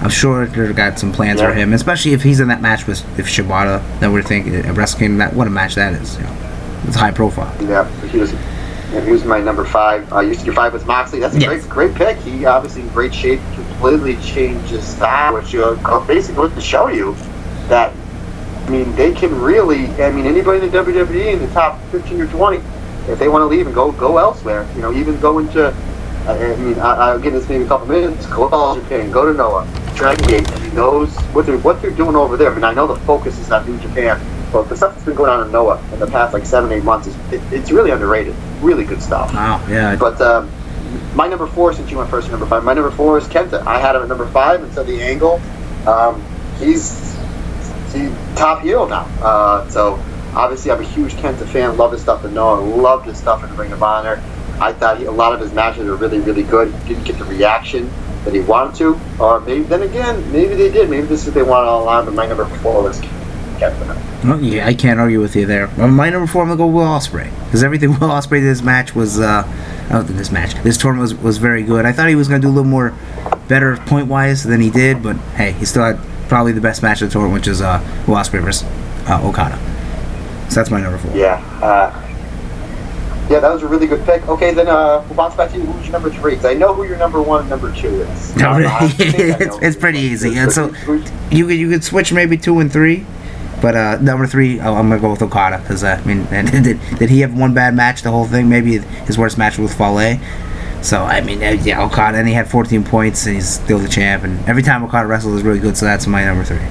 I'm 0.03 0.11
sure 0.11 0.47
they've 0.47 0.74
got 0.74 0.99
some 0.99 1.12
plans 1.12 1.41
for 1.41 1.53
him, 1.53 1.73
especially 1.73 2.12
if 2.12 2.23
he's 2.23 2.41
in 2.41 2.49
that 2.49 2.61
match 2.61 2.87
with 2.87 3.01
if 3.19 3.27
Shibata. 3.27 3.81
That 4.01 4.11
we're 4.11 4.23
thinking 4.23 4.53
Kingdom. 4.53 5.19
That 5.19 5.32
what 5.35 5.47
a 5.47 5.51
match 5.51 5.77
that 5.77 5.93
is. 5.95 6.16
You 6.16 6.24
know, 6.24 6.37
it's 6.87 6.97
high 6.97 7.12
profile. 7.12 7.55
Yeah, 7.65 7.89
he 8.09 8.19
was. 8.19 8.32
yeah, 8.32 9.01
He 9.03 9.12
was 9.12 9.24
my 9.24 9.41
number 9.41 9.65
five. 9.65 10.12
Uh, 10.12 10.20
your 10.20 10.55
five 10.55 10.73
was 10.73 10.85
Moxley. 10.85 11.20
That's 11.20 11.37
a 11.37 11.41
Yes. 11.41 11.65
great, 11.66 11.95
great 11.95 11.95
pick. 11.95 12.16
He 12.19 12.45
obviously 12.45 12.82
in 12.82 12.89
great 12.89 13.15
shape. 13.15 13.41
Completely 13.55 14.16
changed 14.16 14.69
his 14.70 14.85
style, 14.85 15.35
which 15.35 15.55
uh, 15.55 16.01
basically 16.07 16.35
goes 16.49 16.55
to 16.55 16.61
show 16.61 16.89
you 16.89 17.15
that 17.69 17.93
I 18.71 18.73
mean, 18.73 18.95
they 18.95 19.13
can 19.13 19.35
really. 19.41 19.87
I 20.01 20.13
mean, 20.13 20.27
anybody 20.27 20.65
in 20.65 20.71
the 20.71 20.79
WWE 20.79 21.33
in 21.33 21.41
the 21.41 21.49
top 21.49 21.83
15 21.91 22.21
or 22.21 22.29
20, 22.29 22.59
if 23.09 23.19
they 23.19 23.29
want 23.29 23.43
to 23.43 23.47
leave 23.47 23.67
and 23.67 23.75
go 23.75 23.91
go 23.91 24.19
elsewhere, 24.19 24.65
you 24.77 24.81
know, 24.81 24.93
even 24.93 25.19
go 25.19 25.41
into. 25.41 25.75
I 26.29 26.55
mean, 26.55 26.79
I, 26.79 26.95
I'll 27.09 27.19
get 27.19 27.33
this 27.33 27.49
maybe 27.49 27.65
a 27.65 27.67
couple 27.67 27.89
minutes. 27.89 28.27
Go 28.27 28.49
to 28.49 28.55
All 28.55 28.77
Japan, 28.77 29.11
go 29.11 29.27
to 29.27 29.37
Noah, 29.37 29.67
Dragon 29.97 30.25
Gate. 30.29 30.53
I 30.53 30.59
mean, 30.61 30.75
those 30.77 31.13
what 31.33 31.47
they're 31.47 31.59
what 31.59 31.83
they're 31.83 31.91
doing 31.91 32.15
over 32.15 32.37
there. 32.37 32.53
I 32.53 32.55
mean, 32.55 32.63
I 32.63 32.73
know 32.73 32.87
the 32.87 32.95
focus 33.01 33.41
is 33.41 33.51
on 33.51 33.67
New 33.67 33.77
Japan, 33.81 34.21
but 34.53 34.69
the 34.69 34.77
stuff 34.77 34.95
that's 34.95 35.05
been 35.05 35.17
going 35.17 35.31
on 35.31 35.45
in 35.45 35.51
Noah 35.51 35.83
in 35.93 35.99
the 35.99 36.07
past 36.07 36.33
like 36.33 36.47
seven, 36.47 36.71
eight 36.71 36.85
months 36.85 37.09
is 37.09 37.17
it, 37.33 37.43
it's 37.53 37.73
really 37.73 37.91
underrated. 37.91 38.37
Really 38.61 38.85
good 38.85 39.03
stuff. 39.03 39.35
Wow. 39.35 39.67
Yeah. 39.69 39.97
But 39.97 40.21
um, 40.21 40.49
my 41.17 41.27
number 41.27 41.49
four, 41.49 41.73
since 41.73 41.91
you 41.91 41.99
went 41.99 42.09
first, 42.09 42.27
to 42.27 42.31
number 42.31 42.47
five. 42.47 42.63
My 42.63 42.75
number 42.75 42.93
four 42.93 43.19
is 43.19 43.27
Kenta. 43.27 43.67
I 43.67 43.81
had 43.81 43.97
him 43.97 44.03
at 44.03 44.09
number 44.09 44.29
five, 44.29 44.63
and 44.63 44.73
so 44.73 44.85
the 44.85 45.03
angle. 45.03 45.41
Um, 45.89 46.25
he's 46.61 47.10
he's 47.93 48.11
top 48.37 48.62
heel 48.62 48.89
now. 48.89 49.05
Uh, 49.23 49.69
so 49.69 49.95
obviously, 50.35 50.71
I'm 50.71 50.81
a 50.81 50.85
huge 50.85 51.15
Kenta 51.15 51.47
fan. 51.47 51.77
Love 51.77 51.93
his 51.93 52.03
stuff 52.03 52.25
in 52.25 52.35
Noah. 52.35 52.61
Loved 52.61 53.07
his 53.07 53.19
stuff 53.19 53.45
in 53.45 53.55
Ring 53.57 53.73
of 53.73 53.83
Honor. 53.83 54.23
I 54.61 54.73
thought 54.73 54.99
he, 54.99 55.05
a 55.05 55.11
lot 55.11 55.33
of 55.33 55.41
his 55.41 55.53
matches 55.53 55.87
were 55.87 55.97
really, 55.97 56.21
really 56.21 56.43
good. 56.43 56.73
He 56.83 56.95
didn't 56.95 57.05
get 57.05 57.19
the 57.19 57.25
reaction 57.25 57.91
that 58.25 58.35
he 58.35 58.41
wanted 58.41 58.75
to, 58.77 59.01
or 59.19 59.41
maybe 59.41 59.62
then 59.65 59.83
again, 59.83 60.31
maybe 60.33 60.55
they 60.55 60.71
did. 60.71 60.91
Maybe 60.91 61.07
this 61.07 61.23
is 61.23 61.29
what 61.29 61.35
they 61.35 61.43
wanted 61.43 61.69
all 61.69 61.83
along. 61.83 62.05
But 62.05 62.15
my 62.15 62.27
number 62.27 62.45
four 62.59 62.83
was 62.83 63.01
Kenta. 63.01 64.25
Well, 64.25 64.41
yeah, 64.41 64.67
I 64.67 64.75
can't 64.75 64.99
argue 64.99 65.21
with 65.21 65.37
you 65.37 65.47
there. 65.47 65.69
My 65.69 66.11
number 66.11 66.27
four, 66.27 66.43
I'm 66.43 66.49
gonna 66.49 66.59
go 66.59 66.67
Will 66.67 66.85
Ospreay 66.85 67.31
because 67.45 67.62
everything 67.62 67.91
Will 68.01 68.09
Ospreay 68.09 68.41
did 68.41 68.45
this 68.45 68.62
match 68.62 68.95
was. 68.95 69.21
Uh, 69.21 69.45
I 69.91 69.95
don't 69.95 70.05
think 70.05 70.19
this 70.19 70.31
match, 70.31 70.55
this 70.62 70.79
tournament 70.79 71.03
was, 71.03 71.15
was 71.15 71.39
very 71.39 71.65
good. 71.65 71.85
I 71.85 71.91
thought 71.91 72.09
he 72.09 72.15
was 72.15 72.29
gonna 72.29 72.41
do 72.41 72.49
a 72.49 72.51
little 72.51 72.71
more, 72.71 72.95
better 73.49 73.77
point 73.77 74.07
wise 74.07 74.45
than 74.45 74.61
he 74.61 74.71
did, 74.71 75.03
but 75.03 75.17
hey, 75.35 75.53
he 75.53 75.65
still 75.65 75.83
had 75.83 75.99
probably 76.31 76.52
the 76.52 76.61
best 76.62 76.82
match 76.82 77.02
of 77.02 77.09
the 77.11 77.12
tournament, 77.12 77.40
which 77.40 77.48
is 77.48 77.61
uh, 77.61 77.81
Ospreay 78.07 78.43
versus 78.43 78.66
uh, 79.09 79.20
Okada. 79.28 79.59
So 80.48 80.55
that's 80.61 80.70
my 80.70 80.81
number 80.81 80.97
four. 80.97 81.15
Yeah. 81.15 81.35
Uh, 81.62 82.07
yeah, 83.28 83.39
that 83.39 83.52
was 83.52 83.62
a 83.62 83.69
really 83.69 83.86
good 83.86 84.05
pick. 84.05 84.27
Okay, 84.28 84.52
then 84.55 84.66
uh, 84.66 85.05
we'll 85.07 85.15
bounce 85.16 85.36
back 85.36 85.51
to 85.52 85.57
you. 85.59 85.62
Who's 85.65 85.85
your 85.85 85.93
number 85.93 86.11
three? 86.11 86.35
'Cause 86.35 86.47
I 86.47 86.55
know 86.55 86.74
who 86.74 86.85
your 86.85 86.97
number 86.97 87.20
one 87.23 87.43
and 87.43 87.51
number 87.51 87.70
two 87.73 87.89
is. 87.89 88.36
No, 88.43 88.51
I 88.52 88.89
think 88.89 89.15
I 89.15 89.19
know 89.28 89.36
it's, 89.39 89.59
it's 89.62 89.77
pretty 89.77 89.98
easy. 90.01 90.36
And 90.39 90.51
so 90.51 90.73
you 91.31 91.47
could 91.47 91.57
you 91.59 91.69
could 91.69 91.85
switch 91.85 92.12
maybe 92.12 92.36
two 92.36 92.59
and 92.59 92.73
three, 92.73 93.07
but 93.62 93.77
uh, 93.77 93.98
number 94.01 94.27
three 94.27 94.59
oh, 94.61 94.74
I'm 94.74 94.89
gonna 94.89 95.01
go 95.01 95.11
with 95.12 95.23
Okada 95.23 95.59
because 95.59 95.85
uh, 95.85 96.01
I 96.02 96.07
mean 96.09 96.24
did, 96.62 96.81
did 96.98 97.09
he 97.11 97.20
have 97.20 97.36
one 97.39 97.55
bad 97.55 97.74
match 97.74 98.02
the 98.02 98.11
whole 98.11 98.27
thing? 98.27 98.48
Maybe 98.48 98.78
his 98.78 99.16
worst 99.16 99.39
match 99.39 99.59
was 99.59 99.70
with 99.70 99.78
Fale. 99.78 100.19
So 100.82 101.02
I 101.02 101.20
mean 101.20 101.40
yeah 101.40 101.85
Okada 101.85 102.19
and 102.19 102.27
he 102.27 102.35
had 102.35 102.51
14 102.51 102.85
points 102.85 103.27
and 103.27 103.35
he's 103.35 103.48
still 103.48 103.78
the 103.78 103.89
champ 103.89 104.24
and 104.24 104.39
every 104.48 104.62
time 104.62 104.82
Okada 104.85 105.07
wrestles 105.07 105.36
is 105.36 105.43
really 105.43 105.61
good. 105.61 105.77
So 105.77 105.86
that's 105.86 106.07
my 106.07 106.24
number 106.24 106.44
three. 106.44 106.66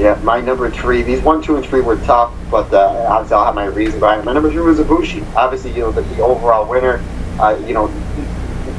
Yeah, 0.00 0.18
my 0.22 0.40
number 0.40 0.70
three. 0.70 1.02
These 1.02 1.20
one, 1.20 1.42
two, 1.42 1.56
and 1.56 1.66
three 1.66 1.82
were 1.82 1.98
tough, 1.98 2.32
but 2.50 2.72
uh, 2.72 3.06
obviously 3.10 3.36
I'll 3.36 3.44
have 3.44 3.54
my 3.54 3.66
reason 3.66 4.00
behind 4.00 4.22
it. 4.22 4.24
My 4.24 4.32
number 4.32 4.50
three 4.50 4.62
was 4.62 4.78
Ibushi. 4.78 5.34
Obviously, 5.34 5.72
you 5.72 5.80
know 5.80 5.90
the, 5.90 6.00
the 6.00 6.22
overall 6.22 6.66
winner. 6.66 7.04
Uh, 7.38 7.60
you 7.66 7.74
know, 7.74 7.92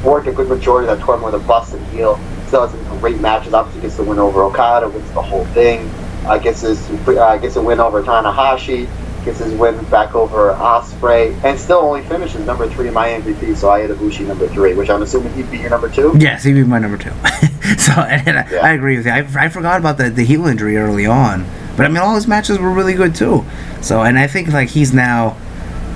worked 0.03 0.27
a 0.27 0.31
good 0.31 0.49
majority 0.49 0.89
of 0.89 0.97
that 0.97 1.05
tournament 1.05 1.33
with 1.33 1.43
a 1.43 1.47
busted 1.47 1.79
heel. 1.89 2.19
Still 2.47 2.67
has 2.67 2.71
some 2.71 2.99
great 2.99 3.19
matches. 3.21 3.53
Obviously, 3.53 3.83
gets 3.83 3.97
the 3.97 4.03
win 4.03 4.17
over 4.17 4.41
Okada, 4.41 4.89
wins 4.89 5.11
the 5.11 5.21
whole 5.21 5.45
thing. 5.45 5.87
Uh, 6.25 6.39
guess 6.39 6.61
his 6.61 6.89
uh, 7.07 7.37
gets 7.37 7.55
a 7.55 7.61
win 7.61 7.79
over 7.79 8.01
Tanahashi. 8.01 8.89
Gets 9.25 9.39
his 9.39 9.53
win 9.53 9.83
back 9.85 10.15
over 10.15 10.53
Ospreay, 10.53 11.41
and 11.43 11.59
still 11.59 11.77
only 11.79 12.01
finishes 12.03 12.45
number 12.45 12.67
three 12.69 12.87
in 12.87 12.93
my 12.93 13.09
MVP. 13.09 13.55
So 13.55 13.69
I 13.69 13.81
had 13.81 13.91
Ibushi 13.91 14.25
number 14.27 14.47
three, 14.47 14.73
which 14.73 14.89
I'm 14.89 15.01
assuming 15.01 15.33
he'd 15.33 15.51
be 15.51 15.59
your 15.59 15.69
number 15.69 15.89
two. 15.89 16.15
Yes, 16.17 16.43
he'd 16.43 16.53
be 16.53 16.63
my 16.63 16.79
number 16.79 16.97
two. 16.97 17.09
so 17.77 17.93
and, 17.93 18.27
and 18.27 18.39
I, 18.39 18.47
Yeah. 18.51 18.59
I 18.59 18.71
agree 18.71 18.97
with 18.97 19.05
you. 19.05 19.11
I, 19.11 19.27
I 19.35 19.49
forgot 19.49 19.79
about 19.79 19.97
the, 19.97 20.09
the 20.09 20.25
heel 20.25 20.47
injury 20.47 20.77
early 20.77 21.05
on, 21.05 21.45
but 21.77 21.85
I 21.85 21.89
mean 21.89 21.97
all 21.97 22.15
his 22.15 22.27
matches 22.27 22.57
were 22.57 22.71
really 22.71 22.93
good 22.93 23.13
too. 23.15 23.45
So 23.81 24.01
and 24.01 24.17
I 24.17 24.27
think 24.27 24.49
like 24.49 24.69
he's 24.69 24.93
now 24.93 25.37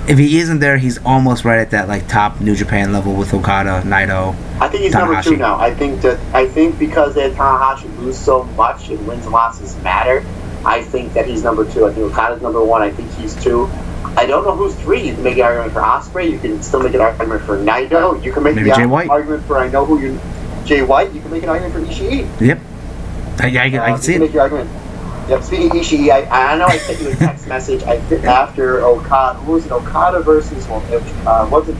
if 0.08 0.18
he 0.18 0.38
isn't 0.38 0.60
there, 0.60 0.78
he's 0.78 0.98
almost 1.04 1.44
right 1.44 1.58
at 1.58 1.70
that 1.70 1.88
like 1.88 2.06
top 2.08 2.40
New 2.40 2.54
Japan 2.54 2.92
level 2.92 3.14
with 3.14 3.34
Okada, 3.34 3.82
Naito. 3.84 4.36
I 4.60 4.68
think 4.68 4.84
he's 4.84 4.92
number 4.92 5.20
two 5.22 5.36
now. 5.36 5.58
I 5.58 5.74
think 5.74 6.00
that 6.02 6.18
I 6.34 6.46
think 6.46 6.78
because 6.78 7.14
they 7.14 7.22
had 7.22 7.32
Tanahashi 7.32 7.96
lose 7.98 8.16
so 8.16 8.44
much 8.44 8.88
and 8.88 9.04
wins 9.06 9.24
and 9.24 9.32
losses 9.32 9.76
matter. 9.82 10.24
I 10.66 10.82
think 10.82 11.12
that 11.14 11.26
he's 11.26 11.42
number 11.44 11.64
two. 11.70 11.86
I 11.86 11.92
think 11.92 12.10
Okada's 12.12 12.42
number 12.42 12.62
one. 12.62 12.82
I 12.82 12.90
think 12.90 13.10
he's 13.14 13.34
two. 13.42 13.68
I 14.16 14.26
don't 14.26 14.44
know 14.44 14.56
who's 14.56 14.74
three. 14.74 15.06
You 15.06 15.14
can 15.14 15.22
make 15.22 15.36
an 15.36 15.42
argument 15.44 15.72
for 15.72 15.80
Ospreay. 15.80 16.30
You 16.30 16.38
can 16.38 16.62
still 16.62 16.82
make 16.82 16.94
an 16.94 17.00
argument 17.00 17.42
for 17.42 17.56
Naito. 17.58 18.22
You 18.24 18.32
can 18.32 18.42
make 18.42 18.56
Maybe 18.56 18.70
the 18.70 18.86
White. 18.86 19.08
argument 19.08 19.44
for 19.46 19.58
I 19.58 19.68
know 19.68 19.84
who 19.84 20.00
you 20.00 20.18
Jay 20.64 20.82
White. 20.82 21.12
You 21.12 21.20
can 21.20 21.30
make 21.30 21.42
an 21.44 21.48
argument 21.50 21.74
for 21.74 21.80
Ishii. 21.92 22.28
Yep. 22.40 22.58
I, 23.38 23.46
I, 23.46 23.64
I 23.64 23.92
Uh, 23.92 23.94
can 23.94 24.02
see 24.02 24.12
you 24.14 24.18
can 24.18 24.22
it. 24.22 24.26
make 24.26 24.32
your 24.34 24.42
argument. 24.42 24.70
Yep. 25.28 25.42
Speaking 25.42 25.66
of 25.70 25.72
Ishii, 25.76 26.10
I, 26.10 26.52
I 26.54 26.56
know 26.58 26.66
I 26.66 26.78
sent 26.78 27.00
you 27.00 27.10
a 27.10 27.14
text 27.16 27.46
message. 27.54 27.82
I 27.84 27.96
did 28.08 28.24
after 28.24 28.82
Okada. 28.84 29.38
Who 29.40 29.52
was 29.52 29.66
it? 29.66 29.72
Okada 29.72 30.20
versus 30.20 30.66
well, 30.68 30.82
uh, 31.28 31.48
was 31.50 31.68
it? 31.68 31.74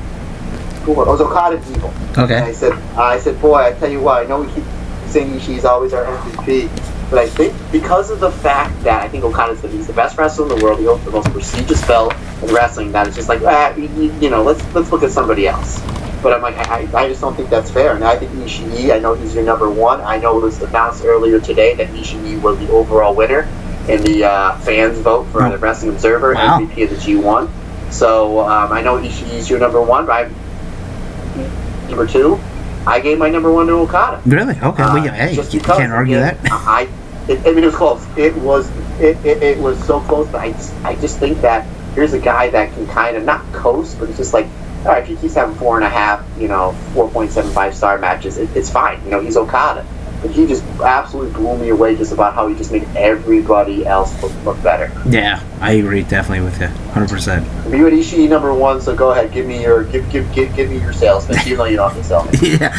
Who 0.85 0.93
was 0.93 1.09
it? 1.09 1.11
Was 1.11 1.21
Okada 1.23 1.57
and 1.57 1.77
Evil. 1.77 1.91
And 2.19 2.33
I 2.33 2.53
said, 2.53 2.73
I 2.97 3.19
said, 3.19 3.41
boy, 3.41 3.57
I 3.57 3.73
tell 3.73 3.91
you 3.91 4.01
what, 4.01 4.25
I 4.25 4.29
know 4.29 4.43
we 4.43 4.53
keep 4.53 4.65
saying 5.09 5.31
Ishii's 5.33 5.65
always 5.65 5.93
our 5.95 6.05
MVP, 6.05 6.69
but 7.11 7.19
I 7.21 7.29
think 7.29 7.55
because 7.73 8.11
of 8.11 8.21
the 8.21 8.31
fact 8.31 8.83
that 8.83 9.03
I 9.03 9.09
think 9.09 9.23
Okada's 9.25 9.63
the, 9.63 9.69
he's 9.69 9.87
the 9.87 9.93
best 9.93 10.19
wrestler 10.19 10.51
in 10.51 10.59
the 10.59 10.65
world, 10.65 10.79
he 10.81 10.87
holds 10.87 11.05
the 11.05 11.11
most 11.13 11.31
prestigious 11.31 11.87
belt 11.87 12.15
in 12.43 12.53
wrestling, 12.53 12.91
that 12.93 13.07
it's 13.07 13.17
just 13.17 13.29
like, 13.29 13.43
ah, 13.43 13.75
you, 13.77 14.13
you- 14.21 14.31
know, 14.31 14.43
let's 14.43 14.63
let's 14.75 14.91
look 14.91 15.03
at 15.03 15.11
somebody 15.11 15.47
else. 15.47 15.81
But 16.23 16.33
I'm 16.33 16.43
like, 16.43 16.57
I, 16.69 16.89
I 16.95 17.09
just 17.09 17.21
don't 17.21 17.37
think 17.37 17.51
that's 17.51 17.71
fair. 17.71 17.95
And 17.95 18.03
I 18.03 18.17
think 18.17 18.33
Ishii, 18.33 18.93
I 18.93 18.99
know 18.99 19.15
he's 19.15 19.35
your 19.35 19.45
number 19.45 19.71
one. 19.71 20.01
I 20.01 20.17
know 20.17 20.39
it 20.39 20.43
was 20.43 20.61
announced 20.63 21.05
earlier 21.05 21.39
today 21.39 21.75
that 21.75 21.89
Ishii 21.89 22.41
was 22.43 22.59
the 22.59 22.69
overall 22.71 23.15
winner 23.15 23.43
in 23.89 24.03
the 24.03 24.25
uh, 24.25 24.57
fans 24.61 24.99
vote 24.99 25.25
for 25.27 25.49
the 25.49 25.59
Wrestling 25.59 25.93
Observer 25.93 26.35
Wow. 26.35 26.59
MVP 26.59 26.83
of 26.85 26.91
the 26.91 26.97
G1. 26.97 27.49
So 27.93 28.41
um, 28.41 28.73
I 28.73 28.81
know 28.83 28.97
Ishii's 28.99 29.49
your 29.49 29.61
number 29.61 29.81
one, 29.81 30.07
but 30.07 30.13
I'm 30.27 31.89
number 31.89 32.07
two. 32.07 32.41
I 32.87 33.01
gave 33.01 33.19
my 33.19 33.29
number 33.29 33.51
one 33.51 33.67
to 33.67 33.73
Okada. 33.75 34.23
Really? 34.27 34.55
Okay. 34.55 34.83
well, 34.83 35.05
yeah, 35.05 35.11
Uh, 35.13 35.15
hey, 35.15 35.35
just 35.35 35.53
you 35.53 35.61
can't 35.61 35.93
argue 35.93 36.17
that. 36.17 36.39
I, 36.51 36.89
it, 37.29 37.41
I 37.41 37.51
mean, 37.53 37.65
it 37.65 37.67
was 37.67 37.75
close. 37.75 38.07
It 38.17 38.35
was, 38.37 38.71
it, 39.01 39.17
it, 39.25 39.43
it 39.43 39.59
was 39.59 39.83
so 39.85 40.01
close. 40.01 40.29
But 40.29 40.41
I, 40.43 40.53
just, 40.53 40.75
I 40.85 40.95
just 40.97 41.19
think 41.19 41.41
that 41.41 41.67
here's 41.95 42.13
a 42.13 42.19
guy 42.21 42.49
that 42.51 42.73
can 42.75 42.87
kind 42.87 43.17
of 43.17 43.25
not 43.25 43.45
coast, 43.53 43.99
but 43.99 44.09
it's 44.09 44.19
just 44.19 44.33
like, 44.33 44.47
all 44.85 44.93
right, 44.93 45.03
if 45.03 45.09
he 45.09 45.17
keeps 45.17 45.35
having 45.35 45.57
four 45.57 45.77
and 45.77 45.85
a 45.85 45.89
half, 45.89 46.25
you 46.39 46.47
know, 46.47 46.73
four 46.95 47.09
point 47.11 47.33
seven 47.33 47.51
five 47.51 47.75
star 47.75 47.99
matches, 47.99 48.39
it, 48.39 48.49
it's 48.55 48.71
fine. 48.71 49.03
You 49.05 49.11
know, 49.11 49.21
he's 49.21 49.37
Okada. 49.37 49.85
But 50.23 50.31
he 50.31 50.47
just 50.47 50.65
absolutely 50.81 51.33
blew 51.33 51.57
me 51.59 51.69
away 51.69 51.97
just 51.97 52.13
about 52.13 52.35
how 52.35 52.49
he 52.49 52.55
just 52.55 52.73
made 52.73 52.85
everybody 52.97 53.87
else 53.87 54.21
look, 54.23 54.33
look 54.45 54.63
better. 54.63 54.91
Yeah, 55.09 55.43
I 55.61 55.73
agree 55.73 56.03
definitely 56.03 56.45
with 56.45 56.61
you, 56.61 56.69
hundred 56.93 57.11
percent. 57.11 57.45
You 57.73 57.85
had 57.85 57.93
Ishii 57.93 58.29
number 58.29 58.53
one, 58.55 58.81
so 58.81 58.95
go 58.95 59.11
ahead, 59.11 59.33
give 59.33 59.47
me 59.47 59.63
your 59.63 59.85
give 59.85 60.09
give 60.11 60.31
give, 60.33 60.55
give 60.55 60.71
me 60.71 60.79
your 60.79 60.93
sales 60.93 61.29
even 61.31 61.59
though 61.59 61.65
you 61.65 61.77
don't 61.77 61.93
have 61.93 61.99
to 61.99 62.05
sell 62.05 62.25
me. 62.25 62.33
Yeah, 62.57 62.75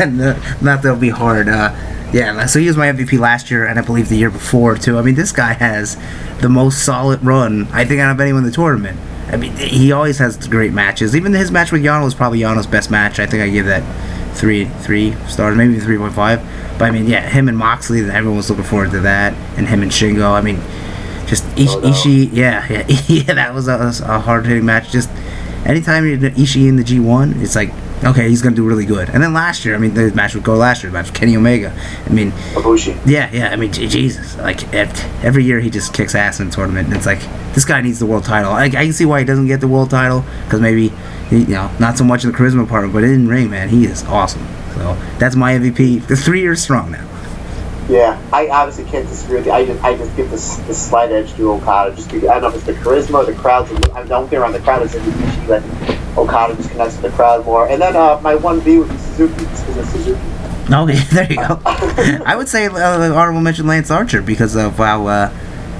uh, 0.00 0.56
not 0.60 0.82
that'll 0.82 0.96
be 0.96 1.08
hard. 1.08 1.48
Uh, 1.48 1.74
yeah, 2.12 2.44
so 2.44 2.58
he 2.58 2.66
was 2.66 2.76
my 2.76 2.88
MVP 2.88 3.18
last 3.18 3.50
year, 3.50 3.66
and 3.66 3.78
I 3.78 3.82
believe 3.82 4.10
the 4.10 4.16
year 4.16 4.30
before 4.30 4.76
too. 4.76 4.98
I 4.98 5.02
mean, 5.02 5.14
this 5.14 5.32
guy 5.32 5.54
has 5.54 5.96
the 6.40 6.48
most 6.48 6.84
solid 6.84 7.24
run 7.24 7.68
I 7.72 7.84
think 7.84 8.00
out 8.00 8.10
of 8.10 8.20
anyone 8.20 8.44
in 8.44 8.50
the 8.50 8.54
tournament. 8.54 8.98
I 9.28 9.36
mean, 9.36 9.56
he 9.56 9.92
always 9.92 10.18
has 10.18 10.36
great 10.46 10.72
matches. 10.72 11.16
Even 11.16 11.32
his 11.32 11.50
match 11.50 11.72
with 11.72 11.82
Yano 11.82 12.04
was 12.04 12.14
probably 12.14 12.40
Yano's 12.40 12.66
best 12.66 12.90
match. 12.90 13.18
I 13.18 13.24
think 13.24 13.42
I 13.42 13.48
give 13.48 13.64
that 13.64 13.82
three 14.34 14.64
three 14.64 15.14
stars, 15.28 15.56
maybe 15.56 15.78
three 15.80 15.98
point 15.98 16.14
five. 16.14 16.40
But 16.78 16.86
I 16.86 16.90
mean, 16.90 17.06
yeah, 17.06 17.28
him 17.28 17.48
and 17.48 17.56
Moxley, 17.56 18.00
everyone 18.10 18.36
was 18.36 18.50
looking 18.50 18.64
forward 18.64 18.90
to 18.92 19.00
that, 19.00 19.34
and 19.56 19.68
him 19.68 19.82
and 19.82 19.90
Shingo. 19.92 20.32
I 20.32 20.40
mean, 20.40 20.60
just 21.26 21.44
Ish- 21.58 21.70
Oh, 21.70 21.80
no. 21.80 21.88
Ishii, 21.90 22.30
yeah, 22.32 22.66
yeah, 22.70 22.84
yeah, 23.06 23.34
that 23.34 23.54
was 23.54 23.68
a, 23.68 23.92
a 24.04 24.18
hard 24.18 24.46
hitting 24.46 24.64
match. 24.64 24.90
Just 24.90 25.08
anytime 25.64 26.06
you're 26.06 26.18
Ishii 26.18 26.68
in 26.68 26.76
the 26.76 26.82
G1, 26.84 27.40
it's 27.42 27.54
like, 27.56 27.72
okay, 28.04 28.28
he's 28.28 28.42
gonna 28.42 28.56
do 28.56 28.64
really 28.66 28.86
good. 28.86 29.08
And 29.10 29.22
then 29.22 29.32
last 29.32 29.64
year, 29.64 29.74
I 29.74 29.78
mean, 29.78 29.94
the 29.94 30.12
match 30.14 30.34
would 30.34 30.44
go 30.44 30.54
last 30.54 30.82
year, 30.82 30.90
the 30.90 30.98
match 30.98 31.06
with 31.06 31.14
Kenny 31.14 31.36
Omega. 31.36 31.72
I 32.06 32.10
mean, 32.10 32.32
Ibushi. 32.54 32.98
yeah, 33.06 33.30
yeah, 33.32 33.48
I 33.48 33.56
mean, 33.56 33.72
Jesus, 33.72 34.36
like 34.38 34.72
every 34.74 35.44
year 35.44 35.60
he 35.60 35.70
just 35.70 35.94
kicks 35.94 36.14
ass 36.14 36.40
in 36.40 36.48
the 36.48 36.54
tournament, 36.54 36.88
and 36.88 36.96
it's 36.96 37.06
like 37.06 37.20
this 37.54 37.64
guy 37.64 37.80
needs 37.80 37.98
the 37.98 38.06
world 38.06 38.24
title. 38.24 38.52
I, 38.52 38.64
I 38.64 38.70
can 38.70 38.92
see 38.92 39.04
why 39.04 39.20
he 39.20 39.24
doesn't 39.24 39.46
get 39.46 39.60
the 39.60 39.68
world 39.68 39.90
title 39.90 40.24
because 40.44 40.60
maybe 40.60 40.88
he, 41.30 41.40
you 41.40 41.46
know 41.54 41.70
not 41.78 41.96
so 41.98 42.04
much 42.04 42.24
in 42.24 42.32
the 42.32 42.36
charisma 42.36 42.68
part, 42.68 42.92
but 42.92 43.04
in 43.04 43.28
ring, 43.28 43.50
man, 43.50 43.68
he 43.68 43.84
is 43.84 44.04
awesome. 44.04 44.46
So 44.74 44.96
that's 45.18 45.36
my 45.36 45.54
MVP. 45.54 46.06
The 46.06 46.16
three 46.16 46.40
years 46.40 46.62
strong 46.62 46.90
now. 46.90 47.08
Yeah, 47.88 48.20
I 48.32 48.48
obviously 48.48 48.84
can't 48.84 49.08
disagree 49.08 49.38
with 49.38 49.46
you. 49.46 49.52
I 49.52 49.66
just, 49.66 49.82
I 49.82 49.96
just 49.96 50.16
give 50.16 50.30
this, 50.30 50.56
this 50.58 50.88
slight 50.88 51.10
edge 51.10 51.32
to 51.34 51.50
Okada. 51.52 51.94
Just 51.94 52.10
because, 52.10 52.28
I 52.28 52.34
don't 52.34 52.42
know 52.42 52.48
if 52.48 52.54
it's 52.56 52.64
the 52.64 52.74
charisma 52.74 53.14
or 53.14 53.24
the 53.24 53.34
crowd. 53.34 53.70
I 53.92 54.04
don't 54.04 54.28
think 54.28 54.40
around 54.40 54.52
the 54.52 54.60
crowd 54.60 54.82
is 54.82 54.94
Ibushi, 54.94 55.48
but 55.48 56.18
Okada 56.18 56.54
just 56.54 56.70
connects 56.70 56.94
with 56.94 57.10
the 57.10 57.16
crowd 57.16 57.44
more. 57.44 57.68
And 57.68 57.82
then 57.82 57.96
uh, 57.96 58.20
my 58.22 58.34
one 58.34 58.60
B 58.60 58.78
would 58.78 58.88
be 58.88 58.96
Suzuki. 58.98 59.44
Just 59.44 59.66
because 59.66 59.78
of 59.78 59.86
Suzuki. 59.86 60.20
Okay, 60.70 60.98
there 61.12 61.32
you 61.32 61.36
go. 61.36 61.60
I 61.66 62.34
would 62.36 62.48
say 62.48 62.66
uh, 62.66 63.12
honorable 63.14 63.40
mention 63.40 63.66
Lance 63.66 63.90
Archer 63.90 64.22
because 64.22 64.54
of 64.54 64.76
how 64.76 65.06
uh, 65.06 65.28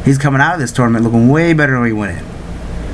he's 0.04 0.18
coming 0.18 0.40
out 0.40 0.54
of 0.54 0.60
this 0.60 0.72
tournament 0.72 1.04
looking 1.04 1.28
way 1.28 1.52
better 1.52 1.74
than 1.74 1.86
he 1.86 1.92
went 1.92 2.18
in. 2.18 2.31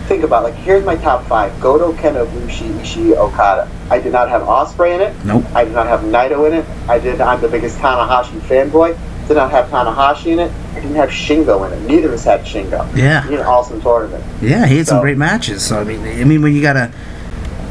Think 0.09 0.25
about 0.25 0.43
like 0.43 0.55
here's 0.55 0.87
my 0.87 0.97
top 0.97 1.27
five: 1.27 1.53
Goto, 1.61 1.93
Kenta, 1.93 2.27
Ibushi, 2.27 2.71
Ishii, 2.81 3.15
Okada. 3.15 3.71
I 3.91 3.99
did 3.99 4.11
not 4.11 4.31
have 4.31 4.41
Ospreay 4.41 4.95
in 4.95 5.01
it. 5.03 5.25
Nope. 5.27 5.45
I 5.55 5.65
did 5.65 5.75
not 5.75 5.87
have 5.87 6.01
Naito 6.01 6.47
in 6.47 6.55
it. 6.55 6.65
I 6.89 6.99
did. 6.99 7.21
I'm 7.21 7.43
the 7.43 7.49
biggest 7.49 7.77
Tanahashi 7.77 8.41
fanboy. 8.41 8.99
Did 9.29 9.35
not 9.35 9.51
have 9.51 9.67
Tanahashi 9.67 10.33
in 10.33 10.39
it. 10.39 10.51
I 10.73 10.81
didn't 10.81 10.97
have 10.97 11.11
Shingo 11.11 11.67
in 11.67 11.79
it. 11.79 11.87
Neither 11.87 12.09
of 12.09 12.15
us 12.15 12.25
had 12.25 12.41
Shingo. 12.41 12.97
Yeah. 12.97 13.29
In 13.29 13.35
an 13.35 13.41
awesome 13.41 13.83
tournament. 13.83 14.25
Yeah, 14.41 14.65
he 14.65 14.79
had 14.79 14.87
some 14.87 15.03
great 15.03 15.19
matches. 15.19 15.63
So 15.63 15.79
I 15.79 15.85
mean, 15.85 16.01
I 16.01 16.25
mean, 16.25 16.41
when 16.41 16.55
you 16.55 16.63
gotta 16.63 16.87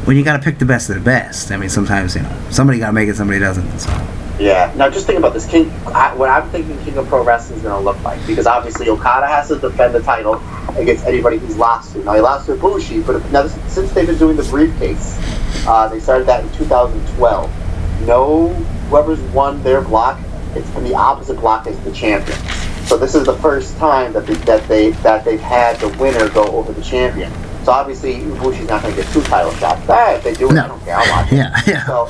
when 0.04 0.16
you 0.16 0.22
gotta 0.22 0.40
pick 0.42 0.60
the 0.60 0.64
best 0.64 0.88
of 0.90 0.94
the 0.94 1.02
best, 1.02 1.50
I 1.50 1.56
mean, 1.56 1.68
sometimes 1.68 2.14
you 2.14 2.22
know 2.22 2.46
somebody 2.50 2.78
gotta 2.78 2.92
make 2.92 3.08
it, 3.08 3.16
somebody 3.16 3.40
doesn't. 3.40 3.80
So. 3.80 4.17
Yeah. 4.38 4.72
Now, 4.76 4.88
just 4.88 5.06
think 5.06 5.18
about 5.18 5.34
this. 5.34 5.46
King, 5.46 5.70
I, 5.86 6.14
what 6.14 6.30
I'm 6.30 6.48
thinking 6.50 6.78
King 6.84 6.98
of 6.98 7.08
Pro 7.08 7.24
Wrestling 7.24 7.58
is 7.58 7.62
going 7.64 7.74
to 7.74 7.84
look 7.84 8.00
like, 8.02 8.24
because 8.26 8.46
obviously 8.46 8.88
Okada 8.88 9.26
has 9.26 9.48
to 9.48 9.58
defend 9.58 9.94
the 9.94 10.00
title 10.00 10.34
against 10.76 11.04
anybody 11.06 11.38
he's 11.38 11.56
lost 11.56 11.92
to. 11.92 12.04
Now, 12.04 12.14
he 12.14 12.20
lost 12.20 12.46
to 12.46 12.54
Ibushi, 12.54 13.06
but 13.06 13.24
now, 13.32 13.42
this, 13.42 13.54
since 13.72 13.92
they've 13.92 14.06
been 14.06 14.18
doing 14.18 14.36
the 14.36 14.44
briefcase, 14.44 15.18
uh, 15.66 15.88
they 15.88 16.00
started 16.00 16.26
that 16.28 16.44
in 16.44 16.52
2012. 16.52 18.06
No, 18.06 18.48
whoever's 18.90 19.20
won 19.32 19.62
their 19.62 19.82
block, 19.82 20.20
it's 20.54 20.68
in 20.76 20.84
the 20.84 20.94
opposite 20.94 21.38
block 21.40 21.66
as 21.66 21.78
the 21.80 21.92
champion. 21.92 22.38
So 22.86 22.96
this 22.96 23.14
is 23.14 23.26
the 23.26 23.36
first 23.38 23.76
time 23.76 24.14
that 24.14 24.26
they, 24.26 24.34
that 24.34 24.66
they 24.66 24.90
that 25.02 25.22
they've 25.22 25.38
had 25.38 25.78
the 25.78 25.88
winner 25.98 26.30
go 26.30 26.44
over 26.44 26.72
the 26.72 26.80
champion. 26.80 27.30
So 27.64 27.72
obviously 27.72 28.20
Ibushi's 28.20 28.66
not 28.66 28.80
going 28.82 28.94
to 28.94 29.02
get 29.02 29.12
two 29.12 29.20
title 29.22 29.52
shots. 29.56 29.82
Ah, 29.90 30.14
if 30.14 30.24
they 30.24 30.32
do 30.32 30.48
it, 30.48 30.54
No. 30.54 30.64
I 30.64 30.68
don't 30.68 30.84
care. 30.84 30.96
I'll 30.96 31.10
watch 31.22 31.30
it. 31.30 31.36
Yeah, 31.36 31.60
yeah. 31.66 31.86
So, 31.86 32.08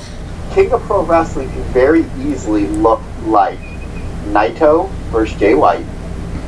King 0.52 0.72
of 0.72 0.82
Pro 0.82 1.04
Wrestling 1.04 1.50
can 1.50 1.62
very 1.64 2.04
easily 2.18 2.66
look 2.66 3.00
like 3.24 3.58
Naito 4.26 4.90
versus 5.10 5.38
Jay 5.38 5.54
White, 5.54 5.84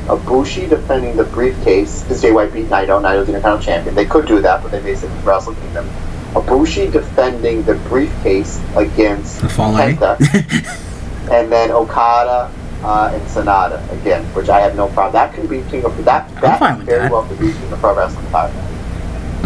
Ibushi 0.05 0.69
defending 0.69 1.15
the 1.15 1.23
briefcase 1.25 2.01
because 2.03 2.21
Jay 2.21 2.31
White 2.31 2.53
beat 2.53 2.67
Naito. 2.67 3.01
Naito's 3.01 3.27
the 3.27 3.33
Intercontinental 3.33 3.59
Champion. 3.59 3.95
They 3.95 4.05
could 4.05 4.27
do 4.27 4.41
that, 4.41 4.61
but 4.61 4.71
they 4.71 4.81
basically 4.81 5.17
Wrestle 5.23 5.55
Kingdom. 5.55 5.89
Ibushi 6.33 6.91
defending 6.91 7.63
the 7.63 7.75
briefcase 7.75 8.61
against 8.75 9.41
The 9.41 9.47
Penta, 9.47 10.17
and 11.31 11.51
then 11.51 11.71
Okada 11.71 12.51
uh, 12.83 13.11
and 13.13 13.21
Sanada 13.23 13.81
again, 13.91 14.23
which 14.33 14.49
I 14.49 14.61
have 14.61 14.75
no 14.75 14.87
problem. 14.87 15.13
That 15.13 15.33
can 15.33 15.47
be 15.47 15.61
King 15.69 15.85
of 15.85 16.05
that. 16.05 16.29
That 16.41 16.79
very 16.79 17.01
that. 17.01 17.11
well 17.11 17.27
could 17.27 17.39
be 17.39 17.51
King 17.51 17.71
of 17.71 17.79
Pro 17.79 17.95
Wrestling. 17.95 18.25
Five. 18.27 18.53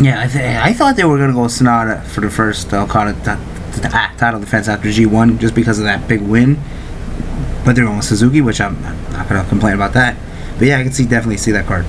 Yeah, 0.01 0.21
I, 0.21 0.27
th- 0.27 0.57
I 0.57 0.73
thought 0.73 0.95
they 0.95 1.05
were 1.05 1.17
gonna 1.17 1.33
go 1.33 1.45
Sanada 1.45 2.03
for 2.05 2.21
the 2.21 2.29
first 2.29 2.73
Okada 2.73 3.13
title 4.17 4.39
defense 4.39 4.67
after 4.67 4.89
G1 4.89 5.39
just 5.39 5.55
because 5.55 5.79
of 5.79 5.85
that 5.85 6.07
big 6.07 6.21
win. 6.21 6.57
But 7.65 7.75
they're 7.75 7.85
going 7.85 7.97
with 7.97 8.05
Suzuki, 8.05 8.41
which 8.41 8.61
I'm, 8.61 8.81
not 9.11 9.27
gonna 9.27 9.47
complain 9.49 9.73
about 9.73 9.93
that. 9.93 10.15
But 10.57 10.67
yeah, 10.67 10.77
I 10.77 10.83
can 10.83 10.91
see 10.91 11.05
definitely 11.05 11.37
see 11.37 11.51
that 11.51 11.65
card. 11.65 11.85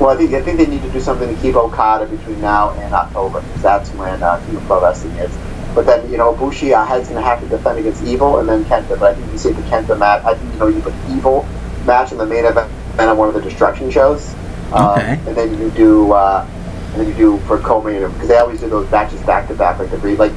Well, 0.00 0.10
I 0.10 0.16
think 0.16 0.32
I 0.32 0.42
think 0.42 0.58
they 0.58 0.66
need 0.66 0.82
to 0.82 0.90
do 0.90 1.00
something 1.00 1.32
to 1.32 1.40
keep 1.40 1.54
Okada 1.54 2.06
between 2.06 2.40
now 2.40 2.70
and 2.72 2.92
October 2.92 3.42
because 3.42 3.62
that's 3.62 3.90
when 3.90 4.22
uh, 4.22 4.44
King 4.46 4.56
of 4.56 4.62
Pro 4.64 4.82
Wrestling 4.82 5.14
is. 5.16 5.36
But 5.74 5.86
then 5.86 6.10
you 6.10 6.16
know 6.16 6.34
Bushi 6.34 6.74
uh, 6.74 6.84
is 6.96 7.08
going 7.08 7.22
to 7.22 7.28
have 7.28 7.40
to 7.40 7.48
defend 7.48 7.78
against 7.78 8.02
Evil 8.04 8.38
and 8.38 8.48
then 8.48 8.64
Kenta. 8.64 8.98
But 8.98 9.02
I 9.02 9.14
think 9.14 9.30
you 9.30 9.38
see 9.38 9.52
the 9.52 9.62
Kenta 9.62 9.96
match. 9.98 10.24
I 10.24 10.34
think 10.34 10.52
you 10.52 10.58
know 10.58 10.66
you 10.68 10.80
put 10.80 10.94
Evil 11.10 11.46
match 11.84 12.12
in 12.12 12.18
the 12.18 12.26
main 12.26 12.44
event 12.44 12.72
on 12.98 13.16
one 13.16 13.28
of 13.28 13.34
the 13.34 13.42
Destruction 13.42 13.90
shows. 13.90 14.34
Um, 14.72 14.98
Okay. 14.98 15.20
And 15.26 15.36
then 15.36 15.58
you 15.60 15.70
do 15.70 16.12
uh, 16.12 16.46
and 16.92 17.00
then 17.00 17.08
you 17.08 17.14
do 17.14 17.38
for 17.46 17.58
co-main 17.58 18.08
because 18.12 18.28
they 18.28 18.36
always 18.38 18.60
do 18.60 18.68
those 18.68 18.90
matches 18.90 19.20
back 19.22 19.48
to 19.48 19.54
back 19.54 19.78
like 19.78 19.90
the. 19.90 19.98
Like 20.16 20.32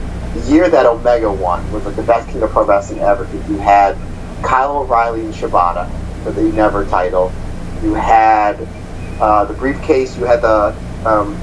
year 0.49 0.69
that 0.69 0.85
Omega 0.85 1.31
won 1.31 1.69
was 1.71 1.85
like 1.85 1.95
the 1.95 2.03
best 2.03 2.29
King 2.29 2.41
of 2.43 2.51
Pro 2.51 2.65
Wrestling 2.65 2.99
ever 2.99 3.25
because 3.25 3.49
you 3.49 3.57
had 3.57 3.97
Kyle 4.43 4.77
O'Reilly 4.77 5.21
and 5.21 5.33
Shibata 5.33 5.89
for 6.23 6.31
the 6.31 6.43
Never 6.43 6.85
title. 6.85 7.31
You 7.81 7.93
had 7.93 8.67
uh, 9.19 9.45
the 9.45 9.53
briefcase. 9.53 10.17
You 10.17 10.25
had 10.25 10.41
the 10.41 10.75
um, 11.05 11.37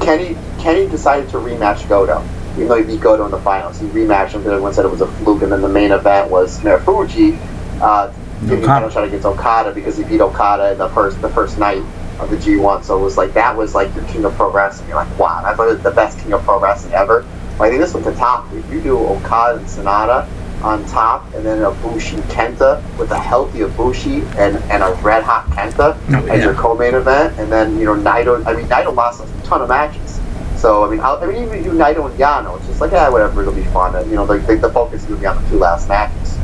Kenny. 0.00 0.36
Kenny 0.58 0.88
decided 0.88 1.28
to 1.30 1.36
rematch 1.36 1.88
Goto, 1.88 2.24
even 2.54 2.68
though 2.68 2.76
he 2.76 2.84
beat 2.84 3.00
Goto 3.00 3.24
in 3.24 3.30
the 3.30 3.40
finals. 3.40 3.78
He 3.78 3.86
rematched 3.88 4.30
him 4.30 4.40
because 4.40 4.52
everyone 4.52 4.74
said 4.74 4.84
it 4.84 4.90
was 4.90 5.00
a 5.00 5.06
fluke, 5.06 5.42
and 5.42 5.52
then 5.52 5.62
the 5.62 5.68
main 5.68 5.92
event 5.92 6.30
was 6.30 6.58
Marufuji 6.60 7.38
uh, 7.80 8.12
giving 8.40 8.64
a 8.64 8.66
title 8.66 8.90
shot 8.90 9.04
against 9.04 9.26
Okada 9.26 9.72
because 9.72 9.96
he 9.96 10.04
beat 10.04 10.20
Okada 10.20 10.72
in 10.72 10.78
the 10.78 10.88
first 10.90 11.20
the 11.22 11.28
first 11.28 11.58
night. 11.58 11.82
of 12.18 12.30
the 12.30 12.36
G1. 12.36 12.82
So 12.84 12.98
it 12.98 13.02
was 13.02 13.16
like 13.18 13.34
that 13.34 13.56
was 13.56 13.74
like 13.74 13.94
your 13.94 14.04
King 14.04 14.24
of 14.24 14.34
Pro 14.34 14.50
Wrestling. 14.50 14.88
You're 14.88 14.96
like, 14.96 15.18
wow, 15.18 15.42
I 15.44 15.54
thought 15.54 15.68
it 15.68 15.74
was 15.74 15.82
the 15.82 15.90
best 15.90 16.18
King 16.18 16.32
of 16.32 16.42
Pro 16.42 16.58
Wrestling 16.58 16.94
ever. 16.94 17.26
I 17.58 17.68
think 17.68 17.80
this 17.80 17.94
was 17.94 18.04
the 18.04 18.14
top. 18.14 18.52
If 18.52 18.70
you 18.70 18.80
do 18.82 18.98
Okada 18.98 19.58
and 19.58 19.66
Sanada 19.66 20.28
on 20.62 20.84
top, 20.86 21.32
and 21.34 21.44
then 21.44 21.62
a 21.62 21.70
Bushi 21.70 22.16
Kenta 22.28 22.82
with 22.98 23.10
a 23.10 23.18
healthy 23.18 23.60
Ibushi 23.60 24.22
and, 24.36 24.56
and 24.70 24.82
a 24.82 24.92
red 25.02 25.22
hot 25.22 25.46
Kenta 25.46 25.96
Oh, 26.10 26.26
as 26.26 26.44
your 26.44 26.54
co-main 26.54 26.94
event, 26.94 27.38
and 27.38 27.50
then 27.50 27.78
you 27.78 27.84
know 27.86 27.94
Naito. 27.94 28.44
I 28.46 28.54
mean 28.54 28.66
Naito 28.66 28.94
lost 28.94 29.22
a 29.22 29.42
ton 29.42 29.62
of 29.62 29.68
matches. 29.68 30.20
So 30.56 30.84
I 30.84 30.90
mean, 30.90 31.00
I'll, 31.00 31.16
I 31.16 31.26
mean 31.26 31.42
even 31.44 31.58
you 31.58 31.70
do 31.70 31.78
Naito 31.78 32.10
and 32.10 32.18
Yano, 32.18 32.56
it's 32.58 32.66
just 32.66 32.80
like 32.80 32.92
yeah, 32.92 33.08
whatever, 33.08 33.42
it'll 33.42 33.54
be 33.54 33.64
fun. 33.64 33.94
And, 33.94 34.10
you 34.10 34.16
know, 34.16 34.26
the, 34.26 34.38
the, 34.38 34.56
the 34.56 34.70
focus 34.70 35.02
is 35.02 35.08
gonna 35.08 35.20
be 35.20 35.26
on 35.26 35.42
the 35.42 35.50
two 35.50 35.58
last 35.58 35.88
matches. 35.88 36.36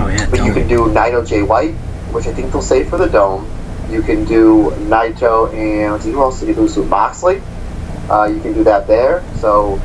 Oh 0.00 0.08
yeah. 0.08 0.28
But 0.30 0.44
you 0.44 0.52
can 0.52 0.68
do 0.68 0.86
Naito 0.86 1.26
Jay 1.26 1.42
White, 1.42 1.74
which 2.12 2.26
I 2.26 2.32
think 2.32 2.52
they'll 2.52 2.62
save 2.62 2.88
for 2.88 2.98
the 2.98 3.08
Dome. 3.08 3.48
You 3.90 4.02
can 4.02 4.24
do 4.24 4.70
Naito 4.88 5.52
and 5.52 5.92
let's 5.92 6.04
see 6.04 6.12
who 6.12 6.20
else 6.20 6.40
did 6.40 6.48
you 6.48 6.54
do? 6.54 6.68
So 6.68 6.84
Moxley. 6.84 7.42
Uh, 8.08 8.24
you 8.24 8.40
can 8.40 8.52
do 8.54 8.64
that 8.64 8.86
there. 8.88 9.24
So 9.36 9.80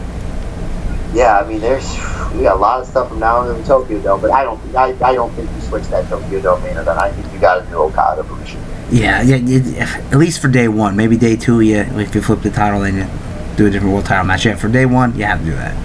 yeah, 1.16 1.40
I 1.40 1.48
mean 1.48 1.62
there's 1.62 1.88
we 2.34 2.44
got 2.44 2.58
a 2.58 2.60
lot 2.60 2.82
of 2.82 2.88
stuff 2.88 3.08
from 3.08 3.20
now 3.20 3.38
on 3.38 3.50
in 3.50 3.62
the 3.62 3.68
Tokyo 3.68 4.02
Dome, 4.02 4.20
but 4.20 4.32
I 4.32 4.44
don't 4.44 4.60
think 4.60 4.76
I, 4.76 4.88
I 5.02 5.16
don't 5.16 5.32
think 5.34 5.50
you 5.50 5.62
switch 5.62 5.86
that 5.86 6.08
Tokyo 6.10 6.42
Dome 6.42 6.62
main 6.62 6.76
event. 6.76 7.00
I 7.00 7.12
think 7.12 7.32
you 7.34 7.40
got 7.40 7.64
to 7.64 7.70
do 7.70 7.78
Okada 7.78 8.24
Bushi. 8.24 8.58
Yeah, 8.92 9.22
yeah, 9.22 9.38
yeah, 9.38 10.10
at 10.12 10.18
least 10.18 10.42
for 10.42 10.50
day 10.50 10.68
one. 10.68 10.96
Maybe 10.96 11.18
day 11.18 11.38
two, 11.38 11.62
yeah, 11.62 11.98
if 11.98 12.14
you 12.14 12.22
flip 12.22 12.42
the 12.42 12.52
title, 12.52 12.82
then 12.82 12.98
you 12.98 13.08
do 13.56 13.68
a 13.68 13.70
different 13.70 13.94
world 13.94 14.06
title 14.06 14.26
match. 14.26 14.46
Yeah, 14.46 14.56
for 14.56 14.68
day 14.68 14.86
one, 14.86 15.18
you 15.18 15.24
have 15.24 15.40
to 15.40 15.46
do 15.46 15.52
that. 15.52 15.76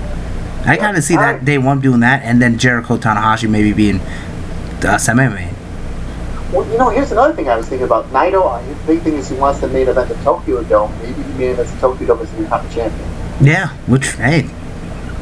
I 0.66 0.77
kind 0.77 0.97
of 0.97 1.05
see 1.05 1.15
that 1.16 1.44
day 1.44 1.59
one 1.59 1.81
doing 1.81 2.01
that, 2.01 2.23
and 2.24 2.43
then 2.43 2.59
Jericho 2.59 2.98
Tanahashi 2.98 3.48
maybe 3.48 3.73
being 3.73 4.01
uh, 4.85 4.98
semi 4.98 5.28
main. 5.28 5.55
Well, 6.52 6.69
you 6.70 6.77
know, 6.77 6.89
here's 6.90 7.12
another 7.12 7.32
thing 7.32 7.48
I 7.48 7.57
was 7.57 7.69
thinking 7.69 7.86
about. 7.86 8.07
Naito, 8.07 8.44
uh, 8.44 8.59
his 8.59 8.77
big 8.85 9.02
thing 9.02 9.15
is 9.15 9.28
he 9.28 9.36
wants 9.36 9.61
to 9.61 9.69
main 9.69 9.86
event 9.86 10.09
the 10.09 10.16
Tokyo 10.16 10.65
Dome. 10.65 10.93
Maybe 11.01 11.23
he 11.23 11.32
main 11.35 11.51
events 11.51 11.70
the 11.70 11.81
Tokyo 11.81 12.09
Dome 12.09 12.20
as 12.20 12.31
the 12.32 12.39
Intercontinental 12.39 12.90
champion. 12.90 13.47
Yeah, 13.47 13.69
which 13.86 14.09
hey, 14.16 14.51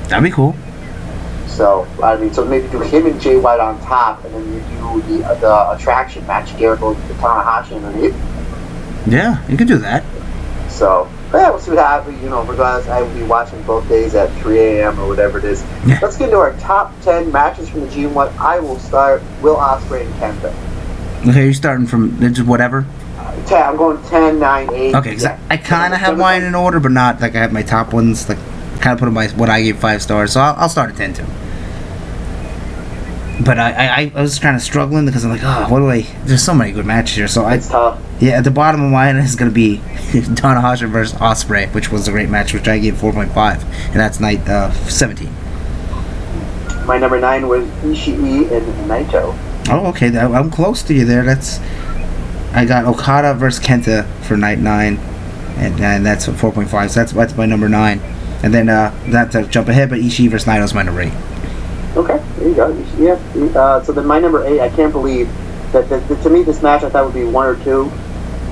that'd 0.09 0.23
be 0.25 0.31
cool. 0.31 0.55
So 1.47 1.87
I 2.03 2.17
mean, 2.17 2.33
so 2.33 2.45
maybe 2.45 2.69
do 2.69 2.81
him 2.81 3.07
and 3.07 3.21
Jay 3.21 3.37
White 3.37 3.61
on 3.61 3.81
top, 3.83 4.25
and 4.25 4.35
then 4.35 4.53
you 4.53 4.61
do 4.61 5.19
the 5.23 5.35
the 5.41 5.71
attraction 5.73 6.27
match, 6.27 6.57
Jericho 6.57 6.95
to 6.95 7.01
Tanahashi 7.15 7.73
underneath. 7.77 8.15
Yeah, 9.07 9.45
you 9.49 9.57
could 9.57 9.69
do 9.69 9.79
that. 9.79 10.05
So 10.69 11.09
yeah, 11.33 11.51
we'll 11.51 11.59
see 11.59 11.71
what 11.73 11.81
happens. 11.85 12.23
You 12.23 12.29
know, 12.31 12.45
regardless, 12.45 12.89
I 12.89 13.03
will 13.03 13.13
be 13.15 13.23
watching 13.25 13.61
both 13.63 13.89
days 13.89 14.15
at 14.15 14.31
3 14.41 14.59
a.m. 14.59 15.01
or 15.01 15.09
whatever 15.09 15.39
it 15.39 15.45
is. 15.45 15.63
Yeah. 15.87 15.99
Let's 16.01 16.17
get 16.17 16.27
into 16.27 16.39
our 16.39 16.53
top 16.59 16.93
10 17.03 17.33
matches 17.33 17.69
from 17.69 17.81
the 17.81 17.87
G1. 17.89 18.37
I 18.39 18.61
will 18.61 18.79
start 18.79 19.23
Will 19.43 19.57
Ospreay 19.57 20.05
and 20.07 20.15
Kenta. 20.15 21.29
Okay, 21.29 21.45
you're 21.45 21.53
starting 21.55 21.87
from 21.87 22.19
just 22.21 22.47
whatever. 22.47 22.87
Uh, 23.19 23.47
10, 23.47 23.63
I'm 23.67 23.77
going 23.77 24.01
10, 24.05 24.39
9, 24.39 24.73
8. 24.73 24.95
Okay, 24.95 25.15
'cause 25.15 25.25
I, 25.25 25.39
I 25.51 25.57
kind 25.57 25.93
of 25.93 26.01
have 26.01 26.17
mine 26.17 26.45
in 26.45 26.55
order, 26.55 26.79
but 26.79 26.93
not 26.93 27.21
like 27.21 27.35
I 27.35 27.41
have 27.41 27.53
my 27.53 27.63
top 27.63 27.93
ones. 27.93 28.29
Like, 28.29 28.39
kind 28.81 28.95
of 28.95 28.99
put 29.01 29.13
my 29.13 29.29
what 29.29 29.49
I 29.49 29.63
gave 29.63 29.79
five 29.79 30.03
stars. 30.03 30.33
So 30.33 30.41
I'll, 30.41 30.55
I'll 30.57 30.69
start 30.69 30.91
at 30.91 30.97
ten 30.97 31.15
too. 31.15 31.27
But 33.45 33.59
I, 33.61 33.71
I, 33.71 34.13
I 34.17 34.23
was 34.23 34.39
kind 34.41 34.57
of 34.57 34.63
struggling 34.63 35.07
because 35.07 35.25
I'm 35.25 35.31
like, 35.31 35.43
oh, 35.45 35.67
what 35.71 35.79
do 35.79 35.89
I? 35.89 36.01
There's 36.25 36.43
so 36.43 36.55
many 36.55 36.73
good 36.73 36.85
matches 36.87 37.15
here. 37.17 37.29
So 37.29 37.45
I, 37.45 37.55
It's 37.55 37.69
tough. 37.69 38.01
yeah, 38.21 38.33
at 38.39 38.45
the 38.45 38.51
bottom 38.51 38.83
of 38.83 38.91
mine 38.91 39.15
is 39.17 39.37
gonna 39.37 39.53
be 39.53 39.77
Donna 40.13 40.61
Tanahashi 40.61 40.91
versus 40.91 41.17
Ospreay, 41.21 41.73
which 41.73 41.93
was 41.93 42.09
a 42.09 42.11
great 42.11 42.29
match, 42.29 42.53
which 42.53 42.67
I 42.67 42.81
gave 42.81 42.95
4.5, 42.95 43.63
and 43.63 43.95
that's 43.95 44.19
night 44.19 44.47
uh, 44.49 44.73
17. 44.73 45.33
My 46.85 46.99
number 46.99 47.21
9 47.21 47.47
was 47.47 47.65
Ishii 47.83 48.51
and 48.51 48.91
Naito. 48.91 49.39
Oh, 49.71 49.87
okay, 49.91 50.17
I'm 50.19 50.51
close 50.51 50.83
to 50.85 50.95
you 50.95 51.05
there. 51.05 51.23
That's 51.23 51.61
I 52.55 52.65
got 52.65 52.87
Okada 52.87 53.35
versus 53.35 53.63
Kenta 53.65 54.05
for 54.25 54.37
night 54.37 54.59
nine, 54.59 54.97
and, 55.59 55.79
and 55.81 56.05
that's 56.05 56.27
4.5. 56.27 56.89
So 56.91 57.01
that's 57.01 57.13
that's 57.13 57.37
my 57.37 57.47
number 57.47 57.69
nine, 57.69 58.01
and 58.43 58.53
then 58.55 58.69
uh, 58.69 58.95
not 59.07 59.33
to 59.33 59.47
jump 59.47 59.69
ahead, 59.69 59.91
but 59.91 59.99
Ishii 59.99 60.29
versus 60.31 60.47
Naito 60.49 60.65
is 60.65 60.75
my 60.75 60.83
number 60.83 61.03
eight. 61.03 61.13
Okay, 61.97 62.23
there 62.39 62.49
you 62.49 62.55
go. 62.55 62.73
Ishii, 62.73 63.53
Yeah. 63.55 63.61
Uh, 63.61 63.83
so 63.83 63.93
then 63.93 64.07
my 64.07 64.19
number 64.21 64.45
8, 64.45 64.61
I 64.61 64.69
can't 64.69 64.93
believe 64.93 65.29
that, 65.73 65.89
that, 65.89 66.07
that 66.09 66.23
to 66.23 66.31
me 66.31 66.43
this 66.43 66.63
match 66.63 66.83
I 66.83 66.91
thought 66.91 67.05
would 67.07 67.15
be 67.15 67.25
1 67.25 67.47
or 67.47 67.57
2. 67.65 67.91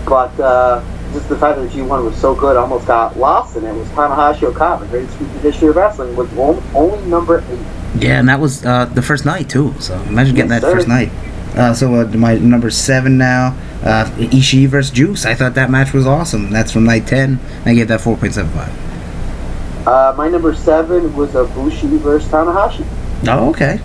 But 0.06 0.38
uh, 0.40 0.82
just 1.12 1.28
the 1.28 1.36
fact 1.38 1.58
that 1.58 1.70
G1 1.70 2.04
was 2.04 2.16
so 2.16 2.34
good, 2.34 2.56
I 2.56 2.60
almost 2.60 2.86
got 2.86 3.16
lost 3.18 3.56
in 3.56 3.64
it. 3.64 3.68
It 3.68 3.74
was 3.74 3.88
Tanahashi 3.88 4.44
Okada, 4.44 4.84
the 4.84 4.90
greatest 4.90 5.20
in 5.20 5.26
history 5.40 5.68
of 5.68 5.76
wrestling, 5.76 6.16
was 6.16 6.32
on- 6.38 6.62
only 6.74 7.04
number 7.08 7.44
8. 7.48 8.02
Yeah, 8.02 8.18
and 8.18 8.28
that 8.28 8.40
was 8.40 8.64
uh, 8.64 8.86
the 8.86 9.02
first 9.02 9.24
night 9.24 9.48
too. 9.48 9.74
So 9.80 9.94
imagine 10.02 10.34
getting 10.34 10.50
Yes, 10.50 10.62
that 10.62 10.72
first 10.72 10.88
night. 10.88 11.10
Uh, 11.56 11.72
so 11.72 11.94
uh, 11.94 12.04
my 12.08 12.34
number 12.36 12.68
seven 12.68 13.16
now, 13.16 13.56
uh, 13.82 14.04
Ishii 14.16 14.66
versus 14.66 14.90
Juice. 14.90 15.24
I 15.24 15.34
thought 15.34 15.54
that 15.54 15.70
match 15.70 15.94
was 15.94 16.06
awesome. 16.06 16.50
That's 16.50 16.70
from 16.72 16.84
night 16.84 17.06
ten. 17.06 17.40
I 17.64 17.72
gave 17.74 17.88
that 17.88 18.00
4.75. 18.00 18.85
Uh, 19.86 20.14
my 20.16 20.28
number 20.28 20.54
7 20.54 21.14
was 21.14 21.30
Ibushi 21.30 21.98
versus 22.00 22.28
Tanahashi. 22.30 22.84
Oh, 23.28 23.50
okay. 23.50 23.80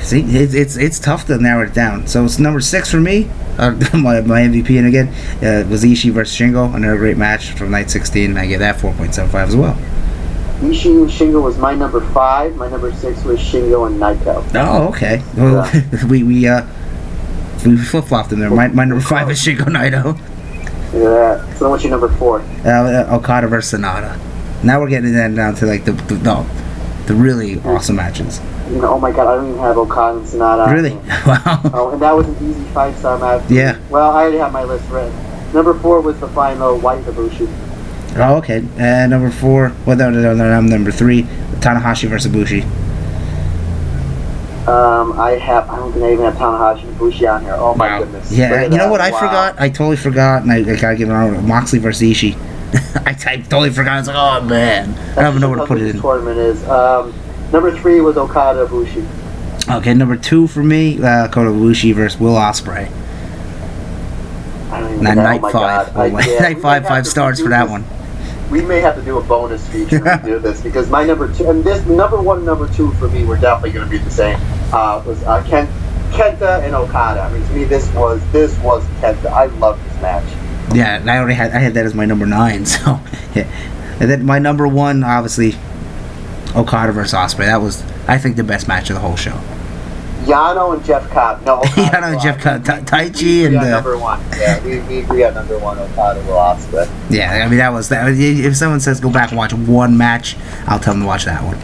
See, 0.00 0.20
it's, 0.20 0.52
it's 0.52 0.76
it's 0.76 0.98
tough 0.98 1.26
to 1.26 1.38
narrow 1.38 1.66
it 1.66 1.72
down. 1.72 2.06
So 2.06 2.24
it's 2.24 2.38
number 2.38 2.60
six 2.60 2.90
for 2.90 3.00
me. 3.00 3.30
Uh, 3.54 3.70
my, 3.92 4.20
my 4.20 4.40
MVP, 4.40 4.76
and 4.78 4.88
again, 4.88 5.06
uh, 5.36 5.64
was 5.70 5.84
Ishii 5.84 6.10
versus 6.10 6.36
Shingo. 6.36 6.74
Another 6.74 6.96
great 6.96 7.16
match 7.16 7.52
from 7.52 7.70
night 7.70 7.88
16. 7.88 8.36
I 8.36 8.46
gave 8.48 8.58
that 8.58 8.80
4.75 8.80 9.34
as 9.34 9.54
well. 9.54 9.74
Ishii 10.58 11.02
and 11.02 11.08
Shingo 11.08 11.40
was 11.40 11.56
my 11.56 11.72
number 11.72 12.00
5. 12.00 12.56
My 12.56 12.68
number 12.68 12.92
6 12.92 13.22
was 13.22 13.38
Shingo 13.38 13.86
and 13.86 14.00
Naito. 14.00 14.44
Oh, 14.56 14.88
okay. 14.88 15.22
Well, 15.36 15.70
we 16.08 16.24
we 16.24 16.48
uh 16.48 16.66
we 17.64 17.76
flip 17.76 18.06
flopped 18.06 18.30
them 18.30 18.40
there. 18.40 18.50
My, 18.50 18.66
my 18.66 18.84
number 18.84 19.04
five 19.04 19.30
is 19.30 19.38
Shingo 19.38 19.66
Naito. 19.66 20.18
Yeah. 20.92 21.38
So 21.54 21.60
then 21.60 21.70
what's 21.70 21.84
your 21.84 21.92
number 21.92 22.08
4? 22.08 22.40
Uh, 22.40 23.14
Okada 23.16 23.46
versus 23.46 23.78
Sanada. 23.78 24.18
Now 24.64 24.80
we're 24.80 24.88
getting 24.88 25.12
then 25.12 25.34
down 25.34 25.54
to 25.56 25.66
like 25.66 25.84
the 25.84 25.92
the, 25.92 26.14
the, 26.14 26.46
the 27.06 27.14
really 27.14 27.60
awesome 27.60 27.96
matches. 27.96 28.40
Oh 28.82 28.98
my 28.98 29.12
god, 29.12 29.26
I 29.28 29.34
don't 29.36 29.48
even 29.50 29.60
have 29.60 29.76
Okada 29.76 30.18
and 30.18 30.26
Sanada. 30.26 30.72
Really? 30.72 30.94
Wow. 31.26 31.60
Oh, 31.74 31.90
and 31.92 32.00
that 32.02 32.12
was 32.16 32.26
an 32.26 32.36
easy 32.50 32.64
five 32.72 32.96
star 32.96 33.18
match. 33.18 33.48
Yeah. 33.50 33.78
Well, 33.90 34.10
I 34.10 34.22
already 34.22 34.38
have 34.38 34.52
my 34.52 34.64
list 34.64 34.88
written. 34.90 35.12
Number 35.52 35.74
four 35.74 36.00
was 36.00 36.18
the 36.18 36.28
final 36.28 36.78
White 36.78 37.04
Ibushi. 37.04 37.46
Oh, 38.16 38.36
okay. 38.38 38.64
And 38.78 39.10
number 39.10 39.30
four. 39.30 39.72
Well, 39.86 39.96
no, 39.96 40.08
no, 40.10 40.20
no, 40.20 40.34
no, 40.34 40.50
I'm 40.50 40.66
number 40.66 40.90
three. 40.90 41.24
Tanahashi 41.60 42.08
versus 42.08 42.32
Bushi. 42.32 42.62
Um, 44.66 45.12
I 45.20 45.32
have. 45.32 45.68
I 45.68 45.76
don't 45.76 45.92
think 45.92 46.04
I 46.04 46.12
even 46.14 46.24
have 46.24 46.34
Tanahashi 46.34 46.84
and 46.84 46.96
Ibushi 46.96 47.30
on 47.34 47.42
here. 47.42 47.54
Oh 47.58 47.74
my 47.74 47.98
goodness. 47.98 48.30
Look 48.30 48.38
Yeah, 48.38 48.62
you 48.62 48.70
know 48.70 48.76
that. 48.78 48.90
what? 48.90 49.00
I 49.02 49.10
forgot. 49.10 49.60
I 49.60 49.68
totally 49.68 49.96
forgot, 49.96 50.42
and 50.42 50.50
I, 50.50 50.56
I 50.56 50.76
gotta 50.80 50.96
give 50.96 51.10
it 51.10 51.12
on 51.12 51.46
Moxley 51.46 51.78
versus 51.80 52.02
Ishii. 52.02 52.34
I, 53.06 53.16
I 53.26 53.36
totally 53.36 53.70
forgot. 53.70 53.92
I 53.94 53.98
was 53.98 54.06
like, 54.08 54.16
oh 54.16 54.44
man, 54.44 54.94
I 55.16 55.22
don't 55.22 55.30
even 55.30 55.40
know 55.40 55.48
where 55.50 55.58
to 55.58 55.66
put 55.66 55.80
it 55.80 55.94
in. 55.94 56.00
Tournament 56.00 56.38
is. 56.38 56.62
Um, 56.68 57.12
number 57.52 57.76
three 57.78 58.00
was 58.00 58.16
Okada 58.16 58.66
Ibushi. 58.66 59.06
Okay, 59.78 59.94
number 59.94 60.16
two 60.16 60.46
for 60.46 60.62
me, 60.62 61.02
uh, 61.02 61.28
Kota 61.28 61.50
Ibushi 61.50 61.94
versus 61.94 62.18
Will 62.20 62.34
Ospreay. 62.34 62.90
I 64.70 64.80
don't 64.80 64.92
even 64.94 65.04
know. 65.04 65.14
night 65.14 65.40
oh 65.44 65.50
five. 65.50 65.96
I- 65.96 66.06
yeah, 66.26 66.38
night 66.40 66.60
five, 66.60 66.86
five 66.86 67.06
stars 67.06 67.40
for 67.40 67.48
that 67.48 67.64
this- 67.64 67.70
one. 67.70 67.84
We 68.50 68.60
may 68.60 68.80
have 68.80 68.94
to 68.96 69.02
do 69.02 69.18
a 69.18 69.22
bonus 69.22 69.66
feature 69.68 70.00
we 70.22 70.28
do 70.28 70.38
this 70.38 70.60
because 70.60 70.90
my 70.90 71.02
number 71.02 71.32
two 71.32 71.48
and 71.48 71.64
this 71.64 71.84
number 71.86 72.20
one 72.20 72.44
number 72.44 72.68
two 72.74 72.92
for 72.92 73.08
me 73.08 73.24
were 73.24 73.38
definitely 73.38 73.72
going 73.72 73.86
to 73.86 73.90
be 73.90 73.96
the 73.98 74.10
same. 74.10 74.38
Uh, 74.72 75.02
was 75.06 75.20
uh, 75.24 75.42
Ken, 75.48 75.66
Kenta 76.12 76.62
and 76.62 76.74
Okada. 76.74 77.22
I 77.22 77.32
mean, 77.32 77.42
to 77.48 77.52
me, 77.54 77.64
this 77.64 77.90
was 77.94 78.20
this 78.32 78.56
was 78.58 78.84
Kenta. 79.00 79.26
I 79.26 79.46
love 79.46 79.82
this 79.84 80.02
match. 80.02 80.24
Yeah, 80.72 81.02
I 81.06 81.18
already 81.18 81.34
had 81.34 81.52
I 81.52 81.58
had 81.58 81.74
that 81.74 81.84
as 81.86 81.94
my 81.94 82.04
number 82.04 82.26
nine. 82.26 82.66
So, 82.74 83.00
yeah. 83.34 83.46
and 84.00 84.10
then 84.10 84.24
my 84.24 84.38
number 84.38 84.66
one, 84.66 85.04
obviously, 85.04 85.54
Okada 86.56 86.92
versus 86.92 87.14
Ospreay. 87.14 87.46
That 87.46 87.60
was, 87.60 87.82
I 88.08 88.18
think, 88.18 88.36
the 88.36 88.44
best 88.44 88.66
match 88.68 88.90
of 88.90 88.94
the 88.94 89.00
whole 89.00 89.16
show. 89.16 89.38
Yano 90.24 90.74
and 90.74 90.84
Jeff 90.84 91.08
Cobb. 91.10 91.44
No, 91.44 91.58
Okada 91.58 91.74
Yano 91.74 92.12
and 92.12 92.20
Jeff. 92.20 92.40
Cobb. 92.40 92.62
Taichi 92.86 93.46
and, 93.46 93.56
uh, 93.56 93.70
number 93.70 93.98
one. 93.98 94.20
Yeah, 94.38 94.64
we, 94.64 94.80
we 94.80 95.00
agree 95.00 95.24
on 95.24 95.34
number 95.34 95.58
one. 95.58 95.78
Okada 95.78 96.20
will 96.20 96.34
Ospreay. 96.34 96.88
Yeah, 97.10 97.44
I 97.44 97.48
mean 97.48 97.58
that 97.58 97.72
was 97.72 97.88
that. 97.90 98.08
If 98.08 98.56
someone 98.56 98.80
says 98.80 99.00
go 99.00 99.10
back 99.10 99.30
and 99.30 99.38
watch 99.38 99.52
one 99.52 99.96
match, 99.98 100.36
I'll 100.66 100.80
tell 100.80 100.94
them 100.94 101.02
to 101.02 101.06
watch 101.06 101.24
that 101.26 101.42
one. 101.44 101.58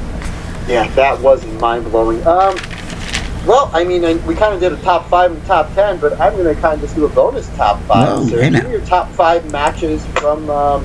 Yeah, 0.69 0.87
that 0.95 1.21
was 1.21 1.45
mind 1.61 1.85
blowing. 1.91 2.25
Um, 2.27 2.55
well, 3.47 3.71
I 3.73 3.85
mean, 3.85 4.05
I, 4.05 4.15
we 4.27 4.35
kind 4.35 4.55
of 4.55 4.61
did 4.61 4.73
a 4.73 4.83
top 4.83 5.09
five 5.09 5.33
and 5.33 5.45
top 5.47 5.73
ten, 5.75 5.99
but 5.99 6.21
I'm 6.21 6.35
going 6.35 6.55
to 6.55 6.61
kind 6.61 6.75
of 6.75 6.81
just 6.81 6.95
do 6.95 7.07
a 7.07 7.09
bonus 7.09 7.49
top 7.57 7.81
five. 7.83 8.09
Whoa, 8.09 8.27
sir. 8.27 8.43
hey. 8.43 8.51
Give 8.51 8.65
me 8.65 8.71
your 8.71 8.85
top 8.85 9.09
five 9.13 9.51
matches 9.51 10.07
from 10.09 10.49
um, 10.51 10.85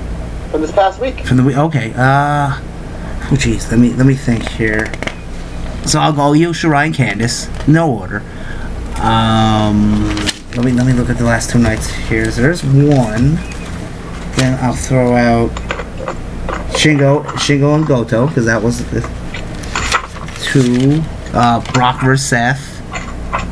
from 0.50 0.62
this 0.62 0.72
past 0.72 1.00
week. 1.00 1.20
From 1.20 1.36
the 1.36 1.42
week, 1.42 1.56
okay. 1.56 1.92
Uh, 1.94 2.58
oh 2.58 3.36
jeez, 3.36 3.70
let 3.70 3.78
me 3.78 3.92
let 3.94 4.06
me 4.06 4.14
think 4.14 4.42
here. 4.48 4.92
So 5.86 6.00
I'll 6.00 6.12
go 6.12 6.32
Io 6.32 6.52
Shirai 6.52 6.86
and 6.86 6.94
Candice, 6.94 7.68
no 7.68 7.92
order. 7.92 8.22
Um, 9.00 10.08
let 10.56 10.64
me 10.64 10.72
let 10.72 10.86
me 10.86 10.94
look 10.94 11.10
at 11.10 11.18
the 11.18 11.24
last 11.24 11.50
two 11.50 11.58
nights 11.58 11.88
here. 11.88 12.30
So 12.30 12.40
there's 12.40 12.64
one. 12.64 13.36
Then 14.36 14.58
I'll 14.62 14.74
throw 14.74 15.14
out 15.14 15.50
Shingo, 16.72 17.24
Shingo 17.36 17.74
and 17.74 17.86
Goto 17.86 18.26
because 18.26 18.46
that 18.46 18.62
was 18.62 18.84
the 18.90 19.00
two. 20.42 21.02
Uh, 21.36 21.60
Brock 21.72 22.00
versus 22.02 22.26
Seth. 22.26 22.72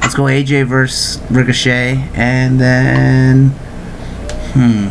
Let's 0.00 0.14
go 0.14 0.22
AJ 0.24 0.66
versus 0.66 1.20
Ricochet, 1.30 2.08
and 2.14 2.58
then 2.60 3.48
Hmm. 4.54 4.88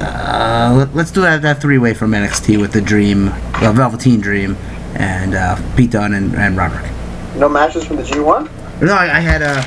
Uh, 0.00 0.74
let, 0.78 0.94
let's 0.96 1.10
do 1.12 1.20
that, 1.20 1.42
that 1.42 1.60
three 1.60 1.78
way 1.78 1.94
from 1.94 2.10
NXT 2.12 2.60
with 2.60 2.72
the 2.72 2.80
Dream, 2.80 3.28
uh, 3.28 3.72
Velveteen 3.74 4.20
Dream, 4.20 4.56
and 4.94 5.34
uh, 5.34 5.56
Pete 5.76 5.90
Dunne 5.90 6.14
and, 6.14 6.34
and 6.34 6.56
Roderick. 6.56 6.90
No 7.36 7.48
matches 7.48 7.84
from 7.84 7.96
the 7.96 8.02
G1. 8.02 8.80
No, 8.82 8.92
I, 8.94 9.18
I 9.18 9.20
had 9.20 9.42
uh, 9.42 9.62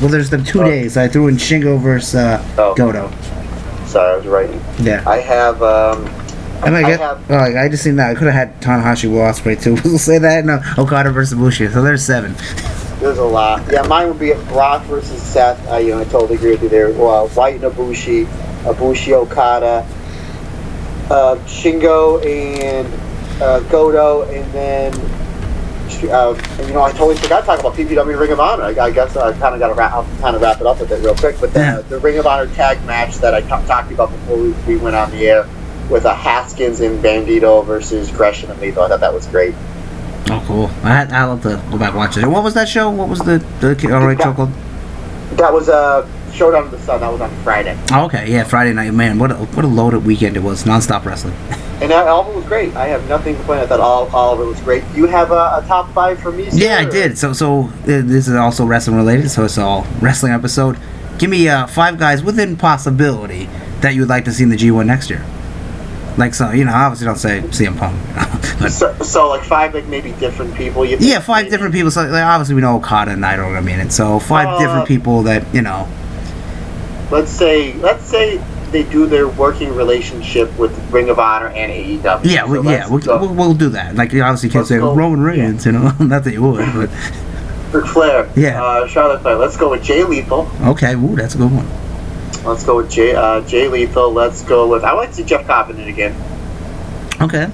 well, 0.00 0.08
there's 0.10 0.30
the 0.30 0.38
two 0.38 0.62
Oh. 0.62 0.64
days. 0.64 0.96
I 0.96 1.08
threw 1.08 1.26
in 1.28 1.36
Shingo 1.36 1.80
versus 1.80 2.14
uh, 2.14 2.44
Oh. 2.58 2.74
Goto. 2.74 3.10
Sorry, 3.86 4.12
I 4.12 4.16
was 4.16 4.26
writing. 4.26 4.60
Yeah. 4.80 5.02
I 5.06 5.16
have. 5.18 5.60
Um, 5.62 6.04
I 6.62 6.70
might 6.70 6.84
I 6.84 6.90
get. 6.90 7.00
have- 7.00 7.30
oh, 7.30 7.36
I 7.38 7.68
just 7.68 7.82
seen 7.82 7.96
that. 7.96 8.10
I 8.10 8.14
could 8.14 8.28
have 8.32 8.34
had 8.34 8.60
Tanahashi 8.60 9.10
Will 9.10 9.18
Ospreay 9.18 9.60
too. 9.60 9.74
we'll 9.84 9.98
say 9.98 10.18
that. 10.18 10.44
No, 10.44 10.60
Okada 10.78 11.10
versus 11.10 11.36
Bushi. 11.38 11.68
So 11.68 11.82
there's 11.82 12.04
seven. 12.04 12.34
There's 13.00 13.18
a 13.18 13.24
lot. 13.24 13.62
Yeah, 13.70 13.82
mine 13.82 14.08
would 14.08 14.18
be 14.20 14.32
Brock 14.48 14.82
versus 14.84 15.20
Seth. 15.20 15.66
I, 15.68 15.80
you 15.80 15.90
know, 15.90 16.00
I 16.00 16.04
totally 16.04 16.36
agree 16.36 16.52
with 16.52 16.62
you 16.62 16.68
there. 16.68 16.90
Well, 16.92 17.28
White 17.30 17.56
and 17.56 17.64
Ibushi, 17.64 18.26
Ibushi 18.62 19.12
Okada, 19.12 19.84
uh, 21.10 21.34
Shingo 21.46 22.24
and 22.24 23.42
uh, 23.42 23.58
Goto, 23.68 24.22
and 24.30 24.52
then 24.52 24.94
uh, 26.10 26.32
and, 26.58 26.68
you 26.68 26.74
know 26.74 26.82
I 26.82 26.90
totally 26.92 27.16
forgot 27.16 27.40
to 27.40 27.46
talk 27.46 27.60
about 27.60 27.74
PPW 27.74 28.18
Ring 28.18 28.30
of 28.32 28.40
Honor. 28.40 28.64
I, 28.64 28.86
I 28.86 28.90
guess 28.90 29.16
I 29.16 29.32
kind 29.38 29.54
of 29.54 29.58
got 29.60 29.68
to 29.68 29.74
wrap, 29.74 29.92
I'll 29.92 30.04
kind 30.20 30.34
of 30.36 30.42
wrap 30.42 30.60
it 30.60 30.66
up 30.66 30.80
with 30.80 30.90
it 30.90 31.02
real 31.02 31.14
quick. 31.14 31.36
But 31.40 31.52
the, 31.52 31.60
Yeah. 31.60 31.80
the 31.82 31.98
Ring 31.98 32.18
of 32.18 32.26
Honor 32.26 32.46
tag 32.54 32.82
match 32.86 33.16
that 33.16 33.34
I 33.34 33.40
talked 33.42 33.92
about 33.92 34.10
before 34.10 34.36
we, 34.36 34.50
we 34.66 34.76
went 34.76 34.96
on 34.96 35.10
the 35.10 35.26
air 35.28 35.44
with 35.92 36.06
a 36.06 36.14
Haskins 36.14 36.80
and 36.80 37.04
Bandito 37.04 37.64
versus 37.64 38.10
Gresham 38.10 38.50
and 38.50 38.60
Lethal. 38.60 38.84
I 38.84 38.88
thought 38.88 39.00
that 39.00 39.12
was 39.12 39.26
great. 39.26 39.54
Oh, 40.30 40.42
cool. 40.46 40.66
I 40.82 40.88
had. 40.88 41.12
I'll 41.12 41.36
have 41.36 41.42
to 41.42 41.62
go 41.70 41.78
back 41.78 41.90
and 41.90 41.98
watch 41.98 42.16
it. 42.16 42.26
What 42.26 42.42
was 42.42 42.54
that 42.54 42.68
show? 42.68 42.90
What 42.90 43.08
was 43.08 43.18
the 43.20 43.38
the 43.60 43.92
alright 43.92 44.20
show 44.20 44.32
called? 44.32 44.50
That 45.32 45.52
was 45.52 45.68
a 45.68 45.74
uh, 45.74 46.32
Showdown 46.32 46.64
of 46.64 46.70
the 46.70 46.78
Sun. 46.78 47.00
That 47.00 47.12
was 47.12 47.20
on 47.20 47.30
Friday. 47.42 47.78
Oh, 47.92 48.06
okay. 48.06 48.30
Yeah, 48.30 48.44
Friday 48.44 48.72
night. 48.72 48.92
Man, 48.94 49.18
what 49.18 49.30
a 49.30 49.34
what 49.34 49.64
a 49.64 49.68
loaded 49.68 50.04
weekend 50.06 50.36
it 50.36 50.42
was. 50.42 50.64
Non-stop 50.64 51.04
wrestling. 51.04 51.36
And 51.82 51.90
that, 51.90 52.06
all 52.06 52.20
of 52.20 52.28
it 52.28 52.36
was 52.36 52.44
great. 52.44 52.76
I 52.76 52.86
have 52.86 53.08
nothing 53.08 53.34
to 53.34 53.38
complain. 53.40 53.58
I 53.58 53.66
thought 53.66 53.80
all, 53.80 54.08
all 54.14 54.34
of 54.34 54.38
it 54.38 54.44
was 54.44 54.60
great. 54.60 54.84
You 54.94 55.06
have 55.08 55.32
a, 55.32 55.34
a 55.34 55.64
top 55.66 55.90
five 55.92 56.20
for 56.20 56.30
me? 56.30 56.48
Yeah, 56.52 56.78
I 56.78 56.84
did. 56.84 57.18
So, 57.18 57.32
so 57.32 57.64
uh, 57.64 57.70
this 57.82 58.28
is 58.28 58.36
also 58.36 58.64
wrestling 58.64 58.96
related. 58.96 59.30
So 59.30 59.44
it's 59.44 59.58
all 59.58 59.84
wrestling 60.00 60.32
episode. 60.32 60.78
Give 61.18 61.28
me 61.28 61.48
uh, 61.48 61.66
five 61.66 61.98
guys 61.98 62.22
within 62.22 62.54
possibility 62.54 63.48
that 63.80 63.96
you 63.96 64.02
would 64.02 64.08
like 64.08 64.24
to 64.26 64.32
see 64.32 64.44
in 64.44 64.50
the 64.50 64.56
G1 64.56 64.86
next 64.86 65.10
year. 65.10 65.24
Like 66.18 66.34
so, 66.34 66.50
you 66.50 66.64
know, 66.64 66.72
obviously 66.72 67.06
don't 67.06 67.16
say 67.16 67.40
CM 67.40 67.76
Punk. 67.78 67.96
but 68.60 68.70
So, 68.70 68.94
so 69.02 69.28
like 69.30 69.42
five, 69.44 69.72
like 69.74 69.86
maybe 69.86 70.12
different 70.12 70.54
people. 70.54 70.84
You 70.84 70.96
yeah, 71.00 71.20
five 71.20 71.44
maybe? 71.44 71.50
different 71.50 71.74
people. 71.74 71.90
So 71.90 72.02
like, 72.06 72.22
obviously 72.22 72.54
we 72.54 72.60
know 72.60 72.76
Okada 72.76 73.12
and 73.12 73.22
Naito 73.22 73.38
are 73.46 73.54
gonna 73.54 73.64
be 73.66 73.72
in 73.72 73.80
it. 73.80 73.92
So 73.92 74.18
five 74.18 74.46
Uh, 74.48 74.58
different 74.58 74.86
people 74.88 75.22
that 75.24 75.42
you 75.54 75.62
know. 75.62 75.88
Let's 77.10 77.30
say, 77.30 77.74
let's 77.74 78.04
say 78.04 78.38
they 78.70 78.84
do 78.84 79.06
their 79.06 79.28
working 79.28 79.74
relationship 79.74 80.56
with 80.58 80.72
Ring 80.90 81.10
of 81.10 81.18
Honor 81.18 81.48
and 81.48 81.70
AEW. 81.70 82.24
Yeah, 82.24 82.46
So 82.46 82.62
yeah, 82.62 82.88
we'll, 82.88 83.00
we'll, 83.20 83.34
we'll 83.34 83.54
do 83.54 83.68
that. 83.70 83.96
Like 83.96 84.12
you 84.12 84.22
obviously 84.22 84.48
can't 84.48 84.60
Let's 84.62 84.68
say 84.70 84.78
go- 84.78 84.94
Roman 84.94 85.20
Reigns, 85.22 85.66
you 85.66 85.72
know, 85.72 85.92
not 86.00 86.24
that 86.24 86.32
you 86.32 86.42
would, 86.42 86.64
but 86.74 86.90
Ric 87.72 87.86
Flair. 87.86 88.30
Yeah. 88.36 88.62
Uh, 88.62 88.86
Charlotte 88.86 89.20
Flair. 89.22 89.36
Let's 89.36 89.56
go 89.56 89.70
with 89.70 89.82
Jay 89.82 90.04
Lethal. 90.04 90.48
okay, 90.62 90.94
ooh, 90.94 91.16
that's 91.16 91.34
a 91.34 91.38
good 91.38 91.52
one. 91.52 91.66
Let's 92.44 92.64
go 92.64 92.76
with 92.78 92.90
Jay, 92.90 93.14
uh, 93.14 93.40
Jay 93.42 93.68
Lethal. 93.68 94.12
Let's 94.12 94.42
go 94.42 94.66
with. 94.68 94.82
I 94.84 94.92
would 94.94 95.00
like 95.00 95.10
to 95.10 95.14
see 95.16 95.24
Jeff 95.24 95.46
Cobb 95.46 95.70
in 95.70 95.78
it 95.78 95.88
again. 95.88 96.14
Okay, 97.20 97.44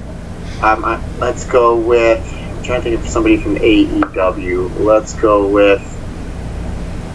Um, 0.63 0.85
I, 0.85 0.99
let's 1.19 1.45
go 1.45 1.77
with. 1.77 2.21
I'm 2.25 2.63
trying 2.65 2.81
to 2.81 2.91
think 2.91 3.01
of 3.01 3.09
somebody 3.09 3.37
from 3.37 3.57
AEW. 3.57 4.81
Let's 4.81 5.15
go 5.15 5.47
with. 5.47 5.83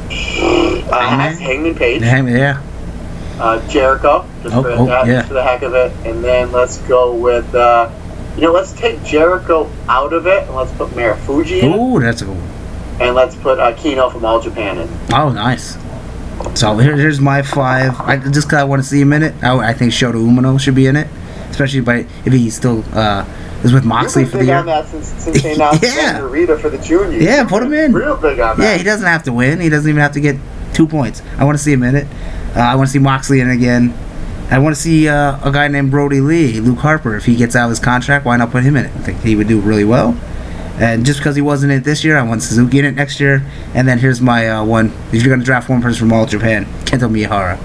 Uh, 0.10 1.00
Hangman? 1.00 1.41
Hangman 1.41 1.76
Page. 1.76 2.02
Hangman, 2.04 2.38
yeah. 2.38 2.62
uh, 3.40 3.66
Jericho, 3.68 4.28
just, 4.44 4.54
Oh, 4.56 4.62
for, 4.64 4.70
oh, 4.72 4.86
that, 4.86 5.08
yeah. 5.08 5.14
just 5.16 5.28
for 5.30 5.34
the 5.34 5.44
heck 5.44 5.64
of 5.64 5.74
it. 5.74 5.91
And 6.06 6.24
then 6.24 6.52
let's 6.52 6.78
go 6.84 7.16
with, 7.16 7.54
uh, 7.56 7.90
you 8.36 8.41
know, 8.44 8.52
let's 8.52 8.74
take 8.74 9.04
Jericho 9.04 9.70
out 9.88 10.14
of 10.14 10.28
it 10.28 10.44
and 10.44 10.56
let's 10.56 10.72
put 10.74 10.90
Marufuji 10.90 11.64
in, 11.64 11.74
Ooh, 11.74 12.00
that's 12.00 12.22
a 12.22 12.26
good 12.26 12.36
one. 12.38 13.02
and 13.02 13.16
let's 13.16 13.36
put 13.36 13.60
uh, 13.60 13.74
Kino 13.76 14.10
from 14.10 14.24
All 14.26 14.40
Japan 14.41 14.78
in. 14.78 14.90
Oh, 15.14 15.30
nice. 15.30 15.78
So 16.55 16.77
here, 16.77 16.95
here's 16.95 17.19
my 17.19 17.41
five. 17.41 17.99
I 17.99 18.18
just 18.18 18.49
cause 18.49 18.60
I 18.60 18.64
want 18.64 18.81
to 18.81 18.88
see 18.88 19.01
him 19.01 19.14
in 19.14 19.23
it. 19.23 19.34
I, 19.43 19.69
I 19.69 19.73
think 19.73 19.91
Shota 19.91 20.14
Umino 20.15 20.60
should 20.60 20.76
be 20.76 20.88
in 20.88 20.95
it, 20.95 21.07
especially 21.49 21.81
by 21.81 22.05
if 22.26 22.34
he 22.34 22.49
still 22.49 22.84
uh, 22.93 23.26
is 23.64 23.73
with 23.73 23.85
Moxley 23.85 24.26
for 24.26 24.38
the 24.38 24.39
big 24.39 24.49
on 24.49 24.68
year. 24.68 24.76
that 24.76 24.88
since, 24.88 25.07
since 25.07 25.43
Yeah. 25.84 26.19
Rita 26.22 26.57
for 26.57 26.69
the 26.69 26.77
junior. 26.77 27.18
Yeah, 27.18 27.47
put 27.47 27.64
him 27.64 27.73
in. 27.73 27.93
Real 27.93 28.18
big 28.18 28.39
on 28.39 28.57
that. 28.57 28.64
Yeah, 28.64 28.77
he 28.77 28.84
doesn't 28.84 29.07
have 29.07 29.23
to 29.23 29.34
win. 29.34 29.60
He 29.60 29.69
doesn't 29.69 29.89
even 29.89 30.01
have 30.01 30.14
to 30.14 30.22
get 30.22 30.38
two 30.73 30.88
points. 30.88 31.22
I 31.38 31.43
want 31.45 31.57
to 31.57 31.64
see 31.64 31.73
him 31.73 31.84
in 31.84 31.95
it. 31.95 32.07
Uh, 32.55 32.60
I 32.60 32.76
want 32.76 32.88
to 32.88 32.91
see 32.93 32.99
Moxley 32.99 33.39
in 33.39 33.49
it 33.49 33.53
again. 33.53 33.93
I 34.51 34.60
want 34.60 34.76
to 34.76 34.81
see 34.81 35.07
uh, 35.07 35.39
a 35.43 35.51
guy 35.51 35.68
named 35.69 35.89
Brodie 35.89 36.19
Lee, 36.19 36.60
Luke 36.60 36.80
Harper. 36.80 37.15
If 37.15 37.26
he 37.26 37.35
gets 37.35 37.55
out 37.55 37.65
of 37.65 37.69
his 37.72 37.80
contract, 37.80 38.26
why 38.26 38.38
not 38.38 38.51
put 38.51 38.64
him 38.64 38.76
in 38.76 38.85
it? 38.85 38.95
I 38.95 38.99
think 38.99 39.22
he 39.22 39.35
would 39.35 39.47
do 39.47 39.60
really 39.60 39.85
well. 39.85 40.15
And 40.80 41.06
just 41.06 41.20
because 41.20 41.36
he 41.36 41.41
wasn't 41.41 41.72
in 41.72 41.80
it 41.80 41.84
this 41.84 42.04
year, 42.04 42.18
I 42.18 42.24
want 42.24 42.41
Suzuki 42.41 42.80
in 42.80 42.86
it 42.86 42.95
next 42.95 43.20
year. 43.20 43.44
And 43.76 43.88
then 43.88 44.00
here's 44.00 44.22
my 44.22 44.50
uh, 44.50 44.64
one. 44.66 44.88
If 45.12 45.22
you're 45.22 45.28
going 45.30 45.40
to 45.40 45.45
draft 45.45 45.70
one 45.70 45.82
person 45.82 46.00
from 46.00 46.14
All 46.14 46.26
Japan, 46.26 46.66
Kento 46.86 47.08
Miyahara. 47.10 47.60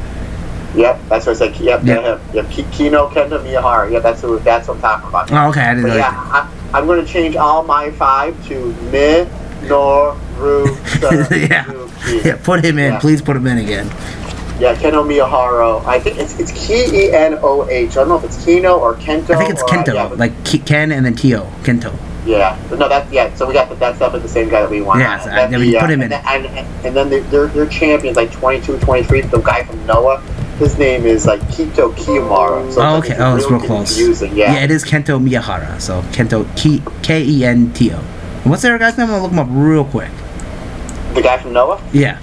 Yep, 0.76 1.00
that's 1.08 1.26
what 1.26 1.36
I 1.36 1.38
said. 1.38 1.56
Yep, 1.56 1.80
Yeah. 1.84 1.94
yeah. 1.94 2.16
him. 2.18 2.20
Yep, 2.34 2.50
Ki- 2.50 2.66
Kino 2.70 3.08
Kenta 3.08 3.42
Miyahara. 3.42 3.90
Yeah, 3.90 4.00
that's 4.00 4.20
who. 4.20 4.38
That's 4.40 4.68
what 4.68 4.74
I'm 4.76 4.80
talking 4.82 5.08
about. 5.08 5.32
Oh, 5.32 5.48
okay. 5.48 5.62
I 5.62 5.74
didn't 5.74 5.84
But 5.84 5.88
know 5.88 5.96
yeah, 5.96 6.10
that. 6.10 6.50
I, 6.74 6.78
I'm 6.78 6.86
going 6.86 7.04
to 7.04 7.10
change 7.10 7.34
all 7.36 7.62
my 7.64 7.90
five 7.92 8.36
to 8.48 8.72
Mi 8.92 9.26
Nor 9.66 10.14
Ru 10.36 10.66
yeah. 11.32 11.64
Yeah, 12.24 12.36
put 12.42 12.62
him 12.64 12.78
in. 12.78 12.92
Yeah. 12.92 13.00
Please 13.00 13.22
put 13.22 13.36
him 13.36 13.46
in 13.46 13.58
again. 13.58 13.86
Yeah, 14.60 14.76
Keno 14.78 15.02
Miyahara. 15.02 15.84
I 15.86 15.98
think 15.98 16.18
it's 16.18 16.38
it's 16.38 16.52
K 16.52 17.06
E 17.08 17.12
N 17.12 17.38
O 17.42 17.66
H. 17.68 17.92
I 17.92 17.94
don't 17.94 18.08
know 18.08 18.18
if 18.18 18.24
it's 18.24 18.44
Kino 18.44 18.76
or 18.78 18.94
Kento. 18.96 19.30
I 19.34 19.38
think 19.38 19.50
it's 19.50 19.62
or, 19.62 19.70
uh, 19.70 19.72
Kento, 19.84 19.94
yeah, 19.94 20.04
like 20.08 20.44
Ki- 20.44 20.58
Ken 20.58 20.92
and 20.92 21.06
then 21.06 21.14
Tio. 21.14 21.44
Kento. 21.62 21.96
Yeah, 22.28 22.58
but 22.68 22.78
no, 22.78 22.88
that's 22.88 23.10
yeah. 23.10 23.34
So 23.34 23.46
we 23.46 23.54
got 23.54 23.70
the, 23.70 23.74
that's 23.76 23.98
definitely 23.98 24.26
the 24.26 24.32
same 24.32 24.50
guy 24.50 24.60
that 24.60 24.70
we 24.70 24.82
want. 24.82 25.00
Yeah, 25.00 25.14
And 25.14 25.22
so, 25.22 25.30
then 25.30 25.50
mean, 25.50 25.72
the, 25.72 25.78
put 25.78 25.90
him 25.90 26.00
uh, 26.00 26.04
and 26.04 26.12
in 26.12 26.22
Then, 26.22 26.58
and, 26.58 26.86
and 26.86 26.96
then 26.96 27.30
they're, 27.30 27.46
they're 27.46 27.66
champions 27.66 28.16
like 28.16 28.30
22, 28.32 28.78
23. 28.80 29.22
The 29.22 29.38
guy 29.38 29.64
from 29.64 29.84
Noah, 29.86 30.20
his 30.58 30.76
name 30.78 31.06
is 31.06 31.24
like 31.26 31.40
Kito 31.42 31.94
Kiyomara. 31.94 32.70
So 32.70 32.82
Oh, 32.82 32.98
okay. 32.98 33.12
It's 33.12 33.20
Oh, 33.20 33.36
it's 33.36 33.50
real 33.50 33.60
close. 33.60 33.96
Confusing. 33.96 34.36
Yeah. 34.36 34.52
Yeah. 34.52 34.64
it 34.64 34.70
is 34.70 34.84
Kento 34.84 35.18
Miyahara. 35.18 35.80
So 35.80 36.02
Kento 36.12 36.44
K 36.56 36.82
K 37.02 37.24
E 37.24 37.44
N 37.44 37.72
T 37.72 37.92
O. 37.94 37.96
What's 38.44 38.62
the 38.62 38.68
other 38.68 38.78
guy's 38.78 38.98
name? 38.98 39.06
I'm 39.06 39.12
gonna 39.12 39.22
look 39.22 39.32
him 39.32 39.38
up 39.38 39.48
real 39.50 39.84
quick. 39.84 40.10
The 41.14 41.22
guy 41.22 41.38
from 41.38 41.54
Noah. 41.54 41.82
Yeah. 41.94 42.20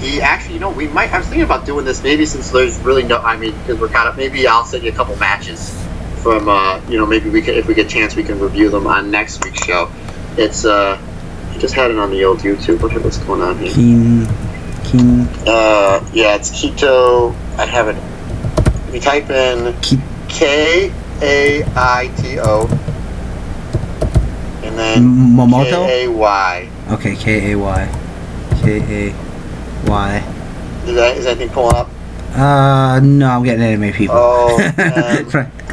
He 0.00 0.20
actually, 0.20 0.54
you 0.54 0.60
know, 0.60 0.70
we 0.70 0.86
might. 0.88 1.10
I 1.14 1.18
was 1.18 1.26
thinking 1.28 1.44
about 1.44 1.64
doing 1.64 1.86
this 1.86 2.02
maybe 2.02 2.26
since 2.26 2.50
there's 2.50 2.78
really 2.80 3.04
no. 3.04 3.18
I 3.18 3.38
mean, 3.38 3.52
because 3.60 3.80
we're 3.80 3.88
kind 3.88 4.06
of 4.06 4.18
maybe 4.18 4.46
I'll 4.46 4.66
send 4.66 4.84
you 4.84 4.90
a 4.90 4.94
couple 4.94 5.16
matches 5.16 5.83
from. 6.24 6.48
uh 6.48 6.80
You 6.88 6.98
know, 6.98 7.06
maybe 7.06 7.30
we 7.30 7.40
can 7.42 7.54
if 7.54 7.68
we 7.68 7.74
get 7.74 7.86
a 7.86 7.88
chance 7.88 8.16
we 8.16 8.24
can 8.24 8.40
review 8.40 8.68
them 8.70 8.86
on 8.88 9.10
next 9.12 9.44
week's 9.44 9.62
show. 9.64 9.88
It's 10.36 10.64
uh, 10.64 10.98
I 11.52 11.58
just 11.58 11.74
had 11.74 11.92
it 11.92 11.98
on 11.98 12.10
the 12.10 12.24
old 12.24 12.40
YouTube. 12.40 12.80
Look 12.80 12.94
at 12.94 13.02
what's 13.04 13.18
going 13.18 13.40
on 13.42 13.58
here. 13.58 13.72
Keen. 13.72 14.26
Keen. 14.82 15.20
Uh, 15.46 16.04
yeah, 16.12 16.34
it's 16.34 16.50
Keto. 16.50 17.32
I 17.56 17.66
have 17.66 17.86
it. 17.88 17.96
If 18.88 18.94
you 18.94 19.00
type 19.00 19.30
in 19.30 19.74
K 20.28 20.90
A 21.22 21.62
I 21.76 22.10
T 22.16 22.38
O, 22.40 22.66
and 24.64 24.76
then 24.76 24.98
M- 24.98 25.36
Momoto. 25.36 25.86
K 25.86 26.04
A 26.06 26.10
Y. 26.10 26.68
Okay. 26.90 27.14
K 27.14 27.52
A 27.52 27.58
Y. 27.58 27.88
K 28.62 28.80
A 28.80 29.14
Y. 29.88 30.16
Is 30.86 30.94
that 30.96 31.16
is 31.16 31.26
anything 31.26 31.50
pulling 31.50 31.76
up? 31.76 31.88
Uh, 32.34 32.98
no, 33.00 33.28
I'm 33.30 33.44
getting 33.44 33.62
anime 33.62 33.92
people. 33.92 34.16
Oh. 34.18 34.58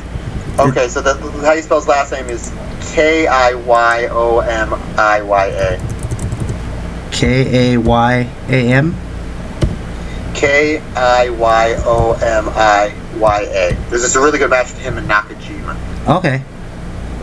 Okay, 0.60 0.88
so 0.90 1.02
that 1.02 1.18
how 1.44 1.53
you 1.53 1.61
spell 1.61 1.80
his 1.80 1.88
last 1.88 2.11
name 2.11 2.28
is 2.28 2.52
K 2.94 3.26
I 3.28 3.53
Y 3.53 4.07
O 4.11 4.40
M 4.40 4.73
I 4.98 5.22
Y 5.22 5.45
A. 5.48 7.11
K 7.11 7.73
A 7.76 7.78
Y 7.78 8.30
A 8.49 8.73
M. 8.73 8.95
K 10.34 10.80
I 10.95 11.30
Y 11.30 11.76
O 11.86 12.14
M 12.22 12.49
I 12.49 12.94
Y 13.18 13.41
A. 13.41 13.73
There's 13.90 14.02
just 14.02 14.15
a 14.15 14.19
really 14.19 14.40
good 14.40 14.49
match 14.49 14.72
with 14.72 14.82
him 14.82 14.98
and 14.98 15.10
Nakajima. 15.10 15.78
Okay. 16.18 16.44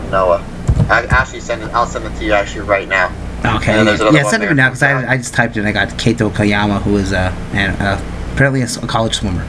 Noah. 0.09 0.43
I 0.89 1.05
actually 1.09 1.41
send 1.41 1.61
it. 1.61 1.69
I'll 1.73 1.85
send 1.85 2.05
it 2.05 2.17
to 2.17 2.25
you 2.25 2.33
actually 2.33 2.61
right 2.61 2.87
now. 2.87 3.13
Okay. 3.57 3.83
Yeah, 4.11 4.23
send 4.23 4.43
it 4.43 4.53
now 4.53 4.69
because 4.69 4.83
I, 4.83 5.13
I 5.13 5.17
just 5.17 5.33
typed 5.33 5.55
in. 5.55 5.65
I 5.65 5.71
got 5.71 5.97
Kato 5.97 6.29
Kayama, 6.29 6.81
who 6.81 6.97
is 6.97 7.13
a, 7.13 7.33
uh 7.53 8.18
apparently 8.39 8.61
a 8.61 8.87
college 8.87 9.15
swimmer. 9.15 9.45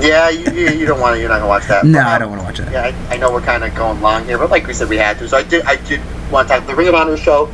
Yeah, 0.00 0.30
you, 0.30 0.52
you, 0.52 0.70
you 0.78 0.86
don't 0.86 1.00
want 1.00 1.16
to. 1.16 1.20
You're 1.20 1.28
not 1.28 1.38
gonna 1.38 1.48
watch 1.48 1.66
that. 1.66 1.84
no, 1.84 1.98
But, 1.98 2.06
I 2.06 2.18
don't 2.18 2.30
want 2.30 2.40
to 2.40 2.46
watch 2.46 2.58
that. 2.58 2.70
Yeah, 2.70 2.96
I, 3.10 3.14
I 3.14 3.16
know 3.16 3.32
we're 3.32 3.40
kind 3.40 3.64
of 3.64 3.74
going 3.74 4.00
long 4.00 4.24
here, 4.26 4.38
but 4.38 4.48
like 4.48 4.64
we 4.66 4.74
said, 4.74 4.88
we 4.88 4.96
had 4.96 5.18
to. 5.18 5.28
So 5.28 5.36
I 5.38 5.42
did. 5.42 5.64
I 5.64 5.74
did 5.74 6.00
want 6.30 6.46
to 6.46 6.54
talk. 6.54 6.66
The 6.68 6.76
Ring 6.76 6.86
of 6.86 6.94
Honor 6.94 7.16
show 7.16 7.50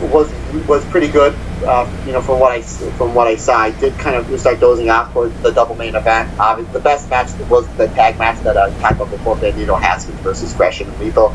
was 0.00 0.32
was 0.68 0.84
pretty 0.86 1.08
good. 1.08 1.34
Uh, 1.66 1.90
you 2.06 2.12
know, 2.12 2.20
from 2.20 2.38
what 2.38 2.52
I 2.52 2.62
from 2.62 3.12
what 3.12 3.26
I 3.26 3.34
saw, 3.34 3.56
I 3.56 3.72
did 3.72 3.92
kind 3.98 4.14
of 4.14 4.38
start 4.38 4.60
dozing 4.60 4.88
off 4.88 5.12
for 5.12 5.30
the 5.30 5.50
double 5.50 5.74
main 5.74 5.96
event. 5.96 6.30
Uh, 6.38 6.62
the 6.62 6.78
best 6.78 7.10
match 7.10 7.32
was 7.48 7.66
the 7.76 7.88
tag 7.88 8.18
match 8.18 8.40
that 8.44 8.56
I 8.56 8.70
talked 8.78 8.96
about 8.96 9.10
before: 9.10 9.34
Bandito 9.34 9.80
Haskins 9.80 10.20
versus 10.20 10.52
Gresham 10.52 10.88
and 10.90 11.00
Lethal. 11.00 11.34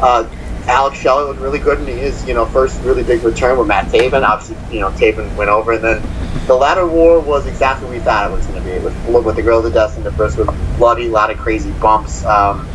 Uh, 0.00 0.28
Alex 0.70 0.98
Shelley 0.98 1.24
looked 1.24 1.40
really 1.40 1.58
good 1.58 1.80
in 1.80 1.86
his, 1.86 2.24
you 2.26 2.32
know, 2.32 2.46
first 2.46 2.80
really 2.82 3.02
big 3.02 3.22
return 3.24 3.58
with 3.58 3.66
Matt 3.66 3.86
Taven. 3.86 4.26
Obviously, 4.26 4.56
you 4.72 4.80
know, 4.80 4.90
Taven 4.90 5.34
went 5.36 5.50
over, 5.50 5.72
and 5.72 5.82
then 5.82 6.02
the 6.46 6.54
ladder 6.54 6.86
war 6.86 7.18
was 7.18 7.46
exactly 7.46 7.86
what 7.88 7.94
we 7.94 8.00
thought 8.00 8.30
it 8.30 8.32
was 8.34 8.46
going 8.46 8.62
to 8.62 8.64
be. 8.64 8.78
With 8.78 9.24
with 9.24 9.36
the 9.36 9.42
Guerrillas 9.42 9.66
of 9.66 9.74
Destiny, 9.74 10.04
the 10.04 10.12
first 10.12 10.38
was 10.38 10.48
bloody, 10.78 11.08
a 11.08 11.10
lot 11.10 11.30
of 11.30 11.38
crazy 11.38 11.72
bumps. 11.72 12.24
Um, 12.24 12.68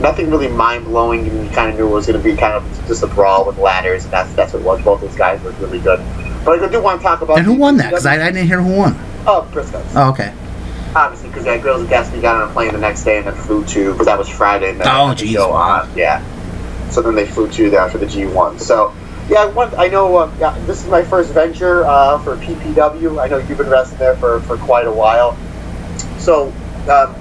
nothing 0.00 0.30
really 0.30 0.48
mind 0.48 0.84
blowing, 0.84 1.26
and 1.26 1.44
you 1.44 1.50
kind 1.54 1.70
of 1.70 1.78
knew 1.78 1.88
it 1.88 1.90
was 1.90 2.06
going 2.06 2.22
to 2.22 2.24
be 2.24 2.36
kind 2.36 2.52
of 2.52 2.64
just 2.86 3.02
a 3.02 3.06
brawl 3.06 3.46
with 3.46 3.56
ladders, 3.56 4.04
and 4.04 4.12
that's 4.12 4.30
that's 4.34 4.52
what 4.52 4.60
it 4.60 4.66
was. 4.66 4.82
Both 4.82 5.00
those 5.00 5.16
guys 5.16 5.42
looked 5.42 5.58
really 5.58 5.80
good. 5.80 6.00
But 6.44 6.62
I 6.62 6.68
do 6.68 6.82
want 6.82 7.00
to 7.00 7.02
talk 7.02 7.22
about 7.22 7.38
And 7.38 7.46
who 7.46 7.54
won 7.54 7.78
that? 7.78 7.90
Because 7.90 8.06
I, 8.06 8.14
I 8.14 8.30
didn't 8.30 8.46
hear 8.46 8.62
who 8.62 8.76
won. 8.76 8.94
Oh, 9.26 9.48
Briscoes. 9.52 9.84
Oh, 9.94 10.10
okay. 10.10 10.34
Obviously, 10.94 11.28
because 11.28 11.44
that 11.44 11.62
Guerrillas 11.62 11.82
of 11.84 11.88
Destiny 11.90 12.20
got 12.22 12.36
on 12.36 12.48
a 12.48 12.52
plane 12.52 12.72
the 12.72 12.78
next 12.78 13.04
day 13.04 13.18
and 13.18 13.26
then 13.26 13.34
flew 13.34 13.64
to 13.64 13.92
because 13.92 14.06
that 14.06 14.18
was 14.18 14.28
Friday. 14.28 14.70
And 14.70 14.80
then 14.80 14.86
Oh, 14.86 15.14
jeez. 15.14 15.38
on. 15.38 15.90
Yeah. 15.96 16.22
So 16.90 17.02
then 17.02 17.14
they 17.14 17.26
flew 17.26 17.48
to 17.50 17.70
there 17.70 17.88
for 17.88 17.98
the 17.98 18.06
G1. 18.06 18.60
So 18.60 18.94
yeah, 19.28 19.42
I, 19.42 19.46
want, 19.46 19.74
I 19.78 19.88
know 19.88 20.16
uh, 20.16 20.32
yeah, 20.40 20.58
this 20.66 20.82
is 20.84 20.90
my 20.90 21.02
first 21.02 21.32
venture 21.32 21.84
uh, 21.84 22.18
for 22.20 22.36
PPW. 22.36 23.20
I 23.22 23.28
know 23.28 23.38
you've 23.38 23.58
been 23.58 23.68
wrestling 23.68 23.98
there 23.98 24.16
for, 24.16 24.40
for 24.40 24.56
quite 24.56 24.86
a 24.86 24.92
while. 24.92 25.36
So 26.18 26.48
um, 26.90 27.14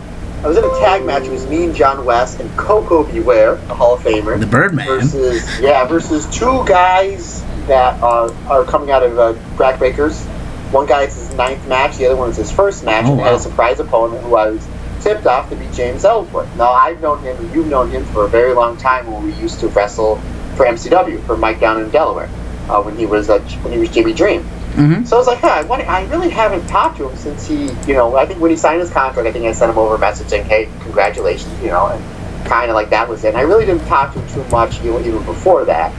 I 0.44 0.48
was 0.48 0.58
in 0.58 0.64
a 0.64 0.70
tag 0.80 1.06
match. 1.06 1.24
It 1.24 1.32
was 1.32 1.46
me 1.48 1.66
and 1.66 1.76
John 1.76 2.06
West 2.06 2.40
and 2.40 2.50
Koko 2.58 3.04
B. 3.04 3.20
Ware, 3.20 3.56
the 3.56 3.74
Hall 3.76 3.96
of 3.96 4.02
Famer 4.02 4.40
The 4.40 4.46
Birdman. 4.46 4.86
versus 4.88 5.60
yeah 5.60 5.86
versus 5.86 6.26
two 6.34 6.64
guys 6.66 7.44
that 7.68 8.02
are, 8.02 8.32
are 8.48 8.64
coming 8.64 8.92
out 8.92 9.04
of 9.04 9.18
uh, 9.20 9.34
Backbreakers. 9.58 10.24
One 10.72 10.86
guy 10.86 11.04
is 11.04 11.16
his 11.16 11.34
ninth 11.36 11.66
match, 11.68 11.98
the 11.98 12.06
other 12.08 12.16
one 12.18 12.30
is 12.30 12.38
his 12.38 12.52
first 12.52 12.84
match, 12.84 13.06
Oh, 13.08 13.12
and 13.14 13.22
had 13.22 13.32
wow. 13.32 13.36
a 13.38 13.40
surprise 13.40 13.80
opponent 13.80 14.22
who 14.24 14.36
I 14.36 14.52
was 14.52 14.68
tipped 15.02 15.26
off 15.26 15.50
to 15.50 15.56
be 15.56 15.68
James 15.74 16.06
Ellsworth. 16.06 16.54
Now 16.56 16.72
I've 16.72 17.02
known 17.02 17.22
him, 17.24 17.38
and 17.38 17.54
you've 17.54 17.68
known 17.68 17.90
him 17.90 18.06
for 18.06 18.26
a 18.26 18.30
very 18.30 18.54
long 18.54 18.78
time 18.78 19.12
when 19.12 19.24
we 19.24 19.34
used 19.34 19.60
to 19.62 19.68
wrestle 19.70 20.18
for 20.56 20.66
MCW 20.66 21.24
for 21.26 21.38
Mike 21.38 21.60
down 21.60 21.82
in 21.82 21.90
Delaware 21.90 22.30
uh, 22.70 22.82
when 22.82 22.96
he 22.98 23.06
was 23.06 23.30
uh, 23.30 23.40
when 23.62 23.74
he 23.74 23.80
was 23.80 23.90
Jimmy 23.90 24.14
Dream. 24.14 24.44
hmm 24.44 25.04
So 25.06 25.16
I 25.16 25.20
was 25.20 25.28
like, 25.28 25.40
huh, 25.40 25.48
I, 25.48 25.64
want, 25.64 25.88
I 25.88 26.06
really 26.08 26.30
haven't 26.30 26.68
talked 26.68 26.98
to 26.98 27.10
him 27.10 27.18
since 27.18 27.48
he, 27.48 27.66
you 27.88 27.94
know, 27.94 28.16
I 28.16 28.26
think 28.26 28.40
when 28.40 28.52
he 28.52 28.58
signed 28.58 28.82
his 28.82 28.92
contract, 28.92 29.28
I 29.28 29.32
think 29.32 29.46
I 29.46 29.52
sent 29.52 29.72
him 29.72 29.78
over 29.78 29.96
a 29.96 30.00
message 30.00 30.28
saying, 30.28 30.46
hey, 30.46 30.70
congratulations, 30.82 31.54
you 31.62 31.70
know, 31.70 31.88
and 31.88 32.46
kind 32.48 32.70
of 32.70 32.76
like 32.76 32.90
that 32.92 33.08
was 33.10 33.24
it. 33.24 33.30
And 33.30 33.38
I 33.38 33.42
really 33.42 33.66
didn't 33.66 33.86
talk 33.88 34.14
to 34.14 34.20
him 34.20 34.34
too 34.34 34.50
much, 34.52 34.82
you 34.82 34.92
know, 34.92 35.00
even 35.00 35.24
before 35.26 35.66
that. 35.66 35.94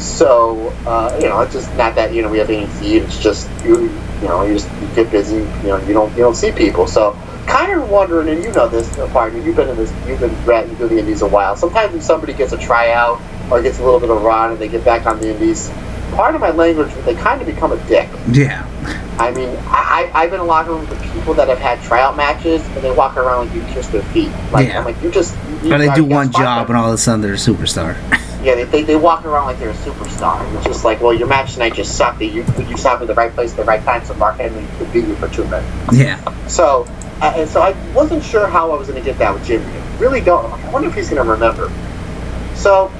So, 0.00 0.68
uh, 0.86 1.16
you 1.20 1.28
know, 1.28 1.40
it's 1.40 1.52
just 1.52 1.72
not 1.76 1.94
that, 1.94 2.12
you 2.12 2.22
know, 2.22 2.28
we 2.28 2.38
have 2.38 2.50
any 2.50 2.66
feed. 2.66 3.02
It's 3.02 3.22
just, 3.22 3.48
you, 3.64 3.82
you 4.20 4.28
know, 4.28 4.42
you 4.42 4.54
just 4.54 4.68
you 4.80 4.88
get 4.94 5.10
busy, 5.10 5.36
you 5.36 5.68
know, 5.68 5.76
you 5.86 5.94
don't, 5.94 6.10
you 6.12 6.18
don't 6.18 6.34
see 6.34 6.50
people. 6.50 6.86
So, 6.86 7.16
kind 7.46 7.72
of 7.72 7.88
wondering, 7.90 8.28
and 8.28 8.42
you 8.42 8.50
know 8.52 8.68
this, 8.68 8.88
partner, 9.12 9.38
you've 9.40 9.56
been 9.56 9.68
in 9.68 9.76
this, 9.76 9.92
you've 10.06 10.20
been 10.20 10.44
rat, 10.44 10.68
through 10.76 10.88
the 10.88 10.98
indies 10.98 11.22
a 11.22 11.26
while. 11.28 11.56
Sometimes 11.56 11.92
when 11.92 12.02
somebody 12.02 12.32
gets 12.32 12.52
a 12.52 12.58
tryout 12.58 13.20
or 13.50 13.62
gets 13.62 13.78
a 13.78 13.84
little 13.84 14.00
bit 14.00 14.10
of 14.10 14.22
run 14.22 14.52
and 14.52 14.58
they 14.60 14.68
get 14.68 14.84
back 14.84 15.06
on 15.06 15.18
the 15.20 15.30
indies, 15.30 15.70
part 16.12 16.34
of 16.34 16.40
my 16.40 16.50
language, 16.50 16.92
they 17.04 17.14
kind 17.14 17.40
of 17.40 17.46
become 17.46 17.72
a 17.72 17.76
dick. 17.88 18.08
Yeah. 18.30 18.66
I 19.18 19.30
mean, 19.30 19.48
I, 19.66 20.10
I, 20.14 20.22
I've 20.22 20.30
been 20.30 20.40
in 20.40 20.46
locker 20.46 20.72
rooms 20.72 20.88
with 20.88 21.00
people 21.12 21.34
that 21.34 21.48
have 21.48 21.58
had 21.58 21.80
tryout 21.82 22.16
matches, 22.16 22.62
and 22.68 22.78
they 22.78 22.90
walk 22.90 23.16
around 23.16 23.46
like 23.46 23.54
you 23.54 23.62
kiss 23.72 23.86
their 23.88 24.02
feet. 24.02 24.30
Like, 24.52 24.68
Yeah. 24.68 24.78
I'm 24.80 24.84
like, 24.84 25.00
you 25.02 25.10
just. 25.10 25.36
You, 25.62 25.70
But 25.70 25.78
they 25.78 25.92
do 25.94 26.04
one 26.04 26.32
job 26.32 26.66
them. 26.66 26.76
and 26.76 26.84
all 26.84 26.88
of 26.88 26.94
a 26.94 26.98
sudden 26.98 27.20
they're 27.20 27.34
a 27.34 27.36
superstar. 27.36 27.96
Yeah, 28.42 28.56
they, 28.56 28.64
they, 28.64 28.82
they 28.82 28.96
walk 28.96 29.24
around 29.24 29.46
like 29.46 29.58
they're 29.58 29.70
a 29.70 29.74
superstar. 29.74 30.44
And 30.44 30.56
it's 30.56 30.66
just 30.66 30.84
like, 30.84 31.00
well, 31.00 31.14
your 31.14 31.28
match 31.28 31.54
tonight 31.54 31.74
just 31.74 31.96
sucked. 31.96 32.20
You 32.20 32.44
you 32.68 32.76
stopped 32.76 33.00
at 33.00 33.06
the 33.08 33.14
right 33.14 33.32
place 33.32 33.52
at 33.52 33.56
the 33.56 33.64
right 33.64 33.82
time, 33.84 34.04
so 34.04 34.12
Mark 34.14 34.36
Henry 34.36 34.66
could 34.78 34.92
beat 34.92 35.06
you 35.06 35.14
for 35.16 35.28
two 35.28 35.44
minutes. 35.44 35.66
yeah. 35.92 36.20
So, 36.48 36.86
Uh, 37.20 37.32
and 37.36 37.48
so 37.48 37.60
I 37.60 37.72
wasn't 37.92 38.22
sure 38.22 38.46
how 38.46 38.70
I 38.70 38.76
was 38.76 38.88
going 38.88 39.02
to 39.02 39.04
get 39.04 39.18
that 39.18 39.32
with 39.32 39.44
Jimmy. 39.44 39.64
Really 39.98 40.20
don't. 40.20 40.52
I 40.52 40.70
wonder 40.70 40.88
if 40.88 40.94
he's 40.94 41.08
going 41.08 41.24
to 41.24 41.30
remember. 41.30 41.70
So, 42.54 42.92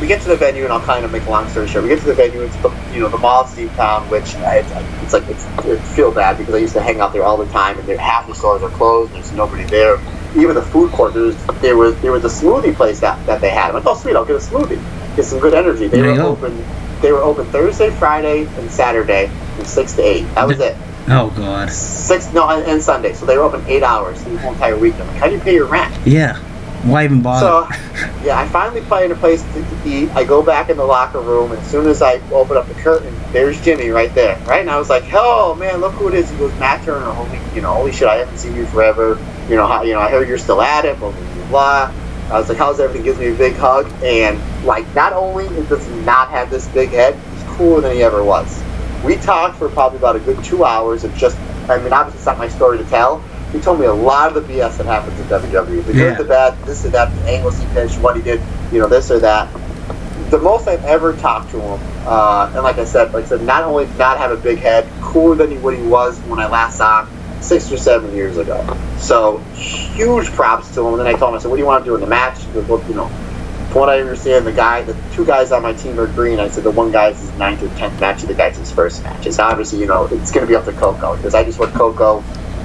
we 0.00 0.06
get 0.06 0.20
to 0.22 0.28
the 0.28 0.36
venue, 0.36 0.64
and 0.64 0.72
I'll 0.72 0.80
kind 0.80 1.04
of 1.04 1.12
make 1.12 1.24
a 1.24 1.30
long 1.30 1.48
story 1.48 1.68
short. 1.68 1.84
We 1.84 1.88
get 1.88 2.00
to 2.00 2.06
the 2.06 2.14
venue. 2.14 2.42
It's 2.42 2.56
the 2.56 2.70
you 2.92 3.00
know 3.00 3.08
the 3.08 3.18
mall 3.18 3.44
of 3.44 3.50
Steamtown, 3.50 4.10
which 4.10 4.34
I, 4.36 4.58
it's 5.02 5.12
like 5.12 5.26
it's, 5.28 5.46
it 5.64 5.80
feel 5.94 6.12
bad 6.12 6.38
because 6.38 6.54
I 6.54 6.58
used 6.58 6.74
to 6.74 6.82
hang 6.82 7.00
out 7.00 7.12
there 7.12 7.24
all 7.24 7.36
the 7.36 7.50
time, 7.50 7.78
and 7.78 7.88
half 7.98 8.26
the 8.26 8.34
stores 8.34 8.62
are 8.62 8.70
closed. 8.70 9.14
And 9.14 9.22
There's 9.22 9.32
nobody 9.32 9.64
there. 9.64 9.98
Even 10.36 10.54
the 10.54 10.62
food 10.62 10.92
court, 10.92 11.14
there 11.14 11.22
was 11.22 11.46
there 11.60 11.76
was, 11.76 12.00
there 12.02 12.12
was 12.12 12.24
a 12.24 12.28
smoothie 12.28 12.74
place 12.74 13.00
that, 13.00 13.24
that 13.26 13.40
they 13.40 13.50
had. 13.50 13.68
I'm 13.68 13.74
like, 13.74 13.86
oh 13.86 13.94
sweet, 13.94 14.16
I'll 14.16 14.24
get 14.26 14.36
a 14.36 14.38
smoothie, 14.38 15.16
get 15.16 15.24
some 15.24 15.38
good 15.38 15.54
energy. 15.54 15.88
They 15.88 16.02
There 16.02 16.14
were 16.14 16.20
open. 16.20 16.64
They 17.00 17.12
were 17.12 17.22
open 17.22 17.46
Thursday, 17.46 17.90
Friday, 17.90 18.46
and 18.46 18.70
Saturday 18.70 19.30
from 19.54 19.64
six 19.64 19.94
to 19.94 20.02
eight. 20.02 20.22
That 20.34 20.46
was 20.46 20.60
it 20.60 20.76
Oh 21.08 21.32
God. 21.36 21.70
six 21.70 22.32
no 22.32 22.48
and, 22.48 22.82
Sunday, 22.82 23.12
so 23.12 23.26
they 23.26 23.36
were 23.36 23.44
open 23.44 23.64
eight 23.66 23.82
hours 23.82 24.22
the 24.24 24.36
whole 24.38 24.52
entire 24.52 24.76
weekend. 24.76 25.08
Like, 25.08 25.18
how 25.18 25.26
do 25.26 25.34
you 25.34 25.40
pay 25.40 25.54
your 25.54 25.66
rent? 25.66 25.94
Yeah. 26.06 26.36
Why 26.82 27.04
even 27.04 27.20
bother? 27.20 27.46
So, 27.46 27.76
yeah, 28.24 28.38
I 28.38 28.46
finally 28.48 28.80
find 28.82 29.10
a 29.10 29.16
place 29.16 29.42
to, 29.42 29.62
to 29.62 29.88
eat. 29.88 30.08
I 30.10 30.22
go 30.22 30.40
back 30.42 30.68
in 30.68 30.76
the 30.76 30.84
locker 30.84 31.20
room, 31.20 31.50
and 31.50 31.60
as 31.60 31.68
soon 31.68 31.88
as 31.88 32.00
I 32.00 32.20
open 32.30 32.56
up 32.56 32.68
the 32.68 32.74
curtain, 32.74 33.12
there's 33.32 33.60
Jimmy 33.60 33.88
right 33.88 34.14
there, 34.14 34.38
right? 34.44 34.60
And 34.60 34.70
I 34.70 34.78
was 34.78 34.88
like, 34.88 35.04
"Oh 35.12 35.54
man, 35.56 35.80
look 35.80 35.92
who 35.94 36.08
it 36.08 36.14
is!" 36.14 36.30
He 36.30 36.36
goes, 36.36 36.56
"Matt 36.60 36.84
Turner, 36.84 37.10
holy, 37.10 37.40
you 37.54 37.60
know, 37.60 37.72
holy 37.72 37.92
shit, 37.92 38.06
I 38.06 38.16
haven't 38.16 38.38
seen 38.38 38.54
you 38.54 38.66
forever. 38.66 39.18
You 39.48 39.56
know, 39.56 39.66
how, 39.66 39.82
you 39.82 39.94
know, 39.94 40.00
I 40.00 40.10
heard 40.10 40.28
you're 40.28 40.38
still 40.38 40.62
at 40.62 40.84
it, 40.84 40.98
blah 40.98 41.10
blah 41.10 41.34
blah." 41.34 41.48
blah. 41.48 41.92
I 42.30 42.38
was 42.38 42.48
like, 42.48 42.58
"How's 42.58 42.78
everything?" 42.78 43.04
Gives 43.04 43.18
me 43.18 43.28
a 43.28 43.34
big 43.34 43.54
hug, 43.56 43.90
and 44.04 44.40
like, 44.64 44.92
not 44.94 45.12
only 45.12 45.48
does 45.66 45.84
he 45.86 45.94
not 46.02 46.30
have 46.30 46.50
this 46.50 46.68
big 46.68 46.90
head, 46.90 47.14
he's 47.32 47.42
cooler 47.56 47.80
than 47.80 47.96
he 47.96 48.02
ever 48.02 48.22
was. 48.22 48.62
We 49.06 49.16
talked 49.16 49.56
for 49.56 49.68
probably 49.68 49.98
about 49.98 50.16
a 50.16 50.18
good 50.18 50.42
two 50.42 50.64
hours 50.64 51.04
of 51.04 51.14
just, 51.16 51.38
I 51.70 51.78
mean, 51.78 51.92
obviously 51.92 52.18
it's 52.18 52.26
not 52.26 52.38
my 52.38 52.48
story 52.48 52.78
to 52.78 52.84
tell. 52.84 53.20
He 53.52 53.60
told 53.60 53.78
me 53.78 53.86
a 53.86 53.94
lot 53.94 54.36
of 54.36 54.46
the 54.46 54.52
BS 54.52 54.78
that 54.78 54.86
happens 54.86 55.18
in 55.20 55.26
WWE. 55.26 55.86
The 55.86 55.92
good, 55.92 55.96
Yeah. 55.96 56.14
the 56.14 56.24
bad, 56.24 56.58
this 56.64 56.84
and 56.84 56.92
that, 56.94 57.14
the 57.14 57.30
angles 57.30 57.56
he 57.58 57.66
pitched, 57.66 57.98
what 58.00 58.16
he 58.16 58.22
did, 58.22 58.40
you 58.72 58.80
know, 58.80 58.88
this 58.88 59.10
or 59.12 59.20
that. 59.20 59.48
The 60.30 60.38
most 60.38 60.66
I've 60.66 60.84
ever 60.84 61.12
talked 61.12 61.52
to 61.52 61.60
him, 61.60 61.80
uh, 62.04 62.50
and 62.52 62.64
like 62.64 62.78
I 62.78 62.84
said, 62.84 63.14
like 63.14 63.26
I 63.26 63.28
said, 63.28 63.42
not 63.42 63.62
only 63.62 63.86
did 63.86 63.96
not 63.96 64.18
have 64.18 64.32
a 64.32 64.36
big 64.36 64.58
head, 64.58 64.88
cooler 65.00 65.36
than 65.36 65.52
he, 65.52 65.58
what 65.58 65.76
he 65.76 65.82
was 65.84 66.18
when 66.22 66.40
I 66.40 66.48
last 66.48 66.78
saw 66.78 67.04
him 67.04 67.16
six 67.40 67.70
or 67.70 67.76
seven 67.76 68.12
years 68.12 68.36
ago. 68.36 68.76
So 68.98 69.38
huge 69.54 70.26
props 70.32 70.74
to 70.74 70.80
him. 70.80 70.94
And 70.94 71.00
then 71.00 71.06
I 71.06 71.12
told 71.12 71.30
him, 71.30 71.38
I 71.38 71.42
said, 71.42 71.48
"What 71.48 71.56
do 71.58 71.62
you 71.62 71.66
want 71.66 71.84
to 71.84 71.90
do 71.90 71.94
in 71.94 72.00
the 72.00 72.08
match?" 72.08 72.42
He 72.42 72.52
goes, 72.52 72.66
"Well, 72.66 72.82
you 72.88 72.94
know, 72.94 73.08
from 73.76 73.80
what 73.82 73.90
I 73.90 74.00
understand, 74.00 74.46
the 74.46 74.52
guy, 74.52 74.80
the 74.80 74.96
two 75.12 75.26
guys 75.26 75.52
on 75.52 75.60
my 75.60 75.74
team 75.74 76.00
are 76.00 76.06
green. 76.06 76.40
I 76.40 76.48
said 76.48 76.64
the 76.64 76.70
one 76.70 76.90
guy's 76.92 77.20
his 77.20 77.30
ninth 77.34 77.62
or 77.62 77.68
tenth 77.76 78.00
match, 78.00 78.22
and 78.22 78.30
the 78.30 78.34
guy's 78.34 78.56
his 78.56 78.72
first 78.72 79.02
match. 79.02 79.26
It's 79.26 79.38
obviously, 79.38 79.80
you 79.80 79.86
know, 79.86 80.06
it's 80.06 80.30
going 80.32 80.46
to 80.46 80.50
be 80.50 80.56
up 80.56 80.64
to 80.64 80.72
Koko 80.72 81.14
because 81.14 81.34
I 81.34 81.44
just 81.44 81.58
went 81.58 81.74
Koko 81.74 82.24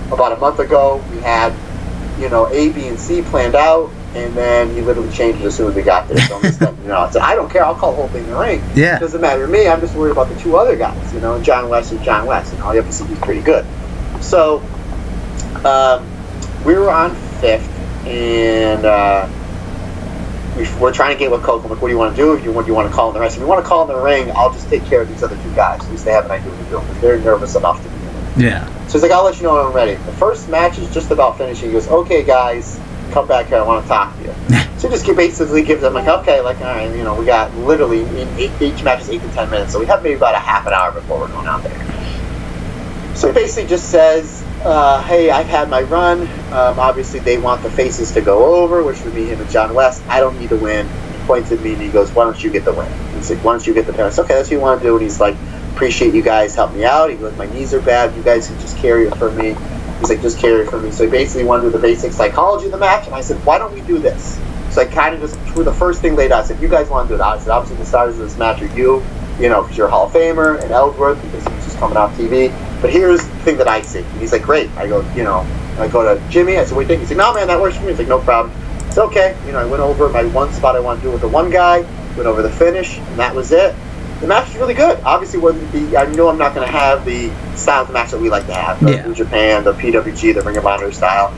about 0.10 0.32
a 0.32 0.38
month 0.38 0.60
ago. 0.60 1.04
We 1.12 1.18
had, 1.18 1.54
you 2.18 2.30
know, 2.30 2.48
A, 2.48 2.70
B, 2.70 2.88
and 2.88 2.98
C 2.98 3.24
planned 3.24 3.56
out, 3.56 3.92
and 4.16 4.34
then 4.36 4.74
he 4.74 4.80
literally 4.80 5.12
changed 5.12 5.42
it 5.42 5.48
as 5.48 5.58
soon 5.58 5.68
as 5.68 5.76
we 5.76 5.82
got 5.82 6.08
there. 6.08 6.18
So 6.18 6.38
I'm 6.38 6.44
just, 6.44 6.62
letting 6.62 6.82
you 6.82 6.88
know, 6.88 7.00
I 7.00 7.10
said, 7.10 7.24
I 7.24 7.36
don't 7.36 7.52
care. 7.52 7.66
I'll 7.66 7.76
call 7.76 7.92
the 7.92 7.98
whole 7.98 8.08
thing 8.08 8.26
the 8.28 8.38
ring. 8.38 8.64
yeah. 8.74 8.96
It 8.96 9.02
doesn't 9.02 9.20
matter 9.20 9.46
to 9.46 9.52
me. 9.52 9.68
I'm 9.68 9.82
just 9.82 9.94
worried 9.96 10.12
about 10.12 10.30
the 10.30 10.40
two 10.40 10.56
other 10.56 10.78
guys. 10.78 11.14
You 11.14 11.20
know, 11.20 11.42
John 11.42 11.68
West 11.68 11.92
and 11.92 12.02
John 12.06 12.26
West. 12.26 12.54
And 12.54 12.64
all 12.64 12.74
you 12.74 12.82
have 12.82 12.90
to 12.90 12.96
see 12.96 13.04
he's 13.04 13.20
pretty 13.20 13.42
good. 13.42 13.66
So 14.22 14.60
um, 15.66 16.10
we 16.64 16.76
were 16.76 16.90
on 16.90 17.14
fifth, 17.42 17.68
and 18.08 18.86
uh, 18.86 19.28
we, 20.58 20.68
we're 20.80 20.94
trying 20.94 21.16
to 21.16 21.20
get 21.20 21.32
with 21.32 21.44
Koko. 21.44 21.64
I'm 21.64 21.70
like, 21.70 21.82
what 21.82 21.88
do 21.88 21.94
you 21.94 21.98
want 21.98 22.16
to 22.16 22.22
do? 22.22 22.34
If 22.34 22.44
you 22.44 22.52
want, 22.52 22.68
you 22.68 22.74
want 22.74 22.90
to 22.90 22.94
call 22.94 23.10
in 23.10 23.14
the 23.14 23.20
rest. 23.20 23.38
If 23.38 23.42
you 23.42 23.48
want 23.48 23.64
to 23.64 23.68
call 23.68 23.90
in 23.90 23.96
the 23.96 24.02
ring, 24.02 24.32
I'll 24.36 24.52
just 24.52 24.70
take 24.70 24.84
care 24.86 25.02
of 25.02 25.10
these 25.10 25.24
other 25.24 25.38
two 25.38 25.56
guys. 25.56 25.84
At 25.84 25.92
least 25.92 26.06
they 26.06 26.12
have 26.12 26.26
an 26.26 26.32
idea 26.32 26.52
what 26.52 26.60
they're 26.60 26.80
doing. 26.80 27.02
They're 27.02 27.20
nervous 27.20 27.56
enough 27.56 27.82
to 27.84 27.90
be 27.90 27.96
in 27.96 28.02
it. 28.04 28.38
Yeah. 28.38 28.88
So 28.88 28.94
he's 28.94 29.04
like, 29.04 29.12
I'll 29.12 29.24
let 29.24 29.38
you 29.38 29.44
know 29.44 29.56
when 29.56 29.66
I'm 29.66 29.74
ready. 29.74 29.96
The 29.96 30.12
first 30.14 30.50
match 30.50 30.78
is 30.78 30.94
just 30.94 31.12
about 31.12 31.38
finishing. 31.38 31.70
He 31.70 31.74
goes, 31.74 31.88
okay, 31.88 32.24
guys, 32.24 32.80
come 33.12 33.28
back 33.28 33.48
here. 33.48 33.58
I 33.58 33.62
want 33.62 33.84
to 33.84 33.88
talk 33.88 34.16
to 34.18 34.24
you. 34.24 34.34
so 34.78 34.90
he 34.90 34.96
just 34.96 35.06
basically 35.16 35.64
gives 35.64 35.82
them 35.82 35.94
like, 35.94 36.08
okay, 36.08 36.42
like, 36.42 36.58
all 36.58 36.66
right, 36.66 36.94
you 36.96 37.04
know, 37.04 37.16
we 37.16 37.26
got 37.26 37.56
literally 37.56 38.02
eight, 38.38 38.52
each 38.62 38.84
match 38.84 39.02
is 39.02 39.10
eight 39.10 39.22
to 39.22 39.32
ten 39.32 39.50
minutes, 39.50 39.72
so 39.72 39.80
we 39.80 39.86
have 39.86 40.04
maybe 40.04 40.16
about 40.16 40.36
a 40.36 40.40
half 40.40 40.68
an 40.68 40.74
hour 40.74 40.92
before 40.92 41.20
we're 41.20 41.28
going 41.30 41.48
out 41.48 41.64
there. 41.64 43.16
So 43.16 43.28
he 43.28 43.34
basically 43.34 43.70
just 43.70 43.90
says, 43.90 44.44
uh, 44.64 45.02
hey, 45.04 45.32
I've 45.32 45.48
had 45.48 45.70
my 45.70 45.82
run. 45.82 46.22
Um, 46.54 46.80
obviously, 46.80 47.20
they 47.20 47.38
want 47.38 47.64
the 47.64 47.72
faces 47.72 48.12
to 48.12 48.22
go 48.22 48.62
over, 48.62 48.84
which 48.84 49.02
would 49.02 49.16
be 49.16 49.26
him 49.26 49.42
and 49.42 49.50
John 49.50 49.74
West. 49.74 50.04
I 50.08 50.20
don't 50.20 50.40
need 50.40 50.50
to 50.50 50.58
win. 50.58 50.88
He 50.88 51.26
points 51.26 51.52
at 51.52 51.62
me 51.62 51.74
and 51.74 51.82
he 51.82 51.90
goes, 51.90 52.12
why 52.12 52.26
don't 52.26 52.42
you 52.44 52.52
get 52.52 52.66
the 52.66 52.74
win? 52.74 52.92
He's 53.16 53.30
like, 53.30 53.44
why 53.44 53.54
don't 53.54 53.66
you 53.66 53.74
get 53.74 53.88
the 53.88 53.94
said, 53.94 54.20
okay, 54.26 54.36
that's 54.36 54.50
what 54.50 54.52
you 54.52 54.60
want 54.60 54.82
to 54.82 54.88
do. 54.88 54.94
And 54.96 55.04
he's 55.04 55.20
like, 55.20 55.36
appreciate 55.74 56.14
you 56.14 56.22
guys 56.22 56.54
help 56.54 56.74
me 56.74 56.86
out. 56.86 57.10
He 57.10 57.16
goes, 57.16 57.36
my 57.38 57.48
knees 57.48 57.74
are 57.74 57.82
bad. 57.82 58.16
You 58.16 58.24
guys 58.24 58.48
can 58.48 58.60
just 58.60 58.78
carry 58.78 59.08
it 59.08 59.16
for 59.16 59.32
me. 59.32 59.56
He's 60.00 60.10
like, 60.10 60.22
just 60.22 60.40
carry 60.40 60.66
it 60.66 60.70
for 60.70 60.80
me. 60.80 60.92
So 60.92 61.06
he 61.06 61.10
basically 61.12 61.44
to 61.64 61.70
do 61.70 61.72
the 61.72 61.82
basic 61.82 62.12
psychology 62.12 62.66
of 62.66 62.72
the 62.72 62.78
match. 62.78 63.08
And 63.08 63.16
I 63.16 63.22
said, 63.22 63.44
why 63.46 63.58
don't 63.58 63.74
we 63.74 63.82
do 63.82 63.98
this? 63.98 64.40
So 64.70 64.82
I 64.82 64.86
kind 64.86 65.16
of 65.16 65.22
just 65.22 65.40
threw 65.54 65.64
the 65.64 65.74
first 65.74 66.02
thing 66.02 66.16
laid 66.16 66.32
out. 66.32 66.44
I 66.44 66.48
said, 66.48 66.62
you 66.62 66.68
guys 66.68 66.88
want 66.88 67.10
to 67.10 67.16
do 67.16 67.22
it, 67.22 67.26
I 67.26 67.38
said, 67.40 67.50
obviously 67.50 67.78
the 67.78 67.86
stars 67.86 68.14
of 68.14 68.22
this 68.22 68.38
match 68.38 68.62
are 68.62 68.76
you, 68.78 69.04
you 69.42 69.50
know, 69.50 69.64
because 69.64 69.78
you're 69.78 69.88
a 69.88 69.90
Hall 69.90 70.06
of 70.08 70.14
Famer, 70.14 70.62
and 70.62 70.72
Ellsworth, 70.72 71.22
because 71.24 71.46
he's 71.48 71.66
just 71.66 71.78
coming 71.78 71.98
off 71.98 72.16
TV. 72.16 72.52
But 72.82 72.92
here's 72.92 73.24
the 73.28 73.36
thing 73.40 73.58
that 73.58 73.68
I 73.68 73.82
see. 73.82 74.00
And 74.00 74.20
he's 74.22 74.32
like, 74.32 74.44
great. 74.44 74.70
I 74.78 74.88
go, 74.88 75.02
you 75.14 75.24
know, 75.24 75.40
I 75.78 75.88
go 75.88 76.04
to 76.04 76.30
Jimmy. 76.30 76.58
I 76.58 76.66
said, 76.66 76.76
what 76.76 76.82
do 76.82 76.82
you 76.82 76.88
think? 76.88 77.02
He's 77.02 77.10
like, 77.10 77.18
no, 77.18 77.34
man, 77.34 77.48
that 77.48 77.60
works 77.60 77.76
for 77.78 77.84
me. 77.84 77.90
He's 77.90 78.00
like, 78.00 78.08
no 78.08 78.20
problem. 78.20 78.56
It's 78.88 78.98
okay. 78.98 79.38
You 79.46 79.54
know, 79.54 79.60
I 79.60 79.66
went 79.66 79.82
over 79.82 80.10
my 80.10 80.26
one 80.26 80.52
spot 80.54 80.76
I 80.76 80.80
want 80.80 81.00
to 81.00 81.06
do 81.08 81.12
with 81.12 81.22
the 81.22 81.28
one 81.28 81.50
guy, 81.50 81.82
went 82.16 82.26
over 82.28 82.42
the 82.42 82.50
finish, 82.50 82.98
and 82.98 83.20
that 83.20 83.34
was 83.36 83.52
it. 83.52 83.76
The 84.20 84.28
match 84.28 84.50
was 84.50 84.58
really 84.58 84.74
good. 84.76 85.00
Obviously, 85.04 85.40
wasn't 85.40 85.72
the 85.72 85.98
I 85.98 86.06
know 86.14 86.30
I'm 86.30 86.38
not 86.38 86.54
going 86.54 86.68
to 86.68 86.72
have 86.72 87.06
the 87.06 87.32
style 87.56 87.82
of 87.82 87.88
the 87.88 87.94
match 87.94 88.12
that 88.12 88.20
we 88.20 88.30
like 88.30 88.46
to 88.48 88.54
have, 88.54 88.80
the 88.80 88.92
Yeah. 88.92 89.08
New 89.08 89.16
Japan, 89.16 89.64
the 89.64 89.74
PWG, 89.74 90.36
the 90.36 90.42
Ring 90.44 90.58
of 90.58 90.66
Honor 90.68 90.92
style. 90.92 91.34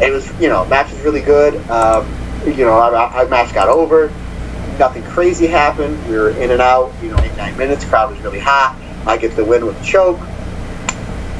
It 0.00 0.12
was, 0.12 0.30
you 0.40 0.48
know, 0.48 0.64
match 0.66 0.92
was 0.92 1.00
really 1.00 1.22
good. 1.22 1.54
Um, 1.70 2.06
you 2.46 2.64
know, 2.64 2.72
our, 2.74 2.94
our 2.94 3.26
match 3.26 3.52
got 3.52 3.68
over. 3.68 4.12
Nothing 4.78 5.02
crazy 5.04 5.46
happened. 5.46 6.08
We 6.08 6.16
were 6.16 6.30
in 6.30 6.50
and 6.50 6.60
out, 6.60 6.92
you 7.02 7.10
know, 7.10 7.18
eight 7.18 7.36
nine 7.36 7.56
minutes. 7.56 7.84
Crowd 7.84 8.10
was 8.10 8.20
really 8.20 8.40
hot. 8.40 8.76
I 9.06 9.16
get 9.16 9.36
the 9.36 9.44
win 9.44 9.64
with 9.66 9.80
a 9.80 9.84
choke. 9.84 10.20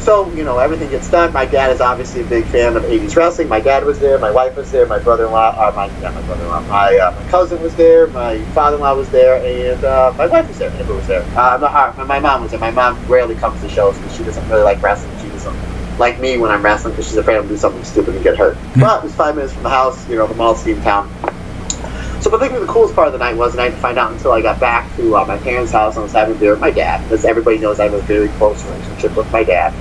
So 0.01 0.31
you 0.33 0.43
know 0.43 0.59
everything 0.59 0.89
gets 0.89 1.11
done. 1.11 1.35
My 1.35 1.45
dad 1.45 1.71
is 1.71 1.83
obviously 1.83 2.23
a 2.23 2.25
big 2.25 2.47
fan 2.47 2.77
of 2.77 2.83
'80s 2.85 3.15
wrestling. 3.15 3.49
My 3.49 3.61
dad 3.61 3.85
was 3.85 3.99
there. 3.99 4.19
My 4.19 4.31
wife 4.31 4.57
was 4.57 4.71
there. 4.71 4.87
My 4.87 4.99
brother-in-law, 4.99 5.51
uh, 5.51 5.73
my 5.77 5.87
yeah, 6.01 6.11
my 6.13 6.23
brother-in-law, 6.23 6.61
my 6.63 6.97
uh, 6.97 7.11
my 7.11 7.31
cousin 7.31 7.61
was 7.61 7.75
there. 7.77 8.07
My 8.07 8.39
father-in-law 8.55 8.95
was 8.95 9.11
there, 9.11 9.37
and 9.45 9.85
uh, 9.85 10.15
my 10.17 10.27
wife 10.27 10.49
was 10.49 10.59
there. 10.59 10.71
Amber 10.71 10.95
was 10.95 11.07
there. 11.07 11.23
Uh, 11.37 11.59
my, 11.61 11.67
uh, 11.67 12.05
my 12.07 12.21
mom 12.21 12.41
was 12.41 12.53
there. 12.53 12.61
My 12.61 12.71
mom 12.71 13.05
rarely 13.07 13.35
comes 13.35 13.61
to 13.61 13.69
shows 13.69 13.99
because 13.99 14.17
she 14.17 14.25
doesn't 14.25 14.49
really 14.49 14.63
like 14.63 14.81
wrestling. 14.81 15.15
She 15.21 15.29
doesn't 15.29 15.99
like 15.99 16.19
me 16.21 16.39
when 16.39 16.51
I'm 16.51 16.65
wrestling 16.65 16.95
because 16.95 17.09
she's 17.09 17.17
afraid 17.19 17.37
I'm 17.37 17.43
gonna 17.43 17.55
do 17.55 17.59
something 17.59 17.85
stupid 17.85 18.15
and 18.15 18.25
get 18.25 18.39
hurt. 18.39 18.57
But 18.81 19.01
it 19.01 19.05
was 19.05 19.15
five 19.15 19.35
minutes 19.35 19.53
from 19.53 19.65
the 19.65 19.69
house. 19.69 20.09
You 20.09 20.17
know, 20.17 20.27
the 20.27 20.35
mall's 20.37 20.67
in 20.67 20.81
town. 20.81 21.11
So, 22.21 22.31
but 22.31 22.43
I 22.43 22.49
think 22.49 22.61
the 22.61 22.67
coolest 22.67 22.95
part 22.95 23.07
of 23.07 23.13
the 23.13 23.19
night 23.19 23.37
was, 23.37 23.53
and 23.53 23.61
I 23.61 23.69
didn't 23.69 23.81
find 23.81 23.97
out 23.97 24.13
until 24.13 24.33
I 24.33 24.43
got 24.43 24.59
back 24.59 24.95
to 24.97 25.17
uh, 25.17 25.25
my 25.25 25.39
parents' 25.39 25.71
house 25.73 25.95
and 25.95 26.01
I 26.01 26.03
was 26.03 26.13
having 26.13 26.37
beer 26.37 26.51
with 26.51 26.61
my 26.61 26.71
dad, 26.73 27.03
because 27.05 27.25
everybody 27.25 27.59
knows 27.59 27.79
I 27.79 27.85
have 27.85 27.95
a 27.95 28.03
very 28.03 28.29
close 28.31 28.63
relationship 28.65 29.17
with 29.17 29.31
my 29.33 29.45
dad. 29.45 29.73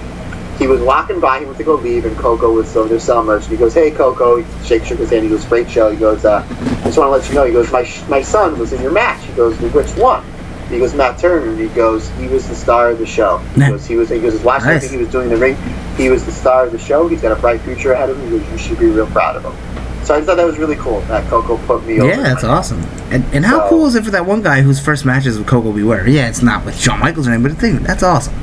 He 0.60 0.68
was 0.68 0.82
walking 0.82 1.20
by, 1.20 1.40
he 1.40 1.46
went 1.46 1.58
to 1.58 1.64
go 1.64 1.76
leave, 1.76 2.06
and 2.06 2.16
Koko 2.18 2.52
was 2.52 2.68
still 2.68 2.86
there 2.86 3.00
selling 3.00 3.28
merch. 3.28 3.44
And 3.44 3.52
he 3.52 3.58
goes, 3.58 3.74
"Hey, 3.76 3.92
Koko," 3.92 4.38
he 4.42 4.66
shakes 4.66 4.88
shook 4.88 4.98
his 4.98 5.12
hand. 5.12 5.24
He 5.24 5.30
goes, 5.30 5.46
"Great 5.46 5.70
show." 5.70 5.92
He 5.92 5.98
goes, 5.98 6.26
uh, 6.26 6.44
"I 6.50 6.84
just 6.86 6.98
want 6.98 7.10
to 7.10 7.12
let 7.12 7.30
you 7.30 7.36
know." 7.36 7.44
He 7.46 7.54
goes, 7.54 7.72
"My 7.72 7.84
sh- 7.84 8.02
my 8.08 8.24
son 8.24 8.58
was 8.58 8.74
in 8.74 8.82
your 8.82 8.92
match." 8.92 9.24
He 9.24 9.34
goes, 9.34 9.56
"Which 9.60 9.90
one?" 9.98 10.24
He 10.72 10.80
goes, 10.80 10.96
"Matt 10.96 11.20
Turner." 11.20 11.50
And 11.52 11.60
he 11.60 11.68
goes, 11.68 12.10
"He 12.20 12.28
was 12.28 12.48
the 12.48 12.56
star 12.56 12.90
of 12.90 12.98
the 12.98 13.06
show." 13.06 13.38
He 13.54 13.60
goes, 13.62 13.86
"He 13.86 13.96
was." 13.98 14.10
He 14.10 14.20
goes, 14.20 14.42
"Watch 14.42 14.64
Nice. 14.64 14.78
everything 14.78 14.98
he 14.98 15.04
was 15.06 15.12
doing 15.12 15.26
in 15.26 15.34
the 15.36 15.38
ring. 15.40 15.58
He 15.96 16.10
was 16.10 16.26
the 16.26 16.32
star 16.32 16.66
of 16.66 16.72
the 16.72 16.80
show. 16.80 17.08
He's 17.08 17.22
got 17.22 17.32
a 17.34 17.40
bright 17.40 17.62
future 17.62 17.94
ahead 17.94 18.10
of 18.10 18.18
him. 18.20 18.32
He 18.32 18.40
goes, 18.40 18.52
you 18.52 18.58
should 18.58 18.80
be 18.80 18.88
real 18.88 19.06
proud 19.08 19.36
of 19.36 19.44
him." 19.44 19.87
So 20.08 20.16
I 20.16 20.22
thought 20.22 20.38
that 20.38 20.46
was 20.46 20.58
really 20.58 20.78
cool 20.78 21.02
that 21.02 21.28
Koko 21.30 21.58
put 21.68 21.86
me 21.86 22.00
over. 22.00 22.10
Yeah, 22.10 22.22
that's 22.22 22.46
awesome. 22.46 22.82
And, 23.12 23.26
and 23.34 23.46
how 23.46 23.60
So- 23.64 23.70
cool 23.70 23.86
is 23.88 23.96
it 23.96 24.06
for 24.06 24.12
that 24.12 24.26
one 24.26 24.42
guy 24.42 24.62
whose 24.62 24.80
first 24.80 25.04
matches 25.06 25.38
with 25.38 25.48
Koko 25.48 25.74
B. 25.74 25.84
Ware? 25.84 26.08
Yeah, 26.08 26.30
it's 26.30 26.42
not 26.42 26.64
with 26.64 26.80
Shawn 26.80 27.00
Michaels 27.02 27.28
or 27.28 27.32
anything, 27.32 27.44
but 27.52 27.60
the 27.60 27.60
thing, 27.60 27.84
that's 27.84 28.04
awesome. 28.04 28.34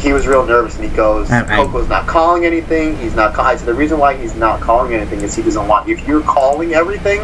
he 0.00 0.12
was 0.12 0.26
real 0.26 0.44
nervous 0.44 0.74
and 0.74 0.90
he 0.90 0.90
goes, 0.96 1.30
I- 1.30 1.42
I- 1.44 1.64
Koko's 1.64 1.88
not 1.88 2.08
calling 2.08 2.44
anything. 2.44 2.96
He's 2.98 3.14
not. 3.14 3.32
Call- 3.32 3.44
I 3.46 3.54
said 3.54 3.66
the 3.66 3.74
reason 3.74 3.96
why 3.98 4.16
he's 4.16 4.34
not 4.34 4.60
calling 4.60 4.92
anything 4.92 5.20
is 5.20 5.36
he 5.36 5.42
doesn't 5.42 5.68
want. 5.68 5.88
If 5.88 6.06
you're 6.08 6.20
calling 6.22 6.74
everything, 6.74 7.20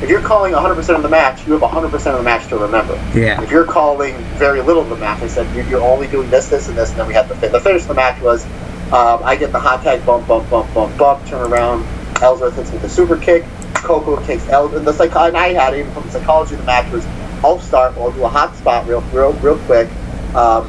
if 0.00 0.08
you're 0.08 0.20
calling 0.22 0.52
100% 0.54 0.94
of 0.96 1.02
the 1.02 1.08
match, 1.08 1.44
you 1.44 1.54
have 1.54 1.62
100% 1.62 1.92
of 2.12 2.18
the 2.18 2.22
match 2.22 2.46
to 2.50 2.56
remember. 2.56 2.94
Yeah. 3.16 3.42
If 3.42 3.50
you're 3.50 3.64
calling 3.66 4.14
very 4.38 4.60
little 4.62 4.82
of 4.82 4.90
the 4.90 4.96
match, 4.96 5.22
I 5.22 5.26
said 5.26 5.52
you're, 5.56 5.66
you're 5.66 5.82
only 5.82 6.06
doing 6.06 6.30
this, 6.30 6.48
this, 6.48 6.68
and 6.68 6.78
this, 6.78 6.90
and 6.90 7.00
then 7.00 7.08
we 7.08 7.14
had 7.14 7.28
the 7.28 7.34
fin- 7.34 7.50
the 7.50 7.60
finish 7.60 7.82
of 7.82 7.88
the 7.88 7.94
match 7.94 8.22
was 8.22 8.44
um, 8.92 9.20
I 9.24 9.34
get 9.34 9.50
the 9.50 9.58
hot 9.58 9.82
tag 9.82 10.06
bump, 10.06 10.28
bump, 10.28 10.48
bump, 10.50 10.72
bump, 10.72 10.96
bump, 10.96 11.26
turn 11.26 11.50
around. 11.52 11.84
Ellsworth 12.22 12.56
hits 12.56 12.70
with 12.70 12.84
a 12.84 12.88
super 12.88 13.16
kick. 13.16 13.44
Koko 13.74 14.22
takes 14.24 14.48
El. 14.48 14.74
And 14.74 14.86
the 14.86 14.92
psych- 14.92 15.14
and 15.14 15.36
I 15.36 15.52
had 15.52 15.74
even 15.74 15.92
from 15.92 16.08
psychology 16.10 16.54
of 16.54 16.60
the 16.60 16.66
match 16.66 16.90
was 16.90 17.04
I'll 17.44 17.60
start. 17.60 17.94
I'll 17.98 18.10
do 18.10 18.24
a 18.24 18.28
hot 18.28 18.56
spot 18.56 18.88
real, 18.88 19.02
real, 19.12 19.32
real 19.34 19.58
quick. 19.66 19.88
Um, 20.34 20.68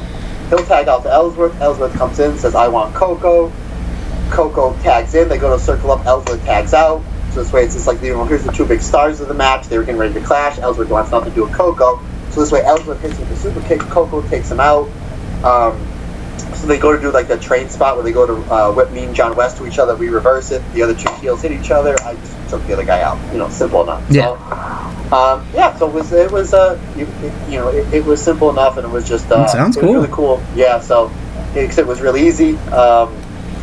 he'll 0.50 0.64
tag 0.66 0.88
out 0.88 1.02
to 1.04 1.10
Ellsworth. 1.10 1.58
Ellsworth 1.60 1.94
comes 1.94 2.18
in, 2.18 2.36
says 2.38 2.54
I 2.54 2.68
want 2.68 2.94
Koko. 2.94 3.50
Koko 4.30 4.76
tags 4.80 5.14
in. 5.14 5.28
They 5.28 5.38
go 5.38 5.56
to 5.56 5.62
circle 5.62 5.90
up. 5.90 6.04
Ellsworth 6.04 6.44
tags 6.44 6.74
out. 6.74 7.02
So 7.32 7.42
this 7.42 7.52
way, 7.52 7.64
it's 7.64 7.74
just 7.74 7.86
like 7.86 8.02
you 8.02 8.12
know, 8.12 8.24
here's 8.24 8.44
the 8.44 8.52
two 8.52 8.66
big 8.66 8.82
stars 8.82 9.20
of 9.20 9.28
the 9.28 9.34
match. 9.34 9.68
They 9.68 9.78
were 9.78 9.84
getting 9.84 10.00
ready 10.00 10.14
to 10.14 10.20
clash. 10.20 10.58
Ellsworth 10.58 10.90
wants 10.90 11.10
nothing 11.10 11.30
to 11.30 11.34
do 11.34 11.44
with 11.44 11.54
Koko. 11.54 12.00
So 12.30 12.40
this 12.40 12.52
way, 12.52 12.62
Ellsworth 12.62 13.00
hits 13.00 13.18
with 13.18 13.28
the 13.28 13.36
super 13.36 13.60
kick. 13.62 13.80
Koko 13.80 14.20
takes 14.28 14.50
him 14.50 14.60
out. 14.60 14.88
Um, 15.42 15.80
so 16.38 16.66
they 16.66 16.78
go 16.78 16.94
to 16.94 17.00
do 17.00 17.10
like 17.10 17.28
the 17.28 17.38
train 17.38 17.68
spot 17.68 17.96
where 17.96 18.04
they 18.04 18.12
go 18.12 18.26
to 18.26 18.34
uh, 18.52 18.72
whip 18.72 18.90
me 18.90 19.04
and 19.04 19.14
John 19.14 19.36
West 19.36 19.56
to 19.58 19.66
each 19.66 19.78
other. 19.78 19.94
We 19.96 20.08
reverse 20.08 20.50
it. 20.50 20.62
The 20.72 20.82
other 20.82 20.94
two 20.94 21.12
heels 21.14 21.42
hit 21.42 21.52
each 21.52 21.70
other. 21.70 21.96
I 22.02 22.14
just 22.14 22.48
took 22.50 22.66
the 22.66 22.72
other 22.74 22.84
guy 22.84 23.02
out. 23.02 23.18
You 23.32 23.38
know, 23.38 23.48
simple 23.48 23.82
enough. 23.82 24.04
Yeah. 24.10 24.36
So, 25.08 25.16
um, 25.16 25.46
yeah. 25.54 25.76
So 25.76 25.88
it 25.88 25.92
was 25.94 26.12
it 26.12 26.30
was 26.30 26.54
uh 26.54 26.78
you, 26.96 27.06
it, 27.22 27.50
you 27.50 27.58
know 27.58 27.68
it, 27.68 27.92
it 27.92 28.04
was 28.04 28.22
simple 28.22 28.50
enough 28.50 28.76
and 28.76 28.86
it 28.86 28.90
was 28.90 29.08
just 29.08 29.30
uh, 29.30 29.36
That 29.38 29.50
sounds 29.50 29.76
it 29.76 29.82
was 29.82 29.86
cool. 29.86 29.94
really 29.94 30.12
cool. 30.12 30.42
Yeah. 30.54 30.80
So 30.80 31.10
it, 31.54 31.76
it 31.78 31.86
was 31.86 32.00
really 32.00 32.26
easy. 32.26 32.56
Um, 32.70 33.14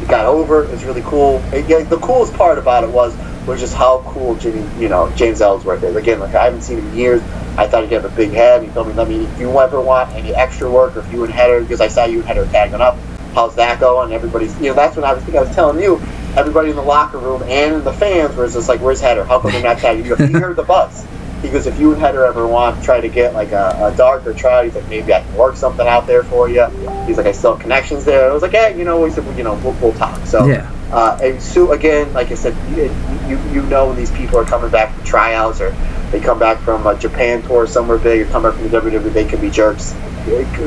it 0.02 0.08
got 0.10 0.26
over. 0.26 0.64
It 0.64 0.72
was 0.72 0.84
really 0.84 1.04
cool. 1.04 1.42
It, 1.54 1.68
yeah, 1.70 1.84
the 1.84 1.98
coolest 2.00 2.34
part 2.34 2.58
about 2.58 2.84
it 2.84 2.90
was 2.90 3.16
was 3.46 3.60
just 3.60 3.74
how 3.76 4.02
cool 4.06 4.36
Jimmy, 4.36 4.66
you 4.80 4.90
know, 4.90 5.12
James 5.16 5.42
Ellsworth 5.42 5.84
is. 5.84 5.96
Again, 5.96 6.20
like 6.20 6.36
I 6.36 6.46
haven't 6.46 6.62
seen 6.62 6.80
him 6.80 6.88
in 6.90 6.96
years. 6.96 7.22
I 7.58 7.68
thought 7.68 7.84
he'd 7.84 7.92
have 7.92 8.06
a 8.06 8.10
big 8.10 8.32
head. 8.32 8.64
He 8.64 8.70
told 8.70 8.88
me, 8.88 8.94
"Let 8.94 9.08
me. 9.08 9.26
If 9.26 9.40
you 9.40 9.60
ever 9.60 9.80
want 9.80 10.12
any 10.14 10.34
extra 10.34 10.70
work, 10.70 10.96
or 10.96 11.02
if 11.02 11.12
you 11.12 11.24
and 11.24 11.34
Header, 11.34 11.62
because 11.62 11.82
I 11.82 11.88
saw 11.88 12.06
you 12.06 12.20
and 12.20 12.28
Header 12.28 12.46
tagging 12.48 12.82
up, 12.82 12.98
how's 13.34 13.56
that 13.56 13.80
going?" 13.80 14.12
Everybody's, 14.14 14.58
you 14.60 14.70
know, 14.70 14.74
that's 14.74 14.96
when 14.96 15.06
I 15.06 15.14
was. 15.14 15.22
I 15.22 15.26
think 15.26 15.38
I 15.38 15.42
was 15.42 15.54
telling 15.56 15.82
you, 15.82 16.02
everybody 16.36 16.70
in 16.70 16.76
the 16.76 16.82
locker 16.82 17.18
room 17.18 17.44
and 17.44 17.84
the 17.84 17.94
fans 17.94 18.36
was 18.36 18.54
just 18.54 18.70
like, 18.70 18.82
"Where's 18.82 19.02
Header? 19.02 19.24
How 19.24 19.40
come 19.40 19.52
they're 19.52 19.62
not 19.62 19.78
tagging 19.78 20.06
you?" 20.06 20.16
He 20.16 20.34
heard 20.34 20.56
the 20.56 20.64
buzz. 20.64 21.06
He 21.44 21.50
goes, 21.50 21.68
"If 21.68 21.80
you 21.80 21.92
and 21.94 22.02
Header 22.02 22.26
ever 22.26 22.48
want 22.48 22.80
to 22.80 22.84
try 22.84 23.00
to 23.00 23.10
get 23.10 23.34
like 23.34 23.52
a, 23.52 23.92
a 23.94 23.96
dark 23.96 24.26
or 24.26 24.34
try, 24.34 24.66
he's 24.66 24.74
like, 24.74 24.88
maybe 24.88 25.14
I 25.14 25.22
can 25.22 25.36
work 25.36 25.56
something 25.56 25.86
out 25.86 26.08
there 26.08 26.24
for 26.24 26.50
you." 26.50 26.66
He's 27.06 27.18
like, 27.18 27.28
"I 27.28 27.32
still 27.32 27.54
have 27.54 27.62
connections 27.62 28.06
there." 28.06 28.30
I 28.30 28.34
was 28.34 28.42
like, 28.42 28.54
"Yeah, 28.54 28.70
you 28.70 28.84
know," 28.84 29.02
we 29.02 29.12
said, 29.12 29.26
well, 29.26 29.38
"You 29.38 29.44
know, 29.44 29.54
we'll, 29.56 29.74
we'll 29.74 29.94
talk." 29.94 30.26
So. 30.26 30.46
Yeah. 30.46 30.72
Uh, 30.92 31.18
and 31.24 31.42
so 31.42 31.72
again, 31.72 32.14
like 32.14 32.30
I 32.30 32.36
said, 32.36 32.56
you, 32.70 32.84
you 33.28 33.52
you 33.52 33.62
know 33.64 33.88
when 33.88 33.96
these 33.96 34.12
people 34.12 34.38
are 34.38 34.46
coming 34.46 34.70
back 34.70 34.94
from 34.94 35.04
tryouts 35.04 35.60
or 35.60 35.76
they 36.12 36.20
come 36.20 36.38
back 36.38 36.60
from 36.60 36.86
a 36.86 36.96
Japan 36.96 37.42
tour 37.42 37.66
somewhere 37.66 37.98
big 37.98 38.22
or 38.22 38.26
come 38.32 38.44
back 38.44 38.54
from 38.54 38.70
the 38.70 38.80
WWE, 38.80 39.12
they 39.12 39.26
can 39.26 39.42
be 39.42 39.50
jerks. 39.50 39.96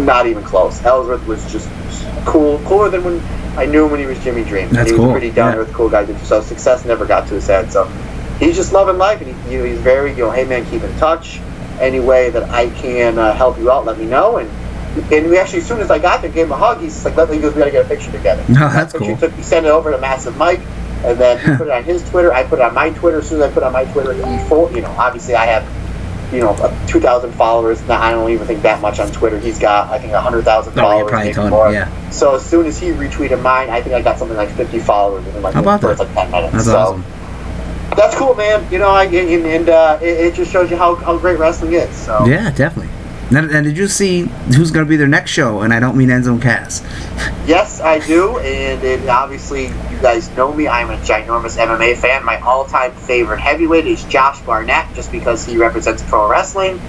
Not 0.01 0.27
even 0.27 0.43
close. 0.43 0.85
Ellsworth 0.85 1.25
was 1.29 1.51
just 1.53 1.69
cool, 2.25 2.59
cooler 2.65 2.91
than 2.91 3.05
when 3.05 3.21
I 3.57 3.65
knew 3.65 3.85
him 3.85 3.93
when 3.93 4.01
he 4.01 4.07
was 4.07 4.19
Jimmy 4.25 4.45
Dream. 4.45 4.69
That's 4.71 4.91
he 4.91 4.97
was 4.97 5.01
cool, 5.01 5.11
a 5.11 5.13
pretty 5.13 5.31
down 5.31 5.53
to 5.53 5.61
earth, 5.61 5.73
cool 5.73 5.89
guy. 5.89 6.05
So 6.25 6.41
success 6.41 6.85
never 6.85 7.07
got 7.07 7.29
to 7.29 7.35
his 7.35 7.47
head. 7.47 7.73
So 7.73 7.85
he's 8.39 8.57
just 8.57 8.73
loving 8.73 8.99
life, 8.99 9.21
and 9.21 9.35
he, 9.35 9.53
you 9.53 9.59
know, 9.59 9.65
he's 9.65 9.79
very, 9.79 10.11
you 10.11 10.19
know, 10.19 10.31
hey 10.31 10.45
man, 10.45 10.65
keep 10.71 10.83
in 10.83 10.97
touch. 10.99 11.41
Any 11.81 12.01
way 12.01 12.31
that 12.31 12.49
I 12.49 12.71
can 12.71 13.19
uh, 13.19 13.35
help 13.35 13.59
you 13.59 13.71
out, 13.71 13.85
let 13.85 13.99
me 13.99 14.07
know. 14.07 14.39
And 14.39 14.51
and 15.13 15.29
we 15.29 15.37
actually, 15.39 15.59
as 15.59 15.67
soon 15.69 15.81
as 15.81 15.91
I 15.91 15.99
got 15.99 16.23
there, 16.23 16.31
gave 16.31 16.47
him 16.47 16.53
a 16.53 16.57
hug. 16.57 16.81
He's 16.81 17.05
like, 17.05 17.17
let 17.17 17.29
me, 17.29 17.37
he 17.37 17.43
goes, 17.43 17.53
we 17.55 17.59
gotta 17.59 17.71
get 17.71 17.85
a 17.85 17.89
picture 17.89 18.11
together. 18.11 18.43
No, 18.49 18.69
that's 18.71 18.93
Picture 18.95 19.09
cool. 19.09 19.17
Took, 19.19 19.33
he 19.33 19.43
sent 19.43 19.67
it 19.67 19.69
over 19.69 19.91
to 19.91 19.99
Massive 19.99 20.37
Mike, 20.39 20.61
and 21.05 21.19
then 21.19 21.39
he 21.39 21.55
put 21.59 21.67
it 21.67 21.73
on 21.73 21.85
his 21.85 22.09
Twitter. 22.09 22.33
I 22.33 22.45
put 22.45 22.61
it 22.61 22.63
on 22.65 22.73
my 22.73 22.91
Twitter. 22.91 23.19
As 23.19 23.29
soon 23.29 23.43
as 23.43 23.51
I 23.51 23.53
put 23.53 23.63
it 23.63 23.67
on 23.67 23.73
my 23.75 23.85
Twitter, 23.85 24.15
he 24.15 24.49
full, 24.49 24.73
you 24.75 24.81
know, 24.81 24.89
obviously 24.97 25.35
I 25.35 25.45
have, 25.45 26.33
you 26.33 26.41
know, 26.41 26.53
uh, 26.53 26.87
2,000 26.87 27.31
followers. 27.33 27.83
Now 27.87 28.01
I 28.01 28.11
don't 28.11 28.31
even 28.31 28.47
think 28.47 28.63
that 28.63 28.81
much 28.81 28.99
on 28.99 29.09
Twitter. 29.13 29.39
He's 29.39 29.59
got, 29.59 29.91
I 29.91 29.99
think, 29.99 30.15
100,000 30.15 30.73
Oh, 30.73 30.75
followers, 30.83 31.11
probably 31.11 31.33
ton, 31.35 31.51
more. 31.51 31.71
yeah. 31.71 31.91
So 32.11 32.37
as 32.37 32.47
soon 32.47 32.65
as 32.65 32.79
he 32.79 32.89
retweeted 32.89 33.43
mine, 33.43 33.69
I 33.69 33.83
think 33.83 33.95
I 33.95 34.01
got 34.01 34.19
something 34.19 34.37
like 34.37 34.49
50 34.53 34.79
followers 34.79 35.27
within 35.27 35.43
like 35.43 35.53
How 35.53 35.61
about 35.61 35.83
the 35.83 35.89
that? 35.89 35.99
first 35.99 36.17
like 36.17 36.31
10 36.31 36.31
minutes. 36.31 36.53
That's 36.55 36.65
so 36.65 36.79
awesome. 36.79 37.05
That's 37.95 38.17
cool, 38.17 38.35
man. 38.35 38.71
You 38.73 38.79
know, 38.79 38.91
I 38.91 39.05
and, 39.05 39.47
and 39.47 39.69
uh, 39.69 39.99
it, 40.03 40.27
it 40.27 40.35
just 40.35 40.51
shows 40.51 40.71
you 40.71 40.77
how, 40.77 40.95
how 40.97 41.19
great 41.19 41.39
wrestling 41.39 41.73
is. 41.75 41.95
So 41.95 42.27
Yeah, 42.27 42.51
definitely. 42.51 42.93
And, 43.29 43.51
and 43.51 43.65
did 43.65 43.77
you 43.77 43.89
see 43.89 44.23
who's 44.55 44.71
going 44.71 44.87
to 44.87 44.89
be 44.89 44.97
their 44.97 45.09
next 45.09 45.33
show? 45.33 45.63
And 45.63 45.75
I 45.75 45.81
don't 45.81 45.97
mean 45.97 46.11
Enzo 46.11 46.33
and 46.33 46.43
Cass. 46.43 46.83
Yes, 47.45 47.81
I 47.81 47.99
do, 48.07 48.39
and 48.39 48.83
it, 48.85 49.09
obviously 49.09 49.65
you 49.67 50.01
guys 50.01 50.31
know 50.37 50.53
me. 50.53 50.69
I'm 50.69 50.91
a 50.91 50.97
ginormous 50.99 51.59
MMA 51.59 51.97
fan. 51.97 52.25
My 52.25 52.39
all-time 52.41 52.93
favorite 52.93 53.41
heavyweight 53.41 53.87
is 53.87 54.05
Josh 54.05 54.41
Barnett, 54.43 54.95
just 54.95 55.11
because 55.11 55.45
he 55.45 55.57
represents 55.57 56.05
pro 56.05 56.29
wrestling. 56.29 56.81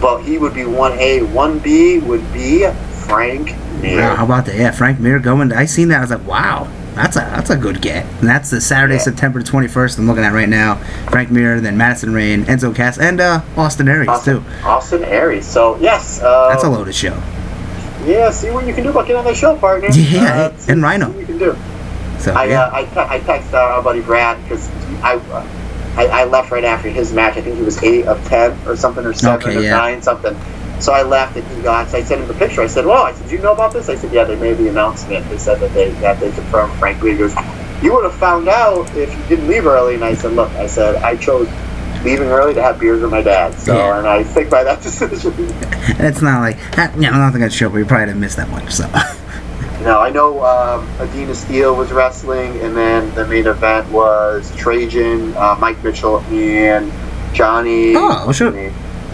But 0.00 0.22
he 0.22 0.36
would 0.36 0.52
be 0.52 0.66
one 0.66 0.92
A, 0.98 1.22
one 1.22 1.58
B 1.60 1.98
would 1.98 2.30
be 2.34 2.68
Frank 3.06 3.56
Mir. 3.80 4.00
Wow, 4.00 4.16
how 4.16 4.24
about 4.26 4.44
that? 4.46 4.56
Yeah, 4.56 4.72
Frank 4.72 5.00
Mir 5.00 5.18
going. 5.18 5.52
I 5.52 5.64
seen 5.64 5.88
that. 5.88 5.98
I 5.98 6.00
was 6.02 6.10
like, 6.10 6.26
wow, 6.26 6.70
that's 6.96 7.16
a 7.16 7.20
that's 7.20 7.50
a 7.50 7.56
good 7.56 7.80
get. 7.80 8.04
And 8.20 8.28
that's 8.28 8.50
the 8.50 8.60
Saturday, 8.60 8.94
Yeah. 8.94 9.00
September 9.00 9.42
twenty 9.42 9.68
first. 9.68 9.98
I'm 9.98 10.06
looking 10.06 10.24
at 10.24 10.32
right 10.32 10.48
now. 10.48 10.76
Frank 11.10 11.30
Mir, 11.30 11.60
then 11.60 11.76
Madison 11.76 12.12
Rayne, 12.12 12.44
Enzo 12.46 12.74
Cass, 12.74 12.98
and 12.98 13.20
uh, 13.20 13.42
Austin 13.56 13.88
Aries 13.88 14.08
Austin, 14.08 14.42
too. 14.42 14.50
Austin 14.64 15.04
Aries. 15.04 15.46
So 15.46 15.76
yes, 15.78 16.20
uh, 16.20 16.48
That's 16.48 16.64
a 16.64 16.68
loaded 16.70 16.94
show. 16.94 17.14
Yeah, 18.04 18.30
see 18.30 18.50
what 18.50 18.66
you 18.66 18.72
can 18.74 18.84
do 18.84 18.90
about 18.90 19.02
getting 19.06 19.16
on 19.18 19.24
that 19.24 19.36
show, 19.36 19.56
partner. 19.56 19.88
Yeah, 19.92 20.52
uh, 20.52 20.56
and 20.68 20.82
Rhino. 20.82 21.06
See 21.06 21.12
what 21.12 21.20
you 21.20 21.26
can 21.26 21.38
do. 21.38 21.56
So 22.18 22.32
I, 22.32 22.44
yeah, 22.46 22.62
uh, 22.62 22.70
I, 22.74 22.84
te- 22.84 22.90
I 23.00 23.20
texted 23.20 23.52
uh, 23.54 23.58
our 23.58 23.82
buddy 23.82 24.00
Brad 24.00 24.42
because 24.42 24.68
I, 25.02 25.16
uh, 25.16 25.46
I 25.96 26.06
I 26.22 26.24
left 26.24 26.50
right 26.50 26.64
after 26.64 26.88
his 26.88 27.12
match. 27.12 27.36
I 27.36 27.42
think 27.42 27.56
he 27.56 27.62
was 27.62 27.82
eight 27.82 28.06
of 28.06 28.24
ten 28.26 28.56
or 28.66 28.74
something, 28.76 29.04
or 29.04 29.12
seven 29.12 29.48
Okay, 29.48 29.58
or 29.58 29.60
yeah. 29.60 29.70
nine 29.76 30.00
something. 30.02 30.34
So 30.80 30.92
I 30.92 31.02
left 31.02 31.36
and 31.36 31.46
he 31.56 31.62
got. 31.62 31.88
So 31.88 31.98
I 31.98 32.02
sent 32.02 32.20
him 32.20 32.28
the 32.28 32.34
picture. 32.34 32.62
I 32.62 32.66
said, 32.66 32.84
"Well," 32.86 33.02
I 33.02 33.12
said, 33.12 33.28
"Do 33.28 33.34
you 33.36 33.42
know 33.42 33.52
about 33.52 33.72
this?" 33.72 33.88
I 33.88 33.94
said, 33.96 34.12
"Yeah, 34.12 34.24
they 34.24 34.36
made 34.36 34.58
the 34.58 34.68
announcement. 34.68 35.28
They 35.30 35.38
said 35.38 35.58
that 35.60 35.72
they 35.74 35.90
that 36.00 36.20
they 36.20 36.30
confirmed 36.32 36.72
Frank 36.74 37.02
Lee." 37.02 37.12
He 37.12 37.16
goes, 37.18 37.34
"You 37.82 37.94
would 37.94 38.04
have 38.04 38.14
found 38.14 38.48
out 38.48 38.88
if 38.96 39.10
you 39.16 39.22
didn't 39.28 39.48
leave 39.48 39.66
early." 39.66 39.94
And 39.94 40.04
I 40.04 40.14
said, 40.14 40.32
"Look," 40.32 40.50
I 40.52 40.66
said, 40.66 40.96
"I 40.96 41.16
chose." 41.16 41.48
Leaving 42.04 42.28
early 42.28 42.54
to 42.54 42.62
have 42.62 42.78
beers 42.78 43.00
with 43.02 43.10
my 43.10 43.22
dad, 43.22 43.58
so 43.58 43.74
Yeah. 43.74 43.98
and 43.98 44.06
I 44.06 44.22
think 44.22 44.48
by 44.48 44.62
that 44.62 44.80
decision, 44.88 45.32
and 45.32 46.06
it's 46.06 46.22
not 46.22 46.40
like 46.40 46.56
you 46.94 47.00
know, 47.00 47.18
nothing 47.18 47.42
at 47.42 47.52
show, 47.52 47.68
but 47.68 47.78
you 47.78 47.84
probably 47.84 48.06
didn't 48.06 48.20
miss 48.20 48.36
that 48.36 48.48
much. 48.48 48.70
So 48.70 48.86
No, 49.82 49.98
I 49.98 50.10
know 50.10 50.44
um, 50.44 50.86
Adina 51.00 51.34
Steele 51.34 51.74
was 51.74 51.90
wrestling, 51.92 52.60
and 52.60 52.76
then 52.76 53.12
the 53.14 53.26
main 53.26 53.46
event 53.46 53.90
was 53.90 54.54
Trajan, 54.56 55.34
uh, 55.36 55.56
Mike 55.58 55.82
Mitchell, 55.82 56.20
and 56.30 56.92
Johnny. 57.32 57.96
Oh, 57.96 58.24
well, 58.24 58.32
sure. 58.32 58.52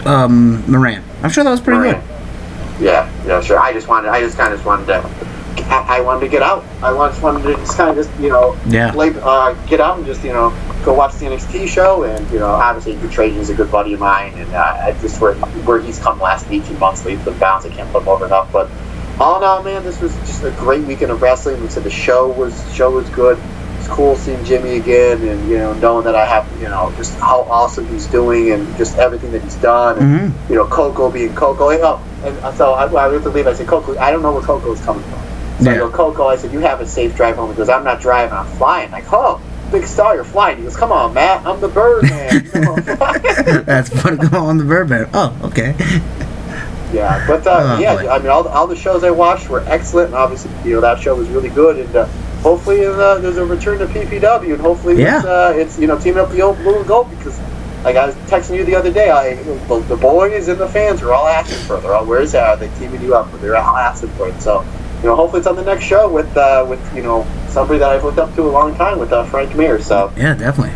What's 0.03 0.15
his 0.17 0.35
name? 0.35 0.65
um, 0.65 0.71
Moran, 0.71 1.03
I'm 1.21 1.29
sure 1.29 1.43
that 1.43 1.51
was 1.51 1.61
pretty 1.61 1.79
Moran. 1.79 2.03
Yeah, 2.79 3.09
yeah, 3.25 3.41
sure. 3.41 3.59
I 3.59 3.73
just 3.73 3.87
wanted, 3.87 4.09
I 4.09 4.21
just 4.21 4.37
kind 4.37 4.51
of 4.51 4.59
just 4.59 4.65
wanted 4.65 4.87
to, 4.87 5.63
I, 5.69 6.01
wanted 6.01 6.21
to 6.21 6.27
get 6.27 6.41
out. 6.41 6.65
I 6.81 6.91
just 7.09 7.21
wanted 7.21 7.43
to 7.43 7.55
just 7.55 7.77
kind 7.77 7.89
of 7.89 7.95
just, 7.95 8.19
you 8.19 8.29
know. 8.29 8.57
Yeah, 8.67 8.91
lay, 8.93 9.13
uh, 9.15 9.53
get 9.67 9.79
out 9.79 9.97
and 9.97 10.05
just, 10.05 10.23
you 10.23 10.33
know, 10.33 10.49
go 10.83 10.93
watch 10.93 11.13
the 11.15 11.25
NXT 11.25 11.67
show, 11.67 12.03
and 12.03 12.29
you 12.31 12.39
know, 12.39 12.47
obviously, 12.47 13.09
Trading 13.09 13.37
is 13.37 13.49
a 13.49 13.55
good 13.55 13.71
buddy 13.71 13.93
of 13.93 13.99
mine, 13.99 14.33
and 14.35 14.51
uh, 14.53 14.77
I 14.81 14.91
just 15.01 15.19
where 15.21 15.35
where 15.65 15.79
he's 15.79 15.99
come 15.99 16.17
the 16.17 16.23
last 16.23 16.47
18 16.49 16.77
months, 16.79 17.05
leaps 17.05 17.25
and 17.25 17.39
bounds. 17.39 17.65
I 17.65 17.69
can't 17.69 17.91
put 17.91 18.03
him 18.03 18.09
over 18.09 18.25
enough. 18.25 18.51
But 18.51 18.69
all 19.19 19.37
in 19.37 19.43
all, 19.43 19.63
man, 19.63 19.83
this 19.83 20.01
was 20.01 20.15
just 20.19 20.43
a 20.43 20.51
great 20.51 20.83
weekend 20.85 21.11
of 21.11 21.21
wrestling. 21.21 21.61
We 21.61 21.69
said 21.69 21.83
the 21.83 21.89
show 21.89 22.29
was 22.29 22.75
show 22.75 22.91
was 22.91 23.09
good. 23.09 23.37
It's 23.83 23.91
cool 23.91 24.15
seeing 24.15 24.41
Jimmy 24.45 24.77
again, 24.77 25.21
and 25.27 25.49
you 25.49 25.57
know, 25.57 25.73
knowing 25.73 26.05
that 26.05 26.15
I 26.15 26.25
have 26.25 26.49
you 26.61 26.69
know 26.69 26.93
just 26.95 27.19
how 27.19 27.41
awesome 27.41 27.85
he's 27.89 28.07
doing, 28.07 28.51
and 28.51 28.65
just 28.77 28.97
everything 28.97 29.33
that 29.33 29.41
he's 29.43 29.55
done. 29.55 29.97
And, 29.99 30.31
hmm 30.31 30.51
You 30.51 30.59
know, 30.59 30.65
Koko 30.67 31.11
being 31.11 31.35
Koko. 31.35 31.69
And, 31.69 31.81
oh, 31.83 32.01
and 32.23 32.57
so 32.57 32.71
I, 32.71 32.85
I 32.85 33.07
went 33.09 33.23
to 33.23 33.29
leave. 33.29 33.45
I 33.45 33.53
said, 33.53 33.67
Koko, 33.67 33.97
I 33.97 34.09
don't 34.11 34.21
know 34.21 34.31
where 34.31 34.41
Koko 34.41 34.71
is 34.71 34.79
coming 34.85 35.03
from. 35.03 35.19
So 35.65 35.71
I 35.71 35.75
go, 35.75 35.89
Koko, 35.91 36.27
I 36.27 36.37
said, 36.37 36.53
you 36.53 36.59
have 36.59 36.79
a 36.79 36.87
safe 36.87 37.13
drive 37.15 37.35
home. 37.35 37.49
He 37.49 37.55
goes, 37.57 37.67
I'm 37.69 37.83
not 37.83 37.99
driving, 37.99 38.33
I'm 38.33 38.45
flying. 38.57 38.89
Like, 38.91 39.05
oh, 39.11 39.41
big 39.71 39.85
star, 39.85 40.15
you're 40.15 40.23
flying. 40.23 40.57
He 40.57 40.63
goes, 40.63 40.77
come 40.77 40.91
on, 40.93 41.13
Matt, 41.13 41.45
I'm 41.45 41.59
the 41.59 41.67
bird 41.67 42.03
man. 42.03 42.45
You 42.53 42.61
know, 42.61 42.75
That's 43.63 43.89
fun 43.89 44.17
to 44.17 44.29
go 44.29 44.39
on 44.45 44.57
the 44.57 44.63
Birdman. 44.63 45.09
Oh, 45.13 45.37
okay. 45.43 45.75
yeah, 46.93 47.23
but 47.27 47.45
uh, 47.45 47.75
Oh, 47.75 47.79
yeah, 47.79 48.01
boy. 48.01 48.09
I 48.09 48.19
mean, 48.19 48.27
all, 48.29 48.47
all 48.47 48.67
the 48.67 48.75
shows 48.77 49.03
I 49.03 49.11
watched 49.11 49.49
were 49.49 49.61
excellent, 49.67 50.07
and 50.07 50.15
obviously, 50.15 50.51
you 50.63 50.75
know, 50.75 50.81
that 50.81 50.99
show 50.99 51.15
was 51.15 51.27
really 51.29 51.49
good. 51.49 51.79
And 51.85 51.95
uh, 51.95 52.07
hopefully, 52.43 52.85
uh, 52.85 53.17
there's 53.19 53.37
a 53.37 53.45
return 53.45 53.79
to 53.79 53.87
PPW, 53.87 54.53
and 54.53 54.61
hopefully, 54.61 55.01
Yeah. 55.01 55.17
it's, 55.17 55.25
uh, 55.25 55.53
it's 55.55 55.79
you 55.79 55.87
know, 55.87 55.97
teaming 55.97 56.19
up 56.19 56.29
the 56.29 56.41
old 56.41 56.57
blue 56.57 56.77
and 56.77 56.87
gold 56.87 57.09
because. 57.17 57.39
Like 57.83 57.97
I 57.97 58.05
was 58.05 58.15
texting 58.31 58.55
you 58.55 58.63
the 58.63 58.75
other 58.75 58.93
day, 58.93 59.09
I 59.09 59.33
the, 59.43 59.79
the 59.89 59.97
boys 59.97 60.47
and 60.47 60.57
the 60.57 60.69
fans 60.69 61.01
are 61.01 61.11
all 61.11 61.27
asking 61.27 61.57
for 61.67 61.75
it. 61.75 61.81
They're 61.81 61.93
all, 61.93 62.05
where's 62.05 62.31
that? 62.31 62.47
Are 62.47 62.55
they 62.55 62.69
teaming 62.79 63.01
you 63.01 63.13
up? 63.13 63.29
They're 63.41 63.57
all 63.57 63.75
asking 63.75 64.07
for 64.11 64.29
it. 64.29 64.41
So, 64.41 64.61
you 65.01 65.09
know, 65.09 65.17
hopefully 65.17 65.39
it's 65.39 65.47
on 65.47 65.57
the 65.57 65.65
next 65.65 65.83
show 65.83 66.07
with 66.09 66.37
uh, 66.37 66.65
with 66.69 66.79
you 66.95 67.03
know 67.03 67.27
somebody 67.49 67.79
that 67.79 67.89
I've 67.89 68.05
looked 68.05 68.19
up 68.19 68.33
to 68.35 68.43
a 68.43 68.47
long 68.49 68.73
time 68.75 68.99
with 68.99 69.11
uh, 69.11 69.25
Frank 69.25 69.53
Mir. 69.57 69.81
So 69.81 70.13
Yeah, 70.15 70.33
definitely. 70.33 70.73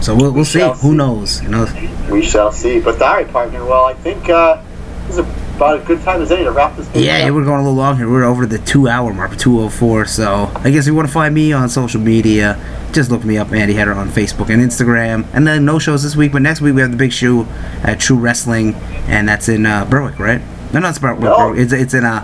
So 0.00 0.14
we'll, 0.14 0.30
we'll 0.30 0.44
see. 0.44 0.60
shall 0.60 0.74
Who 0.74 0.90
see. 0.92 0.96
knows? 0.96 1.42
You 1.42 1.48
know. 1.48 1.66
we 2.12 2.22
shall 2.22 2.52
see. 2.52 2.78
But 2.78 3.02
all 3.02 3.14
right, 3.14 3.28
partner. 3.28 3.64
Well, 3.64 3.84
I 3.84 3.94
think 3.94 4.28
uh, 4.28 4.62
this 5.08 5.18
is 5.18 5.26
about 5.56 5.80
a 5.80 5.84
good 5.84 6.00
time 6.02 6.20
as 6.22 6.30
any 6.30 6.44
to 6.44 6.52
wrap 6.52 6.76
this. 6.76 6.88
Yeah, 6.94 7.26
up. 7.26 7.34
we're 7.34 7.44
going 7.44 7.60
a 7.60 7.62
little 7.62 7.74
long 7.74 7.96
here. 7.96 8.08
We're 8.08 8.24
over 8.24 8.46
the 8.46 8.58
two 8.58 8.88
hour 8.88 9.12
mark, 9.12 9.36
204. 9.36 10.04
So 10.06 10.50
I 10.54 10.70
guess 10.70 10.84
if 10.84 10.88
you 10.88 10.94
want 10.94 11.08
to 11.08 11.14
find 11.14 11.34
me 11.34 11.52
on 11.52 11.68
social 11.68 12.00
media, 12.00 12.60
just 12.92 13.10
look 13.10 13.24
me 13.24 13.36
up, 13.38 13.52
Andy 13.52 13.74
Header, 13.74 13.92
on 13.92 14.08
Facebook 14.08 14.50
and 14.50 14.62
Instagram. 14.62 15.26
And 15.32 15.46
then 15.46 15.64
no 15.64 15.78
shows 15.78 16.02
this 16.02 16.14
week, 16.14 16.32
but 16.32 16.42
next 16.42 16.60
week 16.60 16.74
we 16.74 16.80
have 16.82 16.90
the 16.90 16.96
big 16.96 17.12
show 17.12 17.44
at 17.82 17.98
True 17.98 18.18
Wrestling, 18.18 18.74
and 19.08 19.28
that's 19.28 19.48
in 19.48 19.66
uh, 19.66 19.84
Berwick, 19.86 20.18
right? 20.18 20.40
No, 20.72 20.80
no, 20.80 20.88
it's 20.88 20.98
Berwick. 20.98 21.20
No. 21.20 21.52
It's, 21.52 21.72
it's 21.72 21.94
in 21.94 22.04
uh, 22.04 22.22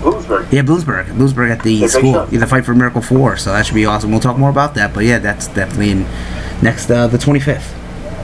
Bloomsburg. 0.00 0.52
yeah, 0.52 0.62
Bloomsburg. 0.62 1.06
Bloomsburg 1.06 1.50
at 1.50 1.62
the 1.62 1.88
school. 1.88 2.28
Yeah, 2.30 2.38
the 2.38 2.46
Fight 2.46 2.64
for 2.64 2.74
Miracle 2.74 3.02
4. 3.02 3.36
So 3.38 3.52
that 3.52 3.66
should 3.66 3.74
be 3.74 3.86
awesome. 3.86 4.10
We'll 4.10 4.20
talk 4.20 4.38
more 4.38 4.50
about 4.50 4.74
that. 4.74 4.94
But 4.94 5.04
yeah, 5.04 5.18
that's 5.18 5.48
definitely 5.48 5.90
in 5.90 6.02
next, 6.62 6.90
uh, 6.90 7.06
the 7.06 7.18
25th. 7.18 7.74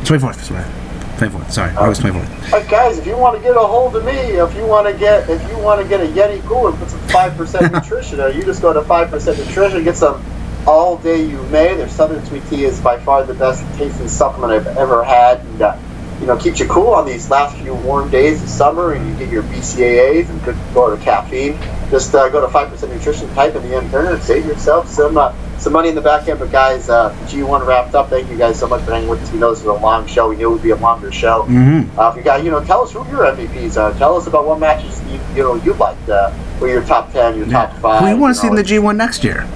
24th, 0.04 0.36
sorry. 0.42 0.83
24th, 1.18 1.52
sorry. 1.52 1.74
August 1.76 2.02
24th. 2.02 2.50
But 2.50 2.68
guys, 2.68 2.98
if 2.98 3.06
you 3.06 3.16
want 3.16 3.36
to 3.36 3.42
get 3.42 3.56
a 3.56 3.60
hold 3.60 3.96
of 3.96 4.04
me, 4.04 4.12
if 4.12 4.54
you 4.54 4.66
want 4.66 4.86
to 4.86 4.98
get 4.98 5.28
if 5.28 5.46
you 5.48 5.58
want 5.58 5.80
to 5.82 5.88
get 5.88 6.00
a 6.00 6.06
Yeti 6.06 6.42
cooler 6.46 6.70
and 6.70 6.78
put 6.78 6.90
some 6.90 7.00
five 7.08 7.36
percent 7.36 7.72
nutrition, 7.72 8.18
there, 8.18 8.30
you 8.32 8.42
just 8.42 8.62
go 8.62 8.72
to 8.72 8.82
five 8.82 9.10
percent 9.10 9.38
nutrition, 9.38 9.84
get 9.84 9.96
some 9.96 10.24
all 10.66 10.96
day 10.98 11.22
you 11.22 11.42
may. 11.44 11.74
Their 11.74 11.88
Southern 11.88 12.24
Sweet 12.26 12.42
Tea 12.48 12.64
is 12.64 12.80
by 12.80 12.98
far 12.98 13.24
the 13.24 13.34
best 13.34 13.62
tasting 13.78 14.08
supplement 14.08 14.52
I've 14.52 14.76
ever 14.76 15.04
had, 15.04 15.40
and 15.40 15.62
uh, 15.62 15.78
you 16.24 16.28
know 16.28 16.38
keeps 16.38 16.58
you 16.58 16.66
cool 16.66 16.94
on 16.94 17.04
these 17.04 17.28
last 17.28 17.54
few 17.58 17.74
warm 17.74 18.08
days 18.08 18.42
of 18.42 18.48
summer, 18.48 18.94
and 18.94 19.06
you 19.06 19.14
get 19.18 19.30
your 19.30 19.42
BCAAs 19.42 20.30
and 20.30 20.42
good 20.42 20.56
go 20.72 20.88
to 20.88 21.02
caffeine. 21.04 21.58
Just 21.90 22.14
uh, 22.14 22.30
go 22.30 22.40
to 22.40 22.48
five 22.48 22.70
percent 22.70 22.94
nutrition, 22.94 23.28
type 23.34 23.54
in 23.54 23.62
the 23.68 23.76
end 23.76 23.92
and 23.92 24.22
save 24.22 24.46
yourself 24.46 24.88
some. 24.88 25.18
Uh, 25.18 25.34
some 25.58 25.72
money 25.72 25.88
in 25.88 25.94
the 25.94 26.00
back 26.00 26.28
end, 26.28 26.40
but 26.40 26.50
guys, 26.50 26.90
uh, 26.90 27.14
G1 27.26 27.64
wrapped 27.64 27.94
up. 27.94 28.10
Thank 28.10 28.28
you 28.28 28.36
guys 28.36 28.58
so 28.58 28.66
much 28.66 28.84
for 28.84 28.90
hanging 28.90 29.08
with 29.08 29.22
us. 29.22 29.32
We 29.32 29.38
know 29.38 29.50
this 29.50 29.60
is 29.60 29.66
a 29.66 29.72
long 29.72 30.06
show. 30.06 30.28
We 30.28 30.36
knew 30.36 30.50
it 30.50 30.52
would 30.52 30.62
be 30.62 30.70
a 30.70 30.76
longer 30.76 31.12
show. 31.12 31.44
Mm-hmm. 31.44 31.98
Uh, 31.98 32.10
if 32.10 32.16
you 32.16 32.22
got, 32.22 32.44
you 32.44 32.50
know, 32.50 32.62
tell 32.62 32.82
us 32.82 32.92
who 32.92 32.98
your 33.06 33.20
MVPs 33.20 33.80
are. 33.80 33.94
Tell 33.94 34.16
us 34.16 34.26
about 34.26 34.46
what 34.46 34.58
matches 34.58 35.00
you, 35.04 35.20
you 35.34 35.42
know 35.42 35.54
you 35.54 35.72
liked. 35.74 36.08
Uh, 36.08 36.34
your 36.60 36.84
top 36.84 37.12
ten, 37.12 37.38
your 37.38 37.46
top 37.46 37.72
five. 37.76 38.02
Who 38.02 38.08
you 38.08 38.16
want 38.16 38.34
to 38.34 38.40
see 38.40 38.48
in 38.48 38.56
the 38.56 38.62
G1 38.62 38.96
next 38.96 39.22
year? 39.22 39.46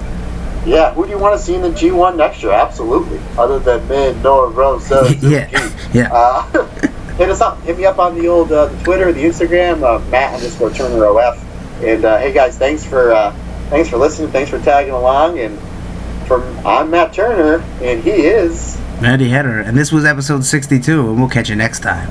Yeah, 0.68 0.92
who 0.92 1.04
do 1.04 1.10
you 1.10 1.18
want 1.18 1.38
to 1.38 1.42
see 1.42 1.54
in 1.54 1.62
the 1.62 1.70
G1 1.70 2.16
next 2.16 2.42
year? 2.42 2.52
Absolutely. 2.52 3.18
Other 3.38 3.58
than 3.58 3.86
Min, 3.88 4.20
Noah, 4.22 4.50
Rose, 4.50 4.92
uh, 4.92 5.12
yeah, 5.22 5.48
yeah. 5.94 6.12
uh, 6.12 6.42
hit 7.16 7.30
us 7.30 7.40
up. 7.40 7.60
Hit 7.62 7.78
me 7.78 7.86
up 7.86 7.98
on 7.98 8.14
the 8.14 8.28
old 8.28 8.52
uh, 8.52 8.66
the 8.66 8.84
Twitter, 8.84 9.10
the 9.10 9.24
Instagram, 9.24 9.82
uh, 9.82 9.98
Matt 10.10 10.34
underscore 10.34 10.70
Turner 10.70 11.06
OF. 11.06 11.82
And 11.82 12.04
uh, 12.04 12.18
hey 12.18 12.32
guys, 12.32 12.58
thanks 12.58 12.84
for 12.84 13.12
uh, 13.12 13.32
thanks 13.70 13.88
for 13.88 13.96
listening. 13.96 14.30
Thanks 14.30 14.50
for 14.50 14.60
tagging 14.60 14.92
along. 14.92 15.38
And 15.38 15.58
from 16.26 16.42
I'm 16.66 16.90
Matt 16.90 17.14
Turner, 17.14 17.64
and 17.80 18.02
he 18.02 18.10
is. 18.10 18.78
Andy 19.00 19.30
Header, 19.30 19.60
and 19.60 19.78
this 19.78 19.90
was 19.90 20.04
episode 20.04 20.44
62, 20.44 21.08
and 21.08 21.18
we'll 21.18 21.28
catch 21.28 21.48
you 21.48 21.56
next 21.56 21.80
time. 21.80 22.10